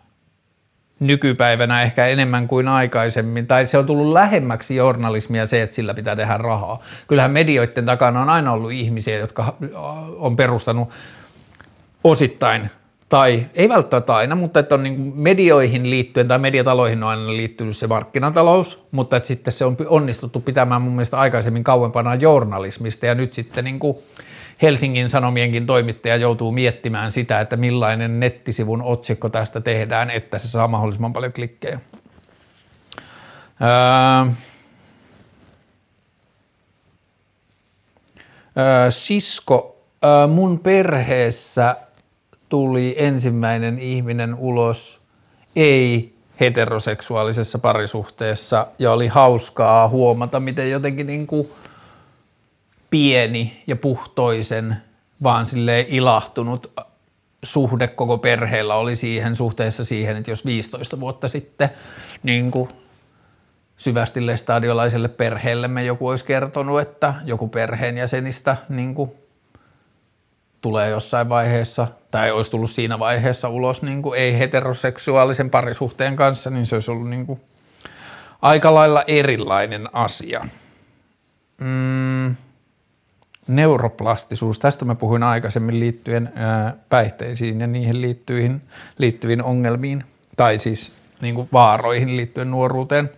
nykypäivänä 1.00 1.82
ehkä 1.82 2.08
enemmän 2.08 2.48
kuin 2.48 2.68
aikaisemmin, 2.68 3.48
tai 3.48 3.68
se 3.68 3.78
on 3.78 3.86
tullut 3.86 4.14
lähemmäksi 4.14 4.76
journalismia 4.76 5.46
se, 5.46 5.62
että 5.62 5.76
sillä 5.76 5.94
pitää 5.94 6.16
tehdä 6.16 6.38
rahaa. 6.38 6.82
Kyllähän 7.08 7.32
medioiden 7.32 7.86
takana 7.86 8.22
on 8.22 8.30
aina 8.30 8.52
ollut 8.52 8.72
ihmisiä, 8.72 9.18
jotka 9.18 9.58
on 10.18 10.36
perustanut 10.36 10.90
osittain, 12.04 12.70
tai 13.12 13.46
ei 13.54 13.70
välttämättä 13.70 14.16
aina, 14.16 14.36
mutta 14.36 14.60
että 14.60 14.76
on 14.76 14.84
niin 14.84 15.14
medioihin 15.16 15.90
liittyen 15.90 16.28
tai 16.28 16.40
mediataloihin 16.40 17.04
on 17.04 17.10
aina 17.10 17.28
liittynyt 17.28 17.78
se 17.78 17.88
markkinatalous, 17.88 18.84
mutta 18.92 19.18
että 19.18 19.28
sitten 19.28 19.54
se 19.54 19.66
on 19.66 19.78
onnistuttu 19.88 20.40
pitämään 20.40 20.82
mun 20.82 20.94
mielestä 20.94 21.20
aikaisemmin 21.20 21.64
kauempana 21.64 22.16
journalismista, 22.16 23.06
ja 23.06 23.16
nyt 23.16 23.34
sitten 23.34 23.64
niin 23.64 23.80
kuin 23.80 23.98
Helsingin 24.62 25.10
Sanomienkin 25.10 25.66
toimittaja 25.66 26.16
joutuu 26.16 26.52
miettimään 26.52 27.12
sitä, 27.12 27.40
että 27.40 27.58
millainen 27.58 28.20
nettisivun 28.20 28.82
otsikko 28.82 29.30
tästä 29.30 29.62
tehdään, 29.62 30.10
että 30.10 30.38
se 30.38 30.48
saa 30.48 30.68
mahdollisimman 30.68 31.14
paljon 31.14 31.34
klikkejä. 31.34 31.80
Öö, 33.62 34.32
öö, 38.58 38.92
sisko, 38.92 39.82
öö, 40.06 40.28
mun 40.28 40.60
perheessä 40.60 41.76
tuli 42.52 42.96
ensimmäinen 42.98 43.80
ihminen 43.80 44.36
ulos 44.36 45.02
ei 45.56 46.14
heteroseksuaalisessa 46.40 47.60
parisuhteessa 47.60 48.68
ja 48.80 48.92
oli 48.92 49.08
hauskaa 49.08 49.88
huomata, 49.88 50.40
miten 50.40 50.72
jotenkin 50.72 51.08
niin 51.08 51.28
kuin– 51.28 51.50
pieni 52.92 53.64
ja 53.68 53.76
puhtoisen, 53.76 54.78
vaan 55.24 55.46
sille 55.46 55.86
ilahtunut 55.90 56.72
suhde 57.44 57.88
koko 57.88 58.18
perheellä 58.18 58.76
oli 58.76 58.96
siihen 58.96 59.36
suhteessa 59.36 59.86
siihen, 59.86 60.18
että 60.18 60.32
jos 60.32 60.46
15 60.46 61.00
vuotta 61.00 61.28
sitten 61.28 61.70
niin 62.24 62.52
kuin 62.52 62.70
syvästi 63.78 64.26
lestadiolaiselle 64.26 65.08
perheellemme 65.08 65.84
joku 65.84 66.08
olisi 66.08 66.26
kertonut, 66.26 66.82
että 66.82 67.14
joku 67.26 67.48
perheenjäsenistä 67.48 68.58
niin 68.70 68.96
kuin 68.96 69.12
tulee 70.62 70.90
jossain 70.90 71.30
vaiheessa, 71.30 71.88
tai 72.12 72.32
olisi 72.32 72.52
tullut 72.52 72.72
siinä 72.72 73.00
vaiheessa 73.00 73.50
ulos 73.50 73.82
niin 73.82 74.02
kuin 74.02 74.20
ei-heteroseksuaalisen 74.20 75.50
parisuhteen 75.50 76.16
kanssa, 76.16 76.50
niin 76.50 76.66
se 76.66 76.76
olisi 76.76 76.92
ollut 76.92 77.10
niin 77.10 77.26
kuin 77.26 77.42
aika 78.42 78.74
lailla 78.74 79.04
erilainen 79.08 79.90
asia. 79.94 80.46
Mm 81.58 82.36
neuroplastisuus, 83.48 84.60
tästä 84.60 84.86
mä 84.86 84.96
puhuin 84.96 85.24
aikaisemmin 85.24 85.80
liittyen 85.80 86.34
päihteisiin 86.90 87.62
ja 87.62 87.68
niihin 87.68 88.02
liittyihin, 88.02 88.62
liittyviin 88.98 89.44
ongelmiin, 89.44 90.04
tai 90.38 90.60
siis 90.60 90.94
niin 91.22 91.36
kuin 91.36 91.50
vaaroihin 91.54 92.18
liittyen 92.18 92.52
nuoruuteen. 92.52 93.10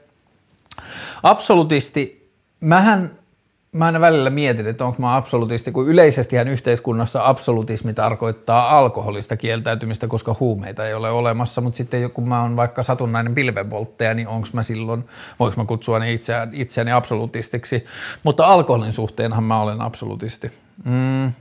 Absolutisti, 1.24 2.30
mähän 2.60 3.12
mä 3.74 3.86
aina 3.86 4.02
välillä 4.02 4.30
mietin, 4.30 4.68
että 4.68 4.86
onko 4.86 5.02
mä 5.02 5.16
absolutisti, 5.16 5.72
kun 5.72 5.88
yleisestihän 5.88 6.48
yhteiskunnassa 6.48 7.28
absolutismi 7.28 7.94
tarkoittaa 7.94 8.78
alkoholista 8.78 9.38
kieltäytymistä, 9.38 10.08
koska 10.08 10.36
huumeita 10.40 10.86
ei 10.86 10.94
ole 10.94 11.10
olemassa, 11.10 11.62
mutta 11.62 11.78
sitten 11.78 12.12
kun 12.12 12.28
mä 12.28 12.42
oon 12.42 12.56
vaikka 12.56 12.84
satunnainen 12.84 13.36
pilvenvoltteja, 13.36 14.14
niin 14.14 14.28
onko 14.28 14.48
mä 14.54 14.64
silloin, 14.64 15.06
voiko 15.40 15.56
mä 15.58 15.66
kutsua 15.66 16.00
ne 16.00 16.14
itseäni, 16.14 16.62
itseäni 16.62 16.92
absolutistiksi, 16.92 17.86
mutta 18.24 18.46
alkoholin 18.46 18.94
suhteenhan 18.94 19.44
mä 19.44 19.62
olen 19.62 19.82
absolutisti. 19.82 20.52
Mm. 20.84 21.32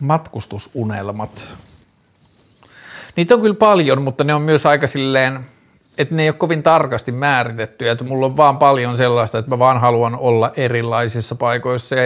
Matkustusunelmat. 0.00 1.56
Niitä 3.16 3.34
on 3.34 3.40
kyllä 3.40 3.54
paljon, 3.54 4.02
mutta 4.02 4.24
ne 4.24 4.34
on 4.34 4.42
myös 4.42 4.66
aika 4.66 4.86
silleen– 4.86 5.40
että 5.98 6.14
ne 6.14 6.22
ei 6.22 6.28
ole 6.28 6.36
kovin 6.36 6.62
tarkasti 6.62 7.12
määritettyjä, 7.12 7.92
että 7.92 8.04
mulla 8.04 8.26
on 8.26 8.36
vaan 8.36 8.58
paljon 8.58 8.96
sellaista, 8.96 9.38
että 9.38 9.50
mä 9.50 9.58
vaan 9.58 9.80
haluan 9.80 10.18
olla 10.18 10.50
erilaisissa 10.56 11.34
paikoissa, 11.34 11.96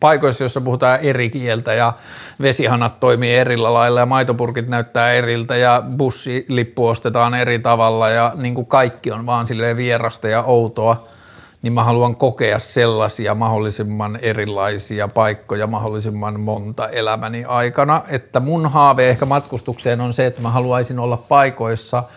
paikoissa, 0.00 0.44
joissa 0.44 0.60
puhutaan 0.60 1.00
eri 1.00 1.30
kieltä 1.30 1.74
ja 1.74 1.92
vesihanat 2.40 3.00
toimii 3.00 3.34
erillä 3.34 3.74
lailla 3.74 4.00
ja 4.00 4.06
maitopurkit 4.06 4.68
näyttää 4.68 5.12
eriltä 5.12 5.56
ja 5.56 5.82
bussilippu 5.96 6.86
ostetaan 6.86 7.34
eri 7.34 7.58
tavalla 7.58 8.08
ja 8.08 8.32
niin 8.34 8.54
kuin 8.54 8.66
kaikki 8.66 9.12
on 9.12 9.26
vaan 9.26 9.46
silleen 9.46 9.76
vierasta 9.76 10.28
ja 10.28 10.42
outoa, 10.42 11.08
niin 11.62 11.72
mä 11.72 11.84
haluan 11.84 12.16
kokea 12.16 12.58
sellaisia 12.58 13.34
mahdollisimman 13.34 14.18
erilaisia 14.22 15.08
paikkoja 15.08 15.66
mahdollisimman 15.66 16.40
monta 16.40 16.88
elämäni 16.88 17.44
aikana, 17.44 18.02
että 18.08 18.40
mun 18.40 18.70
haave 18.70 19.10
ehkä 19.10 19.26
matkustukseen 19.26 20.00
on 20.00 20.12
se, 20.12 20.26
että 20.26 20.42
mä 20.42 20.50
haluaisin 20.50 20.98
olla 20.98 21.16
paikoissa– 21.16 22.02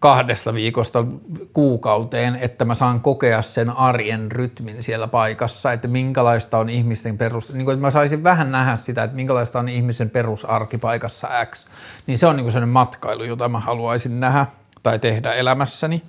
kahdesta 0.00 0.54
viikosta 0.54 1.04
kuukauteen, 1.52 2.36
että 2.36 2.64
mä 2.64 2.74
saan 2.74 3.00
kokea 3.00 3.42
sen 3.42 3.70
arjen 3.70 4.32
rytmin 4.32 4.82
siellä 4.82 5.08
paikassa, 5.08 5.72
että 5.72 5.88
minkälaista 5.88 6.58
on 6.58 6.68
ihmisten 6.68 7.18
perus, 7.18 7.52
niin 7.52 7.64
kuin, 7.64 7.74
että 7.74 7.86
mä 7.86 7.90
saisin 7.90 8.24
vähän 8.24 8.52
nähdä 8.52 8.76
sitä, 8.76 9.02
että 9.02 9.16
minkälaista 9.16 9.58
on 9.58 9.68
ihmisen 9.68 10.10
perusarki 10.10 10.78
paikassa 10.78 11.28
X, 11.44 11.66
niin 12.06 12.18
se 12.18 12.26
on 12.26 12.36
niin 12.36 12.44
kuin 12.44 12.52
sellainen 12.52 12.72
matkailu, 12.72 13.24
jota 13.24 13.48
mä 13.48 13.60
haluaisin 13.60 14.20
nähdä 14.20 14.46
tai 14.82 14.98
tehdä 14.98 15.32
elämässäni. 15.32 16.02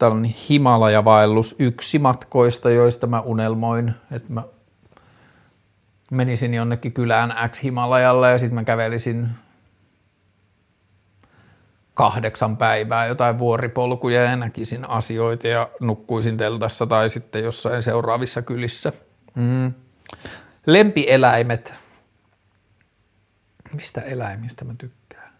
on 0.00 0.24
Himalajavaellus 0.24 1.56
yksi 1.58 1.98
matkoista, 1.98 2.70
joista 2.70 3.06
mä 3.06 3.20
unelmoin, 3.20 3.94
että 4.10 4.32
mä 4.32 4.42
menisin 6.10 6.54
jonnekin 6.54 6.92
kylään 6.92 7.50
X 7.50 7.62
Himalajalle 7.62 8.30
ja 8.30 8.38
sitten 8.38 8.54
mä 8.54 8.64
kävelisin 8.64 9.28
kahdeksan 12.00 12.56
päivää 12.56 13.06
jotain 13.06 13.38
vuoripolkuja 13.38 14.22
ja 14.22 14.36
näkisin 14.36 14.88
asioita 14.88 15.48
ja 15.48 15.70
nukkuisin 15.80 16.36
teltassa 16.36 16.86
tai 16.86 17.10
sitten 17.10 17.44
jossain 17.44 17.82
seuraavissa 17.82 18.42
kylissä. 18.42 18.92
Mm. 19.34 19.74
Lempieläimet. 20.66 21.74
Mistä 23.72 24.00
eläimistä 24.00 24.64
mä 24.64 24.74
tykkään? 24.78 25.32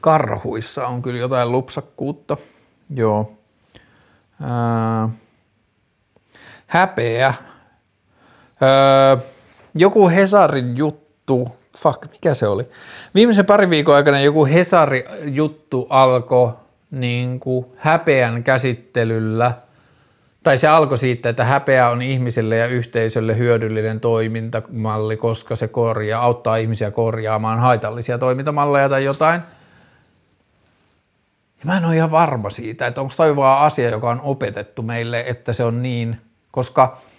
Karhuissa 0.00 0.86
on 0.86 1.02
kyllä 1.02 1.18
jotain 1.18 1.52
lupsakkuutta. 1.52 2.36
Joo. 2.94 3.38
Ää, 4.42 5.08
häpeä. 6.66 7.34
Ää, 8.60 9.18
joku 9.74 10.08
Hesarin 10.08 10.76
juttu 10.76 11.59
fuck, 11.82 12.10
mikä 12.12 12.34
se 12.34 12.46
oli? 12.46 12.68
Viimeisen 13.14 13.46
pari 13.46 13.70
viikon 13.70 13.94
aikana 13.94 14.20
joku 14.20 14.46
Hesari-juttu 14.46 15.86
alkoi 15.90 16.52
niin 16.90 17.40
kuin 17.40 17.66
häpeän 17.76 18.42
käsittelyllä, 18.44 19.52
tai 20.42 20.58
se 20.58 20.68
alkoi 20.68 20.98
siitä, 20.98 21.28
että 21.28 21.44
häpeä 21.44 21.88
on 21.88 22.02
ihmiselle 22.02 22.56
ja 22.56 22.66
yhteisölle 22.66 23.38
hyödyllinen 23.38 24.00
toimintamalli, 24.00 25.16
koska 25.16 25.56
se 25.56 25.68
korjaa, 25.68 26.22
auttaa 26.22 26.56
ihmisiä 26.56 26.90
korjaamaan 26.90 27.58
haitallisia 27.58 28.18
toimintamalleja 28.18 28.88
tai 28.88 29.04
jotain. 29.04 29.40
Ja 31.60 31.66
mä 31.66 31.76
en 31.76 31.84
ole 31.84 31.96
ihan 31.96 32.10
varma 32.10 32.50
siitä, 32.50 32.86
että 32.86 33.00
onko 33.00 33.14
toi 33.16 33.36
vaan 33.36 33.66
asia, 33.66 33.90
joka 33.90 34.10
on 34.10 34.20
opetettu 34.20 34.82
meille, 34.82 35.24
että 35.26 35.52
se 35.52 35.64
on 35.64 35.82
niin, 35.82 36.20
koska– 36.50 36.96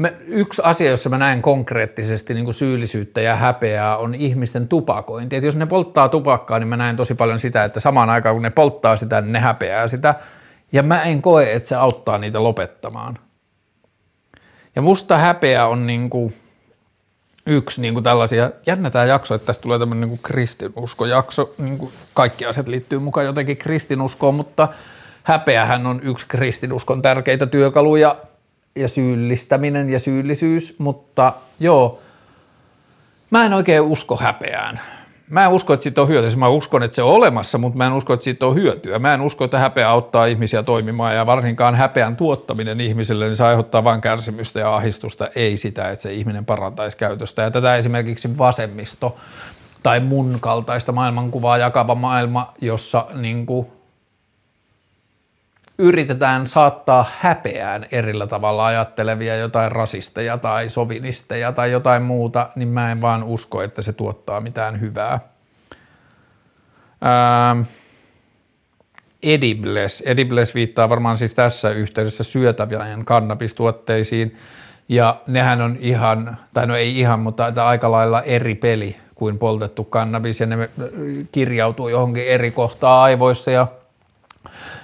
me, 0.00 0.16
yksi 0.26 0.62
asia, 0.64 0.90
jossa 0.90 1.08
mä 1.08 1.18
näen 1.18 1.42
konkreettisesti 1.42 2.34
niin 2.34 2.44
kuin 2.44 2.54
syyllisyyttä 2.54 3.20
ja 3.20 3.36
häpeää, 3.36 3.96
on 3.96 4.14
ihmisten 4.14 4.68
tupakointi. 4.68 5.36
Et 5.36 5.44
jos 5.44 5.56
ne 5.56 5.66
polttaa 5.66 6.08
tupakkaa, 6.08 6.58
niin 6.58 6.68
mä 6.68 6.76
näen 6.76 6.96
tosi 6.96 7.14
paljon 7.14 7.40
sitä, 7.40 7.64
että 7.64 7.80
samaan 7.80 8.10
aikaan 8.10 8.34
kun 8.34 8.42
ne 8.42 8.50
polttaa 8.50 8.96
sitä, 8.96 9.20
niin 9.20 9.32
ne 9.32 9.38
häpeää 9.38 9.88
sitä. 9.88 10.14
Ja 10.72 10.82
mä 10.82 11.02
en 11.02 11.22
koe, 11.22 11.52
että 11.52 11.68
se 11.68 11.74
auttaa 11.74 12.18
niitä 12.18 12.42
lopettamaan. 12.42 13.18
Ja 14.76 14.82
musta 14.82 15.18
häpeä 15.18 15.66
on 15.66 15.86
niin 15.86 16.10
kuin 16.10 16.34
yksi 17.46 17.80
niin 17.80 17.94
kuin 17.94 18.04
tällaisia, 18.04 18.50
jännä 18.66 18.90
tämä 18.90 19.04
jakso, 19.04 19.34
että 19.34 19.46
tästä 19.46 19.62
tulee 19.62 19.78
tämmöinen 19.78 20.08
niin 20.08 20.20
kristinuskojakso, 20.22 21.54
niin 21.58 21.78
kuin 21.78 21.92
kaikki 22.14 22.46
asiat 22.46 22.68
liittyy 22.68 22.98
mukaan 22.98 23.26
jotenkin 23.26 23.56
kristinuskoon, 23.56 24.34
mutta 24.34 24.68
häpeähän 25.22 25.86
on 25.86 26.00
yksi 26.02 26.26
kristinuskon 26.28 27.02
tärkeitä 27.02 27.46
työkaluja 27.46 28.16
ja 28.76 28.88
syyllistäminen 28.88 29.90
ja 29.90 29.98
syyllisyys, 29.98 30.78
mutta 30.78 31.32
joo, 31.60 32.00
mä 33.30 33.44
en 33.46 33.52
oikein 33.52 33.82
usko 33.82 34.16
häpeään. 34.16 34.80
Mä 35.30 35.44
en 35.44 35.50
usko, 35.50 35.72
että 35.72 35.82
siitä 35.82 36.02
on 36.02 36.08
hyötyä. 36.08 36.36
Mä 36.36 36.48
uskon, 36.48 36.82
että 36.82 36.94
se 36.94 37.02
on 37.02 37.14
olemassa, 37.14 37.58
mutta 37.58 37.78
mä 37.78 37.86
en 37.86 37.92
usko, 37.92 38.12
että 38.12 38.24
siitä 38.24 38.46
on 38.46 38.54
hyötyä. 38.54 38.98
Mä 38.98 39.14
en 39.14 39.20
usko, 39.20 39.44
että 39.44 39.58
häpeä 39.58 39.88
auttaa 39.88 40.26
ihmisiä 40.26 40.62
toimimaan 40.62 41.16
ja 41.16 41.26
varsinkaan 41.26 41.74
häpeän 41.74 42.16
tuottaminen 42.16 42.80
ihmiselle, 42.80 43.26
niin 43.26 43.36
se 43.36 43.44
aiheuttaa 43.44 43.84
vain 43.84 44.00
kärsimystä 44.00 44.60
ja 44.60 44.74
ahistusta, 44.74 45.28
ei 45.36 45.56
sitä, 45.56 45.90
että 45.90 46.02
se 46.02 46.12
ihminen 46.12 46.44
parantaisi 46.44 46.96
käytöstä. 46.96 47.42
Ja 47.42 47.50
tätä 47.50 47.76
esimerkiksi 47.76 48.38
vasemmisto 48.38 49.16
tai 49.82 50.00
mun 50.00 50.38
kaltaista 50.40 50.92
maailmankuvaa 50.92 51.58
jakava 51.58 51.94
maailma, 51.94 52.52
jossa 52.60 53.06
niin 53.14 53.46
kuin 53.46 53.66
yritetään 55.80 56.46
saattaa 56.46 57.06
häpeään 57.18 57.86
erillä 57.92 58.26
tavalla 58.26 58.66
ajattelevia 58.66 59.36
jotain 59.36 59.72
rasisteja 59.72 60.38
tai 60.38 60.68
sovinisteja 60.68 61.52
tai 61.52 61.70
jotain 61.70 62.02
muuta, 62.02 62.48
niin 62.56 62.68
mä 62.68 62.92
en 62.92 63.00
vaan 63.00 63.24
usko, 63.24 63.62
että 63.62 63.82
se 63.82 63.92
tuottaa 63.92 64.40
mitään 64.40 64.80
hyvää. 64.80 65.20
Ähm, 67.04 67.60
edibles. 69.22 70.00
Edibles 70.06 70.54
viittaa 70.54 70.88
varmaan 70.88 71.16
siis 71.16 71.34
tässä 71.34 71.70
yhteydessä 71.70 72.24
syötävien 72.24 73.04
kannabistuotteisiin, 73.04 74.36
ja 74.88 75.20
nehän 75.26 75.60
on 75.60 75.76
ihan, 75.80 76.38
tai 76.54 76.66
no 76.66 76.76
ei 76.76 76.98
ihan, 76.98 77.20
mutta 77.20 77.52
aika 77.56 77.90
lailla 77.90 78.22
eri 78.22 78.54
peli 78.54 78.96
kuin 79.14 79.38
poltettu 79.38 79.84
kannabis, 79.84 80.40
ja 80.40 80.46
ne 80.46 80.70
kirjautuu 81.32 81.88
johonkin 81.88 82.26
eri 82.26 82.50
kohtaa 82.50 83.02
aivoissa, 83.02 83.50
ja 83.50 83.66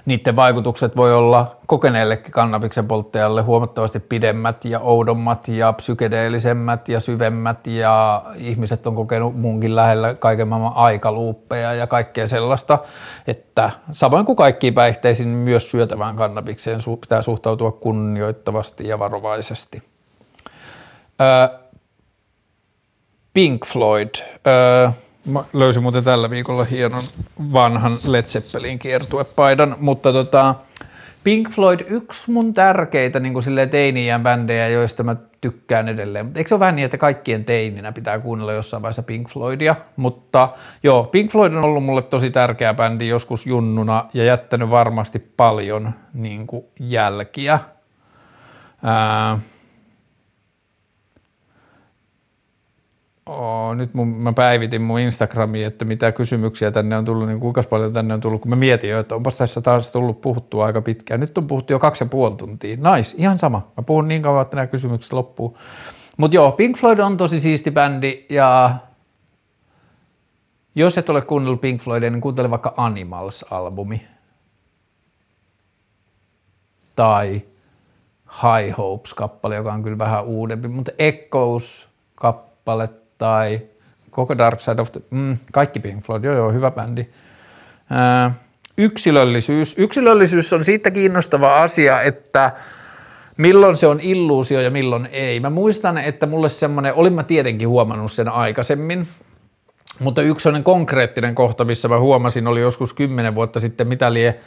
niiden 0.07 0.37
vaikutukset 0.37 0.97
voi 0.97 1.15
olla 1.15 1.57
kokeneellekin 1.67 2.33
kannabiksen 2.33 2.89
polttajalle 2.89 3.43
huomattavasti 3.43 4.01
pidemmät 4.01 4.65
ja 4.65 4.81
oudommat 4.81 5.49
ja 5.49 5.73
psykedeellisemmät 5.73 6.89
ja 6.89 7.01
syvemmät 7.01 7.67
ja 7.67 8.23
ihmiset 8.37 8.87
on 8.87 8.95
kokenut 8.95 9.41
munkin 9.41 9.77
lähellä 9.77 10.15
kaiken 10.15 10.49
maailman 10.49 10.73
aikaluuppeja 10.77 11.75
ja 11.75 11.87
kaikkea 11.87 12.27
sellaista, 12.27 12.79
että 13.27 13.71
samoin 13.93 14.27
kuin 14.27 14.37
kaikkiin 14.37 14.75
päihteisiin 14.75 15.29
myös 15.29 15.71
syötävään 15.71 16.17
kannabikseen 16.17 16.81
pitää 17.01 17.23
suhtautua 17.23 17.73
kunnioittavasti 17.73 18.89
ja 18.89 18.99
varovaisesti. 18.99 19.83
Pink 23.35 23.67
Floyd. 23.67 24.15
Mä 25.27 25.45
löysin 25.53 25.83
muuten 25.83 26.05
tällä 26.05 26.31
viikolla 26.31 26.65
hienon 26.65 27.05
vanhan 27.53 27.99
Led 28.05 28.23
Zeppelin 28.23 28.79
kiertuepaidan, 28.79 29.77
mutta 29.81 30.13
tota, 30.13 30.55
Pink 31.25 31.51
Floyd, 31.51 31.81
yksi 31.89 32.31
mun 32.31 32.55
tärkeitä 32.55 33.21
niin 33.21 33.35
teiniän 33.71 34.23
bändejä, 34.23 34.69
joista 34.69 35.03
mä 35.03 35.17
tykkään 35.41 35.89
edelleen. 35.89 36.27
Mutta 36.27 36.41
eikö 36.41 36.49
se 36.49 36.55
ole 36.55 36.61
vähän 36.61 36.77
niin, 36.77 36.85
että 36.85 36.99
kaikkien 36.99 37.45
teininä 37.45 37.93
pitää 37.93 38.19
kuunnella 38.19 38.53
jossain 38.53 38.83
vaiheessa 38.83 39.03
Pink 39.03 39.29
Floydia? 39.29 39.75
Mutta 39.97 40.49
joo, 40.83 41.05
Pink 41.05 41.33
Floyd 41.33 41.53
on 41.53 41.65
ollut 41.65 41.85
mulle 41.85 42.03
tosi 42.03 42.31
tärkeä 42.31 42.75
bändi 42.75 43.09
joskus 43.09 43.47
junnuna 43.47 44.05
ja 44.15 44.25
jättänyt 44.25 44.71
varmasti 44.71 45.19
paljon 45.19 45.93
niin 46.15 46.47
kuin 46.47 46.65
jälkiä. 46.81 47.59
Ää, 48.83 49.39
Oo, 53.27 53.75
nyt 53.75 53.95
mun, 53.95 54.09
mä 54.09 54.33
päivitin 54.33 54.83
mun 54.83 55.01
Instagramiin, 55.01 55.67
että 55.67 55.85
mitä 55.85 56.13
kysymyksiä 56.13 56.71
tänne 56.71 56.97
on 56.97 57.05
tullut, 57.05 57.27
niin 57.27 57.41
kuinka 57.41 57.63
paljon 57.71 57.93
tänne 57.93 58.15
on 58.15 58.21
tullut, 58.21 58.41
kun 58.41 58.51
mä 58.51 58.57
mietin 58.57 58.91
jo, 58.91 59.01
että 59.01 59.15
onpas 59.15 59.37
tässä 59.37 59.61
taas 59.61 59.93
tullut 59.93 60.21
puhuttua 60.21 60.67
aika 60.67 60.83
pitkään. 60.83 61.21
Nyt 61.21 61.39
on 61.39 61.47
puhuttu 61.47 61.73
jo 61.73 61.79
kaksi 61.79 62.05
ja 62.05 62.09
puoli 62.09 62.37
tuntia. 62.37 62.77
Nice, 62.77 63.15
ihan 63.19 63.39
sama. 63.39 63.73
Mä 63.77 63.83
puhun 63.83 64.09
niin 64.09 64.23
kauan, 64.23 64.43
että 64.43 64.57
nämä 64.57 64.67
kysymykset 64.67 65.13
loppuu. 65.13 65.59
Mutta 66.17 66.35
joo, 66.35 66.53
Pink 66.53 66.79
Floyd 66.79 66.99
on 66.99 67.17
tosi 67.17 67.41
siisti 67.41 67.71
bändi 67.71 68.27
ja 68.29 68.77
jos 70.75 70.99
et 70.99 71.11
ole 71.11 71.23
kuunnellut 71.23 71.61
Pink 71.61 71.83
Floydia, 71.83 72.11
niin 72.11 72.21
kuuntele 72.21 72.51
vaikka 72.51 72.75
Animals-albumi. 72.77 74.01
Tai 76.97 77.43
High 78.43 78.79
Hopes-kappale, 78.79 79.57
joka 79.57 79.73
on 79.73 79.83
kyllä 79.83 79.99
vähän 79.99 80.25
uudempi, 80.25 80.69
mutta 80.69 80.93
Echoes-kappale 80.99 82.89
tai 83.19 83.61
koko 84.11 84.39
Dark 84.39 84.61
Side 84.61 84.83
of 84.83 84.93
the, 84.93 85.01
mm, 85.11 85.39
kaikki 85.53 85.81
Pink 85.81 86.05
Floyd, 86.05 86.25
joo 86.25 86.35
joo, 86.35 86.53
hyvä 86.53 86.71
bändi. 86.71 87.07
Ää, 87.91 88.35
yksilöllisyys. 88.79 89.75
Yksilöllisyys 89.79 90.53
on 90.53 90.65
siitä 90.65 90.91
kiinnostava 90.91 91.63
asia, 91.63 92.03
että 92.03 92.53
milloin 93.37 93.77
se 93.77 93.87
on 93.87 94.01
illuusio 94.01 94.61
ja 94.61 94.71
milloin 94.71 95.09
ei. 95.13 95.41
Mä 95.41 95.51
muistan, 95.51 95.99
että 95.99 96.27
mulle 96.27 96.49
semmoinen, 96.49 96.95
olin 96.95 97.13
mä 97.13 97.23
tietenkin 97.23 97.69
huomannut 97.69 98.13
sen 98.13 98.29
aikaisemmin, 98.29 99.07
Mutta 100.01 100.23
yksi 100.23 100.49
konkreettinen 100.63 101.35
kohta, 101.35 101.65
missä 101.65 101.89
mä 101.89 101.99
huomasin, 101.99 102.47
oli 102.47 102.61
joskus 102.61 102.95
kymmenen 102.95 103.35
vuotta 103.35 103.61
sitten, 103.61 103.89
mitä 103.89 104.13
lie 104.13 104.41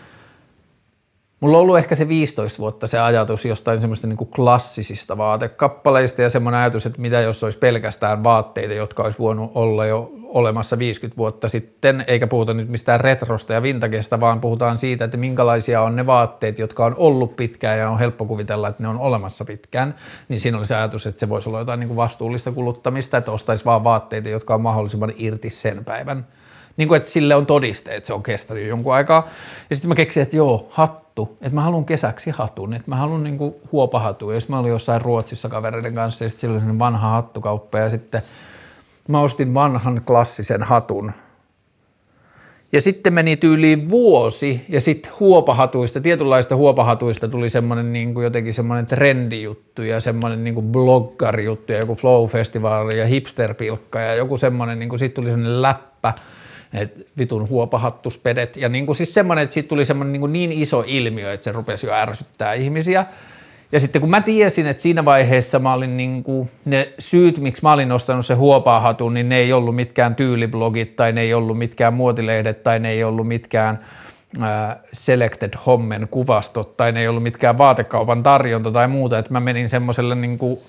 Mulla 1.40 1.58
on 1.58 1.62
ollut 1.62 1.78
ehkä 1.78 1.96
se 1.96 2.08
15 2.08 2.60
vuotta 2.60 2.88
se 2.88 3.00
ajatus 3.00 3.46
jostain 3.46 3.80
semmoista 3.80 4.08
niin 4.08 4.18
kuin 4.18 4.30
klassisista 4.30 5.18
vaatekappaleista 5.18 6.22
ja 6.22 6.30
semmoinen 6.30 6.60
ajatus, 6.60 6.86
että 6.86 7.02
mitä 7.02 7.20
jos 7.20 7.44
olisi 7.44 7.58
pelkästään 7.58 8.24
vaatteita, 8.24 8.74
jotka 8.74 9.04
olisi 9.04 9.20
voinut 9.20 9.52
olla 9.56 9.86
jo 9.86 10.12
olemassa 10.24 10.80
50 10.80 11.18
vuotta 11.18 11.50
sitten, 11.50 12.04
eikä 12.08 12.28
puhuta 12.28 12.54
nyt 12.54 12.70
mistään 12.70 13.00
retrosta 13.00 13.54
ja 13.54 13.62
vintagesta, 13.62 14.20
vaan 14.20 14.42
puhutaan 14.42 14.78
siitä, 14.78 15.06
että 15.06 15.18
minkälaisia 15.18 15.82
on 15.82 15.96
ne 15.96 16.06
vaatteet, 16.06 16.60
jotka 16.60 16.86
on 16.86 16.96
ollut 16.98 17.36
pitkään 17.36 17.80
ja 17.80 17.90
on 17.90 18.00
helppo 18.00 18.26
kuvitella, 18.26 18.68
että 18.68 18.84
ne 18.84 18.90
on 18.90 19.00
olemassa 19.00 19.46
pitkään, 19.46 19.96
niin 20.30 20.40
siinä 20.40 20.58
oli 20.58 20.66
se 20.66 20.76
ajatus, 20.76 21.08
että 21.08 21.20
se 21.20 21.30
voisi 21.30 21.50
olla 21.50 21.60
jotain 21.60 21.80
niin 21.80 21.88
kuin 21.88 21.98
vastuullista 21.98 22.52
kuluttamista, 22.52 23.18
että 23.18 23.32
ostaisi 23.32 23.66
vaan 23.66 23.84
vaatteita, 23.84 24.30
jotka 24.30 24.54
on 24.54 24.62
mahdollisimman 24.62 25.14
irti 25.18 25.50
sen 25.50 25.86
päivän 25.86 26.28
niin 26.80 26.88
kuin, 26.88 26.98
että 26.98 27.10
sille 27.10 27.36
on 27.36 27.46
todiste, 27.46 27.96
että 27.96 28.08
se 28.08 28.14
on 28.14 28.24
kestänyt 28.24 28.68
jonkun 28.68 28.94
aikaa. 28.94 29.28
Ja 29.70 29.76
sitten 29.76 29.90
mä 29.90 29.96
keksin, 29.96 30.24
että 30.24 30.36
joo, 30.36 30.68
hattu, 30.70 31.38
että 31.42 31.56
mä 31.56 31.62
haluan 31.62 31.86
kesäksi 31.86 32.30
hatun, 32.30 32.74
että 32.74 32.92
mä 32.92 32.96
haluan 32.96 33.24
niin 33.24 33.38
kuin 33.38 33.56
huopahatun. 33.72 34.34
Jos 34.34 34.50
mä 34.50 34.60
olin 34.60 34.72
jossain 34.72 35.02
Ruotsissa 35.02 35.50
kavereiden 35.50 35.96
kanssa 35.96 36.26
ja 36.26 36.30
sitten 36.30 36.62
sillä 36.62 36.80
vanha 36.80 37.10
hattukauppa 37.10 37.80
ja 37.80 37.90
sitten 37.90 38.22
mä 39.08 39.22
ostin 39.22 39.54
vanhan 39.54 40.02
klassisen 40.06 40.64
hatun. 40.64 41.12
Ja 42.72 42.82
sitten 42.82 43.14
meni 43.14 43.38
tyyliin 43.38 43.90
vuosi 43.90 44.66
ja 44.70 44.82
sitten 44.82 45.12
huopahatuista, 45.20 46.02
tietynlaista 46.02 46.56
huopahatuista 46.56 47.28
tuli 47.28 47.50
semmoinen 47.50 47.94
niin 47.94 48.14
kuin 48.14 48.24
jotenkin 48.24 48.54
semmoinen 48.54 48.86
trendijuttu 48.86 49.84
ja 49.84 50.00
semmoinen 50.00 50.44
niin 50.44 50.56
kuin 50.56 50.66
bloggarijuttu 50.66 51.72
ja 51.72 51.80
joku 51.80 51.96
flow-festivaali 51.96 52.96
ja 52.96 53.06
hipsterpilkka 53.06 54.00
ja 54.00 54.16
joku 54.16 54.38
semmoinen, 54.38 54.80
niin 54.80 54.90
kuin 54.90 55.00
sitten 55.00 55.24
tuli 55.24 55.30
semmoinen 55.30 55.62
läppä– 55.62 56.14
et 56.74 57.08
vitun 57.18 57.50
huopahattuspedet. 57.50 58.58
Ja 58.58 58.70
niin 58.70 58.86
kuin 58.86 58.96
siis 58.96 59.14
semmoinen, 59.14 59.44
että 59.44 59.54
siitä 59.54 59.70
tuli 59.70 59.86
semmoinen 59.86 60.22
niin, 60.22 60.34
niin 60.34 60.52
iso 60.52 60.84
ilmiö, 60.88 61.34
että 61.34 61.44
se 61.44 61.52
rupesi 61.52 61.88
jo 61.88 61.94
ärsyttää 61.94 62.54
ihmisiä. 62.54 63.06
Ja 63.72 63.80
sitten 63.80 64.02
kun 64.02 64.10
mä 64.10 64.22
tiesin, 64.22 64.68
että 64.68 64.84
siinä 64.84 65.06
vaiheessa 65.06 65.60
mä 65.60 65.74
olin 65.74 65.98
niin 65.98 66.24
kuin, 66.24 66.50
ne 66.66 66.94
syyt, 67.00 67.38
miksi 67.38 67.64
mä 67.64 67.74
olin 67.74 67.92
ostanut 67.92 68.26
se 68.26 68.34
huopahatun, 68.34 69.14
niin 69.14 69.30
ne 69.30 69.38
ei 69.38 69.54
ollut 69.54 69.76
mitkään 69.76 70.16
tyyliblogit 70.16 70.96
tai 70.96 71.12
ne 71.12 71.22
ei 71.22 71.34
ollut 71.34 71.58
mitkään 71.58 71.94
muotilehdet 71.94 72.64
tai 72.64 72.80
ne 72.80 72.92
ei 72.92 73.04
ollut 73.04 73.28
mitkään 73.28 73.80
Selected 74.94 75.54
Hommen 75.66 76.08
kuvastot 76.12 76.78
tai 76.78 76.92
ne 76.92 77.00
ei 77.00 77.08
ollut 77.08 77.24
mitkään 77.24 77.58
vaatekaupan 77.58 78.24
tarjonta 78.24 78.72
tai 78.72 78.88
muuta, 78.88 79.18
että 79.18 79.32
mä 79.32 79.40
menin 79.40 79.70
semmoiselle 79.70 80.16
niin 80.16 80.38
kuin 80.38 80.60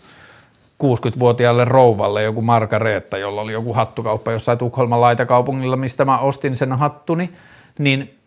60-vuotiaalle 0.83 1.65
rouvalle 1.65 2.23
joku 2.23 2.43
Margareetta, 2.43 3.19
jolla 3.19 3.41
oli 3.41 3.53
joku 3.53 3.73
hattukauppa 3.73 4.33
jossain 4.33 4.59
Tukholman 4.59 5.01
laitakaupungilla, 5.01 5.77
mistä 5.77 6.05
mä 6.05 6.19
ostin 6.19 6.57
sen 6.57 6.73
hattuni, 6.73 7.31
niin 7.79 8.20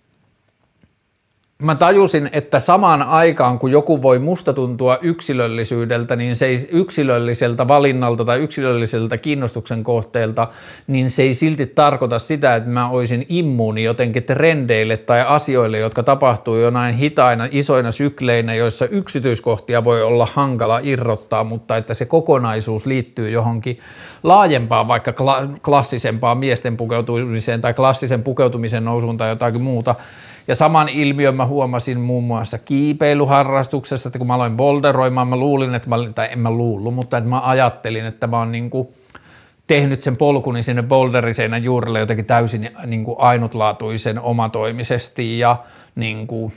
mä 1.64 1.76
tajusin, 1.76 2.30
että 2.34 2.60
samaan 2.60 3.02
aikaan, 3.02 3.60
kun 3.60 3.72
joku 3.72 4.02
voi 4.02 4.20
musta 4.20 4.54
tuntua 4.54 4.98
yksilöllisyydeltä, 5.02 6.16
niin 6.16 6.36
se 6.36 6.46
ei 6.46 6.68
yksilölliseltä 6.72 7.68
valinnalta 7.68 8.26
tai 8.26 8.40
yksilölliseltä 8.40 9.18
kiinnostuksen 9.18 9.84
kohteelta, 9.84 10.48
niin 10.88 11.12
se 11.12 11.24
ei 11.24 11.34
silti 11.34 11.66
tarkoita 11.66 12.20
sitä, 12.20 12.56
että 12.56 12.70
mä 12.70 12.90
olisin 12.90 13.26
immuuni 13.30 13.84
jotenkin 13.84 14.24
trendeille 14.24 14.98
tai 14.98 15.22
asioille, 15.22 15.80
jotka 15.80 16.04
tapahtuu 16.04 16.70
näin 16.70 16.96
hitaina, 16.96 17.48
isoina 17.52 17.92
sykleinä, 17.92 18.56
joissa 18.56 18.86
yksityiskohtia 18.86 19.84
voi 19.84 20.04
olla 20.04 20.28
hankala 20.34 20.80
irrottaa, 20.84 21.44
mutta 21.44 21.78
että 21.78 21.94
se 21.94 22.06
kokonaisuus 22.06 22.86
liittyy 22.86 23.30
johonkin 23.30 23.80
laajempaan, 24.24 24.88
vaikka 24.88 25.14
klassisempaan 25.66 26.38
miesten 26.38 26.78
pukeutumiseen 26.78 27.62
tai 27.62 27.74
klassisen 27.74 28.24
pukeutumisen 28.24 28.86
nousuun 28.86 29.18
tai 29.18 29.30
jotakin 29.30 29.62
muuta, 29.62 29.96
ja 30.48 30.56
saman 30.56 30.90
ilmiön 30.90 31.36
mä 31.36 31.46
huomasin 31.46 32.00
muun 32.00 32.24
muassa 32.24 32.58
kiipeilyharrastuksessa, 32.58 34.10
että 34.10 34.20
kun 34.20 34.28
mä 34.28 34.34
aloin 34.34 34.58
bolderoimaan, 34.58 35.28
mä 35.28 35.36
luulin, 35.36 35.76
että 35.76 35.90
mä, 35.90 35.96
tai 36.16 36.28
en 36.32 36.40
mä 36.40 36.52
luullut, 36.52 36.94
mutta 36.94 37.18
että 37.18 37.30
mä 37.30 37.42
ajattelin, 37.50 38.06
että 38.06 38.28
mä 38.28 38.40
oon 38.40 38.52
niin 38.52 38.70
kuin 38.70 38.88
tehnyt 39.68 40.04
sen 40.04 40.18
polkuni 40.18 40.64
sinne 40.64 40.84
boulderiseinän 40.84 41.64
juurelle 41.64 42.00
jotenkin 42.00 42.26
täysin 42.26 42.70
niin 42.86 43.04
kuin 43.04 43.16
ainutlaatuisen 43.20 44.20
omatoimisesti 44.20 45.40
ja 45.40 45.58
niin 45.96 46.28
kuin 46.28 46.54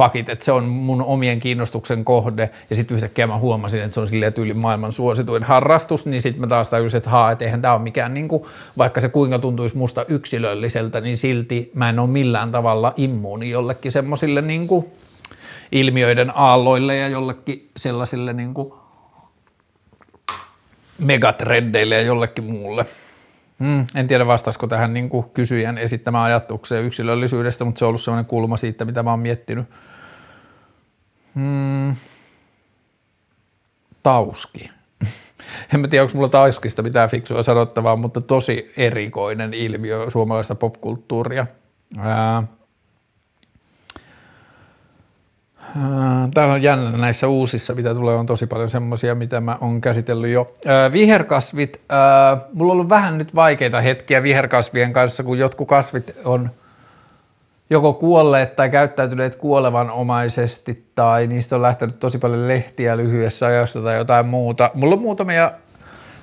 fuck 0.00 0.16
it, 0.16 0.28
että 0.28 0.44
se 0.44 0.52
on 0.52 0.64
mun 0.64 1.02
omien 1.02 1.40
kiinnostuksen 1.40 2.04
kohde, 2.04 2.50
ja 2.70 2.76
sitten 2.76 2.94
yhtäkkiä 2.94 3.26
mä 3.26 3.38
huomasin, 3.38 3.82
että 3.82 3.94
se 3.94 4.00
on 4.00 4.08
silleen 4.08 4.32
tyyli 4.32 4.54
maailman 4.54 4.92
suosituin 4.92 5.42
harrastus, 5.42 6.06
niin 6.06 6.22
sitten 6.22 6.40
mä 6.40 6.46
taas 6.46 6.70
tajusin, 6.70 6.98
että 6.98 7.10
haa, 7.10 7.30
että 7.30 7.44
eihän 7.44 7.62
tämä 7.62 7.74
ole 7.74 7.82
mikään, 7.82 8.14
niin 8.14 8.28
kuin, 8.28 8.44
vaikka 8.78 9.00
se 9.00 9.08
kuinka 9.08 9.38
tuntuisi 9.38 9.76
musta 9.76 10.04
yksilölliseltä, 10.08 11.00
niin 11.00 11.16
silti 11.16 11.70
mä 11.74 11.88
en 11.88 11.98
ole 11.98 12.08
millään 12.08 12.52
tavalla 12.52 12.92
immuuni 12.96 13.50
jollekin 13.50 13.92
semmoisille 13.92 14.42
niin 14.42 14.68
ilmiöiden 15.72 16.32
aalloille 16.34 16.96
ja 16.96 17.08
jollekin 17.08 17.70
sellaisille 17.76 18.32
niin 18.32 18.54
kuin 18.54 18.74
megatrendeille 20.98 21.94
ja 21.94 22.02
jollekin 22.02 22.44
muulle. 22.44 22.86
Mm, 23.58 23.86
en 23.94 24.08
tiedä 24.08 24.26
vastaisiko 24.26 24.66
tähän 24.66 24.94
niin 24.94 25.08
kuin 25.08 25.26
kysyjän 25.34 25.78
esittämään 25.78 26.24
ajatukseen 26.24 26.84
yksilöllisyydestä, 26.84 27.64
mutta 27.64 27.78
se 27.78 27.84
on 27.84 27.88
ollut 27.88 28.00
sellainen 28.00 28.26
kulma 28.26 28.56
siitä, 28.56 28.84
mitä 28.84 29.02
mä 29.02 29.10
oon 29.10 29.20
miettinyt. 29.20 29.66
Mm. 31.34 31.96
Tauski. 34.02 34.70
en 35.74 35.80
mä 35.80 35.88
tiedä, 35.88 36.02
onko 36.02 36.14
mulla 36.14 36.28
Tauskista 36.28 36.82
mitään 36.82 37.10
fiksua 37.10 37.42
sanottavaa, 37.42 37.96
mutta 37.96 38.20
tosi 38.20 38.72
erikoinen 38.76 39.54
ilmiö 39.54 40.10
suomalaista 40.10 40.54
popkulttuuria. 40.54 41.46
Ää, 41.98 42.42
Täällä 46.34 46.54
on 46.54 46.62
jännä 46.62 46.90
näissä 46.90 47.28
uusissa, 47.28 47.74
mitä 47.74 47.94
tulee, 47.94 48.14
on 48.14 48.26
tosi 48.26 48.46
paljon 48.46 48.70
semmoisia, 48.70 49.14
mitä 49.14 49.40
mä 49.40 49.58
oon 49.60 49.80
käsitellyt 49.80 50.30
jo. 50.30 50.54
Viherkasvit, 50.92 51.80
mulla 52.52 52.72
on 52.72 52.76
ollut 52.76 52.88
vähän 52.88 53.18
nyt 53.18 53.34
vaikeita 53.34 53.80
hetkiä 53.80 54.22
viherkasvien 54.22 54.92
kanssa, 54.92 55.22
kun 55.22 55.38
jotkut 55.38 55.68
kasvit 55.68 56.16
on 56.24 56.50
joko 57.70 57.92
kuolleet 57.92 58.56
tai 58.56 58.70
käyttäytyneet 58.70 59.34
kuolevanomaisesti 59.34 60.84
tai 60.94 61.26
niistä 61.26 61.56
on 61.56 61.62
lähtenyt 61.62 62.00
tosi 62.00 62.18
paljon 62.18 62.48
lehtiä 62.48 62.96
lyhyessä 62.96 63.46
ajassa 63.46 63.82
tai 63.82 63.96
jotain 63.96 64.26
muuta. 64.26 64.70
Mulla 64.74 64.94
on 64.94 65.02
muutamia 65.02 65.52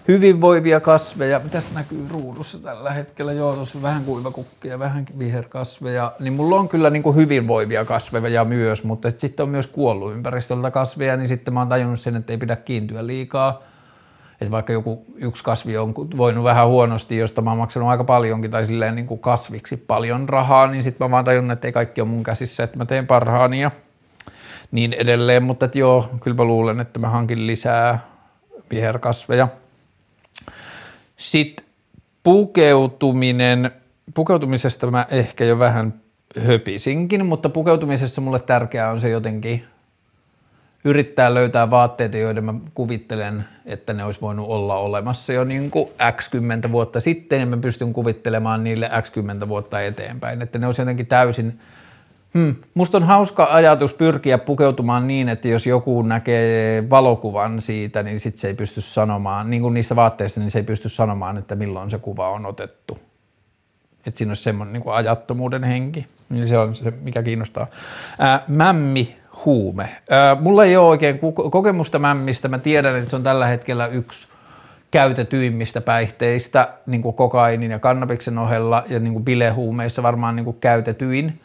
hyvinvoivia 0.07 0.79
kasveja. 0.79 1.39
Mitäs 1.39 1.67
näkyy 1.73 2.07
ruudussa 2.11 2.59
tällä 2.59 2.91
hetkellä? 2.91 3.33
Joo, 3.33 3.55
tuossa 3.55 3.81
vähän 3.81 4.03
kuivakukkia, 4.03 4.79
vähän 4.79 5.05
viherkasveja. 5.19 6.13
Niin 6.19 6.33
mulla 6.33 6.55
on 6.55 6.69
kyllä 6.69 6.89
niin 6.89 7.03
kuin 7.03 7.15
hyvinvoivia 7.15 7.85
kasveja 7.85 8.45
myös, 8.45 8.83
mutta 8.83 9.11
sitten 9.17 9.43
on 9.43 9.49
myös 9.49 9.67
kuollut 9.67 10.13
ympäristöltä 10.13 10.71
kasveja, 10.71 11.17
niin 11.17 11.27
sitten 11.27 11.53
mä 11.53 11.59
oon 11.59 11.69
tajunnut 11.69 11.99
sen, 11.99 12.15
että 12.15 12.33
ei 12.33 12.37
pidä 12.37 12.55
kiintyä 12.55 13.07
liikaa. 13.07 13.61
Että 14.41 14.51
vaikka 14.51 14.73
joku 14.73 15.05
yksi 15.15 15.43
kasvi 15.43 15.77
on 15.77 15.93
voinut 16.17 16.43
vähän 16.43 16.67
huonosti, 16.67 17.17
josta 17.17 17.41
mä 17.41 17.49
oon 17.49 17.57
maksanut 17.57 17.89
aika 17.89 18.03
paljonkin 18.03 18.51
tai 18.51 18.65
silleen 18.65 18.95
niin 18.95 19.07
kuin 19.07 19.19
kasviksi 19.19 19.77
paljon 19.77 20.29
rahaa, 20.29 20.67
niin 20.67 20.83
sitten 20.83 21.07
mä 21.07 21.11
vaan 21.11 21.25
tajunnut, 21.25 21.51
että 21.51 21.67
ei 21.67 21.71
kaikki 21.71 22.01
ole 22.01 22.09
mun 22.09 22.23
käsissä, 22.23 22.63
että 22.63 22.77
mä 22.77 22.85
teen 22.85 23.07
parhaani 23.07 23.61
ja 23.61 23.71
niin 24.71 24.93
edelleen. 24.93 25.43
Mutta 25.43 25.65
että 25.65 25.79
joo, 25.79 26.09
kyllä 26.23 26.37
mä 26.37 26.43
luulen, 26.43 26.79
että 26.79 26.99
mä 26.99 27.09
hankin 27.09 27.47
lisää 27.47 27.99
viherkasveja. 28.71 29.47
Sitten 31.17 31.65
pukeutuminen, 32.23 33.71
pukeutumisesta 34.13 34.91
mä 34.91 35.05
ehkä 35.11 35.45
jo 35.45 35.59
vähän 35.59 35.93
höpisinkin, 36.45 37.25
mutta 37.25 37.49
pukeutumisessa 37.49 38.21
mulle 38.21 38.39
tärkeää 38.39 38.91
on 38.91 38.99
se 38.99 39.09
jotenkin 39.09 39.65
yrittää 40.87 41.33
löytää 41.33 41.69
vaatteita, 41.69 42.17
joiden 42.17 42.45
mä 42.45 42.53
kuvittelen, 42.73 43.45
että 43.65 43.93
ne 43.93 44.03
olisi 44.03 44.21
voinut 44.21 44.47
olla 44.47 44.75
olemassa 44.75 45.33
jo 45.33 45.43
niin 45.43 45.71
kuin 45.71 45.89
x 46.11 46.29
10 46.29 46.71
vuotta 46.71 46.99
sitten, 46.99 47.39
ja 47.39 47.45
mä 47.45 47.57
pystyn 47.57 47.93
kuvittelemaan 47.93 48.63
niille 48.63 48.91
x 49.01 49.11
10 49.11 49.49
vuotta 49.49 49.81
eteenpäin, 49.81 50.41
että 50.41 50.59
ne 50.59 50.65
olisi 50.65 50.81
jotenkin 50.81 51.07
täysin– 51.07 51.53
Hmm. 52.33 52.55
Musta 52.73 52.97
on 52.97 53.03
hauska 53.03 53.47
ajatus 53.51 53.93
pyrkiä 53.93 54.37
pukeutumaan 54.37 55.07
niin, 55.07 55.29
että 55.29 55.47
jos 55.47 55.67
joku 55.67 56.01
näkee 56.01 56.89
valokuvan 56.89 57.61
siitä, 57.61 58.03
niin 58.03 58.19
sit 58.19 58.37
se 58.37 58.47
ei 58.47 58.53
pysty 58.53 58.81
sanomaan, 58.81 59.49
niin 59.49 59.61
kuin 59.61 59.73
niissä 59.73 59.95
vaatteissa, 59.95 60.41
niin 60.41 60.51
se 60.51 60.59
ei 60.59 60.63
pysty 60.63 60.89
sanomaan, 60.89 61.37
että 61.37 61.55
milloin 61.55 61.89
se 61.89 61.97
kuva 61.97 62.29
on 62.29 62.45
otettu. 62.45 62.99
Että 64.05 64.17
siinä 64.17 64.29
olisi 64.29 64.43
semmoinen 64.43 64.73
niin 64.73 64.93
ajattomuuden 64.93 65.63
henki. 65.63 66.07
Niin 66.29 66.47
se 66.47 66.57
on 66.57 66.75
se, 66.75 66.91
mikä 66.91 67.23
kiinnostaa. 67.23 67.67
Ää, 68.19 68.43
mämmi 68.47 69.17
huume. 69.45 69.89
Mulla 70.39 70.65
ei 70.65 70.77
ole 70.77 70.87
oikein 70.87 71.19
kokemusta 71.51 71.99
mämmistä. 71.99 72.47
Mä 72.47 72.59
tiedän, 72.59 72.95
että 72.95 73.09
se 73.09 73.15
on 73.15 73.23
tällä 73.23 73.47
hetkellä 73.47 73.87
yksi 73.87 74.27
käytetyimmistä 74.91 75.81
päihteistä 75.81 76.69
niin 76.85 77.01
kuin 77.01 77.15
kokainin 77.15 77.71
ja 77.71 77.79
kannabiksen 77.79 78.37
ohella 78.37 78.83
ja 78.89 78.99
niin 78.99 79.13
kuin 79.13 79.25
bilehuumeissa 79.25 80.03
varmaan 80.03 80.35
niin 80.35 80.45
kuin 80.45 80.57
käytetyin– 80.59 81.33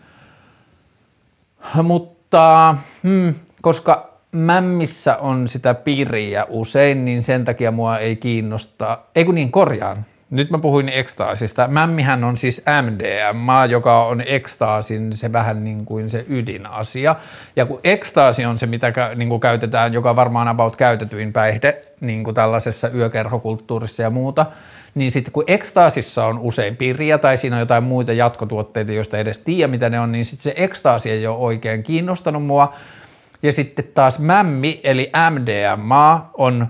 mutta 1.83 2.77
hmm, 3.03 3.35
koska 3.63 4.11
mämmissä 4.33 5.17
on 5.17 5.49
sitä 5.49 5.75
piriä 5.75 6.47
usein, 6.49 7.05
niin 7.05 7.25
sen 7.25 7.45
takia 7.45 7.71
mua 7.71 7.99
ei 7.99 8.17
kiinnosta, 8.17 8.99
ei 9.15 9.25
kun 9.25 9.35
niin 9.35 9.53
korjaan, 9.53 10.05
Nyt 10.33 10.51
mä 10.51 10.59
puhuin 10.59 10.89
ekstaasista. 10.89 11.69
Mämmihän 11.69 12.25
on 12.25 12.37
siis 12.37 12.63
MDMA, 12.83 13.67
joka 13.67 14.05
on 14.05 14.23
ekstaasin 14.27 15.17
se 15.17 15.33
vähän 15.33 15.65
niin 15.65 15.85
kuin 15.85 16.11
se 16.11 16.25
ydinasia. 16.29 17.17
Ja 17.57 17.67
kun 17.67 17.81
ekstaasi 17.85 18.45
on 18.45 18.59
se, 18.59 18.67
mitä 18.67 18.93
niin 19.15 19.29
kuin 19.29 19.41
käytetään, 19.41 19.93
joka 19.93 20.17
varmaan 20.17 20.49
about 20.49 20.77
käytetyin 20.77 21.33
päihde 21.33 21.81
niin 22.01 22.25
kuin 22.25 22.35
tällaisessa 22.35 22.89
yökerhokulttuurissa 22.89 24.03
ja 24.03 24.11
muuta, 24.11 24.47
niin 24.95 25.11
sitten 25.11 25.33
kun 25.33 25.45
ekstaasissa 25.47 26.27
on 26.27 26.39
usein 26.39 26.77
pirja 26.77 27.19
tai 27.19 27.37
siinä 27.37 27.57
on 27.57 27.61
jotain 27.61 27.85
muita 27.85 28.13
jatkotuotteita, 28.13 28.93
joista 28.93 29.19
edes 29.19 29.39
tiedä 29.39 29.71
mitä 29.71 29.91
ne 29.91 30.01
on, 30.01 30.13
niin 30.13 30.25
sitten 30.25 30.43
se 30.43 30.55
ekstaasi 30.57 31.11
ei 31.11 31.27
ole 31.27 31.39
oikein 31.39 31.83
kiinnostanut 31.83 32.47
mua. 32.47 32.75
Ja 33.43 33.53
sitten 33.53 33.85
taas 33.95 34.19
mämmi 34.19 34.81
eli 34.85 35.13
MDMA 35.31 36.31
on 36.35 36.67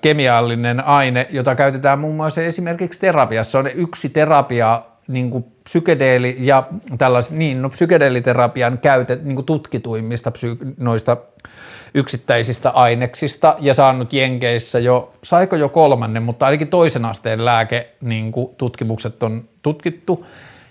kemiallinen 0.00 0.84
aine, 0.84 1.26
jota 1.30 1.54
käytetään 1.54 1.98
muun 1.98 2.16
muassa 2.16 2.42
esimerkiksi 2.42 3.00
terapiassa. 3.00 3.50
Se 3.50 3.58
on 3.58 3.68
yksi 3.74 4.08
terapia, 4.08 4.82
niin 5.08 5.30
kuin 5.30 5.44
psykedeeli 5.64 6.36
ja 6.40 6.62
tällaiset, 6.98 7.32
niin 7.32 7.62
no 7.62 7.68
psykedeeliterapian 7.68 8.78
käytet, 8.78 9.24
niin 9.24 9.36
kuin 9.36 9.46
tutkituimmista 9.46 10.30
psy, 10.30 10.56
noista 10.78 11.16
yksittäisistä 11.94 12.70
aineksista 12.70 13.56
ja 13.58 13.74
saanut 13.74 14.12
Jenkeissä 14.12 14.78
jo, 14.78 15.12
saiko 15.22 15.56
jo 15.56 15.68
kolmannen, 15.68 16.22
mutta 16.22 16.46
ainakin 16.46 16.68
toisen 16.68 17.04
asteen 17.04 17.44
lääke 17.44 17.88
niin 18.00 18.32
kuin 18.32 18.54
tutkimukset 18.58 19.22
on 19.22 19.44
tutkittu. 19.62 20.26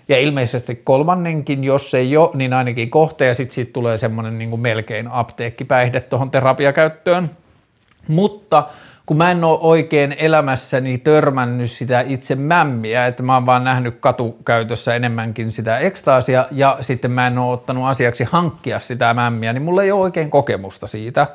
Ja 0.08 0.18
ilmeisesti 0.18 0.80
kolmannenkin, 0.84 1.64
jos 1.64 1.94
ei 1.94 2.16
ole, 2.16 2.30
niin 2.34 2.52
ainakin 2.52 2.90
kohta 2.90 3.24
ja 3.24 3.34
sitten 3.34 3.54
siitä 3.54 3.72
tulee 3.72 3.98
semmoinen 3.98 4.38
niin 4.38 4.60
melkein 4.60 5.08
apteekkipäihde 5.08 6.00
tuohon 6.00 6.30
terapiakäyttöön. 6.30 7.30
Mutta 8.08 8.68
kun 9.06 9.16
mä 9.16 9.30
en 9.30 9.44
ole 9.44 9.58
oikein 9.60 10.14
elämässäni 10.18 10.98
törmännyt 10.98 11.70
sitä 11.70 12.00
itse 12.00 12.34
mämmiä, 12.34 13.06
että 13.06 13.22
mä 13.22 13.34
oon 13.34 13.46
vaan 13.46 13.64
nähnyt 13.64 13.96
katukäytössä 14.00 14.94
enemmänkin 14.94 15.52
sitä 15.52 15.78
ekstaasia 15.78 16.46
ja 16.50 16.78
sitten 16.80 17.10
mä 17.10 17.26
en 17.26 17.38
ole 17.38 17.52
ottanut 17.52 17.86
asiaksi 17.86 18.24
hankkia 18.24 18.80
sitä 18.80 19.14
mämmiä, 19.14 19.52
niin 19.52 19.62
mulla 19.62 19.82
ei 19.82 19.92
ole 19.92 20.00
oikein 20.00 20.30
kokemusta 20.30 20.86
siitä. 20.86 21.26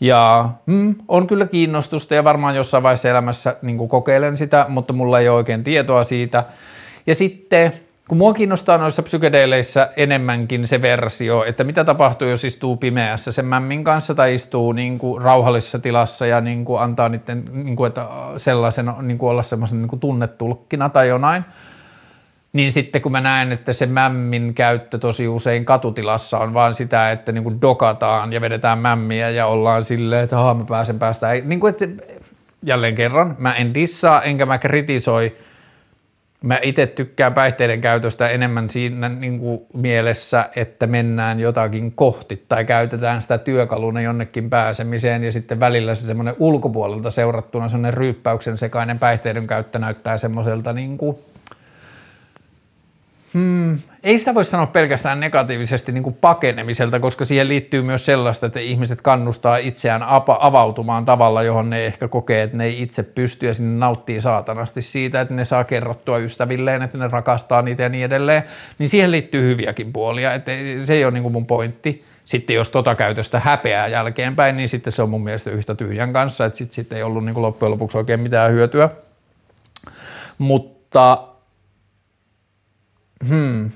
Ja 0.00 0.48
mm, 0.66 0.94
on 1.08 1.26
kyllä 1.26 1.46
kiinnostusta 1.46 2.14
ja 2.14 2.24
varmaan 2.24 2.56
jossain 2.56 2.82
vaiheessa 2.82 3.08
elämässä 3.08 3.56
niin 3.62 3.88
kokeilen 3.88 4.36
sitä, 4.36 4.66
mutta 4.68 4.92
mulla 4.92 5.20
ei 5.20 5.28
ole 5.28 5.36
oikein 5.36 5.64
tietoa 5.64 6.04
siitä. 6.04 6.44
Ja 7.06 7.14
sitten 7.14 7.72
kun 8.08 8.18
mua 8.18 8.34
kiinnostaa 8.34 8.78
noissa 8.78 9.02
psykedeleissä 9.02 9.90
enemmänkin 9.96 10.68
se 10.68 10.82
versio, 10.82 11.44
että 11.44 11.64
mitä 11.64 11.84
tapahtuu, 11.84 12.28
jos 12.28 12.44
istuu 12.44 12.76
pimeässä 12.76 13.32
sen 13.32 13.44
mämmin 13.44 13.84
kanssa 13.84 14.14
tai 14.14 14.34
istuu 14.34 14.72
niin 14.72 14.98
kuin 14.98 15.22
rauhallisessa 15.22 15.78
tilassa 15.78 16.26
ja 16.26 16.40
niin 16.40 16.64
kuin 16.64 16.82
antaa 16.82 17.08
niiden 17.08 17.44
niin 17.52 17.76
kuin, 17.76 17.88
että 17.88 18.06
sellaisen, 18.36 18.92
niin 19.02 19.18
kuin 19.18 19.30
olla 19.30 19.42
semmoisen 19.42 19.78
niin 19.78 19.88
kuin 19.88 20.00
tunnetulkkina 20.00 20.88
tai 20.88 21.08
jonain, 21.08 21.44
niin 22.52 22.72
sitten 22.72 23.02
kun 23.02 23.12
mä 23.12 23.20
näen, 23.20 23.52
että 23.52 23.72
se 23.72 23.86
mämmin 23.86 24.54
käyttö 24.54 24.98
tosi 24.98 25.28
usein 25.28 25.64
katutilassa 25.64 26.38
on 26.38 26.54
vaan 26.54 26.74
sitä, 26.74 27.12
että 27.12 27.32
niin 27.32 27.44
kuin 27.44 27.60
dokataan 27.60 28.32
ja 28.32 28.40
vedetään 28.40 28.78
mämmiä 28.78 29.30
ja 29.30 29.46
ollaan 29.46 29.84
silleen, 29.84 30.24
että 30.24 30.36
mä 30.36 30.64
pääsen 30.68 30.98
päästä. 30.98 31.28
Niin 31.44 31.60
kuin, 31.60 31.70
että 31.70 31.88
jälleen 32.62 32.94
kerran, 32.94 33.36
mä 33.38 33.54
en 33.54 33.74
dissaa 33.74 34.22
enkä 34.22 34.46
mä 34.46 34.58
kritisoi– 34.58 35.36
Mä 36.42 36.58
itse 36.62 36.86
tykkään 36.86 37.34
päihteiden 37.34 37.80
käytöstä 37.80 38.28
enemmän 38.28 38.68
siinä 38.68 39.08
niin 39.08 39.38
kuin 39.38 39.60
mielessä, 39.74 40.48
että 40.56 40.86
mennään 40.86 41.40
jotakin 41.40 41.92
kohti 41.92 42.44
tai 42.48 42.64
käytetään 42.64 43.22
sitä 43.22 43.38
työkaluna 43.38 44.00
jonnekin 44.00 44.50
pääsemiseen 44.50 45.24
ja 45.24 45.32
sitten 45.32 45.60
välillä 45.60 45.94
se 45.94 46.06
semmoinen 46.06 46.36
ulkopuolelta 46.38 47.10
seurattuna 47.10 47.68
semmoinen 47.68 47.94
ryyppäyksen 47.94 48.58
sekainen 48.58 48.98
päihteiden 48.98 49.46
käyttö 49.46 49.78
näyttää 49.78 50.18
semmoiselta 50.18 50.72
niin 50.72 50.98
kuin 50.98 51.18
Hmm, 53.34 53.78
ei 54.02 54.18
sitä 54.18 54.34
voi 54.34 54.44
sanoa 54.44 54.66
pelkästään 54.66 55.20
negatiivisesti 55.20 55.92
niin 55.92 56.02
kuin 56.02 56.14
pakenemiselta, 56.14 57.00
koska 57.00 57.24
siihen 57.24 57.48
liittyy 57.48 57.82
myös 57.82 58.06
sellaista, 58.06 58.46
että 58.46 58.60
ihmiset 58.60 59.02
kannustaa 59.02 59.56
itseään 59.56 60.02
avautumaan 60.38 61.04
tavalla, 61.04 61.42
johon 61.42 61.70
ne 61.70 61.86
ehkä 61.86 62.08
kokee, 62.08 62.42
että 62.42 62.56
ne 62.56 62.64
ei 62.64 62.82
itse 62.82 63.02
pysty 63.02 63.46
ja 63.46 63.54
sinne 63.54 63.78
nauttii 63.78 64.20
saatanasti 64.20 64.82
siitä, 64.82 65.20
että 65.20 65.34
ne 65.34 65.44
saa 65.44 65.64
kerrottua 65.64 66.18
ystävilleen, 66.18 66.82
että 66.82 66.98
ne 66.98 67.08
rakastaa 67.08 67.62
niitä 67.62 67.82
ja 67.82 67.88
niin 67.88 68.04
edelleen, 68.04 68.42
niin 68.78 68.88
siihen 68.88 69.10
liittyy 69.10 69.42
hyviäkin 69.42 69.92
puolia, 69.92 70.34
että 70.34 70.52
se 70.84 70.94
ei 70.94 71.04
ole 71.04 71.12
niin 71.12 71.22
kuin 71.22 71.32
mun 71.32 71.46
pointti. 71.46 72.04
Sitten 72.24 72.56
jos 72.56 72.70
tota 72.70 72.94
käytöstä 72.94 73.40
häpeää 73.40 73.86
jälkeenpäin, 73.86 74.56
niin 74.56 74.68
sitten 74.68 74.92
se 74.92 75.02
on 75.02 75.10
mun 75.10 75.24
mielestä 75.24 75.50
yhtä 75.50 75.74
tyhjän 75.74 76.12
kanssa, 76.12 76.44
että 76.44 76.58
sitten 76.58 76.74
sit 76.74 76.92
ei 76.92 77.02
ollut 77.02 77.24
niin 77.24 77.34
kuin 77.34 77.42
loppujen 77.42 77.70
lopuksi 77.70 77.98
oikein 77.98 78.20
mitään 78.20 78.52
hyötyä. 78.52 78.90
Mutta 80.38 81.28
Hmm. 83.28 83.70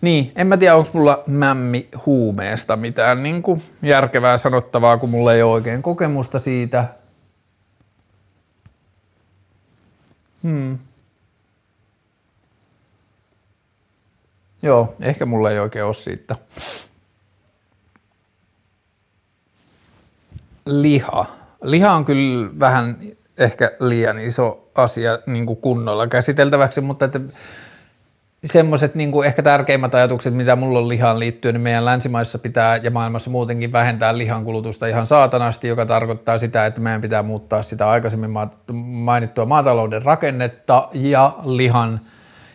Niin, 0.00 0.32
en 0.36 0.46
mä 0.46 0.56
tiedä, 0.56 0.76
onko 0.76 0.90
mulla 0.92 1.22
mämmi 1.26 1.88
huumeesta 2.06 2.76
mitään 2.76 3.22
niin 3.22 3.42
kuin 3.42 3.62
järkevää 3.82 4.38
sanottavaa, 4.38 4.98
kun 4.98 5.10
mulla 5.10 5.34
ei 5.34 5.42
ole 5.42 5.52
oikein 5.52 5.82
kokemusta 5.82 6.38
siitä. 6.38 6.84
Hmm. 10.42 10.78
Joo, 14.62 14.94
ehkä 15.00 15.26
mulla 15.26 15.50
ei 15.50 15.58
oikein 15.58 15.84
ole 15.84 15.94
siitä. 15.94 16.36
Liha. 20.66 21.26
Liha 21.62 21.92
on 21.92 22.04
kyllä 22.04 22.50
vähän 22.60 22.98
ehkä 23.38 23.72
liian 23.80 24.18
iso 24.18 24.70
asia 24.74 25.18
niin 25.26 25.46
kuin 25.46 25.56
kunnolla 25.56 26.06
käsiteltäväksi, 26.06 26.80
mutta 26.80 27.04
että 27.04 27.20
semmoiset 28.44 28.94
niin 28.94 29.24
ehkä 29.24 29.42
tärkeimmät 29.42 29.94
ajatukset, 29.94 30.34
mitä 30.34 30.56
mulla 30.56 30.78
on 30.78 30.88
lihaan 30.88 31.18
liittyen, 31.18 31.54
niin 31.54 31.62
meidän 31.62 31.84
länsimaissa 31.84 32.38
pitää 32.38 32.76
ja 32.76 32.90
maailmassa 32.90 33.30
muutenkin 33.30 33.72
vähentää 33.72 34.18
lihan 34.18 34.44
kulutusta 34.44 34.86
ihan 34.86 35.06
saatanasti, 35.06 35.68
joka 35.68 35.86
tarkoittaa 35.86 36.38
sitä, 36.38 36.66
että 36.66 36.80
meidän 36.80 37.00
pitää 37.00 37.22
muuttaa 37.22 37.62
sitä 37.62 37.90
aikaisemmin 37.90 38.30
mainittua 38.72 39.46
maatalouden 39.46 40.02
rakennetta 40.02 40.88
ja 40.92 41.32
lihan– 41.44 42.00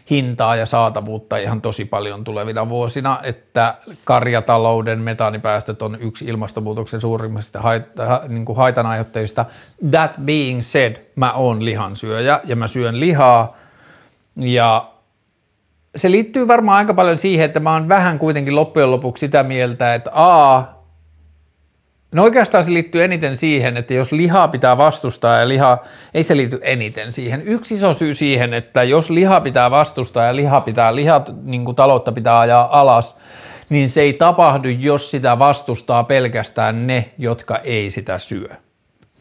hintaa 0.10 0.56
ja 0.56 0.66
saatavuutta 0.66 1.38
ihan 1.38 1.62
tosi 1.62 1.86
paljon 1.86 2.24
tulevina 2.24 2.70
vuosina, 2.70 3.20
että 3.24 3.76
karjatalouden 4.04 5.00
metaanipäästöt 5.00 5.82
on 5.82 5.98
yksi 6.02 6.26
ilmastonmuutoksen 6.26 7.02
suurimmista 7.02 7.60
haita, 7.60 8.22
niin 8.28 8.46
kuin 8.46 8.58
haitanaiheuttajista. 8.58 9.46
That 9.92 10.12
being 10.26 10.62
said, 10.62 10.96
mä 11.16 11.34
oon 11.34 11.66
lihansyöjä 11.66 12.40
ja 12.44 12.56
mä 12.56 12.68
syön 12.68 13.00
lihaa 13.00 13.58
ja 14.36 14.90
se 15.96 16.12
liittyy 16.12 16.48
varmaan 16.48 16.78
aika 16.78 16.94
paljon 16.94 17.18
siihen, 17.18 17.46
että 17.46 17.60
mä 17.60 17.74
oon 17.74 17.90
vähän 17.90 18.20
kuitenkin 18.20 18.56
loppujen 18.56 18.92
lopuksi 18.92 19.20
sitä 19.20 19.44
mieltä, 19.44 19.94
että 19.94 20.12
A, 20.14 20.64
No 22.12 22.24
oikeastaan 22.24 22.64
se 22.64 22.74
liittyy 22.74 23.04
eniten 23.04 23.38
siihen, 23.38 23.78
että 23.78 23.94
jos 23.94 24.12
lihaa 24.12 24.48
pitää 24.48 24.78
vastustaa 24.78 25.38
ja 25.38 25.48
liha, 25.48 25.78
ei 26.14 26.24
se 26.24 26.38
liity 26.38 26.60
eniten 26.62 27.14
siihen. 27.14 27.42
Yksi 27.42 27.76
iso 27.76 27.94
syy 27.94 28.14
siihen, 28.14 28.54
että 28.54 28.84
jos 28.84 29.10
liha 29.10 29.42
pitää 29.42 29.72
vastustaa 29.72 30.26
ja 30.26 30.36
liha 30.36 30.62
pitää, 30.62 30.96
liha, 30.96 31.22
niin 31.44 31.76
taloutta 31.76 32.12
pitää 32.12 32.40
ajaa 32.40 32.80
alas, 32.80 33.18
niin 33.70 33.90
se 33.90 34.02
ei 34.02 34.14
tapahdu, 34.14 34.68
jos 34.68 35.12
sitä 35.12 35.40
vastustaa 35.40 36.04
pelkästään 36.04 36.88
ne, 36.88 37.10
jotka 37.18 37.58
ei 37.58 37.90
sitä 37.90 38.18
syö. 38.18 38.48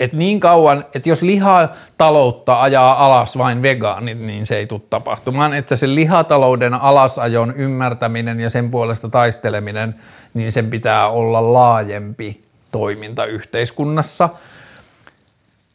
Et 0.01 0.13
niin 0.13 0.41
kauan, 0.41 0.85
että 0.95 1.09
jos 1.09 1.23
lihataloutta 1.23 2.63
ajaa 2.63 3.07
alas 3.07 3.39
vain 3.39 3.63
vegaanit, 3.63 4.19
niin 4.19 4.47
se 4.47 4.57
ei 4.57 4.67
tule 4.67 4.81
tapahtumaan. 4.91 5.55
Että 5.55 5.77
se 5.77 5.95
lihatalouden 5.95 6.75
alasajon 6.75 7.55
ymmärtäminen 7.57 8.41
ja 8.41 8.51
sen 8.51 8.71
puolesta 8.71 9.09
taisteleminen, 9.09 9.95
niin 10.35 10.53
sen 10.53 10.71
pitää 10.71 11.09
olla 11.09 11.53
laajempi 11.53 12.48
toiminta 12.71 13.25
yhteiskunnassa. 13.25 14.29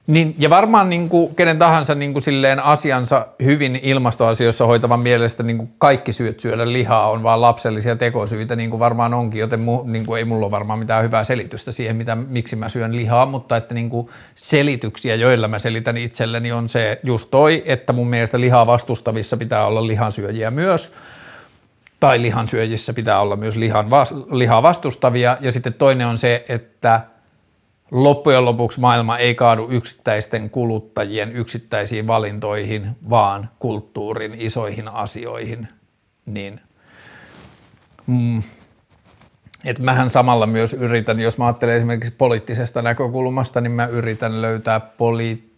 Niin, 0.08 0.36
ja 0.38 0.50
varmaan 0.50 0.90
niin 0.90 1.10
kuin, 1.10 1.36
kenen 1.36 1.58
tahansa 1.58 1.96
niin 1.96 2.14
kuin, 2.14 2.24
silleen 2.24 2.60
asiansa 2.60 3.28
hyvin 3.44 3.80
ilmastoasioissa 3.84 4.66
hoitavan 4.66 5.00
mielestä 5.00 5.44
niin 5.44 5.58
kuin 5.58 5.70
kaikki 5.78 6.14
syyt 6.14 6.40
syödä 6.40 6.74
lihaa 6.74 7.10
on 7.10 7.24
vaan 7.24 7.42
lapsellisia 7.42 7.96
tekosyitä, 7.96 8.56
niin 8.56 8.70
kuin 8.70 8.80
varmaan 8.80 9.14
onkin, 9.14 9.40
joten 9.40 9.60
mu, 9.60 9.84
niin 9.84 10.06
kuin, 10.06 10.18
ei 10.18 10.26
mulla 10.26 10.46
ole 10.46 10.52
varmaan 10.52 10.80
mitään 10.80 11.04
hyvää 11.04 11.24
selitystä 11.24 11.72
siihen, 11.72 11.96
mitä, 11.96 12.16
miksi 12.16 12.56
mä 12.56 12.70
syön 12.70 12.96
lihaa, 12.96 13.26
mutta 13.26 13.58
että 13.58 13.74
niin 13.74 13.90
kuin, 13.90 14.10
selityksiä, 14.36 15.16
joilla 15.16 15.48
mä 15.48 15.60
selitän 15.60 15.98
itselleni 15.98 16.52
on 16.52 16.70
se 16.70 17.00
just 17.04 17.32
toi, 17.32 17.64
että 17.66 17.94
mun 17.94 18.08
mielestä 18.08 18.40
lihaa 18.40 18.68
vastustavissa 18.68 19.38
pitää 19.38 19.66
olla 19.66 19.88
lihansyöjiä 19.88 20.52
myös, 20.52 20.92
tai 22.04 22.22
lihansyöjissä 22.22 22.94
pitää 22.94 23.20
olla 23.20 23.36
myös 23.36 23.56
lihan, 23.56 23.88
lihaa 24.32 24.64
vastustavia. 24.64 25.38
Ja 25.42 25.52
sitten 25.52 25.74
toinen 25.74 26.08
on 26.08 26.18
se, 26.18 26.46
että 26.50 27.02
loppujen 27.92 28.46
lopuksi 28.46 28.80
maailma 28.80 29.18
ei 29.18 29.36
kaadu 29.36 29.68
yksittäisten 29.70 30.50
kuluttajien 30.50 31.32
yksittäisiin 31.32 32.08
valintoihin, 32.08 32.90
vaan 33.10 33.50
kulttuurin 33.60 34.34
isoihin 34.38 34.88
asioihin. 34.88 35.68
Niin, 36.26 36.60
mm, 38.08 38.42
että 39.66 39.84
mähän 39.84 40.10
samalla 40.10 40.48
myös 40.48 40.74
yritän, 40.74 41.20
jos 41.20 41.38
mä 41.38 41.46
ajattelen 41.46 41.78
esimerkiksi 41.78 42.14
poliittisesta 42.18 42.82
näkökulmasta, 42.82 43.62
niin 43.62 43.72
mä 43.72 43.86
yritän 43.86 44.42
löytää 44.42 44.80
poli- 44.80 45.53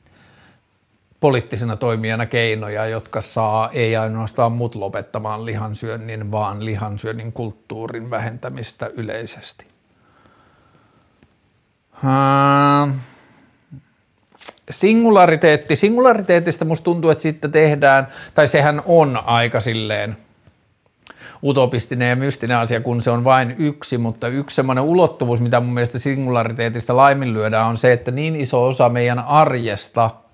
poliittisena 1.20 1.76
toimijana 1.76 2.26
keinoja, 2.26 2.86
jotka 2.86 3.22
saa 3.22 3.70
ei 3.74 3.98
ainoastaan 3.98 4.52
mut 4.52 4.76
lopettamaan 4.76 5.46
lihansyönnin, 5.46 6.32
vaan 6.32 6.66
lihansyönnin 6.66 7.34
kulttuurin 7.34 8.10
vähentämistä 8.10 8.90
yleisesti. 8.94 9.66
Singulariteetti. 14.70 15.76
Singulariteetista 15.76 16.66
musta 16.66 16.86
tuntuu, 16.86 17.10
että 17.10 17.22
sitten 17.22 17.52
tehdään, 17.52 18.08
tai 18.34 18.48
sehän 18.48 18.82
on 18.86 19.22
aika 19.26 19.60
silleen 19.60 20.18
utopistinen 21.44 22.10
ja 22.10 22.16
mystinen 22.16 22.58
asia, 22.58 22.82
kun 22.82 23.02
se 23.02 23.12
on 23.12 23.24
vain 23.24 23.56
yksi, 23.58 23.98
mutta 23.98 24.28
yksi 24.28 24.56
semmoinen 24.56 24.84
ulottuvuus, 24.84 25.42
mitä 25.42 25.60
mun 25.60 25.74
mielestä 25.74 26.00
singulariteetista 26.00 26.96
laiminlyödään, 26.96 27.68
on 27.68 27.78
se, 27.78 27.94
että 27.94 28.12
niin 28.12 28.36
iso 28.36 28.68
osa 28.68 28.90
meidän 28.90 29.20
arjesta– 29.20 30.10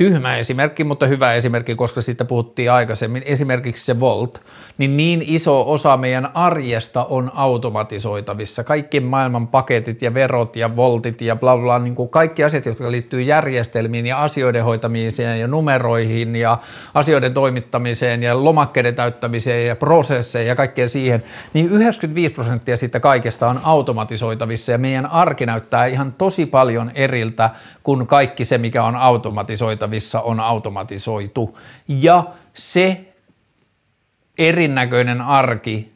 tyhmä 0.00 0.36
esimerkki, 0.36 0.84
mutta 0.84 1.06
hyvä 1.06 1.34
esimerkki, 1.34 1.74
koska 1.74 2.00
siitä 2.00 2.24
puhuttiin 2.24 2.72
aikaisemmin, 2.72 3.22
esimerkiksi 3.26 3.84
se 3.84 4.00
Volt, 4.00 4.42
niin 4.78 4.96
niin 4.96 5.22
iso 5.26 5.72
osa 5.72 5.96
meidän 5.96 6.30
arjesta 6.34 7.04
on 7.04 7.30
automatisoitavissa. 7.34 8.64
Kaikki 8.64 9.00
maailman 9.00 9.48
paketit 9.48 10.02
ja 10.02 10.14
verot 10.14 10.56
ja 10.56 10.76
voltit 10.76 11.20
ja 11.20 11.36
bla 11.36 11.56
bla, 11.56 11.78
niin 11.78 11.94
kuin 11.94 12.08
kaikki 12.08 12.44
asiat, 12.44 12.66
jotka 12.66 12.90
liittyy 12.90 13.22
järjestelmiin 13.22 14.06
ja 14.06 14.22
asioiden 14.22 14.64
hoitamiseen 14.64 15.40
ja 15.40 15.46
numeroihin 15.46 16.36
ja 16.36 16.58
asioiden 16.94 17.34
toimittamiseen 17.34 18.22
ja 18.22 18.44
lomakkeiden 18.44 18.94
täyttämiseen 18.94 19.66
ja 19.66 19.76
prosesseihin 19.76 20.48
ja 20.48 20.56
kaikkeen 20.56 20.90
siihen, 20.90 21.22
niin 21.54 21.68
95 21.70 22.34
prosenttia 22.34 22.76
siitä 22.76 23.00
kaikesta 23.00 23.48
on 23.48 23.60
automatisoitavissa 23.64 24.72
ja 24.72 24.78
meidän 24.78 25.06
arki 25.06 25.46
näyttää 25.46 25.86
ihan 25.86 26.12
tosi 26.12 26.46
paljon 26.46 26.90
eriltä 26.94 27.50
kuin 27.82 28.06
kaikki 28.06 28.44
se, 28.44 28.58
mikä 28.58 28.84
on 28.84 28.96
automatisoitavissa, 28.96 29.89
on 30.22 30.40
automatisoitu. 30.40 31.58
Ja 31.88 32.24
se 32.54 33.14
erinäköinen 34.38 35.20
arki 35.20 35.92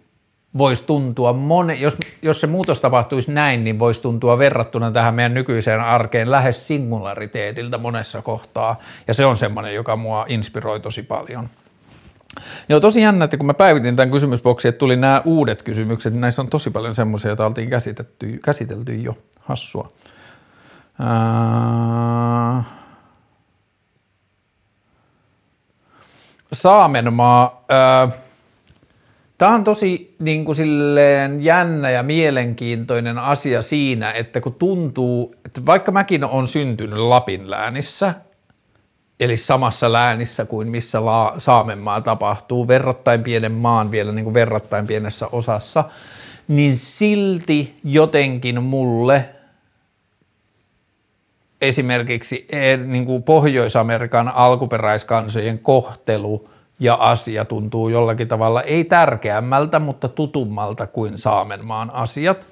voisi 0.58 0.84
tuntua, 0.84 1.32
moni, 1.32 1.81
jos, 1.81 1.97
jos 2.23 2.40
se 2.40 2.47
muutos 2.47 2.81
tapahtuisi 2.81 3.32
näin, 3.32 3.64
niin 3.64 3.78
voisi 3.78 4.02
tuntua 4.02 4.39
verrattuna 4.39 4.90
tähän 4.90 5.14
meidän 5.14 5.34
nykyiseen 5.34 5.81
arkeen 5.81 6.31
lähes 6.31 6.66
singulariteetilta 6.66 7.78
monessa 7.78 8.23
kohtaa, 8.23 8.78
ja 9.08 9.14
se 9.14 9.26
on 9.26 9.36
semmoinen, 9.36 9.74
joka 9.74 9.97
mua 9.97 10.24
inspiroi 10.28 10.81
tosi 10.81 11.02
paljon. 11.02 11.48
Joo, 12.68 12.81
tosi 12.81 13.00
jännä, 13.00 13.24
että 13.24 13.36
kun 13.36 13.47
mä 13.47 13.55
päivitin 13.55 13.97
tämän 13.97 14.10
kysymysboksin, 14.10 14.68
että 14.68 14.78
tuli 14.78 14.97
nämä 14.97 15.23
uudet 15.24 15.62
kysymykset, 15.62 16.12
niin 16.12 16.20
näissä 16.20 16.42
on 16.42 16.48
tosi 16.48 16.70
paljon 16.70 16.94
semmoisia, 16.94 17.28
joita 17.28 17.47
oltiin 17.47 17.70
käsitelty, 17.70 18.39
käsitelty 18.44 18.94
jo, 18.94 19.18
hassua. 19.40 19.92
Ää... 20.98 22.83
Saamenmaa. 26.55 27.65
Tämä 29.39 29.55
on 29.55 29.65
tosi 29.65 30.15
niin 30.18 30.44
kuin 30.44 30.57
silleen 30.57 31.44
jännä 31.44 31.91
ja 31.91 32.02
mielenkiintoinen 32.02 33.18
asia 33.18 33.62
siinä, 33.62 34.12
että 34.12 34.41
kun 34.41 34.55
tuntuu, 34.55 35.34
että 35.47 35.66
vaikka 35.66 35.92
mäkin 35.92 36.24
olen 36.24 36.47
syntynyt 36.47 36.99
Lapin 36.99 37.50
läänissä, 37.50 38.15
eli 39.20 39.36
samassa 39.36 39.92
läänissä 39.92 40.44
kuin 40.44 40.68
missä 40.68 41.05
La- 41.05 41.34
Saamenmaa 41.39 42.00
tapahtuu, 42.00 42.68
verrattain 42.68 43.23
pienen 43.23 43.52
maan 43.52 43.91
vielä 43.91 44.12
niin 44.12 44.24
kuin 44.24 44.34
verrattain 44.34 44.86
pienessä 44.86 45.26
osassa, 45.33 45.84
niin 46.49 46.76
silti 46.76 47.78
jotenkin 47.84 48.62
mulle 48.62 49.28
esimerkiksi 51.68 52.47
eh, 52.52 52.78
niin 52.78 53.07
kuin 53.07 53.23
Pohjois-Amerikan 53.23 54.28
alkuperäiskansojen 54.28 55.59
kohtelu 55.59 56.49
ja 56.81 56.94
asia 56.94 57.44
tuntuu 57.44 57.89
jollakin 57.89 58.28
tavalla 58.28 58.62
ei 58.62 58.84
tärkeämmältä, 58.84 59.78
mutta 59.78 60.09
tutummalta 60.09 60.86
kuin 60.86 61.18
Saamenmaan 61.18 61.91
asiat. 61.94 62.49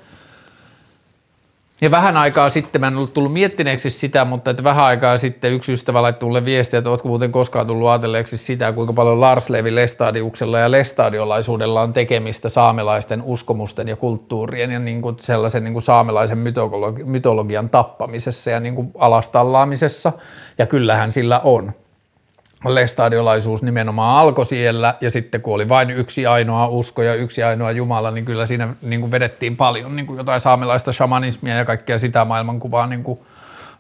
Ja 1.83 1.91
vähän 1.91 2.17
aikaa 2.17 2.51
sitten, 2.51 2.81
mä 2.81 2.87
en 2.87 2.97
ollut 2.97 3.15
tullut 3.15 3.33
miettineeksi 3.33 3.91
sitä, 3.91 4.25
mutta 4.25 4.51
että 4.51 4.65
vähän 4.65 4.85
aikaa 4.85 5.19
sitten 5.19 5.53
yksi 5.53 5.73
ystävä 5.73 6.03
laittoi 6.03 6.27
mulle 6.27 6.45
viestiä, 6.45 6.79
että 6.79 6.91
ootko 6.91 7.09
muuten 7.09 7.33
koskaan 7.33 7.67
tullut 7.67 7.89
ajatelleeksi 7.89 8.37
sitä, 8.37 8.73
kuinka 8.73 8.93
paljon 8.93 9.21
Lars 9.21 9.51
Levi 9.51 9.75
Lestadiuksella 9.75 10.59
ja 10.59 10.71
lestadiolaisuudella 10.71 11.83
on 11.83 11.93
tekemistä 11.93 12.49
saamelaisten 12.49 13.23
uskomusten 13.23 13.89
ja 13.89 13.97
kulttuurien 13.97 14.71
ja 14.71 14.79
niin 14.79 15.03
kuin 15.03 15.17
sellaisen 15.19 15.65
niin 15.65 15.73
kuin 15.73 15.83
saamelaisen 15.83 16.39
mytologi- 16.39 17.05
mytologian 17.05 17.71
tappamisessa 17.71 18.51
ja 18.51 18.61
niin 18.61 18.75
kuin 18.75 18.91
alastallaamisessa. 18.99 20.13
Ja 20.59 20.67
kyllähän 20.67 21.13
sillä 21.13 21.41
on 21.41 21.73
lestadiolaisuus 22.65 23.63
nimenomaan 23.63 24.19
alkoi 24.19 24.47
siellä, 24.47 24.95
ja 25.01 25.11
sitten 25.11 25.41
kun 25.41 25.55
oli 25.55 25.69
vain 25.69 25.91
yksi 25.91 26.27
ainoa 26.27 26.67
usko 26.67 27.03
ja 27.03 27.15
yksi 27.15 27.43
ainoa 27.43 27.71
Jumala, 27.71 28.11
niin 28.11 28.25
kyllä 28.25 28.47
siinä 28.47 28.75
niin 28.83 29.01
kuin 29.01 29.11
vedettiin 29.11 29.57
paljon 29.57 29.97
niin 29.97 30.07
kuin 30.07 30.17
jotain 30.17 30.41
saamelaista 30.41 30.93
shamanismia 30.93 31.55
ja 31.57 31.65
kaikkea 31.65 31.99
sitä 31.99 32.25
maailmankuvaa 32.25 32.87
niin 32.87 33.03
kuin 33.03 33.19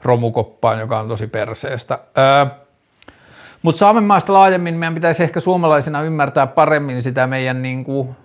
romukoppaan, 0.02 0.80
joka 0.80 0.98
on 0.98 1.08
tosi 1.08 1.26
perseestä. 1.26 1.98
Öö, 2.18 2.46
mutta 3.62 3.78
Saamenmaasta 3.78 4.32
laajemmin 4.32 4.74
meidän 4.74 4.94
pitäisi 4.94 5.22
ehkä 5.22 5.40
suomalaisina 5.40 6.02
ymmärtää 6.02 6.46
paremmin 6.46 7.02
sitä 7.02 7.26
meidän 7.26 7.62
niin 7.62 7.84
kuin 7.84 8.16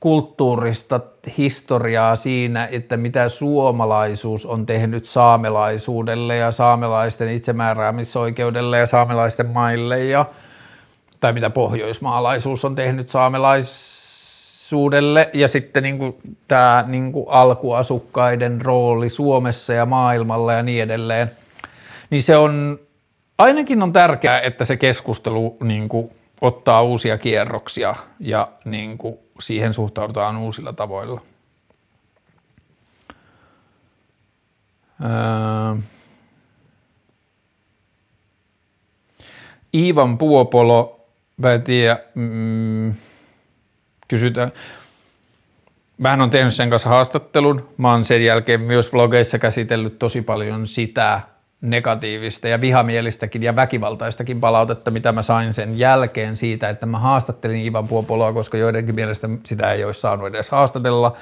kulttuurista 0.00 1.00
historiaa 1.38 2.16
siinä, 2.16 2.68
että 2.72 2.96
mitä 2.96 3.28
suomalaisuus 3.28 4.46
on 4.46 4.66
tehnyt 4.66 5.06
saamelaisuudelle 5.06 6.36
ja 6.36 6.52
saamelaisten 6.52 7.28
itsemääräämisoikeudelle 7.28 8.78
ja 8.78 8.86
saamelaisten 8.86 9.46
maille 9.46 10.04
ja 10.04 10.26
tai 11.20 11.32
mitä 11.32 11.50
pohjoismaalaisuus 11.50 12.64
on 12.64 12.74
tehnyt 12.74 13.08
saamelaisuudelle. 13.08 15.30
Ja 15.32 15.48
sitten 15.48 15.82
niin 15.82 15.98
kuin 15.98 16.16
tämä 16.48 16.84
niin 16.86 17.12
kuin 17.12 17.26
alkuasukkaiden 17.28 18.60
rooli 18.60 19.10
Suomessa 19.10 19.72
ja 19.72 19.86
maailmalla 19.86 20.52
ja 20.52 20.62
niin 20.62 20.82
edelleen, 20.82 21.30
niin 22.10 22.22
se 22.22 22.36
on 22.36 22.78
ainakin 23.38 23.82
on 23.82 23.92
tärkeää, 23.92 24.40
että 24.40 24.64
se 24.64 24.76
keskustelu 24.76 25.56
niin 25.62 25.88
kuin 25.88 26.10
ottaa 26.40 26.82
uusia 26.82 27.18
kierroksia 27.18 27.94
ja 28.20 28.48
niin 28.64 28.98
kuin 28.98 29.25
siihen 29.40 29.74
suhtaudutaan 29.74 30.36
uusilla 30.36 30.72
tavoilla. 30.72 31.20
Öö. 35.04 35.76
Iivan 39.74 40.18
Puopolo, 40.18 41.06
mä 41.36 41.52
en 41.52 41.62
tiedä, 41.62 41.98
mm, 42.14 42.94
kysytään. 44.08 44.52
Mähän 45.98 46.20
on 46.20 46.30
tehnyt 46.30 46.54
sen 46.54 46.70
kanssa 46.70 46.88
haastattelun. 46.88 47.68
Mä 47.76 47.90
oon 47.90 48.04
sen 48.04 48.24
jälkeen 48.24 48.60
myös 48.60 48.92
vlogeissa 48.92 49.38
käsitellyt 49.38 49.98
tosi 49.98 50.22
paljon 50.22 50.66
sitä, 50.66 51.20
negatiivista 51.70 52.48
ja 52.48 52.60
vihamielistäkin 52.60 53.42
ja 53.42 53.56
väkivaltaistakin 53.56 54.40
palautetta, 54.40 54.90
mitä 54.90 55.12
mä 55.12 55.22
sain 55.22 55.54
sen 55.54 55.78
jälkeen 55.78 56.36
siitä, 56.36 56.68
että 56.68 56.86
mä 56.86 56.98
haastattelin 56.98 57.64
Ivan 57.64 57.88
Puopoloa, 57.88 58.32
koska 58.32 58.58
joidenkin 58.58 58.94
mielestä 58.94 59.28
sitä 59.44 59.72
ei 59.72 59.84
olisi 59.84 60.00
saanut 60.00 60.26
edes 60.26 60.50
haastatella, 60.50 61.16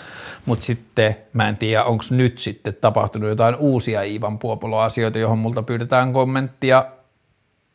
mutta 0.47 0.65
sitten 0.65 1.17
mä 1.33 1.49
en 1.49 1.57
tiedä, 1.57 1.85
onko 1.85 2.05
nyt 2.11 2.39
sitten 2.39 2.77
tapahtunut 2.81 3.29
jotain 3.29 3.57
uusia 3.57 4.03
Ivan 4.03 4.39
Puopolo-asioita, 4.39 5.19
johon 5.19 5.39
multa 5.39 5.63
pyydetään 5.63 6.13
kommenttia, 6.13 6.85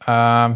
Ää, 0.08 0.56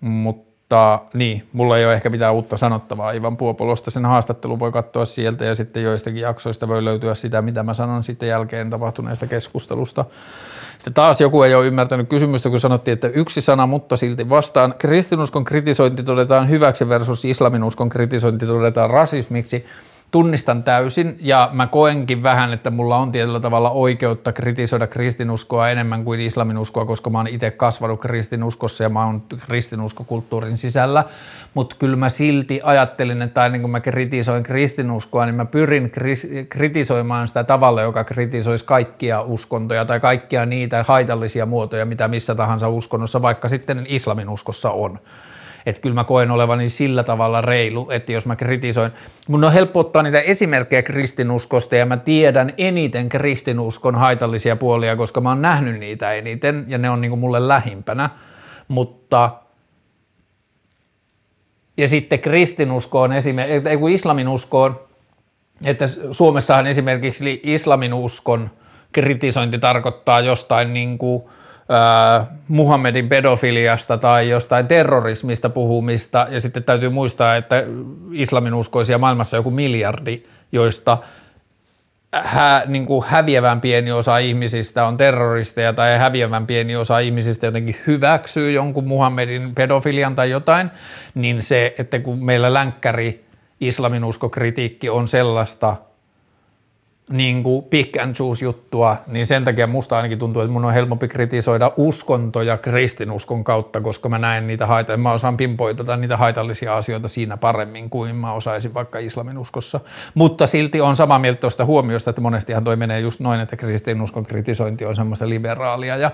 mutta 0.00 0.49
mutta 0.70 1.00
niin, 1.14 1.48
mulla 1.52 1.78
ei 1.78 1.84
ole 1.84 1.94
ehkä 1.94 2.10
mitään 2.10 2.34
uutta 2.34 2.56
sanottavaa 2.56 3.12
Ivan 3.12 3.36
Puopolosta. 3.36 3.90
Sen 3.90 4.06
haastattelun 4.06 4.58
voi 4.58 4.72
katsoa 4.72 5.04
sieltä 5.04 5.44
ja 5.44 5.54
sitten 5.54 5.82
joistakin 5.82 6.20
jaksoista 6.20 6.68
voi 6.68 6.84
löytyä 6.84 7.14
sitä, 7.14 7.42
mitä 7.42 7.62
mä 7.62 7.74
sanon 7.74 8.02
sitten 8.02 8.28
jälkeen 8.28 8.70
tapahtuneesta 8.70 9.26
keskustelusta. 9.26 10.04
Sitten 10.78 10.94
taas 10.94 11.20
joku 11.20 11.42
ei 11.42 11.54
ole 11.54 11.66
ymmärtänyt 11.66 12.08
kysymystä, 12.08 12.50
kun 12.50 12.60
sanottiin, 12.60 12.92
että 12.92 13.08
yksi 13.08 13.40
sana, 13.40 13.66
mutta 13.66 13.96
silti 13.96 14.28
vastaan. 14.28 14.74
Kristinuskon 14.78 15.44
kritisointi 15.44 16.02
todetaan 16.02 16.48
hyväksi 16.48 16.88
versus 16.88 17.24
islaminuskon 17.24 17.88
kritisointi 17.88 18.46
todetaan 18.46 18.90
rasismiksi 18.90 19.64
tunnistan 20.10 20.62
täysin 20.62 21.16
ja 21.20 21.50
mä 21.52 21.66
koenkin 21.66 22.22
vähän, 22.22 22.52
että 22.52 22.70
mulla 22.70 22.96
on 22.96 23.12
tietyllä 23.12 23.40
tavalla 23.40 23.70
oikeutta 23.70 24.32
kritisoida 24.32 24.86
kristinuskoa 24.86 25.70
enemmän 25.70 26.04
kuin 26.04 26.20
islaminuskoa, 26.20 26.84
koska 26.84 27.10
mä 27.10 27.18
oon 27.18 27.26
itse 27.26 27.50
kasvanut 27.50 28.00
kristinuskossa 28.00 28.84
ja 28.84 28.88
mä 28.88 29.06
oon 29.06 29.22
kristinuskokulttuurin 29.46 30.58
sisällä, 30.58 31.04
mutta 31.54 31.76
kyllä 31.78 31.96
mä 31.96 32.08
silti 32.08 32.60
ajattelin, 32.62 33.22
että 33.22 33.42
aina 33.42 33.58
kun 33.58 33.70
mä 33.70 33.80
kritisoin 33.80 34.42
kristinuskoa, 34.42 35.26
niin 35.26 35.34
mä 35.34 35.44
pyrin 35.44 35.92
kritisoimaan 36.48 37.28
sitä 37.28 37.44
tavalla, 37.44 37.82
joka 37.82 38.04
kritisoisi 38.04 38.64
kaikkia 38.64 39.20
uskontoja 39.20 39.84
tai 39.84 40.00
kaikkia 40.00 40.46
niitä 40.46 40.84
haitallisia 40.88 41.46
muotoja, 41.46 41.86
mitä 41.86 42.08
missä 42.08 42.34
tahansa 42.34 42.68
uskonnossa, 42.68 43.22
vaikka 43.22 43.48
sitten 43.48 43.86
islaminuskossa 43.88 44.70
on. 44.70 44.98
Että 45.66 45.82
kyllä 45.82 45.94
mä 45.94 46.04
koen 46.04 46.30
olevani 46.30 46.68
sillä 46.68 47.02
tavalla 47.02 47.40
reilu, 47.40 47.90
että 47.90 48.12
jos 48.12 48.26
mä 48.26 48.36
kritisoin, 48.36 48.92
mun 49.28 49.44
on 49.44 49.52
helppo 49.52 49.80
ottaa 49.80 50.02
niitä 50.02 50.20
esimerkkejä 50.20 50.82
kristinuskosta 50.82 51.76
ja 51.76 51.86
mä 51.86 51.96
tiedän 51.96 52.52
eniten 52.58 53.08
kristinuskon 53.08 53.94
haitallisia 53.94 54.56
puolia, 54.56 54.96
koska 54.96 55.20
mä 55.20 55.28
oon 55.28 55.42
nähnyt 55.42 55.78
niitä 55.78 56.12
eniten 56.12 56.64
ja 56.68 56.78
ne 56.78 56.90
on 56.90 57.00
niin 57.00 57.10
kuin 57.10 57.20
mulle 57.20 57.48
lähimpänä, 57.48 58.10
mutta 58.68 59.30
ja 61.76 61.88
sitten 61.88 62.20
kristinuskoon 62.20 63.12
ei 63.12 63.76
kun 63.78 63.90
islamin 63.90 64.28
uskoon, 64.28 64.80
että 65.64 65.88
Suomessahan 66.12 66.66
esimerkiksi 66.66 67.40
islamin 67.44 67.94
uskon 67.94 68.50
kritisointi 68.92 69.58
tarkoittaa 69.58 70.20
jostain 70.20 70.72
niin 70.72 70.98
kuin, 70.98 71.22
äh, 71.70 72.26
Muhammedin 72.48 73.08
pedofiliasta 73.08 73.98
tai 73.98 74.28
jostain 74.28 74.66
terrorismista 74.66 75.50
puhumista, 75.50 76.26
ja 76.30 76.40
sitten 76.40 76.64
täytyy 76.64 76.88
muistaa, 76.88 77.36
että 77.36 77.64
islamin 78.12 78.54
uskoisia 78.54 78.98
maailmassa 78.98 79.36
joku 79.36 79.50
miljardi, 79.50 80.22
joista 80.52 80.98
hä, 82.14 82.62
niin 82.66 82.86
kuin 82.86 83.04
häviävän 83.08 83.60
pieni 83.60 83.92
osa 83.92 84.18
ihmisistä 84.18 84.86
on 84.86 84.96
terroristeja 84.96 85.72
tai 85.72 85.98
häviävän 85.98 86.46
pieni 86.46 86.76
osa 86.76 86.98
ihmisistä 86.98 87.46
jotenkin 87.46 87.76
hyväksyy 87.86 88.50
jonkun 88.50 88.88
Muhammedin 88.88 89.54
pedofilian 89.54 90.14
tai 90.14 90.30
jotain, 90.30 90.70
niin 91.14 91.42
se, 91.42 91.74
että 91.78 91.98
kun 91.98 92.24
meillä 92.24 92.54
länkkäri 92.54 93.24
islaminuskokritiikki 93.60 94.90
on 94.90 95.08
sellaista– 95.08 95.76
niin 97.10 97.42
kuin 97.42 97.64
pick 97.64 97.96
and 97.96 98.14
choose 98.14 98.44
juttua, 98.44 98.96
niin 99.06 99.26
sen 99.26 99.44
takia 99.44 99.66
musta 99.66 99.96
ainakin 99.96 100.18
tuntuu, 100.18 100.42
että 100.42 100.52
mun 100.52 100.64
on 100.64 100.72
helpompi 100.72 101.08
kritisoida 101.08 101.72
uskontoja 101.76 102.56
kristinuskon 102.56 103.44
kautta, 103.44 103.80
koska 103.80 104.08
mä 104.08 104.18
näen 104.18 104.46
niitä 104.46 104.66
haita, 104.66 104.96
mä 104.96 105.12
osaan 105.12 105.36
pimpoitata 105.36 105.96
niitä 105.96 106.16
haitallisia 106.16 106.74
asioita 106.74 107.08
siinä 107.08 107.36
paremmin 107.36 107.90
kuin 107.90 108.16
mä 108.16 108.32
osaisin 108.32 108.74
vaikka 108.74 108.98
islaminuskossa. 108.98 109.80
Mutta 110.14 110.46
silti 110.46 110.80
on 110.80 110.96
samaa 110.96 111.18
mieltä 111.18 111.40
tuosta 111.40 111.64
huomiosta, 111.64 112.10
että 112.10 112.22
monestihan 112.22 112.64
toi 112.64 112.76
menee 112.76 113.00
just 113.00 113.20
noin, 113.20 113.40
että 113.40 113.56
kristinuskon 113.56 114.26
kritisointi 114.26 114.84
on 114.84 114.94
semmoista 114.94 115.28
liberaalia 115.28 115.96
ja 115.96 116.10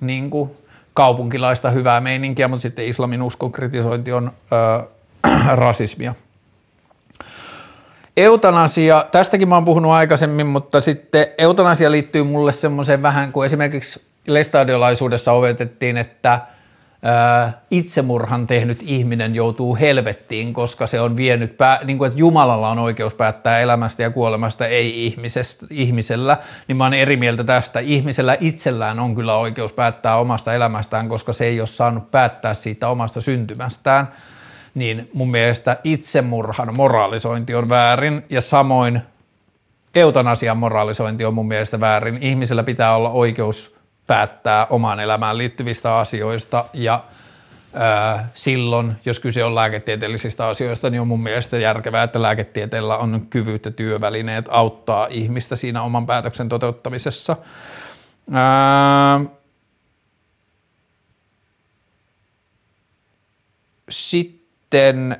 niin 0.00 0.30
kuin 0.30 0.50
kaupunkilaista 0.94 1.70
hyvää 1.70 2.00
meininkiä, 2.00 2.48
mutta 2.48 2.62
sitten 2.62 2.84
islaminuskon 2.84 3.52
kritisointi 3.52 4.12
on 4.12 4.32
ö, 4.52 4.88
rasismia. 5.64 6.14
Eutanasia, 8.16 9.06
tästäkin 9.12 9.48
mä 9.48 9.54
oon 9.54 9.64
puhunut 9.64 9.92
aikaisemmin, 9.92 10.46
mutta 10.46 10.80
sitten 10.80 11.26
eutanasia 11.38 11.90
liittyy 11.90 12.22
mulle 12.22 12.52
semmoiseen 12.52 13.02
vähän 13.02 13.32
kuin 13.32 13.46
esimerkiksi 13.46 14.02
lestadiolaisuudessa 14.26 15.32
opetettiin, 15.32 15.96
että 15.96 16.40
itsemurhan 17.70 18.46
tehnyt 18.46 18.78
ihminen 18.82 19.34
joutuu 19.34 19.76
helvettiin, 19.76 20.52
koska 20.52 20.86
se 20.86 21.00
on 21.00 21.16
vienyt, 21.16 21.56
pää, 21.56 21.80
niin 21.84 21.98
kuin, 21.98 22.08
että 22.08 22.18
Jumalalla 22.18 22.70
on 22.70 22.78
oikeus 22.78 23.14
päättää 23.14 23.60
elämästä 23.60 24.02
ja 24.02 24.10
kuolemasta, 24.10 24.66
ei 24.66 25.06
ihmisestä, 25.06 25.66
ihmisellä, 25.70 26.38
niin 26.68 26.76
mä 26.76 26.84
oon 26.84 26.94
eri 26.94 27.16
mieltä 27.16 27.44
tästä. 27.44 27.80
Ihmisellä 27.80 28.36
itsellään 28.40 29.00
on 29.00 29.14
kyllä 29.14 29.36
oikeus 29.36 29.72
päättää 29.72 30.16
omasta 30.16 30.54
elämästään, 30.54 31.08
koska 31.08 31.32
se 31.32 31.44
ei 31.44 31.60
ole 31.60 31.66
saanut 31.66 32.10
päättää 32.10 32.54
siitä 32.54 32.88
omasta 32.88 33.20
syntymästään– 33.20 34.08
niin 34.74 35.10
mun 35.12 35.30
mielestä 35.30 35.76
itsemurhan 35.84 36.76
moraalisointi 36.76 37.54
on 37.54 37.68
väärin 37.68 38.24
ja 38.30 38.40
samoin 38.40 39.00
eutanasian 39.94 40.56
moraalisointi 40.56 41.24
on 41.24 41.34
mun 41.34 41.48
mielestä 41.48 41.80
väärin. 41.80 42.18
Ihmisellä 42.20 42.62
pitää 42.62 42.96
olla 42.96 43.10
oikeus 43.10 43.74
päättää 44.06 44.66
omaan 44.70 45.00
elämään 45.00 45.38
liittyvistä 45.38 45.96
asioista 45.96 46.64
ja 46.72 47.04
ää, 47.74 48.28
silloin, 48.34 48.92
jos 49.04 49.18
kyse 49.18 49.44
on 49.44 49.54
lääketieteellisistä 49.54 50.46
asioista, 50.46 50.90
niin 50.90 51.00
on 51.00 51.08
mun 51.08 51.22
mielestä 51.22 51.58
järkevää, 51.58 52.02
että 52.02 52.22
lääketieteellä 52.22 52.96
on 52.96 53.26
kyvyt 53.30 53.64
ja 53.64 53.70
työvälineet 53.70 54.46
auttaa 54.50 55.06
ihmistä 55.10 55.56
siinä 55.56 55.82
oman 55.82 56.06
päätöksen 56.06 56.48
toteuttamisessa. 56.48 57.36
Ää, 58.32 59.20
sitten 63.90 64.43
sitten, 64.74 65.16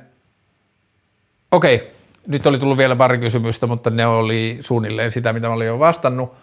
okei, 1.51 1.75
okay, 1.75 1.87
nyt 2.27 2.45
oli 2.45 2.59
tullut 2.59 2.77
vielä 2.77 2.95
pari 2.95 3.17
kysymystä, 3.17 3.67
mutta 3.67 3.89
ne 3.89 4.05
oli 4.05 4.57
suunnilleen 4.61 5.11
sitä, 5.11 5.33
mitä 5.33 5.47
mä 5.47 5.53
olin 5.53 5.67
jo 5.67 5.79
vastannut. 5.79 6.33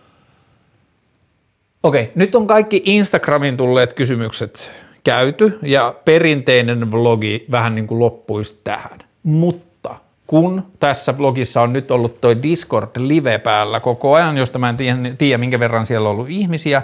Okei, 1.83 2.03
okay, 2.03 2.13
nyt 2.15 2.35
on 2.35 2.47
kaikki 2.47 2.83
Instagramin 2.85 3.57
tulleet 3.57 3.93
kysymykset 3.93 4.71
käyty 5.05 5.59
ja 5.63 5.95
perinteinen 6.05 6.93
vlogi 6.93 7.47
vähän 7.51 7.75
niin 7.75 7.87
kuin 7.87 7.99
loppuisi 7.99 8.61
tähän. 8.65 8.99
Mutta 9.23 9.95
kun 10.27 10.63
tässä 10.81 11.19
vlogissa 11.19 11.63
on 11.63 11.73
nyt 11.73 11.91
ollut 11.91 12.21
toi 12.21 12.43
Discord 12.43 12.91
live 12.97 13.39
päällä 13.39 13.81
koko 13.81 14.15
ajan, 14.15 14.39
josta 14.39 14.59
mä 14.59 14.69
en 14.69 14.77
tiedä, 15.19 15.39
minkä 15.39 15.61
verran 15.61 15.87
siellä 15.87 16.09
on 16.09 16.15
ollut 16.15 16.31
ihmisiä, 16.31 16.83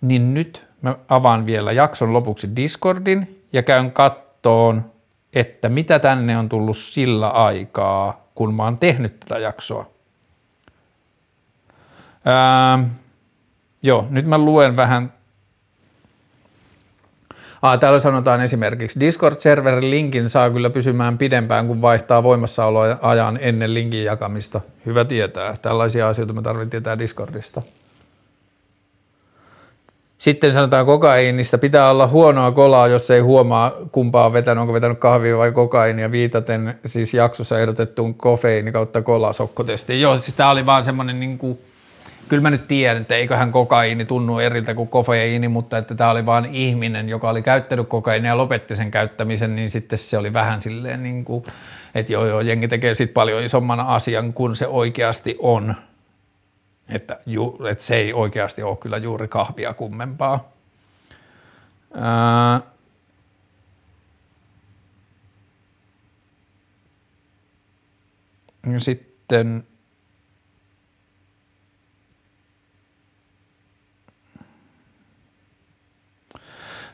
niin 0.00 0.34
nyt 0.34 0.66
mä 0.82 0.96
avaan 1.08 1.46
vielä 1.46 1.72
jakson 1.72 2.12
lopuksi 2.12 2.48
Discordin 2.56 3.40
ja 3.52 3.62
käyn 3.62 3.92
kattoon 3.92 4.93
että 5.34 5.68
mitä 5.68 5.98
tänne 5.98 6.38
on 6.38 6.48
tullut 6.48 6.76
sillä 6.76 7.28
aikaa, 7.28 8.28
kun 8.34 8.54
mä 8.54 8.62
oon 8.62 8.78
tehnyt 8.78 9.20
tätä 9.20 9.38
jaksoa. 9.38 9.90
Ää, 12.24 12.84
joo, 13.82 14.06
nyt 14.10 14.26
mä 14.26 14.38
luen 14.38 14.76
vähän. 14.76 15.12
Ah, 17.62 17.78
täällä 17.78 17.98
sanotaan 17.98 18.40
esimerkiksi, 18.40 19.00
Discord-serverin 19.00 19.90
linkin 19.90 20.28
saa 20.28 20.50
kyllä 20.50 20.70
pysymään 20.70 21.18
pidempään, 21.18 21.66
kun 21.66 21.82
vaihtaa 21.82 22.22
voimassaoloajan 22.22 23.38
ennen 23.40 23.74
linkin 23.74 24.04
jakamista. 24.04 24.60
Hyvä 24.86 25.04
tietää. 25.04 25.56
Tällaisia 25.62 26.08
asioita 26.08 26.32
me 26.32 26.42
tarvitsemme 26.42 26.70
tietää 26.70 26.98
Discordista. 26.98 27.62
Sitten 30.24 30.52
sanotaan 30.52 30.86
kokaiinista, 30.86 31.58
pitää 31.58 31.90
olla 31.90 32.06
huonoa 32.06 32.52
kolaa, 32.52 32.88
jos 32.88 33.10
ei 33.10 33.20
huomaa 33.20 33.72
kumpaa 33.92 34.26
on 34.26 34.32
vetänyt, 34.32 34.60
onko 34.60 34.72
vetänyt 34.72 34.98
kahvia 34.98 35.38
vai 35.38 35.52
kokaiinia, 35.52 36.10
viitaten 36.10 36.78
siis 36.86 37.14
jaksossa 37.14 37.58
ehdotettuun 37.58 38.14
kofeiini 38.14 38.72
kautta 38.72 39.02
kolasokkotestiin. 39.02 40.00
Joo, 40.00 40.16
siis 40.16 40.36
tämä 40.36 40.50
oli 40.50 40.66
vaan 40.66 40.84
semmoinen 40.84 41.20
niin 41.20 41.38
kuin, 41.38 41.58
kyllä 42.28 42.42
mä 42.42 42.50
nyt 42.50 42.68
tiedän, 42.68 43.02
että 43.02 43.14
eiköhän 43.14 43.52
kokaiini 43.52 44.04
tunnu 44.04 44.38
eriltä 44.38 44.74
kuin 44.74 44.88
kofeiini, 44.88 45.48
mutta 45.48 45.78
että 45.78 45.94
tämä 45.94 46.10
oli 46.10 46.26
vaan 46.26 46.44
ihminen, 46.44 47.08
joka 47.08 47.30
oli 47.30 47.42
käyttänyt 47.42 47.88
kokaiinia 47.88 48.30
ja 48.30 48.38
lopetti 48.38 48.76
sen 48.76 48.90
käyttämisen, 48.90 49.54
niin 49.54 49.70
sitten 49.70 49.98
se 49.98 50.18
oli 50.18 50.32
vähän 50.32 50.62
silleen 50.62 51.02
niin 51.02 51.24
kuin, 51.24 51.44
että 51.94 52.12
joo 52.12 52.26
joo, 52.26 52.40
jengi 52.40 52.68
tekee 52.68 52.94
sitten 52.94 53.14
paljon 53.14 53.44
isomman 53.44 53.80
asian 53.80 54.32
kuin 54.32 54.56
se 54.56 54.66
oikeasti 54.66 55.36
on 55.38 55.74
että, 56.88 57.18
ju, 57.26 57.58
että 57.70 57.84
se 57.84 57.96
ei 57.96 58.12
oikeasti 58.12 58.62
ole 58.62 58.76
kyllä 58.76 58.96
juuri 58.96 59.28
kahvia 59.28 59.74
kummempaa. 59.74 60.52
Ää, 61.94 62.60
sitten 68.78 69.66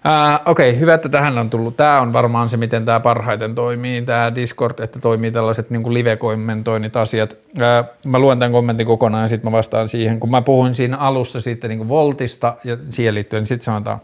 Uh, 0.04 0.50
Okei, 0.50 0.70
okay, 0.70 0.80
hyvä, 0.80 0.94
että 0.94 1.08
tähän 1.08 1.38
on 1.38 1.50
tullut. 1.50 1.76
Tämä 1.76 2.00
on 2.00 2.12
varmaan 2.12 2.48
se, 2.48 2.56
miten 2.56 2.84
tämä 2.84 3.00
parhaiten 3.00 3.54
toimii, 3.54 4.02
tämä 4.02 4.34
Discord, 4.34 4.78
että 4.78 5.00
toimii 5.00 5.30
tällaiset 5.30 5.70
niin 5.70 5.94
live-kommentoinnit 5.94 6.96
asiat. 6.96 7.32
Uh, 7.32 7.88
mä 8.06 8.18
luen 8.18 8.38
tämän 8.38 8.52
kommentin 8.52 8.86
kokonaan 8.86 9.22
ja 9.22 9.28
sitten 9.28 9.50
mä 9.50 9.56
vastaan 9.56 9.88
siihen. 9.88 10.20
Kun 10.20 10.30
mä 10.30 10.42
puhuin 10.42 10.74
siinä 10.74 10.96
alussa 10.96 11.40
sitten 11.40 11.70
niin 11.70 11.88
Voltista 11.88 12.56
ja 12.64 12.76
siihen 12.90 13.14
liittyen, 13.14 13.40
niin 13.40 13.46
sitten 13.46 13.64
sanotaan, 13.64 14.00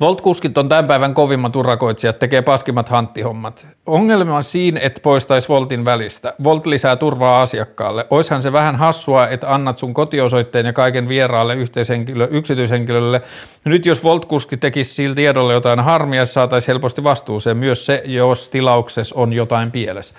Volt-kuskit 0.00 0.58
on 0.58 0.68
tämän 0.68 0.86
päivän 0.86 1.14
kovimmat 1.14 1.56
urakoitsijat, 1.56 2.18
tekee 2.18 2.42
paskimmat 2.42 2.88
hanttihommat. 2.88 3.66
Ongelma 3.86 4.36
on 4.36 4.44
siinä, 4.44 4.80
että 4.82 5.00
poistaisi 5.00 5.48
Voltin 5.48 5.84
välistä. 5.84 6.34
Volt 6.44 6.66
lisää 6.66 6.96
turvaa 6.96 7.42
asiakkaalle. 7.42 8.06
Oishan 8.10 8.42
se 8.42 8.52
vähän 8.52 8.76
hassua, 8.76 9.28
että 9.28 9.54
annat 9.54 9.78
sun 9.78 9.94
kotiosoitteen 9.94 10.66
ja 10.66 10.72
kaiken 10.72 11.08
vieraalle 11.08 11.54
yhteishenkilö, 11.54 12.28
yksityishenkilölle. 12.30 13.22
Nyt 13.64 13.86
jos 13.86 14.04
Volt-kuski 14.04 14.56
tekisi 14.56 14.94
sillä 14.94 15.14
tiedolla 15.14 15.52
jotain 15.52 15.80
harmia, 15.80 16.26
saataisiin 16.26 16.72
helposti 16.72 17.04
vastuuseen 17.04 17.56
myös 17.56 17.86
se, 17.86 18.02
jos 18.04 18.48
tilauksessa 18.48 19.14
on 19.18 19.32
jotain 19.32 19.70
pielessä. 19.70 20.14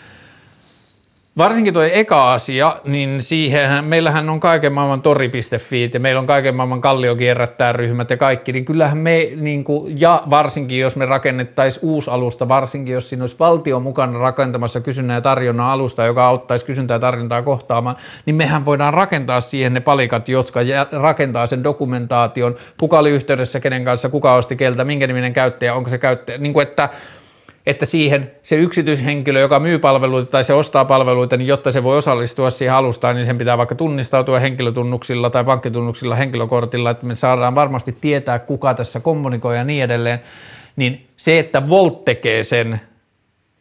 Varsinkin 1.37 1.73
tuo 1.73 1.83
eka 1.83 2.33
asia, 2.33 2.75
niin 2.85 3.21
siihen, 3.21 3.85
meillähän 3.85 4.29
on 4.29 4.39
kaiken 4.39 4.73
maailman 4.73 5.01
tori.fi 5.01 5.91
ja 5.93 5.99
meillä 5.99 6.19
on 6.19 6.25
kaiken 6.25 6.55
maailman 6.55 6.81
kalliokierrättää 6.81 7.73
ryhmät 7.73 8.09
ja 8.09 8.17
kaikki, 8.17 8.51
niin 8.51 8.65
kyllähän 8.65 8.97
me, 8.97 9.29
niin 9.35 9.63
kuin, 9.63 10.01
ja 10.01 10.23
varsinkin 10.29 10.79
jos 10.79 10.95
me 10.95 11.05
rakennettaisiin 11.05 11.85
uusi 11.85 12.09
alusta, 12.09 12.47
varsinkin 12.47 12.93
jos 12.93 13.09
siinä 13.09 13.23
olisi 13.23 13.35
valtio 13.39 13.79
mukana 13.79 14.19
rakentamassa 14.19 14.81
kysynnän 14.81 15.15
ja 15.15 15.21
tarjonnan 15.21 15.65
alusta, 15.65 16.05
joka 16.05 16.25
auttaisi 16.25 16.65
kysyntää 16.65 16.95
ja 16.95 16.99
tarjontaa 16.99 17.41
kohtaamaan, 17.41 17.95
niin 18.25 18.35
mehän 18.35 18.65
voidaan 18.65 18.93
rakentaa 18.93 19.41
siihen 19.41 19.73
ne 19.73 19.79
palikat, 19.79 20.29
jotka 20.29 20.59
rakentaa 20.91 21.47
sen 21.47 21.63
dokumentaation, 21.63 22.55
kuka 22.79 22.99
oli 22.99 23.09
yhteydessä 23.09 23.59
kenen 23.59 23.83
kanssa, 23.83 24.09
kuka 24.09 24.35
osti 24.35 24.55
keltä, 24.55 24.85
minkä 24.85 25.07
niminen 25.07 25.33
käyttäjä, 25.33 25.75
onko 25.75 25.89
se 25.89 25.97
käyttäjä, 25.97 26.37
niin 26.37 26.53
kuin 26.53 26.67
että– 26.67 26.89
että 27.65 27.85
siihen 27.85 28.31
se 28.41 28.55
yksityishenkilö, 28.55 29.39
joka 29.39 29.59
myy 29.59 29.79
palveluita 29.79 30.31
tai 30.31 30.43
se 30.43 30.53
ostaa 30.53 30.85
palveluita, 30.85 31.37
niin 31.37 31.47
jotta 31.47 31.71
se 31.71 31.83
voi 31.83 31.97
osallistua 31.97 32.49
siihen 32.49 32.75
alustaan, 32.75 33.15
niin 33.15 33.25
sen 33.25 33.37
pitää 33.37 33.57
vaikka 33.57 33.75
tunnistautua 33.75 34.39
henkilötunnuksilla 34.39 35.29
tai 35.29 35.43
pankkitunnuksilla 35.43 36.15
henkilökortilla, 36.15 36.89
että 36.89 37.05
me 37.05 37.15
saadaan 37.15 37.55
varmasti 37.55 37.97
tietää, 38.01 38.39
kuka 38.39 38.73
tässä 38.73 38.99
kommunikoi 38.99 39.57
ja 39.57 39.63
niin 39.63 39.83
edelleen. 39.83 40.19
Niin 40.75 41.07
se, 41.17 41.39
että 41.39 41.69
Volt 41.69 42.05
tekee 42.05 42.43
sen, 42.43 42.79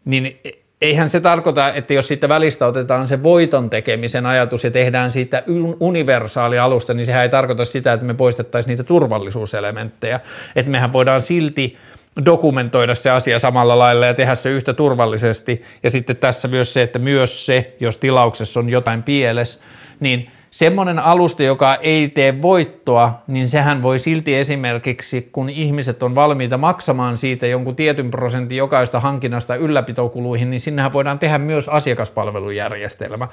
niin 0.05 0.41
eihän 0.81 1.11
se 1.11 1.21
tarkoita, 1.21 1.73
että 1.73 1.95
jos 1.95 2.09
siitä 2.09 2.29
välistä 2.29 2.67
otetaan 2.67 3.09
se 3.09 3.23
voiton 3.23 3.71
tekemisen 3.71 4.27
ajatus 4.27 4.65
ja 4.65 4.71
tehdään 4.71 5.11
siitä 5.11 5.43
universaali 5.81 6.59
alusta, 6.59 6.95
niin 6.95 7.07
sehän 7.07 7.23
ei 7.23 7.29
tarkoita 7.29 7.65
sitä, 7.65 7.93
että 7.93 8.07
me 8.07 8.15
poistettaisiin 8.15 8.71
niitä 8.71 8.85
turvallisuuselementtejä. 8.85 10.21
Että 10.57 10.71
mehän 10.71 10.93
voidaan 10.93 11.23
silti 11.23 11.77
dokumentoida 12.25 12.95
se 12.95 13.11
asia 13.11 13.39
samalla 13.39 13.79
lailla 13.79 14.07
ja 14.07 14.15
tehdä 14.15 14.35
se 14.35 14.51
yhtä 14.51 14.75
turvallisesti. 14.75 15.63
Ja 15.83 15.91
sitten 15.91 16.17
tässä 16.17 16.49
myös 16.49 16.75
se, 16.75 16.83
että 16.83 16.99
myös 16.99 17.47
se, 17.47 17.77
jos 17.81 17.99
tilauksessa 17.99 18.61
on 18.61 18.69
jotain 18.69 19.03
pieles, 19.03 19.61
niin 20.01 20.31
semmoinen 20.51 20.99
alusta, 20.99 21.43
joka 21.43 21.75
ei 21.75 22.09
tee 22.09 22.43
voittoa, 22.43 23.23
niin 23.27 23.49
sehän 23.49 23.83
voi 23.83 23.99
silti 23.99 24.35
esimerkiksi, 24.35 25.29
kun 25.33 25.51
ihmiset 25.51 26.03
on 26.03 26.15
valmiita 26.15 26.59
maksamaan 26.59 27.19
siitä 27.19 27.47
jonkun 27.47 27.77
tietyn 27.77 28.11
prosentin 28.11 28.59
jokaista 28.59 29.01
hankinnasta 29.01 29.57
ylläpitokuluihin, 29.57 30.51
niin 30.51 30.61
sinnehän 30.61 30.93
voidaan 30.93 31.19
tehdä 31.19 31.39
myös 31.39 31.69
asiakaspalvelujärjestelmä. 31.69 33.29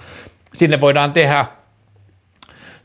Sinne 0.53 0.81
voidaan 0.81 1.13
tehdä 1.13 1.45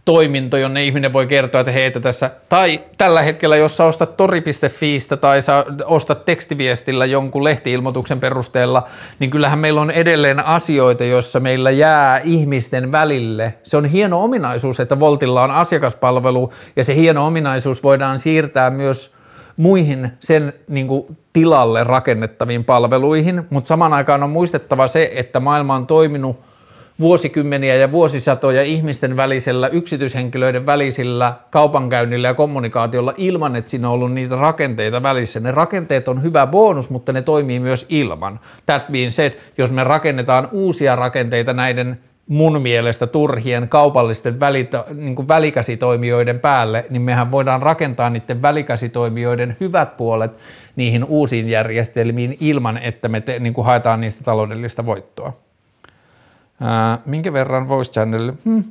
toiminto, 0.04 0.56
jonne 0.56 0.84
ihminen 0.84 1.12
voi 1.12 1.26
kertoa, 1.26 1.60
että 1.60 1.72
hei, 1.72 1.84
että 1.84 2.00
tässä, 2.00 2.30
tai 2.48 2.80
tällä 2.98 3.22
hetkellä, 3.22 3.56
jos 3.56 3.76
sä 3.76 3.84
ostat 3.84 4.16
tori.fiistä 4.16 5.16
tai 5.16 5.42
sä 5.42 5.64
ostat 5.84 6.24
tekstiviestillä 6.24 7.06
jonkun 7.06 7.44
lehtiilmoituksen 7.44 8.20
perusteella, 8.20 8.88
niin 9.18 9.30
kyllähän 9.30 9.58
meillä 9.58 9.80
on 9.80 9.90
edelleen 9.90 10.46
asioita, 10.46 11.04
joissa 11.04 11.40
meillä 11.40 11.70
jää 11.70 12.20
ihmisten 12.24 12.92
välille. 12.92 13.54
Se 13.62 13.76
on 13.76 13.84
hieno 13.84 14.24
ominaisuus, 14.24 14.80
että 14.80 15.00
Voltilla 15.00 15.42
on 15.42 15.50
asiakaspalvelu, 15.50 16.52
ja 16.76 16.84
se 16.84 16.94
hieno 16.94 17.26
ominaisuus 17.26 17.82
voidaan 17.82 18.18
siirtää 18.18 18.70
myös 18.70 19.12
muihin 19.56 20.10
sen 20.20 20.52
niin 20.68 20.88
kuin, 20.88 21.16
tilalle 21.32 21.84
rakennettaviin 21.84 22.64
palveluihin, 22.64 23.42
mutta 23.50 23.68
saman 23.68 23.92
aikaan 23.92 24.22
on 24.22 24.30
muistettava 24.30 24.88
se, 24.88 25.10
että 25.14 25.40
maailma 25.40 25.74
on 25.74 25.86
toiminut– 25.86 26.40
vuosikymmeniä 27.00 27.74
ja 27.74 27.92
vuosisatoja 27.92 28.62
ihmisten 28.62 29.16
välisellä, 29.16 29.68
yksityishenkilöiden 29.68 30.66
välisillä 30.66 31.34
kaupankäynnillä 31.50 32.28
ja 32.28 32.34
kommunikaatiolla 32.34 33.14
ilman, 33.16 33.56
että 33.56 33.70
siinä 33.70 33.88
on 33.88 33.94
ollut 33.94 34.12
niitä 34.12 34.36
rakenteita 34.36 35.02
välissä. 35.02 35.40
Ne 35.40 35.50
rakenteet 35.50 36.08
on 36.08 36.22
hyvä 36.22 36.46
bonus, 36.46 36.90
mutta 36.90 37.12
ne 37.12 37.22
toimii 37.22 37.60
myös 37.60 37.86
ilman. 37.88 38.40
That 38.66 38.88
being 38.92 39.10
said, 39.10 39.32
jos 39.58 39.70
me 39.70 39.84
rakennetaan 39.84 40.48
uusia 40.52 40.96
rakenteita 40.96 41.52
näiden 41.52 41.98
mun 42.28 42.62
mielestä 42.62 43.06
turhien 43.06 43.68
kaupallisten 43.68 44.40
välito, 44.40 44.86
niin 44.94 45.28
välikäsitoimijoiden 45.28 46.40
päälle, 46.40 46.86
niin 46.90 47.02
mehän 47.02 47.30
voidaan 47.30 47.62
rakentaa 47.62 48.10
niiden 48.10 48.42
välikäsitoimijoiden 48.42 49.56
hyvät 49.60 49.96
puolet 49.96 50.38
niihin 50.76 51.04
uusiin 51.04 51.48
järjestelmiin 51.48 52.36
ilman, 52.40 52.78
että 52.78 53.08
me 53.08 53.20
te, 53.20 53.38
niin 53.38 53.54
haetaan 53.62 54.00
niistä 54.00 54.24
taloudellista 54.24 54.86
voittoa. 54.86 55.32
Ää, 56.60 56.98
minkä 57.06 57.32
verran 57.32 57.68
Voice 57.68 57.92
Channel, 57.92 58.32
hmm. 58.44 58.64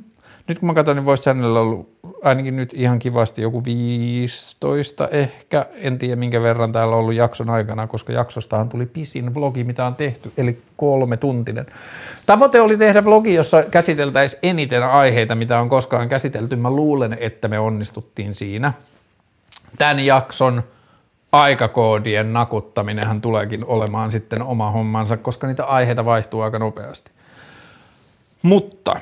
nyt 0.48 0.58
kun 0.58 0.66
mä 0.66 0.74
katson, 0.74 0.96
niin 0.96 1.04
Voice 1.04 1.22
Channel 1.22 1.56
on 1.56 1.62
ollut 1.62 1.94
ainakin 2.22 2.56
nyt 2.56 2.72
ihan 2.74 2.98
kivasti 2.98 3.42
joku 3.42 3.64
15 3.64 5.08
ehkä, 5.08 5.66
en 5.74 5.98
tiedä 5.98 6.16
minkä 6.16 6.42
verran 6.42 6.72
täällä 6.72 6.94
on 6.94 7.00
ollut 7.00 7.14
jakson 7.14 7.50
aikana, 7.50 7.86
koska 7.86 8.12
jaksostahan 8.12 8.68
tuli 8.68 8.86
pisin 8.86 9.34
vlogi, 9.34 9.64
mitä 9.64 9.86
on 9.86 9.94
tehty, 9.94 10.32
eli 10.36 10.62
kolme 10.76 11.16
tuntinen. 11.16 11.66
Tavoite 12.26 12.60
oli 12.60 12.76
tehdä 12.76 13.04
vlogi, 13.04 13.34
jossa 13.34 13.62
käsiteltäisiin 13.62 14.40
eniten 14.42 14.82
aiheita, 14.82 15.34
mitä 15.34 15.60
on 15.60 15.68
koskaan 15.68 16.08
käsitelty. 16.08 16.56
Mä 16.56 16.70
luulen, 16.70 17.16
että 17.20 17.48
me 17.48 17.58
onnistuttiin 17.58 18.34
siinä. 18.34 18.72
Tämän 19.78 20.00
jakson 20.00 20.62
aikakoodien 21.32 22.32
nakuttaminenhan 22.32 23.20
tuleekin 23.20 23.64
olemaan 23.64 24.10
sitten 24.10 24.42
oma 24.42 24.70
hommansa, 24.70 25.16
koska 25.16 25.46
niitä 25.46 25.64
aiheita 25.64 26.04
vaihtuu 26.04 26.40
aika 26.40 26.58
nopeasti. 26.58 27.10
Mutta 28.44 29.00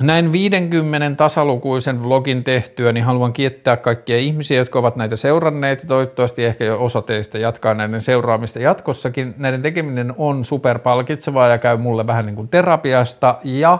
näin 0.00 0.32
50 0.32 1.16
tasalukuisen 1.16 2.02
vlogin 2.02 2.44
tehtyä, 2.44 2.92
niin 2.92 3.04
haluan 3.04 3.32
kiittää 3.32 3.76
kaikkia 3.76 4.18
ihmisiä, 4.18 4.58
jotka 4.58 4.78
ovat 4.78 4.96
näitä 4.96 5.16
seuranneet 5.16 5.84
toivottavasti 5.88 6.44
ehkä 6.44 6.64
jo 6.64 6.84
osa 6.84 7.02
teistä 7.02 7.38
jatkaa 7.38 7.74
näiden 7.74 8.00
seuraamista 8.00 8.58
jatkossakin. 8.58 9.34
Näiden 9.38 9.62
tekeminen 9.62 10.14
on 10.16 10.44
superpalkitsevaa 10.44 11.48
ja 11.48 11.58
käy 11.58 11.76
mulle 11.76 12.06
vähän 12.06 12.26
niin 12.26 12.36
kuin 12.36 12.48
terapiasta 12.48 13.38
ja 13.44 13.78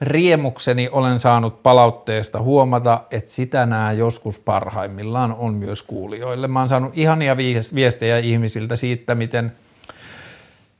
riemukseni 0.00 0.88
olen 0.92 1.18
saanut 1.18 1.62
palautteesta 1.62 2.40
huomata, 2.40 3.00
että 3.10 3.30
sitä 3.30 3.66
nämä 3.66 3.92
joskus 3.92 4.40
parhaimmillaan 4.40 5.34
on 5.34 5.54
myös 5.54 5.82
kuulijoille. 5.82 6.48
Mä 6.48 6.58
oon 6.58 6.68
saanut 6.68 6.98
ihania 6.98 7.36
viestejä 7.74 8.18
ihmisiltä 8.18 8.76
siitä, 8.76 9.14
miten– 9.14 9.52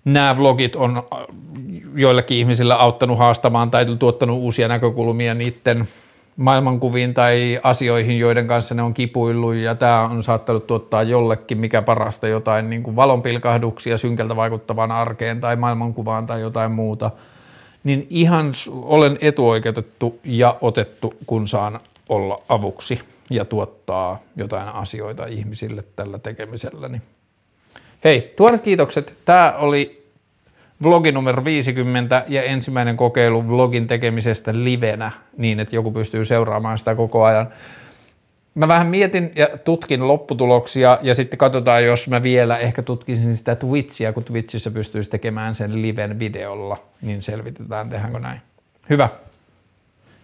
nämä 0.04 0.36
vlogit 0.38 0.76
on 0.76 0.96
äh, 0.96 1.18
joillekin 1.94 2.38
ihmisillä 2.38 2.76
auttanut 2.76 3.18
haastamaan 3.18 3.70
tai 3.70 3.86
tuottanut 3.98 4.38
uusia 4.38 4.68
näkökulmia 4.68 5.34
niiden 5.34 5.88
maailmankuviin 6.36 7.14
tai 7.14 7.60
asioihin, 7.62 8.18
joiden 8.18 8.46
kanssa 8.46 8.74
ne 8.74 8.82
on 8.82 8.94
kipuillut 8.94 9.54
ja 9.54 9.74
tämä 9.74 10.02
on 10.02 10.22
saattanut 10.22 10.66
tuottaa 10.66 11.02
jollekin 11.02 11.58
mikä 11.58 11.82
parasta 11.82 12.28
jotain 12.28 12.70
niin 12.70 12.82
kuin 12.82 12.96
valonpilkahduksia 12.96 13.98
synkältä 13.98 14.36
vaikuttavaan 14.36 14.92
arkeen 14.92 15.40
tai 15.40 15.56
maailmankuvaan 15.56 16.26
tai 16.26 16.40
jotain 16.40 16.72
muuta, 16.72 17.10
niin 17.84 18.06
ihan 18.10 18.52
olen 18.82 19.18
etuoikeutettu 19.20 20.18
ja 20.24 20.56
otettu, 20.60 21.14
kun 21.26 21.48
saan 21.48 21.80
olla 22.08 22.42
avuksi 22.48 23.00
ja 23.30 23.44
tuottaa 23.44 24.18
jotain 24.36 24.68
asioita 24.68 25.26
ihmisille 25.26 25.82
tällä 25.96 26.18
tekemiselläni. 26.18 27.00
Hei, 28.04 28.32
tuoret 28.36 28.62
kiitokset. 28.62 29.14
Tämä 29.24 29.54
oli 29.58 30.06
vlogi 30.82 31.12
numero 31.12 31.44
50 31.44 32.24
ja 32.28 32.42
ensimmäinen 32.42 32.96
kokeilu 32.96 33.48
vlogin 33.48 33.86
tekemisestä 33.86 34.52
livenä 34.54 35.10
niin, 35.36 35.60
että 35.60 35.76
joku 35.76 35.92
pystyy 35.92 36.24
seuraamaan 36.24 36.78
sitä 36.78 36.94
koko 36.94 37.24
ajan. 37.24 37.48
Mä 38.54 38.68
vähän 38.68 38.86
mietin 38.86 39.32
ja 39.36 39.48
tutkin 39.64 40.08
lopputuloksia 40.08 40.98
ja 41.02 41.14
sitten 41.14 41.38
katsotaan, 41.38 41.84
jos 41.84 42.08
mä 42.08 42.22
vielä 42.22 42.58
ehkä 42.58 42.82
tutkisin 42.82 43.36
sitä 43.36 43.54
Twitchiä, 43.54 44.12
kun 44.12 44.24
Twitchissä 44.24 44.70
pystyisi 44.70 45.10
tekemään 45.10 45.54
sen 45.54 45.82
liven 45.82 46.18
videolla, 46.18 46.76
niin 47.02 47.22
selvitetään, 47.22 47.88
tehdäänkö 47.88 48.18
näin. 48.18 48.40
Hyvä. 48.90 49.08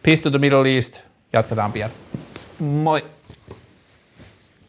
Peace 0.02 0.22
to 0.22 0.30
the 0.30 0.38
Middle 0.38 0.74
East. 0.74 1.00
Jatketaan 1.32 1.72
pian. 1.72 1.90
Moi. 2.58 3.04